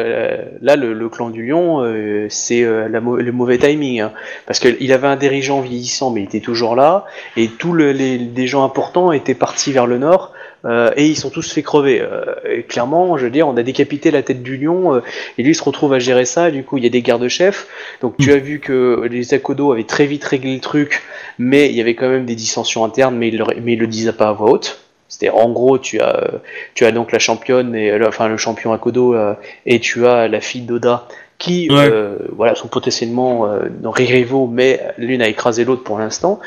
là, 0.60 0.76
le, 0.76 1.10
clan 1.10 1.30
du 1.30 1.46
lion, 1.46 1.84
c'est 2.30 2.62
le 2.64 3.32
mauvais 3.32 3.60
timing. 3.60 4.02
hein. 4.02 4.12
parce 4.48 4.60
qu'il 4.60 4.92
avait 4.92 5.08
un 5.08 5.18
dirigeant 5.18 5.62
vieillissant, 5.62 6.10
mais 6.10 6.22
il 6.22 6.26
était 6.26 6.40
toujours 6.40 6.76
là. 6.76 7.06
Et 7.38 7.48
tous 7.48 7.74
le- 7.74 7.92
les, 7.92 8.18
des 8.18 8.48
gens 8.48 8.64
importants 8.64 9.12
étaient 9.12 9.36
partis 9.36 9.72
vers 9.72 9.86
le 9.86 10.00
nord 10.00 10.34
euh, 10.66 10.92
et 10.96 11.06
ils 11.06 11.16
sont 11.16 11.30
tous 11.30 11.52
fait 11.54 11.62
crever. 11.64 12.02
Euh, 12.02 12.24
et 12.50 12.64
clairement, 12.64 13.18
je 13.18 13.26
veux 13.26 13.32
dire, 13.32 13.48
on 13.48 13.56
a 13.58 13.64
décapité 13.64 14.12
la 14.12 14.24
tête 14.24 14.44
du 14.44 14.58
lion, 14.58 14.96
euh, 14.96 15.02
et 15.38 15.44
lui 15.44 15.52
il 15.52 15.56
se 15.56 15.64
retrouve 15.64 15.94
à 15.94 16.00
gérer 16.00 16.26
ça. 16.26 16.52
Du 16.52 16.64
coup, 16.64 16.78
il 16.78 16.84
y 16.84 16.88
a 16.88 16.90
des 16.90 17.02
gardes-chefs. 17.02 17.68
Donc 18.02 18.18
tu 18.18 18.32
as 18.34 18.38
vu 18.38 18.60
que 18.60 19.08
les 19.10 19.34
Akodo 19.34 19.72
avaient 19.72 19.84
très 19.84 20.06
vite 20.06 20.24
réglé 20.24 20.56
le 20.56 20.62
truc, 20.62 21.04
mais 21.38 21.70
il 21.70 21.76
y 21.76 21.82
avait 21.82 21.96
quand 21.96 22.10
même 22.10 22.26
des 22.26 22.36
dissensions 22.36 22.84
internes, 22.84 23.16
mais 23.16 23.28
ils 23.30 23.38
le, 23.38 23.46
mais 23.64 23.74
ils 23.74 23.80
le 23.80 23.88
disaient 23.88 24.14
pas 24.14 24.30
à 24.30 24.34
voix 24.34 24.52
haute. 24.52 24.80
C'était 25.08 25.30
en 25.30 25.52
gros, 25.52 25.78
tu 25.78 26.00
as, 26.02 26.42
tu 26.74 26.84
as 26.84 26.92
donc 26.92 27.12
la 27.12 27.20
championne 27.20 27.76
et 27.76 27.96
le- 27.98 28.08
enfin 28.08 28.28
le 28.28 28.38
champion 28.38 28.74
Akodo 28.74 29.14
euh, 29.14 29.36
et 29.68 29.80
tu 29.80 30.06
as 30.08 30.28
la 30.28 30.42
fille 30.42 30.64
d'Oda 30.64 31.08
qui 31.38 31.68
Ouais. 31.70 31.90
euh, 31.92 32.18
voilà 32.32 32.56
sont 32.56 32.68
potentiellement 32.68 33.46
euh, 33.48 33.68
dans 33.70 33.92
rivaux, 33.92 34.48
mais 34.48 34.82
l'une 34.98 35.22
a 35.22 35.28
écrasé 35.28 35.66
l'autre 35.66 35.84
pour 35.84 36.00
l'instant 36.00 36.40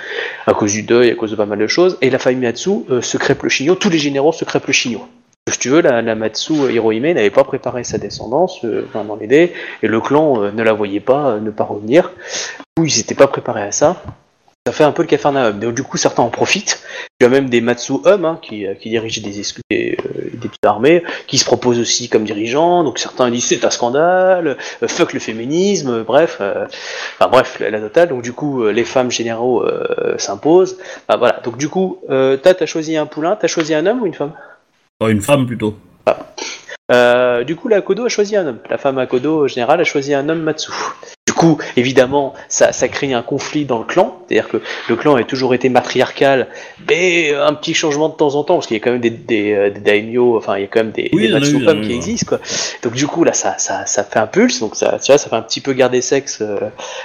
à 0.47 0.55
cause 0.55 0.73
du 0.73 0.83
deuil, 0.83 1.11
à 1.11 1.15
cause 1.15 1.31
de 1.31 1.37
pas 1.37 1.47
mal 1.47 1.59
de 1.59 1.67
choses. 1.67 1.99
Et 2.01 2.11
la 2.11 2.19
famille 2.19 2.41
Matsu 2.47 2.71
euh, 2.91 3.01
se 3.03 3.17
crêpe 3.19 3.43
le 3.43 3.49
chignon. 3.49 3.75
Tous 3.75 3.91
les 3.91 3.99
généraux 3.99 4.33
se 4.33 4.45
crêpent 4.45 4.67
le 4.67 4.73
chignon. 4.73 5.03
Si 5.51 5.59
tu 5.59 5.71
veux, 5.71 5.81
la, 5.81 6.03
la 6.03 6.15
Matsu 6.15 6.53
euh, 6.61 6.73
Hirohime 6.73 7.05
n'avait 7.13 7.31
pas 7.31 7.45
préparé 7.45 7.85
sa 7.85 7.99
descendance 7.99 8.65
enfin, 8.89 9.05
dans 9.05 9.17
l'idée, 9.17 9.53
et 9.83 9.87
le 9.89 10.01
clan 10.01 10.51
ne 10.53 10.63
la 10.63 10.73
voyait 10.73 11.01
pas 11.01 11.39
ne 11.41 11.51
pas 11.51 11.65
revenir. 11.65 12.13
Du 12.77 12.83
coup, 12.83 12.85
ils 12.87 12.97
n'étaient 12.99 13.15
pas 13.15 13.29
préparés 13.29 13.63
à 13.63 13.73
ça. 13.73 14.03
Ça 14.67 14.73
fait 14.73 14.85
un 14.85 14.93
peu 14.93 15.01
le 15.03 15.09
cafarnaum. 15.09 15.59
Donc, 15.59 15.75
du 15.75 15.83
coup, 15.83 15.97
certains 15.97 16.23
en 16.23 16.29
profitent. 16.29 16.83
Tu 17.19 17.25
as 17.25 17.31
même 17.31 17.49
des 17.49 17.63
Matsu 17.63 17.95
hommes 18.05 18.27
hein, 18.27 18.39
qui, 18.43 18.67
qui 18.79 18.91
dirigent 18.91 19.23
des, 19.23 19.41
es- 19.41 19.45
des, 19.71 19.97
des 20.41 20.49
petites 20.49 20.65
armées, 20.67 21.03
qui 21.27 21.39
se 21.39 21.45
proposent 21.45 21.79
aussi 21.79 22.09
comme 22.09 22.25
dirigeants. 22.25 22.85
Donc 22.85 22.99
certains 22.99 23.31
disent 23.31 23.47
c'est 23.47 23.65
un 23.65 23.71
scandale, 23.71 24.57
euh, 24.83 24.89
fuck 24.89 25.13
le 25.13 25.21
féminisme, 25.21 26.03
bref, 26.05 26.39
euh, 26.41 26.67
enfin 27.19 27.31
bref, 27.31 27.59
la, 27.61 27.71
la 27.71 27.81
totale. 27.81 28.09
Donc 28.09 28.23
du 28.23 28.33
coup, 28.33 28.63
euh, 28.63 28.71
les 28.73 28.85
femmes 28.85 29.11
généraux 29.11 29.63
euh, 29.63 30.17
s'imposent. 30.19 30.79
Enfin, 31.09 31.19
voilà. 31.19 31.41
Donc 31.45 31.57
du 31.57 31.69
coup, 31.69 31.99
euh, 32.11 32.37
t'as 32.37 32.55
t'as 32.55 32.67
choisi 32.67 32.97
un 32.97 33.07
poulain, 33.07 33.37
t'as 33.37 33.49
choisi 33.49 33.75
un 33.75 33.87
homme 33.87 34.03
ou 34.03 34.07
une 34.07 34.15
femme? 34.15 34.33
Une 35.01 35.21
femme 35.21 35.47
plutôt. 35.47 35.75
Euh, 36.91 37.45
Du 37.45 37.55
coup, 37.55 37.69
la 37.69 37.83
Kodo 37.83 38.07
a 38.07 38.09
choisi 38.09 38.35
un 38.35 38.47
homme. 38.47 38.59
La 38.71 38.79
femme 38.79 38.99
à 38.99 39.07
Kodo 39.07 39.45
en 39.45 39.47
général 39.47 39.81
a 39.81 39.85
choisi 39.85 40.15
un 40.15 40.29
homme 40.29 40.41
Matsu. 40.41 40.73
Du 41.39 41.47
coup, 41.47 41.59
évidemment, 41.77 42.35
ça, 42.49 42.73
ça 42.73 42.89
crée 42.89 43.13
un 43.13 43.23
conflit 43.23 43.65
dans 43.65 43.79
le 43.79 43.85
clan. 43.85 44.21
C'est-à-dire 44.27 44.49
que 44.49 44.61
le 44.89 44.97
clan 44.97 45.15
a 45.15 45.23
toujours 45.23 45.55
été 45.55 45.69
matriarcal, 45.69 46.49
mais 46.89 47.33
un 47.33 47.55
petit 47.55 47.75
changement 47.75 48.09
de 48.09 48.15
temps 48.15 48.35
en 48.35 48.43
temps, 48.43 48.55
parce 48.55 48.67
qu'il 48.67 48.77
y 48.77 48.81
a 48.81 48.83
quand 48.83 48.91
même 48.91 49.01
des, 49.01 49.11
des, 49.11 49.53
euh, 49.53 49.71
des 49.71 49.79
daimyo, 49.79 50.37
enfin, 50.37 50.57
il 50.57 50.63
y 50.63 50.65
a 50.65 50.67
quand 50.67 50.81
même 50.81 50.91
des, 50.91 51.09
Oui, 51.13 51.29
des 51.29 51.65
femmes 51.65 51.83
qui 51.83 51.91
ouais. 51.91 51.95
existent, 51.95 52.27
quoi. 52.27 52.41
Donc 52.83 52.95
du 52.95 53.07
coup, 53.07 53.23
là, 53.23 53.33
ça, 53.35 53.57
ça, 53.59 53.87
ça 53.87 54.03
fait 54.03 54.19
un 54.19 54.27
pulse, 54.27 54.59
donc 54.59 54.75
ça, 54.75 54.99
tu 54.99 55.13
vois, 55.13 55.19
ça 55.19 55.31
fait 55.31 55.37
un 55.37 55.43
petit 55.43 55.61
peu 55.61 55.75
garder 55.75 56.03
sexe 56.03 56.39
euh, 56.41 56.59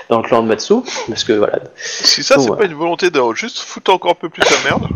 dans 0.10 0.18
le 0.20 0.28
clan 0.28 0.42
de 0.42 0.48
Matsu, 0.48 0.78
parce 1.08 1.24
que 1.24 1.34
voilà, 1.34 1.60
Si 1.76 2.24
ça, 2.24 2.40
c'est 2.40 2.56
pas 2.58 2.66
une 2.66 2.74
volonté 2.74 3.12
de 3.12 3.22
juste 3.36 3.60
foutre 3.60 3.94
encore 3.94 4.12
un 4.12 4.16
peu 4.16 4.30
plus 4.30 4.42
la 4.50 4.72
merde. 4.72 4.88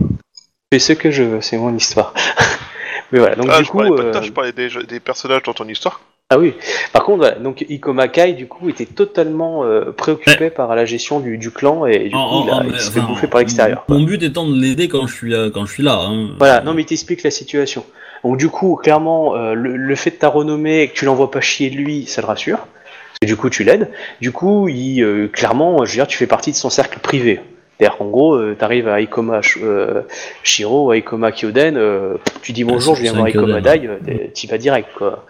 fais 0.73 0.79
ce 0.79 0.93
que 0.93 1.11
je 1.11 1.21
veux, 1.21 1.41
c'est 1.41 1.57
mon 1.57 1.75
histoire. 1.75 2.15
mais 3.11 3.19
voilà, 3.19 3.35
donc 3.35 3.49
ah, 3.51 3.59
du 3.59 3.65
je 3.65 3.69
coup, 3.69 3.77
parlais 3.77 3.95
pas 3.95 4.03
de 4.03 4.17
euh, 4.17 4.21
je 4.23 4.31
parlais 4.31 4.51
des, 4.51 4.69
des 4.87 4.99
personnages 4.99 5.43
dans 5.43 5.53
ton 5.53 5.67
histoire. 5.67 6.01
Ah 6.29 6.37
oui. 6.39 6.53
Par 6.91 7.03
contre, 7.05 7.19
voilà, 7.19 7.35
donc 7.39 7.65
Ikoma 7.69 8.09
Kai, 8.09 8.33
du 8.33 8.47
coup, 8.47 8.67
était 8.67 8.85
totalement 8.85 9.63
euh, 9.63 9.93
préoccupé 9.93 10.49
par 10.49 10.75
la 10.75 10.83
gestion 10.83 11.21
du, 11.21 11.37
du 11.37 11.51
clan 11.51 11.85
et 11.85 12.09
du 12.09 12.15
coup, 12.15 12.17
il, 12.45 12.49
a- 12.51 12.63
il 12.65 12.79
s'est 12.81 12.91
fait 12.91 12.99
bouffer 13.07 13.27
par 13.27 13.39
l'extérieur. 13.39 13.85
Mon 13.87 14.01
but 14.03 14.21
étant 14.21 14.45
de 14.45 14.59
l'aider 14.59 14.89
quand 14.89 15.07
je 15.07 15.13
suis 15.13 15.29
là, 15.31 15.49
quand 15.53 15.65
je 15.65 15.71
suis 15.71 15.83
là. 15.83 15.97
hein. 16.01 16.31
Voilà, 16.37 16.59
non 16.61 16.73
mais 16.73 16.81
il 16.81 16.85
t'explique 16.85 17.23
la 17.23 17.31
situation. 17.31 17.85
Donc 18.25 18.35
du 18.37 18.49
coup, 18.49 18.75
clairement, 18.75 19.37
euh, 19.37 19.53
le, 19.53 19.77
le 19.77 19.95
fait 19.95 20.11
de 20.11 20.15
ta 20.17 20.27
renommée 20.27 20.81
et 20.81 20.87
que 20.89 20.95
tu 20.95 21.05
l'envoies 21.05 21.31
pas 21.31 21.39
chier 21.39 21.69
lui, 21.69 22.05
ça 22.07 22.19
le 22.19 22.27
rassure. 22.27 22.57
Parce 22.57 23.19
que 23.21 23.25
du 23.27 23.37
coup, 23.37 23.49
tu 23.49 23.63
l'aides. 23.63 23.89
Du 24.19 24.33
coup, 24.33 24.67
il, 24.67 25.01
euh, 25.03 25.27
clairement, 25.29 25.85
je 25.85 25.91
veux 25.91 25.95
dire, 25.95 26.07
tu 26.07 26.17
fais 26.17 26.27
partie 26.27 26.51
de 26.51 26.57
son 26.57 26.69
cercle 26.69 26.99
privé. 26.99 27.39
C'est-à-dire 27.79 27.97
qu'en 27.97 28.09
gros, 28.09 28.53
tu 28.53 28.63
arrives 28.63 28.87
à 28.87 29.01
Ikoma 29.01 29.41
euh, 29.61 30.01
Shiro, 30.43 30.91
à 30.91 30.97
Ikoma 30.97 31.31
Kyoden, 31.31 31.77
euh, 31.77 32.15
tu 32.41 32.51
dis 32.51 32.63
bonjour, 32.63 32.95
je 32.95 33.03
viens 33.03 33.13
voir 33.13 33.27
Ikoma. 33.27 33.61
Dai, 33.61 33.87
euh, 33.87 34.27
tu 34.33 34.47
vas 34.47 34.57
direct, 34.57 34.89
quoi. 34.97 35.25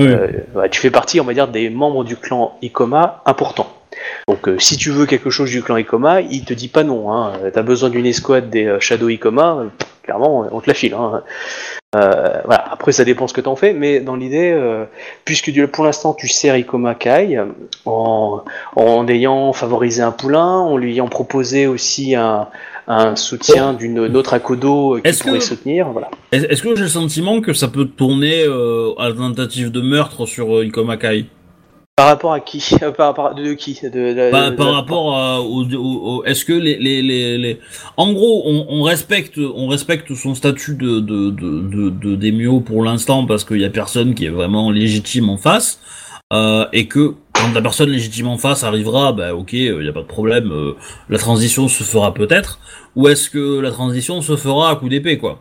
Oui. 0.00 0.08
Euh, 0.08 0.28
ouais, 0.56 0.68
tu 0.70 0.80
fais 0.80 0.90
partie, 0.90 1.20
on 1.20 1.24
va 1.24 1.34
dire, 1.34 1.46
des 1.46 1.70
membres 1.70 2.02
du 2.02 2.16
clan 2.16 2.58
Ikoma 2.62 3.22
importants. 3.26 3.72
Donc, 4.28 4.48
euh, 4.48 4.58
si 4.58 4.76
tu 4.76 4.90
veux 4.90 5.06
quelque 5.06 5.30
chose 5.30 5.50
du 5.50 5.62
clan 5.62 5.76
Ikoma, 5.76 6.20
il 6.20 6.44
te 6.44 6.52
dit 6.52 6.68
pas 6.68 6.82
non. 6.82 7.12
Hein. 7.12 7.32
T'as 7.52 7.62
besoin 7.62 7.90
d'une 7.90 8.06
escouade 8.06 8.50
des 8.50 8.66
euh, 8.66 8.80
Shadow 8.80 9.08
Ikoma, 9.08 9.58
euh, 9.58 9.68
clairement, 10.04 10.46
on 10.52 10.60
te 10.60 10.68
la 10.68 10.74
file. 10.74 10.94
Hein. 10.94 11.22
Euh, 11.96 12.40
voilà. 12.44 12.64
Après, 12.70 12.92
ça 12.92 13.04
dépend 13.04 13.26
ce 13.26 13.34
que 13.34 13.40
t'en 13.40 13.56
fais, 13.56 13.72
mais 13.72 14.00
dans 14.00 14.16
l'idée, 14.16 14.52
euh, 14.52 14.84
puisque 15.24 15.50
pour 15.68 15.84
l'instant 15.84 16.14
tu 16.14 16.28
sers 16.28 16.54
Ikoma 16.56 16.94
Kai, 16.94 17.40
en, 17.86 18.42
en 18.76 19.08
ayant 19.08 19.52
favorisé 19.52 20.02
un 20.02 20.12
poulain, 20.12 20.58
en 20.58 20.76
lui 20.76 20.92
ayant 20.92 21.08
proposé 21.08 21.66
aussi 21.66 22.14
un, 22.14 22.48
un 22.88 23.16
soutien 23.16 23.72
d'une 23.72 24.04
une 24.04 24.16
autre 24.16 24.34
Akodo 24.34 24.98
qui 25.02 25.12
pourrait 25.22 25.38
que- 25.38 25.44
soutenir, 25.44 25.88
voilà. 25.90 26.10
Est-ce 26.32 26.62
que 26.62 26.74
j'ai 26.76 26.82
le 26.82 26.88
sentiment 26.88 27.40
que 27.40 27.52
ça 27.52 27.68
peut 27.68 27.86
tourner 27.86 28.44
euh, 28.44 28.92
à 28.98 29.08
la 29.08 29.14
tentative 29.14 29.70
de 29.70 29.80
meurtre 29.80 30.26
sur 30.26 30.62
Ikoma 30.62 30.96
Kai? 30.96 31.26
Par 31.96 32.08
rapport 32.08 32.32
à 32.32 32.40
qui? 32.40 32.60
Euh, 32.82 32.90
par 32.90 33.06
rapport 33.06 33.34
de, 33.36 33.52
qui? 33.54 33.78
De, 33.80 33.88
de- 33.88 34.30
Par, 34.32 34.50
de- 34.50 34.56
par 34.56 34.66
de- 34.66 34.72
rapport 34.72 35.16
à, 35.16 35.40
au, 35.40 35.62
au- 35.64 35.76
au- 36.18 36.24
est-ce 36.24 36.44
que 36.44 36.52
les, 36.52 36.76
les, 36.76 37.02
les, 37.02 37.38
les- 37.38 37.60
en 37.96 38.12
gros 38.12 38.42
on, 38.46 38.66
on 38.68 38.82
respecte 38.82 39.38
on 39.38 39.68
respecte 39.68 40.12
son 40.12 40.34
statut 40.34 40.74
de 40.74 40.98
de 40.98 41.30
de, 41.30 41.90
de, 41.90 42.16
de 42.16 42.58
pour 42.58 42.82
l'instant 42.82 43.24
parce 43.26 43.44
qu'il 43.44 43.60
y 43.60 43.64
a 43.64 43.70
personne 43.70 44.16
qui 44.16 44.24
est 44.26 44.30
vraiment 44.30 44.72
légitime 44.72 45.28
en 45.30 45.36
face 45.36 45.78
euh, 46.32 46.66
et 46.72 46.88
que 46.88 47.14
quand 47.32 47.52
la 47.54 47.62
personne 47.62 47.90
légitime 47.90 48.26
en 48.26 48.38
face 48.38 48.64
arrivera 48.64 49.12
bah 49.12 49.32
ok 49.36 49.52
il 49.52 49.84
y 49.84 49.88
a 49.88 49.92
pas 49.92 50.02
de 50.02 50.06
problème 50.06 50.50
euh, 50.50 50.72
la 51.08 51.18
transition 51.18 51.68
se 51.68 51.84
fera 51.84 52.12
peut-être 52.12 52.58
ou 52.96 53.06
est-ce 53.06 53.30
que 53.30 53.60
la 53.60 53.70
transition 53.70 54.20
se 54.20 54.34
fera 54.34 54.70
à 54.72 54.74
coup 54.74 54.88
d'épée 54.88 55.16
quoi? 55.16 55.40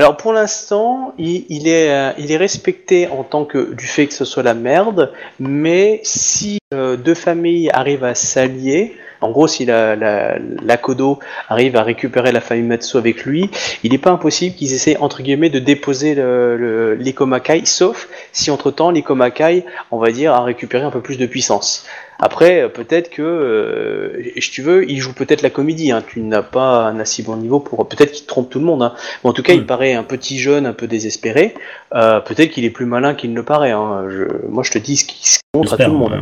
Alors 0.00 0.16
pour 0.16 0.32
l'instant, 0.32 1.12
il, 1.18 1.44
il 1.50 1.68
est, 1.68 1.90
euh, 1.90 2.12
il 2.16 2.32
est 2.32 2.38
respecté 2.38 3.06
en 3.08 3.22
tant 3.22 3.44
que 3.44 3.74
du 3.74 3.84
fait 3.84 4.06
que 4.06 4.14
ce 4.14 4.24
soit 4.24 4.42
la 4.42 4.54
merde, 4.54 5.12
mais 5.38 6.00
si 6.04 6.58
euh, 6.72 6.96
deux 6.96 7.12
familles 7.12 7.68
arrivent 7.74 8.04
à 8.04 8.14
s'allier, 8.14 8.96
en 9.20 9.30
gros 9.30 9.46
si 9.46 9.66
la, 9.66 9.96
la, 9.96 10.76
Kodo 10.78 11.18
arrive 11.50 11.76
à 11.76 11.82
récupérer 11.82 12.32
la 12.32 12.40
famille 12.40 12.64
Matsu 12.64 12.96
avec 12.96 13.26
lui, 13.26 13.50
il 13.84 13.92
n'est 13.92 13.98
pas 13.98 14.10
impossible 14.10 14.56
qu'ils 14.56 14.72
essaient 14.72 14.96
entre 14.96 15.20
guillemets 15.20 15.50
de 15.50 15.58
déposer 15.58 16.14
le, 16.14 16.56
le, 16.56 16.94
l'Ikomakai, 16.94 17.66
sauf 17.66 18.08
si 18.32 18.50
entre 18.50 18.70
temps 18.70 18.90
l'Ikomakai, 18.90 19.66
on 19.90 19.98
va 19.98 20.12
dire, 20.12 20.32
a 20.32 20.42
récupéré 20.44 20.82
un 20.82 20.90
peu 20.90 21.02
plus 21.02 21.18
de 21.18 21.26
puissance. 21.26 21.84
Après, 22.22 22.62
euh, 22.62 22.68
peut-être 22.68 23.08
que, 23.10 23.22
euh, 23.22 24.22
si 24.38 24.50
tu 24.50 24.62
veux, 24.62 24.88
il 24.90 24.98
joue 25.00 25.12
peut-être 25.14 25.42
la 25.42 25.50
comédie. 25.50 25.90
Hein. 25.90 26.02
Tu 26.06 26.20
n'as 26.20 26.42
pas 26.42 26.84
un 26.84 27.00
assez 27.00 27.22
bon 27.22 27.36
niveau 27.36 27.60
pour. 27.60 27.88
Peut-être 27.88 28.12
qu'il 28.12 28.26
trompe 28.26 28.50
tout 28.50 28.58
le 28.58 28.64
monde. 28.66 28.82
Hein. 28.82 28.94
En 29.24 29.32
tout 29.32 29.42
cas, 29.42 29.54
il 29.54 29.62
Mm. 29.62 29.66
paraît 29.66 29.94
un 29.94 30.02
petit 30.02 30.38
jeune, 30.38 30.66
un 30.66 30.72
peu 30.72 30.86
désespéré. 30.86 31.54
Euh, 31.94 32.20
peut-être 32.20 32.50
qu'il 32.50 32.64
est 32.64 32.70
plus 32.70 32.86
malin 32.86 33.14
qu'il 33.14 33.30
ne 33.30 33.36
le 33.36 33.44
paraît. 33.44 33.70
Hein. 33.72 34.04
Je... 34.08 34.24
Moi, 34.48 34.62
je 34.62 34.70
te 34.70 34.78
dis 34.78 34.96
ce 34.96 35.04
qui 35.04 35.28
se 35.28 35.38
montre 35.54 35.72
à 35.74 35.76
tout 35.76 35.90
le 35.90 35.96
monde. 35.96 36.12
ouais. 36.12 36.18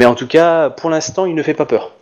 Mais 0.00 0.06
en 0.06 0.14
tout 0.14 0.26
cas, 0.28 0.70
pour 0.70 0.90
l'instant, 0.90 1.24
il 1.26 1.34
ne 1.34 1.42
fait 1.42 1.54
pas 1.54 1.66
peur. 1.66 1.92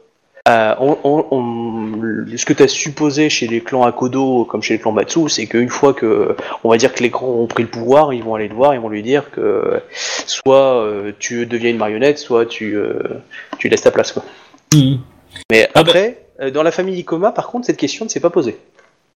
Euh, 0.49 0.75
on, 0.81 0.97
on- 1.05 1.27
on- 1.31 2.27
ce 2.37 2.45
que 2.47 2.53
tu 2.55 2.63
as 2.63 2.69
supposé 2.69 3.29
chez 3.29 3.47
les 3.47 3.61
clans 3.61 3.83
Akodo, 3.83 4.45
comme 4.45 4.63
chez 4.63 4.75
les 4.75 4.81
clans 4.81 4.93
Matsu, 4.93 5.29
c'est 5.29 5.47
qu'une 5.47 5.69
fois 5.69 5.93
que, 5.93 6.35
on 6.65 6.71
va 6.71 6.77
dire 6.79 6.95
que 6.95 7.03
les 7.03 7.11
grands 7.11 7.27
ont 7.29 7.47
pris 7.47 7.65
le 7.65 7.69
pouvoir, 7.69 8.13
ils 8.15 8.23
vont 8.25 8.35
aller 8.35 8.49
le 8.49 8.55
voir, 8.55 8.75
ils 8.75 8.81
vont 8.81 8.89
lui 8.89 9.03
dire 9.03 9.31
que 9.31 9.81
soit 9.93 10.77
euh, 10.83 11.13
tu 11.19 11.45
deviens 11.47 11.71
une 11.71 11.77
marionnette, 11.77 12.19
soit 12.19 12.47
tu, 12.47 12.77
euh, 12.77 12.99
tu 13.59 13.69
laisses 13.69 13.83
ta 13.83 13.91
place. 13.91 14.13
Quoi. 14.13 14.23
Mhm. 14.75 14.99
Mais 15.51 15.69
Ah 15.75 15.81
après, 15.81 16.27
euh, 16.41 16.51
dans 16.51 16.63
la 16.63 16.71
famille 16.71 16.99
Ikoma, 17.01 17.33
par 17.33 17.49
contre, 17.49 17.67
cette 17.67 17.77
question 17.77 18.05
ne 18.07 18.11
s'est 18.11 18.21
pas 18.21 18.31
posée. 18.31 18.57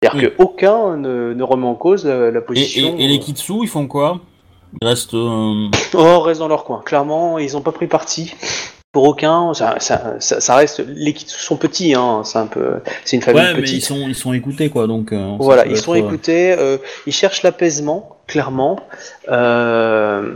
C'est-à-dire 0.01 0.29
Oui. 0.29 0.35
qu'aucun 0.37 0.97
ne, 0.97 1.33
ne 1.33 1.43
remet 1.43 1.67
en 1.67 1.75
cause 1.75 2.05
la, 2.05 2.41
position. 2.41 2.95
et, 2.97 3.03
et 3.05 3.07
les 3.07 3.19
Kitsu, 3.19 3.53
ils 3.63 3.67
font 3.67 3.85
quoi? 3.87 4.19
Ils 4.81 4.87
restent. 4.87 5.13
Oh, 5.13 6.19
reste 6.21 6.39
dans 6.39 6.47
leur 6.47 6.63
coin. 6.63 6.81
Clairement, 6.85 7.37
ils 7.37 7.53
n'ont 7.53 7.61
pas 7.61 7.71
pris 7.71 7.87
parti. 7.87 8.33
Pour 8.91 9.03
aucun, 9.07 9.53
ça, 9.53 9.75
ça, 9.79 10.15
ça, 10.19 10.41
ça 10.41 10.55
reste. 10.55 10.81
Les 10.87 11.13
Kitsu 11.13 11.37
sont 11.39 11.57
petits, 11.57 11.93
hein. 11.93 12.23
C'est 12.25 12.39
un 12.39 12.47
peu. 12.47 12.77
C'est 13.05 13.17
une 13.17 13.21
famille 13.21 13.39
Ouais, 13.43 13.53
mais 13.53 13.61
petite. 13.61 13.75
ils 13.77 13.81
sont, 13.85 14.07
ils 14.07 14.15
sont 14.15 14.33
écoutés, 14.33 14.69
quoi. 14.69 14.87
Donc, 14.87 15.13
euh, 15.13 15.35
Voilà, 15.39 15.67
ils 15.67 15.77
sont 15.77 15.93
être, 15.93 16.03
euh, 16.03 16.07
écoutés, 16.07 16.51
euh, 16.57 16.77
ils 17.05 17.13
cherchent 17.13 17.43
l'apaisement, 17.43 18.17
clairement, 18.25 18.79
euh, 19.29 20.33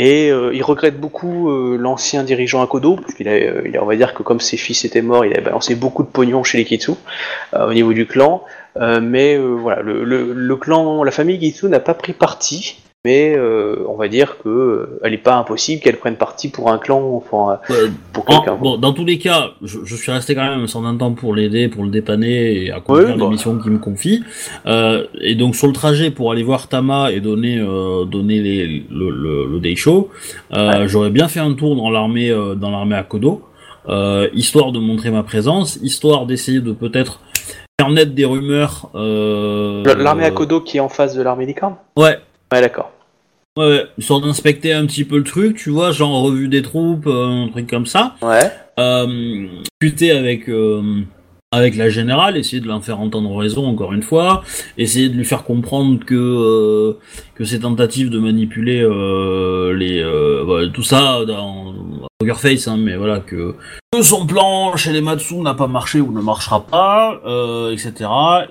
et 0.00 0.28
euh, 0.30 0.52
ils 0.52 0.62
regrettent 0.64 0.98
beaucoup 0.98 1.50
euh, 1.50 1.76
l'ancien 1.78 2.24
dirigeant 2.24 2.62
Akodo, 2.62 2.96
parce 2.96 3.14
qu'il 3.14 3.28
a, 3.28 3.32
euh, 3.32 3.62
il 3.64 3.76
a- 3.76 3.82
on 3.82 3.86
va 3.86 3.94
dire 3.94 4.12
que 4.14 4.24
comme 4.24 4.40
ses 4.40 4.56
fils 4.56 4.84
étaient 4.84 5.02
morts, 5.02 5.24
il 5.24 5.36
a 5.36 5.40
balancé 5.40 5.76
beaucoup 5.76 6.02
de 6.02 6.08
pognon 6.08 6.42
chez 6.42 6.58
les 6.58 6.64
Kitsu, 6.64 6.92
euh, 7.54 7.68
au 7.68 7.72
niveau 7.74 7.92
du 7.92 8.06
clan, 8.06 8.42
euh, 8.76 9.00
mais 9.00 9.36
euh, 9.36 9.54
voilà, 9.54 9.82
le, 9.82 10.02
le, 10.04 10.32
le 10.32 10.56
clan, 10.56 11.04
la 11.04 11.12
famille 11.12 11.38
Kitsu 11.38 11.66
n'a 11.68 11.80
pas 11.80 11.94
pris 11.94 12.12
parti, 12.12 12.82
mais 13.04 13.34
euh, 13.36 13.84
on 13.86 13.96
va 13.96 14.08
dire 14.08 14.38
que 14.42 14.48
euh, 14.48 14.98
elle 15.04 15.10
n'est 15.12 15.18
pas 15.18 15.36
impossible 15.36 15.82
qu'elle 15.82 15.98
prenne 15.98 16.16
parti 16.16 16.48
pour 16.48 16.70
un 16.70 16.78
clan, 16.78 17.02
enfin, 17.14 17.58
euh, 17.70 17.88
pour 18.14 18.24
quelqu'un. 18.24 18.54
bon, 18.56 18.78
dans 18.78 18.94
tous 18.94 19.04
les 19.04 19.18
cas, 19.18 19.50
je, 19.62 19.80
je 19.84 19.94
suis 19.94 20.10
resté 20.10 20.34
quand 20.34 20.42
même 20.48 20.60
un 20.62 20.66
certain 20.66 20.96
temps 20.96 21.12
pour 21.12 21.34
l'aider, 21.34 21.68
pour 21.68 21.84
le 21.84 21.90
dépanner 21.90 22.64
et 22.64 22.70
accomplir 22.72 23.08
Oui, 23.08 23.12
les 23.12 23.18
bah. 23.18 23.28
missions 23.28 23.58
qu'il 23.58 23.72
me 23.72 23.78
confie. 23.78 24.24
Euh, 24.64 25.04
et 25.20 25.34
donc 25.34 25.54
sur 25.54 25.66
le 25.66 25.74
trajet 25.74 26.10
pour 26.10 26.32
aller 26.32 26.42
voir 26.42 26.68
Tama 26.68 27.12
et 27.12 27.20
donner 27.20 27.58
donner 27.58 28.40
les, 28.40 28.84
le, 28.90 29.10
le, 29.10 29.46
le 29.52 29.60
day 29.60 29.76
show, 29.76 30.08
j'aurais 30.86 31.10
bien 31.10 31.28
fait 31.28 31.40
un 31.40 31.52
tour 31.52 31.76
dans 31.76 31.90
l'armée 31.90 32.30
dans 32.56 32.70
l'armée 32.70 32.96
Akodo, 32.96 33.42
euh, 33.88 34.28
histoire 34.32 34.72
de 34.72 34.78
montrer 34.78 35.10
ma 35.10 35.22
présence, 35.22 35.76
histoire 35.82 36.24
d'essayer 36.24 36.60
de 36.60 36.72
peut-être 36.72 37.20
faire 37.78 37.90
naître 37.90 38.12
des 38.12 38.24
rumeurs. 38.24 38.88
L'armée 38.94 40.24
Akodo 40.24 40.62
qui 40.62 40.78
est 40.78 40.80
en 40.80 40.88
face 40.88 41.14
de 41.14 41.22
l'armée 41.22 41.44
licorne 41.44 41.76
Ouais, 41.98 42.16
Ouais, 42.52 42.60
d'accord. 42.60 42.90
Ouais, 43.56 43.66
ouais, 43.66 43.86
histoire 43.98 44.20
d'inspecter 44.20 44.72
un 44.72 44.86
petit 44.86 45.04
peu 45.04 45.18
le 45.18 45.24
truc, 45.24 45.56
tu 45.56 45.70
vois, 45.70 45.92
genre 45.92 46.22
revue 46.22 46.48
des 46.48 46.62
troupes, 46.62 47.06
euh, 47.06 47.44
un 47.44 47.48
truc 47.48 47.68
comme 47.68 47.86
ça. 47.86 48.16
Ouais. 48.22 48.50
Euh, 48.78 49.46
discuter 49.80 50.10
avec 50.10 50.48
euh, 50.48 51.02
avec 51.54 51.76
la 51.76 51.88
générale, 51.88 52.36
essayer 52.36 52.60
de 52.60 52.68
la 52.68 52.80
faire 52.80 53.00
entendre 53.00 53.34
raison 53.36 53.66
encore 53.66 53.92
une 53.92 54.02
fois, 54.02 54.42
essayer 54.78 55.08
de 55.08 55.14
lui 55.14 55.24
faire 55.24 55.44
comprendre 55.44 56.04
que 56.04 56.14
euh, 56.14 56.98
que 57.34 57.44
ces 57.44 57.60
tentatives 57.60 58.10
de 58.10 58.18
manipuler 58.18 58.80
euh, 58.82 59.74
les 59.76 60.00
euh, 60.00 60.42
voilà, 60.44 60.68
tout 60.68 60.82
ça 60.82 61.24
dans 61.26 61.74
Poker 62.18 62.38
Face, 62.40 62.68
hein, 62.68 62.76
mais 62.78 62.96
voilà 62.96 63.18
que, 63.20 63.54
que 63.92 64.02
son 64.02 64.24
plan 64.26 64.76
chez 64.76 64.92
les 64.92 65.00
Matsu 65.00 65.36
n'a 65.36 65.54
pas 65.54 65.66
marché 65.66 66.00
ou 66.00 66.12
ne 66.12 66.20
marchera 66.20 66.64
pas, 66.66 67.20
etc. 67.72 67.92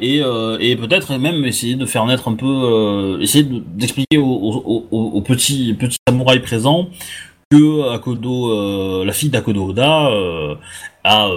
Et, 0.02 0.22
euh, 0.22 0.58
et 0.60 0.76
peut-être 0.76 1.18
même 1.18 1.46
essayer 1.46 1.76
de 1.76 1.86
faire 1.86 2.06
naître 2.06 2.28
un 2.28 2.36
peu, 2.36 3.18
essayer 3.22 3.44
de- 3.46 3.62
d'expliquer 3.76 4.18
aux, 4.18 4.76
aux 4.92 5.22
petits 5.22 5.74
petits 5.74 5.98
samouraïs 6.08 6.42
présents 6.42 6.88
que 7.58 7.94
Akodo, 7.94 8.50
euh, 8.52 9.06
la 9.06 9.14
fille 9.14 9.30
d'Akodo 9.30 9.70
Oda, 9.70 10.08
euh, 10.10 10.56
a 11.04 11.28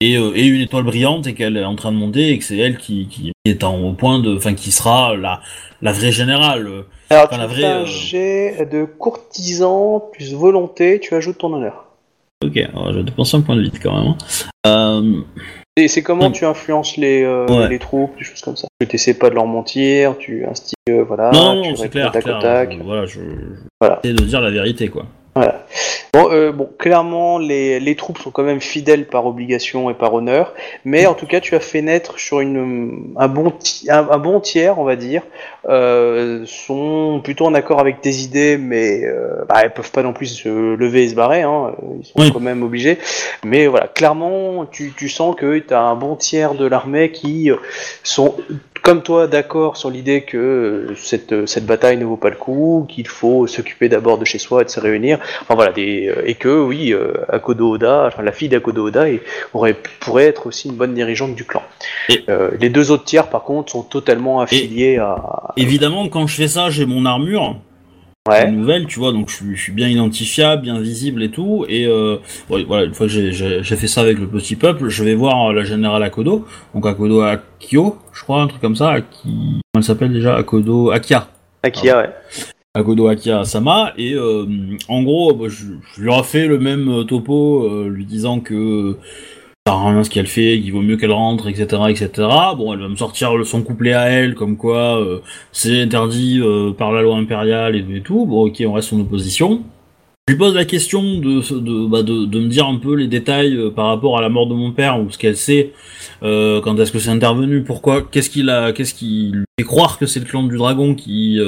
est, 0.00 0.16
euh, 0.16 0.32
est 0.34 0.46
une 0.46 0.60
étoile 0.60 0.82
brillante 0.84 1.26
et 1.26 1.34
qu'elle 1.34 1.56
est 1.56 1.64
en 1.64 1.76
train 1.76 1.92
de 1.92 1.96
monter 1.96 2.30
et 2.30 2.38
que 2.38 2.44
c'est 2.44 2.58
elle 2.58 2.76
qui, 2.76 3.06
qui 3.08 3.32
est 3.44 3.62
en, 3.64 3.80
au 3.82 3.92
point 3.92 4.18
de, 4.18 4.36
enfin 4.36 4.54
qui 4.54 4.70
sera 4.72 5.16
la 5.16 5.40
la 5.82 5.92
vraie 5.92 6.12
générale. 6.12 6.84
Alors, 7.08 7.24
Enfin, 7.26 7.36
tu 7.36 7.40
la 7.40 7.48
fais 7.48 7.54
vraie, 7.54 7.64
un 7.64 7.80
euh, 7.82 7.86
jet 7.86 8.68
de 8.70 8.84
courtisan 8.84 10.00
plus 10.12 10.34
volonté, 10.34 11.00
tu 11.00 11.14
ajoutes 11.14 11.38
ton 11.38 11.52
honneur. 11.54 11.86
Ok, 12.44 12.56
alors 12.56 12.92
je 12.92 12.98
vais 12.98 13.04
dépenser 13.04 13.36
un 13.36 13.40
point 13.42 13.56
de 13.56 13.62
vide 13.62 13.78
quand 13.82 13.96
même. 13.96 14.08
hein. 14.12 14.16
Euh, 14.66 15.20
Et 15.76 15.88
c'est 15.88 16.02
comment 16.02 16.28
Mm. 16.28 16.32
tu 16.32 16.44
influences 16.44 16.96
les, 16.96 17.22
euh, 17.22 17.46
Ouais. 17.46 17.68
les 17.68 17.78
troupes, 17.78 18.18
des 18.18 18.24
choses 18.24 18.40
comme 18.42 18.56
ça? 18.56 18.66
Tu 18.80 18.88
t'essaies 18.88 19.14
pas 19.14 19.30
de 19.30 19.34
leur 19.36 19.46
mentir, 19.46 20.18
tu 20.18 20.44
instigues, 20.44 20.74
euh, 20.90 21.04
voilà, 21.04 21.30
non, 21.32 21.54
non, 21.56 21.74
tu 21.74 21.88
clair, 21.88 22.10
tac 22.12 22.24
clair. 22.24 22.38
tac. 22.40 22.76
voilà, 22.82 23.06
je, 23.06 23.20
je 23.20 23.20
Voilà. 23.80 24.00
de 24.04 24.12
dire 24.12 24.40
la 24.40 24.50
vérité, 24.50 24.88
quoi. 24.88 25.06
Voilà. 25.42 25.64
Bon, 26.12 26.28
euh, 26.32 26.52
bon, 26.52 26.68
clairement, 26.78 27.38
les, 27.38 27.78
les 27.80 27.94
troupes 27.94 28.18
sont 28.18 28.30
quand 28.30 28.42
même 28.42 28.60
fidèles 28.60 29.06
par 29.06 29.26
obligation 29.26 29.88
et 29.90 29.94
par 29.94 30.12
honneur, 30.12 30.52
mais 30.84 31.06
en 31.06 31.14
tout 31.14 31.26
cas, 31.26 31.40
tu 31.40 31.54
as 31.54 31.60
fait 31.60 31.82
naître 31.82 32.18
sur 32.18 32.40
une, 32.40 33.14
un, 33.16 33.28
bon 33.28 33.52
un, 33.88 34.08
un 34.10 34.18
bon 34.18 34.40
tiers, 34.40 34.78
on 34.78 34.84
va 34.84 34.96
dire, 34.96 35.22
euh, 35.68 36.44
sont 36.46 37.20
plutôt 37.22 37.46
en 37.46 37.54
accord 37.54 37.78
avec 37.80 38.00
tes 38.00 38.10
idées, 38.10 38.58
mais 38.58 39.02
euh, 39.04 39.44
bah, 39.48 39.60
elles 39.62 39.72
peuvent 39.72 39.92
pas 39.92 40.02
non 40.02 40.12
plus 40.12 40.26
se 40.26 40.48
lever 40.74 41.04
et 41.04 41.08
se 41.08 41.14
barrer, 41.14 41.42
hein, 41.42 41.72
ils 42.00 42.04
sont 42.04 42.12
Oui. 42.18 42.30
quand 42.32 42.40
même 42.40 42.62
obligés. 42.62 42.98
Mais 43.44 43.66
voilà, 43.68 43.86
clairement, 43.86 44.66
tu, 44.66 44.92
tu 44.96 45.08
sens 45.08 45.36
que 45.36 45.58
tu 45.58 45.72
as 45.72 45.80
un 45.80 45.94
bon 45.94 46.16
tiers 46.16 46.54
de 46.54 46.66
l'armée 46.66 47.12
qui 47.12 47.50
sont 48.02 48.34
comme 48.82 49.02
toi 49.02 49.26
d'accord 49.26 49.76
sur 49.76 49.90
l'idée 49.90 50.22
que 50.22 50.94
cette, 50.96 51.46
cette 51.46 51.66
bataille 51.66 51.96
ne 51.96 52.04
vaut 52.04 52.16
pas 52.16 52.30
le 52.30 52.36
coup, 52.36 52.86
qu'il 52.88 53.06
faut 53.06 53.46
s'occuper 53.46 53.88
d'abord 53.88 54.18
de 54.18 54.24
chez 54.24 54.38
soi 54.38 54.62
et 54.62 54.64
de 54.64 54.70
se 54.70 54.80
réunir. 54.80 55.18
Enfin 55.42 55.54
voilà, 55.54 55.72
des, 55.72 56.12
et 56.24 56.34
que 56.34 56.48
oui, 56.62 56.92
euh, 56.92 57.12
Akodo 57.28 57.70
Oda, 57.72 58.04
enfin 58.06 58.22
la 58.22 58.32
fille 58.32 58.48
d'Akodo 58.48 58.86
Oda 58.88 59.08
est- 59.08 59.22
aurait, 59.54 59.76
pourrait 60.00 60.26
être 60.26 60.46
aussi 60.46 60.68
une 60.68 60.74
bonne 60.76 60.94
dirigeante 60.94 61.34
du 61.34 61.44
clan. 61.44 61.62
Et- 62.08 62.24
Euh, 62.28 62.50
les 62.60 62.68
deux 62.68 62.90
autres 62.90 63.04
tiers 63.04 63.28
par 63.28 63.42
contre 63.44 63.72
sont 63.72 63.82
totalement 63.82 64.40
affiliés 64.40 64.98
à... 64.98 65.52
Évidemment, 65.56 66.08
quand 66.08 66.26
je 66.26 66.34
fais 66.36 66.48
ça, 66.48 66.70
j'ai 66.70 66.86
mon 66.86 67.04
armure. 67.06 67.56
Ouais. 68.28 68.46
une 68.48 68.56
nouvelle, 68.58 68.86
tu 68.86 68.98
vois, 68.98 69.12
donc 69.12 69.30
je 69.30 69.36
suis, 69.36 69.56
je 69.56 69.62
suis 69.62 69.72
bien 69.72 69.88
identifiable, 69.88 70.62
bien 70.62 70.78
visible 70.78 71.22
et 71.22 71.30
tout. 71.30 71.64
Et 71.68 71.86
euh, 71.86 72.18
ouais, 72.50 72.64
voilà, 72.64 72.84
une 72.84 72.92
fois 72.92 73.06
que 73.06 73.12
j'ai- 73.12 73.62
fait 73.62 73.86
ça 73.86 74.02
avec 74.02 74.18
le 74.18 74.26
petit 74.26 74.56
peuple, 74.56 74.88
je 74.90 75.02
vais 75.02 75.14
voir 75.14 75.54
la 75.54 75.64
générale 75.64 76.02
Akodo, 76.02 76.46
donc 76.74 76.84
Akodo 76.86 77.22
Akio, 77.22 77.96
je 78.12 78.22
crois, 78.22 78.42
un 78.42 78.46
truc 78.46 78.60
comme 78.60 78.76
ça, 78.76 78.90
Aki... 78.90 79.06
comment 79.24 79.60
elle 79.76 79.82
s'appelle 79.82 80.12
déjà 80.12 80.36
Akodo 80.36 80.90
Akia. 80.90 81.28
Akia, 81.62 81.98
ouais. 81.98 82.10
Akodo 82.74 83.08
Akia 83.08 83.44
Sama, 83.44 83.94
et 83.96 84.12
euh, 84.12 84.44
en 84.88 85.02
gros, 85.02 85.32
bah, 85.34 85.46
je, 85.48 85.64
je 85.96 86.02
lui 86.02 86.12
ai 86.12 86.22
fait 86.22 86.46
le 86.46 86.58
même 86.58 86.88
euh, 86.90 87.04
topo, 87.04 87.64
euh, 87.64 87.88
lui 87.88 88.04
disant 88.04 88.40
que 88.40 88.96
ça 89.66 89.72
sert 89.74 89.80
à 89.82 89.90
rien 89.90 90.04
ce 90.04 90.08
qu'elle 90.08 90.26
fait, 90.26 90.58
qu'il 90.58 90.72
vaut 90.72 90.80
mieux 90.80 90.96
qu'elle 90.96 91.12
rentre, 91.12 91.46
etc., 91.46 91.82
etc. 91.90 92.10
Bon, 92.56 92.72
elle 92.72 92.80
va 92.80 92.88
me 92.88 92.96
sortir 92.96 93.36
le 93.36 93.44
son 93.44 93.62
couplet 93.62 93.92
à 93.92 94.06
elle, 94.08 94.34
comme 94.34 94.56
quoi 94.56 94.98
euh, 94.98 95.20
c'est 95.52 95.82
interdit 95.82 96.40
euh, 96.42 96.72
par 96.72 96.92
la 96.92 97.02
loi 97.02 97.16
impériale 97.16 97.76
et, 97.76 97.84
et 97.96 98.00
tout. 98.00 98.24
Bon, 98.24 98.46
ok, 98.46 98.62
on 98.66 98.72
reste 98.72 98.92
en 98.94 99.00
opposition. 99.00 99.62
Je 100.28 100.34
lui 100.34 100.38
pose 100.38 100.54
la 100.54 100.64
question 100.64 101.02
de, 101.02 101.58
de, 101.60 101.86
bah, 101.88 102.02
de, 102.02 102.24
de 102.24 102.40
me 102.40 102.48
dire 102.48 102.66
un 102.66 102.76
peu 102.76 102.94
les 102.94 103.06
détails 103.06 103.54
euh, 103.54 103.70
par 103.70 103.88
rapport 103.88 104.16
à 104.16 104.22
la 104.22 104.30
mort 104.30 104.46
de 104.46 104.54
mon 104.54 104.72
père 104.72 104.98
ou 104.98 105.10
ce 105.10 105.18
qu'elle 105.18 105.36
sait, 105.36 105.72
euh, 106.22 106.62
quand 106.62 106.78
est-ce 106.78 106.92
que 106.92 106.98
c'est 106.98 107.10
intervenu, 107.10 107.62
pourquoi, 107.62 108.02
qu'est-ce 108.02 108.30
qu'il 108.30 108.48
a, 108.48 108.72
qu'est-ce 108.72 108.94
qui 108.94 109.32
lui 109.34 109.44
fait 109.58 109.66
croire 109.66 109.98
que 109.98 110.06
c'est 110.06 110.20
le 110.20 110.26
clan 110.26 110.44
du 110.44 110.56
dragon 110.56 110.94
qui, 110.94 111.38
qui 111.38 111.40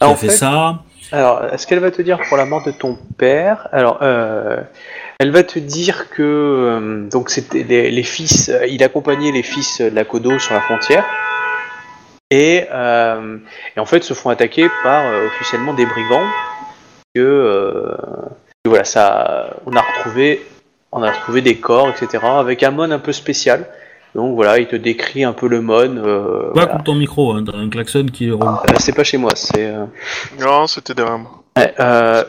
a 0.00 0.14
fait, 0.14 0.28
fait, 0.28 0.32
ça. 0.32 0.84
Alors, 1.12 1.42
est-ce 1.52 1.66
qu'elle 1.66 1.80
va 1.80 1.90
te 1.90 2.02
dire 2.02 2.20
pour 2.28 2.36
la 2.36 2.44
mort 2.44 2.64
de 2.64 2.70
ton 2.70 2.96
père? 3.18 3.66
Alors, 3.72 3.98
euh, 4.02 4.58
elle 5.20 5.30
va 5.30 5.42
te 5.44 5.58
dire 5.58 6.08
que 6.10 6.22
euh, 6.22 7.08
donc 7.08 7.28
c'était 7.28 7.62
les, 7.62 7.90
les 7.90 8.02
fils, 8.02 8.48
euh, 8.48 8.66
il 8.66 8.82
accompagnait 8.82 9.32
les 9.32 9.42
fils 9.42 9.80
de 9.80 9.94
la 9.94 10.04
Kodo 10.04 10.38
sur 10.38 10.54
la 10.54 10.62
frontière, 10.62 11.04
et, 12.30 12.64
euh, 12.72 13.36
et 13.76 13.80
en 13.80 13.84
fait 13.84 14.02
se 14.02 14.14
font 14.14 14.30
attaquer 14.30 14.66
par 14.82 15.04
euh, 15.04 15.26
officiellement 15.26 15.74
des 15.74 15.84
brigands. 15.86 16.26
Que, 17.14 17.20
euh, 17.20 17.96
que 18.64 18.68
voilà, 18.68 18.84
ça, 18.84 19.56
on 19.66 19.74
a 19.74 19.80
retrouvé, 19.80 20.46
on 20.92 21.02
a 21.02 21.10
retrouvé 21.10 21.42
des 21.42 21.56
corps, 21.56 21.88
etc. 21.90 22.24
Avec 22.24 22.62
un 22.62 22.70
mon 22.70 22.90
un 22.90 23.00
peu 23.00 23.12
spécial. 23.12 23.66
Donc 24.14 24.36
voilà, 24.36 24.58
il 24.58 24.68
te 24.68 24.76
décrit 24.76 25.24
un 25.24 25.32
peu 25.32 25.48
le 25.48 25.60
mon. 25.60 25.74
Euh, 25.96 26.46
Pas 26.48 26.52
voilà. 26.54 26.66
coupe 26.68 26.84
ton 26.84 26.94
micro, 26.94 27.32
hein, 27.32 27.42
t'as 27.44 27.56
un 27.58 27.68
klaxon 27.68 28.06
qui. 28.12 28.30
Euh, 28.30 28.36
c'est 28.78 28.94
pas 28.94 29.02
chez 29.04 29.18
moi, 29.18 29.32
c'est. 29.34 29.66
euh, 29.66 29.86
Non, 30.40 30.66
c'était 30.68 30.94
derrière 30.94 31.18
moi. 31.18 31.39
Ouais, 31.60 31.74
euh. 31.80 32.24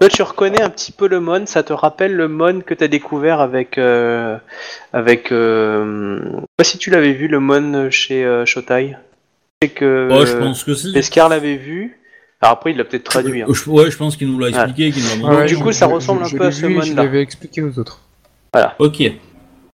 Toi, 0.00 0.08
tu 0.08 0.22
reconnais 0.22 0.60
un 0.62 0.70
petit 0.70 0.92
peu 0.92 1.08
le 1.08 1.20
Mon, 1.20 1.46
ça 1.46 1.62
te 1.62 1.72
rappelle 1.72 2.14
le 2.14 2.28
Mon 2.28 2.60
que 2.60 2.74
tu 2.74 2.84
as 2.84 2.88
découvert 2.88 3.40
avec. 3.40 3.78
Euh, 3.78 4.36
avec 4.92 5.32
euh, 5.32 6.20
je 6.24 6.40
sais 6.40 6.46
pas 6.56 6.64
si 6.64 6.78
tu 6.78 6.90
l'avais 6.90 7.12
vu, 7.12 7.28
le 7.28 7.40
Mon 7.40 7.90
chez 7.90 8.24
euh, 8.24 8.44
Shotai. 8.44 8.96
Je 9.62 9.66
sais 9.68 9.72
que. 9.74 10.08
Ouais, 10.12 10.26
je 10.26 10.36
pense 10.36 10.64
que 10.64 10.74
si. 10.74 10.96
Escar 10.96 11.28
l'avait 11.28 11.56
vu. 11.56 11.98
Alors 12.42 12.54
après, 12.54 12.72
il 12.72 12.76
l'a 12.76 12.84
peut-être 12.84 13.04
traduit. 13.04 13.42
hein. 13.42 13.46
Euh, 13.48 13.54
je- 13.54 13.70
ouais, 13.70 13.90
je 13.90 13.96
pense 13.96 14.16
qu'il 14.16 14.28
nous 14.30 14.38
l'a 14.38 14.48
expliqué, 14.48 14.90
qu'il 14.90 15.02
nous 15.02 15.08
l'a 15.10 15.16
montré. 15.16 15.36
Ouais, 15.36 15.46
du 15.46 15.56
coup, 15.56 15.72
ça 15.72 15.86
ressemble 15.86 16.24
un 16.24 16.28
peu 16.28 16.44
à 16.44 16.52
ce 16.52 16.66
Mon 16.66 16.80
Je 16.82 16.94
là. 16.94 17.04
l'avais 17.04 17.22
expliqué 17.22 17.62
aux 17.62 17.78
autres. 17.78 18.00
Ok. 18.78 19.02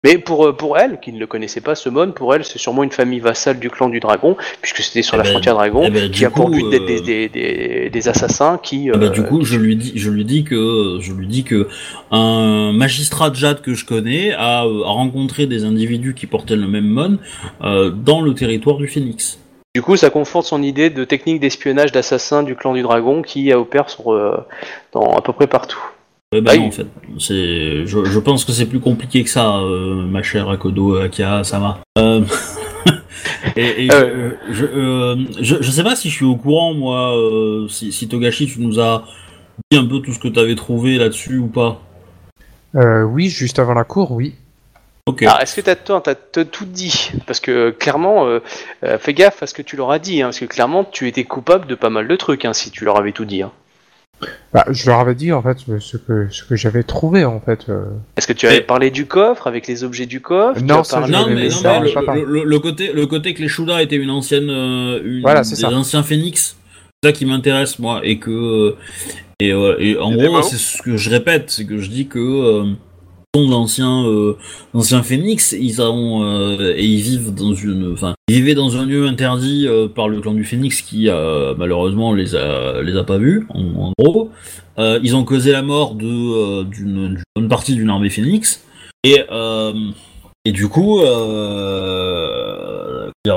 Mais 0.06 0.18
pour, 0.18 0.46
euh, 0.46 0.52
pour 0.52 0.78
elle, 0.78 1.00
qui 1.00 1.12
ne 1.12 1.18
le 1.18 1.26
connaissait 1.26 1.60
pas, 1.60 1.74
ce 1.74 1.88
Mon, 1.88 2.12
pour 2.12 2.32
elle, 2.32 2.44
c'est 2.44 2.58
sûrement 2.58 2.84
une 2.84 2.92
famille 2.92 3.18
vassale 3.18 3.58
du 3.58 3.70
clan 3.70 3.88
du 3.88 3.98
dragon, 3.98 4.36
puisque 4.62 4.82
c'était 4.82 5.02
sur 5.02 5.14
Eh 5.14 5.18
la 5.18 5.24
ben, 5.24 5.30
frontière 5.30 5.54
dragon, 5.54 5.82
eh 5.84 5.90
ben, 5.90 6.10
qui 6.10 6.24
a 6.24 6.30
pour 6.30 6.48
but 6.48 6.70
d'être 6.70 6.84
euh, 6.84 7.00
des, 7.00 7.00
des, 7.00 7.28
des, 7.28 7.90
des 7.90 8.08
assassins 8.08 8.60
qui. 8.62 8.88
Bah, 8.88 8.98
euh, 9.02 9.08
du 9.08 9.24
coup, 9.24 9.44
je 9.44 9.58
lui 9.58 9.74
dis, 9.74 9.92
je 9.96 10.08
lui 10.08 10.24
dis 10.24 10.44
que, 10.44 10.98
je 11.00 11.12
lui 11.12 11.26
dis 11.26 11.42
que 11.42 11.66
un 12.12 12.70
magistrat 12.72 13.30
de 13.30 13.34
Jade 13.34 13.62
que 13.62 13.74
je 13.74 13.84
connais 13.84 14.32
a, 14.32 14.64
euh, 14.64 14.84
a 14.84 14.90
rencontré 14.90 15.46
des 15.46 15.64
individus 15.64 16.14
qui 16.14 16.26
portaient 16.26 16.54
le 16.54 16.68
même 16.68 16.86
mon 16.86 17.18
euh, 17.62 17.90
dans 17.90 18.20
le 18.20 18.32
territoire 18.32 18.76
du 18.76 18.86
Phénix. 18.86 19.40
Du 19.74 19.82
coup, 19.82 19.96
ça 19.96 20.08
conforte 20.08 20.46
son 20.46 20.62
idée 20.62 20.88
de 20.88 21.04
technique 21.04 21.40
d'espionnage 21.40 21.92
d'assassin 21.92 22.42
du 22.42 22.54
clan 22.54 22.72
du 22.72 22.82
dragon 22.82 23.22
qui 23.22 23.52
euh, 23.52 23.58
opère 23.58 23.90
sur, 23.90 24.12
euh, 24.12 24.36
dans 24.92 25.16
à 25.16 25.20
peu 25.20 25.32
près 25.32 25.46
partout. 25.46 25.78
Eh 26.32 26.40
ben 26.40 26.50
Ah, 26.54 26.56
non, 26.58 26.66
en 26.66 26.70
fait, 26.72 26.86
c'est, 27.20 27.86
je, 27.86 28.04
je 28.04 28.18
pense 28.18 28.44
que 28.44 28.50
c'est 28.52 28.66
plus 28.66 28.80
compliqué 28.80 29.22
que 29.22 29.30
ça, 29.30 29.58
euh, 29.58 29.94
ma 30.04 30.22
chère 30.24 30.48
Akodo 30.50 30.96
Akia 30.96 31.44
Sama. 31.44 31.78
Euh... 31.98 32.24
et, 33.56 33.86
et 33.86 33.92
Euh. 33.92 34.32
je, 34.48 34.54
je, 34.54 34.64
euh, 34.66 35.16
je, 35.40 35.56
je 35.62 35.70
sais 35.70 35.84
pas 35.84 35.94
si 35.94 36.10
je 36.10 36.14
suis 36.16 36.24
au 36.24 36.34
courant, 36.34 36.74
moi, 36.74 37.16
euh, 37.16 37.68
si, 37.68 37.92
si 37.92 38.08
Togashi, 38.08 38.46
tu 38.48 38.60
nous 38.60 38.80
as 38.80 39.04
dit 39.70 39.78
un 39.78 39.86
peu 39.86 40.00
tout 40.00 40.12
ce 40.12 40.18
que 40.18 40.26
t'avais 40.28 40.56
trouvé 40.56 40.98
là-dessus 40.98 41.38
ou 41.38 41.46
pas. 41.46 41.80
Euh, 42.74 43.04
oui, 43.04 43.28
juste 43.28 43.60
avant 43.60 43.74
la 43.74 43.84
cour, 43.84 44.10
oui. 44.10 44.34
Ok. 45.06 45.22
Alors, 45.22 45.40
est-ce 45.40 45.54
que 45.54 45.60
t'as 45.60 45.76
toi, 45.76 46.00
t'as 46.04 46.16
t'as 46.16 46.44
tout 46.44 46.64
dit? 46.64 47.12
Parce 47.28 47.38
que 47.38 47.70
clairement, 47.70 48.26
euh, 48.26 48.40
euh, 48.82 48.98
fais 48.98 49.14
gaffe 49.14 49.44
à 49.44 49.46
ce 49.46 49.54
que 49.54 49.62
tu 49.62 49.76
leur 49.76 49.92
as 49.92 50.00
dit, 50.00 50.20
hein, 50.22 50.26
parce 50.26 50.40
que 50.40 50.44
clairement, 50.46 50.82
tu 50.82 51.06
étais 51.06 51.22
coupable 51.22 51.68
de 51.68 51.76
pas 51.76 51.90
mal 51.90 52.08
de 52.08 52.16
trucs 52.16 52.44
hein, 52.44 52.52
si 52.52 52.72
tu 52.72 52.84
leur 52.84 52.98
avais 52.98 53.12
tout 53.12 53.24
dit. 53.24 53.42
hein. 53.42 53.52
Bah, 54.52 54.64
je 54.70 54.86
leur 54.88 55.00
avais 55.00 55.14
dit 55.14 55.30
en 55.32 55.42
fait 55.42 55.58
ce 55.78 55.96
que 55.98 56.28
ce 56.30 56.42
que 56.44 56.56
j'avais 56.56 56.82
trouvé 56.82 57.24
en 57.26 57.38
fait. 57.40 57.66
euh. 57.68 57.84
Est-ce 58.16 58.26
que 58.26 58.32
tu 58.32 58.46
avais 58.46 58.62
parlé 58.62 58.90
du 58.90 59.04
coffre 59.06 59.46
avec 59.46 59.66
les 59.66 59.84
objets 59.84 60.06
du 60.06 60.20
coffre? 60.22 60.60
Non, 60.62 60.82
ça, 60.84 61.00
parlé- 61.00 61.12
Non 61.12 61.26
mais, 61.28 61.44
non, 61.44 61.50
ça, 61.50 61.80
mais 61.80 61.92
le, 62.22 62.24
le- 62.24 62.44
le 62.44 62.58
côté 62.58 62.92
le 62.94 63.06
côté 63.06 63.34
que 63.34 63.42
les 63.42 63.48
Shuda 63.48 63.82
étaient 63.82 63.96
une 63.96 64.10
ancienne 64.10 64.48
euh, 64.48 65.00
une, 65.04 65.20
Voilà, 65.20 65.40
des 65.42 65.54
ça. 65.54 65.68
anciens 65.70 66.02
phénix 66.02 66.56
c'est 67.02 67.10
ça 67.10 67.12
qui 67.12 67.26
m'intéresse 67.26 67.78
moi 67.78 68.00
et 68.04 68.18
que 68.18 68.30
euh, 68.30 68.76
et, 69.40 69.52
euh, 69.52 69.76
et 69.78 69.98
en 69.98 70.12
Et 70.12 70.16
gros 70.26 70.40
c'est 70.40 70.56
ce 70.56 70.80
que 70.82 70.96
je 70.96 71.10
répète 71.10 71.50
c'est 71.50 71.66
que 71.66 71.76
je 71.78 71.90
dis 71.90 72.06
que 72.06 72.18
sont 73.36 73.48
d'anciens 73.48 74.04
euh, 74.06 75.02
phénix 75.02 75.54
ils 75.58 75.82
ont 75.82 76.22
euh, 76.24 76.74
et 76.76 76.84
ils 76.84 77.02
vivent 77.02 77.34
dans 77.34 77.54
une 77.54 77.92
enfin 77.92 78.14
vivaient 78.28 78.54
dans 78.54 78.76
un 78.76 78.86
lieu 78.86 79.06
interdit 79.06 79.66
euh, 79.66 79.88
par 79.88 80.08
le 80.08 80.20
clan 80.20 80.32
du 80.32 80.44
phénix 80.44 80.82
qui 80.82 81.08
malheureusement 81.58 82.14
les 82.14 82.34
a 82.34 82.82
les 82.82 82.96
a 82.96 83.04
pas 83.04 83.18
vus 83.18 83.46
en, 83.50 83.62
en 83.88 83.92
gros. 83.98 84.30
Ils 84.78 85.16
ont 85.16 85.24
causé 85.24 85.52
la 85.52 85.62
mort 85.62 85.94
de 85.94 86.62
d'une 86.64 87.48
partie 87.48 87.74
d'une 87.74 87.90
armée 87.90 88.10
phénix 88.10 88.62
et 89.04 89.22
et 90.44 90.52
du 90.52 90.68
coup, 90.68 91.00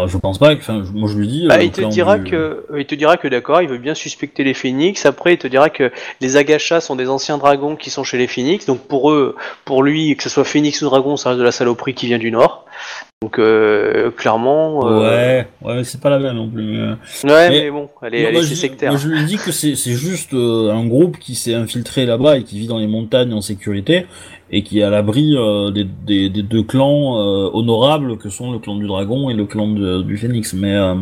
Je 0.07 0.17
pense 0.17 0.37
pas. 0.37 0.53
Enfin, 0.53 0.83
moi 0.93 1.09
je 1.09 1.17
lui 1.17 1.27
dis. 1.27 1.47
Bah, 1.47 1.55
euh, 1.57 1.63
il 1.63 1.71
te 1.71 1.81
dira 1.81 2.17
du- 2.17 2.29
que 2.31 2.65
il 2.77 2.85
te 2.85 2.95
dira 2.95 3.17
que 3.17 3.27
d'accord, 3.27 3.61
il 3.61 3.69
veut 3.69 3.77
bien 3.77 3.95
suspecter 3.95 4.43
les 4.43 4.53
phénix. 4.53 5.05
Après, 5.05 5.33
il 5.33 5.37
te 5.37 5.47
dira 5.47 5.69
que 5.69 5.91
les 6.21 6.37
agachas 6.37 6.81
sont 6.81 6.95
des 6.95 7.09
anciens 7.09 7.37
dragons 7.37 7.75
qui 7.75 7.89
sont 7.89 8.03
chez 8.03 8.17
les 8.17 8.27
phénix. 8.27 8.65
Donc 8.65 8.79
pour 8.87 9.11
eux, 9.11 9.35
pour 9.65 9.83
lui, 9.83 10.15
que 10.15 10.23
ce 10.23 10.29
soit 10.29 10.45
phénix 10.45 10.81
ou 10.81 10.85
dragon, 10.85 11.17
ça 11.17 11.29
reste 11.29 11.39
de 11.39 11.43
la 11.45 11.51
saloperie 11.51 11.93
qui 11.93 12.07
vient 12.07 12.19
du 12.19 12.31
nord. 12.31 12.65
Donc 13.21 13.37
euh, 13.37 14.11
clairement, 14.11 14.87
euh, 14.87 14.99
Ouais, 15.01 15.47
ouais, 15.61 15.75
mais 15.75 15.83
c'est 15.83 15.99
pas 15.99 16.09
la 16.09 16.19
même 16.19 16.37
non 16.37 16.47
plus. 16.49 16.63
mais- 16.63 16.79
ouais, 16.87 16.95
Mais- 17.25 17.49
mais 17.63 17.69
bon, 17.69 17.89
elle 18.01 18.15
est, 18.15 18.21
elle 18.21 18.43
c'est 18.45 18.55
sectaire. 18.55 18.97
je 18.97 19.09
lui 19.09 19.25
dis 19.25 19.35
que 19.35 19.51
c'est 19.51 19.75
juste 19.75 20.33
euh, 20.33 20.71
un 20.71 20.85
groupe 20.85 21.17
qui 21.19 21.35
s'est 21.35 21.53
infiltré 21.53 22.05
là-bas 22.05 22.37
et 22.37 22.43
qui 22.45 22.57
vit 22.57 22.67
dans 22.67 22.77
les 22.77 22.87
montagnes 22.87 23.33
en 23.33 23.41
sécurité 23.41 24.05
et 24.51 24.63
qui 24.63 24.79
est 24.79 24.83
à 24.83 24.89
l'abri 24.89 25.35
euh, 25.35 25.69
des, 25.69 25.83
des, 25.83 26.29
des 26.29 26.43
deux 26.43 26.63
clans 26.63 27.17
euh, 27.19 27.49
honorables 27.51 28.17
que 28.17 28.29
sont 28.29 28.53
le 28.53 28.59
clan 28.59 28.75
du 28.77 28.87
dragon 28.87 29.29
et 29.29 29.33
le 29.33 29.45
clan 29.45 29.67
de- 29.67 30.01
du 30.01 30.15
phénix. 30.15 30.53
Mais, 30.53 30.75
euh, 30.75 30.95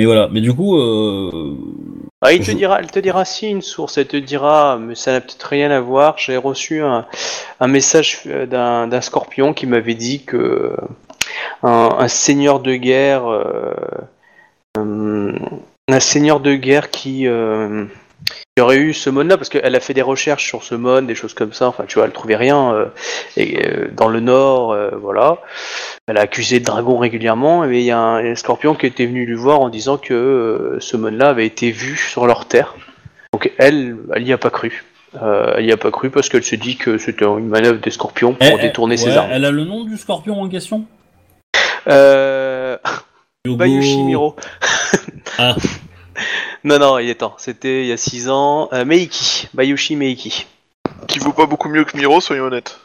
mais 0.00 0.06
voilà. 0.06 0.28
Mais 0.32 0.40
du 0.40 0.52
coup, 0.52 0.76
euh, 0.80 1.54
Ah, 2.22 2.32
il 2.32 2.40
te 2.40 2.50
Je- 2.50 2.56
dira, 2.56 2.80
elle 2.80 2.90
te 2.90 2.98
dira 2.98 3.24
si 3.24 3.48
une 3.48 3.62
source, 3.62 3.98
elle 3.98 4.06
te 4.08 4.16
dira, 4.16 4.78
mais 4.80 4.96
ça 4.96 5.12
n'a 5.12 5.20
peut-être 5.20 5.44
rien 5.46 5.70
à 5.70 5.78
voir. 5.80 6.16
J'ai 6.18 6.36
reçu 6.36 6.82
un, 6.82 7.04
un 7.60 7.68
message 7.68 8.22
euh, 8.26 8.46
d'un 8.46 9.00
scorpion 9.00 9.52
qui 9.54 9.66
m'avait 9.66 9.94
dit 9.94 10.24
que 10.24 10.36
euh, 10.36 10.76
un, 11.62 11.96
un 11.98 12.08
seigneur 12.08 12.60
de 12.60 12.74
guerre, 12.74 13.30
euh, 13.30 13.74
euh, 14.78 15.32
un 15.88 16.00
seigneur 16.00 16.40
de 16.40 16.54
guerre 16.54 16.90
qui, 16.90 17.26
euh, 17.26 17.84
qui 18.56 18.62
aurait 18.62 18.78
eu 18.78 18.94
ce 18.94 19.10
mode-là, 19.10 19.36
parce 19.36 19.48
qu'elle 19.48 19.74
a 19.74 19.80
fait 19.80 19.94
des 19.94 20.02
recherches 20.02 20.46
sur 20.46 20.62
ce 20.62 20.74
mode, 20.74 21.06
des 21.06 21.14
choses 21.14 21.34
comme 21.34 21.52
ça. 21.52 21.68
Enfin, 21.68 21.84
tu 21.86 21.94
vois, 21.94 22.06
elle 22.06 22.12
trouvait 22.12 22.36
rien 22.36 22.72
euh, 22.72 22.86
et, 23.36 23.66
euh, 23.66 23.88
dans 23.92 24.08
le 24.08 24.20
nord, 24.20 24.72
euh, 24.72 24.90
voilà. 25.00 25.38
Elle 26.08 26.18
a 26.18 26.22
accusé 26.22 26.58
le 26.58 26.64
dragon 26.64 26.98
régulièrement, 26.98 27.64
et 27.64 27.78
il 27.78 27.84
y 27.84 27.90
a 27.90 27.98
un, 27.98 28.24
un 28.24 28.34
scorpion 28.34 28.74
qui 28.74 28.86
était 28.86 29.06
venu 29.06 29.24
lui 29.26 29.34
voir 29.34 29.60
en 29.60 29.68
disant 29.68 29.98
que 29.98 30.76
ce 30.80 30.96
mon-là 30.96 31.28
avait 31.28 31.46
été 31.46 31.70
vu 31.70 31.96
sur 31.96 32.26
leur 32.26 32.46
terre. 32.46 32.74
Donc 33.32 33.50
elle, 33.58 33.96
elle 34.14 34.26
y 34.26 34.32
a 34.32 34.38
pas 34.38 34.50
cru. 34.50 34.84
Elle 35.14 35.66
y 35.66 35.72
a 35.72 35.76
pas 35.76 35.90
cru 35.90 36.08
parce 36.08 36.30
qu'elle 36.30 36.42
se 36.42 36.56
dit 36.56 36.76
que 36.76 36.96
c'était 36.96 37.26
une 37.26 37.48
manœuvre 37.48 37.78
des 37.80 37.90
scorpions 37.90 38.32
pour 38.32 38.46
elle- 38.46 38.60
détourner 38.60 38.94
elle- 38.94 38.98
ses 38.98 39.10
ouais, 39.10 39.16
armes. 39.16 39.28
Elle 39.30 39.44
a 39.44 39.50
le 39.50 39.64
nom 39.64 39.84
du 39.84 39.98
scorpion 39.98 40.40
en 40.40 40.48
question? 40.48 40.86
Euh... 41.88 42.76
Bayushi 43.46 44.02
Miro. 44.04 44.36
Ah. 45.38 45.56
non, 46.64 46.78
non, 46.78 46.98
il 46.98 47.08
est 47.10 47.16
temps. 47.16 47.34
C'était 47.38 47.82
il 47.82 47.88
y 47.88 47.92
a 47.92 47.96
6 47.96 48.28
ans. 48.28 48.68
Euh, 48.72 48.84
Meiki. 48.84 49.48
Bayushi 49.54 49.96
Meiki. 49.96 50.46
Qui 51.08 51.18
vaut 51.18 51.32
pas 51.32 51.46
beaucoup 51.46 51.68
mieux 51.68 51.84
que 51.84 51.96
Miro, 51.96 52.20
soyons 52.20 52.44
honnêtes. 52.44 52.78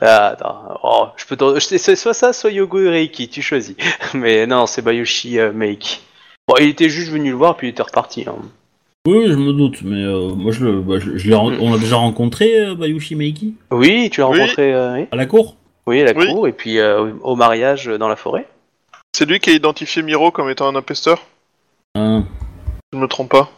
Ah, 0.00 0.28
attends. 0.28 0.80
Oh, 0.82 1.06
je 1.16 1.24
peux 1.24 1.36
t'en- 1.36 1.58
c'est 1.60 1.96
soit 1.96 2.14
ça, 2.14 2.32
soit 2.32 2.50
Yogo 2.50 2.78
Reiki, 2.78 3.28
tu 3.28 3.40
choisis. 3.42 3.76
Mais 4.14 4.46
non, 4.46 4.66
c'est 4.66 4.82
Bayushi 4.82 5.38
euh, 5.38 5.52
Meiki. 5.52 6.00
Bon, 6.48 6.56
il 6.60 6.68
était 6.68 6.88
juste 6.90 7.10
venu 7.10 7.30
le 7.30 7.36
voir, 7.36 7.56
puis 7.56 7.68
il 7.68 7.70
était 7.70 7.82
reparti. 7.82 8.24
hein. 8.28 8.34
Oui, 9.06 9.26
je 9.28 9.34
me 9.34 9.52
doute, 9.52 9.82
mais 9.82 10.02
euh, 10.02 10.30
moi 10.34 10.50
je 10.50 10.64
le, 10.64 10.80
bah, 10.80 10.94
je, 10.98 11.18
je 11.18 11.28
l'ai 11.28 11.34
ren- 11.34 11.50
Mm. 11.50 11.60
on 11.60 11.74
a 11.74 11.78
déjà 11.78 11.96
rencontré 11.96 12.58
euh, 12.58 12.74
Bayushi 12.74 13.14
Meiki? 13.16 13.54
Oui, 13.70 14.08
tu 14.10 14.20
l'as 14.22 14.28
Oui. 14.30 14.40
rencontré 14.40 14.72
euh, 14.72 14.94
oui. 14.94 15.06
à 15.12 15.16
la 15.16 15.26
cour? 15.26 15.56
Oui, 15.86 16.00
à 16.00 16.04
la 16.04 16.12
Oui. 16.18 16.26
cour, 16.32 16.48
et 16.48 16.52
puis 16.52 16.78
euh, 16.78 17.12
au 17.22 17.36
mariage 17.36 17.88
euh, 17.88 17.98
dans 17.98 18.08
la 18.08 18.16
forêt. 18.16 18.46
C'est 19.12 19.26
lui 19.26 19.38
qui 19.38 19.50
a 19.50 19.52
identifié 19.52 20.02
Miro 20.02 20.30
comme 20.30 20.48
étant 20.50 20.66
un 20.68 20.74
imposteur 20.76 21.22
Hein. 21.96 22.24
Je 22.92 22.98
me 22.98 23.06
trompe 23.06 23.30
pas. 23.30 23.50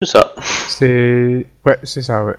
C'est 0.00 0.10
ça. 0.10 0.34
C'est. 0.68 1.46
Ouais, 1.66 1.78
c'est 1.82 2.02
ça, 2.02 2.24
ouais. 2.24 2.36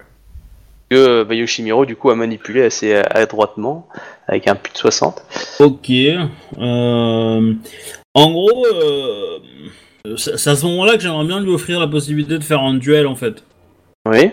Que 0.90 0.96
euh, 0.96 1.24
Bayushi 1.24 1.62
Miro, 1.62 1.84
du 1.84 1.94
coup, 1.96 2.10
a 2.10 2.14
manipulé 2.16 2.62
assez 2.64 2.94
euh, 2.94 3.02
adroitement, 3.10 3.88
avec 4.26 4.48
un 4.48 4.54
put 4.56 4.72
de 4.72 4.78
60. 4.78 5.22
Ok. 5.60 5.90
Euh, 5.90 7.54
en 8.14 8.30
gros, 8.32 8.66
euh, 8.66 9.38
c'est 10.16 10.36
c'est 10.38 10.50
à 10.50 10.56
ce 10.56 10.64
moment-là 10.66 10.94
que 10.94 11.00
j'aimerais 11.00 11.26
bien 11.26 11.40
lui 11.40 11.50
offrir 11.52 11.78
la 11.78 11.86
possibilité 11.86 12.38
de 12.38 12.44
faire 12.44 12.60
un 12.62 12.74
duel 12.74 13.06
en 13.06 13.14
fait. 13.16 13.44
Oui. 14.06 14.30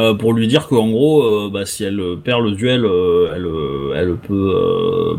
Euh, 0.00 0.14
pour 0.14 0.32
lui 0.32 0.48
dire 0.48 0.66
qu'en 0.66 0.88
gros, 0.90 1.22
euh, 1.22 1.50
bah, 1.52 1.66
si 1.66 1.84
elle 1.84 2.02
perd 2.24 2.42
le 2.42 2.52
duel, 2.52 2.84
euh, 2.84 3.92
elle, 3.94 4.08
elle 4.08 4.16
peut, 4.16 5.16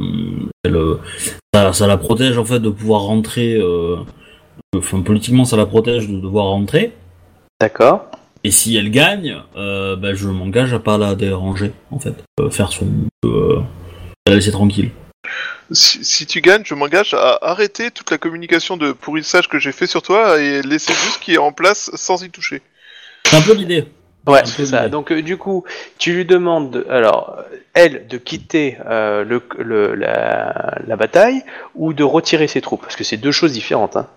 elle, 0.63 0.77
ça, 1.53 1.71
ça 1.71 1.87
la 1.87 1.97
protège 1.97 2.37
en 2.37 2.45
fait 2.45 2.59
de 2.59 2.69
pouvoir 2.69 3.01
rentrer. 3.01 3.55
euh, 3.55 3.97
Enfin, 4.77 4.99
politiquement, 5.01 5.45
ça 5.45 5.55
la 5.55 5.65
protège 5.65 6.09
de 6.09 6.19
devoir 6.19 6.47
rentrer. 6.47 6.91
D'accord. 7.61 8.07
Et 8.43 8.51
si 8.51 8.75
elle 8.75 8.91
gagne, 8.91 9.37
euh, 9.55 9.95
bah, 9.95 10.13
je 10.13 10.27
m'engage 10.27 10.73
à 10.73 10.79
pas 10.79 10.97
la 10.97 11.15
déranger 11.15 11.71
en 11.91 11.99
fait, 11.99 12.15
Euh, 12.41 12.49
faire 12.49 12.73
son, 12.73 12.85
euh, 13.23 13.61
la 14.27 14.35
laisser 14.35 14.51
tranquille. 14.51 14.91
Si, 15.71 16.03
si 16.03 16.25
tu 16.25 16.41
gagnes, 16.41 16.63
je 16.65 16.75
m'engage 16.75 17.13
à 17.13 17.39
arrêter 17.41 17.89
toute 17.89 18.11
la 18.11 18.17
communication 18.17 18.75
de 18.75 18.91
pourrissage 18.91 19.47
que 19.47 19.59
j'ai 19.59 19.71
fait 19.71 19.87
sur 19.87 20.01
toi 20.01 20.41
et 20.41 20.61
laisser 20.61 20.91
juste 20.93 21.13
ce 21.13 21.19
qui 21.19 21.35
est 21.35 21.37
en 21.39 21.53
place 21.53 21.89
sans 21.95 22.21
y 22.23 22.29
toucher. 22.29 22.61
C'est 23.25 23.37
un 23.37 23.41
peu 23.41 23.53
l'idée. 23.53 23.85
Ouais, 24.27 24.41
c'est 24.45 24.65
ça. 24.65 24.89
Donc, 24.89 25.11
euh, 25.11 25.21
du 25.21 25.37
coup, 25.37 25.63
tu 25.99 26.13
lui 26.13 26.25
demandes, 26.25 26.71
de- 26.71 26.85
alors, 26.89 27.35
euh, 27.37 27.55
elle, 27.73 28.07
de 28.07 28.17
quitter 28.17 28.77
euh, 28.89 29.23
le, 29.23 29.41
le- 29.59 29.93
la, 29.95 30.79
la 30.87 30.95
bataille 30.95 31.43
ou 31.75 31.93
de 31.93 32.03
retirer 32.03 32.47
ses 32.47 32.61
troupes, 32.61 32.81
parce 32.81 32.95
que 32.95 33.03
c'est 33.03 33.17
deux 33.17 33.31
choses 33.31 33.51
différentes. 33.53 33.95
Hein. 33.97 34.07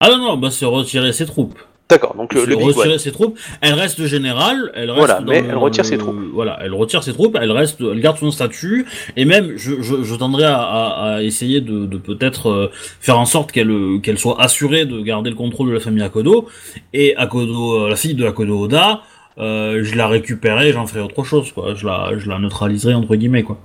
Ah 0.00 0.08
non 0.10 0.18
non, 0.18 0.36
bah 0.36 0.50
c'est 0.50 0.64
retirer 0.66 1.12
ses 1.12 1.26
troupes. 1.26 1.58
D'accord. 1.90 2.14
Donc 2.14 2.32
le, 2.32 2.42
C'est 2.42 2.46
le 2.46 2.54
big 2.56 2.66
retirer 2.66 2.92
one. 2.92 2.98
ses 3.00 3.10
troupes. 3.10 3.36
Elle 3.60 3.74
reste 3.74 4.06
générale, 4.06 4.70
elle 4.76 4.90
reste. 4.92 4.98
Voilà, 5.06 5.20
dans 5.20 5.26
mais 5.32 5.40
le- 5.42 5.48
elle 5.48 5.56
retire 5.56 5.84
ses 5.84 5.96
le- 5.96 6.02
troupes. 6.02 6.16
Voilà, 6.32 6.56
elle 6.62 6.72
retire 6.72 7.02
ses 7.02 7.12
troupes, 7.12 7.36
elle 7.40 7.50
reste, 7.50 7.80
elle 7.80 8.00
garde 8.00 8.16
son 8.16 8.30
statut, 8.30 8.86
et 9.16 9.24
même 9.24 9.54
je, 9.56 9.82
je, 9.82 10.04
je 10.04 10.14
tendrais 10.14 10.44
à, 10.44 10.60
à, 10.62 11.14
à 11.16 11.22
essayer 11.22 11.60
de, 11.60 11.86
de 11.86 11.98
peut-être 11.98 12.48
euh, 12.48 12.70
faire 13.00 13.18
en 13.18 13.26
sorte 13.26 13.50
qu'elle 13.50 13.70
euh, 13.72 13.98
qu'elle 13.98 14.18
soit 14.20 14.40
assurée 14.40 14.84
de 14.84 15.00
garder 15.00 15.30
le 15.30 15.36
contrôle 15.36 15.68
de 15.70 15.74
la 15.74 15.80
famille 15.80 16.04
Akodo, 16.04 16.46
et 16.92 17.16
Akodo, 17.16 17.86
euh, 17.86 17.88
la 17.88 17.96
fille 17.96 18.14
de 18.14 18.24
Akodo 18.24 18.60
Oda, 18.60 19.02
euh, 19.38 19.80
je 19.82 19.94
la 19.96 20.08
récupérerai, 20.08 20.72
j'en 20.72 20.86
ferai 20.86 21.00
autre 21.00 21.24
chose, 21.24 21.52
quoi. 21.52 21.74
Je 21.74 21.86
la, 21.86 22.10
je 22.18 22.28
la 22.28 22.38
neutraliserai 22.38 22.94
entre 22.94 23.14
guillemets, 23.16 23.42
quoi. 23.42 23.58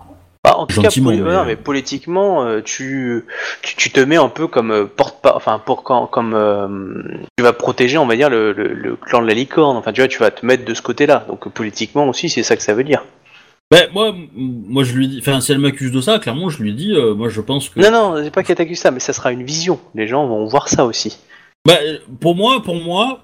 Bah, 0.44 0.58
en 0.58 0.68
tout 0.68 0.76
cas, 0.84 0.90
mais- 1.42 1.46
mais 1.46 1.56
politiquement, 1.56 2.44
euh, 2.46 2.62
tu, 2.64 3.26
tu, 3.64 3.76
tu 3.76 3.90
te 3.90 4.00
mets 4.00 4.18
un 4.18 4.30
peu 4.30 4.46
comme 4.46 4.70
euh, 4.72 4.86
porte 4.86 5.20
pas, 5.24 5.34
enfin 5.36 5.60
pour 5.66 5.82
quand, 5.82 6.06
comme 6.06 6.36
euh, 6.36 6.68
tu 7.36 7.44
vas 7.44 7.52
protéger, 7.52 7.98
on 7.98 8.06
va 8.06 8.16
dire 8.16 8.30
le, 8.30 8.54
le, 8.54 8.74
le 8.74 8.96
clan 8.96 9.24
de 9.24 9.28
la 9.28 9.34
licorne. 9.34 9.76
Enfin, 9.76 9.92
tu 9.92 10.02
vois, 10.02 10.08
tu 10.08 10.20
vas 10.20 10.30
te 10.30 10.46
mettre 10.46 10.64
de 10.64 10.74
ce 10.76 10.84
côté-là. 10.84 11.26
Donc 11.28 11.50
politiquement 11.52 12.08
aussi, 12.08 12.30
c'est 12.30 12.44
ça 12.44 12.56
que 12.56 12.62
ça 12.62 12.76
veut 12.76 12.84
dire. 12.84 13.04
Ben 13.72 13.88
moi, 13.92 14.14
moi 14.36 14.84
je 14.84 14.94
lui 14.94 15.08
dis, 15.08 15.18
enfin 15.20 15.42
si 15.42 15.52
elle 15.52 15.58
m'accuse 15.58 15.92
de 15.92 16.00
ça, 16.00 16.20
clairement 16.20 16.50
je 16.52 16.62
lui 16.62 16.74
dis, 16.76 16.94
euh, 16.94 17.16
moi 17.16 17.30
je 17.30 17.42
pense 17.42 17.70
que. 17.70 17.80
Non, 17.80 17.90
non, 17.90 18.24
c'est 18.24 18.30
pas 18.30 18.44
qu'elle 18.44 18.56
t'accuse 18.56 18.78
ça, 18.78 18.92
mais 18.92 19.00
ça 19.00 19.14
sera 19.14 19.32
une 19.32 19.42
vision. 19.44 19.80
Les 19.96 20.08
gens 20.08 20.28
vont 20.28 20.46
voir 20.46 20.70
ça 20.70 20.86
aussi. 20.86 21.18
Bah, 21.66 21.74
pour 22.22 22.36
moi, 22.36 22.62
pour 22.62 22.76
moi, 22.76 23.22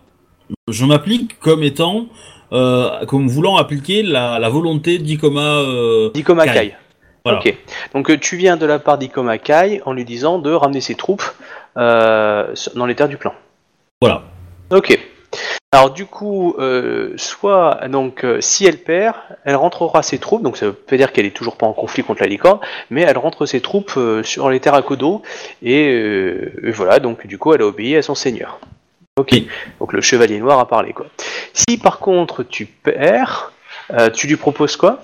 je 0.68 0.86
m'applique 0.86 1.40
comme 1.40 1.64
étant, 1.64 2.08
euh, 2.52 3.06
comme 3.06 3.28
voulant 3.28 3.58
appliquer 3.58 4.04
la, 4.04 4.40
la 4.40 4.50
volonté 4.50 4.98
d'Ikoma. 4.98 5.60
Euh, 5.60 6.10
Dikoma 6.14 6.46
Kai. 6.46 6.54
Kai. 6.54 6.76
voilà. 7.24 7.40
Ok. 7.40 7.58
Donc 7.94 8.10
euh, 8.10 8.18
tu 8.18 8.38
viens 8.38 8.58
de 8.58 8.66
la 8.66 8.80
part 8.80 8.98
d'Ikoma 8.98 9.38
Kai 9.38 9.82
en 9.86 9.94
lui 9.94 10.06
disant 10.06 10.40
de 10.40 10.52
ramener 10.52 10.82
ses 10.82 10.96
troupes 10.96 11.24
euh, 11.78 12.54
dans 12.76 12.86
les 12.86 12.96
terres 12.96 13.10
du 13.10 13.18
clan. 13.18 13.34
Voilà. 14.02 14.24
Ok. 14.72 15.00
Alors 15.74 15.92
du 15.92 16.06
coup, 16.06 16.56
euh, 16.60 17.14
soit 17.16 17.88
donc 17.88 18.26
euh, 18.26 18.42
si 18.42 18.66
elle 18.66 18.78
perd, 18.78 19.16
elle 19.46 19.56
rentrera 19.56 20.04
ses 20.04 20.18
troupes. 20.18 20.44
Donc 20.44 20.58
ça 20.58 20.66
veut 20.66 20.98
dire 20.98 21.14
qu'elle 21.14 21.26
est 21.26 21.36
toujours 21.36 21.56
pas 21.56 21.66
en 21.66 21.72
conflit 21.72 22.04
contre 22.04 22.22
la 22.22 22.28
licorne, 22.28 22.60
mais 22.90 23.02
elle 23.04 23.18
rentre 23.18 23.46
ses 23.46 23.62
troupes 23.62 23.94
euh, 23.96 24.22
sur 24.22 24.50
les 24.50 24.60
terres 24.60 24.74
à 24.74 24.82
Kodo 24.82 25.22
et, 25.64 25.86
et 25.86 26.72
voilà. 26.72 27.00
Donc 27.00 27.26
du 27.26 27.38
coup, 27.38 27.54
elle 27.54 27.62
a 27.62 27.66
obéi 27.68 27.96
à 27.96 28.02
son 28.02 28.16
seigneur. 28.16 28.60
Ok. 29.20 29.36
Donc 29.80 29.92
le 29.94 30.02
chevalier 30.02 30.40
noir 30.40 30.60
a 30.60 30.68
parlé 30.68 30.94
quoi. 30.94 31.06
Si 31.54 31.78
par 31.78 32.00
contre 32.00 32.44
tu 32.44 32.66
perds, 32.66 33.52
euh, 33.92 34.10
tu 34.10 34.26
lui 34.28 34.38
proposes 34.38 34.78
quoi? 34.78 35.02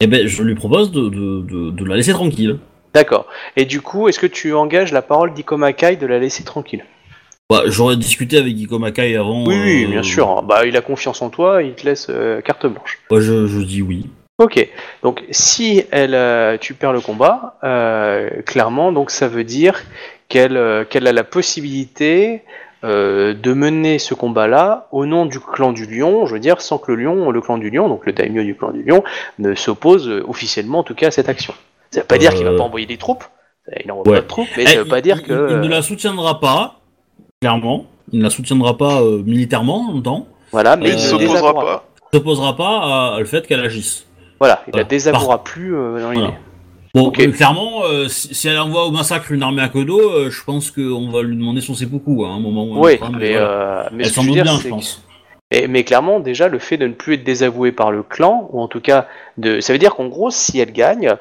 Et 0.00 0.06
ben, 0.06 0.26
je 0.26 0.42
lui 0.42 0.54
propose 0.54 0.90
de, 0.90 1.08
de, 1.10 1.42
de, 1.42 1.70
de 1.70 1.84
la 1.84 1.96
laisser 1.96 2.12
tranquille. 2.12 2.58
D'accord. 2.94 3.26
Et 3.56 3.64
du 3.64 3.80
coup, 3.80 4.08
est-ce 4.08 4.18
que 4.18 4.26
tu 4.26 4.54
engages 4.54 4.92
la 4.92 5.02
parole 5.02 5.34
d'Ikoma 5.34 5.72
Kai 5.72 5.96
de 5.96 6.06
la 6.06 6.18
laisser 6.18 6.42
tranquille? 6.44 6.84
Bah, 7.50 7.64
j'aurais 7.66 7.96
discuté 7.96 8.38
avec 8.38 8.58
Ikoma 8.58 8.92
Kai 8.92 9.16
avant. 9.16 9.44
Oui, 9.44 9.56
oui, 9.62 9.84
euh, 9.84 9.88
bien 9.88 10.02
sûr. 10.02 10.42
Bah, 10.42 10.64
il 10.64 10.76
a 10.76 10.80
confiance 10.80 11.20
en 11.20 11.28
toi, 11.28 11.62
il 11.62 11.74
te 11.74 11.84
laisse 11.84 12.06
euh, 12.08 12.40
carte 12.40 12.66
blanche. 12.66 12.98
Moi, 13.10 13.20
je, 13.20 13.46
je 13.46 13.60
dis 13.60 13.82
oui. 13.82 14.06
Ok. 14.38 14.66
Donc, 15.02 15.22
si 15.30 15.84
elle, 15.90 16.58
tu 16.60 16.74
perds 16.74 16.92
le 16.92 17.00
combat, 17.00 17.58
clairement, 18.46 18.90
donc 18.90 19.10
ça 19.10 19.28
veut 19.28 19.44
dire 19.44 19.82
qu'elle, 20.28 20.86
qu'elle 20.88 21.06
a 21.06 21.12
la 21.12 21.24
possibilité 21.24 22.42
euh, 22.84 23.34
de 23.34 23.52
mener 23.54 23.98
ce 23.98 24.14
combat-là 24.14 24.88
au 24.92 25.06
nom 25.06 25.26
du 25.26 25.40
clan 25.40 25.72
du 25.72 25.86
lion, 25.86 26.26
je 26.26 26.34
veux 26.34 26.40
dire, 26.40 26.60
sans 26.60 26.78
que 26.78 26.92
le 26.92 27.02
lion, 27.02 27.30
le 27.30 27.40
clan 27.40 27.58
du 27.58 27.70
lion, 27.70 27.88
donc 27.88 28.04
le 28.06 28.12
daimyo 28.12 28.42
du 28.42 28.54
clan 28.54 28.70
du 28.72 28.82
lion, 28.82 29.02
ne 29.38 29.54
s'oppose 29.54 30.08
euh, 30.08 30.22
officiellement, 30.28 30.80
en 30.80 30.82
tout 30.84 30.94
cas, 30.94 31.08
à 31.08 31.10
cette 31.10 31.28
action. 31.28 31.54
Ça 31.90 32.00
veut 32.00 32.06
pas 32.06 32.18
dire 32.18 32.34
qu'il 32.34 32.44
va 32.44 32.50
Euh, 32.52 32.56
pas 32.58 32.64
envoyer 32.64 32.86
des 32.86 32.96
troupes. 32.98 33.24
Il 33.80 33.86
n'envoie 33.88 34.04
ouais. 34.06 34.16
pas 34.18 34.22
de 34.22 34.26
troupes, 34.28 34.48
mais 34.56 34.64
Eh, 34.64 34.66
ça 34.66 34.78
veut 34.82 34.84
pas 34.88 34.98
il- 34.98 35.02
dire 35.02 35.22
que. 35.22 35.32
Il, 35.50 35.60
ne 35.60 35.68
la 35.68 35.80
soutiendra 35.82 36.38
pas, 36.40 36.80
clairement. 37.40 37.86
Il 38.12 38.18
ne 38.18 38.24
la 38.24 38.30
soutiendra 38.30 38.76
pas 38.76 39.00
euh, 39.00 39.22
militairement 39.24 39.88
en 39.88 39.92
même 39.94 40.02
temps. 40.02 40.26
Voilà, 40.52 40.76
mais 40.76 40.86
Euh, 40.86 40.88
il 40.90 40.96
ne 40.96 41.00
ne 41.22 41.26
s'opposera 41.26 41.54
pas. 41.54 41.84
Il 42.12 42.16
s'opposera 42.18 42.56
pas 42.56 42.78
à, 42.82 43.14
à 43.16 43.18
le 43.20 43.24
fait 43.24 43.46
qu'elle 43.46 43.60
agisse. 43.60 44.06
Voilà, 44.38 44.62
il 44.66 44.72
Voilà. 44.72 44.82
la 44.84 44.88
désavouera 44.88 45.42
plus 45.42 45.74
euh, 45.74 46.00
dans 46.00 46.10
l'idée. 46.10 46.24
Voilà. 46.26 46.38
Bon, 46.94 47.12
euh, 47.18 47.32
clairement, 47.32 47.84
euh, 47.84 48.06
si, 48.06 48.34
si 48.34 48.46
elle 48.46 48.58
envoie 48.58 48.86
au 48.86 48.92
massacre 48.92 49.32
une 49.32 49.42
armée 49.42 49.62
à 49.62 49.68
Kodo, 49.68 49.98
euh, 50.00 50.30
je 50.30 50.44
pense 50.44 50.70
qu'on 50.70 51.10
va 51.10 51.22
lui 51.22 51.36
demander 51.36 51.60
son 51.60 51.74
seppuku 51.74 52.24
hein, 52.24 52.28
à 52.28 52.32
un 52.34 52.40
moment 52.40 52.64
ou 52.66 52.74
à 52.74 52.78
un 52.78 52.80
Oui, 52.82 52.92
autre, 52.94 53.04
hein, 53.06 53.12
mais, 53.18 53.32
voilà. 53.32 53.46
euh, 53.46 53.88
mais 53.92 54.04
Elle 54.04 54.10
s'en 54.10 54.22
doute 54.22 54.34
bien, 54.34 54.58
je 54.58 54.68
pense. 54.68 55.02
Et- 55.50 55.66
mais 55.66 55.82
clairement, 55.84 56.20
déjà, 56.20 56.46
le 56.48 56.58
fait 56.60 56.76
de 56.76 56.86
ne 56.86 56.92
plus 56.92 57.14
être 57.14 57.24
désavoué 57.24 57.72
par 57.72 57.90
le 57.90 58.02
clan, 58.04 58.48
ou 58.52 58.60
en 58.60 58.68
tout 58.68 58.80
cas, 58.80 59.08
de, 59.38 59.58
ça 59.60 59.72
veut 59.72 59.78
dire 59.80 59.94
qu'en 59.96 60.06
gros, 60.06 60.30
si 60.30 60.58
elle 60.60 60.72
gagne, 60.72 61.14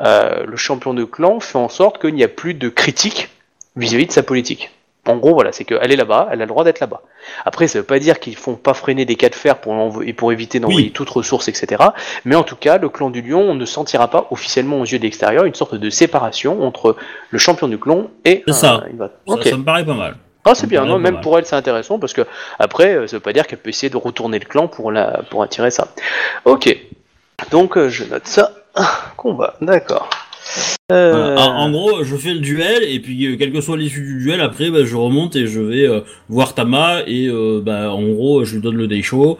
le 0.00 0.56
champion 0.56 0.94
de 0.94 1.04
clan 1.04 1.38
fait 1.40 1.58
en 1.58 1.68
sorte 1.68 2.00
qu'il 2.00 2.14
n'y 2.14 2.24
a 2.24 2.28
plus 2.28 2.54
de 2.54 2.68
critique 2.68 3.28
vis-à-vis 3.76 4.06
de 4.06 4.12
sa 4.12 4.22
politique. 4.22 4.70
En 5.10 5.16
gros, 5.16 5.34
voilà, 5.34 5.52
c'est 5.52 5.64
qu'elle 5.64 5.90
est 5.92 5.96
là-bas, 5.96 6.28
elle 6.30 6.40
a 6.40 6.44
le 6.44 6.48
droit 6.48 6.64
d'être 6.64 6.80
là-bas. 6.80 7.02
Après, 7.44 7.66
ça 7.66 7.78
veut 7.80 7.84
pas 7.84 7.98
dire 7.98 8.20
qu'ils 8.20 8.36
font 8.36 8.54
pas 8.54 8.74
freiner 8.74 9.04
des 9.04 9.16
cas 9.16 9.28
de 9.28 9.34
fer 9.34 9.58
pour, 9.60 9.74
l'envo- 9.74 10.02
et 10.02 10.12
pour 10.12 10.30
éviter 10.32 10.60
d'envoyer 10.60 10.86
Oui. 10.88 10.92
toute 10.92 11.10
ressource, 11.10 11.48
etc. 11.48 11.82
Mais 12.24 12.36
en 12.36 12.42
tout 12.44 12.56
cas, 12.56 12.78
le 12.78 12.88
clan 12.88 13.10
du 13.10 13.22
lion 13.22 13.54
ne 13.54 13.64
sentira 13.64 14.08
pas 14.08 14.26
officiellement 14.30 14.80
aux 14.80 14.84
yeux 14.84 14.98
de 14.98 15.02
l'extérieur 15.04 15.44
une 15.44 15.54
sorte 15.54 15.74
de 15.74 15.90
séparation 15.90 16.62
entre 16.64 16.96
le 17.30 17.38
champion 17.38 17.68
du 17.68 17.78
clan 17.78 18.08
et. 18.24 18.42
C'est 18.46 18.52
ça. 18.54 18.84
va- 18.94 19.10
Ça, 19.42 19.50
ça 19.50 19.56
me 19.56 19.64
paraît 19.64 19.84
pas 19.84 19.94
mal. 19.94 20.16
Ah, 20.44 20.54
c'est 20.54 20.66
bien, 20.66 20.86
non, 20.86 20.98
même 20.98 21.14
mal. 21.14 21.22
pour 21.22 21.38
elle, 21.38 21.44
c'est 21.44 21.56
intéressant 21.56 21.98
parce 21.98 22.14
que 22.14 22.22
après, 22.58 22.94
euh, 22.94 23.06
ça 23.06 23.16
veut 23.16 23.20
pas 23.20 23.34
dire 23.34 23.46
qu'elle 23.46 23.58
peut 23.58 23.68
essayer 23.68 23.90
de 23.90 23.96
retourner 23.98 24.38
le 24.38 24.46
clan 24.46 24.68
pour, 24.68 24.90
la, 24.90 25.20
pour 25.30 25.42
attirer 25.42 25.70
ça. 25.70 25.88
Ok, 26.46 26.74
donc 27.50 27.76
euh, 27.76 27.88
je 27.90 28.04
note 28.04 28.26
ça. 28.26 28.52
Ah, 28.74 28.90
Combat, 29.16 29.54
d'accord. 29.60 30.08
Euh, 30.90 31.12
Voilà. 31.12 31.50
En, 31.50 31.66
en 31.66 31.70
gros, 31.70 32.02
je 32.02 32.16
fais 32.16 32.32
le 32.32 32.40
duel 32.40 32.82
et 32.82 32.98
puis 32.98 33.24
euh, 33.26 33.36
quelle 33.36 33.52
que 33.52 33.60
soit 33.60 33.76
l'issue 33.76 34.02
du 34.04 34.22
duel, 34.24 34.40
après, 34.40 34.70
bah, 34.70 34.84
je 34.84 34.96
remonte 34.96 35.36
et 35.36 35.46
je 35.46 35.60
vais 35.60 35.86
euh, 35.86 36.00
voir 36.28 36.54
Tama 36.54 37.02
et 37.06 37.28
euh, 37.28 37.60
bah, 37.64 37.92
en 37.92 38.02
gros, 38.08 38.44
je 38.44 38.54
lui 38.56 38.62
donne 38.62 38.76
le 38.76 38.88
Daisho 38.88 39.38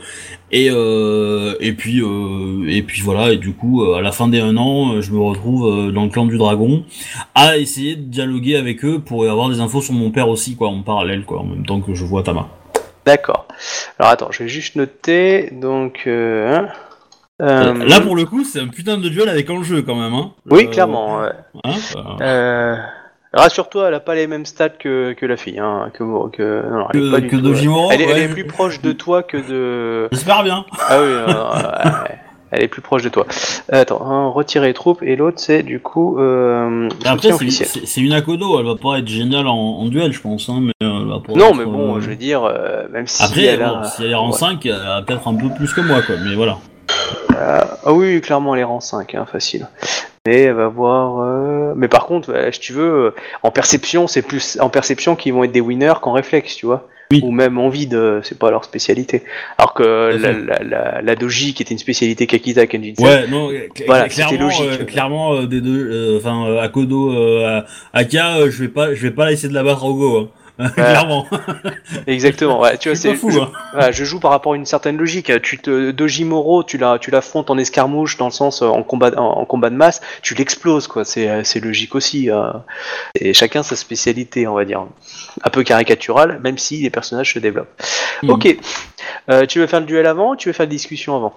et 0.52 0.66
et 0.66 1.72
puis 1.72 2.00
euh, 2.02 2.66
et 2.68 2.82
puis 2.82 3.02
voilà 3.02 3.32
et 3.32 3.36
du 3.36 3.52
coup, 3.52 3.84
à 3.94 4.00
la 4.02 4.12
fin 4.12 4.28
des 4.28 4.40
un 4.40 4.56
an, 4.56 5.00
je 5.00 5.12
me 5.12 5.20
retrouve 5.20 5.92
dans 5.92 6.04
le 6.04 6.10
clan 6.10 6.26
du 6.26 6.38
dragon 6.38 6.84
à 7.34 7.56
essayer 7.56 7.96
de 7.96 8.02
dialoguer 8.02 8.56
avec 8.56 8.84
eux 8.84 9.00
pour 9.00 9.28
avoir 9.28 9.48
des 9.48 9.60
infos 9.60 9.80
sur 9.82 9.94
mon 9.94 10.10
père 10.10 10.28
aussi, 10.28 10.56
quoi, 10.56 10.68
en 10.68 10.82
parallèle, 10.82 11.24
quoi, 11.24 11.40
en 11.40 11.44
même 11.44 11.66
temps 11.66 11.80
que 11.80 11.94
je 11.94 12.04
vois 12.04 12.22
Tama. 12.22 12.48
D'accord. 13.06 13.46
Alors 13.98 14.12
attends, 14.12 14.30
je 14.30 14.42
vais 14.42 14.48
juste 14.48 14.76
noter. 14.76 15.50
Donc, 15.52 16.02
hein, 16.06 16.68
euh, 17.40 17.74
Là, 17.84 18.00
pour 18.00 18.16
le 18.16 18.24
coup, 18.24 18.44
c'est 18.44 18.60
un 18.60 18.68
putain 18.68 18.98
de 18.98 19.08
duel 19.08 19.28
avec 19.28 19.48
enjeu 19.50 19.82
quand 19.82 19.94
même, 19.96 20.14
hein. 20.14 20.32
oui, 20.50 20.66
Euh, 20.66 20.70
clairement. 20.70 21.20
ouais. 21.20 21.28
hein, 21.64 21.70
euh, 22.20 22.74
Euh, 22.74 22.76
Rassure-toi, 23.32 23.88
elle 23.88 23.94
a 23.94 24.00
pas 24.00 24.16
les 24.16 24.26
mêmes 24.26 24.44
stats 24.44 24.70
que, 24.70 25.12
que 25.12 25.24
la 25.24 25.36
fille, 25.36 25.60
hein, 25.60 25.90
que, 25.94 25.98
que, 26.30 26.68
non, 26.68 26.86
elle 26.92 27.00
est 27.00 27.02
que, 27.04 27.10
pas 27.12 27.20
du 27.20 27.28
que 27.28 27.36
tout, 27.36 27.42
de 27.42 27.54
Jimoro, 27.54 27.90
Elle 27.92 28.00
est, 28.02 28.28
plus 28.28 28.44
proche 28.46 28.80
de 28.82 28.90
toi 28.92 29.22
que 29.22 29.36
de. 29.36 30.08
J'espère 30.10 30.42
bien. 30.42 30.64
Ah 30.88 30.98
oui, 31.00 31.06
euh, 31.06 32.14
elle 32.50 32.64
est 32.64 32.68
plus 32.68 32.82
proche 32.82 33.02
de 33.02 33.08
toi. 33.08 33.26
Attends, 33.70 34.04
un, 34.04 34.28
retirer 34.30 34.66
les 34.66 34.74
troupes 34.74 35.00
et 35.04 35.14
l'autre 35.14 35.38
c'est 35.38 35.62
du 35.62 35.78
coup 35.78 36.18
euh, 36.18 36.88
Après, 37.04 37.30
c'est- 37.50 38.00
une 38.00 38.12
Akodo, 38.14 38.58
elle 38.58 38.66
va 38.66 38.74
pas 38.74 38.98
être 38.98 39.06
géniale 39.06 39.46
en, 39.46 39.54
en 39.54 39.86
duel, 39.86 40.12
je 40.12 40.20
pense. 40.20 40.48
Hein, 40.48 40.58
mais, 40.62 40.72
elle 40.80 40.88
va 41.08 41.20
pas 41.24 41.32
Non, 41.34 41.50
être, 41.50 41.54
mais 41.54 41.64
bon, 41.66 41.96
euh, 41.98 42.00
je 42.00 42.10
veux 42.10 42.16
dire, 42.16 42.42
euh, 42.42 42.88
même 42.90 43.06
si 43.06 43.22
Après, 43.22 43.44
elle 43.44 43.60
bon, 43.60 43.76
a... 43.76 43.84
si 43.84 44.02
elle 44.02 44.10
est 44.10 44.14
en 44.14 44.32
ouais. 44.32 44.36
5, 44.36 44.66
elle 44.66 44.72
a 44.72 45.02
peut-être 45.02 45.28
un 45.28 45.34
peu 45.36 45.50
plus 45.54 45.72
que 45.72 45.82
moi, 45.82 46.02
quoi. 46.02 46.16
Mais 46.24 46.34
voilà. 46.34 46.58
Euh, 47.40 47.60
ah 47.84 47.92
oui, 47.92 48.20
clairement, 48.20 48.54
elle 48.54 48.60
est 48.60 48.64
rang 48.64 48.80
5, 48.80 49.14
hein, 49.14 49.26
facile. 49.30 49.66
Mais 50.26 50.42
elle 50.42 50.54
va 50.54 50.68
voir. 50.68 51.20
euh, 51.20 51.72
Mais 51.76 51.88
par 51.88 52.06
contre, 52.06 52.30
euh, 52.32 52.50
si 52.52 52.60
tu 52.60 52.72
veux, 52.72 53.06
euh, 53.06 53.14
en 53.42 53.50
perception, 53.50 54.06
c'est 54.06 54.22
plus 54.22 54.58
en 54.60 54.68
perception 54.68 55.16
qu'ils 55.16 55.32
vont 55.32 55.44
être 55.44 55.52
des 55.52 55.60
winners 55.62 55.94
qu'en 56.02 56.12
réflexe, 56.12 56.54
tu 56.56 56.66
vois. 56.66 56.86
Oui. 57.12 57.20
Ou 57.24 57.32
même 57.32 57.58
en 57.58 57.68
vide, 57.70 57.94
euh, 57.94 58.20
c'est 58.22 58.38
pas 58.38 58.50
leur 58.52 58.62
spécialité. 58.64 59.24
Alors 59.58 59.74
que 59.74 59.82
à 60.14 60.16
la, 60.16 60.32
la, 60.32 60.58
la, 60.62 61.02
la 61.02 61.16
doji, 61.16 61.54
qui 61.54 61.62
était 61.64 61.72
une 61.72 61.78
spécialité 61.78 62.28
Kakita 62.28 62.66
Kenjutsu, 62.68 63.02
Ouais, 63.02 63.26
non, 63.26 63.50
cl- 63.50 63.68
cl- 63.72 63.86
Voilà, 63.86 64.08
clairement, 64.08 64.38
logique. 64.38 64.80
euh, 64.80 64.84
clairement, 64.84 65.34
euh, 65.34 65.46
des 65.46 65.60
deux, 65.60 65.90
euh, 65.90 66.18
enfin, 66.18 66.46
euh, 66.46 66.60
Akodo, 66.60 67.12
euh, 67.12 67.62
Aka, 67.92 68.36
euh, 68.36 68.50
je 68.50 68.62
vais 68.62 68.68
pas, 68.68 68.94
je 68.94 69.02
vais 69.02 69.10
pas 69.10 69.32
essayer 69.32 69.48
de 69.48 69.54
la 69.54 69.64
battre 69.64 69.84
au 69.86 69.94
go, 69.94 70.18
hein. 70.18 70.28
clairement. 70.74 71.26
exactement. 72.06 72.60
Ouais, 72.60 72.76
tu 72.78 72.88
Je 72.88 72.94
vois, 72.94 72.96
c'est 73.00 73.14
fou, 73.14 73.30
je, 73.30 73.38
hein. 73.40 73.90
je 73.90 74.04
joue 74.04 74.20
par 74.20 74.30
rapport 74.30 74.52
à 74.52 74.56
une 74.56 74.66
certaine 74.66 74.96
logique. 74.96 75.30
Tu 75.42 75.58
te 75.58 75.90
Dojimoro, 75.90 76.62
tu 76.64 76.78
la, 76.78 76.98
tu 76.98 77.10
l'affrontes 77.10 77.50
en 77.50 77.58
escarmouche 77.58 78.16
dans 78.16 78.26
le 78.26 78.30
sens 78.32 78.62
euh, 78.62 78.66
en 78.66 78.82
combat, 78.82 79.10
en, 79.16 79.22
en 79.40 79.44
combat 79.44 79.70
de 79.70 79.76
masse, 79.76 80.00
tu 80.22 80.34
l'exploses, 80.34 80.86
quoi. 80.86 81.04
C'est, 81.04 81.28
euh, 81.28 81.42
c'est 81.44 81.60
logique 81.60 81.94
aussi. 81.94 82.30
euh. 82.30 82.50
Et 83.14 83.34
chacun 83.34 83.62
sa 83.62 83.76
spécialité, 83.76 84.46
on 84.46 84.54
va 84.54 84.64
dire. 84.64 84.84
Un 85.42 85.50
peu 85.50 85.62
caricatural, 85.62 86.40
même 86.42 86.58
si 86.58 86.82
les 86.82 86.90
personnages 86.90 87.32
se 87.34 87.38
développent. 87.38 87.80
Mhm. 88.22 88.30
Ok. 88.30 88.56
Euh, 89.30 89.46
tu 89.46 89.58
veux 89.60 89.66
faire 89.66 89.80
le 89.80 89.86
duel 89.86 90.06
avant 90.06 90.32
ou 90.32 90.36
tu 90.36 90.48
veux 90.48 90.52
faire 90.52 90.66
la 90.66 90.70
discussion 90.70 91.16
avant? 91.16 91.34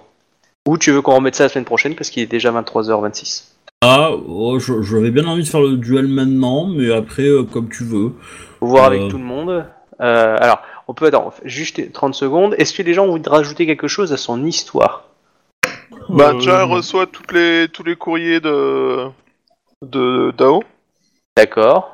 Ou 0.66 0.78
tu 0.78 0.90
veux 0.90 1.02
qu'on 1.02 1.14
remette 1.16 1.34
ça 1.34 1.44
la 1.44 1.48
semaine 1.50 1.64
prochaine 1.66 1.94
parce 1.94 2.10
qu'il 2.10 2.22
est 2.22 2.26
déjà 2.26 2.50
23h26 2.50 3.44
Ah, 3.82 4.10
oh, 4.12 4.58
je- 4.58 4.80
j'avais 4.82 5.10
bien 5.10 5.26
envie 5.26 5.42
de 5.42 5.48
faire 5.48 5.60
le 5.60 5.76
duel 5.76 6.06
maintenant, 6.08 6.66
mais 6.66 6.90
après, 6.90 7.24
euh, 7.24 7.42
comme 7.42 7.68
tu 7.68 7.84
veux. 7.84 8.12
Faut 8.64 8.70
voir 8.70 8.84
Euh. 8.84 8.86
avec 8.96 9.08
tout 9.10 9.18
le 9.18 9.24
monde. 9.24 9.66
Euh, 10.00 10.36
alors, 10.40 10.60
on 10.88 10.94
peut 10.94 11.06
attends, 11.06 11.32
juste 11.44 11.92
30 11.92 12.14
secondes. 12.14 12.54
Est-ce 12.58 12.72
que 12.72 12.82
les 12.82 12.94
gens 12.94 13.04
ont 13.04 13.10
envie 13.12 13.20
de 13.20 13.28
rajouter 13.28 13.66
quelque 13.66 13.88
chose 13.88 14.10
à 14.12 14.16
son 14.16 14.42
histoire? 14.44 15.04
Bah, 16.08 16.30
Euh, 16.30 16.32
déjà, 16.34 16.62
elle 16.62 16.70
reçoit 16.70 17.06
toutes 17.06 17.32
les, 17.32 17.68
tous 17.70 17.82
les 17.84 17.94
courriers 17.94 18.40
de, 18.40 19.06
de 19.82 20.32
Dao, 20.38 20.62
D'accord. 21.36 21.90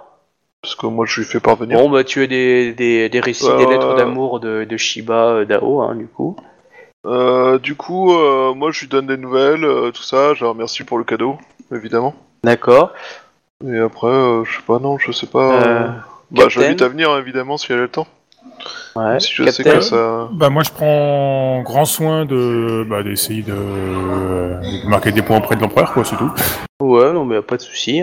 parce 0.63 0.75
que 0.77 0.87
moi 0.87 1.07
je 1.07 1.21
lui 1.21 1.27
fais 1.27 1.41
parvenir. 1.41 1.77
Bon, 1.79 1.91
bah 1.91 2.05
tu 2.05 2.23
as 2.23 2.27
des, 2.29 2.73
des, 2.73 3.09
des 3.09 3.21
récits, 3.21 3.49
Euh. 3.49 3.57
des 3.59 3.67
lettres 3.67 3.95
d'amour 3.97 4.39
de, 4.41 4.65
de 4.65 4.77
Shiba 4.77 5.25
euh, 5.41 5.45
Dao, 5.45 5.81
hein, 5.83 5.97
du 5.97 6.07
coup? 6.07 6.37
Euh, 7.07 7.59
du 7.59 7.75
coup, 7.75 8.13
euh, 8.15 8.55
moi 8.55 8.71
je 8.71 8.81
lui 8.81 8.89
donne 8.89 9.07
des 9.09 9.17
nouvelles, 9.17 9.65
euh, 9.65 9.91
tout 9.91 10.03
ça, 10.03 10.35
je 10.35 10.45
la 10.45 10.51
remercie 10.51 10.85
pour 10.85 10.99
le 10.99 11.05
cadeau, 11.05 11.37
évidemment. 11.75 12.15
D'accord. 12.45 12.93
Et 13.67 13.79
après, 13.79 14.07
euh, 14.09 14.45
je 14.45 14.57
sais 14.57 14.63
pas, 14.67 14.79
non, 14.79 14.99
je 14.99 15.13
sais 15.13 15.27
pas. 15.27 15.95
Bah, 16.31 16.49
j'invite 16.49 16.83
à 16.83 16.89
venir, 16.89 17.17
évidemment, 17.17 17.57
si 17.57 17.73
elle 17.73 17.79
a 17.79 17.83
le 17.83 17.89
temps. 17.89 18.07
Ouais. 18.97 19.21
si 19.21 19.33
je 19.33 19.49
sais 19.51 19.63
que 19.63 19.81
ça. 19.81 20.29
Bah 20.33 20.51
moi 20.51 20.63
je 20.65 20.71
prends 20.71 21.63
grand 21.63 21.85
soin 21.85 22.25
de 22.25 22.85
bah, 22.89 23.03
d'essayer 23.03 23.43
de, 23.43 23.53
de 23.53 24.89
marquer 24.89 25.13
des 25.13 25.23
points 25.23 25.39
auprès 25.39 25.55
de 25.55 25.61
l'empereur 25.61 25.93
quoi 25.93 26.05
c'est 26.05 26.17
tout. 26.17 26.33
Ouais, 26.81 27.13
non, 27.13 27.25
mais 27.25 27.43
pas 27.43 27.57
de 27.57 27.63
souci. 27.63 28.03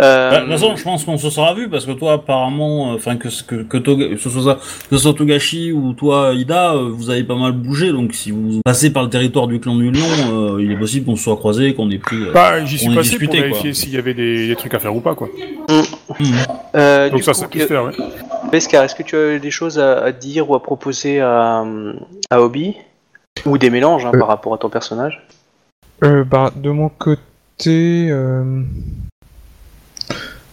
Euh, 0.00 0.30
Bah, 0.30 0.36
de 0.36 0.42
toute 0.44 0.52
façon, 0.52 0.76
je 0.76 0.84
pense 0.84 1.04
qu'on 1.04 1.18
se 1.18 1.28
sera 1.28 1.54
vu 1.54 1.68
parce 1.68 1.84
que 1.84 1.90
toi, 1.90 2.12
apparemment, 2.12 2.92
euh, 2.92 2.94
enfin 2.96 3.16
que 3.16 3.28
que 3.46 3.56
que, 3.62 3.76
Toga- 3.78 4.10
que 4.10 4.16
ce 4.16 4.30
soit 4.30 4.42
ça, 4.44 4.60
que 4.88 4.96
ce 4.96 5.02
soit 5.02 5.14
Togashi 5.14 5.72
ou 5.72 5.92
toi, 5.92 6.34
Ida, 6.34 6.74
euh, 6.74 6.88
vous 6.92 7.10
avez 7.10 7.24
pas 7.24 7.34
mal 7.34 7.50
bougé. 7.52 7.90
Donc, 7.90 8.14
si 8.14 8.30
vous 8.30 8.60
passez 8.64 8.92
par 8.92 9.02
le 9.02 9.10
territoire 9.10 9.48
du 9.48 9.58
clan 9.58 9.74
du 9.74 9.90
Lion, 9.90 10.54
euh, 10.56 10.62
il 10.62 10.70
est 10.70 10.76
possible 10.78 11.06
qu'on 11.06 11.16
se 11.16 11.24
soit 11.24 11.36
croisés, 11.36 11.74
qu'on 11.74 11.90
ait 11.90 11.98
pris. 11.98 12.16
euh, 12.16 12.32
Bah 12.32 12.64
j'y 12.64 12.78
suis 12.78 12.94
passé 12.94 13.10
disputé, 13.10 13.38
pour 13.38 13.46
vérifier 13.48 13.74
s'il 13.74 13.90
y 13.92 13.96
avait 13.96 14.14
des, 14.14 14.46
des 14.46 14.54
trucs 14.56 14.74
à 14.74 14.78
faire 14.78 14.94
ou 14.94 15.00
pas 15.00 15.16
quoi. 15.16 15.28
hmm. 15.68 15.82
euh, 16.76 17.10
Donc 17.10 17.18
du 17.18 17.24
ça 17.24 17.32
coup, 17.32 17.38
ça 17.40 17.48
peut 17.48 17.58
se 17.58 17.66
faire 17.66 17.84
ouais. 17.84 17.92
Beskar, 18.52 18.84
est-ce 18.84 18.94
que 18.94 19.02
tu 19.02 19.16
as 19.16 19.38
des 19.40 19.50
choses 19.50 19.78
à, 19.80 19.98
à 20.04 20.12
dire 20.12 20.48
ou 20.48 20.54
à 20.54 20.62
proposer 20.62 21.20
à, 21.20 21.64
à 22.30 22.40
Obi? 22.40 22.74
Ou 23.46 23.58
des 23.58 23.70
mélanges 23.70 24.06
hein, 24.06 24.12
Euh. 24.14 24.18
par 24.18 24.28
rapport 24.28 24.54
à 24.54 24.58
ton 24.58 24.68
personnage? 24.68 25.26
Euh, 26.04 26.22
bah, 26.24 26.50
de 26.54 26.70
mon 26.70 26.88
côté, 26.88 28.08
euh... 28.10 28.62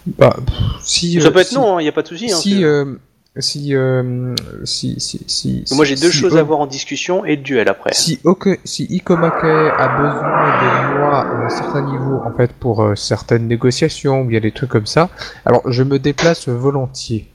bah, 0.08 0.36
pff, 0.46 0.56
si. 0.82 1.20
Ça 1.22 1.28
euh, 1.28 1.32
peut 1.32 1.40
être 1.40 1.48
si- 1.48 1.56
non, 1.56 1.80
il 1.80 1.84
n'y 1.84 1.90
a 1.90 1.92
pas 1.92 2.02
de 2.02 2.08
souci. 2.08 2.32
hein, 2.32 2.36
Si, 2.36 2.64
euh, 2.64 2.96
si, 3.38 3.76
euh, 3.76 4.34
si, 4.64 4.96
si, 5.00 5.20
si, 5.28 5.64
Moi 5.74 5.84
j'ai 5.86 5.96
deux 5.96 6.12
si- 6.12 6.18
choses 6.18 6.36
euh, 6.36 6.40
à 6.40 6.44
voir 6.44 6.60
en 6.60 6.68
discussion 6.68 7.26
et 7.26 7.36
le 7.36 7.42
duel 7.42 7.68
après. 7.68 7.94
Si, 7.94 8.20
ok, 8.24 8.60
si 8.64 8.84
Ikomake 8.86 9.44
a 9.44 9.88
besoin 9.98 10.94
de 10.94 11.00
moi 11.00 11.20
à 11.20 11.46
un 11.46 11.50
certain 11.50 11.82
niveau, 11.82 12.22
en 12.26 12.32
fait, 12.36 12.54
pour 12.54 12.82
euh, 12.84 12.96
certaines 12.96 13.48
négociations, 13.48 14.22
ou 14.22 14.30
il 14.32 14.36
y 14.36 14.38
a 14.38 14.42
des 14.42 14.52
trucs 14.52 14.70
comme 14.70 14.86
ça, 14.86 15.10
alors 15.46 15.62
je 15.70 15.84
me 15.84 16.00
déplace 16.00 16.48
volontiers. 16.48 17.28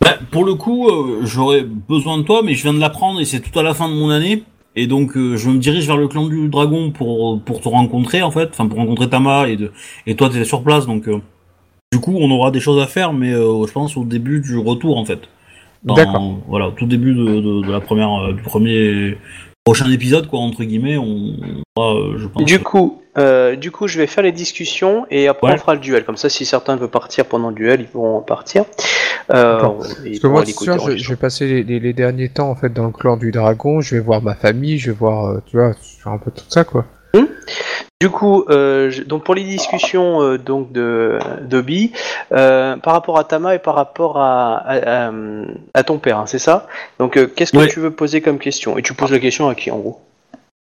Bah, 0.00 0.14
pour 0.30 0.44
le 0.44 0.54
coup, 0.54 0.88
euh, 0.88 1.20
j'aurais 1.24 1.62
besoin 1.62 2.18
de 2.18 2.22
toi, 2.22 2.42
mais 2.44 2.54
je 2.54 2.62
viens 2.62 2.74
de 2.74 2.78
l'apprendre 2.80 3.18
et 3.20 3.24
c'est 3.24 3.40
tout 3.40 3.58
à 3.58 3.62
la 3.62 3.74
fin 3.74 3.88
de 3.88 3.94
mon 3.94 4.10
année. 4.10 4.44
Et 4.78 4.86
donc, 4.86 5.16
euh, 5.16 5.36
je 5.38 5.48
me 5.48 5.56
dirige 5.58 5.86
vers 5.86 5.96
le 5.96 6.06
clan 6.06 6.26
du 6.26 6.48
dragon 6.50 6.90
pour 6.90 7.40
pour 7.42 7.62
te 7.62 7.68
rencontrer 7.68 8.22
en 8.22 8.30
fait, 8.30 8.50
enfin 8.50 8.66
pour 8.68 8.76
rencontrer 8.78 9.08
Tama 9.08 9.48
et 9.48 9.56
de 9.56 9.72
et 10.06 10.14
toi 10.16 10.28
t'étais 10.28 10.44
sur 10.44 10.62
place, 10.62 10.84
donc 10.86 11.08
euh, 11.08 11.18
du 11.92 12.00
coup 12.00 12.14
on 12.18 12.30
aura 12.30 12.50
des 12.50 12.60
choses 12.60 12.82
à 12.82 12.86
faire, 12.86 13.12
mais 13.12 13.32
euh, 13.32 13.66
je 13.66 13.72
pense 13.72 13.96
au 13.96 14.04
début 14.04 14.40
du 14.40 14.58
retour 14.58 14.96
en 14.98 15.04
fait. 15.04 15.20
Dans- 15.84 15.94
D'accord. 15.94 16.38
Voilà, 16.48 16.68
au 16.68 16.70
tout 16.72 16.86
début 16.86 17.14
de, 17.14 17.24
de, 17.40 17.66
de 17.66 17.70
la 17.72 17.80
première 17.80 18.12
euh, 18.12 18.32
du 18.32 18.42
premier 18.42 19.16
prochain 19.64 19.90
épisode 19.90 20.26
quoi 20.28 20.40
entre 20.40 20.64
guillemets, 20.64 20.96
on 20.96 21.36
aura, 21.76 21.94
euh, 21.94 22.18
je 22.18 22.26
pense. 22.26 22.44
Du 22.44 22.58
coup, 22.60 23.02
euh, 23.18 23.56
du 23.56 23.70
coup, 23.70 23.86
je 23.88 23.98
vais 23.98 24.06
faire 24.06 24.24
les 24.24 24.32
discussions 24.32 25.06
et 25.10 25.28
après 25.28 25.48
Ouais. 25.48 25.54
on 25.54 25.58
fera 25.58 25.74
le 25.74 25.80
duel. 25.80 26.04
Comme 26.04 26.16
ça, 26.16 26.28
si 26.28 26.44
certains 26.44 26.76
veulent 26.76 26.90
partir 26.90 27.24
pendant 27.26 27.48
le 27.50 27.54
duel, 27.54 27.80
ils 27.82 27.86
pourront 27.86 28.20
partir. 28.20 28.64
Euh, 29.32 29.60
Parce 29.60 29.94
que 30.20 30.26
moi, 30.26 30.44
c'est 30.44 30.52
sûr, 30.52 30.78
je, 30.78 30.96
je 30.96 31.08
vais 31.08 31.16
passer 31.16 31.46
les, 31.46 31.62
les- 31.64 31.80
les 31.80 31.92
derniers 31.92 32.28
temps, 32.28 32.50
en 32.50 32.54
fait, 32.54 32.72
dans 32.72 32.86
le 32.86 32.92
clan 32.92 33.16
du 33.16 33.30
dragon, 33.32 33.80
je 33.80 33.94
vais 33.96 34.00
voir 34.00 34.22
ma 34.22 34.34
famille, 34.34 34.78
je 34.78 34.90
vais 34.90 34.96
voir, 34.96 35.26
euh, 35.26 35.38
tu 35.46 35.56
vois, 35.56 35.72
faire 35.74 36.12
un 36.12 36.18
peu 36.18 36.30
tout 36.30 36.44
ça, 36.48 36.64
quoi. 36.64 36.84
Du 38.00 38.10
coup, 38.10 38.44
euh, 38.50 38.90
je- 38.90 39.02
donc 39.02 39.24
pour 39.24 39.34
les 39.34 39.42
discussions 39.44 40.20
euh, 40.22 40.36
donc 40.38 40.70
de 40.72 41.18
d'Obi, 41.42 41.92
euh, 42.32 42.76
par 42.76 42.92
rapport 42.92 43.18
à 43.18 43.24
Tama 43.24 43.54
et 43.54 43.58
par 43.58 43.74
rapport 43.74 44.18
à, 44.18 44.56
à, 44.58 45.08
à- 45.08 45.12
à 45.74 45.82
ton 45.82 45.98
père, 45.98 46.18
hein, 46.18 46.26
c'est 46.26 46.38
ça? 46.38 46.66
Donc 46.98 47.16
euh, 47.16 47.26
qu'est-ce 47.26 47.52
que 47.52 47.58
Ouais. 47.58 47.68
tu 47.68 47.80
veux 47.80 47.90
poser 47.90 48.20
comme 48.20 48.38
question? 48.38 48.76
Et 48.76 48.82
tu 48.82 48.92
poses 48.92 49.12
la 49.12 49.18
question 49.18 49.48
à 49.48 49.54
qui 49.54 49.70
en 49.70 49.78
gros? 49.78 50.00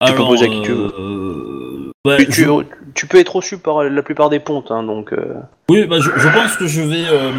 Tu 0.05 0.11
peux 0.11 0.17
Alors, 0.17 0.29
poser 0.29 0.45
à 0.45 0.49
qui 0.49 0.61
tu 0.61 0.71
veux. 0.71 0.91
euh, 0.99 1.91
bah, 2.05 2.17
tu, 2.17 2.27
tu- 2.27 2.43
je- 2.43 2.49
tu 2.93 3.07
peux 3.07 3.17
être 3.19 3.35
reçu 3.35 3.57
par 3.57 3.83
la 3.83 4.01
plupart 4.03 4.29
des 4.29 4.39
pontes, 4.39 4.71
hein, 4.71 4.83
donc. 4.83 5.11
euh, 5.13 5.35
Oui, 5.69 5.85
bah, 5.87 5.97
je, 5.99 6.09
je 6.17 6.29
pense 6.29 6.55
que 6.57 6.67
je 6.67 6.81
vais, 6.81 7.05
euh, 7.09 7.31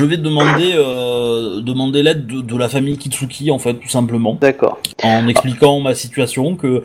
je 0.00 0.06
vais 0.06 0.16
demander, 0.18 0.72
euh, 0.76 1.60
demander 1.60 2.02
l'aide 2.02 2.26
de, 2.26 2.40
de 2.40 2.56
la 2.56 2.68
famille 2.68 2.96
Kitsuki 2.98 3.50
en 3.50 3.58
fait, 3.58 3.74
tout 3.74 3.88
simplement, 3.88 4.38
D'accord. 4.40 4.78
en 5.02 5.26
expliquant 5.28 5.80
ma 5.80 5.94
situation 5.94 6.56
que 6.56 6.84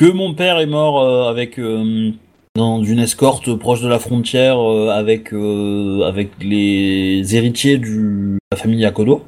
que 0.00 0.10
mon 0.10 0.32
père 0.32 0.58
est 0.58 0.66
mort 0.66 1.02
euh, 1.02 1.28
avec 1.28 1.58
euh, 1.58 2.12
dans 2.54 2.82
une 2.82 3.00
escorte 3.00 3.54
proche 3.56 3.82
de 3.82 3.88
la 3.88 3.98
frontière 3.98 4.58
euh, 4.58 4.88
avec 4.88 5.34
avec 5.34 6.30
les 6.40 7.36
héritiers 7.36 7.76
de 7.76 8.38
la 8.50 8.56
famille 8.56 8.86
Akodo. 8.86 9.22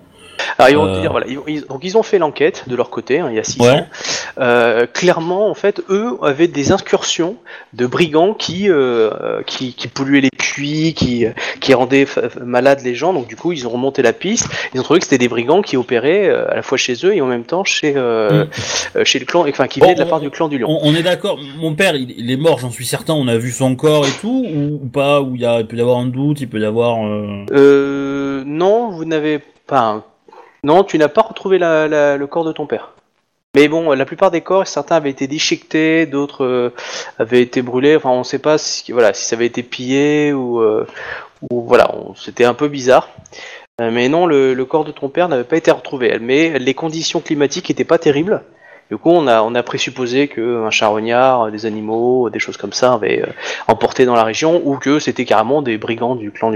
Alors 0.59 0.71
ils 0.71 0.77
vont 0.77 0.87
te 0.93 0.99
Euh. 0.99 1.01
dire, 1.01 1.11
voilà, 1.13 1.27
ils, 1.29 1.39
ils- 1.49 1.67
donc 1.67 1.81
ils 1.83 1.97
ont 1.97 2.03
fait 2.03 2.19
l'enquête 2.19 2.65
de 2.69 2.77
leur 2.77 2.91
côté, 2.91 3.21
hein, 3.21 3.29
il 3.31 3.37
y 3.37 3.39
a 3.39 3.45
600. 3.45 3.65
Ouais. 3.65 3.85
Euh, 4.39 4.87
clairement, 4.87 5.49
en 5.51 5.55
fait, 5.55 5.81
eux 5.91 6.17
avaient 6.23 6.49
des 6.49 6.73
incursions 6.73 7.37
de 7.75 7.87
brigands 7.87 8.35
qui 8.35 8.69
euh, 8.71 9.43
qui, 9.47 9.75
qui 9.75 9.89
polluaient 9.89 10.21
les 10.21 10.31
puits, 10.37 10.95
qui 10.95 11.27
qui 11.61 11.75
rendaient 11.75 12.07
malades 12.43 12.81
les 12.85 12.95
gens. 12.95 13.13
Donc 13.13 13.27
du 13.27 13.37
coup, 13.37 13.53
ils 13.53 13.67
ont 13.67 13.71
remonté 13.71 14.03
la 14.03 14.13
piste. 14.13 14.49
Ils 14.75 14.81
ont 14.81 14.83
trouvé 14.83 15.01
que 15.01 15.05
c'était 15.07 15.19
des 15.19 15.29
brigands 15.29 15.63
qui 15.63 15.77
opéraient 15.77 16.29
euh, 16.29 16.51
à 16.51 16.57
la 16.57 16.63
fois 16.63 16.79
chez 16.79 16.95
eux 17.05 17.15
et 17.15 17.21
en 17.21 17.27
même 17.27 17.45
temps 17.45 17.65
chez 17.65 17.95
euh, 17.97 18.45
chez 19.05 19.19
le 19.19 19.25
clan, 19.27 19.45
enfin 19.49 19.67
qui 19.69 19.81
Bon, 19.81 19.87
venaient 19.87 19.95
de 19.95 20.01
la 20.01 20.07
on- 20.07 20.11
part 20.11 20.21
du 20.21 20.31
clan 20.31 20.49
du 20.49 20.59
Lion. 20.59 20.69
On, 20.71 20.91
on 20.91 20.95
est 20.95 21.03
d'accord. 21.03 21.39
Mon 21.59 21.75
père, 21.75 21.95
il, 21.97 22.11
il 22.19 22.31
est 22.31 22.37
mort, 22.37 22.59
j'en 22.59 22.71
suis 22.71 22.87
certain. 22.87 23.15
On 23.15 23.29
a 23.29 23.37
vu 23.37 23.51
son 23.51 23.75
corps 23.77 24.07
et 24.07 24.11
tout, 24.21 24.45
ou, 24.49 24.81
ou 24.83 24.89
pas 24.89 25.21
Où 25.23 25.35
il 25.35 25.41
y 25.43 25.47
a, 25.47 25.61
il 25.61 25.67
peut 25.67 25.77
y 25.77 25.81
avoir 25.81 25.99
un 25.99 26.07
doute, 26.07 26.41
il 26.41 26.49
peut 26.49 26.61
y 26.61 26.65
avoir. 26.65 26.99
non, 28.45 28.91
vous 28.91 29.05
n'avez 29.05 29.41
pas. 29.67 30.05
Non, 30.65 30.85
tu 30.85 30.99
n'as 30.99 31.09
pas 31.09 31.23
retrouvé 31.23 31.59
la- 31.59 32.17
le 32.17 32.27
corps 32.27 32.45
de 32.45 32.53
ton 32.53 32.67
père. 32.67 32.93
Mais 33.55 33.69
bon, 33.69 33.93
la 33.93 34.07
plupart 34.07 34.31
des 34.31 34.41
corps, 34.41 34.67
certains 34.67 34.97
avaient 34.97 35.11
été 35.11 35.27
déchiquetés, 35.27 36.07
d'autres 36.07 36.45
euh, 36.45 36.71
avaient 37.19 37.43
été 37.43 37.61
brûlés. 37.63 37.97
Enfin, 37.97 38.11
on 38.11 38.21
ne 38.21 38.25
sait 38.25 38.39
pas 38.39 38.57
si, 38.59 38.93
voilà, 38.93 39.13
si 39.13 39.25
ça 39.27 39.37
avait 39.37 39.47
été 39.47 39.63
pillé 39.63 40.33
ou, 40.33 40.61
euh, 40.61 40.87
voilà, 41.51 41.91
c'était 42.17 42.45
un 42.45 42.55
peu 42.55 42.69
bizarre. 42.69 43.11
Euh, 43.81 43.91
mais 43.91 44.09
non, 44.09 44.27
le 44.27 44.65
corps 44.65 44.85
de 44.85 44.93
ton 44.93 45.09
père 45.09 45.29
n'avait 45.29 45.45
pas 45.45 45.57
été 45.57 45.71
retrouvé. 45.71 46.19
Mais 46.21 46.59
les 46.59 46.75
conditions 46.75 47.21
climatiques 47.21 47.69
n'étaient 47.69 47.85
pas 47.85 47.99
terribles. 47.99 48.43
Du 48.93 48.99
coup, 48.99 49.09
on 49.09 49.27
a, 49.27 49.41
on 49.41 49.55
a 49.55 49.63
présupposé 49.63 50.29
qu'un 50.29 50.69
charognard, 50.69 51.51
des 51.51 51.65
animaux, 51.65 52.29
des 52.29 52.39
choses 52.39 52.59
comme 52.59 52.75
ça 52.75 52.93
avaient 52.93 53.23
euh, 53.23 53.33
emporté 53.67 54.05
dans 54.05 54.15
la 54.15 54.23
région, 54.23 54.61
ou 54.67 54.77
que 54.77 54.99
c'était 54.99 55.25
carrément 55.25 55.63
des 55.63 55.79
brigands 55.79 56.15
du 56.15 56.31
clan 56.31 56.53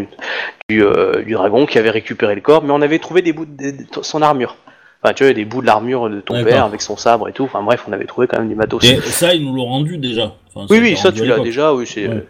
euh, 0.71 1.23
du 1.23 1.33
dragon 1.33 1.65
qui 1.65 1.79
avait 1.79 1.89
récupéré 1.89 2.35
le 2.35 2.43
corps, 2.43 2.63
mais 2.63 2.73
on 2.73 2.83
avait 2.83 2.99
trouvé 2.99 3.23
des 3.23 3.33
bouts 3.33 3.47
de 3.47 3.73
son 4.03 4.21
armure. 4.21 4.59
Enfin, 5.03 5.15
tu 5.15 5.25
vois, 5.25 5.33
des 5.33 5.45
bouts 5.45 5.61
de 5.61 5.67
l'armure 5.67 6.09
de 6.11 6.21
ton 6.21 6.35
père 6.43 6.65
avec 6.65 6.81
son 6.83 6.97
sabre 6.97 7.29
et 7.29 7.33
tout. 7.33 7.45
Enfin, 7.45 7.63
bref, 7.63 7.85
on 7.89 7.93
avait 7.93 8.07
trouvé 8.07 8.27
quand 8.27 8.39
même 8.39 8.49
du 8.49 8.55
matos. 8.55 8.83
Et 8.85 9.01
ça, 9.03 9.35
ils 9.35 9.45
nous 9.45 9.55
l'ont 9.55 9.67
rendu 9.67 9.99
déjà. 9.99 10.33
Enfin, 10.55 10.67
Oui, 10.71 10.79
oui, 10.81 10.97
ça 10.97 11.13
tu 11.13 11.25
l'as 11.27 11.39
déjà, 11.39 11.75
oui, 11.75 11.87
c'est 11.87 12.09
Ouais. 12.09 12.15
euh, 12.15 12.21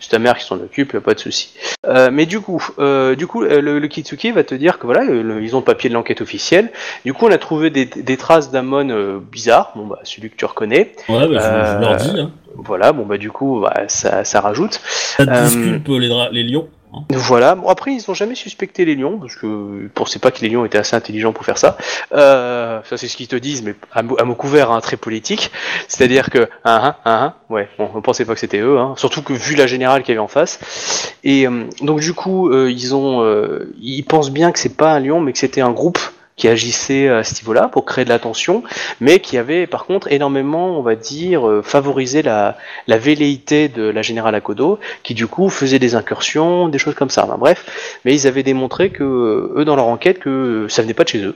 c'est 0.00 0.10
ta 0.10 0.18
mère 0.18 0.36
qui 0.36 0.44
s'en 0.44 0.56
occupe, 0.56 0.92
y 0.92 0.96
a 0.96 1.00
pas 1.00 1.14
de 1.14 1.20
souci. 1.20 1.54
Euh, 1.86 2.10
mais 2.12 2.26
du 2.26 2.40
coup, 2.40 2.60
euh, 2.80 3.14
du 3.14 3.26
coup, 3.28 3.42
le, 3.42 3.60
le 3.78 3.88
Kitsuki 3.88 4.32
va 4.32 4.42
te 4.42 4.56
dire 4.56 4.78
que 4.80 4.86
voilà, 4.86 5.04
le- 5.04 5.40
ils 5.42 5.54
ont 5.54 5.60
le 5.60 5.64
papier 5.64 5.88
de 5.88 5.94
l'enquête 5.94 6.20
officielle. 6.20 6.70
Du 7.04 7.14
coup, 7.14 7.26
on 7.26 7.30
a 7.30 7.38
trouvé 7.38 7.70
des, 7.70 7.84
des 7.86 8.16
traces 8.16 8.50
d'Amon 8.50 8.90
euh, 8.90 9.18
bizarres. 9.20 9.70
Bon, 9.76 9.86
bah, 9.86 10.00
celui 10.02 10.28
que 10.30 10.36
tu 10.36 10.44
reconnais. 10.44 10.92
Ouais, 11.08 11.28
bah, 11.28 11.28
je, 11.28 11.76
je 11.76 11.80
leur 11.80 11.96
dis. 11.96 12.20
Hein. 12.20 12.32
Voilà, 12.56 12.92
bon, 12.92 13.06
bah, 13.06 13.18
du 13.18 13.30
coup, 13.30 13.60
bah, 13.60 13.84
ça, 13.86 14.24
ça 14.24 14.40
rajoute. 14.40 14.80
Ça 14.84 15.24
te 15.24 15.44
disculpe 15.44 15.86
les, 15.88 16.10
les 16.32 16.42
lions. 16.42 16.68
Voilà. 17.10 17.54
Bon, 17.54 17.68
après, 17.68 17.92
ils 17.92 18.02
n'ont 18.08 18.14
jamais 18.14 18.34
suspecté 18.34 18.84
les 18.84 18.94
lions, 18.94 19.18
parce 19.18 19.36
que 19.36 19.80
je 19.82 19.88
pensais 19.88 20.18
pas 20.18 20.30
que 20.30 20.40
les 20.40 20.48
lions 20.48 20.64
étaient 20.64 20.78
assez 20.78 20.96
intelligents 20.96 21.32
pour 21.32 21.44
faire 21.44 21.58
ça. 21.58 21.76
Euh, 22.12 22.80
ça, 22.84 22.96
c'est 22.96 23.08
ce 23.08 23.16
qu'ils 23.16 23.28
te 23.28 23.36
disent, 23.36 23.62
mais 23.62 23.74
à, 23.92 24.00
à 24.00 24.24
mot 24.24 24.34
couvert, 24.34 24.70
hein, 24.70 24.80
très 24.80 24.96
politique. 24.96 25.50
C'est-à-dire 25.88 26.30
que, 26.30 26.48
ah, 26.64 26.96
ah, 26.96 27.00
ah, 27.04 27.34
ouais, 27.50 27.68
bon, 27.78 27.90
on 27.94 28.00
pensait 28.00 28.24
pas 28.24 28.34
que 28.34 28.40
c'était 28.40 28.60
eux, 28.60 28.78
hein, 28.78 28.94
surtout 28.96 29.22
que 29.22 29.32
vu 29.32 29.54
la 29.54 29.66
générale 29.66 30.02
qu'il 30.02 30.14
y 30.14 30.16
avait 30.16 30.24
en 30.24 30.28
face. 30.28 31.14
Et 31.24 31.46
euh, 31.46 31.64
donc, 31.82 32.00
du 32.00 32.12
coup, 32.12 32.50
euh, 32.50 32.70
ils 32.70 32.94
ont, 32.94 33.22
euh, 33.22 33.72
ils 33.80 34.02
pensent 34.02 34.30
bien 34.30 34.52
que 34.52 34.58
c'est 34.58 34.76
pas 34.76 34.92
un 34.92 35.00
lion, 35.00 35.20
mais 35.20 35.32
que 35.32 35.38
c'était 35.38 35.60
un 35.60 35.72
groupe 35.72 35.98
qui 36.36 36.48
agissait 36.48 37.08
à 37.08 37.24
ce 37.24 37.34
niveau-là 37.34 37.68
pour 37.68 37.84
créer 37.84 38.04
de 38.04 38.10
la 38.10 38.18
tension, 38.18 38.62
mais 39.00 39.20
qui 39.20 39.38
avait 39.38 39.66
par 39.66 39.86
contre 39.86 40.12
énormément, 40.12 40.78
on 40.78 40.82
va 40.82 40.94
dire, 40.94 41.48
euh, 41.48 41.62
favorisé 41.62 42.22
la, 42.22 42.56
la 42.86 42.98
velléité 42.98 43.68
de 43.68 43.82
la 43.82 44.02
générale 44.02 44.34
Akodo, 44.34 44.78
qui 45.02 45.14
du 45.14 45.26
coup 45.26 45.48
faisait 45.48 45.78
des 45.78 45.94
incursions, 45.94 46.68
des 46.68 46.78
choses 46.78 46.94
comme 46.94 47.10
ça. 47.10 47.26
Bref, 47.38 48.00
mais 48.04 48.14
ils 48.14 48.26
avaient 48.26 48.42
démontré 48.42 48.90
que 48.90 49.02
euh, 49.02 49.54
eux 49.56 49.64
dans 49.64 49.76
leur 49.76 49.86
enquête 49.86 50.18
que 50.18 50.66
ça 50.68 50.82
venait 50.82 50.94
pas 50.94 51.04
de 51.04 51.08
chez 51.08 51.22
eux. 51.24 51.34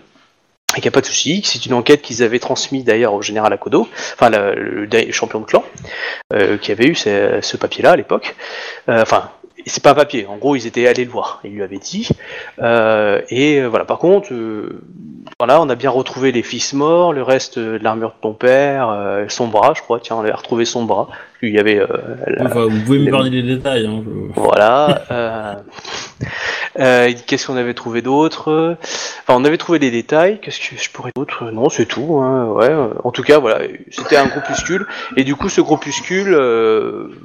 Et 0.70 0.74
qu'il 0.74 0.84
n'y 0.84 0.88
a 0.88 0.92
pas 0.92 1.00
de 1.00 1.06
souci, 1.06 1.42
c'est 1.44 1.66
une 1.66 1.74
enquête 1.74 2.00
qu'ils 2.00 2.22
avaient 2.22 2.38
transmise 2.38 2.84
d'ailleurs 2.84 3.14
au 3.14 3.22
général 3.22 3.52
Akodo, 3.52 3.88
enfin 4.14 4.30
le, 4.30 4.88
champion 5.10 5.40
de 5.40 5.44
clan, 5.44 5.64
euh, 6.32 6.58
qui 6.58 6.70
avait 6.70 6.86
eu 6.86 6.94
ce, 6.94 7.40
ce 7.42 7.56
papier-là 7.56 7.92
à 7.92 7.96
l'époque. 7.96 8.36
Euh, 8.88 9.02
enfin, 9.02 9.30
c'est 9.66 9.82
pas 9.82 9.90
un 9.90 9.94
papier, 9.94 10.26
en 10.26 10.36
gros 10.36 10.56
ils 10.56 10.66
étaient 10.66 10.86
allés 10.86 11.04
le 11.04 11.10
voir, 11.10 11.40
ils 11.44 11.52
lui 11.52 11.62
avaient 11.62 11.78
dit. 11.78 12.08
Euh, 12.60 13.20
et 13.28 13.60
euh, 13.60 13.68
voilà, 13.68 13.84
par 13.84 13.98
contre, 13.98 14.32
euh, 14.32 14.82
voilà, 15.38 15.60
on 15.60 15.68
a 15.68 15.74
bien 15.74 15.90
retrouvé 15.90 16.32
les 16.32 16.42
fils 16.42 16.72
morts, 16.72 17.12
le 17.12 17.22
reste 17.22 17.58
de 17.58 17.78
l'armure 17.82 18.10
de 18.10 18.20
ton 18.20 18.32
père, 18.32 18.88
euh, 18.90 19.24
son 19.28 19.48
bras, 19.48 19.72
je 19.74 19.82
crois, 19.82 20.00
tiens, 20.00 20.16
on 20.16 20.20
avait 20.20 20.32
retrouvé 20.32 20.64
son 20.64 20.84
bras. 20.84 21.08
Il 21.42 21.54
y 21.54 21.58
avait 21.58 21.78
euh, 21.78 21.86
la- 22.26 22.44
Enfin, 22.44 22.66
vous 22.66 22.80
pouvez 22.84 22.98
me 22.98 23.10
parler 23.10 23.30
des 23.30 23.42
détails. 23.42 23.86
Hein, 23.86 24.02
je- 24.04 24.40
voilà. 24.40 25.02
Euh, 25.10 25.54
euh, 26.78 27.10
Qu'est-ce 27.26 27.46
qu'on 27.46 27.56
avait 27.56 27.72
trouvé 27.74 28.02
d'autre? 28.02 28.76
Enfin, 29.22 29.38
on 29.40 29.44
avait 29.44 29.56
trouvé 29.56 29.78
des 29.78 29.90
détails. 29.90 30.38
Qu'est-ce 30.42 30.60
que 30.60 30.76
je 30.82 30.90
pourrais 30.90 31.12
d'autre? 31.16 31.50
Non, 31.50 31.68
c'est 31.70 31.86
tout. 31.86 32.18
hein, 32.18 32.46
ouais. 32.52 32.70
En 33.04 33.10
tout 33.10 33.22
cas, 33.22 33.38
voilà, 33.38 33.60
c'était 33.90 34.16
un 34.16 34.26
groupuscule. 34.26 34.86
Et 35.16 35.24
du 35.24 35.34
coup, 35.34 35.48
ce 35.48 35.60
groupuscule, 35.62 36.36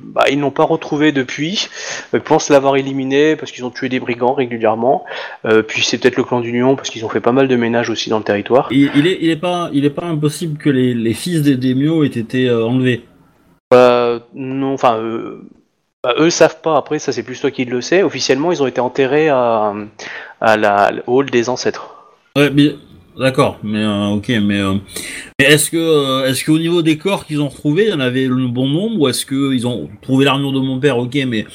bah, 0.03 0.23
ils 0.31 0.39
n'ont 0.39 0.51
pas 0.51 0.63
retrouvé 0.63 1.11
depuis. 1.11 1.67
Ils 2.13 2.21
pensent 2.21 2.49
l'avoir 2.49 2.77
éliminé 2.77 3.35
parce 3.35 3.51
qu'ils 3.51 3.65
ont 3.65 3.69
tué 3.69 3.89
des 3.89 3.99
brigands 3.99 4.33
régulièrement. 4.33 5.03
Puis 5.67 5.83
c'est 5.83 5.97
peut-être 5.97 6.15
le 6.17 6.23
clan 6.23 6.39
d'Union 6.39 6.75
parce 6.77 6.89
qu'ils 6.89 7.03
ont 7.05 7.09
fait 7.09 7.19
pas 7.19 7.33
mal 7.33 7.47
de 7.49 7.55
ménage 7.55 7.89
aussi 7.89 8.09
dans 8.09 8.17
le 8.19 8.23
territoire. 8.23 8.69
Il, 8.71 8.89
il 8.95 9.07
est, 9.07 9.17
il 9.21 9.29
est 9.29 9.35
pas, 9.35 9.69
il 9.73 9.83
est 9.85 9.89
pas 9.89 10.05
impossible 10.05 10.57
que 10.57 10.69
les, 10.69 10.93
les 10.93 11.13
fils 11.13 11.41
des 11.41 11.57
Démios 11.57 12.03
aient 12.03 12.07
été 12.07 12.49
enlevés. 12.51 13.03
Euh, 13.73 14.04
non, 14.35 14.73
enfin, 14.73 14.97
euh, 14.97 15.41
bah, 16.03 16.13
eux 16.19 16.29
savent 16.29 16.61
pas. 16.61 16.77
Après, 16.77 16.99
ça 16.99 17.11
c'est 17.11 17.23
plus 17.23 17.39
toi 17.41 17.49
qui 17.49 17.65
le 17.65 17.81
sais. 17.81 18.03
Officiellement, 18.03 18.51
ils 18.51 18.61
ont 18.61 18.67
été 18.67 18.79
enterrés 18.81 19.29
à, 19.29 19.73
à 20.41 20.57
la 20.57 20.91
hall 21.07 21.31
des 21.31 21.49
ancêtres. 21.49 21.95
Ouais, 22.37 22.49
mais 22.51 22.75
d'accord, 23.17 23.57
mais 23.63 23.81
euh, 23.83 24.07
ok, 24.09 24.27
mais, 24.43 24.59
euh, 24.59 24.73
mais 25.39 25.45
est-ce 25.45 25.71
que, 25.71 25.77
euh, 25.77 26.27
est-ce 26.27 26.43
qu'au 26.45 26.59
niveau 26.59 26.81
des 26.81 26.97
corps 26.97 27.25
qu'ils 27.25 27.41
ont 27.41 27.47
retrouvés, 27.47 27.85
il 27.85 27.89
y 27.89 27.93
en 27.93 28.01
avait 28.01 28.27
le 28.27 28.47
bon 28.47 28.67
nombre, 28.67 28.99
ou 28.99 29.07
est-ce 29.07 29.25
que 29.25 29.53
ils 29.53 29.65
ont 29.65 29.89
trouvé 30.01 30.25
l'armure 30.25 30.51
de 30.51 30.59
mon 30.59 30.79
père, 30.79 30.97
ok, 30.97 31.17
mais 31.27 31.45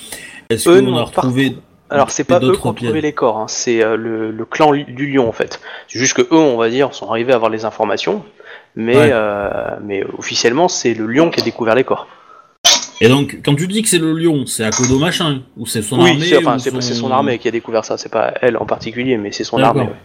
est-ce 0.49 0.69
qu'on 0.69 0.97
a 0.97 1.03
retrouvé 1.03 1.57
Alors 1.91 2.11
c'est 2.11 2.25
pas 2.25 2.41
eux 2.41 2.53
qui 2.57 2.67
ont 2.67 2.73
trouvé 2.73 3.03
les 3.03 3.13
corps, 3.13 3.37
hein, 3.39 3.47
c'est 3.47 3.85
euh, 3.85 3.97
le, 3.97 4.31
le 4.31 4.45
clan 4.47 4.73
du 4.73 5.13
lion 5.13 5.29
en 5.29 5.33
fait. 5.33 5.61
C'est 5.87 5.99
juste 5.99 6.15
que 6.15 6.23
eux, 6.23 6.39
on 6.39 6.57
va 6.57 6.71
dire, 6.71 6.95
sont 6.95 7.11
arrivés 7.11 7.33
à 7.33 7.37
avoir 7.37 7.51
les 7.51 7.67
informations, 7.67 8.25
mais 8.75 8.97
Ouais. 8.97 9.11
euh, 9.13 9.51
mais 9.85 10.03
officiellement 10.17 10.69
c'est 10.69 10.95
le 10.95 11.07
lion 11.07 11.29
qui 11.31 11.41
a 11.41 11.45
découvert 11.45 11.75
les 11.75 11.85
corps. 11.85 12.09
Et 13.01 13.09
donc, 13.09 13.39
quand 13.45 13.55
tu 13.55 13.67
dis 13.67 13.83
que 13.83 13.89
c'est 13.89 13.99
le 13.99 14.13
lion, 14.13 14.45
c'est 14.47 14.65
Akodo 14.65 14.99
machin, 14.99 15.43
ou 15.57 15.67
c'est 15.67 15.83
son 15.83 16.01
oui, 16.03 16.11
armée 16.11 16.25
c'est 16.25 16.37
enfin 16.37 16.59
c'est 16.59 16.83
c'est 16.83 16.95
son 16.95 17.11
armée 17.11 17.39
qui 17.39 17.49
a 17.49 17.51
découvert 17.51 17.85
ça, 17.85 17.97
c'est 17.97 18.11
pas 18.13 18.35
elle 18.43 18.57
en 18.59 18.67
particulier, 18.67 19.17
mais 19.17 19.33
c'est 19.33 19.45
son 19.45 19.57
D'accord. 19.57 19.71
armée. 19.83 19.91
ouais. 19.91 19.97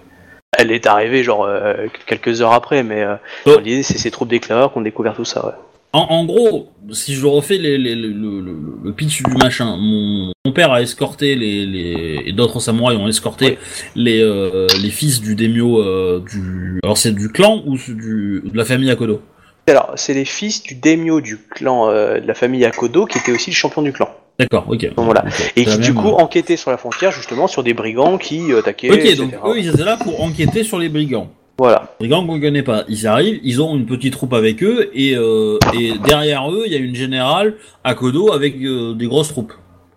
Elle 0.58 0.72
est 0.72 0.86
arrivée 0.88 1.22
genre 1.24 1.44
euh, 1.46 1.88
quelques 2.08 2.42
heures 2.42 2.54
après, 2.54 2.84
mais 2.84 3.04
euh, 3.04 3.16
Oh. 3.46 3.56
dans 3.56 3.60
l'idée 3.60 3.84
c'est 3.84 3.98
ces 3.98 4.12
troupes 4.12 4.30
d'éclaireurs 4.30 4.72
qui 4.72 4.78
ont 4.78 4.82
découvert 4.82 5.14
tout 5.14 5.26
ça. 5.26 5.46
Ouais. 5.46 5.52
En, 5.92 6.08
en 6.10 6.26
gros, 6.26 6.70
si 6.92 7.14
je 7.16 7.26
refais 7.26 7.58
les, 7.58 7.78
les- 7.78 7.96
le, 7.96 8.10
le- 8.10 8.42
le- 8.42 8.78
le 8.84 8.92
pitch 8.94 9.24
du 9.24 9.34
machin, 9.36 9.76
mon, 9.78 10.32
mon 10.46 10.52
père 10.54 10.72
a 10.74 10.82
escorté 10.82 11.36
les, 11.36 12.22
et 12.26 12.32
d'autres 12.34 12.60
samouraïs 12.62 13.00
ont 13.00 13.08
escorté 13.08 13.58
les, 13.96 14.22
euh, 14.22 14.68
les 14.82 14.90
fils 14.90 15.22
du 15.22 15.36
daimyo 15.36 15.82
euh, 15.82 16.22
du. 16.30 16.80
Alors 16.84 16.98
c'est 16.98 17.14
du 17.14 17.30
clan 17.30 17.62
ou 17.66 17.78
du 17.78 18.42
de 18.46 18.58
la 18.58 18.66
famille 18.66 18.92
Akodo? 18.92 19.22
Alors 19.68 19.94
c'est 19.96 20.14
les 20.14 20.26
fils 20.26 20.62
du 20.62 20.76
daimyo 20.76 21.22
du 21.22 21.38
clan 21.38 21.90
euh, 21.90 22.20
de 22.20 22.28
la 22.28 22.34
famille 22.34 22.64
Akodo 22.66 23.06
qui 23.06 23.18
était 23.18 23.32
aussi 23.32 23.50
le 23.50 23.56
champion 23.56 23.82
du 23.82 23.92
clan. 23.92 24.10
D'accord, 24.38 24.66
ok. 24.68 24.90
Voilà. 24.98 25.24
Et 25.56 25.66
qui 25.66 25.78
du 25.80 25.94
coup 25.94 26.10
enquêtait 26.10 26.58
sur 26.58 26.70
la 26.70 26.78
frontière 26.78 27.12
justement 27.12 27.48
sur 27.48 27.64
des 27.64 27.74
brigands 27.74 28.18
qui 28.18 28.52
euh, 28.52 28.60
attaquaient. 28.60 28.92
Ok, 28.92 29.00
etc. 29.00 29.16
donc 29.16 29.34
eux 29.46 29.58
ils 29.58 29.70
étaient 29.70 29.84
là 29.84 29.98
pour 29.98 30.22
enquêter 30.22 30.64
sur 30.64 30.78
les 30.78 30.90
brigands. 30.90 31.30
Voilà. 31.58 31.96
Brigands 32.00 32.28
qu'on 32.28 32.40
connaît 32.40 32.64
pas. 32.64 32.84
Ils 32.90 33.08
arrivent, 33.08 33.40
ils 33.44 33.62
ont 33.62 33.76
une 33.76 33.86
petite 33.86 34.14
troupe 34.14 34.34
avec 34.34 34.62
eux 34.62 34.92
et, 34.94 35.16
euh, 35.16 35.58
et 35.74 35.94
derrière 36.06 36.52
eux 36.52 36.64
il 36.66 36.74
y 36.74 36.76
a 36.76 36.80
une 36.80 36.96
générale 36.96 37.56
Akodo 37.84 38.34
avec 38.34 38.60
des 38.60 39.08
grosses 39.08 39.30
troupes. 39.30 39.54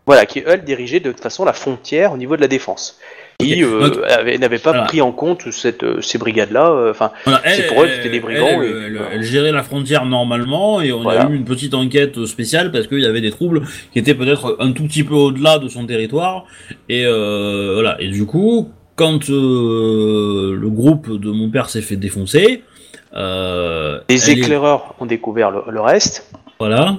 Voilà, 0.07 0.25
qui 0.25 0.43
elle 0.47 0.65
dirigeait 0.65 1.01
de 1.01 1.13
toute 1.13 1.21
façon 1.21 1.45
la 1.45 1.53
frontière 1.53 2.13
au 2.13 2.17
niveau 2.17 2.35
de 2.37 2.41
la 2.41 2.49
défense. 2.49 2.99
Qui 3.41 3.63
euh, 3.63 3.89
avait- 4.09 4.37
n'avait 4.37 4.59
pas 4.59 4.73
Voilà. 4.73 4.87
pris 4.87 5.01
en 5.01 5.13
compte 5.13 5.53
cette, 5.53 5.85
euh, 5.85 6.01
ces 6.01 6.19
brigades-là. 6.19 6.71
euh, 6.73 6.91
Enfin, 6.91 7.13
Voilà, 7.25 7.41
C'est 7.47 7.69
pour 7.69 7.85
eux 7.85 7.89
c'était 7.95 8.09
des 8.09 8.19
brigands 8.19 8.61
Elle, 8.63 8.65
et- 8.69 8.71
elle- 8.87 9.01
elle 9.13 9.23
gérait 9.23 9.53
la 9.53 9.63
frontière 9.63 10.07
normalement 10.07 10.81
et 10.81 10.91
on 10.93 11.09
a 11.09 11.31
eu 11.31 11.37
une 11.37 11.45
petite 11.45 11.73
enquête 11.75 12.25
spéciale 12.27 12.73
parce 12.73 12.89
qu'il 12.89 12.99
y 12.99 13.07
avait 13.07 13.21
des 13.21 13.31
troubles 13.31 13.63
qui 13.93 14.01
étaient 14.01 14.17
peut-être 14.17 14.57
un 14.59 14.73
tout 14.73 14.83
petit 14.89 15.05
peu 15.05 15.15
au-delà 15.15 15.61
de 15.61 15.69
son 15.69 15.87
territoire 15.87 16.47
et 16.89 17.07
euh, 17.07 17.75
voilà. 17.75 17.97
Et 18.01 18.09
du 18.09 18.27
coup, 18.27 18.71
quand 18.97 19.31
euh, 19.31 20.57
le 20.61 20.69
groupe 20.69 21.09
de 21.21 21.31
mon 21.31 21.49
père 21.49 21.69
s'est 21.69 21.81
fait 21.81 21.95
défoncer, 21.95 22.65
euh, 23.15 24.01
les 24.09 24.31
est- 24.31 24.33
éclaireurs 24.33 24.97
ont 24.99 25.07
découvert 25.07 25.53
le, 25.53 25.61
le 25.71 25.81
reste. 25.81 26.29
voilà. 26.59 26.97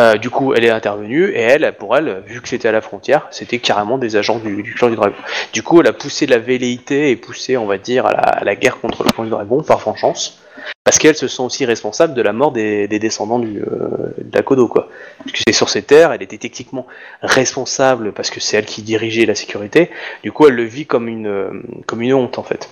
Euh, 0.00 0.16
du 0.16 0.30
coup, 0.30 0.54
elle 0.54 0.64
est 0.64 0.70
intervenue 0.70 1.28
et 1.28 1.40
elle, 1.40 1.74
pour 1.78 1.96
elle, 1.96 2.22
vu 2.26 2.40
que 2.40 2.48
c'était 2.48 2.68
à 2.68 2.72
la 2.72 2.80
frontière, 2.80 3.26
c'était 3.30 3.58
carrément 3.58 3.98
des 3.98 4.16
agents 4.16 4.38
du, 4.38 4.74
clan 4.74 4.88
du 4.88 4.96
dragon. 4.96 5.14
Du 5.52 5.62
coup, 5.62 5.80
elle 5.80 5.86
a 5.88 5.92
poussé 5.92 6.26
la 6.26 6.38
velléité 6.38 7.10
et 7.10 7.16
poussé, 7.16 7.58
on 7.58 7.66
va 7.66 7.76
dire, 7.76 8.06
à 8.06 8.42
la, 8.42 8.56
guerre 8.56 8.80
contre 8.80 9.04
le 9.04 9.10
clan 9.10 9.24
du 9.24 9.30
dragon 9.30 9.62
par 9.62 9.78
vengeance, 9.78 10.40
parce 10.84 10.98
qu'elle 10.98 11.16
se 11.16 11.28
sent 11.28 11.42
aussi 11.42 11.66
responsable 11.66 12.14
de 12.14 12.22
la 12.22 12.32
mort 12.32 12.50
des, 12.50 12.88
des 12.88 12.98
descendants 12.98 13.38
du, 13.38 13.60
euh, 13.60 14.14
d'Akodo, 14.18 14.68
quoi. 14.68 14.88
Parce 15.18 15.32
que 15.32 15.38
c'est 15.46 15.52
sur 15.52 15.68
ces 15.68 15.82
terres, 15.82 16.12
elle 16.12 16.22
était 16.22 16.38
techniquement 16.38 16.86
responsable 17.20 18.12
parce 18.12 18.30
que 18.30 18.40
c'est 18.40 18.56
elle 18.56 18.66
qui 18.66 18.80
dirigeait 18.82 19.26
la 19.26 19.34
sécurité. 19.34 19.90
Du 20.22 20.32
coup, 20.32 20.46
elle 20.46 20.54
le 20.54 20.64
vit 20.64 20.86
comme 20.86 21.08
une, 21.08 21.26
euh, 21.26 21.62
comme 21.86 22.00
une 22.00 22.14
honte, 22.14 22.38
en 22.38 22.42
fait. 22.42 22.70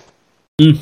Mm. 0.59 0.73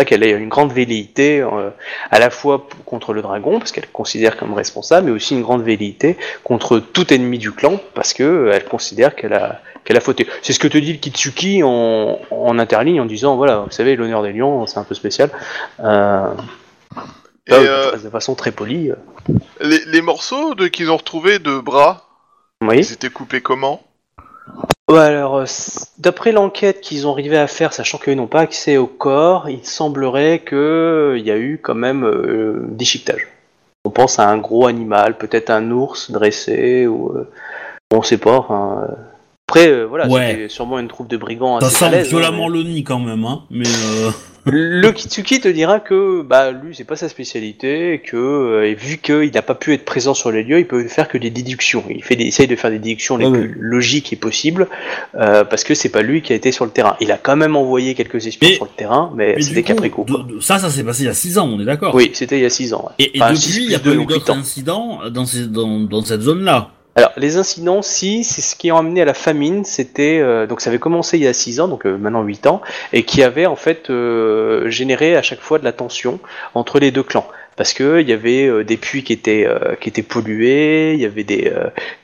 Vrai 0.00 0.06
qu'elle 0.06 0.24
a 0.24 0.28
une 0.28 0.48
grande 0.48 0.72
velléité 0.72 1.42
euh, 1.42 1.68
à 2.10 2.18
la 2.18 2.30
fois 2.30 2.66
contre 2.86 3.12
le 3.12 3.20
dragon, 3.20 3.58
parce 3.58 3.70
qu'elle 3.70 3.84
le 3.84 3.90
considère 3.92 4.38
comme 4.38 4.54
responsable, 4.54 5.08
mais 5.08 5.12
aussi 5.12 5.34
une 5.34 5.42
grande 5.42 5.62
velléité 5.62 6.16
contre 6.42 6.78
tout 6.78 7.12
ennemi 7.12 7.36
du 7.36 7.52
clan, 7.52 7.78
parce 7.92 8.14
que 8.14 8.22
euh, 8.22 8.52
elle 8.54 8.64
considère 8.64 9.14
qu'elle 9.14 9.34
a, 9.34 9.60
qu'elle 9.84 9.98
a 9.98 10.00
fauté. 10.00 10.26
C'est 10.40 10.54
ce 10.54 10.58
que 10.58 10.68
te 10.68 10.78
dit 10.78 10.94
le 10.94 10.98
Kitsuki 11.00 11.62
en, 11.62 12.18
en 12.30 12.58
interligne, 12.58 12.98
en 12.98 13.04
disant, 13.04 13.36
voilà, 13.36 13.58
vous 13.58 13.70
savez, 13.72 13.94
l'honneur 13.94 14.22
des 14.22 14.32
lions, 14.32 14.66
c'est 14.66 14.78
un 14.78 14.84
peu 14.84 14.94
spécial. 14.94 15.28
Euh, 15.80 16.32
Et 17.46 17.50
là, 17.50 17.90
de 18.02 18.08
façon 18.08 18.34
très 18.34 18.52
polie. 18.52 18.90
les, 19.60 19.84
les 19.84 20.00
morceaux 20.00 20.54
qu'ils 20.72 20.90
ont 20.90 20.96
retrouvés 20.96 21.38
de 21.40 21.58
bras, 21.60 22.06
Oui. 22.62 22.78
ils 22.78 22.92
étaient 22.94 23.10
coupés 23.10 23.42
comment? 23.42 23.82
Ouais, 24.90 24.98
alors, 24.98 25.36
euh, 25.36 25.44
d'après 25.98 26.32
l'enquête 26.32 26.80
qu'ils 26.80 27.06
ont 27.06 27.12
arrivé 27.12 27.38
à 27.38 27.46
faire, 27.46 27.72
sachant 27.72 27.96
qu'ils 27.98 28.16
n'ont 28.16 28.26
pas 28.26 28.40
accès 28.40 28.76
au 28.76 28.88
corps, 28.88 29.48
il 29.48 29.64
semblerait 29.64 30.42
qu'il 30.46 31.22
y 31.24 31.30
a 31.30 31.38
eu 31.38 31.60
quand 31.62 31.76
même 31.76 32.04
euh, 32.04 32.64
déchiquetage. 32.70 33.28
On 33.84 33.90
pense 33.90 34.18
à 34.18 34.28
un 34.28 34.36
gros 34.38 34.66
animal, 34.66 35.16
peut-être 35.16 35.50
un 35.50 35.70
ours 35.70 36.10
dressé, 36.10 36.88
ou 36.88 37.12
euh, 37.16 37.30
on 37.92 38.02
sait 38.02 38.18
pas. 38.18 38.36
Enfin, 38.38 38.84
euh. 38.90 38.94
Après, 39.48 39.68
euh, 39.68 39.84
voilà, 39.84 40.08
Ouais. 40.08 40.46
sûrement 40.48 40.78
une 40.80 40.88
troupe 40.88 41.08
de 41.08 41.16
brigands 41.16 41.60
Ça 41.60 41.70
sent 41.70 41.84
hein, 41.86 42.02
violemment 42.02 42.48
mais- 42.48 42.58
le 42.58 42.62
nid 42.64 42.84
quand 42.84 42.98
même, 43.00 43.24
hein. 43.24 43.42
Mais 43.50 43.66
euh, 43.68 44.10
Le 44.46 44.90
Kitsuki 44.92 45.40
te 45.40 45.48
dira 45.48 45.80
que 45.80 46.22
bah 46.22 46.50
lui 46.50 46.74
c'est 46.74 46.84
pas 46.84 46.96
sa 46.96 47.08
spécialité 47.08 47.92
et 47.94 47.98
que 47.98 48.16
euh, 48.16 48.66
et 48.68 48.74
vu 48.74 48.96
qu'il 48.98 49.30
n'a 49.34 49.42
pas 49.42 49.54
pu 49.54 49.74
être 49.74 49.84
présent 49.84 50.14
sur 50.14 50.30
les 50.30 50.42
lieux, 50.42 50.58
il 50.58 50.66
peut 50.66 50.82
faire 50.88 51.08
que 51.08 51.18
des 51.18 51.30
déductions. 51.30 51.84
Il 51.90 52.02
fait 52.02 52.16
des, 52.16 52.24
essaye 52.24 52.46
de 52.46 52.56
faire 52.56 52.70
des 52.70 52.78
déductions 52.78 53.16
les 53.18 53.26
Ouais, 53.26 53.38
plus 53.38 53.56
logiques 53.60 54.12
et 54.12 54.16
possibles 54.16 54.66
euh, 55.14 55.44
parce 55.44 55.62
que 55.62 55.74
c'est 55.74 55.90
pas 55.90 56.02
lui 56.02 56.22
qui 56.22 56.32
a 56.32 56.36
été 56.36 56.52
sur 56.52 56.64
le 56.64 56.70
terrain. 56.70 56.96
Il 57.00 57.12
a 57.12 57.18
quand 57.18 57.36
même 57.36 57.54
envoyé 57.54 57.94
quelques 57.94 58.26
espions 58.26 58.48
Mais- 58.48 58.54
sur 58.56 58.64
le 58.64 58.70
terrain, 58.76 59.12
mais, 59.14 59.34
mais 59.36 59.42
c'était 59.42 59.56
du 59.56 59.62
coup, 59.62 59.68
qu'après 59.68 59.90
coup. 59.90 60.04
quoi. 60.04 60.24
de- 60.26 60.34
de- 60.36 60.40
ça, 60.40 60.58
ça 60.58 60.70
s'est 60.70 60.84
passé 60.84 61.02
il 61.02 61.06
y 61.06 61.10
a 61.10 61.14
6 61.14 61.36
ans, 61.38 61.48
on 61.52 61.60
est 61.60 61.64
d'accord? 61.66 61.94
Oui, 61.94 62.10
c'était 62.14 62.38
il 62.38 62.42
y 62.42 62.46
a 62.46 62.50
6 62.50 62.72
ans. 62.72 62.86
ouais. 62.88 62.94
Et, 63.04 63.18
et 63.18 63.22
Enfin, 63.22 63.32
depuis, 63.34 63.42
six 63.42 63.62
il 63.62 63.68
n'y 63.68 63.74
a 63.74 63.78
plus 63.78 63.90
pas 63.90 63.94
deux, 63.96 63.96
eu 63.96 64.00
huit 64.00 64.06
d'autres 64.08 64.32
ans. 64.32 64.36
incidents 64.38 65.00
dans, 65.10 65.26
ces, 65.26 65.46
dans, 65.46 65.80
dans 65.80 66.02
cette 66.04 66.22
zone-là. 66.22 66.70
Alors, 67.00 67.14
les 67.16 67.38
incidents, 67.38 67.80
si, 67.80 68.24
c'est 68.24 68.42
ce 68.42 68.54
qui 68.54 68.68
a 68.68 68.76
amené 68.76 69.00
à 69.00 69.06
la 69.06 69.14
famine, 69.14 69.64
c'était, 69.64 70.20
euh, 70.20 70.46
donc 70.46 70.60
ça 70.60 70.68
avait 70.68 70.78
commencé 70.78 71.16
il 71.16 71.24
y 71.24 71.26
a 71.26 71.32
6 71.32 71.58
ans, 71.60 71.66
donc 71.66 71.86
euh, 71.86 71.96
maintenant 71.96 72.22
8 72.22 72.46
ans, 72.46 72.60
et 72.92 73.04
qui 73.04 73.22
avait 73.22 73.46
en 73.46 73.56
fait 73.56 73.88
euh, 73.88 74.68
généré 74.68 75.16
à 75.16 75.22
chaque 75.22 75.40
fois 75.40 75.58
de 75.58 75.64
la 75.64 75.72
tension 75.72 76.20
entre 76.52 76.78
les 76.78 76.90
deux 76.90 77.02
clans. 77.02 77.26
Parce 77.56 77.72
que 77.72 78.02
il 78.02 78.08
y 78.10 78.12
avait 78.12 78.46
euh, 78.46 78.64
des 78.64 78.76
puits 78.76 79.02
qui 79.02 79.14
étaient 79.14 79.48
qui 79.80 79.88
étaient 79.88 80.02
pollués, 80.02 80.92
il 80.92 81.00
y 81.00 81.06
avait 81.06 81.24
des, 81.24 81.50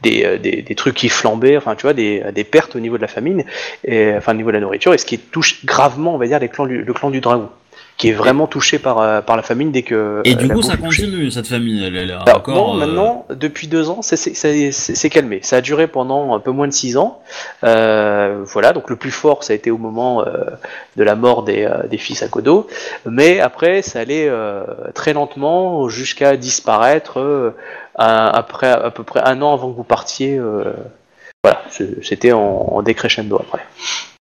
des, 0.02 0.62
des 0.62 0.74
trucs 0.74 0.94
qui 0.94 1.10
flambaient, 1.10 1.58
enfin 1.58 1.74
tu 1.74 1.82
vois 1.82 1.92
des, 1.92 2.22
des 2.34 2.44
pertes 2.44 2.74
au 2.74 2.80
niveau 2.80 2.96
de 2.96 3.02
la 3.02 3.08
famine, 3.08 3.44
et 3.84 4.14
enfin 4.16 4.32
au 4.32 4.36
niveau 4.36 4.48
de 4.48 4.54
la 4.54 4.60
nourriture, 4.60 4.94
et 4.94 4.98
ce 4.98 5.04
qui 5.04 5.18
touche 5.18 5.66
gravement, 5.66 6.14
on 6.14 6.18
va 6.18 6.26
dire, 6.26 6.38
les 6.38 6.48
clans 6.48 6.64
le 6.64 6.92
clan 6.94 7.10
du 7.10 7.20
dragon, 7.20 7.50
qui 7.96 8.10
est 8.10 8.12
vraiment 8.12 8.46
touché 8.46 8.78
par 8.78 8.98
euh, 8.98 9.22
par 9.22 9.36
la 9.36 9.42
famine 9.42 9.72
dès 9.72 9.82
que 9.82 10.20
Et 10.24 10.32
euh, 10.32 10.36
du 10.36 10.48
coup, 10.48 10.60
ça 10.62 10.76
touchée. 10.76 11.04
continue, 11.04 11.30
cette 11.30 11.46
famille. 11.46 11.82
Elle, 11.84 11.96
elle 11.96 12.10
est 12.10 12.12
Alors, 12.12 12.36
encore. 12.38 12.54
non, 12.54 12.74
euh, 12.74 12.78
maintenant, 12.86 13.26
depuis 13.30 13.68
deux 13.68 13.88
ans, 13.88 14.00
c'est 14.02 15.10
calmé. 15.10 15.40
Ça 15.42 15.56
a 15.56 15.60
duré 15.62 15.86
pendant 15.86 16.34
un 16.34 16.40
peu 16.40 16.50
moins 16.50 16.68
de 16.68 16.72
six 16.74 16.96
ans. 16.98 17.20
Euh, 17.64 18.42
voilà, 18.44 18.72
donc 18.74 18.90
le 18.90 18.96
plus 18.96 19.10
fort, 19.10 19.44
ça 19.44 19.54
a 19.54 19.56
été 19.56 19.70
au 19.70 19.78
moment 19.78 20.22
euh, 20.26 20.44
de 20.96 21.04
la 21.04 21.14
mort 21.14 21.42
des, 21.42 21.64
euh, 21.64 21.86
des 21.88 21.96
fils 21.98 22.22
à 22.22 22.28
Kodo. 22.28 22.66
Mais 23.06 23.40
après, 23.40 23.80
ça 23.82 24.00
allait 24.00 24.28
euh, 24.28 24.64
très 24.94 25.14
lentement 25.14 25.88
jusqu'à 25.88 26.36
disparaître 26.36 27.18
euh, 27.18 27.54
à- 27.94 28.28
après 28.28 28.68
à 28.70 28.90
peu 28.90 29.04
près 29.04 29.20
un 29.24 29.40
an 29.40 29.54
avant 29.54 29.70
que 29.70 29.76
vous 29.76 29.84
partiez. 29.84 30.36
euh, 30.38 30.72
voilà, 31.42 31.62
c'était 32.02 32.32
en, 32.32 32.40
en 32.40 32.82
décrescendo 32.82 33.36
après. 33.36 33.64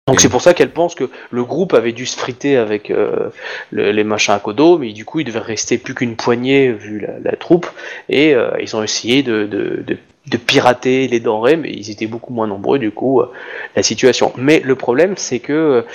Donc 0.07 0.21
c'est 0.21 0.29
pour 0.29 0.43
ça 0.43 0.53
qu'elle 0.53 0.71
pense 0.71 0.95
que 0.95 1.09
le 1.31 1.45
groupe 1.45 1.73
avait 1.73 1.93
dû 1.93 2.05
se 2.05 2.19
friter 2.19 2.59
avec 2.59 2.91
euh, 2.91 3.31
le- 3.71 3.91
les 3.91 4.05
machins 4.05 4.35
à 4.35 4.39
Kodo, 4.39 4.77
mais 4.77 4.93
du 4.93 5.07
coup 5.07 5.21
il 5.21 5.25
devait 5.25 5.39
rester 5.39 5.79
plus 5.79 5.95
qu'une 5.95 6.15
poignée 6.15 6.73
vu 6.73 7.01
la, 7.01 7.31
la 7.31 7.37
troupe, 7.37 7.67
et 8.11 8.35
euh, 8.35 8.51
ils 8.61 8.77
ont 8.77 8.83
essayé 8.83 9.23
de, 9.23 9.47
de, 9.47 9.83
de, 9.87 9.97
de 10.27 10.37
pirater 10.37 11.09
les 11.09 11.21
denrées, 11.21 11.57
mais 11.57 11.71
ils 11.73 11.91
étaient 11.91 12.07
beaucoup 12.07 12.35
moins 12.35 12.47
nombreux 12.47 12.79
du 12.79 12.91
coup 12.91 13.23
euh, 13.23 13.33
la 13.77 13.83
situation. 13.83 14.35
Mais 14.37 14.61
le 14.63 14.75
problème 14.75 15.15
c'est 15.17 15.39
que 15.39 15.87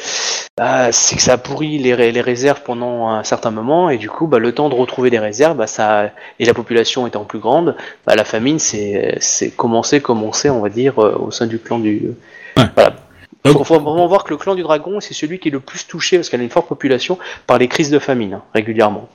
bah, 0.58 0.92
c'est 0.92 1.16
que 1.16 1.22
ça 1.22 1.34
a 1.34 1.38
pourri 1.38 1.78
les, 1.78 2.12
les 2.12 2.22
réserves 2.22 2.64
pendant 2.64 3.10
un 3.10 3.24
certain 3.24 3.52
moment, 3.52 3.92
et 3.92 4.00
du 4.00 4.10
coup 4.10 4.26
bah, 4.26 4.40
le 4.40 4.52
temps 4.54 4.70
de 4.70 4.76
retrouver 4.76 5.12
des 5.12 5.20
réserves, 5.20 5.56
bah, 5.56 5.68
ça 5.68 6.10
et 6.40 6.46
la 6.46 6.56
population 6.56 7.06
étant 7.06 7.26
plus 7.26 7.38
grande, 7.40 7.76
bah, 8.08 8.16
la 8.16 8.26
famine 8.26 8.58
c'est 8.58 9.18
c'est 9.20 9.52
commencé 9.52 10.02
comme 10.02 10.24
on 10.24 10.32
sait 10.34 10.50
on 10.50 10.62
va 10.62 10.70
dire 10.70 10.98
euh, 10.98 11.16
au 11.20 11.30
sein 11.30 11.46
du 11.46 11.60
clan 11.60 11.78
du 11.78 12.10
Ouais. 12.58 12.64
voilà. 12.76 12.96
Donc- 13.46 13.58
Il 13.60 13.66
faut 13.66 13.80
vraiment 13.80 14.08
voir 14.08 14.24
que 14.26 14.32
le 14.32 14.38
clan 14.38 14.54
du 14.56 14.64
dragon, 14.64 15.00
c'est 15.00 15.14
celui 15.14 15.40
qui 15.40 15.48
est 15.48 15.52
le 15.52 15.60
plus 15.62 15.88
touché, 15.88 16.18
parce 16.18 16.30
qu'elle 16.30 16.42
a 16.42 16.44
une 16.44 16.50
forte 16.50 16.68
population, 16.68 17.18
par 17.48 17.58
les 17.58 17.68
crises 17.68 17.90
de 17.90 18.00
famine, 18.00 18.34
hein, 18.34 18.44
régulièrement. 18.54 19.08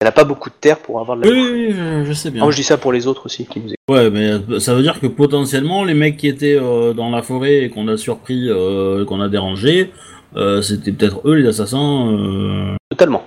Elle 0.00 0.06
n'a 0.06 0.12
pas 0.12 0.24
beaucoup 0.24 0.50
de 0.50 0.54
terre 0.60 0.78
pour 0.78 0.98
avoir 1.00 1.16
de 1.16 1.22
la 1.24 1.30
Oui, 1.30 1.40
oui, 1.40 1.50
oui, 1.68 1.74
je, 1.76 2.04
je 2.04 2.12
sais 2.12 2.30
bien. 2.30 2.42
Ah, 2.42 2.44
moi, 2.46 2.50
je 2.52 2.56
dis 2.56 2.64
ça 2.64 2.76
pour 2.76 2.92
les 2.92 3.06
autres 3.06 3.26
aussi 3.26 3.44
qui 3.46 3.60
nous 3.60 3.66
écoutent. 3.66 3.76
Ouais, 3.88 4.10
mais 4.10 4.32
euh, 4.32 4.58
ça 4.60 4.74
veut 4.74 4.82
dire 4.82 4.98
que 5.00 5.06
potentiellement, 5.06 5.84
les 5.84 5.94
mecs 5.94 6.16
qui 6.16 6.26
étaient 6.28 6.56
euh, 6.60 6.92
dans 6.92 7.10
la 7.10 7.22
forêt 7.22 7.58
et 7.64 7.70
qu'on 7.70 7.86
a 7.88 7.96
surpris, 7.96 8.48
euh, 8.48 9.04
qu'on 9.04 9.20
a 9.20 9.28
dérangé, 9.28 9.92
euh, 10.36 10.60
c'était 10.62 10.90
peut-être 10.92 11.20
eux 11.24 11.34
les 11.34 11.46
assassins. 11.48 12.76
Totalement. 12.90 13.22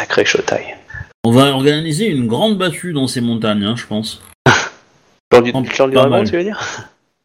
Sacré 0.00 0.24
Shotai. 0.24 0.74
On 1.24 1.30
va 1.30 1.50
organiser 1.50 2.06
une 2.06 2.26
grande 2.26 2.56
battue 2.56 2.92
dans 2.92 3.06
ces 3.06 3.20
montagnes, 3.20 3.64
hein, 3.64 3.74
je 3.76 3.86
pense. 3.86 4.22
Clan 5.30 5.42
du, 5.42 5.52
clan 5.52 5.88
du 5.88 5.94
dragon, 5.94 6.08
mal. 6.10 6.30
tu 6.30 6.36
veux 6.36 6.44
dire? 6.44 6.58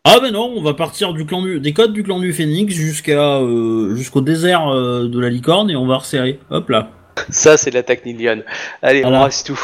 Ah 0.06 0.19
ben 0.22 0.32
non, 0.33 0.51
on 0.56 0.61
va 0.61 0.73
partir 0.73 1.14
du 1.14 1.25
clan 1.25 1.41
du, 1.41 1.59
des 1.61 1.72
côtes 1.73 1.93
du 1.93 2.03
clan 2.03 2.19
du 2.19 2.33
Phénix 2.33 2.73
jusqu'à 2.75 3.38
euh, 3.38 3.95
jusqu'au 3.95 4.19
désert 4.19 4.67
euh, 4.67 5.07
de 5.07 5.17
la 5.19 5.30
licorne 5.30 5.69
et 5.72 5.77
on 5.77 5.88
va 5.88 5.98
resserrer. 5.98 6.40
Hop 6.49 6.69
là. 6.69 6.90
Ça, 7.30 7.56
c'est 7.57 7.72
l'attaque 7.72 8.06
Nilion. 8.06 8.43
Allez, 8.82 9.01
Voilà. 9.01 9.19
on 9.19 9.22
rase 9.22 9.43
tout. 9.43 9.59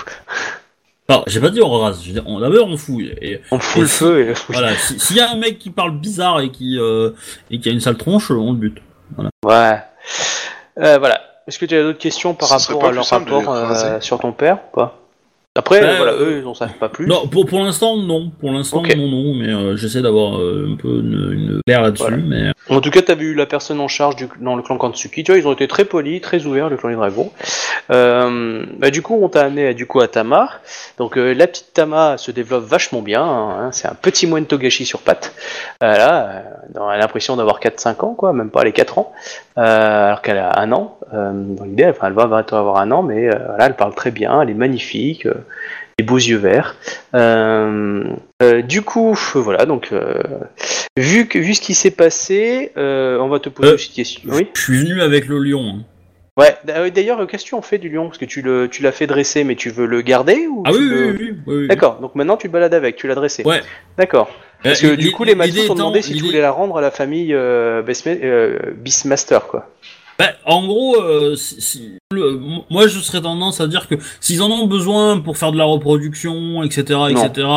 Alors, 1.10 1.24
j'ai 1.28 1.42
pas 1.42 1.50
dit 1.50 1.62
on 1.62 1.70
rase, 1.70 2.02
j'ai 2.04 2.14
dit, 2.14 2.20
on, 2.26 2.40
d'abord 2.40 2.68
on 2.70 2.78
fouille. 2.78 3.14
Et 3.22 3.42
On 3.52 3.60
fout 3.60 3.78
Et 3.80 3.82
le 3.82 3.88
si- 3.88 3.94
feu 3.98 4.30
et... 4.30 4.34
voilà, 4.48 4.76
si- 4.76 4.98
s'il 5.00 5.18
y 5.18 5.20
a 5.20 5.30
un 5.32 5.36
mec 5.36 5.60
qui 5.60 5.72
parle 5.72 5.98
bizarre 6.00 6.40
et 6.40 6.52
qui 6.52 6.78
euh, 6.80 7.10
et 7.52 7.60
qui 7.60 7.68
a 7.68 7.72
une 7.74 7.82
sale 7.82 7.98
tronche, 7.98 8.32
on 8.32 8.52
le 8.54 8.58
bute. 8.58 8.78
Ouais. 9.44 9.78
Euh, 10.78 10.98
voilà. 11.00 11.20
Est-ce 11.48 11.60
que 11.60 11.66
tu 11.66 11.76
as 11.76 11.82
d'autres 11.82 11.98
questions 12.00 12.34
par 12.34 12.48
rapport 12.50 12.86
à 12.86 12.92
leur 12.92 13.06
rapport 13.06 13.50
euh, 13.54 14.00
sur 14.00 14.20
ton 14.20 14.32
père 14.32 14.60
ou 14.72 14.76
pas? 14.78 14.99
Après, 15.60 15.98
voilà, 15.98 16.14
euh, 16.14 16.26
eux, 16.26 16.38
ils 16.40 16.44
n'en 16.46 16.54
savent 16.54 16.74
pas 16.80 16.88
plus. 16.88 17.06
Non, 17.06 17.28
pour, 17.28 17.46
pour 17.46 17.60
l'instant 17.60 17.98
non, 17.98 18.32
pour 18.40 18.52
l'instant 18.52 18.78
Ok. 18.80 18.96
non 18.96 19.08
non, 19.10 19.34
mais 19.36 19.50
euh, 19.50 19.76
j'essaie 19.76 20.02
d'avoir 20.02 20.38
euh, 20.40 20.70
un 20.72 20.76
peu 20.78 20.88
une, 20.88 21.32
une 21.34 21.62
claire 21.68 21.82
là-dessus, 21.82 22.04
Voilà. 22.04 22.18
mais 22.18 22.52
En 22.70 22.80
tout 22.80 22.92
cas, 22.92 23.02
tu 23.02 23.12
as 23.12 23.16
vu 23.16 23.34
la 23.36 23.46
personne 23.46 23.82
en 23.82 23.90
charge 23.90 24.16
du, 24.16 24.28
dans 24.40 24.56
le 24.56 24.62
clan 24.64 24.78
Kansuki. 24.78 25.24
Tu 25.26 25.32
vois, 25.34 25.40
ils 25.40 25.48
ont 25.48 25.52
été 25.54 25.68
très 25.68 25.84
polis, 25.84 26.22
très 26.22 26.46
ouverts, 26.46 26.70
le 26.70 26.78
clan 26.78 26.90
des 26.90 26.96
dragons. 26.96 27.32
Euh, 27.92 28.64
bah, 28.78 28.90
du 28.90 29.02
coup, 29.02 29.20
on 29.22 29.28
t'a 29.28 29.42
amené 29.42 29.74
du 29.74 29.86
coup 29.86 30.00
à 30.00 30.08
Tama. 30.08 30.50
Donc, 30.98 31.18
la 31.18 31.46
petite 31.48 31.74
Tama 31.74 32.18
se 32.18 32.32
développe 32.32 32.64
vachement 32.64 33.02
bien. 33.02 33.24
hein. 33.24 33.70
c'est 33.74 33.88
un 33.88 33.96
petit 33.96 34.28
moine 34.28 34.46
Togashi 34.46 34.86
sur 34.86 35.00
pattes. 35.02 35.34
Voilà, 35.82 36.44
elle 36.74 36.82
a 36.82 36.98
l'impression 36.98 37.36
d'avoir 37.36 37.60
4-5 37.60 38.06
ans, 38.06 38.14
quoi, 38.14 38.32
même 38.34 38.50
pas 38.50 38.64
les 38.64 38.72
4 38.72 38.98
ans. 38.98 39.12
Alors 39.56 40.22
qu'elle 40.22 40.38
a 40.38 40.58
un 40.60 40.72
an. 40.72 40.96
Dans 41.12 41.66
l'idée, 41.66 41.88
enfin, 41.88 42.08
elle 42.08 42.14
va 42.14 42.28
bientôt 42.28 42.56
avoir 42.56 42.78
un 42.78 42.92
an, 42.92 43.02
mais 43.04 43.28
voilà, 43.30 43.66
elle 43.66 43.76
parle 43.76 43.94
très 43.96 44.12
bien, 44.12 44.42
elle 44.42 44.50
est 44.50 44.54
magnifique. 44.54 45.28
Des 45.98 46.04
beaux 46.06 46.18
yeux 46.18 46.38
verts. 46.38 46.76
Euh, 47.16 48.04
euh, 48.42 48.62
du 48.62 48.82
coup, 48.82 49.16
voilà, 49.36 49.66
donc 49.66 49.90
euh, 49.92 50.22
vu 50.98 51.28
que 51.28 51.38
vu 51.40 51.54
ce 51.54 51.62
qui 51.62 51.74
s'est 51.74 51.92
passé, 51.92 52.72
on 52.76 53.28
va 53.30 53.40
te 53.40 53.50
poser 53.50 53.70
une 53.72 53.76
petite 53.76 53.94
question. 53.94 54.30
Oui. 54.34 54.48
je 54.56 54.62
suis 54.62 54.80
venu 54.86 55.02
avec 55.02 55.28
le 55.28 55.40
lion. 55.40 55.62
hein. 55.80 55.84
Ouais. 56.38 56.56
d- 56.64 56.92
D'ailleurs, 56.92 57.28
qu'est-ce 57.28 57.44
que 57.44 57.50
tu 57.50 57.56
en 57.56 57.62
fais 57.62 57.80
du 57.80 57.90
lion 57.90 58.06
Parce 58.08 58.18
que 58.18 58.24
tu 58.26 58.42
le 58.42 58.70
tu 58.70 58.82
l'as 58.82 58.94
fait 58.94 59.08
dresser, 59.08 59.44
mais 59.44 59.56
tu 59.56 59.70
veux 59.70 59.86
le 59.86 60.02
garder 60.02 60.48
ou 60.48 60.64
Ah 60.66 60.72
oui, 60.72 60.80
le- 60.80 61.06
oui, 61.12 61.16
oui, 61.20 61.34
oui, 61.48 61.56
oui. 61.64 61.68
D'accord. 61.68 62.00
Donc 62.00 62.16
maintenant 62.16 62.38
tu 62.38 62.48
te 62.48 62.54
balades 62.54 62.74
avec, 62.74 62.96
tu 62.96 63.08
l'as 63.08 63.16
dressé. 63.16 63.44
Ouais. 63.44 63.60
D'accord. 63.98 64.30
Parce 64.64 64.82
que 64.82 64.88
Euh, 64.88 64.96
du 64.98 65.12
coup, 65.12 65.24
les 65.26 65.36
Matsu 65.36 65.68
t'ont 65.68 65.76
demandé 65.76 66.02
si 66.02 66.14
tu 66.16 66.24
voulais 66.24 66.42
la 66.42 66.52
rendre 66.52 66.78
à 66.78 66.82
la 66.82 66.92
famille 66.92 67.34
euh, 67.34 67.82
Beastmaster, 68.78 69.48
quoi. 69.48 69.70
Bah, 70.20 70.32
en 70.46 70.68
gros, 70.68 71.02
euh, 71.02 71.36
si- 71.38 71.62
si- 71.62 71.92
le- 72.12 72.40
moi 72.70 72.88
je 72.88 73.00
serais 73.00 73.22
tendance 73.22 73.62
à 73.62 73.68
dire 73.68 73.88
que 73.88 73.96
s'ils 74.20 74.42
en 74.42 74.52
ont 74.52 74.68
besoin 74.68 75.20
pour 75.22 75.38
faire 75.38 75.52
de 75.54 75.58
la 75.58 75.64
reproduction, 75.64 76.62
etc., 76.64 77.00
etc., 77.10 77.48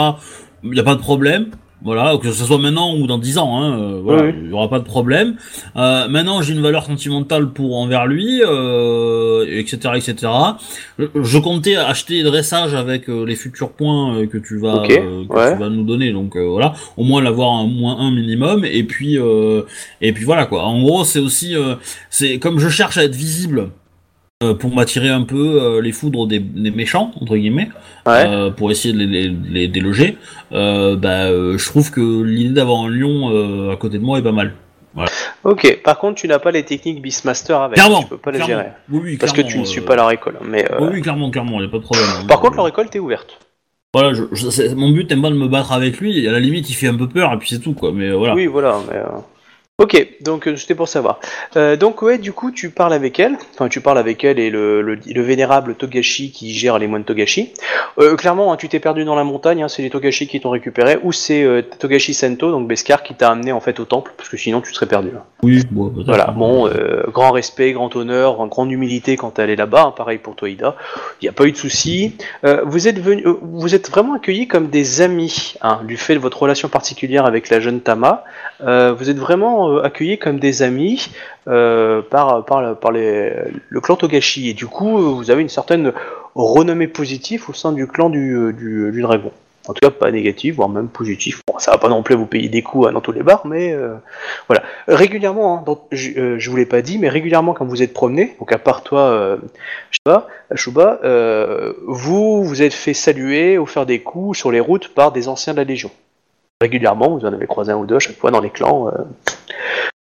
il 0.63 0.71
n'y 0.71 0.79
a 0.79 0.85
pas 0.85 0.95
de 0.95 1.01
problème. 1.01 1.51
Voilà, 1.85 2.17
que 2.23 2.31
ce 2.31 2.45
soit 2.45 2.59
maintenant 2.59 2.95
ou 2.95 3.07
dans 3.07 3.19
10 3.19 3.39
ans, 3.39 3.61
hein, 3.61 3.79
euh, 3.79 4.01
voilà, 4.03 4.29
il 4.29 4.51
y 4.51 4.53
aura 4.53 4.69
pas 4.71 4.79
de 4.79 4.85
problème. 4.85 5.35
Euh, 5.77 6.07
maintenant, 6.09 6.41
j'ai 6.41 6.53
une 6.55 6.63
valeur 6.63 6.85
sentimentale 6.85 7.51
pour 7.51 7.77
envers 7.77 8.07
lui, 8.07 8.41
euh, 8.45 9.45
etc., 9.49 9.95
etc. 9.97 10.33
Je, 10.99 11.07
je 11.21 11.39
comptais 11.39 11.77
acheter 11.77 12.23
dressage 12.23 12.75
avec 12.75 13.09
euh, 13.09 13.25
les 13.25 13.35
futurs 13.35 13.73
points 13.73 14.17
euh, 14.17 14.27
que 14.27 14.39
tu 14.39 14.59
vas 14.59 14.85
que 14.87 15.27
ouais. 15.27 15.53
tu 15.55 15.59
vas 15.59 15.69
nous 15.71 15.83
donner, 15.83 16.13
donc 16.13 16.37
euh, 16.37 16.45
voilà, 16.45 16.75
au 16.97 17.03
moins 17.05 17.21
l'avoir 17.21 17.53
un 17.53 17.67
moins 17.67 17.99
un 17.99 18.13
minimum, 18.13 18.65
et 18.65 18.85
puis 18.85 19.19
euh, 19.19 19.63
et 20.01 20.13
puis 20.13 20.25
voilà 20.25 20.47
quoi. 20.47 20.65
En 20.65 20.81
gros, 20.83 21.05
c'est 21.05 21.21
aussi, 21.21 21.57
euh, 21.57 21.75
c'est 22.11 22.39
comme 22.39 22.59
je 22.59 22.69
cherche 22.69 22.97
à 22.97 23.05
être 23.05 23.17
visible. 23.17 23.71
Euh, 24.43 24.55
Pour 24.55 24.75
m'attirer 24.75 25.09
un 25.09 25.23
peu 25.23 25.61
euh, 25.63 25.81
les 25.81 25.93
foudres 25.93 26.27
des, 26.27 26.39
des 26.39 26.71
méchants 26.71 27.13
entre 27.21 27.37
guillemets, 27.37 27.69
Ouais. 28.07 28.25
euh, 28.27 28.51
pour 28.51 28.71
essayer 28.71 28.93
de 28.93 28.99
les, 28.99 29.07
les, 29.07 29.29
les 29.51 29.69
déloger, 29.69 30.17
bah, 30.51 31.29
je 31.29 31.65
trouve 31.67 31.91
que 31.91 32.23
l'idée 32.23 32.55
d'avoir 32.55 32.81
un 32.83 32.89
lion 32.89 33.71
à 33.71 33.77
côté 33.77 33.99
de 33.99 34.03
moi 34.05 34.19
est 34.19 34.23
pas 34.23 34.33
mal. 34.33 34.53
Ok. 35.45 35.81
Par 35.85 35.99
contre, 35.99 36.17
tu 36.21 36.29
n'as 36.29 36.39
pas 36.39 36.51
les 36.51 36.65
techniques 36.65 37.01
Beastmaster 37.01 37.61
avec. 37.63 37.77
Clairement, 37.77 38.03
Tu 38.03 38.09
peux 38.09 38.19
pas 38.19 38.31
les 38.31 38.39
clairement. 38.41 38.63
gérer. 38.65 38.73
Oui, 38.91 39.01
oui, 39.05 39.17
Parce 39.17 39.33
que 39.33 39.41
tu 39.41 39.59
ne 39.59 39.65
suis 39.65 39.81
pas 39.81 39.97
la 39.97 40.07
récolte. 40.07 40.37
Mais 40.45 40.67
euh, 40.71 40.91
Oui, 40.93 41.01
clairement, 41.01 41.31
clairement, 41.31 41.61
y 41.61 41.65
a 41.65 41.69
pas 41.69 41.79
de 41.79 41.83
problème. 41.83 42.07
hein. 42.21 42.27
par 42.29 42.41
contre, 42.41 42.57
la 42.59 42.65
récolte 42.65 42.95
est 42.95 42.99
ouverte. 42.99 43.39
voilà, 43.95 44.13
je, 44.15 44.25
je- 44.33 44.51
c'est- 44.51 44.75
mon 44.75 44.91
but 44.91 45.11
n'est 45.11 45.21
pas 45.23 45.31
de 45.31 45.35
me 45.37 45.49
battre 45.49 45.73
avec 45.73 45.99
lui. 45.99 46.27
À 46.29 46.33
la 46.33 46.41
limite, 46.41 46.69
il 46.69 46.75
fait 46.75 46.89
un 46.89 46.97
peu 46.97 47.09
peur 47.09 47.33
et 47.33 47.39
puis 47.39 47.49
c'est 47.51 47.61
tout 47.61 47.73
quoi. 47.75 47.93
Mais 47.95 48.11
voilà. 48.13 48.35
Oui, 48.35 48.47
voilà. 48.47 48.79
Mais, 48.91 48.97
euh, 48.99 49.07
Ok, 49.79 50.07
donc 50.21 50.47
euh, 50.47 50.57
c'était 50.57 50.75
pour 50.75 50.87
savoir. 50.87 51.19
Euh, 51.57 51.77
donc 51.77 52.03
ouais, 52.03 52.19
du 52.19 52.33
coup, 52.35 52.51
tu 52.53 52.69
parles 52.69 52.93
avec 52.93 53.19
elle. 53.19 53.37
Enfin, 53.55 53.69
tu 53.69 53.81
parles 53.81 53.97
avec 53.97 54.23
elle 54.23 54.39
et 54.39 54.51
le, 54.51 54.83
le, 54.83 54.97
le 55.05 55.23
vénérable 55.23 55.75
Togashi 55.75 56.31
qui 56.31 56.53
gère 56.53 56.79
les 56.79 56.87
moines 56.87 57.05
Togashi. 57.05 57.55
Euh, 57.99 58.15
clairement, 58.15 58.53
hein, 58.53 58.57
tu 58.57 58.69
t'es 58.69 58.81
perdu 58.81 59.05
dans 59.05 59.15
la 59.15 59.25
montagne. 59.25 59.63
hein, 59.63 59.69
c'est 59.69 59.81
les 59.83 59.89
Togashi 59.89 60.27
qui 60.29 60.41
t'ont 60.41 60.51
récupéré, 60.51 60.99
ou 61.03 61.11
c'est 61.11 61.43
euh, 61.43 61.63
Togashi 61.63 62.13
Sento, 62.13 62.51
donc 62.51 62.69
Beskar, 62.69 63.03
qui 63.03 63.15
t'a 63.15 63.31
amené 63.31 63.51
en 63.51 63.61
fait 63.61 63.81
au 63.81 63.87
temple, 63.87 64.13
parce 64.17 64.29
que 64.29 64.37
sinon 64.37 64.61
tu 64.61 64.73
serais 64.75 64.87
perdu. 64.87 65.09
hein. 65.17 65.23
Oui, 65.43 65.63
bon, 65.71 65.89
peut-être. 65.89 66.07
Voilà, 66.07 66.27
bon, 66.27 66.69
euh, 66.69 67.05
grand 67.09 67.33
respect, 67.33 67.73
grand 67.73 67.97
honneur, 67.97 68.47
grande 68.49 68.71
humilité 68.71 69.17
quand 69.17 69.39
elle 69.39 69.49
est 69.51 69.57
là-bas, 69.57 69.85
hein, 69.89 69.95
pareil 69.97 70.19
pour 70.19 70.37
toi 70.37 70.51
Ida. 70.51 70.77
Il 71.21 71.25
n'y 71.25 71.29
a 71.31 71.33
pas 71.33 71.45
eu 71.47 71.53
de 71.53 71.57
souci. 71.57 72.15
Euh, 72.45 72.61
vous 72.67 72.89
êtes 72.89 73.01
venu, 73.01 73.27
euh, 73.27 73.35
vous 73.41 73.75
êtes 73.75 73.91
vraiment 73.91 74.15
accueillis 74.15 74.47
comme 74.49 74.69
des 74.69 75.01
amis, 75.01 75.55
hein, 75.63 75.81
du 75.85 75.97
fait 75.97 76.15
de 76.15 76.21
votre 76.21 76.41
relation 76.41 76.69
particulière 76.69 77.25
avec 77.25 77.49
la 77.49 77.59
jeune 77.59 77.81
Tama. 77.81 78.23
Euh, 78.63 78.93
vous 78.93 79.11
êtes 79.11 79.19
vraiment 79.19 79.71
euh, 79.71 79.83
accueillis 79.83 80.19
comme 80.19 80.39
des 80.39 80.63
amis 80.63 81.11
euh, 81.49 82.01
par 82.01 82.45
par, 82.45 82.79
par 82.79 82.93
les, 82.93 83.33
le 83.69 83.81
clan 83.81 83.97
Togashi 83.97 84.49
et 84.51 84.55
du 84.55 84.67
coup 84.67 84.99
euh, 84.99 85.13
vous 85.15 85.31
avez 85.31 85.43
une 85.43 85.49
certaine 85.49 85.93
renommée 86.35 86.87
positive 86.87 87.51
au 87.51 87.55
sein 87.55 87.73
du 87.73 87.87
clan 87.87 88.09
du, 88.09 88.35
euh, 88.37 88.53
du, 88.53 88.91
du 88.93 89.03
dragon. 89.03 89.33
En 89.69 89.75
tout 89.75 89.81
cas, 89.81 89.91
pas 89.91 90.11
négatif, 90.11 90.57
voire 90.57 90.69
même 90.69 90.89
positif. 90.89 91.41
Bon, 91.47 91.57
ça 91.59 91.71
va 91.71 91.79
pas 91.79 91.89
non 91.89 92.03
plus 92.03 92.17
vous 92.17 92.27
payer 92.27 92.49
des 92.49 92.63
coups 92.63 92.89
hein, 92.89 92.93
dans 92.93 93.01
tous 93.01 93.13
les 93.13 93.23
bars, 93.23 93.47
mais 93.47 93.73
voilà. 94.49 94.65
Régulièrement, 94.89 95.65
hein, 95.65 95.77
je, 95.93 96.37
je 96.37 96.51
vous 96.51 96.57
l'ai 96.57 96.67
pas 96.67 96.83
dit, 96.83 96.99
mais 96.99 97.09
régulièrement 97.09 97.55
quand 97.55 97.65
vous 97.65 97.81
êtes 97.81 97.95
promené, 97.95 98.35
donc 98.41 98.51
à 98.51 98.59
part 98.59 98.83
toi, 98.83 99.39
Shuba, 100.57 100.99
vous 101.87 102.43
vous 102.43 102.63
êtes 102.63 102.75
fait 102.75 102.93
saluer 102.93 103.57
faire 103.67 103.87
des 103.87 104.01
coups 104.01 104.37
sur 104.37 104.51
les 104.51 104.59
routes 104.59 104.89
par 104.89 105.13
des 105.13 105.29
anciens 105.29 105.53
de 105.53 105.59
la 105.59 105.65
Légion. 105.65 105.93
Régulièrement, 106.63 107.09
vous 107.09 107.27
en 107.27 107.33
avez 107.33 107.49
croisé 107.49 107.73
un 107.73 107.77
ou 107.77 107.87
deux 107.87 107.97
à 107.97 107.99
chaque 107.99 108.17
fois 108.17 108.31
dans 108.31 108.41
les 108.41 108.51
clans. 108.51 108.87
euh, 108.87 109.03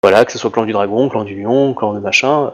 voilà, 0.04 0.26
que 0.26 0.32
ce 0.32 0.38
soit 0.38 0.52
clan 0.52 0.64
du 0.64 0.74
dragon, 0.74 1.10
clan 1.10 1.24
du 1.24 1.42
lion, 1.42 1.74
clan 1.74 1.94
de 1.94 2.00
machin. 2.00 2.54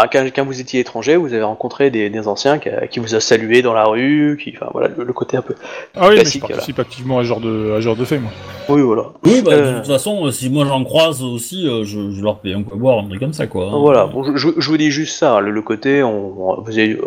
Enfin, 0.00 0.08
quand, 0.10 0.24
quand 0.34 0.44
vous 0.46 0.60
étiez 0.60 0.80
étranger, 0.80 1.16
vous 1.16 1.34
avez 1.34 1.42
rencontré 1.42 1.90
des, 1.90 2.08
des 2.08 2.26
anciens 2.26 2.58
qui, 2.58 2.70
qui 2.90 3.00
vous 3.00 3.14
a 3.14 3.20
salué 3.20 3.60
dans 3.60 3.74
la 3.74 3.84
rue, 3.84 4.38
qui, 4.42 4.54
enfin 4.56 4.70
voilà, 4.72 4.88
le, 4.96 5.04
le 5.04 5.12
côté 5.12 5.36
un 5.36 5.42
peu. 5.42 5.54
Ah 5.94 6.08
oui, 6.08 6.10
mais 6.10 6.16
je 6.16 6.20
Classique, 6.22 6.40
participe 6.48 6.78
activement 6.78 7.18
à 7.18 7.22
ce 7.22 7.28
genre 7.28 7.40
de, 7.40 7.72
à 7.72 7.76
ce 7.76 7.80
genre 7.82 7.96
de 7.96 8.04
fait, 8.06 8.18
moi. 8.18 8.30
Oui, 8.70 8.80
voilà. 8.80 9.06
Oui, 9.26 9.42
bah, 9.44 9.50
Euh. 9.52 9.72
de 9.74 9.78
toute 9.78 9.88
façon, 9.88 10.24
euh, 10.26 10.30
si 10.30 10.48
moi 10.48 10.64
j'en 10.64 10.82
croise 10.84 11.22
aussi, 11.22 11.66
euh, 11.68 11.84
je, 11.84 12.12
je 12.12 12.22
leur 12.22 12.38
paye 12.38 12.54
un 12.54 12.62
quoi 12.62 12.78
boire, 12.78 12.98
un 13.00 13.08
truc 13.08 13.20
comme 13.20 13.32
ça 13.34 13.46
quoi. 13.46 13.66
hein. 13.66 13.78
Voilà, 13.78 14.06
bon, 14.06 14.24
je, 14.24 14.36
je- 14.36 14.58
je 14.58 14.70
vous 14.70 14.76
dis 14.78 14.90
juste 14.90 15.18
ça, 15.18 15.40
le, 15.40 15.50
le 15.50 15.62
côté, 15.62 16.02
on, 16.02 16.50
on- 16.50 16.60
vous 16.62 16.78
avez 16.78 16.98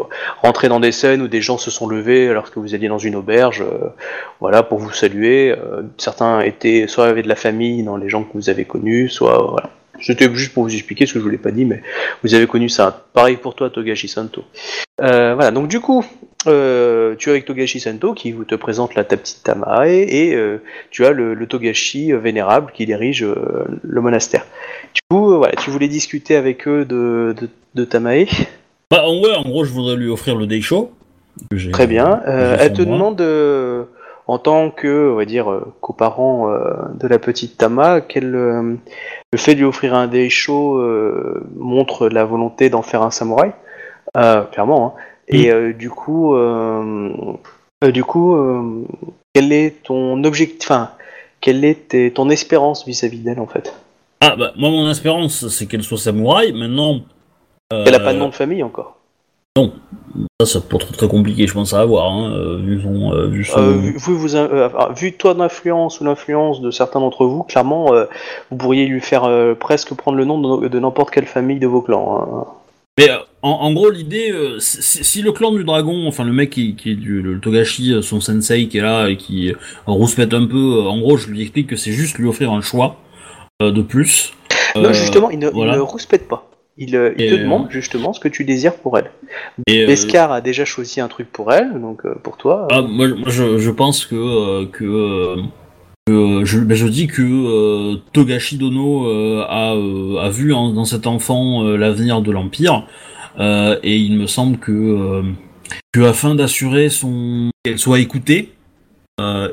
rentré 0.44 0.68
dans 0.70 0.80
des 0.80 0.92
scènes 0.92 1.22
où 1.24 1.28
des 1.28 1.42
gens 1.42 1.58
se 1.58 1.72
sont 1.72 1.88
levés 1.88 2.30
alors 2.30 2.52
que 2.52 2.60
vous 2.60 2.76
alliez 2.76 2.90
dans 2.90 3.00
une 3.00 3.16
auberge, 3.16 3.62
euh, 3.62 3.88
voilà, 4.40 4.62
pour 4.62 4.78
vous 4.78 4.92
saluer. 4.92 5.52
euh, 5.52 5.82
certains 5.98 6.42
étaient, 6.42 6.86
soit 6.88 7.06
avaient 7.06 7.24
de 7.24 7.30
la 7.30 7.36
famille 7.36 7.82
dans 7.84 7.98
les 7.98 8.10
gens 8.10 8.24
que 8.24 8.34
vous 8.36 8.50
avez 8.50 8.66
connus, 8.66 9.10
soit, 9.10 9.42
voilà. 9.50 9.70
C'était 10.02 10.34
juste 10.34 10.54
pour 10.54 10.64
vous 10.64 10.74
expliquer 10.74 11.06
ce 11.06 11.14
que 11.14 11.20
je 11.20 11.24
vous 11.24 11.30
l'ai 11.30 11.38
pas 11.38 11.52
dit, 11.52 11.66
mais 11.66 11.82
vous 12.24 12.34
avez 12.34 12.48
connu 12.48 12.68
ça. 12.68 13.06
Pareil 13.14 13.38
pour 13.38 13.56
toi, 13.56 13.70
Togashi 13.70 14.08
Santo. 14.08 14.44
Euh, 15.02 15.34
voilà, 15.36 15.52
donc 15.52 15.68
du 15.68 15.80
coup, 15.80 16.04
euh, 16.48 17.16
tu 17.18 17.30
es 17.30 17.32
avec 17.32 17.46
Togashi 17.46 17.80
Santo 17.80 18.14
qui 18.14 18.32
vous 18.32 18.44
te 18.44 18.56
présente 18.56 18.96
là 18.96 19.04
ta 19.04 19.18
petite 19.18 19.44
Tamae 19.44 19.88
et 20.08 20.36
euh, 20.36 20.58
tu 20.92 21.06
as 21.06 21.12
le, 21.12 21.34
le 21.34 21.48
Togashi 21.48 22.12
vénérable 22.12 22.72
qui 22.74 22.86
dirige 22.86 23.26
le 23.26 24.02
monastère. 24.02 24.46
Du 24.94 25.02
coup, 25.10 25.38
voilà, 25.38 25.54
tu 25.56 25.70
voulais 25.70 25.88
discuter 25.88 26.36
avec 26.36 26.68
eux 26.68 26.86
de, 26.86 27.36
de, 27.40 27.50
de 27.76 27.86
Tamae? 27.86 28.26
Bah, 28.92 29.04
en, 29.06 29.22
ouais, 29.22 29.34
en 29.36 29.44
gros, 29.44 29.64
je 29.64 29.72
voudrais 29.72 29.96
lui 29.96 30.10
offrir 30.10 30.36
le 30.36 30.48
j'ai- 31.54 31.72
Très 31.72 31.88
bien. 31.88 32.22
Elle 32.26 32.74
te 32.74 32.82
moi. 32.82 32.94
demande, 32.94 33.22
en 34.34 34.40
tant 34.40 34.72
que, 34.72 35.12
on 35.12 35.16
va 35.16 35.26
dire, 35.26 35.52
euh, 35.52 35.74
coparent 35.80 36.50
euh, 36.50 36.74
de 37.00 37.08
la 37.08 37.20
petite 37.20 37.58
Tama, 37.58 38.02
quel, 38.02 38.34
euh, 38.36 38.76
le 39.32 39.38
fait 39.38 39.54
de 39.54 39.60
lui 39.60 39.66
offrir 39.66 39.94
un 39.94 40.08
Daisho 40.08 40.78
euh, 40.80 41.46
montre 41.56 42.10
la 42.10 42.26
volonté 42.26 42.70
d'en 42.70 42.82
faire 42.82 43.04
un 43.04 43.12
samouraï, 43.12 43.52
clairement. 44.52 44.96
hein. 44.98 45.02
Et 45.30 45.52
du 45.74 45.90
coup, 45.90 46.36
du 47.82 48.04
coup, 48.04 48.38
quel 49.34 49.54
est 49.54 49.84
ton 49.84 50.24
objectif, 50.24 50.70
enfin, 50.70 50.90
quelle 51.40 51.64
est 51.64 51.88
tes- 51.90 52.12
ton 52.12 52.30
espérance 52.30 52.86
vis-à-vis 52.86 53.20
d'elle 53.20 53.40
en 53.40 53.48
fait? 53.48 53.74
Ah, 54.20 54.36
bah, 54.36 54.52
moi, 54.58 54.70
mon 54.70 54.90
espérance, 54.90 55.48
c'est 55.48 55.66
qu'elle 55.66 55.84
soit 55.84 55.98
samouraï. 55.98 56.52
Maintenant. 56.54 57.00
Elle 57.72 57.96
a 57.96 58.00
pas 58.00 58.14
de 58.14 58.20
nom 58.20 58.30
de 58.30 58.36
famille 58.36 58.64
encore. 58.64 58.98
Ça, 59.56 60.46
c'est 60.46 60.68
pas 60.68 60.78
trop 60.80 60.94
très 60.94 61.08
compliqué, 61.08 61.46
je 61.46 61.54
pense, 61.54 61.74
à 61.74 61.82
avoir, 61.82 62.12
hein, 62.12 62.34
euh, 62.34 62.58
vu 62.58 62.82
son. 62.82 63.14
euh, 63.14 63.28
vu 63.28 63.44
son- 63.44 63.60
Euh, 63.60 63.74
vu, 63.78 63.92
vu 63.98 64.14
vous, 64.14 64.36
euh, 64.36 64.68
enfin, 64.68 64.92
vu 64.94 65.14
toi 65.14 65.36
d'influence 65.36 66.02
ou 66.02 66.06
l'influence 66.06 66.60
de 66.60 66.72
certains 66.72 67.00
d'entre 67.00 67.26
vous, 67.28 67.44
clairement, 67.44 67.94
euh, 67.94 68.06
vous 68.50 68.58
pourriez 68.58 68.88
lui 68.88 69.00
faire 69.00 69.26
euh, 69.26 69.54
presque 69.54 69.94
prendre 69.94 70.18
le 70.18 70.26
nom 70.26 70.58
de, 70.60 70.68
de 70.68 70.80
n'importe 70.80 71.12
quelle 71.12 71.28
famille 71.28 71.60
de 71.60 71.68
vos 71.68 71.82
clans. 71.82 72.20
hein. 72.20 72.46
Mais 72.98 73.10
euh, 73.12 73.18
en, 73.44 73.50
en 73.50 73.74
gros, 73.74 73.90
l'idée, 73.92 74.32
euh, 74.32 74.58
si, 74.60 75.04
si 75.04 75.22
le 75.22 75.32
clan 75.32 75.52
du 75.52 75.64
dragon, 75.64 76.08
enfin 76.08 76.24
le 76.24 76.34
mec 76.34 76.50
qui, 76.52 76.76
qui 76.76 76.92
est 76.92 76.96
du 76.96 77.22
le 77.22 77.40
Togashi, 77.40 77.94
euh, 77.94 78.02
son 78.02 78.22
sensei 78.22 78.68
qui 78.68 78.80
est 78.80 78.82
là 78.82 79.08
et 79.10 79.18
qui 79.18 79.50
euh, 79.52 79.56
rouspète 79.86 80.34
un 80.34 80.46
peu, 80.48 80.58
euh, 80.82 80.88
en 80.90 81.00
gros, 81.00 81.18
je 81.18 81.30
lui 81.30 81.42
explique 81.42 81.68
que 81.68 81.76
c'est 81.76 81.92
juste 81.92 82.18
lui 82.18 82.28
offrir 82.28 82.52
un 82.52 82.62
choix 82.62 82.96
euh, 83.62 83.72
de 83.72 83.82
plus. 83.84 84.34
non, 84.76 84.86
Euh, 84.86 84.94
justement, 84.94 85.30
il 85.30 85.38
ne, 85.40 85.50
il 85.50 85.66
ne 85.72 85.80
rouspète 85.80 86.28
pas. 86.28 86.48
Il, 86.78 86.96
euh, 86.96 87.14
il 87.18 87.30
te 87.30 87.36
euh, 87.36 87.44
demande 87.44 87.68
justement 87.70 88.14
ce 88.14 88.20
que 88.20 88.28
tu 88.28 88.46
désires 88.46 88.76
pour 88.76 88.98
elle. 88.98 89.12
et, 89.68 89.84
euh, 89.84 89.88
Beskar 89.88 90.32
a 90.32 90.42
déjà 90.42 90.66
choisi 90.66 91.00
un 91.02 91.08
truc 91.08 91.32
pour 91.32 91.54
elle, 91.54 91.80
donc 91.80 92.02
pour 92.24 92.38
toi. 92.38 92.68
Ah, 92.72 92.82
moi, 92.82 93.08
je, 93.28 93.58
je 93.60 93.72
pense 93.72 94.06
que 94.06 94.66
que, 94.66 95.38
euh, 96.10 96.44
je, 96.46 96.60
ben, 96.60 96.76
je 96.76 96.88
dis 96.88 97.08
que 97.08 97.22
euh, 97.22 97.98
Togashi 98.12 98.58
Dono 98.58 99.08
euh, 99.08 99.44
a, 99.48 99.72
a 100.26 100.30
vu 100.30 100.54
en- 100.54 100.72
dans 100.72 100.86
cet 100.86 101.06
enfant 101.08 101.64
l'avenir 101.64 102.22
de 102.22 102.32
l'empire 102.32 102.88
et 103.40 103.98
il 103.98 104.18
me 104.18 104.28
semble 104.28 104.58
que 104.58 105.24
que 105.92 106.02
afin 106.02 106.36
d'assurer 106.36 106.90
son 106.90 107.50
qu'elle 107.64 107.80
soit 107.80 108.00
écoutée 108.00 108.52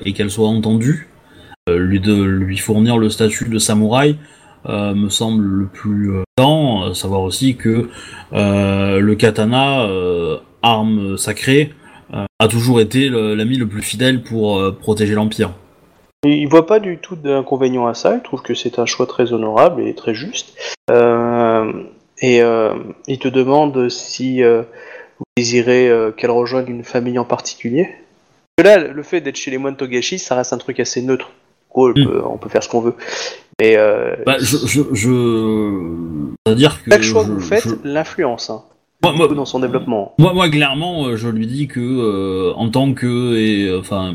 et 0.05 0.13
qu'elle 0.13 0.31
soit 0.31 0.49
entendue, 0.49 1.09
lui 1.69 2.01
de 2.01 2.15
lui 2.23 2.59
fournir 2.59 2.99
le 2.99 3.09
statut 3.09 3.49
de 3.49 3.59
samouraï 3.59 4.17
euh, 4.67 4.95
me 4.95 5.09
semble 5.09 5.45
le 5.45 5.67
plus 5.67 6.13
euh, 6.13 6.23
temps, 6.37 6.85
à 6.91 6.95
savoir 6.95 7.23
aussi 7.23 7.57
que 7.57 7.89
euh, 8.33 9.01
le 9.01 9.15
katana, 9.15 9.83
euh, 9.83 10.39
arme 10.63 11.17
sacrée, 11.17 11.73
euh, 12.15 12.25
a 12.39 12.49
toujours 12.49 12.81
été 12.81 13.09
l'ami 13.09 13.57
le 13.57 13.67
plus 13.69 13.83
fidèle 13.83 14.23
pour 14.23 14.59
euh, 14.59 14.73
protéger 14.73 15.15
l'Empire. 15.15 15.51
Il 16.25 16.47
voit 16.49 16.67
pas 16.67 16.81
du 16.81 16.99
tout 16.99 17.17
d'inconvénient 17.17 17.87
à 17.87 17.95
ça, 17.95 18.15
il 18.15 18.23
trouve 18.23 18.43
que 18.43 18.55
c'est 18.55 18.79
un 18.79 18.85
choix 18.87 19.07
très 19.07 19.33
honorable 19.33 19.83
et 19.87 19.95
très 19.95 20.15
juste. 20.15 20.55
Euh, 20.91 21.73
et 22.21 22.43
euh, 22.43 22.75
il 23.07 23.19
te 23.19 23.29
demande 23.29 23.89
si 23.89 24.43
euh, 24.43 24.63
vous 25.19 25.25
désirez 25.39 25.89
euh, 25.89 26.11
qu'elle 26.11 26.31
rejoigne 26.31 26.69
une 26.69 26.85
famille 26.85 27.19
en 27.19 27.25
particulier. 27.25 27.89
Parce 28.57 28.75
que 28.77 28.81
là, 28.83 28.89
le 28.93 29.03
fait 29.03 29.23
d'être 29.23 29.37
chez 29.37 29.51
les 29.51 29.57
moines 29.57 29.77
Togashi, 29.77 30.19
ça 30.19 30.35
reste 30.35 30.53
un 30.53 30.59
truc 30.59 30.79
assez 30.81 31.01
neutre. 31.01 31.31
Oh, 31.73 31.89
elle 31.95 32.03
Mm. 32.03 32.07
peut- 32.07 32.23
on 32.27 32.37
peut 32.37 32.51
faire 32.51 32.63
ce 32.63 32.69
qu'on 32.69 32.81
veut. 32.83 32.95
Mais 33.61 33.77
euh, 33.77 34.17
Bah, 34.27 34.37
je, 34.41 34.57
je, 34.67 34.81
je... 34.93 36.31
C'est-à-dire 36.47 36.83
que... 36.83 36.91
chaque 36.91 37.03
choix 37.03 37.25
que 37.25 37.31
vous 37.31 37.41
faites 37.41 37.65
je- 37.69 37.75
l'influence 37.85 38.51
hein, 38.51 38.63
Moi, 39.03 39.13
moi, 39.13 39.29
dans 39.29 39.45
son 39.45 39.61
développement. 39.61 40.15
moi, 40.19 40.33
moi, 40.33 40.49
clairement, 40.49 41.07
euh, 41.07 41.17
je 41.17 41.29
lui 41.29 41.47
dis 41.47 41.69
que, 41.69 41.81
euh, 41.81 42.53
en 42.55 42.71
tant 42.71 42.93
que... 42.95 43.37
et, 43.37 43.77
Enfin... 43.79 44.15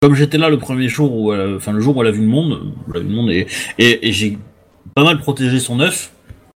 comme 0.00 0.14
j'étais 0.14 0.38
là 0.38 0.48
le 0.48 0.58
premier 0.58 0.88
jour 0.88 1.14
où 1.14 1.32
elle, 1.32 1.40
a- 1.40 1.56
enfin 1.56 1.72
le 1.72 1.80
jour 1.80 1.96
où 1.96 2.02
elle 2.02 2.08
a 2.08 2.12
vu 2.12 2.22
le 2.22 2.28
monde, 2.28 2.72
elle 2.90 2.96
a 2.96 3.00
vu 3.00 3.08
le 3.08 3.14
monde 3.14 3.30
et, 3.30 3.46
et, 3.78 4.08
et 4.08 4.12
j'ai 4.12 4.38
pas 4.94 5.04
mal 5.04 5.18
protégé 5.18 5.58
son 5.60 5.80
œuf. 5.80 6.12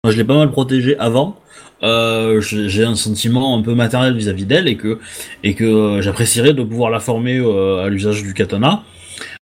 Moi, 0.04 0.14
je 0.14 0.18
l'ai 0.18 0.24
pas 0.24 0.36
mal 0.38 0.52
protégé 0.52 0.98
avant. 1.00 1.36
Euh, 1.82 2.42
j'ai 2.42 2.84
un 2.84 2.96
sentiment 2.96 3.58
un 3.58 3.62
peu 3.62 3.74
matériel 3.74 4.14
vis-à-vis 4.16 4.46
d'elle 4.46 4.68
et 4.68 4.76
que 4.76 5.00
et 5.46 5.54
que 5.56 6.00
j'apprécierais 6.02 6.54
de 6.54 6.62
pouvoir 6.64 6.90
la 6.92 7.00
former 7.00 7.38
euh, 7.38 7.86
à 7.86 7.90
l'usage 7.90 8.22
du 8.22 8.34
katana. 8.34 8.84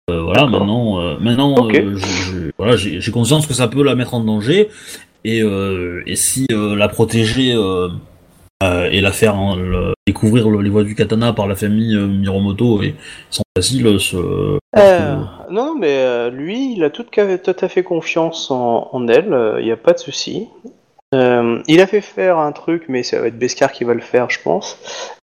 Euh, 0.09 0.21
voilà, 0.21 0.45
maintenant, 0.47 1.01
euh, 1.01 1.17
maintenant, 1.19 1.67
euh, 1.67 1.97
je- 1.97 1.97
je- 1.97 2.51
voilà, 2.57 2.77
j'ai 2.77 3.01
j'ai 3.01 3.11
conscience 3.11 3.45
que 3.45 3.53
ça 3.53 3.67
peut 3.67 3.83
la 3.83 3.93
mettre 3.93 4.13
en 4.13 4.21
danger, 4.21 4.69
et, 5.25 5.41
euh, 5.41 6.01
et 6.05 6.15
si 6.15 6.47
euh, 6.53 6.77
la 6.77 6.87
protéger 6.87 7.53
euh, 7.53 7.89
euh, 8.63 8.89
et 8.89 9.01
la 9.01 9.11
faire 9.11 9.35
hein, 9.35 9.57
le- 9.57 9.93
découvrir 10.07 10.49
le- 10.49 10.61
les 10.61 10.69
voies 10.69 10.85
du 10.85 10.95
katana 10.95 11.33
par 11.33 11.45
la 11.45 11.55
famille 11.55 11.93
euh, 11.93 12.07
Miromoto 12.07 12.81
et 12.81 12.95
sans 13.29 13.43
facile, 13.57 13.99
ce, 13.99 14.15
Euh, 14.77 15.15
non, 15.15 15.27
non, 15.51 15.75
mais 15.77 15.91
euh, 15.97 16.29
lui, 16.29 16.73
il 16.77 16.85
a 16.85 16.89
tout 16.89 17.05
à 17.19 17.67
fait 17.67 17.83
confiance 17.83 18.49
en, 18.49 18.87
en 18.93 19.07
elle, 19.09 19.35
il 19.59 19.65
n'y 19.65 19.71
a 19.71 19.77
pas 19.77 19.91
de 19.91 19.99
souci. 19.99 20.47
Euh, 21.15 21.61
il 21.67 21.79
a 21.79 21.87
fait 21.87 22.01
faire 22.01 22.37
un 22.37 22.51
truc, 22.51 22.83
mais 22.89 23.01
ça 23.01 23.21
va 23.21 23.27
être 23.27 23.39
Beskar 23.39 23.71
qui 23.71 23.85
va 23.85 23.93
le 23.93 24.01
faire, 24.01 24.29
je 24.29 24.41
pense. 24.41 24.77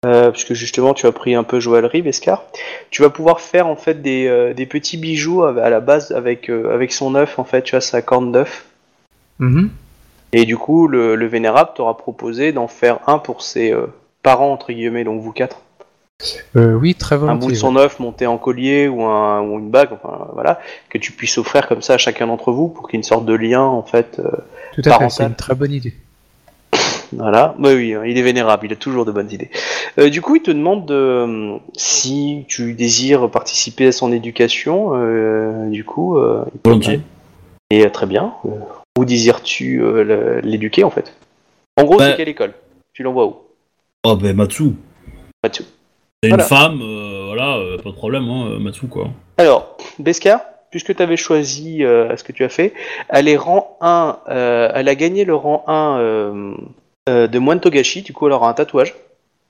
Euh, 0.06 0.30
puisque 0.32 0.54
justement, 0.54 0.94
tu 0.94 1.08
as 1.08 1.12
pris 1.12 1.34
un 1.34 1.44
peu 1.44 1.60
joaillerie, 1.60 2.04
Beskar. 2.04 2.44
Tu 2.92 3.02
vas 3.02 3.10
pouvoir 3.10 3.42
faire 3.42 3.68
en 3.68 3.76
fait 3.76 4.02
des, 4.02 4.28
euh, 4.28 4.54
des 4.54 4.68
petits 4.68 4.98
bijoux 4.98 5.44
à, 5.44 5.60
à 5.60 5.70
la 5.70 5.80
base 5.80 6.12
avec, 6.12 6.50
avec 6.50 6.92
son 6.92 7.16
œuf, 7.16 7.40
en 7.40 7.44
fait, 7.44 7.64
tu 7.64 7.72
vois, 7.72 7.82
sa 7.82 8.02
corne 8.02 8.32
d'œuf. 8.32 8.66
Mhm. 9.40 9.70
Et 10.34 10.46
du 10.46 10.56
coup, 10.56 10.88
le, 10.88 11.16
le 11.16 11.26
Vénérable 11.26 11.72
t'aura 11.76 11.98
proposé 11.98 12.52
d'en 12.52 12.68
faire 12.68 13.00
un 13.08 13.18
pour 13.18 13.42
ses 13.42 13.76
parents, 14.22 14.54
entre 14.54 14.72
guillemets, 14.72 15.04
donc 15.04 15.22
vous 15.22 15.34
quatre. 15.34 15.62
Oui, 16.54 16.94
très 16.94 17.16
un 17.16 17.20
bout 17.20 17.26
de 17.26 17.30
volontiers. 17.40 17.56
son 17.56 17.76
œuf 17.78 18.00
monté 18.00 18.28
en 18.28 18.38
collier 18.38 18.88
ou, 18.88 19.04
un, 19.04 19.42
ou 19.42 19.58
une 19.58 19.72
bague, 19.72 19.90
enfin 19.92 20.28
voilà, 20.34 20.60
que 20.90 21.00
tu 21.00 21.12
puisses 21.12 21.40
offrir 21.40 21.68
comme 21.68 21.82
ça 21.82 21.96
à 21.96 21.98
chacun 21.98 22.28
d'entre 22.28 22.52
vous 22.52 22.68
pour 22.68 22.88
qu'il 22.88 22.98
y 22.98 22.98
ait 22.98 23.02
une 23.02 23.04
sorte 23.04 23.26
de 23.26 23.34
lien 23.34 23.64
en 23.64 23.82
fait. 23.82 24.22
Tout 24.74 24.82
à 24.86 24.98
fait, 25.00 25.10
c'est 25.10 25.24
une 25.24 25.36
très 25.36 25.56
bonne 25.56 25.72
idée. 25.74 25.94
voilà, 27.14 27.56
oui, 27.60 27.74
oui, 27.74 27.94
hein, 27.94 28.04
il 28.06 28.18
est 28.18 28.22
vénérable, 28.22 28.66
il 28.68 28.74
a 28.74 28.78
toujours 28.78 29.06
de 29.06 29.12
bonnes 29.12 29.32
idées. 29.32 29.50
Euh, 30.00 30.10
du 30.10 30.22
coup, 30.22 30.36
il 30.38 30.42
te 30.42 30.52
demande 30.52 30.86
de, 30.86 30.94
euh, 30.94 31.58
si 31.76 32.46
tu 32.48 32.74
désires 32.74 33.30
participer 33.30 33.88
à 33.88 33.92
son 33.92 34.12
éducation. 34.12 34.92
euh, 34.96 35.70
du 35.70 35.84
coup, 35.84 36.18
euh, 36.18 36.46
volontiers. 36.64 37.02
Et 37.70 37.90
très 37.90 38.06
bien. 38.06 38.34
où 38.98 39.06
désires-tu 39.06 39.82
euh, 39.82 40.42
l'éduquer 40.44 40.84
en 40.84 40.90
fait? 40.90 41.14
En 41.78 41.84
gros, 41.86 41.98
Bah- 41.98 42.12
c'est 42.12 42.18
quelle 42.18 42.30
école? 42.30 42.54
Tu 42.94 43.04
l'envoies 43.04 43.26
où? 43.26 43.36
Oh 44.04 44.16
ben 44.16 44.36
Matsu, 44.36 44.72
Mathieu. 45.44 45.66
c'est 46.22 46.30
Voilà. 46.30 46.44
une 46.44 46.50
femme, 46.50 46.82
euh, 46.82 47.24
voilà, 47.28 47.58
euh, 47.58 47.78
pas 47.78 47.90
de 47.92 47.96
problème, 47.96 48.28
hein, 48.30 48.58
Matsu 48.60 48.88
quoi. 48.88 49.10
Alors, 49.38 49.78
Beskar, 50.00 50.42
puisque 50.72 50.96
tu 50.96 51.04
avais 51.04 51.18
choisi 51.18 51.84
euh, 51.84 52.16
ce 52.18 52.24
que 52.24 52.32
tu 52.32 52.44
as 52.44 52.50
fait, 52.50 52.74
elle 53.10 53.28
est 53.28 53.38
rang 53.38 53.78
1, 53.82 54.20
euh, 54.30 54.72
elle 54.74 54.88
a 54.88 54.96
gagné 54.96 55.26
le 55.26 55.36
rang 55.36 55.64
1 55.68 56.00
euh, 56.00 56.56
de 57.08 57.40
moine 57.40 57.60
Togashi, 57.60 58.02
du 58.02 58.14
coup 58.14 58.26
elle 58.28 58.34
aura 58.34 58.50
un 58.50 58.54
tatouage. 58.54 58.94
Tu 58.94 59.00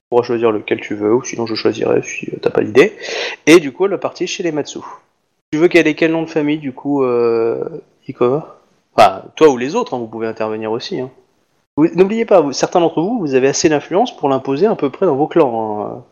pourras 0.09 0.23
choisir 0.23 0.51
lequel 0.51 0.81
tu 0.81 0.95
veux, 0.95 1.13
ou 1.13 1.23
sinon 1.23 1.45
je 1.45 1.55
choisirai 1.55 2.01
si 2.01 2.29
t'as 2.41 2.49
pas 2.49 2.61
d'idée. 2.61 2.97
Et 3.45 3.59
du 3.59 3.71
coup 3.71 3.85
elle 3.85 3.91
va 3.91 3.97
partir 3.97 4.27
chez 4.27 4.43
les 4.43 4.51
Matsu. 4.51 4.79
Tu 5.53 5.59
veux 5.59 5.67
qu'elle 5.69 5.87
ait 5.87 5.95
quel 5.95 6.11
nom 6.11 6.23
de 6.23 6.29
famille 6.29 6.57
du 6.57 6.73
coup, 6.73 7.05
Ikoma? 8.07 8.57
Enfin, 8.95 9.23
toi 9.35 9.49
ou 9.49 9.57
les 9.57 9.75
autres, 9.75 9.93
hein, 9.93 9.99
vous 9.99 10.07
pouvez 10.07 10.27
intervenir 10.27 10.71
aussi. 10.71 10.99
hein. 10.99 11.09
N'oubliez 11.77 12.25
pas, 12.25 12.45
certains 12.51 12.81
d'entre 12.81 13.01
vous, 13.01 13.19
vous 13.19 13.35
avez 13.35 13.47
assez 13.47 13.69
d'influence 13.69 14.15
pour 14.15 14.27
l'imposer 14.27 14.65
à 14.65 14.75
peu 14.75 14.89
près 14.89 15.05
dans 15.05 15.15
vos 15.15 15.27
clans. 15.27 15.81
hein. 15.81 16.03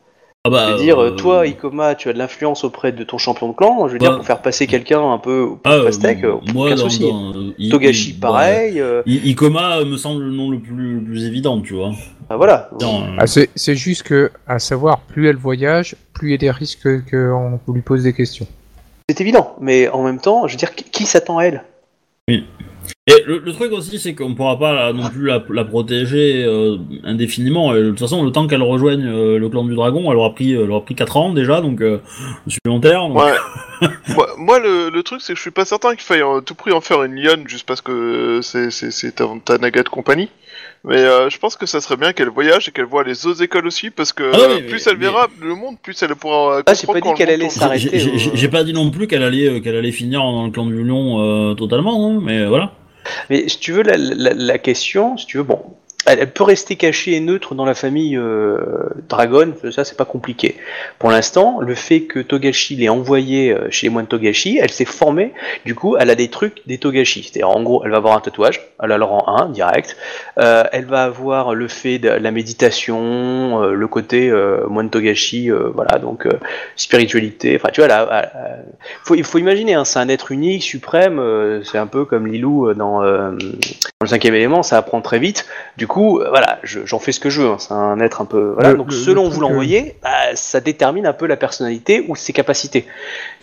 Ah 0.46 0.50
bah, 0.50 0.68
Je 0.70 0.74
veux 0.76 0.80
dire, 0.84 1.02
euh, 1.04 1.12
toi, 1.12 1.46
Ikoma, 1.46 1.96
tu 1.96 2.08
as 2.08 2.14
de 2.14 2.18
l'influence 2.18 2.64
auprès 2.64 2.94
de 2.94 3.04
ton 3.04 3.18
champion 3.18 3.50
de 3.50 3.54
clan. 3.54 3.90
Je 3.90 3.94
veux 3.94 4.00
Bah. 4.00 4.06
dire, 4.08 4.16
pour 4.16 4.26
faire 4.26 4.42
passer 4.42 4.68
quelqu'un 4.68 5.02
un 5.12 5.18
peu 5.18 5.50
ah, 5.66 5.74
euh, 5.74 5.84
pastèque, 5.84 6.24
moi, 6.54 6.68
aucun 6.68 6.76
dans- 6.76 6.84
souci. 6.84 7.02
dans, 7.02 7.34
I- 7.58 7.68
Togashi, 7.68 8.12
I- 8.12 8.14
pareil. 8.14 8.80
bah, 8.82 9.02
Ikoma 9.06 9.84
me 9.84 9.98
semble 9.98 10.24
le 10.24 10.32
nom 10.32 10.50
le 10.50 10.60
plus, 10.60 10.96
le 10.96 11.02
plus 11.04 11.26
évident, 11.26 11.60
tu 11.60 11.74
vois. 11.74 11.92
bah 12.30 12.38
voilà. 12.38 12.70
Euh, 12.82 12.86
Ah, 13.18 13.26
c'est 13.28 13.76
juste 13.76 14.04
que, 14.04 14.32
à 14.48 14.60
savoir, 14.60 15.02
plus 15.02 15.28
elle 15.28 15.36
voyage, 15.36 15.98
plus 16.14 16.30
il 16.30 16.32
y 16.32 16.36
a 16.36 16.38
des 16.38 16.52
risques 16.52 16.88
qu'on 17.12 17.60
lui 17.68 17.82
pose 17.82 18.04
des 18.04 18.14
questions. 18.14 18.48
C'est 19.10 19.20
évident, 19.20 19.56
mais 19.60 19.90
en 19.90 20.04
même 20.04 20.22
temps, 20.22 20.48
je 20.48 20.54
veux 20.54 20.58
dire, 20.58 20.74
qui, 20.74 20.86
qui 20.86 21.06
s'attend 21.06 21.40
à 21.40 21.44
elle? 21.44 21.64
Et 23.08 23.24
le, 23.26 23.40
le 23.40 23.54
truc 23.54 23.72
aussi, 23.72 23.98
c'est 24.00 24.14
qu'on 24.14 24.36
pourra 24.36 24.60
pas 24.60 24.74
la- 24.74 24.94
non 24.94 25.10
plus 25.10 25.26
la, 25.26 25.44
la 25.50 25.66
protéger 25.66 26.44
euh, 26.46 26.78
indéfiniment. 27.04 27.76
Et 27.76 27.82
de 27.82 27.90
toute 27.90 28.00
façon, 28.00 28.24
le 28.24 28.32
temps 28.32 28.46
qu'elle 28.48 28.62
rejoigne 28.62 29.06
euh, 29.08 29.40
le 29.40 29.50
clan 29.50 29.64
du 29.64 29.74
dragon, 29.76 30.12
elle 30.12 30.18
aura 30.18 30.34
pris, 30.36 30.54
elle 30.54 30.70
aura 30.70 30.86
pris 30.86 30.96
4 30.96 31.18
ans 31.18 31.34
déjà, 31.34 31.62
donc 31.62 31.82
euh, 31.82 32.00
supplémentaire. 32.48 33.08
donc- 33.08 33.18
Ouais. 33.18 33.34
moi, 34.16 34.28
moi, 34.38 34.60
le, 34.60 34.90
le 34.90 35.04
truc, 35.04 35.22
c'est 35.22 35.34
que 35.34 35.38
je 35.38 35.42
suis 35.42 35.52
pas 35.52 35.66
certain 35.66 35.92
qu'il 35.92 36.02
faille 36.04 36.22
à 36.22 36.42
tout 36.46 36.54
prix 36.56 36.72
en 36.72 36.82
faire 36.82 37.02
une 37.04 37.16
lionne 37.16 37.44
juste 37.48 37.66
parce 37.66 37.82
que 37.82 38.40
c'est 38.44 38.70
c'est 38.72 38.92
c'est 38.92 39.14
ta, 39.16 39.26
ta 39.44 39.58
naga 39.58 39.84
de 39.84 39.90
compagnie. 39.90 40.30
Mais 40.86 40.98
euh, 40.98 41.30
je 41.30 41.38
pense 41.40 41.58
que 41.58 41.66
ça 41.66 41.82
serait 41.82 41.98
bien 41.98 42.14
qu'elle 42.14 42.30
voyage 42.30 42.70
et 42.70 42.72
qu'elle 42.72 42.86
voit 42.86 43.04
les 43.04 43.26
autres 43.26 43.42
écoles 43.44 43.68
aussi 43.68 43.90
parce 43.90 44.14
que 44.14 44.24
Ah 44.34 44.38
euh, 44.38 44.56
mais- 44.56 44.62
plus 44.68 44.86
elle 44.88 44.98
mais- 44.98 45.06
verra 45.06 45.28
le 45.42 45.56
monde, 45.56 45.76
plus 45.82 46.02
elle 46.04 46.16
pourra. 46.16 46.62
Ah, 46.66 46.74
j'ai 46.74 46.88
pas 46.88 47.02
dit 47.02 47.14
qu'elle 47.16 47.30
allait 47.32 47.50
s'arrêter. 47.50 47.98
J'ai- 48.00 48.48
euh. 48.48 48.52
pas 48.52 48.64
dit 48.64 48.74
non 48.74 48.90
plus 48.92 49.08
qu'elle 49.08 49.24
allait, 49.24 49.48
euh, 49.48 49.60
qu'elle 49.62 49.76
allait 49.76 49.92
finir 49.92 50.20
dans 50.22 50.46
le 50.46 50.52
clan 50.52 50.66
du 50.66 50.82
lion 50.84 51.20
euh, 51.52 51.54
totalement, 51.56 52.08
hein, 52.10 52.22
mais 52.24 52.46
voilà. 52.46 52.74
Mais 53.30 53.48
si 53.50 53.60
tu 53.60 53.72
veux, 53.74 53.84
la, 53.84 53.98
la- 53.98 54.34
la 54.34 54.58
question, 54.60 55.18
si 55.18 55.26
tu 55.26 55.38
veux, 55.38 55.44
bon, 55.44 55.62
elle, 56.06 56.32
peut 56.32 56.44
rester 56.44 56.76
cachée 56.76 57.14
et 57.14 57.20
neutre 57.20 57.56
dans 57.56 57.66
la 57.66 57.74
famille 57.74 58.18
euh, 58.18 58.90
Dragon, 59.08 59.54
ça 59.72 59.84
c'est 59.84 59.98
pas 59.98 60.06
compliqué. 60.06 60.56
Pour 60.98 61.12
l'instant, 61.12 61.60
le 61.60 61.76
fait 61.76 62.02
que 62.02 62.20
Togashi 62.20 62.76
l'ait 62.76 62.90
envoyée 62.90 63.52
euh, 63.52 63.68
chez 63.70 63.88
les 63.88 63.92
moines 63.92 64.08
Togashi, 64.08 64.60
elle 64.62 64.72
s'est 64.72 64.86
formée, 64.86 65.34
du 65.66 65.76
coup, 65.76 65.98
elle 65.98 66.10
a 66.10 66.16
des 66.16 66.30
trucs 66.30 66.62
des 66.68 66.78
Togashi. 66.78 67.24
C'est-à-dire, 67.24 67.50
en 67.50 67.62
gros, 67.62 67.84
elle 67.84 67.92
va 67.92 67.98
avoir 67.98 68.16
un 68.16 68.22
tatouage, 68.22 68.62
elle 68.82 68.92
a 68.92 68.98
le 68.98 69.04
rang 69.04 69.28
1, 69.28 69.50
direct. 69.50 69.98
Euh, 70.40 70.64
elle 70.72 70.86
va 70.86 71.04
avoir 71.04 71.54
le 71.54 71.68
fait 71.68 72.00
de 72.00 72.10
la 72.10 72.32
méditation, 72.32 73.64
euh, 73.64 73.74
le 73.74 73.88
côté 73.88 74.30
euh, 74.30 74.68
moine 74.68 74.90
Togashi, 74.90 75.52
euh, 75.52 75.70
voilà, 75.74 76.00
donc 76.00 76.28
spiritualité. 76.76 77.56
Enfin, 77.56 77.70
tu 77.72 77.82
vois, 77.82 77.88
là, 77.88 78.32
faut, 79.04 79.16
il 79.16 79.24
faut 79.24 79.38
imaginer, 79.38 79.74
hein, 79.74 79.86
c'est 79.86 80.00
un 80.00 80.10
être 80.10 80.32
unique, 80.32 80.64
suprême, 80.64 81.22
c'est 81.64 81.78
un 81.78 81.88
peu 81.88 82.06
comme 82.06 82.28
Lilou 82.28 82.74
dans, 82.74 83.02
dans 83.02 83.36
le 84.02 84.08
cinquième 84.08 84.36
élément, 84.36 84.64
ça 84.64 84.78
apprend 84.78 85.02
très 85.02 85.20
vite. 85.20 85.46
Du 85.78 85.88
coup, 85.90 86.20
euh, 86.22 86.30
voilà, 86.30 86.60
je- 86.64 86.86
j'en 86.86 87.00
fais 87.00 87.12
ce 87.12 87.20
que 87.20 87.30
je 87.30 87.42
veux, 87.42 87.50
hein, 87.50 87.58
c'est 87.60 87.74
un 87.74 88.00
être 88.00 88.22
un 88.22 88.26
peu... 88.26 88.52
Voilà, 88.54 88.72
Le- 88.72 88.78
donc 88.78 88.92
le- 88.92 88.96
selon 88.98 89.24
le 89.24 89.28
où 89.28 89.32
vous 89.32 89.42
l'envoyez, 89.42 89.96
bah, 90.02 90.10
ça 90.36 90.62
détermine 90.62 91.06
un 91.06 91.12
peu 91.12 91.28
la 91.28 91.36
personnalité 91.36 92.06
ou 92.08 92.16
ses 92.16 92.32
capacités. 92.32 92.86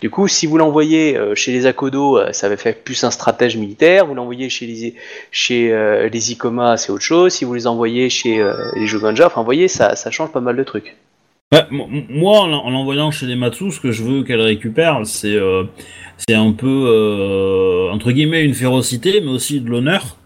Du 0.01 0.09
coup, 0.09 0.27
si 0.27 0.47
vous 0.47 0.57
l'envoyez 0.57 1.15
euh, 1.15 1.35
chez 1.35 1.51
les 1.51 1.67
Akodo, 1.67 2.17
euh, 2.17 2.31
ça 2.31 2.49
va 2.49 2.57
faire 2.57 2.73
plus 2.75 3.03
un 3.03 3.11
stratège 3.11 3.55
militaire, 3.57 4.07
vous 4.07 4.15
l'envoyez 4.15 4.49
chez 4.49 4.65
les, 4.65 4.95
chez, 5.29 5.71
euh, 5.71 6.09
les 6.09 6.31
Ikoma, 6.31 6.77
c'est 6.77 6.91
autre 6.91 7.03
chose, 7.03 7.33
si 7.33 7.45
vous 7.45 7.53
les 7.53 7.67
envoyez 7.67 8.09
chez 8.09 8.39
euh, 8.41 8.55
les 8.75 8.87
Joganja, 8.87 9.27
enfin, 9.27 9.41
vous 9.41 9.45
voyez, 9.45 9.67
ça, 9.67 9.95
ça 9.95 10.09
change 10.09 10.31
pas 10.31 10.41
mal 10.41 10.55
de 10.57 10.63
trucs. 10.63 10.95
Moi, 11.71 12.39
en 12.39 12.47
l'en- 12.47 12.65
en 12.65 12.69
l'envoyant 12.71 13.09
chez 13.11 13.25
les 13.25 13.35
Matsu, 13.37 13.71
ce 13.71 13.79
que 13.79 13.91
je 13.91 14.03
veux 14.03 14.23
qu'elle 14.23 14.41
récupère, 14.41 14.99
c'est 15.05 15.33
euh, 15.35 15.63
c'est 16.27 16.35
un 16.35 16.51
peu, 16.51 16.67
euh, 16.87 17.89
entre 17.91 18.11
guillemets, 18.11 18.43
une 18.43 18.53
férocité, 18.53 19.21
mais 19.21 19.29
aussi 19.29 19.61
de 19.61 19.69
l'honneur. 19.69 20.17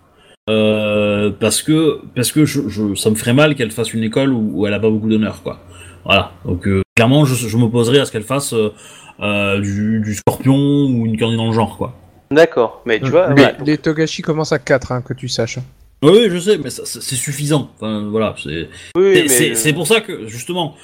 Euh, 0.50 1.10
parce 1.30 1.61
que, 1.61 2.00
parce 2.16 2.32
que 2.32 2.45
je, 2.45 2.67
je- 2.69 2.95
ça 2.95 3.09
me 3.09 3.16
ferait 3.16 3.33
mal 3.33 3.56
qu'elle 3.56 3.72
fasse 3.72 3.93
une 3.93 4.03
école 4.03 4.32
où, 4.33 4.51
où 4.61 4.67
elle 4.67 4.74
a 4.74 4.80
pas 4.80 4.90
beaucoup 4.90 5.09
d'honneur, 5.09 5.41
quoi. 5.43 5.59
Voilà. 6.06 6.32
Donc, 6.45 6.67
euh, 6.67 6.82
clairement, 6.95 7.25
je, 7.25 7.35
je 7.35 7.58
m'opposerai 7.58 8.00
à 8.00 8.06
ce 8.06 8.11
qu'elle 8.11 8.24
fasse 8.24 8.53
euh, 8.53 8.69
euh, 9.19 9.59
du, 9.59 10.01
du 10.01 10.16
scorpion 10.16 10.56
ou 10.56 11.06
une 11.06 11.17
connerie 11.17 11.38
dans 11.38 11.48
le 11.48 11.53
genre, 11.53 11.77
quoi. 11.77 11.95
D'accord, 12.32 12.82
mais 12.85 13.00
tu 13.00 13.09
vois, 13.09 13.33
les, 13.66 13.77
Togashi 13.77 14.22
commencent 14.22 14.53
à 14.53 14.59
4, 14.59 14.91
hein, 14.93 15.01
que 15.01 15.14
tu 15.14 15.27
saches. 15.27 15.59
Oui, 16.01 16.11
oui, 16.14 16.27
je 16.32 16.40
sais, 16.40 16.58
mais 16.58 16.69
c'est 16.69 17.16
suffisant. 17.16 17.69
Enfin, 17.75 18.08
voilà, 18.09 18.33
c'est. 18.41 18.69
oui, 18.95 19.14
C'est- 19.14 19.22
mais- 19.24 19.27
C'est 19.27 19.56
c'est 19.56 19.74
pour 19.74 19.85
ça 19.85 20.00
que, 20.01 20.25
justement, 20.27 20.75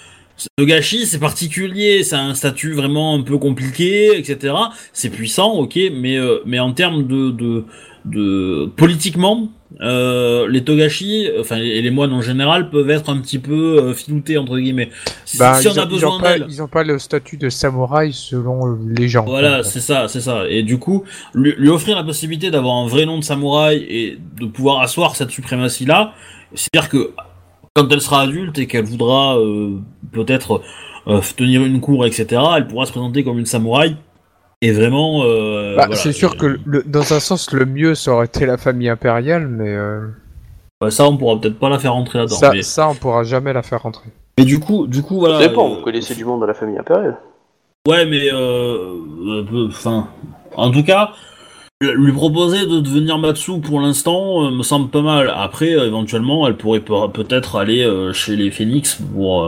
le 0.60 0.66
gâchis, 0.66 1.08
c'est 1.08 1.18
particulier, 1.20 2.04
a 2.12 2.20
un 2.20 2.36
statut 2.36 2.74
vraiment 2.74 3.16
un 3.16 3.22
peu 3.24 3.38
compliqué, 3.40 4.16
etc. 4.20 4.54
C'est 4.94 5.10
puissant, 5.10 5.54
ok, 5.54 5.80
mais, 5.94 6.18
euh, 6.18 6.40
mais 6.46 6.60
en 6.60 6.74
termes 6.74 7.08
de, 7.08 7.32
de, 7.32 7.64
de 8.06 8.70
politiquement, 8.76 9.48
euh, 9.82 10.48
les 10.50 10.64
Togashi, 10.64 11.30
enfin, 11.40 11.58
et 11.58 11.82
les 11.82 11.92
moines 11.92 12.14
en 12.14 12.22
général, 12.22 12.70
peuvent 12.70 12.90
être 12.90 13.10
un 13.10 13.20
petit 13.20 13.40
peu 13.40 13.80
euh, 13.80 13.94
filoutés, 13.94 14.38
entre 14.38 14.58
guillemets. 14.58 14.90
Si, 15.26 15.38
Bah, 15.38 15.56
si 15.56 15.68
on 15.68 15.78
a 15.78 15.86
ont, 15.86 15.90
besoin 15.90 16.20
ils 16.48 16.62
ont 16.62 16.68
pas 16.68 16.84
le 16.84 17.00
statut 17.00 17.38
de 17.38 17.50
samouraï 17.50 18.14
selon 18.14 18.78
les 18.98 19.08
gens. 19.08 19.26
Voilà, 19.26 19.64
c'est 19.64 19.82
ça, 19.82 20.08
c'est 20.08 20.22
ça. 20.22 20.48
Et 20.50 20.64
du 20.64 20.80
coup, 20.80 21.04
lui, 21.34 21.54
lui 21.58 21.70
offrir 21.70 21.96
la 21.96 22.04
possibilité 22.04 22.50
d'avoir 22.50 22.76
un 22.76 22.88
vrai 22.88 23.06
nom 23.06 23.20
de 23.20 23.24
samouraï 23.24 23.86
et 23.90 24.18
de 24.40 24.46
pouvoir 24.46 24.82
asseoir 24.82 25.16
cette 25.16 25.32
suprématie-là, 25.32 26.14
c'est-à-dire 26.54 26.90
que 26.90 27.12
quand 27.74 27.92
elle 27.92 28.02
sera 28.02 28.22
adulte 28.22 28.58
et 28.58 28.68
qu'elle 28.68 28.86
voudra 28.86 29.38
euh, 29.38 29.78
peut-être 30.12 30.64
euh, 31.08 31.22
tenir 31.36 31.64
une 31.64 31.80
cour, 31.80 32.06
etc., 32.06 32.42
elle 32.56 32.68
pourra 32.68 32.86
se 32.86 32.92
présenter 32.92 33.24
comme 33.24 33.38
une 33.38 33.46
samouraï. 33.46 33.96
Et 34.62 34.72
vraiment, 34.72 35.22
euh, 35.24 35.76
Bah, 35.76 35.84
voilà. 35.86 35.96
c'est 35.96 36.12
sûr 36.12 36.36
que 36.36 36.58
le- 36.66 36.84
dans 36.84 37.14
un 37.14 37.20
sens, 37.20 37.52
le 37.52 37.66
mieux, 37.66 37.94
ça 37.94 38.12
aurait 38.12 38.26
été 38.26 38.46
la 38.46 38.58
famille 38.58 38.90
impériale, 38.90 39.48
mais 39.48 39.70
euh, 39.70 40.08
Ouais, 40.82 40.90
ça, 40.92 41.06
on 41.08 41.16
pourra 41.18 41.40
peut-être 41.40 41.60
pas 41.60 41.70
la 41.70 41.80
faire 41.80 41.94
rentrer 41.94 42.20
là-dedans. 42.20 42.36
ça, 42.36 42.52
Mais, 42.52 42.64
ça, 42.64 42.90
on 42.90 42.96
pourra 42.96 43.24
jamais 43.24 43.54
la 43.54 43.62
faire 43.64 43.82
rentrer. 43.84 44.10
mais 44.38 44.46
du 44.46 44.60
coup, 44.60 44.88
du 44.88 45.02
coup, 45.04 45.20
voilà. 45.20 45.40
ça 45.40 45.48
dépend, 45.48 45.72
euh, 45.72 45.76
vous 45.76 45.82
connaissez 45.82 46.16
du 46.16 46.26
monde 46.26 46.40
dans 46.40 46.46
la 46.48 46.54
famille 46.56 46.78
impériale. 46.78 47.18
Ouais, 47.88 48.06
mais 48.06 48.32
euh, 48.34 48.94
euh, 49.28 49.68
enfin, 49.70 50.08
en 50.56 50.72
tout 50.72 50.84
cas, 50.84 51.12
lui 51.82 52.12
proposer 52.12 52.66
de 52.66 52.80
devenir 52.80 53.20
Matsu 53.20 53.60
pour 53.62 53.80
l'instant 53.80 54.46
euh, 54.46 54.50
me 54.52 54.64
semble 54.64 54.90
pas 54.90 55.04
mal. 55.04 55.32
Après, 55.36 55.74
euh, 55.76 55.86
éventuellement, 55.86 56.48
elle 56.48 56.58
pourrait 56.58 56.80
pe- 56.80 57.08
peut-être 57.10 57.56
aller 57.56 57.84
euh, 57.84 58.14
chez 58.14 58.36
les 58.36 58.50
Phoenix 58.50 59.00
pour 59.14 59.44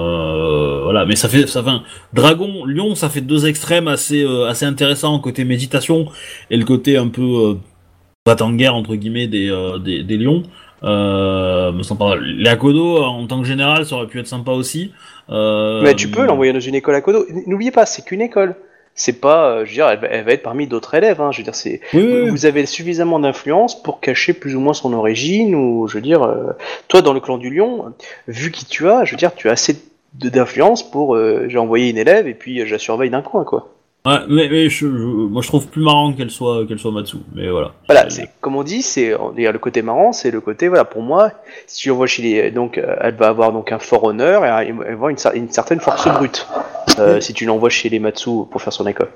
voilà. 0.83 1.05
Mais 1.07 1.15
ça 1.15 1.27
fait 1.27 1.47
ça 1.47 1.63
fait 1.63 1.69
un- 1.71 1.83
Dragon, 2.13 2.65
Lion, 2.65 2.93
ça 2.93 3.09
fait 3.09 3.21
deux 3.21 3.47
extrêmes 3.47 3.87
assez 3.87 4.23
assez 4.47 4.65
intéressants 4.65 5.17
côté 5.19 5.43
méditation 5.43 6.05
et 6.51 6.57
le 6.57 6.65
côté 6.65 6.97
un 6.97 7.07
peu 7.07 7.57
bat 8.27 8.35
en 8.41 8.51
guerre 8.53 8.75
entre 8.75 8.93
guillemets 8.95 9.27
des 9.27 9.51
des, 9.83 10.03
des 10.03 10.17
lions. 10.17 10.43
Me 10.83 11.81
semble 11.81 11.97
pas 11.99 12.09
mal. 12.09 12.23
Les 12.23 12.47
Akodo, 12.49 12.97
en 13.03 13.25
tant 13.25 13.39
que 13.41 13.47
général, 13.47 13.85
ça 13.87 13.95
aurait 13.95 14.07
pu 14.07 14.19
être 14.19 14.27
sympa 14.27 14.51
aussi. 14.51 14.91
Mais 15.29 15.95
tu 15.95 16.09
peux 16.11 16.25
l'envoyer 16.27 16.53
dans 16.53 16.59
une 16.59 16.75
école 16.75 16.93
à 16.93 17.01
Kodo. 17.01 17.25
N'oubliez 17.47 17.71
pas, 17.71 17.87
c'est 17.87 18.03
qu'une 18.05 18.21
école. 18.21 18.55
C'est 19.01 19.21
pas, 19.21 19.49
euh, 19.51 19.59
je 19.65 19.69
veux 19.69 19.75
dire, 19.75 19.87
elle 19.87 19.99
va, 19.99 20.07
elle 20.07 20.25
va 20.25 20.33
être 20.33 20.43
parmi 20.43 20.67
d'autres 20.67 20.93
élèves. 20.93 21.21
Hein. 21.21 21.31
Je 21.31 21.37
veux 21.37 21.43
dire, 21.45 21.55
c'est 21.55 21.79
Oui, 21.93 22.29
vous 22.29 22.45
avez 22.45 22.65
suffisamment 22.65 23.17
d'influence 23.17 23.81
pour 23.81 24.01
cacher 24.01 24.33
plus 24.33 24.57
ou 24.57 24.59
moins 24.59 24.73
son 24.73 24.91
origine 24.91 25.55
ou 25.55 25.87
je 25.87 25.95
veux 25.95 26.01
dire, 26.01 26.21
euh, 26.23 26.51
toi 26.89 27.01
dans 27.01 27.13
le 27.13 27.21
clan 27.21 27.37
du 27.37 27.49
lion, 27.49 27.93
vu 28.27 28.51
qui 28.51 28.65
tu 28.65 28.89
as, 28.89 29.05
je 29.05 29.11
veux 29.11 29.17
dire, 29.17 29.33
tu 29.35 29.47
as 29.47 29.53
assez 29.53 29.77
de- 30.15 30.27
d'influence 30.27 30.83
pour 30.91 31.15
euh, 31.15 31.45
j'ai 31.47 31.57
envoyé 31.57 31.89
une 31.89 31.97
élève 31.97 32.27
et 32.27 32.33
puis 32.33 32.65
je 32.65 32.71
la 32.73 32.77
surveille 32.77 33.09
d'un 33.09 33.21
coin 33.21 33.45
quoi. 33.45 33.69
Ouais, 34.05 34.19
mais, 34.29 34.47
mais 34.49 34.69
je, 34.69 34.87
je- 34.87 34.87
moi 34.93 35.41
je 35.41 35.47
trouve 35.49 35.67
plus 35.67 35.83
marrant 35.83 36.13
qu'elle 36.13 36.31
soit 36.31 36.65
qu'elle 36.65 36.79
soit 36.79 36.91
Matsu. 36.91 37.17
Mais 37.35 37.49
voilà. 37.49 37.71
Voilà, 37.87 38.09
c'est 38.09 38.29
comme 38.39 38.55
on 38.55 38.63
dit, 38.63 38.81
c'est 38.81 39.09
le 39.35 39.57
côté 39.57 39.81
marrant, 39.81 40.13
c'est 40.13 40.31
le 40.31 40.39
côté 40.41 40.67
voilà 40.69 40.85
pour 40.85 41.01
moi, 41.01 41.31
si 41.67 41.81
tu 41.83 41.91
envoies 41.91 42.07
chez 42.07 42.21
les 42.23 42.51
donc 42.51 42.77
euh, 42.77 42.95
elle 43.01 43.15
va 43.15 43.27
avoir 43.27 43.51
donc 43.51 43.71
un 43.73 43.79
fort 43.79 44.05
honneur 44.05 44.45
et 44.45 44.47
elle 44.67 44.73
va 44.75 44.85
avoir 44.91 45.09
une, 45.09 45.17
cer- 45.17 45.35
une 45.35 45.49
certaine 45.51 45.81
force 45.81 46.07
brute. 46.07 46.47
euh, 46.99 47.19
si 47.19 47.33
tu 47.33 47.45
l'envoies 47.45 47.69
chez 47.69 47.89
les 47.89 47.99
Matsu 47.99 48.29
pour 48.49 48.61
faire 48.61 48.73
son 48.73 48.87
école. 48.87 49.09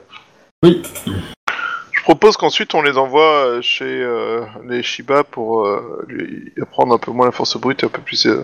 Je 0.63 2.01
propose 2.03 2.35
qu'ensuite 2.35 2.75
on 2.75 2.81
les 2.81 2.97
envoie 2.97 3.45
euh, 3.45 3.61
chez 3.61 3.85
euh, 4.03 4.41
les 4.67 4.83
Shiba 4.83 5.23
pour 5.23 5.65
euh, 5.65 6.03
lui 6.09 6.51
apprendre 6.61 6.93
un 6.93 6.97
peu 6.97 7.11
moins 7.11 7.25
la 7.25 7.31
force 7.31 7.55
brute 7.57 7.83
et 7.83 7.85
un 7.85 7.89
peu 7.89 8.01
plus 8.01 8.25
euh, 8.25 8.43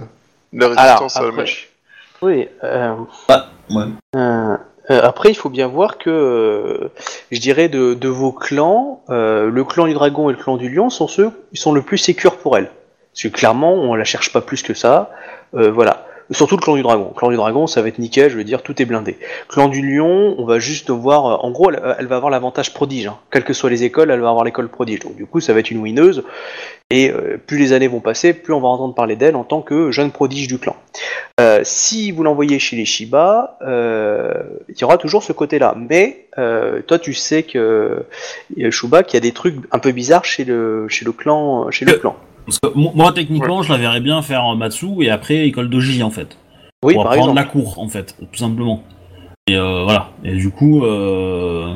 la 0.53 0.67
résistance 0.69 1.17
à 1.17 1.21
la 1.21 1.27
après- 1.27 1.41
magie. 1.41 1.67
Oui. 2.21 2.47
Euh, 2.63 2.95
Ouais. 3.29 3.85
Euh, 4.91 5.01
après, 5.03 5.29
il 5.29 5.35
faut 5.35 5.49
bien 5.49 5.67
voir 5.67 5.97
que, 5.97 6.09
euh, 6.09 6.91
je 7.31 7.39
dirais, 7.39 7.69
de, 7.69 8.07
vos 8.07 8.31
clans, 8.31 9.03
euh, 9.09 9.49
le 9.49 9.63
clan 9.63 9.87
du 9.87 9.93
dragon 9.93 10.29
et 10.29 10.33
le 10.33 10.39
clan 10.39 10.57
du 10.57 10.69
lion 10.69 10.89
sont 10.89 11.07
ceux 11.07 11.31
qui 11.51 11.57
sont 11.61 11.73
le 11.73 11.81
plus 11.81 11.97
sécures 11.97 12.37
pour 12.37 12.57
elle. 12.57 12.71
Parce 13.13 13.23
que 13.23 13.27
clairement, 13.27 13.73
on 13.73 13.95
la 13.95 14.03
cherche 14.03 14.31
pas 14.31 14.41
plus 14.41 14.61
que 14.63 14.73
ça. 14.73 15.11
Voilà. 15.51 16.05
Surtout 16.31 16.57
le 16.57 16.61
clan 16.61 16.75
du 16.75 16.83
dragon. 16.83 17.07
Le 17.13 17.17
clan 17.17 17.29
du 17.29 17.35
dragon, 17.37 17.65
ça 17.65 17.81
va 17.81 17.87
être 17.87 17.97
nickel, 17.97 18.29
je 18.29 18.37
veux 18.37 18.43
dire, 18.43 18.61
tout 18.61 18.79
est 18.81 18.85
blindé. 18.85 19.17
Clan 19.47 19.67
du 19.67 19.81
lion, 19.81 20.35
on 20.37 20.45
va 20.45 20.59
juste 20.59 20.91
voir. 20.91 21.25
euh, 21.25 21.35
En 21.47 21.49
gros, 21.51 21.71
elle, 21.71 21.81
elle 21.97 22.05
va 22.05 22.17
avoir 22.17 22.29
l'avantage 22.29 22.71
prodige. 22.73 23.07
Hein. 23.07 23.17
Quelles 23.31 23.43
que 23.43 23.53
soient 23.53 23.69
les 23.71 23.83
écoles, 23.83 24.11
elle 24.11 24.19
va 24.21 24.29
avoir 24.29 24.43
l'école 24.43 24.69
prodige. 24.69 24.99
Donc 24.99 25.15
du 25.15 25.25
coup, 25.25 25.39
ça 25.39 25.53
va 25.53 25.59
être 25.59 25.71
une 25.71 25.79
winneuse. 25.79 26.23
Et 26.91 27.11
euh, 27.11 27.37
plus 27.37 27.57
les 27.57 27.73
années 27.73 27.87
vont 27.87 27.99
passer, 27.99 28.33
plus 28.33 28.53
on 28.53 28.59
va 28.61 28.67
entendre 28.67 28.95
parler 28.95 29.15
d'elle 29.15 29.35
en 29.35 29.43
tant 29.43 29.61
que 29.61 29.91
jeune 29.91 30.11
prodige 30.11 30.47
du 30.47 30.57
clan. 30.57 30.75
Euh, 31.39 31.61
si 31.63 32.11
vous 32.11 32.23
l'envoyez 32.23 32.57
chez 32.59 32.75
les 32.75 32.85
Shiba, 32.85 33.57
euh, 33.61 34.33
il 34.69 34.79
y 34.79 34.83
aura 34.83 34.97
toujours 34.97 35.21
ce 35.23 35.31
côté-là. 35.33 35.75
Mais 35.77 36.27
euh, 36.37 36.81
toi, 36.81 36.97
tu 36.99 37.13
sais 37.13 37.43
que 37.43 38.05
euh, 38.59 38.71
Shuba, 38.71 39.03
qu'il 39.03 39.15
y 39.15 39.17
a 39.17 39.21
des 39.21 39.31
trucs 39.33 39.55
un 39.71 39.79
peu 39.79 39.91
bizarres 39.91 40.25
chez 40.25 40.45
le 40.45 40.87
chez 40.89 41.05
le 41.05 41.11
clan, 41.11 41.69
chez 41.71 41.85
le 41.85 41.93
Euh, 41.93 41.99
clan. 41.99 42.15
Parce 42.49 42.59
que 42.73 42.77
mo- 42.77 42.91
moi 42.95 43.11
techniquement, 43.13 43.61
je 43.63 43.71
la 43.71 43.77
verrais 43.77 44.01
bien 44.01 44.21
faire 44.21 44.45
euh, 44.51 44.55
Matsu 44.55 44.87
et 45.01 45.09
après 45.09 45.45
école 45.47 45.69
doji 45.69 46.03
en 46.03 46.09
fait. 46.09 46.37
Oui, 46.83 46.93
pour 46.93 47.03
par 47.03 47.13
apprendre 47.13 47.31
exemple. 47.39 47.57
la 47.57 47.63
cour 47.63 47.79
en 47.79 47.87
fait, 47.87 48.15
tout 48.19 48.37
simplement. 48.39 48.83
Et 49.47 49.55
euh, 49.55 49.83
voilà. 49.83 50.09
Et 50.23 50.35
du 50.35 50.49
coup, 50.49 50.83
euh, 50.85 51.73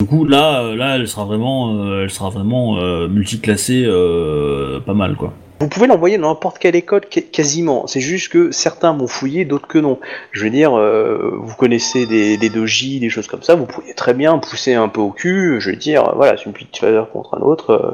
du 0.00 0.06
coup 0.06 0.24
là, 0.24 0.62
euh, 0.62 0.76
là, 0.76 0.96
elle 0.96 1.08
sera 1.08 1.24
vraiment, 1.24 1.74
euh, 1.74 2.02
elle 2.04 2.10
sera 2.10 2.30
vraiment 2.30 2.78
euh, 2.78 3.08
multiclassée, 3.08 3.84
euh, 3.86 4.80
pas 4.80 4.94
mal 4.94 5.16
quoi. 5.16 5.32
Vous 5.58 5.68
pouvez 5.68 5.86
l'envoyer 5.86 6.18
dans 6.18 6.28
n'importe 6.28 6.58
quelle 6.58 6.76
école, 6.76 7.00
qu- 7.10 7.22
quasiment. 7.22 7.86
C'est 7.86 8.02
juste 8.02 8.30
que 8.30 8.50
certains 8.50 8.92
vont 8.92 9.06
fouiller, 9.06 9.46
d'autres 9.46 9.66
que 9.66 9.78
non. 9.78 9.98
Je 10.32 10.44
veux 10.44 10.50
dire, 10.50 10.76
euh, 10.76 11.30
vous 11.40 11.56
connaissez 11.56 12.04
des, 12.04 12.36
des 12.36 12.50
doji, 12.50 13.00
des 13.00 13.08
choses 13.08 13.26
comme 13.26 13.42
ça, 13.42 13.54
vous 13.54 13.64
pouvez 13.64 13.94
très 13.94 14.12
bien 14.12 14.36
pousser 14.36 14.74
un 14.74 14.88
peu 14.88 15.00
au 15.00 15.12
cul. 15.12 15.56
Je 15.60 15.70
veux 15.70 15.76
dire, 15.76 16.12
voilà, 16.14 16.36
c'est 16.36 16.44
une 16.44 16.52
petite 16.52 16.76
faveur 16.76 17.10
contre 17.10 17.38
un 17.38 17.40
autre. 17.40 17.70
euh, 17.70 17.92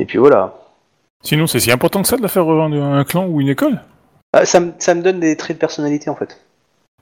et 0.00 0.04
puis 0.04 0.18
voilà. 0.18 0.54
Sinon, 1.22 1.46
c'est 1.46 1.60
si 1.60 1.70
important 1.70 2.02
que 2.02 2.08
ça 2.08 2.16
de 2.16 2.22
la 2.22 2.28
faire 2.28 2.44
rejoindre 2.44 2.82
un 2.82 3.04
clan 3.04 3.26
ou 3.26 3.40
une 3.40 3.48
école 3.48 3.80
Ah, 4.32 4.44
ça, 4.46 4.60
me, 4.60 4.72
ça 4.78 4.94
me 4.94 5.02
donne 5.02 5.20
des 5.20 5.36
traits 5.36 5.56
de 5.56 5.60
personnalité 5.60 6.08
en 6.10 6.16
fait. 6.16 6.40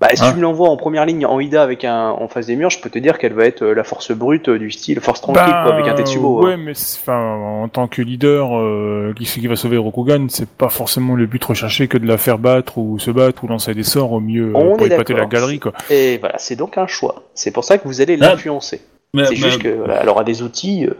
Bah, 0.00 0.08
si 0.14 0.22
Ah. 0.22 0.30
tu 0.30 0.36
me 0.36 0.42
l'envoies 0.42 0.68
en 0.68 0.76
première 0.76 1.04
ligne 1.06 1.26
en 1.26 1.40
Ida 1.40 1.60
avec 1.60 1.84
un 1.84 2.10
en 2.10 2.28
face 2.28 2.46
des 2.46 2.54
murs, 2.54 2.70
je 2.70 2.80
peux 2.80 2.88
te 2.90 3.00
dire 3.00 3.18
qu'elle 3.18 3.32
va 3.32 3.44
être 3.46 3.62
euh, 3.62 3.74
la 3.74 3.82
force 3.82 4.12
brute 4.12 4.48
euh, 4.48 4.56
du 4.58 4.70
style 4.70 5.00
force 5.00 5.20
tranquille 5.20 5.42
Bah, 5.44 5.62
quoi, 5.64 5.74
avec 5.74 5.88
un 5.88 5.94
Tetsubo. 5.94 6.44
Ouais, 6.44 6.52
hein. 6.52 6.56
mais 6.56 6.70
enfin, 6.72 7.34
en 7.34 7.68
tant 7.68 7.88
que 7.88 8.00
leader 8.02 8.56
euh, 8.56 9.12
qui, 9.16 9.24
qui 9.24 9.46
va 9.48 9.56
sauver 9.56 9.76
Rokugan, 9.76 10.26
c'est 10.28 10.48
pas 10.48 10.68
forcément 10.68 11.16
le 11.16 11.26
but 11.26 11.42
recherché 11.44 11.88
que 11.88 11.98
de 11.98 12.06
la 12.06 12.16
faire 12.16 12.38
battre 12.38 12.78
ou 12.78 13.00
se 13.00 13.10
battre 13.10 13.42
ou 13.42 13.48
lancer 13.48 13.74
des 13.74 13.82
sorts 13.82 14.12
au 14.12 14.20
mieux 14.20 14.52
On 14.54 14.76
pour 14.76 14.86
épater 14.86 15.14
la 15.14 15.26
galerie, 15.26 15.58
quoi. 15.58 15.72
Et 15.90 16.18
voilà, 16.18 16.38
c'est 16.38 16.54
donc 16.54 16.78
un 16.78 16.86
choix. 16.86 17.24
C'est 17.34 17.50
pour 17.50 17.64
ça 17.64 17.76
que 17.78 17.86
vous 17.88 18.00
allez 18.00 18.16
Ah. 18.20 18.26
l'influencer. 18.30 18.80
Mais, 19.14 19.26
C'est 19.26 19.34
juste 19.36 19.62
que 19.62 19.68
voilà, 19.68 20.00
elle 20.02 20.08
aura 20.08 20.22
des 20.22 20.42
outils. 20.42 20.86
euh, 20.86 20.94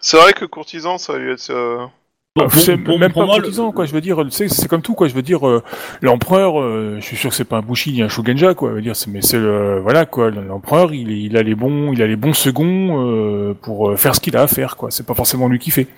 C'est 0.00 0.16
vrai 0.16 0.32
que 0.32 0.46
courtisan, 0.46 0.96
ça 0.96 1.12
va 1.12 1.18
lui 1.18 1.32
être. 1.32 1.50
euh, 1.50 1.84
bon, 2.36 2.44
pour- 2.48 2.52
c'est 2.60 2.76
pour- 2.76 2.98
même 2.98 3.12
pour 3.12 3.22
pas 3.22 3.26
moi, 3.26 3.36
courtisan, 3.36 3.72
quoi. 3.72 3.84
Je 3.86 3.92
veux 3.92 4.00
dire, 4.00 4.24
c'est 4.30 4.48
c'est 4.48 4.68
comme 4.68 4.82
tout, 4.82 4.94
quoi. 4.94 5.08
Je 5.08 5.14
veux 5.14 5.22
dire, 5.22 5.46
euh, 5.48 5.62
l'empereur, 6.02 6.60
euh, 6.60 6.96
je 7.00 7.04
suis 7.04 7.16
sûr 7.16 7.30
que 7.30 7.36
c'est 7.36 7.44
pas 7.44 7.58
un 7.58 7.62
Bushi 7.62 7.92
ni 7.92 8.02
un 8.02 8.08
Shogunja, 8.08 8.54
quoi. 8.54 8.70
Je 8.70 8.74
veux 8.76 8.82
dire, 8.82 8.96
c'est 8.96 9.10
mais 9.10 9.22
c'est 9.22 9.38
le 9.38 9.80
voilà, 9.80 10.06
quoi. 10.06 10.30
L'empereur, 10.30 10.92
il, 10.94 11.36
a 11.36 11.42
les 11.42 11.54
bons, 11.54 11.92
il 11.92 12.02
a 12.02 12.06
les 12.06 12.16
bons 12.16 12.34
seconds 12.34 13.06
euh, 13.08 13.54
pour 13.60 13.98
faire 13.98 14.14
ce 14.14 14.20
qu'il 14.20 14.36
a 14.36 14.42
à 14.42 14.46
faire, 14.46 14.76
quoi. 14.76 14.90
C'est 14.90 15.06
pas 15.06 15.14
forcément 15.14 15.48
lui 15.48 15.58
qui 15.58 15.70
fait. 15.70 15.88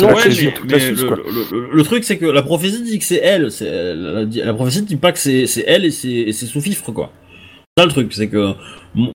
Ouais, 0.00 0.14
mais- 0.44 0.54
mais 0.70 0.78
le, 0.90 1.06
quoi. 1.08 1.16
le- 1.16 1.60
le- 1.60 1.70
le 1.72 1.82
truc 1.82 2.04
c'est 2.04 2.18
que 2.18 2.26
la 2.26 2.42
prophétie 2.42 2.82
dit 2.82 2.98
que 2.98 3.04
c'est 3.04 3.16
elle. 3.22 3.50
c'est- 3.50 3.94
La, 3.94 4.24
la 4.44 4.54
prophétie 4.54 4.82
dit 4.82 4.96
pas 4.96 5.12
que 5.12 5.18
c'est 5.18 5.46
c'est 5.46 5.64
elle 5.66 5.84
et 5.86 5.90
c'est 5.90 6.08
et 6.12 6.32
c'est 6.32 6.46
sous-fifre 6.46 6.92
quoi. 6.92 7.10
Ça 7.76 7.84
le 7.86 7.90
truc, 7.90 8.12
c'est 8.12 8.28
que 8.28 8.52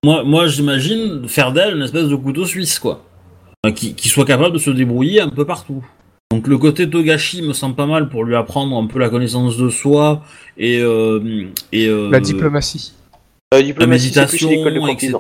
moi, 0.04 0.24
moi 0.24 0.48
j'imagine 0.48 1.28
faire 1.28 1.52
d'elle 1.54 1.76
une 1.76 1.84
espèce 1.84 2.08
de 2.08 2.16
couteau 2.16 2.46
suisse 2.46 2.80
quoi, 2.80 3.04
qui 3.76 4.10
soit 4.10 4.26
capable 4.26 4.54
de 4.54 4.58
se 4.60 4.72
débrouiller 4.72 5.22
un 5.22 5.30
peu 5.30 5.46
partout. 5.46 5.86
Donc 6.34 6.48
le 6.48 6.58
côté 6.58 6.90
Togashi 6.90 7.44
me 7.44 7.54
semble 7.54 7.76
pas 7.76 7.86
mal 7.86 8.10
pour 8.10 8.24
lui 8.24 8.36
apprendre 8.36 8.76
un 8.76 8.88
peu 8.88 8.98
la 8.98 9.10
connaissance 9.10 9.56
de 9.56 9.70
soi 9.70 10.24
et 10.58 10.80
euh, 10.80 11.46
et 11.72 11.86
euh, 11.86 12.10
La 12.10 12.20
diplomatie. 12.20 12.92
la 13.52 13.62
diplomatie, 13.62 14.08
méditation, 14.08 14.50
de 14.50 14.92
etc. 14.92 15.14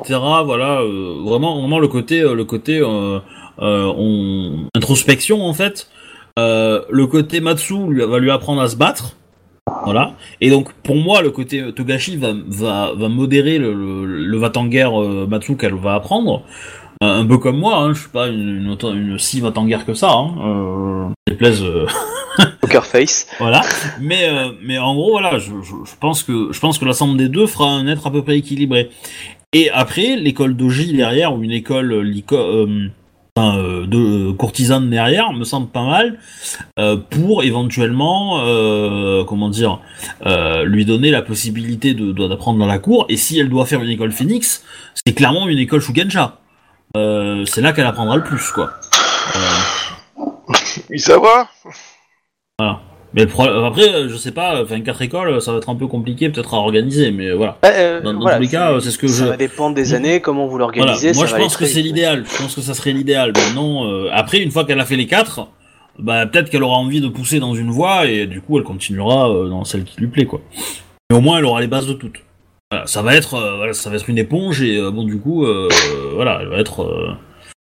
Voilà, 0.43 0.81
euh, 0.81 1.17
vraiment, 1.23 1.59
vraiment 1.59 1.77
le 1.77 1.87
côté, 1.87 2.21
le 2.21 2.45
côté 2.45 2.79
euh, 2.79 3.19
euh, 3.59 3.93
on... 3.95 4.65
introspection 4.75 5.45
en 5.45 5.53
fait. 5.53 5.87
Euh, 6.39 6.81
le 6.89 7.05
côté 7.05 7.41
Matsu 7.41 7.75
lui, 7.89 8.03
va 8.03 8.17
lui 8.17 8.31
apprendre 8.31 8.63
à 8.63 8.67
se 8.67 8.75
battre. 8.75 9.15
Voilà. 9.85 10.15
Et 10.41 10.49
donc 10.49 10.73
pour 10.81 10.95
moi, 10.95 11.21
le 11.21 11.29
côté 11.29 11.71
Togashi 11.73 12.17
va, 12.17 12.33
va, 12.47 12.93
va 12.95 13.07
modérer 13.07 13.59
le, 13.59 13.71
le, 13.71 14.05
le 14.25 14.37
va-t-en-guerre 14.39 14.99
euh, 14.99 15.27
Matsu 15.29 15.57
qu'elle 15.57 15.75
va 15.75 15.93
apprendre. 15.93 16.41
Un 17.03 17.25
peu 17.25 17.37
comme 17.37 17.57
moi, 17.57 17.77
hein, 17.77 17.93
je 17.93 17.99
suis 18.01 18.09
pas 18.09 18.27
une, 18.27 18.57
une, 18.61 18.69
auto- 18.69 18.93
une 18.93 19.17
si 19.19 19.39
va-t-en-guerre 19.41 19.85
que 19.85 19.93
ça. 19.93 20.11
Hein. 20.11 20.35
Euh, 20.43 21.05
déplaise, 21.27 21.63
euh, 21.63 21.85
Poker 22.61 22.85
face. 22.85 23.27
voilà. 23.39 23.61
Mais, 23.99 24.27
euh, 24.29 24.51
mais 24.63 24.77
en 24.77 24.93
gros, 24.95 25.11
voilà, 25.11 25.37
je, 25.37 25.51
je, 25.63 25.73
je 25.85 25.95
pense 25.99 26.23
que, 26.23 26.49
je 26.51 26.59
pense 26.59 26.77
que 26.79 26.91
somme 26.91 27.17
des 27.17 27.29
deux 27.29 27.47
fera 27.47 27.69
un 27.71 27.87
être 27.87 28.07
à 28.07 28.11
peu 28.11 28.23
près 28.23 28.37
équilibré. 28.37 28.89
Et 29.53 29.69
après, 29.69 30.15
l'école 30.15 30.55
doji 30.55 30.93
derrière, 30.93 31.33
ou 31.35 31.43
une 31.43 31.51
école 31.51 31.91
euh, 31.93 32.01
lico- 32.03 32.35
euh, 32.37 32.89
de 33.87 34.31
courtisane 34.31 34.89
derrière, 34.91 35.33
me 35.33 35.43
semble 35.43 35.67
pas 35.67 35.83
mal, 35.83 36.19
pour 37.09 37.43
éventuellement, 37.43 38.37
comment 39.25 39.49
dire, 39.49 39.79
lui 40.65 40.85
donner 40.85 41.09
la 41.09 41.23
possibilité 41.23 41.95
de 41.95 42.11
d'apprendre 42.27 42.59
dans 42.59 42.67
la 42.67 42.77
cour. 42.77 43.07
Et 43.09 43.17
si 43.17 43.39
elle 43.39 43.49
doit 43.49 43.65
faire 43.65 43.81
une 43.81 43.89
école 43.89 44.11
phénix, 44.11 44.63
c'est 44.93 45.13
clairement 45.13 45.47
une 45.47 45.57
école 45.57 45.81
Shugenja. 45.81 46.37
Euh, 47.03 47.43
c'est 47.45 47.61
là 47.61 47.73
qu'elle 47.73 47.87
apprendra 47.87 48.17
le 48.17 48.23
plus, 48.23 48.51
quoi. 48.51 48.69
Euh, 49.35 49.39
Il 50.91 50.99
savoir 50.99 51.47
Mais 53.15 53.23
le 53.23 53.27
pro- 53.27 53.43
après, 53.47 53.89
euh, 53.93 54.09
je 54.09 54.15
sais 54.15 54.31
pas, 54.31 54.61
enfin 54.63 54.79
quatre 54.81 55.01
écoles, 55.01 55.39
ça 55.41 55.51
va 55.51 55.57
être 55.59 55.69
un 55.69 55.75
peu 55.75 55.85
compliqué 55.87 56.29
peut-être 56.29 56.53
à 56.53 56.57
organiser, 56.57 57.11
mais 57.11 57.31
voilà. 57.31 57.57
Bah, 57.63 57.69
euh, 57.73 58.01
Dans- 58.01 58.13
dans 58.13 58.19
voilà, 58.21 58.37
tous 58.37 58.43
les 58.43 58.47
cas, 58.49 58.79
c'est 58.79 58.89
ce 58.91 58.97
que 58.99 59.07
ça 59.07 59.23
je- 59.25 59.29
va 59.29 59.37
dépendre 59.37 59.75
des 59.75 59.93
années, 59.95 60.19
comment 60.19 60.45
vous 60.47 60.57
Voilà. 60.57 60.65
l'organisez. 60.81 61.13
Moi, 61.13 61.25
ça 61.25 61.31
je 61.31 61.31
va 61.35 61.39
pense 61.43 61.57
que 61.57 61.65
c'est 61.65 61.81
l'idéal. 61.81 62.25
Je 62.31 62.37
pense 62.37 62.53
que 62.55 62.61
ça 62.61 62.73
serait 62.75 62.91
l'idéal. 62.91 63.33
Maintenant, 63.35 63.85
euh, 63.85 64.09
après, 64.11 64.39
une 64.39 64.49
fois 64.51 64.63
qu'elle 64.65 64.79
a 64.79 64.85
fait 64.85 64.95
les 64.95 65.05
quatre, 65.07 65.47
bah 65.99 66.25
peut-être 66.27 66.49
qu'elle 66.51 66.63
aura 66.63 66.77
envie 66.77 67.01
de 67.01 67.07
pousser 67.07 67.39
dans 67.39 67.53
une 67.55 67.69
voie 67.71 68.05
et 68.07 68.25
du 68.27 68.41
coup, 68.41 68.57
elle 68.59 68.63
continuera 68.63 69.29
euh, 69.31 69.47
dans 69.49 69.63
celle 69.63 69.83
qui 69.83 69.99
lui 69.99 70.07
plaît, 70.07 70.25
quoi. 70.25 70.41
Mais 71.11 71.17
au 71.17 71.21
moins, 71.21 71.37
elle 71.39 71.45
aura 71.45 71.61
les 71.61 71.67
bases 71.67 71.87
de 71.87 71.93
toutes. 71.93 72.17
Ça 72.85 73.01
va 73.01 73.15
être, 73.15 73.35
euh, 73.35 73.73
ça 73.73 73.89
va 73.89 73.95
être 73.95 74.09
une 74.09 74.17
éponge 74.17 74.61
et 74.61 74.77
euh, 74.77 74.91
bon, 74.91 75.03
du 75.03 75.19
coup, 75.19 75.45
euh, 75.45 75.69
voilà, 76.15 76.39
elle 76.41 76.47
va 76.49 76.57
être. 76.59 76.83
euh, 76.83 77.11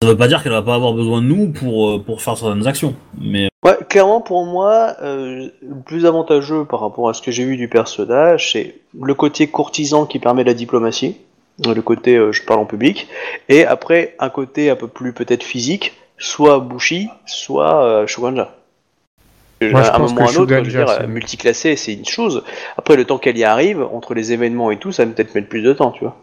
ça 0.01 0.07
veut 0.07 0.15
pas 0.17 0.27
dire 0.29 0.41
qu'elle 0.41 0.53
va 0.53 0.61
pas 0.61 0.75
avoir 0.75 0.93
besoin 0.93 1.21
de 1.21 1.27
nous 1.27 1.49
pour 1.51 1.89
euh, 1.89 1.99
pour 1.99 2.21
faire 2.21 2.37
certaines 2.37 2.67
actions, 2.67 2.95
mais 3.19 3.49
Ouais, 3.65 3.77
clairement 3.89 4.21
pour 4.21 4.45
moi, 4.45 4.95
euh, 5.01 5.49
le 5.61 5.81
plus 5.85 6.05
avantageux 6.05 6.63
par 6.63 6.79
rapport 6.79 7.09
à 7.09 7.13
ce 7.13 7.21
que 7.21 7.31
j'ai 7.31 7.43
vu 7.43 7.57
du 7.57 7.67
personnage, 7.67 8.53
c'est 8.53 8.75
le 8.97 9.13
côté 9.13 9.47
courtisan 9.47 10.05
qui 10.05 10.17
permet 10.19 10.45
la 10.45 10.53
diplomatie. 10.53 11.17
le 11.65 11.81
côté 11.81 12.15
euh, 12.15 12.31
je 12.31 12.41
parle 12.43 12.61
en 12.61 12.65
public, 12.65 13.09
et 13.49 13.65
après 13.65 14.15
un 14.19 14.29
côté 14.29 14.69
un 14.69 14.77
peu 14.77 14.87
plus 14.87 15.11
peut-être 15.11 15.43
physique, 15.43 15.91
soit 16.17 16.59
Bushi, 16.59 17.09
soit 17.25 17.83
euh, 17.83 18.07
Shuganja. 18.07 18.55
Moi, 19.61 19.81
je 19.83 19.89
à 19.89 19.95
un 19.95 19.99
pense 19.99 20.11
moment 20.13 20.21
ou 20.25 20.27
à 20.27 20.31
un 20.31 20.35
autre, 20.35 20.35
je 20.35 20.43
veux 20.43 20.63
Shuganja, 20.63 20.85
dire, 20.85 20.93
c'est- 21.01 21.07
multiclassé, 21.07 21.75
c'est 21.75 21.93
une 21.93 22.05
chose. 22.05 22.43
Après, 22.77 22.95
le 22.95 23.05
temps 23.05 23.17
qu'elle 23.17 23.37
y 23.37 23.43
arrive, 23.43 23.81
entre 23.91 24.13
les 24.13 24.31
événements 24.31 24.71
et 24.71 24.77
tout, 24.77 24.91
ça 24.91 25.03
va 25.05 25.11
peut-être 25.11 25.35
mettre 25.35 25.49
plus 25.49 25.61
de 25.61 25.73
temps, 25.73 25.91
tu 25.91 26.03
vois. 26.05 26.15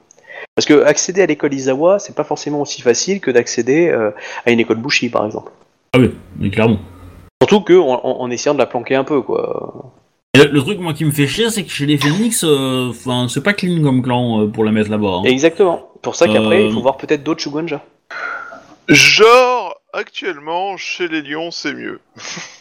Parce 0.55 0.65
que 0.67 0.83
accéder 0.85 1.21
à 1.23 1.27
l'école 1.27 1.53
Izawa, 1.53 1.99
c'est 1.99 2.15
pas 2.15 2.25
forcément 2.25 2.63
aussi 2.63 2.81
facile 2.81 3.21
que 3.21 3.31
d'accéder 3.31 3.89
euh, 3.89 4.11
à 4.47 4.51
une 4.51 4.61
école 4.61 4.77
Bushi, 4.79 5.11
par 5.11 5.27
exemple. 5.27 5.53
Ah 5.95 5.99
oui, 5.99 6.13
mais 6.39 6.49
clairement. 6.51 6.79
Surtout 7.43 7.61
que 7.61 7.75
en, 7.79 8.01
en- 8.05 8.21
en 8.23 8.31
essayant 8.31 8.55
de 8.55 8.59
la 8.59 8.67
planquer 8.67 8.95
un 8.95 9.05
peu, 9.05 9.21
quoi. 9.21 9.93
Et 10.35 10.39
le, 10.39 10.45
le 10.51 10.61
truc 10.63 10.79
moi 10.79 10.95
qui 10.95 11.05
me 11.05 11.11
fait 11.11 11.27
chier, 11.27 11.51
c'est 11.51 11.63
que 11.65 11.71
chez 11.71 11.85
les 11.87 11.99
Phoenix, 11.99 12.43
euh, 12.45 12.89
enfin 12.91 13.27
c'est 13.29 13.43
pas 13.43 13.53
clean 13.53 13.83
comme 13.83 14.03
clan 14.03 14.43
euh, 14.43 14.47
pour 14.47 14.65
la 14.65 14.73
mettre 14.73 14.91
là-bas. 14.91 15.21
hein. 15.21 15.23
Exactement. 15.25 15.89
Pour 16.03 16.15
ça 16.17 16.27
qu'après, 16.27 16.63
Euh, 16.63 16.67
il 16.69 16.73
faut 16.73 16.81
voir 16.83 16.97
peut-être 16.97 17.23
d'autres 17.23 17.41
Shuganja. 17.43 17.83
Genre, 18.89 19.75
actuellement, 19.93 20.77
chez 20.77 21.09
les 21.09 21.21
Lions, 21.23 21.51
c'est 21.51 21.75
mieux. 21.75 22.01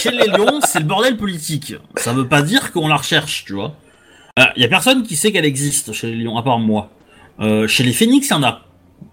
Chez 0.00 0.10
les 0.10 0.26
lions, 0.26 0.60
c'est 0.66 0.80
le 0.80 0.84
bordel 0.84 1.16
politique. 1.16 1.74
Ça 1.96 2.12
veut 2.12 2.26
pas 2.28 2.42
dire 2.42 2.72
qu'on 2.72 2.88
la 2.88 2.96
recherche, 2.96 3.44
tu 3.46 3.54
vois. 3.54 3.72
Il 4.56 4.62
y 4.62 4.64
a 4.64 4.68
personne 4.68 5.02
qui 5.02 5.16
sait 5.16 5.30
qu'elle 5.32 5.44
existe 5.44 5.92
chez 5.92 6.08
les 6.08 6.16
lions, 6.24 6.36
à 6.36 6.42
part 6.42 6.58
moi. 6.58 6.90
Euh, 7.40 7.66
chez 7.66 7.82
les 7.84 7.92
phénix, 7.92 8.28
il 8.28 8.30
y 8.30 8.34
en 8.34 8.42
a. 8.42 8.62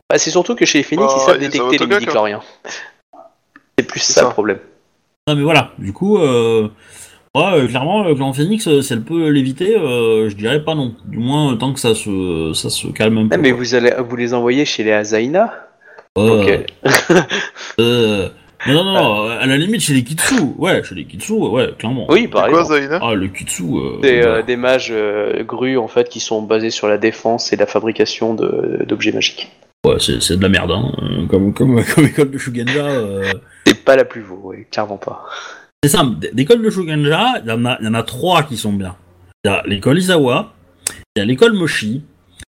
Bah, 0.10 0.18
c'est 0.18 0.32
surtout 0.32 0.56
que 0.56 0.66
chez 0.66 0.80
les 0.80 0.84
Phoenix, 0.84 1.08
Bah, 1.08 1.20
ils 1.20 1.26
savent 1.26 1.40
détecter 1.40 1.78
les 1.78 1.88
midi-chloriens. 1.88 2.42
C'est 3.78 3.86
plus 3.88 4.00
ça, 4.00 4.14
ça. 4.14 4.24
le 4.24 4.30
problème. 4.30 4.60
Non 5.28 5.36
mais 5.36 5.44
voilà, 5.44 5.72
du 5.78 5.94
coup, 5.94 6.18
euh, 6.18 6.68
ouais, 7.36 7.44
euh, 7.54 7.68
clairement, 7.68 8.04
le 8.04 8.16
clan 8.16 8.34
phénix, 8.34 8.68
euh, 8.68 8.82
si 8.82 8.94
elle 8.94 9.04
peut 9.04 9.28
l'éviter, 9.30 9.76
euh, 9.78 10.28
je 10.30 10.36
dirais 10.36 10.64
pas 10.64 10.74
non. 10.74 10.96
Du 11.06 11.20
moins, 11.20 11.54
euh, 11.54 11.56
tant 11.56 11.72
que 11.72 11.80
ça 11.80 11.94
se, 11.94 12.52
ça 12.56 12.70
se 12.72 12.88
calme 12.88 13.18
un 13.20 13.28
peu. 13.28 13.38
Mais 13.38 13.52
vous 13.52 13.76
allez 13.76 13.94
vous 14.00 14.16
les 14.16 14.34
envoyer 14.34 14.66
chez 14.66 14.84
les 14.84 14.92
Azaina 14.92 15.54
Euh, 16.18 16.42
Ok. 16.42 16.66
euh, 17.80 18.30
non, 18.68 18.84
non, 18.84 18.94
non, 18.94 19.30
à 19.30 19.46
la 19.46 19.58
limite, 19.58 19.82
chez 19.82 19.94
les 19.94 20.04
Kitsu, 20.04 20.36
ouais, 20.58 20.84
chez 20.84 20.96
les 20.96 21.06
Kitsu, 21.06 21.34
ouais, 21.34 21.70
clairement. 21.78 22.06
Oui, 22.10 22.28
par 22.28 22.48
Quoi, 22.50 22.62
exemple. 22.62 22.82
Zaina 22.82 23.00
Ah, 23.02 23.14
le 23.16 23.28
Kitsu. 23.28 23.64
Euh, 23.64 24.02
Des, 24.02 24.22
euh, 24.22 24.42
des 24.44 24.56
mages 24.58 24.90
euh, 24.92 25.44
grues 25.44 25.78
en 25.78 25.88
fait 25.88 26.10
qui 26.10 26.20
sont 26.20 26.42
basés 26.42 26.70
sur 26.70 26.88
la 26.88 26.98
défense 26.98 27.54
et 27.54 27.56
la 27.56 27.66
fabrication 27.66 28.34
de- 28.34 28.84
d'objets 28.88 29.12
magiques. 29.14 29.50
ouais, 29.86 29.96
c'est 30.00 30.22
c'est 30.22 30.36
de 30.38 30.42
la 30.42 30.50
merde, 30.50 30.72
hein. 30.72 30.92
euh, 31.02 31.26
Comme, 31.28 31.54
comme, 31.54 31.82
comme 31.96 32.06
école 32.06 32.32
de 32.32 32.38
Shuganja. 32.38 32.86
euh, 32.86 33.32
C'est 33.66 33.84
pas 33.86 33.96
la 33.96 34.04
plus 34.06 34.22
beau, 34.24 34.42
oui, 34.44 34.66
clairement 34.70 34.98
pas. 34.98 35.24
C'est 35.84 35.90
simple, 35.92 36.28
d'école 36.34 36.62
de 36.62 36.70
Shuganja, 36.70 37.26
il 37.46 37.50
y, 37.50 37.52
en 37.54 37.64
a- 37.66 37.78
il 37.80 37.86
y 37.86 37.90
en 37.90 37.94
a 37.94 38.04
trois 38.04 38.44
qui 38.44 38.58
sont 38.58 38.74
bien. 38.74 38.96
Il 39.46 39.52
y 39.52 39.54
a 39.54 39.64
l'école 39.66 39.98
Izawa, 39.98 40.52
il 41.16 41.20
y 41.20 41.22
a 41.22 41.26
l'école 41.26 41.54
Moshi, 41.54 42.04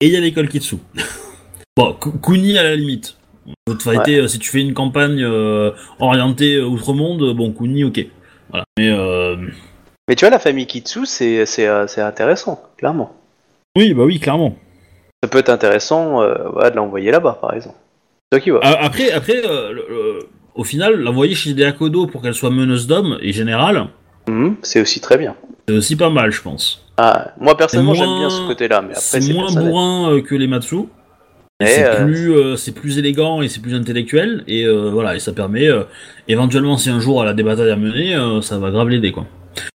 et 0.02 0.08
il 0.08 0.12
y 0.12 0.18
a 0.18 0.20
l'école 0.20 0.50
Kitsu. 0.50 0.76
bon, 1.78 1.94
Ku- 1.94 2.20
Kuni 2.22 2.58
à 2.58 2.64
la 2.64 2.76
limite. 2.76 3.16
Euh, 3.70 4.28
si 4.28 4.40
tu 4.40 4.50
fais 4.50 4.62
une 4.62 4.74
campagne 4.74 5.22
euh, 5.24 5.72
orientée 6.00 6.56
euh, 6.56 6.66
outre-monde, 6.66 7.34
bon, 7.36 7.52
Kuni, 7.52 7.84
ok. 7.84 8.06
Voilà. 8.50 8.66
Mais 8.78 8.90
euh, 8.90 9.36
Mais 10.08 10.16
tu 10.16 10.26
vois, 10.26 10.30
la 10.32 10.40
famille 10.40 10.68
Kitsu, 10.68 11.06
c'est 11.06 11.46
c'est, 11.46 11.68
c'est 11.88 12.02
intéressant, 12.02 12.62
clairement. 12.78 13.14
oui, 13.78 13.94
bah 13.94 14.04
oui, 14.04 14.20
clairement. 14.20 14.56
Ça 15.24 15.30
peut 15.30 15.38
être 15.40 15.50
intéressant 15.50 16.22
euh, 16.22 16.50
voilà, 16.52 16.70
de 16.70 16.76
l'envoyer 16.76 17.12
là-bas, 17.12 17.38
par 17.42 17.54
exemple. 17.54 17.76
C'est 18.32 18.38
toi 18.38 18.44
qui 18.44 18.50
vois. 18.52 18.66
A- 18.66 18.84
Après, 18.86 19.12
après 19.12 19.42
euh, 19.46 19.72
le- 19.72 19.86
le- 19.90 20.20
au 20.56 20.64
final, 20.64 20.96
l'envoyer 21.00 21.34
chez 21.36 21.54
des 21.54 21.64
Akodo 21.66 22.08
pour 22.08 22.22
qu'elle 22.22 22.34
soit 22.36 22.50
meneuse 22.52 22.88
d'hommes 22.88 23.18
et 23.22 23.32
générale, 23.34 23.88
Mhm, 24.28 24.56
c'est 24.62 24.82
aussi 24.82 25.02
très 25.02 25.18
bien. 25.18 25.36
c'est 25.68 25.76
aussi 25.76 25.96
pas 25.96 26.10
mal, 26.10 26.32
je 26.32 26.42
pense. 26.42 26.86
Ah, 26.98 27.32
moi 27.40 27.58
personnellement, 27.58 27.94
j'aime 27.96 28.16
bien 28.20 28.30
ce 28.30 28.46
côté-là, 28.48 28.82
mais 28.82 28.92
après, 28.92 29.02
C'est 29.02 29.22
c'est 29.22 29.34
moins 29.34 29.52
bourrin 29.52 30.22
que 30.22 30.36
les 30.36 30.48
Matsu. 30.48 30.86
C'est 31.68 31.86
euh, 31.86 32.04
plus, 32.06 32.32
euh, 32.36 32.56
c'est 32.56 32.72
plus 32.74 32.98
élégant 32.98 33.42
et 33.42 33.50
c'est 33.50 33.62
plus 33.62 33.76
intellectuel 33.76 34.44
et 34.48 34.66
euh, 34.66 34.90
voilà 34.92 35.16
et 35.16 35.20
ça 35.20 35.32
permet 35.34 35.68
euh, 35.68 35.84
éventuellement 36.28 36.78
si 36.78 36.90
un 36.90 37.00
jour 37.00 37.22
elle 37.24 37.30
a 37.30 37.34
des 37.34 37.44
batailles 37.44 37.72
à 37.72 37.76
mener, 37.76 38.16
euh, 38.16 38.42
ça 38.42 38.58
va 38.58 38.72
grave 38.72 38.90
l'aider 38.90 39.12
quoi. 39.12 39.26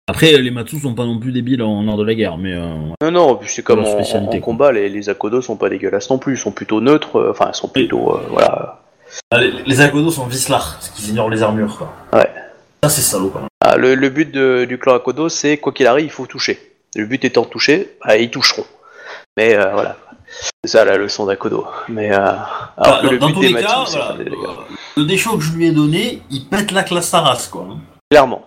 Après 0.08 0.36
les 0.38 0.50
Matsu 0.50 0.78
sont 0.80 0.94
pas 0.94 1.04
non 1.04 1.18
plus 1.18 1.30
débiles 1.32 1.62
en 1.62 1.86
art 1.88 1.96
de 1.96 2.04
la 2.04 2.14
guerre 2.14 2.36
mais 2.38 2.54
euh, 2.54 2.74
Non, 3.02 3.10
non, 3.10 3.40
c'est 3.46 3.62
comme 3.62 3.80
en, 3.80 3.82
en- 3.82 3.92
spécialité, 3.92 4.38
en 4.38 4.40
combat, 4.40 4.72
les, 4.72 4.88
les 4.88 5.08
Akodo 5.08 5.40
sont 5.40 5.56
pas 5.56 5.68
dégueulasses 5.68 6.10
non 6.10 6.18
plus, 6.18 6.34
ils 6.34 6.38
sont 6.38 6.50
plutôt 6.52 6.80
neutres, 6.80 7.16
euh, 7.16 7.30
enfin, 7.30 7.50
ils 7.52 7.56
sont 7.56 7.68
plutôt, 7.68 8.16
euh, 8.16 8.20
voilà. 8.30 8.80
les, 9.38 9.52
les 9.66 9.80
Akodo 9.80 10.10
sont 10.10 10.26
Vislar, 10.26 10.78
ce 10.80 10.90
qui 10.90 11.10
ignorent 11.10 11.30
les 11.30 11.42
armures 11.42 11.76
quoi. 11.78 11.92
Ouais. 12.12 12.28
Ça 12.82 12.88
c'est 12.88 13.02
salaud 13.02 13.30
quand 13.30 13.40
même. 13.40 13.48
Ah, 13.60 13.76
le, 13.76 13.94
le 13.94 14.08
but 14.08 14.30
de- 14.32 14.64
du 14.64 14.78
clan 14.78 14.94
Akodo, 14.94 15.28
c'est 15.28 15.58
quoi 15.58 15.72
qu'il 15.72 15.86
arrive, 15.86 16.06
il 16.06 16.10
faut 16.10 16.26
toucher. 16.26 16.58
Le 16.96 17.04
but 17.06 17.24
étant 17.24 17.42
de 17.42 17.48
toucher, 17.48 17.90
bah, 18.04 18.16
ils 18.16 18.30
toucheront. 18.30 18.64
Mais 19.36 19.54
euh, 19.54 19.70
voilà. 19.72 19.96
C'est 20.64 20.70
ça 20.72 20.84
la 20.84 20.96
leçon 20.96 21.26
d'Akodo. 21.26 21.66
Mais 21.88 22.12
euh, 22.12 22.16
alors 22.18 22.38
Enfin, 22.76 22.98
que 23.00 23.06
dans, 23.06 23.10
le 23.12 23.18
dans 23.18 23.26
but 23.28 23.34
tous 23.34 23.40
les 23.42 23.54
cas, 23.54 23.84
voilà, 23.88 24.16
euh, 24.18 24.24
le 24.96 25.04
déchaud 25.04 25.36
que 25.38 25.42
je 25.44 25.52
lui 25.52 25.66
ai 25.66 25.70
donné, 25.72 26.22
il 26.30 26.44
pète 26.46 26.70
la 26.72 26.82
classe 26.82 27.08
Saras 27.08 27.48
quoi. 27.50 27.66
hein. 27.70 27.78
Clairement. 28.10 28.44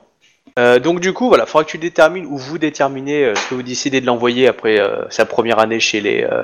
Euh, 0.59 0.79
donc 0.79 0.99
du 0.99 1.13
coup, 1.13 1.27
voilà, 1.29 1.45
faudra 1.45 1.63
que 1.63 1.69
tu 1.71 1.77
détermines 1.77 2.25
ou 2.25 2.37
vous 2.37 2.57
déterminez 2.57 3.23
euh, 3.25 3.35
ce 3.35 3.49
que 3.49 3.55
vous 3.55 3.63
décidez 3.63 4.01
de 4.01 4.05
l'envoyer 4.05 4.47
après 4.47 4.79
euh, 4.79 5.03
sa 5.09 5.25
première 5.25 5.59
année 5.59 5.79
chez 5.79 6.01
les, 6.01 6.23
euh, 6.29 6.43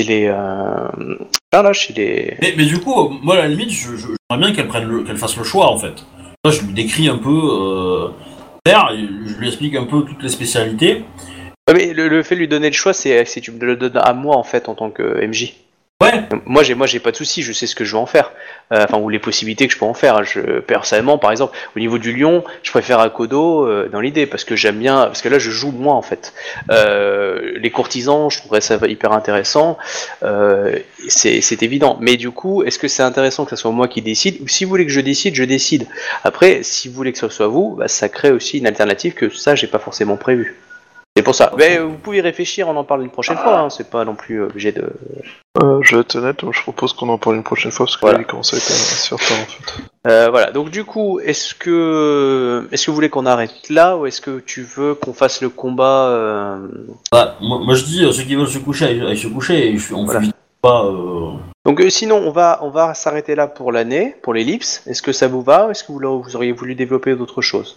chez 0.00 0.06
les, 0.06 0.26
euh, 0.26 1.16
ah, 1.52 1.62
là, 1.62 1.72
chez 1.72 1.94
les. 1.94 2.36
Mais, 2.42 2.54
mais 2.56 2.66
du 2.66 2.78
coup, 2.78 3.08
moi 3.22 3.36
à 3.36 3.38
la 3.38 3.48
limite, 3.48 3.70
j'aimerais 3.70 4.38
bien 4.38 4.52
qu'elle 4.52 4.68
prenne 4.68 4.84
le, 4.86 5.02
qu'elle 5.02 5.16
fasse 5.16 5.36
le 5.36 5.44
choix 5.44 5.68
en 5.70 5.78
fait. 5.78 6.04
Moi, 6.44 6.52
je 6.52 6.60
lui 6.62 6.72
décris 6.74 7.08
un 7.08 7.18
peu 7.18 7.30
euh, 7.30 8.08
je 8.66 9.34
lui 9.38 9.48
explique 9.48 9.74
un 9.76 9.84
peu 9.84 10.02
toutes 10.02 10.22
les 10.22 10.28
spécialités. 10.28 11.04
Ouais, 11.68 11.74
mais 11.74 11.92
le, 11.92 12.08
le 12.08 12.22
fait 12.22 12.34
de 12.34 12.40
lui 12.40 12.48
donner 12.48 12.68
le 12.68 12.74
choix, 12.74 12.92
c'est 12.92 13.24
si 13.24 13.40
tu 13.40 13.52
me 13.52 13.64
le 13.64 13.76
donnes 13.76 13.96
à 13.96 14.12
moi 14.14 14.36
en 14.36 14.42
fait 14.42 14.68
en 14.68 14.74
tant 14.74 14.90
que 14.90 15.24
MJ. 15.24 15.54
Ouais. 16.02 16.24
Moi, 16.46 16.64
j'ai, 16.64 16.74
moi, 16.74 16.88
j'ai 16.88 16.98
pas 16.98 17.12
de 17.12 17.16
souci. 17.16 17.42
Je 17.42 17.52
sais 17.52 17.68
ce 17.68 17.76
que 17.76 17.84
je 17.84 17.92
veux 17.92 17.98
en 17.98 18.06
faire. 18.06 18.32
Euh, 18.72 18.82
enfin, 18.82 18.98
ou 18.98 19.08
les 19.08 19.20
possibilités 19.20 19.68
que 19.68 19.72
je 19.72 19.78
peux 19.78 19.84
en 19.84 19.94
faire. 19.94 20.24
Je, 20.24 20.58
personnellement, 20.58 21.16
par 21.16 21.30
exemple, 21.30 21.56
au 21.76 21.78
niveau 21.78 21.98
du 21.98 22.12
lion, 22.12 22.42
je 22.64 22.72
préfère 22.72 22.98
Akodo 22.98 23.64
euh, 23.64 23.88
dans 23.88 24.00
l'idée 24.00 24.26
parce 24.26 24.42
que 24.42 24.56
j'aime 24.56 24.78
bien. 24.78 25.04
Parce 25.04 25.22
que 25.22 25.28
là, 25.28 25.38
je 25.38 25.50
joue 25.50 25.70
moi 25.70 25.94
en 25.94 26.02
fait. 26.02 26.34
Euh, 26.72 27.52
les 27.56 27.70
courtisans, 27.70 28.30
je 28.30 28.38
trouverais 28.38 28.60
ça 28.60 28.78
hyper 28.88 29.12
intéressant. 29.12 29.78
Euh, 30.24 30.76
c'est, 31.06 31.40
c'est 31.40 31.62
évident. 31.62 31.96
Mais 32.00 32.16
du 32.16 32.32
coup, 32.32 32.64
est-ce 32.64 32.80
que 32.80 32.88
c'est 32.88 33.04
intéressant 33.04 33.44
que 33.44 33.50
ce 33.50 33.56
soit 33.56 33.70
moi 33.70 33.86
qui 33.86 34.02
décide? 34.02 34.40
Ou 34.40 34.48
si 34.48 34.64
vous 34.64 34.70
voulez 34.70 34.86
que 34.86 34.92
je 34.92 35.00
décide, 35.00 35.36
je 35.36 35.44
décide. 35.44 35.86
Après, 36.24 36.64
si 36.64 36.88
vous 36.88 36.94
voulez 36.94 37.12
que 37.12 37.18
ce 37.18 37.28
soit 37.28 37.46
vous, 37.46 37.76
bah, 37.76 37.86
ça 37.86 38.08
crée 38.08 38.32
aussi 38.32 38.58
une 38.58 38.66
alternative 38.66 39.14
que 39.14 39.30
ça, 39.30 39.54
j'ai 39.54 39.68
pas 39.68 39.78
forcément 39.78 40.16
prévu. 40.16 40.56
C'est 41.16 41.22
pour 41.22 41.34
ça. 41.34 41.52
Mais 41.58 41.78
vous 41.78 41.98
pouvez 41.98 42.18
y 42.18 42.20
réfléchir, 42.22 42.68
on 42.68 42.76
en 42.76 42.84
parle 42.84 43.02
une 43.02 43.10
prochaine 43.10 43.36
fois. 43.36 43.58
Hein. 43.60 43.70
C'est 43.70 43.90
pas 43.90 44.04
non 44.04 44.14
plus 44.14 44.42
obligé 44.44 44.72
de. 44.72 44.88
Euh, 45.62 45.78
je 45.82 45.94
vais 45.96 46.00
être 46.00 46.16
honnête, 46.16 46.40
donc 46.40 46.54
je 46.54 46.62
propose 46.62 46.94
qu'on 46.94 47.10
en 47.10 47.18
parle 47.18 47.36
une 47.36 47.42
prochaine 47.42 47.70
fois 47.70 47.84
parce 47.84 47.96
que 47.96 48.00
Voilà. 48.00 48.18
là, 48.18 48.24
il 48.26 48.26
commence 48.30 48.54
à 48.54 48.56
être 48.56 48.62
faire 48.62 49.18
tard 49.18 49.38
en 49.42 49.44
fait. 49.44 49.82
Euh, 50.08 50.30
voilà, 50.30 50.50
donc 50.52 50.70
du 50.70 50.84
coup, 50.84 51.20
est-ce 51.20 51.54
que 51.54 52.66
est-ce 52.72 52.86
que 52.86 52.90
vous 52.90 52.94
voulez 52.94 53.10
qu'on 53.10 53.26
arrête 53.26 53.68
là 53.68 53.98
ou 53.98 54.06
est-ce 54.06 54.22
que 54.22 54.40
tu 54.40 54.62
veux 54.62 54.94
qu'on 54.94 55.12
fasse 55.12 55.42
le 55.42 55.50
combat 55.50 56.06
euh, 56.08 56.66
Bah, 57.12 57.36
moi, 57.42 57.58
moi, 57.62 57.74
je 57.74 57.84
dis, 57.84 58.02
euh, 58.04 58.12
ceux 58.12 58.22
qui 58.22 58.34
veulent 58.34 58.48
se 58.48 58.58
coucher, 58.58 58.86
aillent, 58.86 59.16
se 59.16 59.28
coucher, 59.28 59.68
et 59.68 59.76
je, 59.76 59.92
on 59.94 60.04
Voilà. 60.06 60.20
fait 60.20 60.26
vite 60.26 60.36
pas. 60.62 60.86
euh, 60.86 61.32
Donc 61.66 61.80
euh, 61.82 61.90
sinon, 61.90 62.16
on 62.16 62.30
va 62.30 62.58
on 62.62 62.70
va 62.70 62.94
s'arrêter 62.94 63.34
là 63.34 63.46
pour 63.46 63.70
l'année, 63.70 64.16
pour 64.22 64.32
l'ellipse. 64.32 64.82
Est-ce 64.86 65.02
que 65.02 65.12
ça 65.12 65.28
vous 65.28 65.42
va 65.42 65.66
ou 65.66 65.70
est-ce 65.72 65.84
que 65.84 65.92
vous, 65.92 66.22
vous 66.22 66.36
auriez 66.36 66.52
voulu 66.52 66.74
développer 66.74 67.14
d'autres 67.14 67.42
choses? 67.42 67.76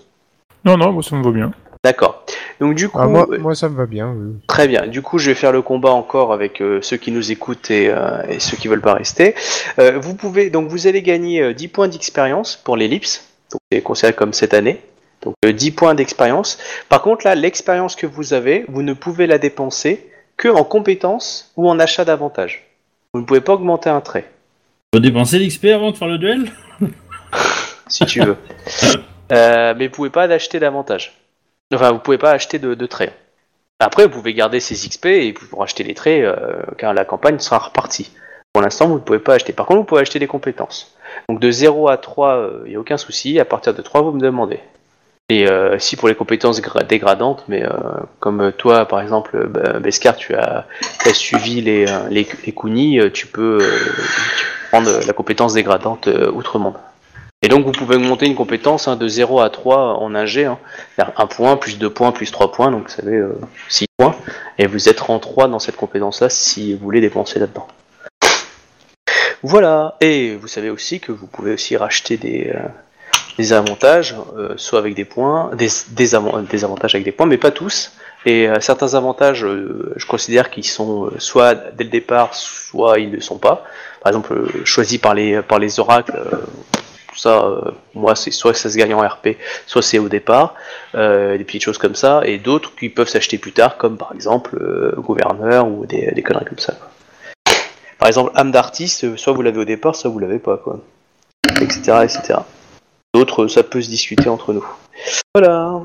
Non, 0.63 0.77
non, 0.77 0.93
moi 0.93 1.03
ça 1.03 1.15
me 1.17 1.23
va 1.23 1.29
bien. 1.31 1.51
D'accord. 1.85 2.25
Donc 2.59 2.73
du 2.73 2.89
coup, 2.89 2.97
Ah, 2.99 3.05
moi, 3.05 3.27
euh, 3.31 3.37
moi, 3.37 3.53
ça 3.53 3.69
me 3.69 3.75
va 3.75 3.85
bien. 3.85 4.11
oui. 4.17 4.33
très 4.47 4.67
bien. 4.67 4.87
Du 4.87 5.03
coup, 5.03 5.19
je 5.19 5.29
vais 5.29 5.35
faire 5.35 5.51
le 5.51 5.61
combat 5.61 5.91
encore 5.91 6.33
avec 6.33 6.59
euh, 6.59 6.79
ceux 6.81 6.97
qui 6.97 7.11
nous 7.11 7.31
écoutent 7.31 7.69
et, 7.69 7.89
euh, 7.89 8.23
et 8.27 8.39
ceux 8.39 8.57
qui 8.57 8.67
veulent 8.67 8.81
pas 8.81 8.95
rester. 8.95 9.35
Euh, 9.77 9.99
vous 9.99 10.15
pouvez 10.15 10.49
donc 10.49 10.67
vous 10.67 10.87
allez 10.87 11.03
gagner 11.03 11.41
euh, 11.43 11.53
10 11.53 11.67
points 11.67 11.87
d'expérience 11.87 12.55
pour 12.55 12.75
l'ellipse. 12.75 13.29
Donc 13.51 13.61
c'est 13.71 13.81
considéré 13.81 14.13
comme 14.13 14.33
cette 14.33 14.55
année. 14.55 14.81
Donc 15.21 15.35
euh, 15.45 15.51
10 15.53 15.71
points 15.73 15.93
d'expérience. 15.93 16.57
Par 16.89 17.03
contre 17.03 17.23
là, 17.23 17.35
l'expérience 17.35 17.95
que 17.95 18.07
vous 18.07 18.33
avez, 18.33 18.65
vous 18.67 18.81
ne 18.81 18.93
pouvez 18.93 19.27
la 19.27 19.37
dépenser 19.37 20.09
que 20.37 20.47
en 20.47 20.63
compétences 20.63 21.51
ou 21.55 21.69
en 21.69 21.77
achat 21.79 22.03
d'avantages. 22.03 22.65
Vous 23.13 23.21
ne 23.21 23.25
pouvez 23.25 23.41
pas 23.41 23.53
augmenter 23.53 23.91
un 23.91 24.01
trait, 24.01 24.25
peut 24.91 24.99
dépenser 24.99 25.37
l'XP 25.39 25.65
avant 25.65 25.91
de 25.91 25.97
faire 25.97 26.07
le 26.07 26.17
duel? 26.17 26.51
Si 27.87 28.03
tu 28.07 28.21
veux. 28.21 28.37
Euh, 29.31 29.73
mais 29.77 29.87
vous 29.87 29.93
pouvez 29.93 30.09
pas 30.09 30.23
acheter 30.23 30.59
d'avantages. 30.59 31.13
Enfin, 31.73 31.91
vous 31.91 31.99
pouvez 31.99 32.17
pas 32.17 32.31
acheter 32.31 32.59
de, 32.59 32.85
traits. 32.85 33.13
Après, 33.79 34.05
vous 34.05 34.11
pouvez 34.11 34.33
garder 34.33 34.59
ces 34.59 34.75
XP 34.75 35.05
et 35.07 35.31
vous 35.31 35.47
pourrez 35.47 35.63
acheter 35.63 35.83
les 35.83 35.93
traits 35.93 36.23
euh, 36.23 36.61
quand 36.79 36.93
la 36.93 37.05
campagne 37.05 37.39
sera 37.39 37.57
repartie. 37.57 38.11
Pour 38.53 38.61
l'instant, 38.61 38.87
vous 38.87 38.95
ne 38.95 38.99
pouvez 38.99 39.19
pas 39.19 39.33
acheter. 39.33 39.51
Par 39.51 39.65
contre, 39.65 39.79
vous 39.79 39.85
pouvez 39.85 40.01
acheter 40.01 40.19
des 40.19 40.27
compétences. 40.27 40.95
Donc 41.27 41.39
de 41.39 41.51
0 41.51 41.89
à 41.89 41.97
3, 41.97 42.49
il 42.65 42.69
n'y 42.69 42.75
a 42.75 42.79
aucun 42.79 42.97
souci. 42.97 43.39
À 43.39 43.45
partir 43.45 43.73
de 43.73 43.81
3, 43.81 44.01
vous 44.01 44.11
me 44.11 44.21
demandez. 44.21 44.59
Et 45.29 45.49
euh, 45.49 45.79
si 45.79 45.95
pour 45.95 46.07
les 46.07 46.13
compétences 46.13 46.61
gra- 46.61 46.85
dégradantes, 46.85 47.43
mais 47.47 47.63
euh, 47.63 47.69
comme 48.19 48.51
toi, 48.53 48.85
par 48.85 49.01
exemple, 49.01 49.47
Beskar, 49.79 50.15
tu 50.15 50.35
as, 50.35 50.67
suivi 51.13 51.61
les, 51.61 51.85
les, 52.11 52.25
tu 52.25 53.27
peux, 53.27 53.57
tu 54.37 54.45
prendre 54.69 54.99
la 55.05 55.13
compétence 55.13 55.53
dégradante 55.55 56.07
outre-monde. 56.31 56.75
Et 57.45 57.47
donc 57.47 57.63
vous 57.63 57.71
pouvez 57.71 57.99
monter 57.99 58.25
une 58.25 58.33
compétence 58.33 58.87
hein, 58.87 58.95
de 58.95 59.07
0 59.07 59.39
à 59.39 59.51
3 59.51 59.99
en 59.99 60.15
1 60.15 60.25
G. 60.25 60.45
Hein. 60.45 60.57
C'est-à-dire 60.95 61.13
1 61.15 61.27
point, 61.27 61.57
plus 61.57 61.77
2 61.77 61.91
points, 61.91 62.11
plus 62.11 62.31
3 62.31 62.51
points, 62.51 62.71
donc 62.71 62.89
vous 62.89 62.95
savez, 62.95 63.17
euh, 63.17 63.39
6 63.69 63.85
points. 63.99 64.15
Et 64.57 64.65
vous 64.65 64.89
êtes 64.89 65.07
en 65.07 65.19
3 65.19 65.47
dans 65.47 65.59
cette 65.59 65.75
compétence-là 65.75 66.31
si 66.31 66.73
vous 66.73 66.79
voulez 66.79 67.01
dépenser 67.01 67.37
là-dedans. 67.37 67.67
Voilà, 69.43 69.95
et 70.01 70.35
vous 70.35 70.47
savez 70.47 70.71
aussi 70.71 70.99
que 70.99 71.11
vous 71.11 71.27
pouvez 71.27 71.53
aussi 71.53 71.77
racheter 71.77 72.17
des, 72.17 72.51
euh, 72.55 72.67
des 73.37 73.53
avantages, 73.53 74.15
euh, 74.35 74.55
soit 74.57 74.79
avec 74.79 74.95
des 74.95 75.05
points, 75.05 75.51
des, 75.53 75.69
des, 75.89 76.15
avant- 76.15 76.41
des 76.41 76.63
avantages 76.63 76.95
avec 76.95 77.05
des 77.05 77.11
points, 77.11 77.27
mais 77.27 77.37
pas 77.37 77.51
tous. 77.51 77.91
Et 78.25 78.49
euh, 78.49 78.59
certains 78.59 78.95
avantages, 78.95 79.45
euh, 79.45 79.93
je 79.97 80.07
considère 80.07 80.49
qu'ils 80.49 80.65
sont 80.65 81.05
euh, 81.05 81.19
soit 81.19 81.53
dès 81.53 81.83
le 81.83 81.91
départ, 81.91 82.33
soit 82.33 82.97
ils 82.97 83.11
ne 83.11 83.17
le 83.17 83.21
sont 83.21 83.37
pas. 83.37 83.63
Par 84.01 84.09
exemple, 84.09 84.33
euh, 84.33 84.65
choisis 84.65 84.97
par 84.97 85.13
les, 85.13 85.43
par 85.43 85.59
les 85.59 85.79
oracles, 85.79 86.15
euh, 86.15 86.37
tout 87.15 87.21
ça, 87.21 87.45
euh, 87.45 87.71
moi, 87.93 88.13
c'est 88.15 88.31
soit 88.31 88.53
ça 88.53 88.69
se 88.69 88.77
gagne 88.77 88.93
en 88.93 88.99
RP, 88.99 89.37
soit 89.65 89.81
c'est 89.81 89.99
au 89.99 90.09
départ, 90.09 90.53
euh, 90.95 91.37
des 91.37 91.43
petites 91.45 91.63
choses 91.63 91.77
comme 91.77 91.95
ça, 91.95 92.21
et 92.25 92.37
d'autres 92.39 92.75
qui 92.75 92.89
peuvent 92.89 93.07
s'acheter 93.07 93.37
plus 93.37 93.53
tard, 93.53 93.77
comme 93.77 93.97
par 93.97 94.11
exemple 94.13 94.57
euh, 94.61 94.91
gouverneur 94.97 95.65
ou 95.67 95.85
des, 95.85 96.11
des 96.11 96.21
conneries 96.23 96.45
comme 96.45 96.59
ça. 96.59 96.73
quoi. 96.73 96.89
Par 97.97 98.09
exemple, 98.09 98.31
âme 98.35 98.51
d'artiste, 98.51 99.15
soit 99.15 99.31
vous 99.31 99.41
l'avez 99.41 99.59
au 99.59 99.65
départ, 99.65 99.95
soit 99.95 100.09
vous 100.09 100.19
l'avez 100.19 100.39
pas, 100.39 100.57
quoi. 100.57 100.79
Etc. 101.61 101.79
etc. 102.03 102.39
D'autres, 103.13 103.47
ça 103.47 103.63
peut 103.63 103.81
se 103.81 103.89
discuter 103.89 104.27
entre 104.27 104.51
nous. 104.51 104.65
Voilà. 105.33 105.79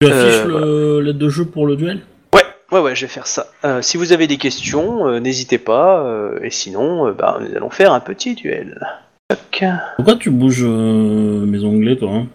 Tu 0.00 0.06
affiches 0.06 0.44
le- 0.44 1.00
l'aide 1.00 1.18
de 1.18 1.28
jeu 1.28 1.44
pour 1.44 1.66
le 1.66 1.74
duel? 1.74 2.02
Ouais, 2.32 2.44
ouais, 2.70 2.80
ouais, 2.80 2.94
je 2.94 3.02
vais 3.06 3.12
faire 3.12 3.26
ça. 3.26 3.48
Euh, 3.64 3.82
si 3.82 3.96
vous 3.96 4.12
avez 4.12 4.28
des 4.28 4.38
questions, 4.38 5.08
euh, 5.08 5.18
n'hésitez 5.18 5.58
pas. 5.58 6.04
euh, 6.04 6.38
et 6.42 6.50
sinon, 6.50 7.10
bah, 7.12 7.38
nous 7.40 7.54
allons 7.56 7.70
faire 7.70 7.92
un 7.92 7.98
petit 8.00 8.36
duel. 8.36 8.78
Tac. 9.28 9.64
Pourquoi 9.96 10.16
tu 10.16 10.30
bouges 10.30 10.62
euh, 10.64 11.44
mes 11.44 11.62
onglets, 11.64 11.96
toi 11.96 12.10
hein 12.12 12.26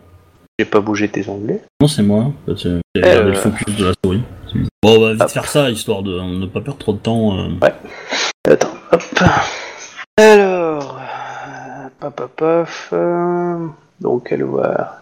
J'ai 0.59 0.65
pas 0.65 0.79
bougé 0.79 1.09
tes 1.09 1.27
onglets. 1.27 1.61
Non, 1.81 1.87
c'est 1.87 2.03
moi. 2.03 2.31
J'ai 2.47 2.69
Euh, 2.69 2.79
regardé 2.95 3.29
le 3.31 3.33
focus 3.35 3.75
de 3.75 3.85
la 3.85 3.93
souris. 4.03 4.21
Bon, 4.83 4.97
on 4.97 4.99
va 5.01 5.13
vite 5.13 5.21
Hop. 5.23 5.29
faire 5.29 5.47
ça, 5.47 5.69
histoire 5.71 6.03
de 6.03 6.19
ne 6.19 6.45
pas 6.45 6.61
perdre 6.61 6.77
trop 6.79 6.93
de 6.93 6.99
temps. 6.99 7.37
euh. 7.39 7.49
Attends, 8.47 8.67
hop. 8.91 9.01
Alors, 10.17 10.99
euh, 10.99 11.87
paf, 11.99 12.13
paf, 12.13 12.29
paf. 12.35 12.89
euh, 12.93 13.67
donc, 13.99 14.27
elle 14.31 14.43
va. 14.43 14.99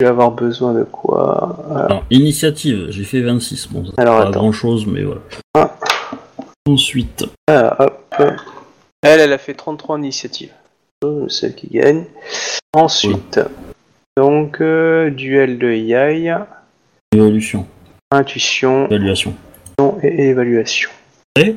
Je 0.00 0.06
vais 0.06 0.10
avoir 0.10 0.30
besoin 0.30 0.72
de 0.74 0.84
quoi. 0.84 1.58
Alors, 1.74 2.04
initiative, 2.10 2.86
j'ai 2.90 3.04
fait 3.04 3.20
26. 3.22 3.68
Bon, 3.72 3.84
ça 3.86 3.92
Alors, 3.98 4.18
pas 4.18 4.22
attends. 4.28 4.30
grand 4.40 4.52
chose, 4.52 4.86
mais 4.86 5.02
voilà. 5.02 5.20
Ah. 5.54 5.74
Ensuite, 6.68 7.24
Alors, 7.48 7.74
hop. 7.80 8.14
Elle, 9.02 9.18
elle 9.20 9.32
a 9.32 9.38
fait 9.38 9.54
33 9.54 9.98
initiatives. 9.98 10.52
Celle 11.28 11.54
qui 11.54 11.68
gagne. 11.68 12.04
Ensuite, 12.74 13.40
donc, 14.16 14.60
euh, 14.60 15.10
duel 15.10 15.58
de 15.58 15.70
Yai, 15.72 16.34
évolution, 17.14 17.66
intuition 18.10 18.86
évaluation. 18.88 19.34
et 20.02 20.28
évaluation. 20.28 20.90
Et 21.38 21.56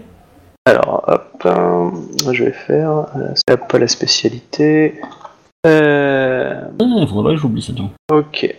Alors, 0.66 1.04
hop, 1.08 1.44
euh, 1.46 1.92
je 2.34 2.46
vais 2.46 2.52
faire. 2.52 2.92
euh, 3.16 3.34
C'est 3.48 3.58
pas 3.68 3.78
la 3.78 3.88
spécialité. 3.88 5.00
Euh, 5.68 6.62
Ah, 6.80 7.08
faudrait 7.08 7.32
pas 7.32 7.36
que 7.36 7.42
j'oublie 7.42 7.62
ok. 8.12 8.56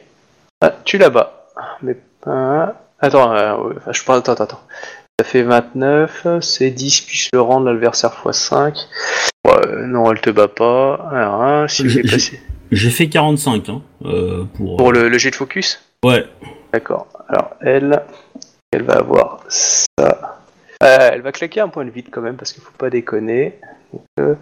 Ah, 0.61 0.73
tu 0.85 0.99
la 0.99 1.11
bats. 1.11 1.47
Mais 1.83 1.97
pas. 2.21 2.75
Attends, 3.01 3.33
euh, 3.33 3.73
je 3.91 4.03
prends. 4.05 4.15
Attends, 4.15 4.33
attends, 4.33 4.45
attends. 4.45 4.61
Ça 5.19 5.25
fait 5.25 5.43
29, 5.43 6.27
c'est 6.43 6.71
10 6.71 7.01
plus 7.03 7.29
le 7.33 7.41
rang 7.41 7.61
de 7.61 7.67
l'adversaire 7.71 8.13
x 8.27 8.37
5. 8.39 8.77
Ouais, 9.47 9.87
non, 9.87 10.11
elle 10.13 10.21
te 10.21 10.31
bat 10.31 10.49
pas. 10.49 10.95
Alors, 11.13 11.43
hein, 11.43 11.69
si 11.69 11.89
J'ai- 11.89 12.03
passé. 12.03 12.41
J'ai 12.73 12.91
fait 12.91 13.09
45, 13.09 13.69
hein, 13.69 13.83
euh, 14.05 14.43
pour... 14.57 14.77
Pour 14.77 14.93
le, 14.93 15.09
le 15.09 15.19
jet 15.19 15.31
de 15.31 15.37
focus? 15.37 15.81
Ouais, 16.05 16.25
D'accord. 16.73 17.07
Alors, 17.29 17.51
elle, 17.61 18.03
elle 18.73 18.83
va 18.83 18.95
avoir 18.95 19.45
ça. 19.49 20.41
Euh, 20.83 21.11
elle 21.13 21.23
va 21.23 21.31
claquer 21.33 21.61
un 21.61 21.69
point 21.69 21.85
de 21.85 21.91
vide 21.91 22.07
quand 22.11 22.21
même, 22.21 22.35
parce 22.37 22.53
qu'il 22.53 22.63
faut 22.63 22.73
pas 22.77 22.91
déconner. 22.91 23.55
Donc, 23.93 24.03
euh, 24.19 24.35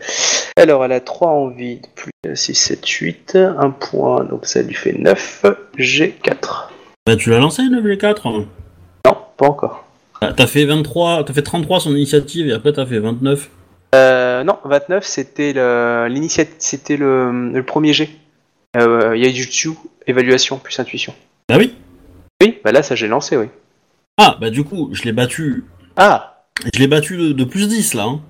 alors, 0.56 0.84
elle 0.86 0.92
a 0.92 1.00
3 1.00 1.28
en 1.28 1.48
vide, 1.48 1.86
plus 1.94 2.10
6, 2.34 2.54
7, 2.54 2.88
8. 2.88 3.36
Un 3.36 3.70
point, 3.70 4.24
donc 4.24 4.46
ça 4.46 4.62
lui 4.62 4.74
fait 4.74 4.94
9. 4.98 5.44
G4. 5.78 6.68
bah 7.06 7.16
tu 7.16 7.28
l'as 7.30 7.38
lancé, 7.38 7.62
le 7.62 7.80
V4 7.82 8.26
hein 8.26 8.46
Non, 9.06 9.16
pas 9.36 9.46
encore. 9.46 9.84
Ah, 10.22 10.32
T'as 10.32 10.46
fait 10.46 10.64
23, 10.64 11.24
t'as 11.24 11.34
fait 11.34 11.42
33 11.42 11.80
son 11.80 11.90
initiative, 11.90 12.48
et 12.48 12.52
après 12.52 12.72
t'as 12.72 12.86
fait 12.86 12.98
29. 12.98 13.50
Euh, 13.94 14.42
non, 14.44 14.58
29, 14.64 15.04
c'était 15.04 15.52
le, 15.52 16.06
l'initiative, 16.08 16.54
c'était 16.58 16.96
le, 16.96 17.50
le 17.50 17.62
premier 17.62 17.92
G. 17.92 18.10
Euh, 18.76 19.16
Yaijutsu, 19.16 19.70
évaluation 20.06 20.58
plus 20.58 20.78
intuition. 20.80 21.14
Bah 21.48 21.56
oui? 21.58 21.74
Oui, 22.42 22.58
bah 22.64 22.72
là, 22.72 22.82
ça 22.82 22.94
j'ai 22.96 23.06
lancé, 23.06 23.36
oui. 23.36 23.46
Ah, 24.18 24.36
bah 24.40 24.50
du 24.50 24.64
coup, 24.64 24.90
je 24.92 25.02
l'ai 25.02 25.12
battu... 25.12 25.64
Ah 25.96 26.42
Je 26.74 26.80
l'ai 26.80 26.88
battu 26.88 27.16
de, 27.16 27.32
de 27.32 27.44
plus 27.44 27.68
10, 27.68 27.94
là, 27.94 28.04
hein. 28.04 28.20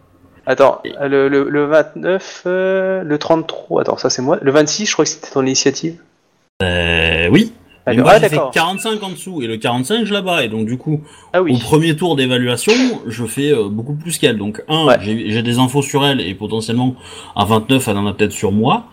Attends, 0.46 0.82
le, 0.84 1.28
le, 1.28 1.48
le 1.48 1.64
29, 1.64 2.42
euh, 2.46 3.02
le 3.02 3.18
33, 3.18 3.80
attends, 3.80 3.96
ça 3.96 4.10
c'est 4.10 4.20
moi. 4.20 4.38
Le 4.42 4.50
26, 4.50 4.84
je 4.84 4.92
crois 4.92 5.06
que 5.06 5.10
c'était 5.10 5.30
ton 5.30 5.40
initiative. 5.42 5.96
Euh, 6.62 7.28
oui. 7.30 7.54
Alors, 7.86 8.04
moi, 8.06 8.12
ah, 8.16 8.18
j'ai 8.20 8.28
fait 8.28 8.36
d'accord. 8.36 8.50
45 8.50 9.02
en 9.02 9.10
dessous, 9.10 9.42
et 9.42 9.46
le 9.46 9.56
45, 9.58 10.04
je 10.06 10.12
la 10.14 10.22
bats, 10.22 10.42
et 10.42 10.48
donc 10.48 10.66
du 10.66 10.78
coup, 10.78 11.02
Ah 11.32 11.42
au 11.42 11.58
premier 11.58 11.94
tour 11.96 12.16
d'évaluation, 12.16 12.72
je 13.06 13.24
fais 13.26 13.52
euh, 13.52 13.68
beaucoup 13.68 13.94
plus 13.94 14.16
qu'elle. 14.18 14.38
Donc, 14.38 14.62
un, 14.68 14.86
Ouais. 14.86 14.96
j'ai 15.00 15.42
des 15.42 15.58
infos 15.58 15.82
sur 15.82 16.04
elle, 16.06 16.20
et 16.20 16.34
potentiellement, 16.34 16.94
à 17.36 17.44
29, 17.44 17.86
elle 17.88 17.98
en 17.98 18.06
a 18.06 18.14
peut-être 18.14 18.32
sur 18.32 18.52
moi. 18.52 18.84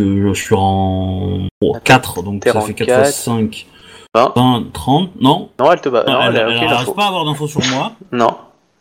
Je 0.00 0.32
suis 0.34 0.54
en 0.56 1.48
4, 1.84 2.22
donc 2.22 2.44
ça 2.44 2.60
fait 2.60 2.74
4 2.74 2.88
fois 2.88 3.02
4. 3.02 3.12
5, 3.12 3.66
20. 4.14 4.32
20, 4.36 4.64
30, 4.72 5.10
non 5.20 5.50
Non, 5.58 5.72
elle 5.72 5.80
te 5.80 5.88
bat. 5.88 6.04
Non, 6.06 6.20
Elle, 6.22 6.34
n'arrive 6.34 6.94
pas 6.94 7.04
à 7.04 7.08
avoir 7.08 7.24
d'infos 7.24 7.48
sur 7.48 7.60
moi. 7.72 7.92
Non. 8.12 8.30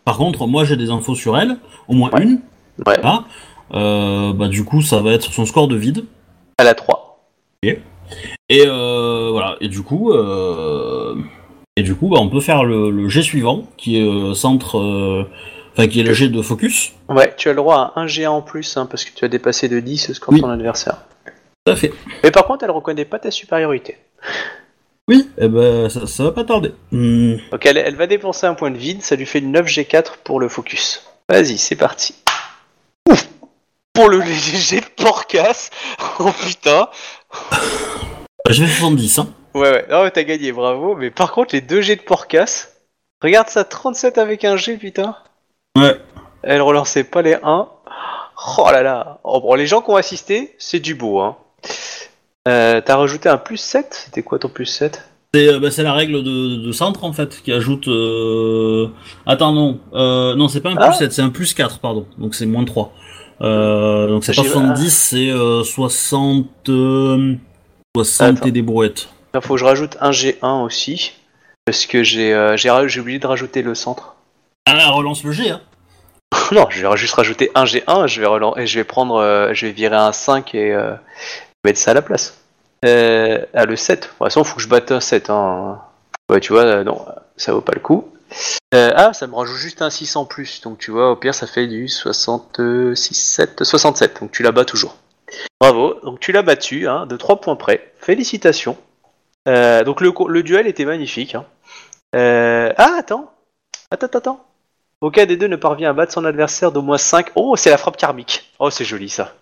Par 0.06 0.18
contre, 0.18 0.45
moi, 0.48 0.64
j'ai 0.66 0.76
des 0.78 0.90
infos 0.90 1.16
sur 1.16 1.38
elle, 1.38 1.58
au 1.88 1.94
moins 1.94 2.10
Ouais. 2.11 2.24
une. 2.24 2.40
Ouais. 2.86 2.98
Voilà. 3.02 3.24
Euh, 3.74 4.34
bah, 4.34 4.48
du 4.48 4.64
coup, 4.64 4.82
ça 4.82 5.02
va 5.02 5.11
être 5.11 5.32
son 5.32 5.45
score 5.45 5.68
de 5.68 5.76
vide. 5.76 6.06
Elle 6.58 6.68
a 6.68 6.74
3. 6.74 7.19
Et 8.50 8.64
euh, 8.66 9.30
voilà. 9.32 9.56
Et 9.61 9.68
du 9.68 9.82
coup, 9.84 10.11
euh, 10.11 11.16
et 11.76 11.84
du 11.84 11.95
coup, 11.95 12.10
bah, 12.10 12.18
on 12.19 12.30
peut 12.30 12.42
faire 12.42 12.64
le, 12.64 12.90
le 12.90 13.08
jet 13.08 13.22
suivant, 13.22 13.68
qui 13.78 14.00
est 14.00 14.03
euh, 14.06 14.34
centre, 14.34 15.28
enfin 15.72 15.88
qui 15.88 16.00
est 16.00 16.03
le 16.03 16.14
jet 16.14 16.30
de 16.30 16.42
focus. 16.42 16.94
Ouais, 17.08 17.34
tu 17.38 17.50
as 17.50 17.53
le 17.53 17.58
droit 17.58 17.94
à 17.95 18.00
un 18.00 18.06
G1 18.08 18.28
en 18.28 18.42
plus, 18.42 18.76
hein, 18.78 18.86
parce 18.86 19.06
que 19.06 19.11
tu 19.16 19.24
as 19.24 19.28
dépassé 19.28 19.69
de 19.69 19.80
10 19.80 20.10
le 20.10 20.14
score 20.16 20.34
Oui. 20.34 20.42
ton 20.42 20.50
adversaire. 20.50 20.98
Tout 21.66 21.74
à 21.74 21.76
fait. 21.76 21.94
Mais 22.24 22.32
par 22.32 22.45
contre, 22.45 22.64
elle 22.64 22.72
reconnaît 22.72 23.06
pas 23.06 23.19
ta 23.19 23.30
supériorité. 23.32 23.98
Oui. 25.08 25.30
Et 25.38 25.48
ben, 25.48 25.90
ça, 25.90 26.06
ça 26.08 26.24
va 26.24 26.32
pas 26.32 26.44
tarder. 26.44 26.72
Donc 26.92 27.66
elle, 27.66 27.78
elle 27.78 27.95
va 27.95 28.08
dépenser 28.08 28.48
un 28.48 28.53
point 28.56 28.72
de 28.72 28.78
vide, 28.78 29.02
ça 29.02 29.16
lui 29.16 29.26
fait 29.26 29.42
9 29.42 29.66
G4 29.66 30.18
pour 30.24 30.40
le 30.40 30.50
focus. 30.50 31.03
Vas-y, 31.30 31.58
c'est 31.58 31.76
parti. 31.76 32.16
Ouf 33.10 33.28
Pour 33.94 34.10
le 34.10 34.19
léger 34.19 34.82
de 34.82 35.03
porcasse 35.03 35.69
Oh 36.19 36.32
putain 36.45 36.90
Bah, 38.50 38.53
J'ai 38.56 38.66
fait 38.66 38.80
70, 38.80 39.19
hein. 39.19 39.28
Ouais, 39.53 39.61
ouais, 39.72 39.86
non, 39.92 40.03
mais 40.03 40.11
t'as 40.11 40.24
gagné, 40.24 40.52
bravo. 40.52 40.95
Mais 40.95 41.11
par 41.11 41.32
contre, 41.32 41.53
les 41.53 41.61
2 41.61 41.82
G 41.82 41.95
de 41.95 42.02
porcasse, 42.02 42.74
regarde 43.22 43.48
ça, 43.48 43.64
37 43.64 44.18
avec 44.18 44.44
un 44.44 44.58
G, 44.58 44.76
putain. 44.78 45.16
Ouais. 45.78 45.95
Elle 46.42 46.61
relançait 46.64 47.03
pas 47.03 47.22
les 47.22 47.36
1. 47.44 47.68
Oh 48.58 48.68
là 48.72 48.82
là. 48.82 49.19
Oh, 49.24 49.40
bon, 49.42 49.53
les 49.53 49.68
gens 49.68 49.82
qui 49.82 49.92
ont 49.92 49.95
assisté, 49.98 50.56
c'est 50.58 50.80
du 50.80 50.95
beau, 50.95 51.19
hein. 51.19 51.38
Euh, 52.48 52.82
T'as 52.84 52.95
rajouté 52.95 53.30
un 53.30 53.38
plus 53.38 53.58
7 53.58 53.88
C'était 54.06 54.24
quoi 54.24 54.40
ton 54.40 54.50
plus 54.50 54.66
7 54.66 55.03
C'est 55.36 55.48
euh, 55.50 55.60
bah, 55.60 55.69
c'est 55.69 55.84
la 55.84 55.94
règle 55.94 56.24
de, 56.24 56.56
de 56.66 56.72
centre 56.72 57.03
en 57.03 57.14
fait 57.14 57.42
qui 57.44 57.52
ajoute. 57.52 57.88
Euh... 57.90 58.88
Attends 59.28 59.52
non, 59.52 59.80
euh, 59.94 60.36
non 60.36 60.48
c'est 60.48 60.61
pas 60.61 60.69
un 60.69 60.76
plus 60.76 60.86
Ah. 60.88 60.94
7, 60.94 61.11
c'est 61.11 61.22
un 61.22 61.30
plus 61.30 61.53
4 61.53 61.80
pardon, 61.80 62.08
donc 62.18 62.34
c'est 62.34 62.45
moins 62.48 62.64
3. 62.66 62.94
Euh, 63.42 64.08
donc 64.08 64.24
c'est 64.24 64.34
pas 64.36 64.42
J'ai- 64.42 64.50
70, 64.50 64.90
c'est 64.90 65.30
euh, 65.30 65.64
60, 65.64 66.48
euh, 66.69 67.36
60 68.03 68.38
Attends. 68.38 68.48
et 68.48 68.52
des 68.52 68.61
brouettes. 68.61 69.10
Il 69.36 69.42
faut 69.42 69.53
que 69.56 69.60
je 69.60 69.66
rajoute 69.66 69.98
un 70.02 70.11
G1 70.11 70.64
aussi. 70.64 71.14
Parce 71.66 71.86
que 71.86 72.02
j'ai 72.03 72.34
euh, 72.34 72.56
oublié 72.98 73.19
de 73.19 73.28
rajouter 73.28 73.61
le 73.61 73.76
centre. 73.76 74.16
Ah 74.66 74.90
relance 74.90 75.24
le 75.24 75.32
G 75.32 75.50
hein. 75.50 75.61
non, 76.52 76.66
je 76.69 76.86
vais 76.86 76.98
juste 76.98 77.14
rajouter 77.14 77.52
un 77.56 77.64
G1 77.64 78.08
je 78.08 78.22
vais 78.22 78.28
relan- 78.28 78.58
et 78.58 78.66
je 78.66 78.80
vais 78.80 78.84
prendre. 78.84 79.16
euh, 79.18 79.53
je 79.53 79.68
vais 79.68 79.72
virer 79.72 79.95
un 79.95 80.11
5 80.11 80.56
et 80.56 80.74
euh, 80.74 80.94
mettre 81.64 81.80
ça 81.80 81.92
à 81.92 81.94
la 81.94 82.02
place. 82.02 82.38
Euh, 82.86 83.45
ah, 83.53 83.66
le 83.66 83.76
7. 83.76 84.00
De 84.02 84.06
toute 84.08 84.18
façon, 84.18 84.44
faut 84.44 84.56
que 84.56 84.61
je 84.64 84.68
batte 84.68 84.92
un 84.92 85.00
7. 85.00 85.30
Hein. 85.30 85.80
Ouais, 86.32 86.40
tu 86.40 86.53
vois, 86.53 86.84
non, 86.84 87.06
ça 87.38 87.52
vaut 87.53 87.61
pas 87.61 87.74
le 87.74 87.82
coup. 87.82 88.08
Ah, 88.74 89.11
ça 89.14 89.28
me 89.28 89.36
rajoute 89.36 89.58
juste 89.58 89.82
un 89.82 89.90
6 89.90 90.16
en 90.16 90.26
plus. 90.26 90.61
Donc 90.61 90.78
tu 90.80 90.92
vois, 90.92 91.11
au 91.11 91.16
pire, 91.16 91.36
ça 91.36 91.45
fait 91.48 91.68
du 91.68 91.88
66, 91.88 93.14
7, 93.14 93.64
67. 93.64 94.22
Donc 94.22 94.32
tu 94.32 94.42
la 94.44 94.52
bats 94.52 94.66
toujours. 94.66 94.95
Bravo. 95.59 96.00
Donc 96.03 96.19
tu 96.19 96.32
l'as 96.32 96.42
battu, 96.42 96.88
hein, 96.88 97.06
de 97.06 97.18
3 97.18 97.42
points 97.42 97.56
près. 97.56 97.93
Félicitations. 98.00 98.77
Euh, 99.48 99.84
donc 99.84 100.01
le, 100.01 100.43
duel 100.43 100.68
était 100.68 100.85
magnifique. 100.85 101.35
hein. 101.35 101.45
Euh, 102.16 102.74
ah, 102.77 102.95
attends. 102.98 103.32
Attends, 103.92 104.18
attends. 104.18 104.45
Aucun 105.01 105.26
des 105.26 105.38
deux 105.38 105.48
ne 105.48 105.56
parvient 105.56 105.90
à 105.90 105.93
battre 105.93 106.11
son 106.11 106.26
adversaire 106.26 106.72
d'au 106.72 106.82
moins 106.82 106.98
5. 106.98 107.32
Oh, 107.35 107.56
c'est 107.56 107.69
la 107.69 107.77
frappe 107.77 107.98
karmique. 107.98 108.51
Oh, 108.59 108.69
c'est 108.69 108.85
joli 108.85 109.09
ça. 109.09 109.35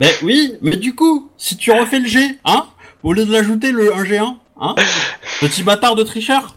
Mais 0.00 0.12
oui, 0.22 0.56
mais 0.60 0.76
du 0.76 0.94
coup, 0.94 1.30
si 1.36 1.56
tu 1.56 1.72
refais 1.72 1.98
le 1.98 2.06
G, 2.06 2.38
hein, 2.44 2.66
au 3.02 3.12
lieu 3.12 3.24
de 3.24 3.32
l'ajouter 3.32 3.72
le 3.72 3.92
1 3.92 4.04
G1, 4.04 4.36
hein, 4.60 4.74
petit 5.40 5.62
bâtard 5.62 5.96
de 5.96 6.02
tricheur. 6.04 6.54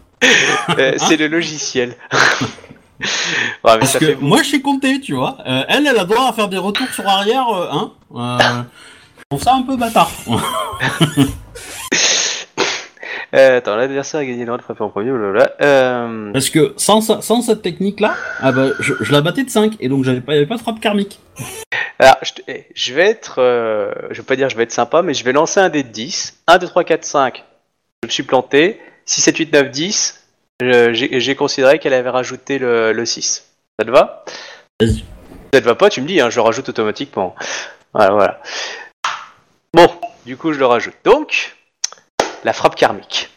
Euh, 0.78 0.94
c'est 0.98 1.16
le 1.16 1.26
logiciel. 1.26 1.96
Ouais, 3.64 3.78
Parce 3.78 3.98
que 3.98 4.06
fait 4.06 4.16
moi, 4.20 4.42
je 4.42 4.50
sais 4.50 4.60
compter, 4.60 5.00
tu 5.00 5.14
vois. 5.14 5.38
Euh, 5.46 5.62
elle, 5.68 5.86
elle 5.86 5.98
a 5.98 6.04
droit 6.04 6.28
à 6.28 6.32
faire 6.32 6.48
des 6.48 6.58
retours 6.58 6.88
sur 6.88 7.06
arrière, 7.08 7.48
euh, 7.48 7.68
hein. 7.72 7.92
Euh, 8.14 8.62
je 9.18 9.22
trouve 9.30 9.42
ça 9.42 9.54
un 9.54 9.62
peu 9.62 9.76
bâtard. 9.76 10.10
Euh, 13.34 13.56
attends, 13.58 13.76
l'adversaire 13.76 14.20
a 14.20 14.24
gagné 14.26 14.40
le 14.40 14.44
droit 14.44 14.58
de 14.58 14.62
frapper 14.62 14.82
en 14.84 14.90
premier, 14.90 15.10
blablabla. 15.10 15.52
Euh, 15.62 16.32
Parce 16.34 16.50
que 16.50 16.74
sans, 16.76 17.00
sans 17.00 17.40
cette 17.40 17.62
technique-là, 17.62 18.14
ah 18.40 18.52
bah, 18.52 18.66
je, 18.78 18.92
je 19.00 19.10
la 19.10 19.22
battais 19.22 19.42
de 19.42 19.48
5 19.48 19.76
et 19.80 19.88
donc 19.88 20.04
j'avais 20.04 20.20
pas, 20.20 20.34
pas 20.44 20.56
de 20.56 20.60
frappe 20.60 20.80
karmique. 20.80 21.18
alors, 21.98 22.16
je, 22.20 22.32
eh, 22.46 22.66
je 22.74 22.92
vais 22.92 23.08
être. 23.08 23.36
euh, 23.38 23.90
je 24.10 24.18
vais 24.18 24.26
pas 24.26 24.36
dire 24.36 24.50
je 24.50 24.56
vais 24.58 24.64
être 24.64 24.72
sympa, 24.72 25.00
mais 25.00 25.14
je 25.14 25.24
vais 25.24 25.32
lancer 25.32 25.60
un 25.60 25.70
dé 25.70 25.82
de 25.82 25.88
10. 25.88 26.42
1, 26.46 26.58
2, 26.58 26.66
3, 26.66 26.84
4, 26.84 27.04
5. 27.06 27.42
Je 28.02 28.08
me 28.08 28.12
suis 28.12 28.22
planté. 28.22 28.78
6, 29.06 29.22
7, 29.22 29.38
8, 29.38 29.52
9, 29.54 29.70
10. 29.70 30.21
J'ai 30.92 31.36
considéré 31.36 31.78
qu'elle 31.78 31.94
avait 31.94 32.10
rajouté 32.10 32.58
le, 32.58 32.92
le 32.92 33.04
6. 33.06 33.44
Ça 33.78 33.84
te 33.86 33.90
va? 33.90 34.24
Vas-y. 34.80 35.04
Ça 35.54 35.60
te 35.60 35.66
va 35.66 35.74
pas, 35.74 35.88
tu 35.90 36.00
me 36.00 36.06
dis, 36.06 36.20
hein, 36.20 36.30
je 36.30 36.36
le 36.36 36.42
rajoute 36.42 36.68
automatiquement. 36.68 37.34
Voilà, 37.94 38.12
voilà. 38.12 38.40
Bon, 39.74 39.88
du 40.26 40.36
coup, 40.36 40.52
je 40.52 40.58
le 40.58 40.66
rajoute. 40.66 40.94
Donc, 41.04 41.56
la 42.44 42.52
frappe 42.52 42.74
karmique. 42.76 43.30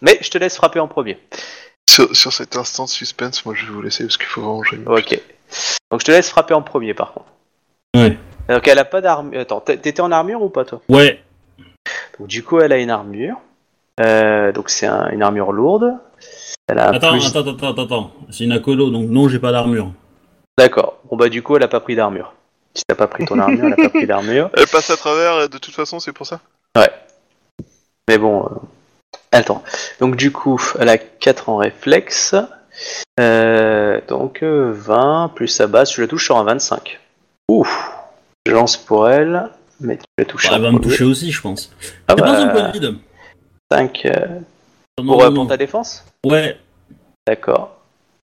Mais 0.00 0.18
je 0.20 0.30
te 0.30 0.38
laisse 0.38 0.56
frapper 0.56 0.80
en 0.80 0.88
premier. 0.88 1.18
Sur, 1.88 2.14
sur 2.14 2.32
cet 2.32 2.56
instant 2.56 2.84
de 2.84 2.90
suspense, 2.90 3.44
moi 3.46 3.54
je 3.54 3.64
vais 3.66 3.72
vous 3.72 3.80
laisser 3.82 4.04
parce 4.04 4.16
qu'il 4.16 4.26
faut 4.26 4.42
vraiment. 4.62 4.92
Ok. 4.92 5.18
Donc, 5.90 6.00
je 6.00 6.04
te 6.06 6.10
laisse 6.10 6.28
frapper 6.28 6.54
en 6.54 6.62
premier, 6.62 6.94
par 6.94 7.12
contre. 7.12 7.26
Ouais. 7.96 8.18
Donc, 8.48 8.66
elle 8.68 8.78
a 8.78 8.84
pas 8.84 9.00
d'armure. 9.00 9.40
Attends, 9.40 9.60
t'es- 9.60 9.76
t'étais 9.78 10.00
en 10.02 10.12
armure 10.12 10.42
ou 10.42 10.48
pas, 10.50 10.64
toi? 10.64 10.80
Ouais. 10.88 11.22
Donc, 12.18 12.28
du 12.28 12.42
coup, 12.42 12.60
elle 12.60 12.72
a 12.72 12.78
une 12.78 12.90
armure. 12.90 13.36
Euh, 14.00 14.52
donc, 14.52 14.68
c'est 14.68 14.86
un- 14.86 15.08
une 15.10 15.22
armure 15.22 15.52
lourde. 15.52 15.94
Elle 16.68 16.78
a 16.78 16.90
un 16.90 16.92
Attends, 16.94 17.12
plus- 17.12 17.26
attends, 17.26 17.40
attends, 17.40 17.70
attends, 17.70 17.82
attends. 17.84 18.12
C'est 18.30 18.44
une 18.44 18.52
acolo, 18.52 18.90
donc 18.90 19.08
non, 19.08 19.28
j'ai 19.28 19.38
pas 19.38 19.52
d'armure. 19.52 19.92
D'accord. 20.58 20.98
Bon, 21.10 21.16
bah, 21.16 21.28
du 21.28 21.42
coup, 21.42 21.56
elle 21.56 21.62
a 21.62 21.68
pas 21.68 21.80
pris 21.80 21.96
d'armure. 21.96 22.34
Si 22.74 22.82
t'as 22.86 22.94
pas 22.94 23.06
pris 23.06 23.24
ton 23.24 23.38
armure, 23.38 23.66
elle 23.66 23.72
a 23.72 23.76
pas 23.76 23.88
pris 23.88 24.06
d'armure. 24.06 24.50
Elle 24.56 24.66
passe 24.66 24.90
à 24.90 24.96
travers 24.96 25.40
et 25.42 25.48
de 25.48 25.56
toute 25.56 25.74
façon, 25.74 25.98
c'est 25.98 26.12
pour 26.12 26.26
ça. 26.26 26.40
Mais 28.08 28.18
bon, 28.18 28.44
euh, 28.44 28.48
attends. 29.32 29.64
Donc 29.98 30.16
du 30.16 30.30
coup, 30.30 30.60
elle 30.78 30.88
a 30.88 30.98
4 30.98 31.48
en 31.48 31.56
réflexe. 31.56 32.36
Euh, 33.18 34.00
donc 34.06 34.42
euh, 34.42 34.72
20 34.72 35.32
plus 35.34 35.48
sa 35.48 35.66
base, 35.66 35.90
tu 35.90 36.00
la 36.02 36.06
touches 36.06 36.26
sur 36.26 36.36
un 36.36 36.44
25. 36.44 37.00
Ouf. 37.48 37.92
Je 38.46 38.52
lance 38.52 38.76
pour 38.76 39.08
elle, 39.08 39.48
mais 39.80 39.96
tu 39.96 40.04
la 40.18 40.24
touches 40.24 40.48
Bah, 40.48 40.56
elle 40.56 40.62
va 40.62 40.70
me 40.70 40.78
toucher 40.78 41.04
aussi, 41.04 41.32
je 41.32 41.40
pense. 41.40 41.72
Ah 42.06 42.14
T'as 42.14 42.22
pas 42.22 42.30
un 42.30 42.48
point 42.48 42.62
bah, 42.62 42.68
de 42.68 42.78
vide 42.78 42.94
5 43.72 44.02
euh, 44.04 44.26
Non, 44.98 45.12
pour, 45.12 45.22
euh, 45.24 45.30
non, 45.30 45.34
pour 45.42 45.48
ta 45.48 45.56
défense 45.56 46.04
Ouais. 46.24 46.56
D'accord. 47.26 47.76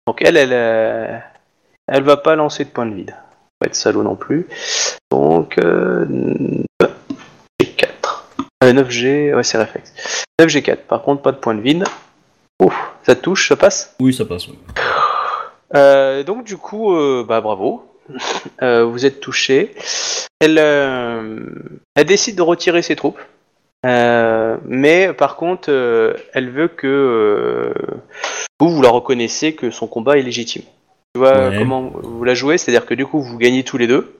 Donc 0.07 0.21
elle, 0.21 0.37
elle, 0.37 0.53
euh, 0.53 1.17
elle 1.87 2.03
va 2.03 2.17
pas 2.17 2.35
lancer 2.35 2.63
de 2.65 2.69
point 2.69 2.85
de 2.85 2.93
vide. 2.95 3.15
Pas 3.59 3.67
être 3.67 3.75
salaud 3.75 4.03
non 4.03 4.15
plus. 4.15 4.47
Donc 5.11 5.57
euh, 5.57 6.05
4. 7.77 8.27
9G, 8.63 9.33
ouais 9.35 9.43
c'est 9.43 9.57
réflexe. 9.57 10.23
9G4. 10.39 10.77
Par 10.77 11.01
contre 11.03 11.21
pas 11.21 11.31
de 11.31 11.37
point 11.37 11.55
de 11.55 11.61
vide. 11.61 11.83
Ouf, 12.61 12.75
ça 13.03 13.15
touche, 13.15 13.49
ça 13.49 13.55
passe? 13.55 13.95
Oui, 13.99 14.13
ça 14.13 14.23
passe. 14.25 14.47
ouais. 14.47 14.55
Euh, 15.75 16.23
donc 16.23 16.43
du 16.45 16.57
coup, 16.57 16.93
euh, 16.93 17.25
bah 17.27 17.41
bravo. 17.41 17.85
Euh, 18.61 18.83
vous 18.83 19.05
êtes 19.05 19.19
touché. 19.19 19.73
Elle, 20.39 20.57
euh, 20.59 21.39
elle 21.95 22.05
décide 22.05 22.35
de 22.35 22.41
retirer 22.43 22.81
ses 22.83 22.95
troupes. 22.95 23.19
Euh, 23.85 24.57
mais 24.65 25.11
par 25.13 25.35
contre, 25.35 25.69
euh, 25.71 26.13
elle 26.33 26.49
veut 26.51 26.67
que 26.67 26.87
euh, 26.87 27.73
vous, 28.59 28.69
vous 28.69 28.81
la 28.81 28.89
reconnaissez 28.89 29.53
que 29.55 29.71
son 29.71 29.87
combat 29.87 30.17
est 30.17 30.21
légitime. 30.21 30.61
Tu 31.13 31.19
vois 31.19 31.49
Ouais. 31.49 31.57
comment 31.57 31.91
vous 31.93 32.23
la 32.23 32.33
jouez? 32.35 32.57
C'est-à-dire 32.57 32.85
que 32.85 32.93
du 32.93 33.05
coup, 33.05 33.21
vous 33.21 33.37
gagnez 33.37 33.63
tous 33.63 33.77
les 33.77 33.87
deux. 33.87 34.17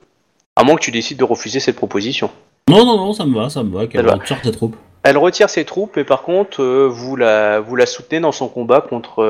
À 0.56 0.64
moins 0.64 0.74
que 0.76 0.80
tu 0.82 0.90
décides 0.90 1.16
de 1.18 1.24
refuser 1.24 1.60
cette 1.60 1.76
proposition. 1.76 2.30
Non, 2.68 2.84
non, 2.84 2.96
non, 2.96 3.12
ça 3.12 3.24
me 3.24 3.34
va, 3.34 3.48
ça 3.48 3.62
me 3.62 3.70
va. 3.74 3.86
Qu'elle 3.86 4.08
retire 4.08 4.40
tes 4.42 4.50
troupes. 4.50 4.76
Elle 5.04 5.16
retire 5.16 5.48
ses 5.48 5.64
troupes 5.64 5.96
et 5.96 6.04
par 6.04 6.22
contre, 6.22 6.62
vous, 6.86 7.16
la, 7.16 7.60
vous 7.60 7.74
la 7.76 7.86
soutenez 7.86 8.20
dans 8.20 8.30
son 8.32 8.48
combat 8.48 8.80
contre 8.80 9.24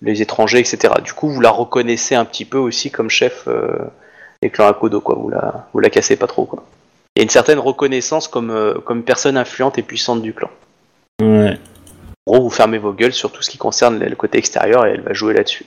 les 0.00 0.22
étrangers, 0.22 0.58
etc. 0.60 0.94
Du 1.02 1.12
coup, 1.12 1.28
vous 1.28 1.40
la 1.40 1.50
reconnaissez 1.50 2.14
un 2.14 2.24
petit 2.24 2.44
peu 2.44 2.56
aussi 2.58 2.90
comme 2.90 3.10
chef 3.10 3.46
des 4.40 4.50
clans 4.50 4.68
Akodo, 4.68 5.00
quoi. 5.00 5.16
Vous 5.16 5.28
la, 5.28 5.66
vous 5.72 5.80
la 5.80 5.90
cassez 5.90 6.16
pas 6.16 6.26
trop, 6.28 6.44
quoi. 6.44 6.62
A 7.18 7.22
une 7.22 7.28
certaine 7.28 7.58
reconnaissance 7.58 8.28
comme, 8.28 8.50
euh, 8.50 8.74
comme 8.74 9.02
personne 9.02 9.36
influente 9.36 9.76
et 9.78 9.82
puissante 9.82 10.22
du 10.22 10.32
clan. 10.32 10.50
Ouais. 11.20 11.58
En 12.26 12.32
gros, 12.32 12.42
vous 12.42 12.50
fermez 12.50 12.78
vos 12.78 12.92
gueules 12.92 13.12
sur 13.12 13.32
tout 13.32 13.42
ce 13.42 13.50
qui 13.50 13.58
concerne 13.58 13.98
le 13.98 14.16
côté 14.16 14.38
extérieur 14.38 14.86
et 14.86 14.90
elle 14.90 15.00
va 15.00 15.12
jouer 15.12 15.34
là-dessus. 15.34 15.66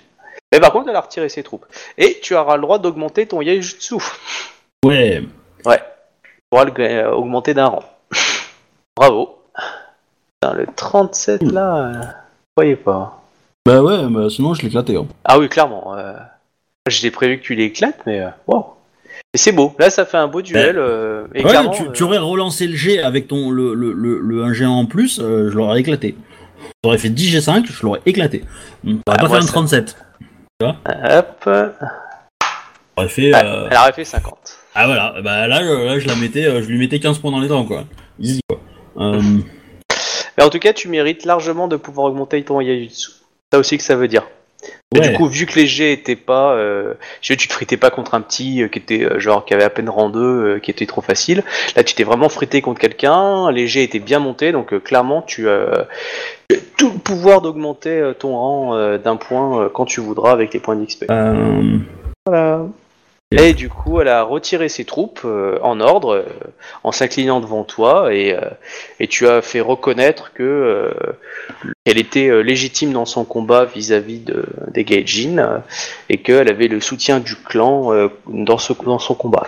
Mais 0.52 0.60
par 0.60 0.72
contre, 0.72 0.90
elle 0.90 0.96
a 0.96 1.02
retiré 1.02 1.30
ses 1.30 1.44
troupes. 1.44 1.66
Et 1.98 2.20
tu 2.22 2.36
auras 2.36 2.56
le 2.56 2.62
droit 2.62 2.78
d'augmenter 2.78 3.26
ton 3.26 3.42
Yaijutsu. 3.42 3.96
Ouais. 4.86 5.24
Tu 6.24 6.30
pourras 6.50 6.66
euh, 6.80 7.12
augmenter 7.12 7.54
d'un 7.54 7.68
rang. 7.68 7.84
Bravo. 8.96 9.40
Putain, 10.42 10.56
le 10.56 10.66
37 10.76 11.44
là, 11.44 11.76
euh, 11.78 12.02
voyez 12.58 12.76
pas. 12.76 13.22
Bah 13.66 13.82
ouais, 13.82 14.08
bah 14.10 14.28
sinon 14.30 14.54
je 14.54 14.64
l'éclatais. 14.64 14.96
Hein. 14.96 15.06
Ah 15.24 15.38
oui, 15.38 15.48
clairement. 15.50 15.96
Euh, 15.96 16.14
J'ai 16.88 17.12
prévu 17.12 17.38
que 17.38 17.44
tu 17.44 17.56
l'éclates, 17.56 18.02
mais 18.06 18.22
euh, 18.22 18.30
wow. 18.48 18.74
Et 19.34 19.38
c'est 19.38 19.52
beau. 19.54 19.74
Là, 19.80 19.90
ça 19.90 20.06
fait 20.06 20.18
un 20.18 20.28
beau 20.28 20.42
duel. 20.42 20.78
euh, 20.78 21.26
et 21.34 21.44
Ouais, 21.44 21.50
clairement, 21.50 21.70
tu, 21.72 21.84
euh, 21.84 21.92
tu 21.92 22.04
aurais 22.04 22.18
relancé 22.18 22.68
le 22.68 22.76
G 22.76 23.02
avec 23.02 23.28
ton 23.28 23.50
le, 23.50 23.74
le, 23.74 23.94
le, 23.94 24.20
le 24.20 24.44
1 24.44 24.52
G1 24.52 24.68
en 24.68 24.86
plus, 24.86 25.20
euh, 25.22 25.50
je 25.50 25.56
l'aurais 25.56 25.80
éclaté. 25.80 26.16
J'aurais 26.84 26.98
fait 26.98 27.10
10 27.10 27.38
G5, 27.38 27.66
je 27.66 27.84
l'aurais 27.84 28.02
éclaté. 28.06 28.44
J'aurais 28.84 28.98
Ah, 29.08 29.16
pas 29.16 29.28
moi, 29.28 29.38
fait 29.38 29.44
un 29.44 29.48
ça- 29.48 29.54
37. 29.54 29.98
Hop. 30.62 31.50
J'aurais 32.98 33.10
fait. 33.10 33.32
Ah, 33.34 33.46
euh, 33.46 33.68
Elle 33.72 33.78
aurait 33.78 33.94
fait 33.94 34.04
50. 34.06 34.58
Ah 34.76 34.86
voilà, 34.86 35.16
bah 35.22 35.48
là, 35.48 35.64
je- 35.64 35.86
là 35.86 36.00
je 36.00 36.08
la 36.08 36.16
mettais, 36.16 36.44
je 36.44 36.68
lui 36.68 36.78
mettais 36.78 37.00
15 37.00 37.20
points 37.20 37.32
dans 37.32 37.40
les 37.40 37.48
dents 37.48 37.66
quoi. 37.66 37.86
Easy 38.20 38.42
quoi. 38.48 38.60
Euh, 38.98 39.22
Mais 40.38 40.44
en 40.44 40.50
tout 40.50 40.60
cas, 40.60 40.74
tu 40.74 40.88
mérites 40.90 41.26
largement 41.26 41.68
de 41.68 41.76
pouvoir 41.78 42.08
augmenter 42.08 42.44
ton 42.44 42.60
Yaijutsu. 42.62 43.12
Ça 43.52 43.60
aussi 43.60 43.78
que 43.78 43.84
ça 43.84 43.96
veut 43.96 44.08
dire. 44.08 44.24
Et 44.94 45.00
ouais. 45.00 45.10
Du 45.10 45.16
coup, 45.16 45.28
vu 45.28 45.46
que 45.46 45.58
les 45.58 45.68
jets 45.68 45.94
étaient 45.94 46.18
pas, 46.18 46.54
euh, 46.54 46.96
tu 47.22 47.38
te 47.38 47.54
fritais 47.54 47.78
pas 47.78 47.90
contre 47.92 48.14
un 48.14 48.20
petit 48.20 48.62
euh, 48.62 48.68
qui 48.68 48.78
était 48.80 49.04
euh, 49.04 49.20
genre 49.20 49.46
qui 49.46 49.54
avait 49.54 49.64
à 49.64 49.70
peine 49.70 49.90
rang 49.90 50.10
2, 50.10 50.20
euh, 50.20 50.60
qui 50.60 50.70
était 50.70 50.86
trop 50.86 51.00
facile. 51.02 51.44
Là, 51.78 51.84
tu 51.86 51.96
t'es 51.96 52.04
vraiment 52.04 52.28
frité 52.28 52.62
contre 52.62 52.82
quelqu'un. 52.82 53.52
Les 53.52 53.68
jets 53.68 53.84
étaient 53.86 54.00
bien 54.00 54.20
montés, 54.20 54.52
donc 54.52 54.74
euh, 54.74 54.80
clairement, 54.80 55.22
tu 55.22 55.50
as 55.50 55.88
tu 56.50 56.58
as 56.58 56.60
tout 56.78 56.92
le 56.92 57.00
pouvoir 57.00 57.42
d'augmenter 57.42 57.98
euh, 58.00 58.14
ton 58.14 58.36
rang 58.36 58.76
euh, 58.76 58.98
d'un 58.98 59.16
point 59.16 59.62
euh, 59.62 59.70
quand 59.70 59.86
tu 59.86 60.02
voudras 60.02 60.32
avec 60.34 60.54
les 60.54 60.60
points 60.60 60.76
d'XP. 60.76 61.06
Euh, 61.10 61.78
Voilà. 62.26 62.66
Et 63.34 63.54
du 63.54 63.70
coup, 63.70 64.02
elle 64.02 64.10
a 64.10 64.24
retiré 64.24 64.68
ses 64.68 64.84
troupes 64.84 65.22
euh, 65.24 65.58
en 65.62 65.80
ordre, 65.80 66.16
euh, 66.16 66.24
en 66.84 66.92
s'inclinant 66.92 67.40
devant 67.40 67.64
toi, 67.64 68.14
et, 68.14 68.34
euh, 68.34 68.42
et 69.00 69.08
tu 69.08 69.26
as 69.26 69.42
fait 69.42 69.62
reconnaître 69.62 70.34
que 70.34 70.44
euh, 70.44 70.92
qu'elle 71.86 71.98
était 71.98 72.28
euh, 72.28 72.42
légitime 72.42 72.92
dans 72.92 73.06
son 73.06 73.24
combat 73.24 73.64
vis-à-vis 73.64 74.20
de, 74.20 74.46
des 74.68 74.84
Gaijin, 74.84 75.64
et 76.10 76.18
qu'elle 76.18 76.50
avait 76.50 76.68
le 76.68 76.82
soutien 76.82 77.22
du 77.22 77.38
clan 77.38 77.94
euh, 77.94 78.10
dans, 78.28 78.58
ce, 78.58 78.74
dans 78.74 79.00
son 79.00 79.16
combat. 79.16 79.48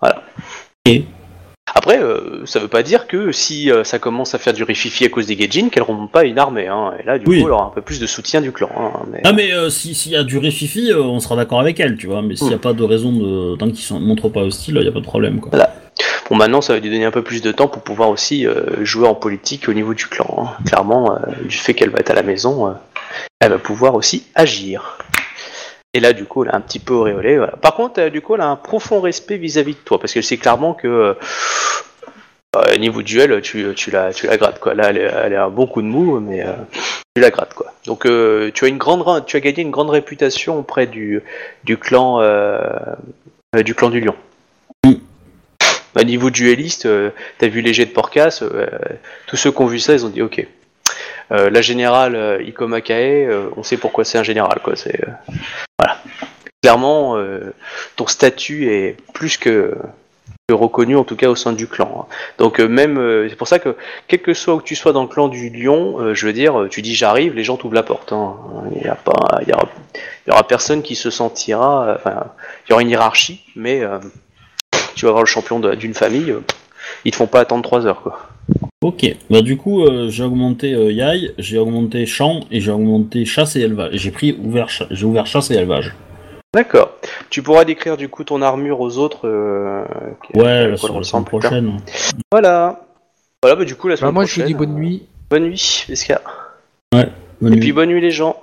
Voilà. 0.00 0.22
Après, 1.72 1.98
euh, 1.98 2.44
ça 2.44 2.60
veut 2.60 2.68
pas 2.68 2.82
dire 2.82 3.06
que 3.06 3.32
si 3.32 3.70
euh, 3.72 3.84
ça 3.84 3.98
commence 3.98 4.34
à 4.34 4.38
faire 4.38 4.52
du 4.52 4.62
rififi 4.64 5.06
à 5.06 5.08
cause 5.08 5.26
des 5.26 5.34
Gaijin, 5.34 5.70
qu'elle 5.70 5.82
remonte 5.82 6.12
pas 6.12 6.24
une 6.24 6.38
armée. 6.38 6.68
Hein, 6.68 6.92
et 7.00 7.02
là, 7.04 7.18
du 7.18 7.26
Oui. 7.26 7.40
coup, 7.40 7.46
elle 7.46 7.52
aura 7.52 7.64
un 7.66 7.70
peu 7.70 7.80
plus 7.80 7.98
de 7.98 8.06
soutien 8.06 8.42
du 8.42 8.52
clan. 8.52 8.68
hein, 8.76 9.00
mais... 9.10 9.20
Ah 9.24 9.32
mais 9.32 9.52
euh, 9.52 9.70
si- 9.70 9.94
s'il 9.94 10.12
y 10.12 10.16
a 10.16 10.24
du 10.24 10.36
réfifi, 10.38 10.90
euh, 10.92 11.02
on 11.02 11.20
sera 11.20 11.36
d'accord 11.36 11.60
avec 11.60 11.80
elle, 11.80 11.96
tu 11.96 12.06
vois. 12.06 12.20
Mais 12.22 12.36
s'il 12.36 12.48
n'y 12.48 12.54
a 12.54 12.58
pas 12.58 12.74
de 12.74 12.82
raison 12.84 13.12
de 13.12 13.56
tant 13.56 13.70
qu'ils 13.70 13.96
ne 13.96 14.00
montrent 14.02 14.28
pas 14.28 14.40
hostile, 14.42 14.76
il 14.78 14.84
y 14.84 14.88
a 14.88 14.92
pas 14.92 15.00
de 15.00 15.04
problème 15.04 15.40
quoi. 15.40 15.52
Bon, 16.30 16.36
maintenant, 16.36 16.60
ça 16.60 16.74
va 16.74 16.80
lui 16.80 16.88
donner 16.90 17.04
un 17.04 17.10
peu 17.10 17.22
plus 17.22 17.42
de 17.42 17.52
temps 17.52 17.68
pour 17.68 17.82
pouvoir 17.82 18.08
aussi 18.10 18.46
euh, 18.46 18.82
jouer 18.84 19.06
en 19.08 19.14
politique 19.14 19.68
au 19.68 19.72
niveau 19.74 19.94
du 19.94 20.06
clan. 20.06 20.26
hein. 20.38 20.64
Clairement, 20.66 21.12
euh, 21.12 21.18
du 21.46 21.56
fait 21.56 21.74
qu'elle 21.74 21.90
va 21.90 21.98
être 21.98 22.10
à 22.10 22.14
la 22.14 22.22
maison, 22.22 22.68
euh, 22.68 22.72
elle 23.40 23.50
va 23.50 23.58
pouvoir 23.58 23.94
aussi 23.94 24.24
agir. 24.34 24.98
Et 25.96 26.00
là, 26.00 26.12
du 26.12 26.24
coup, 26.24 26.42
elle 26.44 26.50
a 26.50 26.56
un 26.56 26.60
petit 26.60 26.80
peu 26.80 26.92
auréolé. 26.92 27.38
Voilà. 27.38 27.52
Par 27.56 27.74
contre, 27.74 28.00
euh, 28.00 28.10
du 28.10 28.20
coup, 28.20 28.34
elle 28.34 28.40
a 28.40 28.48
un 28.48 28.56
profond 28.56 29.00
respect 29.00 29.36
vis-à-vis 29.36 29.74
de 29.74 29.78
toi, 29.78 30.00
parce 30.00 30.12
qu'elle 30.12 30.24
sait 30.24 30.36
clairement 30.36 30.74
que 30.74 30.88
euh, 30.88 31.14
euh, 32.56 32.76
niveau 32.78 33.02
duel, 33.02 33.40
tu, 33.40 33.64
tu, 33.76 33.92
la, 33.92 34.12
tu 34.12 34.26
la 34.26 34.36
grattes. 34.36 34.58
Quoi. 34.58 34.74
Là, 34.74 34.90
elle, 34.90 35.34
a 35.34 35.44
un 35.44 35.50
bon 35.50 35.68
coup 35.68 35.82
de 35.82 35.86
mou, 35.86 36.18
mais 36.18 36.44
euh, 36.44 36.52
tu 37.14 37.22
la 37.22 37.30
grattes. 37.30 37.54
Quoi. 37.54 37.72
Donc, 37.86 38.08
tu, 38.54 38.64
as 38.64 38.68
une 38.68 38.78
grande, 38.78 39.02
ra- 39.02 39.20
tu 39.20 39.36
as 39.36 39.40
gagné 39.40 39.62
une 39.62 39.70
grande 39.70 39.90
réputation 39.90 40.58
auprès 40.58 40.88
du, 40.88 41.22
du, 41.62 41.76
clan, 41.78 42.20
du 43.64 43.74
clan 43.74 43.90
du 43.90 44.00
lion. 44.00 44.16
Au 45.96 46.02
niveau 46.02 46.30
dueliste, 46.30 46.88
t'as 47.38 47.46
vu 47.46 47.60
les 47.60 47.72
jets 47.72 47.86
de 47.86 47.92
Porcas, 47.92 48.42
tous 49.28 49.36
ceux 49.36 49.52
qui 49.52 49.62
ont 49.62 49.66
vu 49.66 49.78
ça, 49.78 49.92
ils 49.92 50.04
ont 50.04 50.08
dit 50.08 50.22
ok. 50.22 50.44
Euh, 51.32 51.50
la 51.50 51.62
générale 51.62 52.16
euh, 52.16 52.42
Ikoma 52.42 52.80
Kae, 52.80 53.24
euh, 53.26 53.48
on 53.56 53.62
sait 53.62 53.76
pourquoi 53.76 54.04
c'est 54.04 54.18
un 54.18 54.22
général, 54.22 54.60
quoi. 54.62 54.76
C'est 54.76 55.00
voilà. 55.78 55.98
Clairement, 56.62 57.18
ton 57.96 58.06
statut 58.06 58.72
est 58.72 58.96
plus 59.12 59.36
que 59.36 59.76
reconnu 60.50 60.96
en 60.96 61.04
tout 61.04 61.14
cas 61.14 61.28
au 61.28 61.34
sein 61.36 61.52
du 61.52 61.66
clan. 61.66 62.06
hein. 62.08 62.14
Donc 62.38 62.58
même, 62.58 63.26
c'est 63.28 63.36
pour 63.36 63.48
ça 63.48 63.58
que 63.58 63.76
quel 64.08 64.22
que 64.22 64.32
soit 64.32 64.54
où 64.54 64.62
tu 64.62 64.74
sois 64.74 64.92
dans 64.92 65.02
le 65.02 65.08
clan 65.08 65.28
du 65.28 65.50
lion, 65.50 66.14
je 66.14 66.26
veux 66.26 66.32
dire, 66.32 66.66
tu 66.70 66.80
dis 66.80 66.94
j'arrive, 66.94 67.34
les 67.34 67.44
gens 67.44 67.58
t'ouvrent 67.58 67.74
la 67.74 67.82
porte. 67.82 68.12
hein. 68.14 68.36
Il 68.76 68.82
y 68.82 68.88
a 68.88 68.94
pas, 68.94 69.40
il 69.42 69.48
y 69.48 70.30
aura, 70.32 70.48
personne 70.48 70.80
qui 70.80 70.94
se 70.94 71.10
sentira. 71.10 71.96
Enfin, 71.96 72.28
il 72.66 72.70
y 72.70 72.72
aura 72.72 72.80
une 72.80 72.88
hiérarchie, 72.88 73.44
mais 73.56 73.82
tu 74.94 75.04
vas 75.04 75.10
voir 75.10 75.22
le 75.22 75.28
champion 75.28 75.60
d'une 75.60 75.94
famille, 75.94 76.34
ils 77.04 77.10
te 77.10 77.16
font 77.16 77.26
pas 77.26 77.40
attendre 77.40 77.62
trois 77.62 77.86
heures 77.86 78.00
quoi. 78.00 78.20
Ok, 78.82 79.16
bah 79.30 79.40
du 79.40 79.56
coup 79.56 79.82
euh, 79.82 80.10
j'ai 80.10 80.24
augmenté 80.24 80.74
euh, 80.74 80.92
Yai, 80.92 81.32
j'ai 81.38 81.56
augmenté 81.58 82.04
champ 82.04 82.40
et 82.50 82.60
j'ai 82.60 82.70
augmenté 82.70 83.24
chasse 83.24 83.56
et 83.56 83.60
élevage. 83.60 83.92
J'ai 83.94 84.10
pris 84.10 84.36
ouvert, 84.42 84.68
cha- 84.68 84.86
j'ai 84.90 85.06
ouvert 85.06 85.26
chasse 85.26 85.50
et 85.50 85.54
élevage. 85.54 85.94
D'accord. 86.52 86.92
Tu 87.30 87.42
pourras 87.42 87.64
décrire 87.64 87.96
du 87.96 88.08
coup 88.08 88.22
ton 88.24 88.42
armure 88.42 88.80
aux 88.80 88.98
autres. 88.98 89.26
euh, 89.26 89.84
qui- 90.26 90.38
Ouais, 90.38 90.64
la, 90.68 90.76
quoi 90.76 90.88
semaine 90.88 90.98
ressemble 90.98 91.24
plus 91.26 91.38
tard. 91.40 91.50
prochaine. 91.50 91.80
Voilà. 92.30 92.80
Voilà, 93.42 93.56
bah 93.56 93.64
du 93.64 93.74
coup 93.74 93.88
la 93.88 93.94
Bah, 93.94 94.00
semaine 94.00 94.14
moi, 94.14 94.24
je 94.24 94.30
prochaine. 94.32 94.46
dis 94.46 94.54
bonne 94.54 94.70
euh, 94.76 94.78
nuit. 94.78 95.02
Bonne 95.30 95.44
nuit, 95.44 95.86
Esca. 95.88 96.20
Bonne 96.92 97.06
Et 97.42 97.50
nuit. 97.50 97.60
puis 97.60 97.72
bonne 97.72 97.88
nuit 97.88 98.00
les 98.00 98.10
gens. 98.10 98.36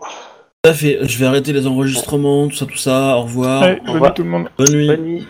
Tout 0.64 0.70
à 0.70 0.74
fait, 0.74 1.00
je 1.04 1.18
vais 1.20 1.26
arrêter 1.26 1.54
les 1.54 1.66
enregistrements, 1.68 2.48
tout 2.48 2.56
ça, 2.56 2.66
tout 2.66 2.78
ça, 2.78 3.18
au 3.18 3.22
revoir. 3.22 3.64
Allez, 3.64 3.80
au 3.88 3.94
bonne 3.94 4.02
nuit 4.02 4.10
tout 4.16 4.24
le 4.24 4.30
monde. 4.30 4.48
Bonne 4.58 4.74
nuit. 4.76 4.88
Bonne 4.88 5.02
nuit. 5.06 5.28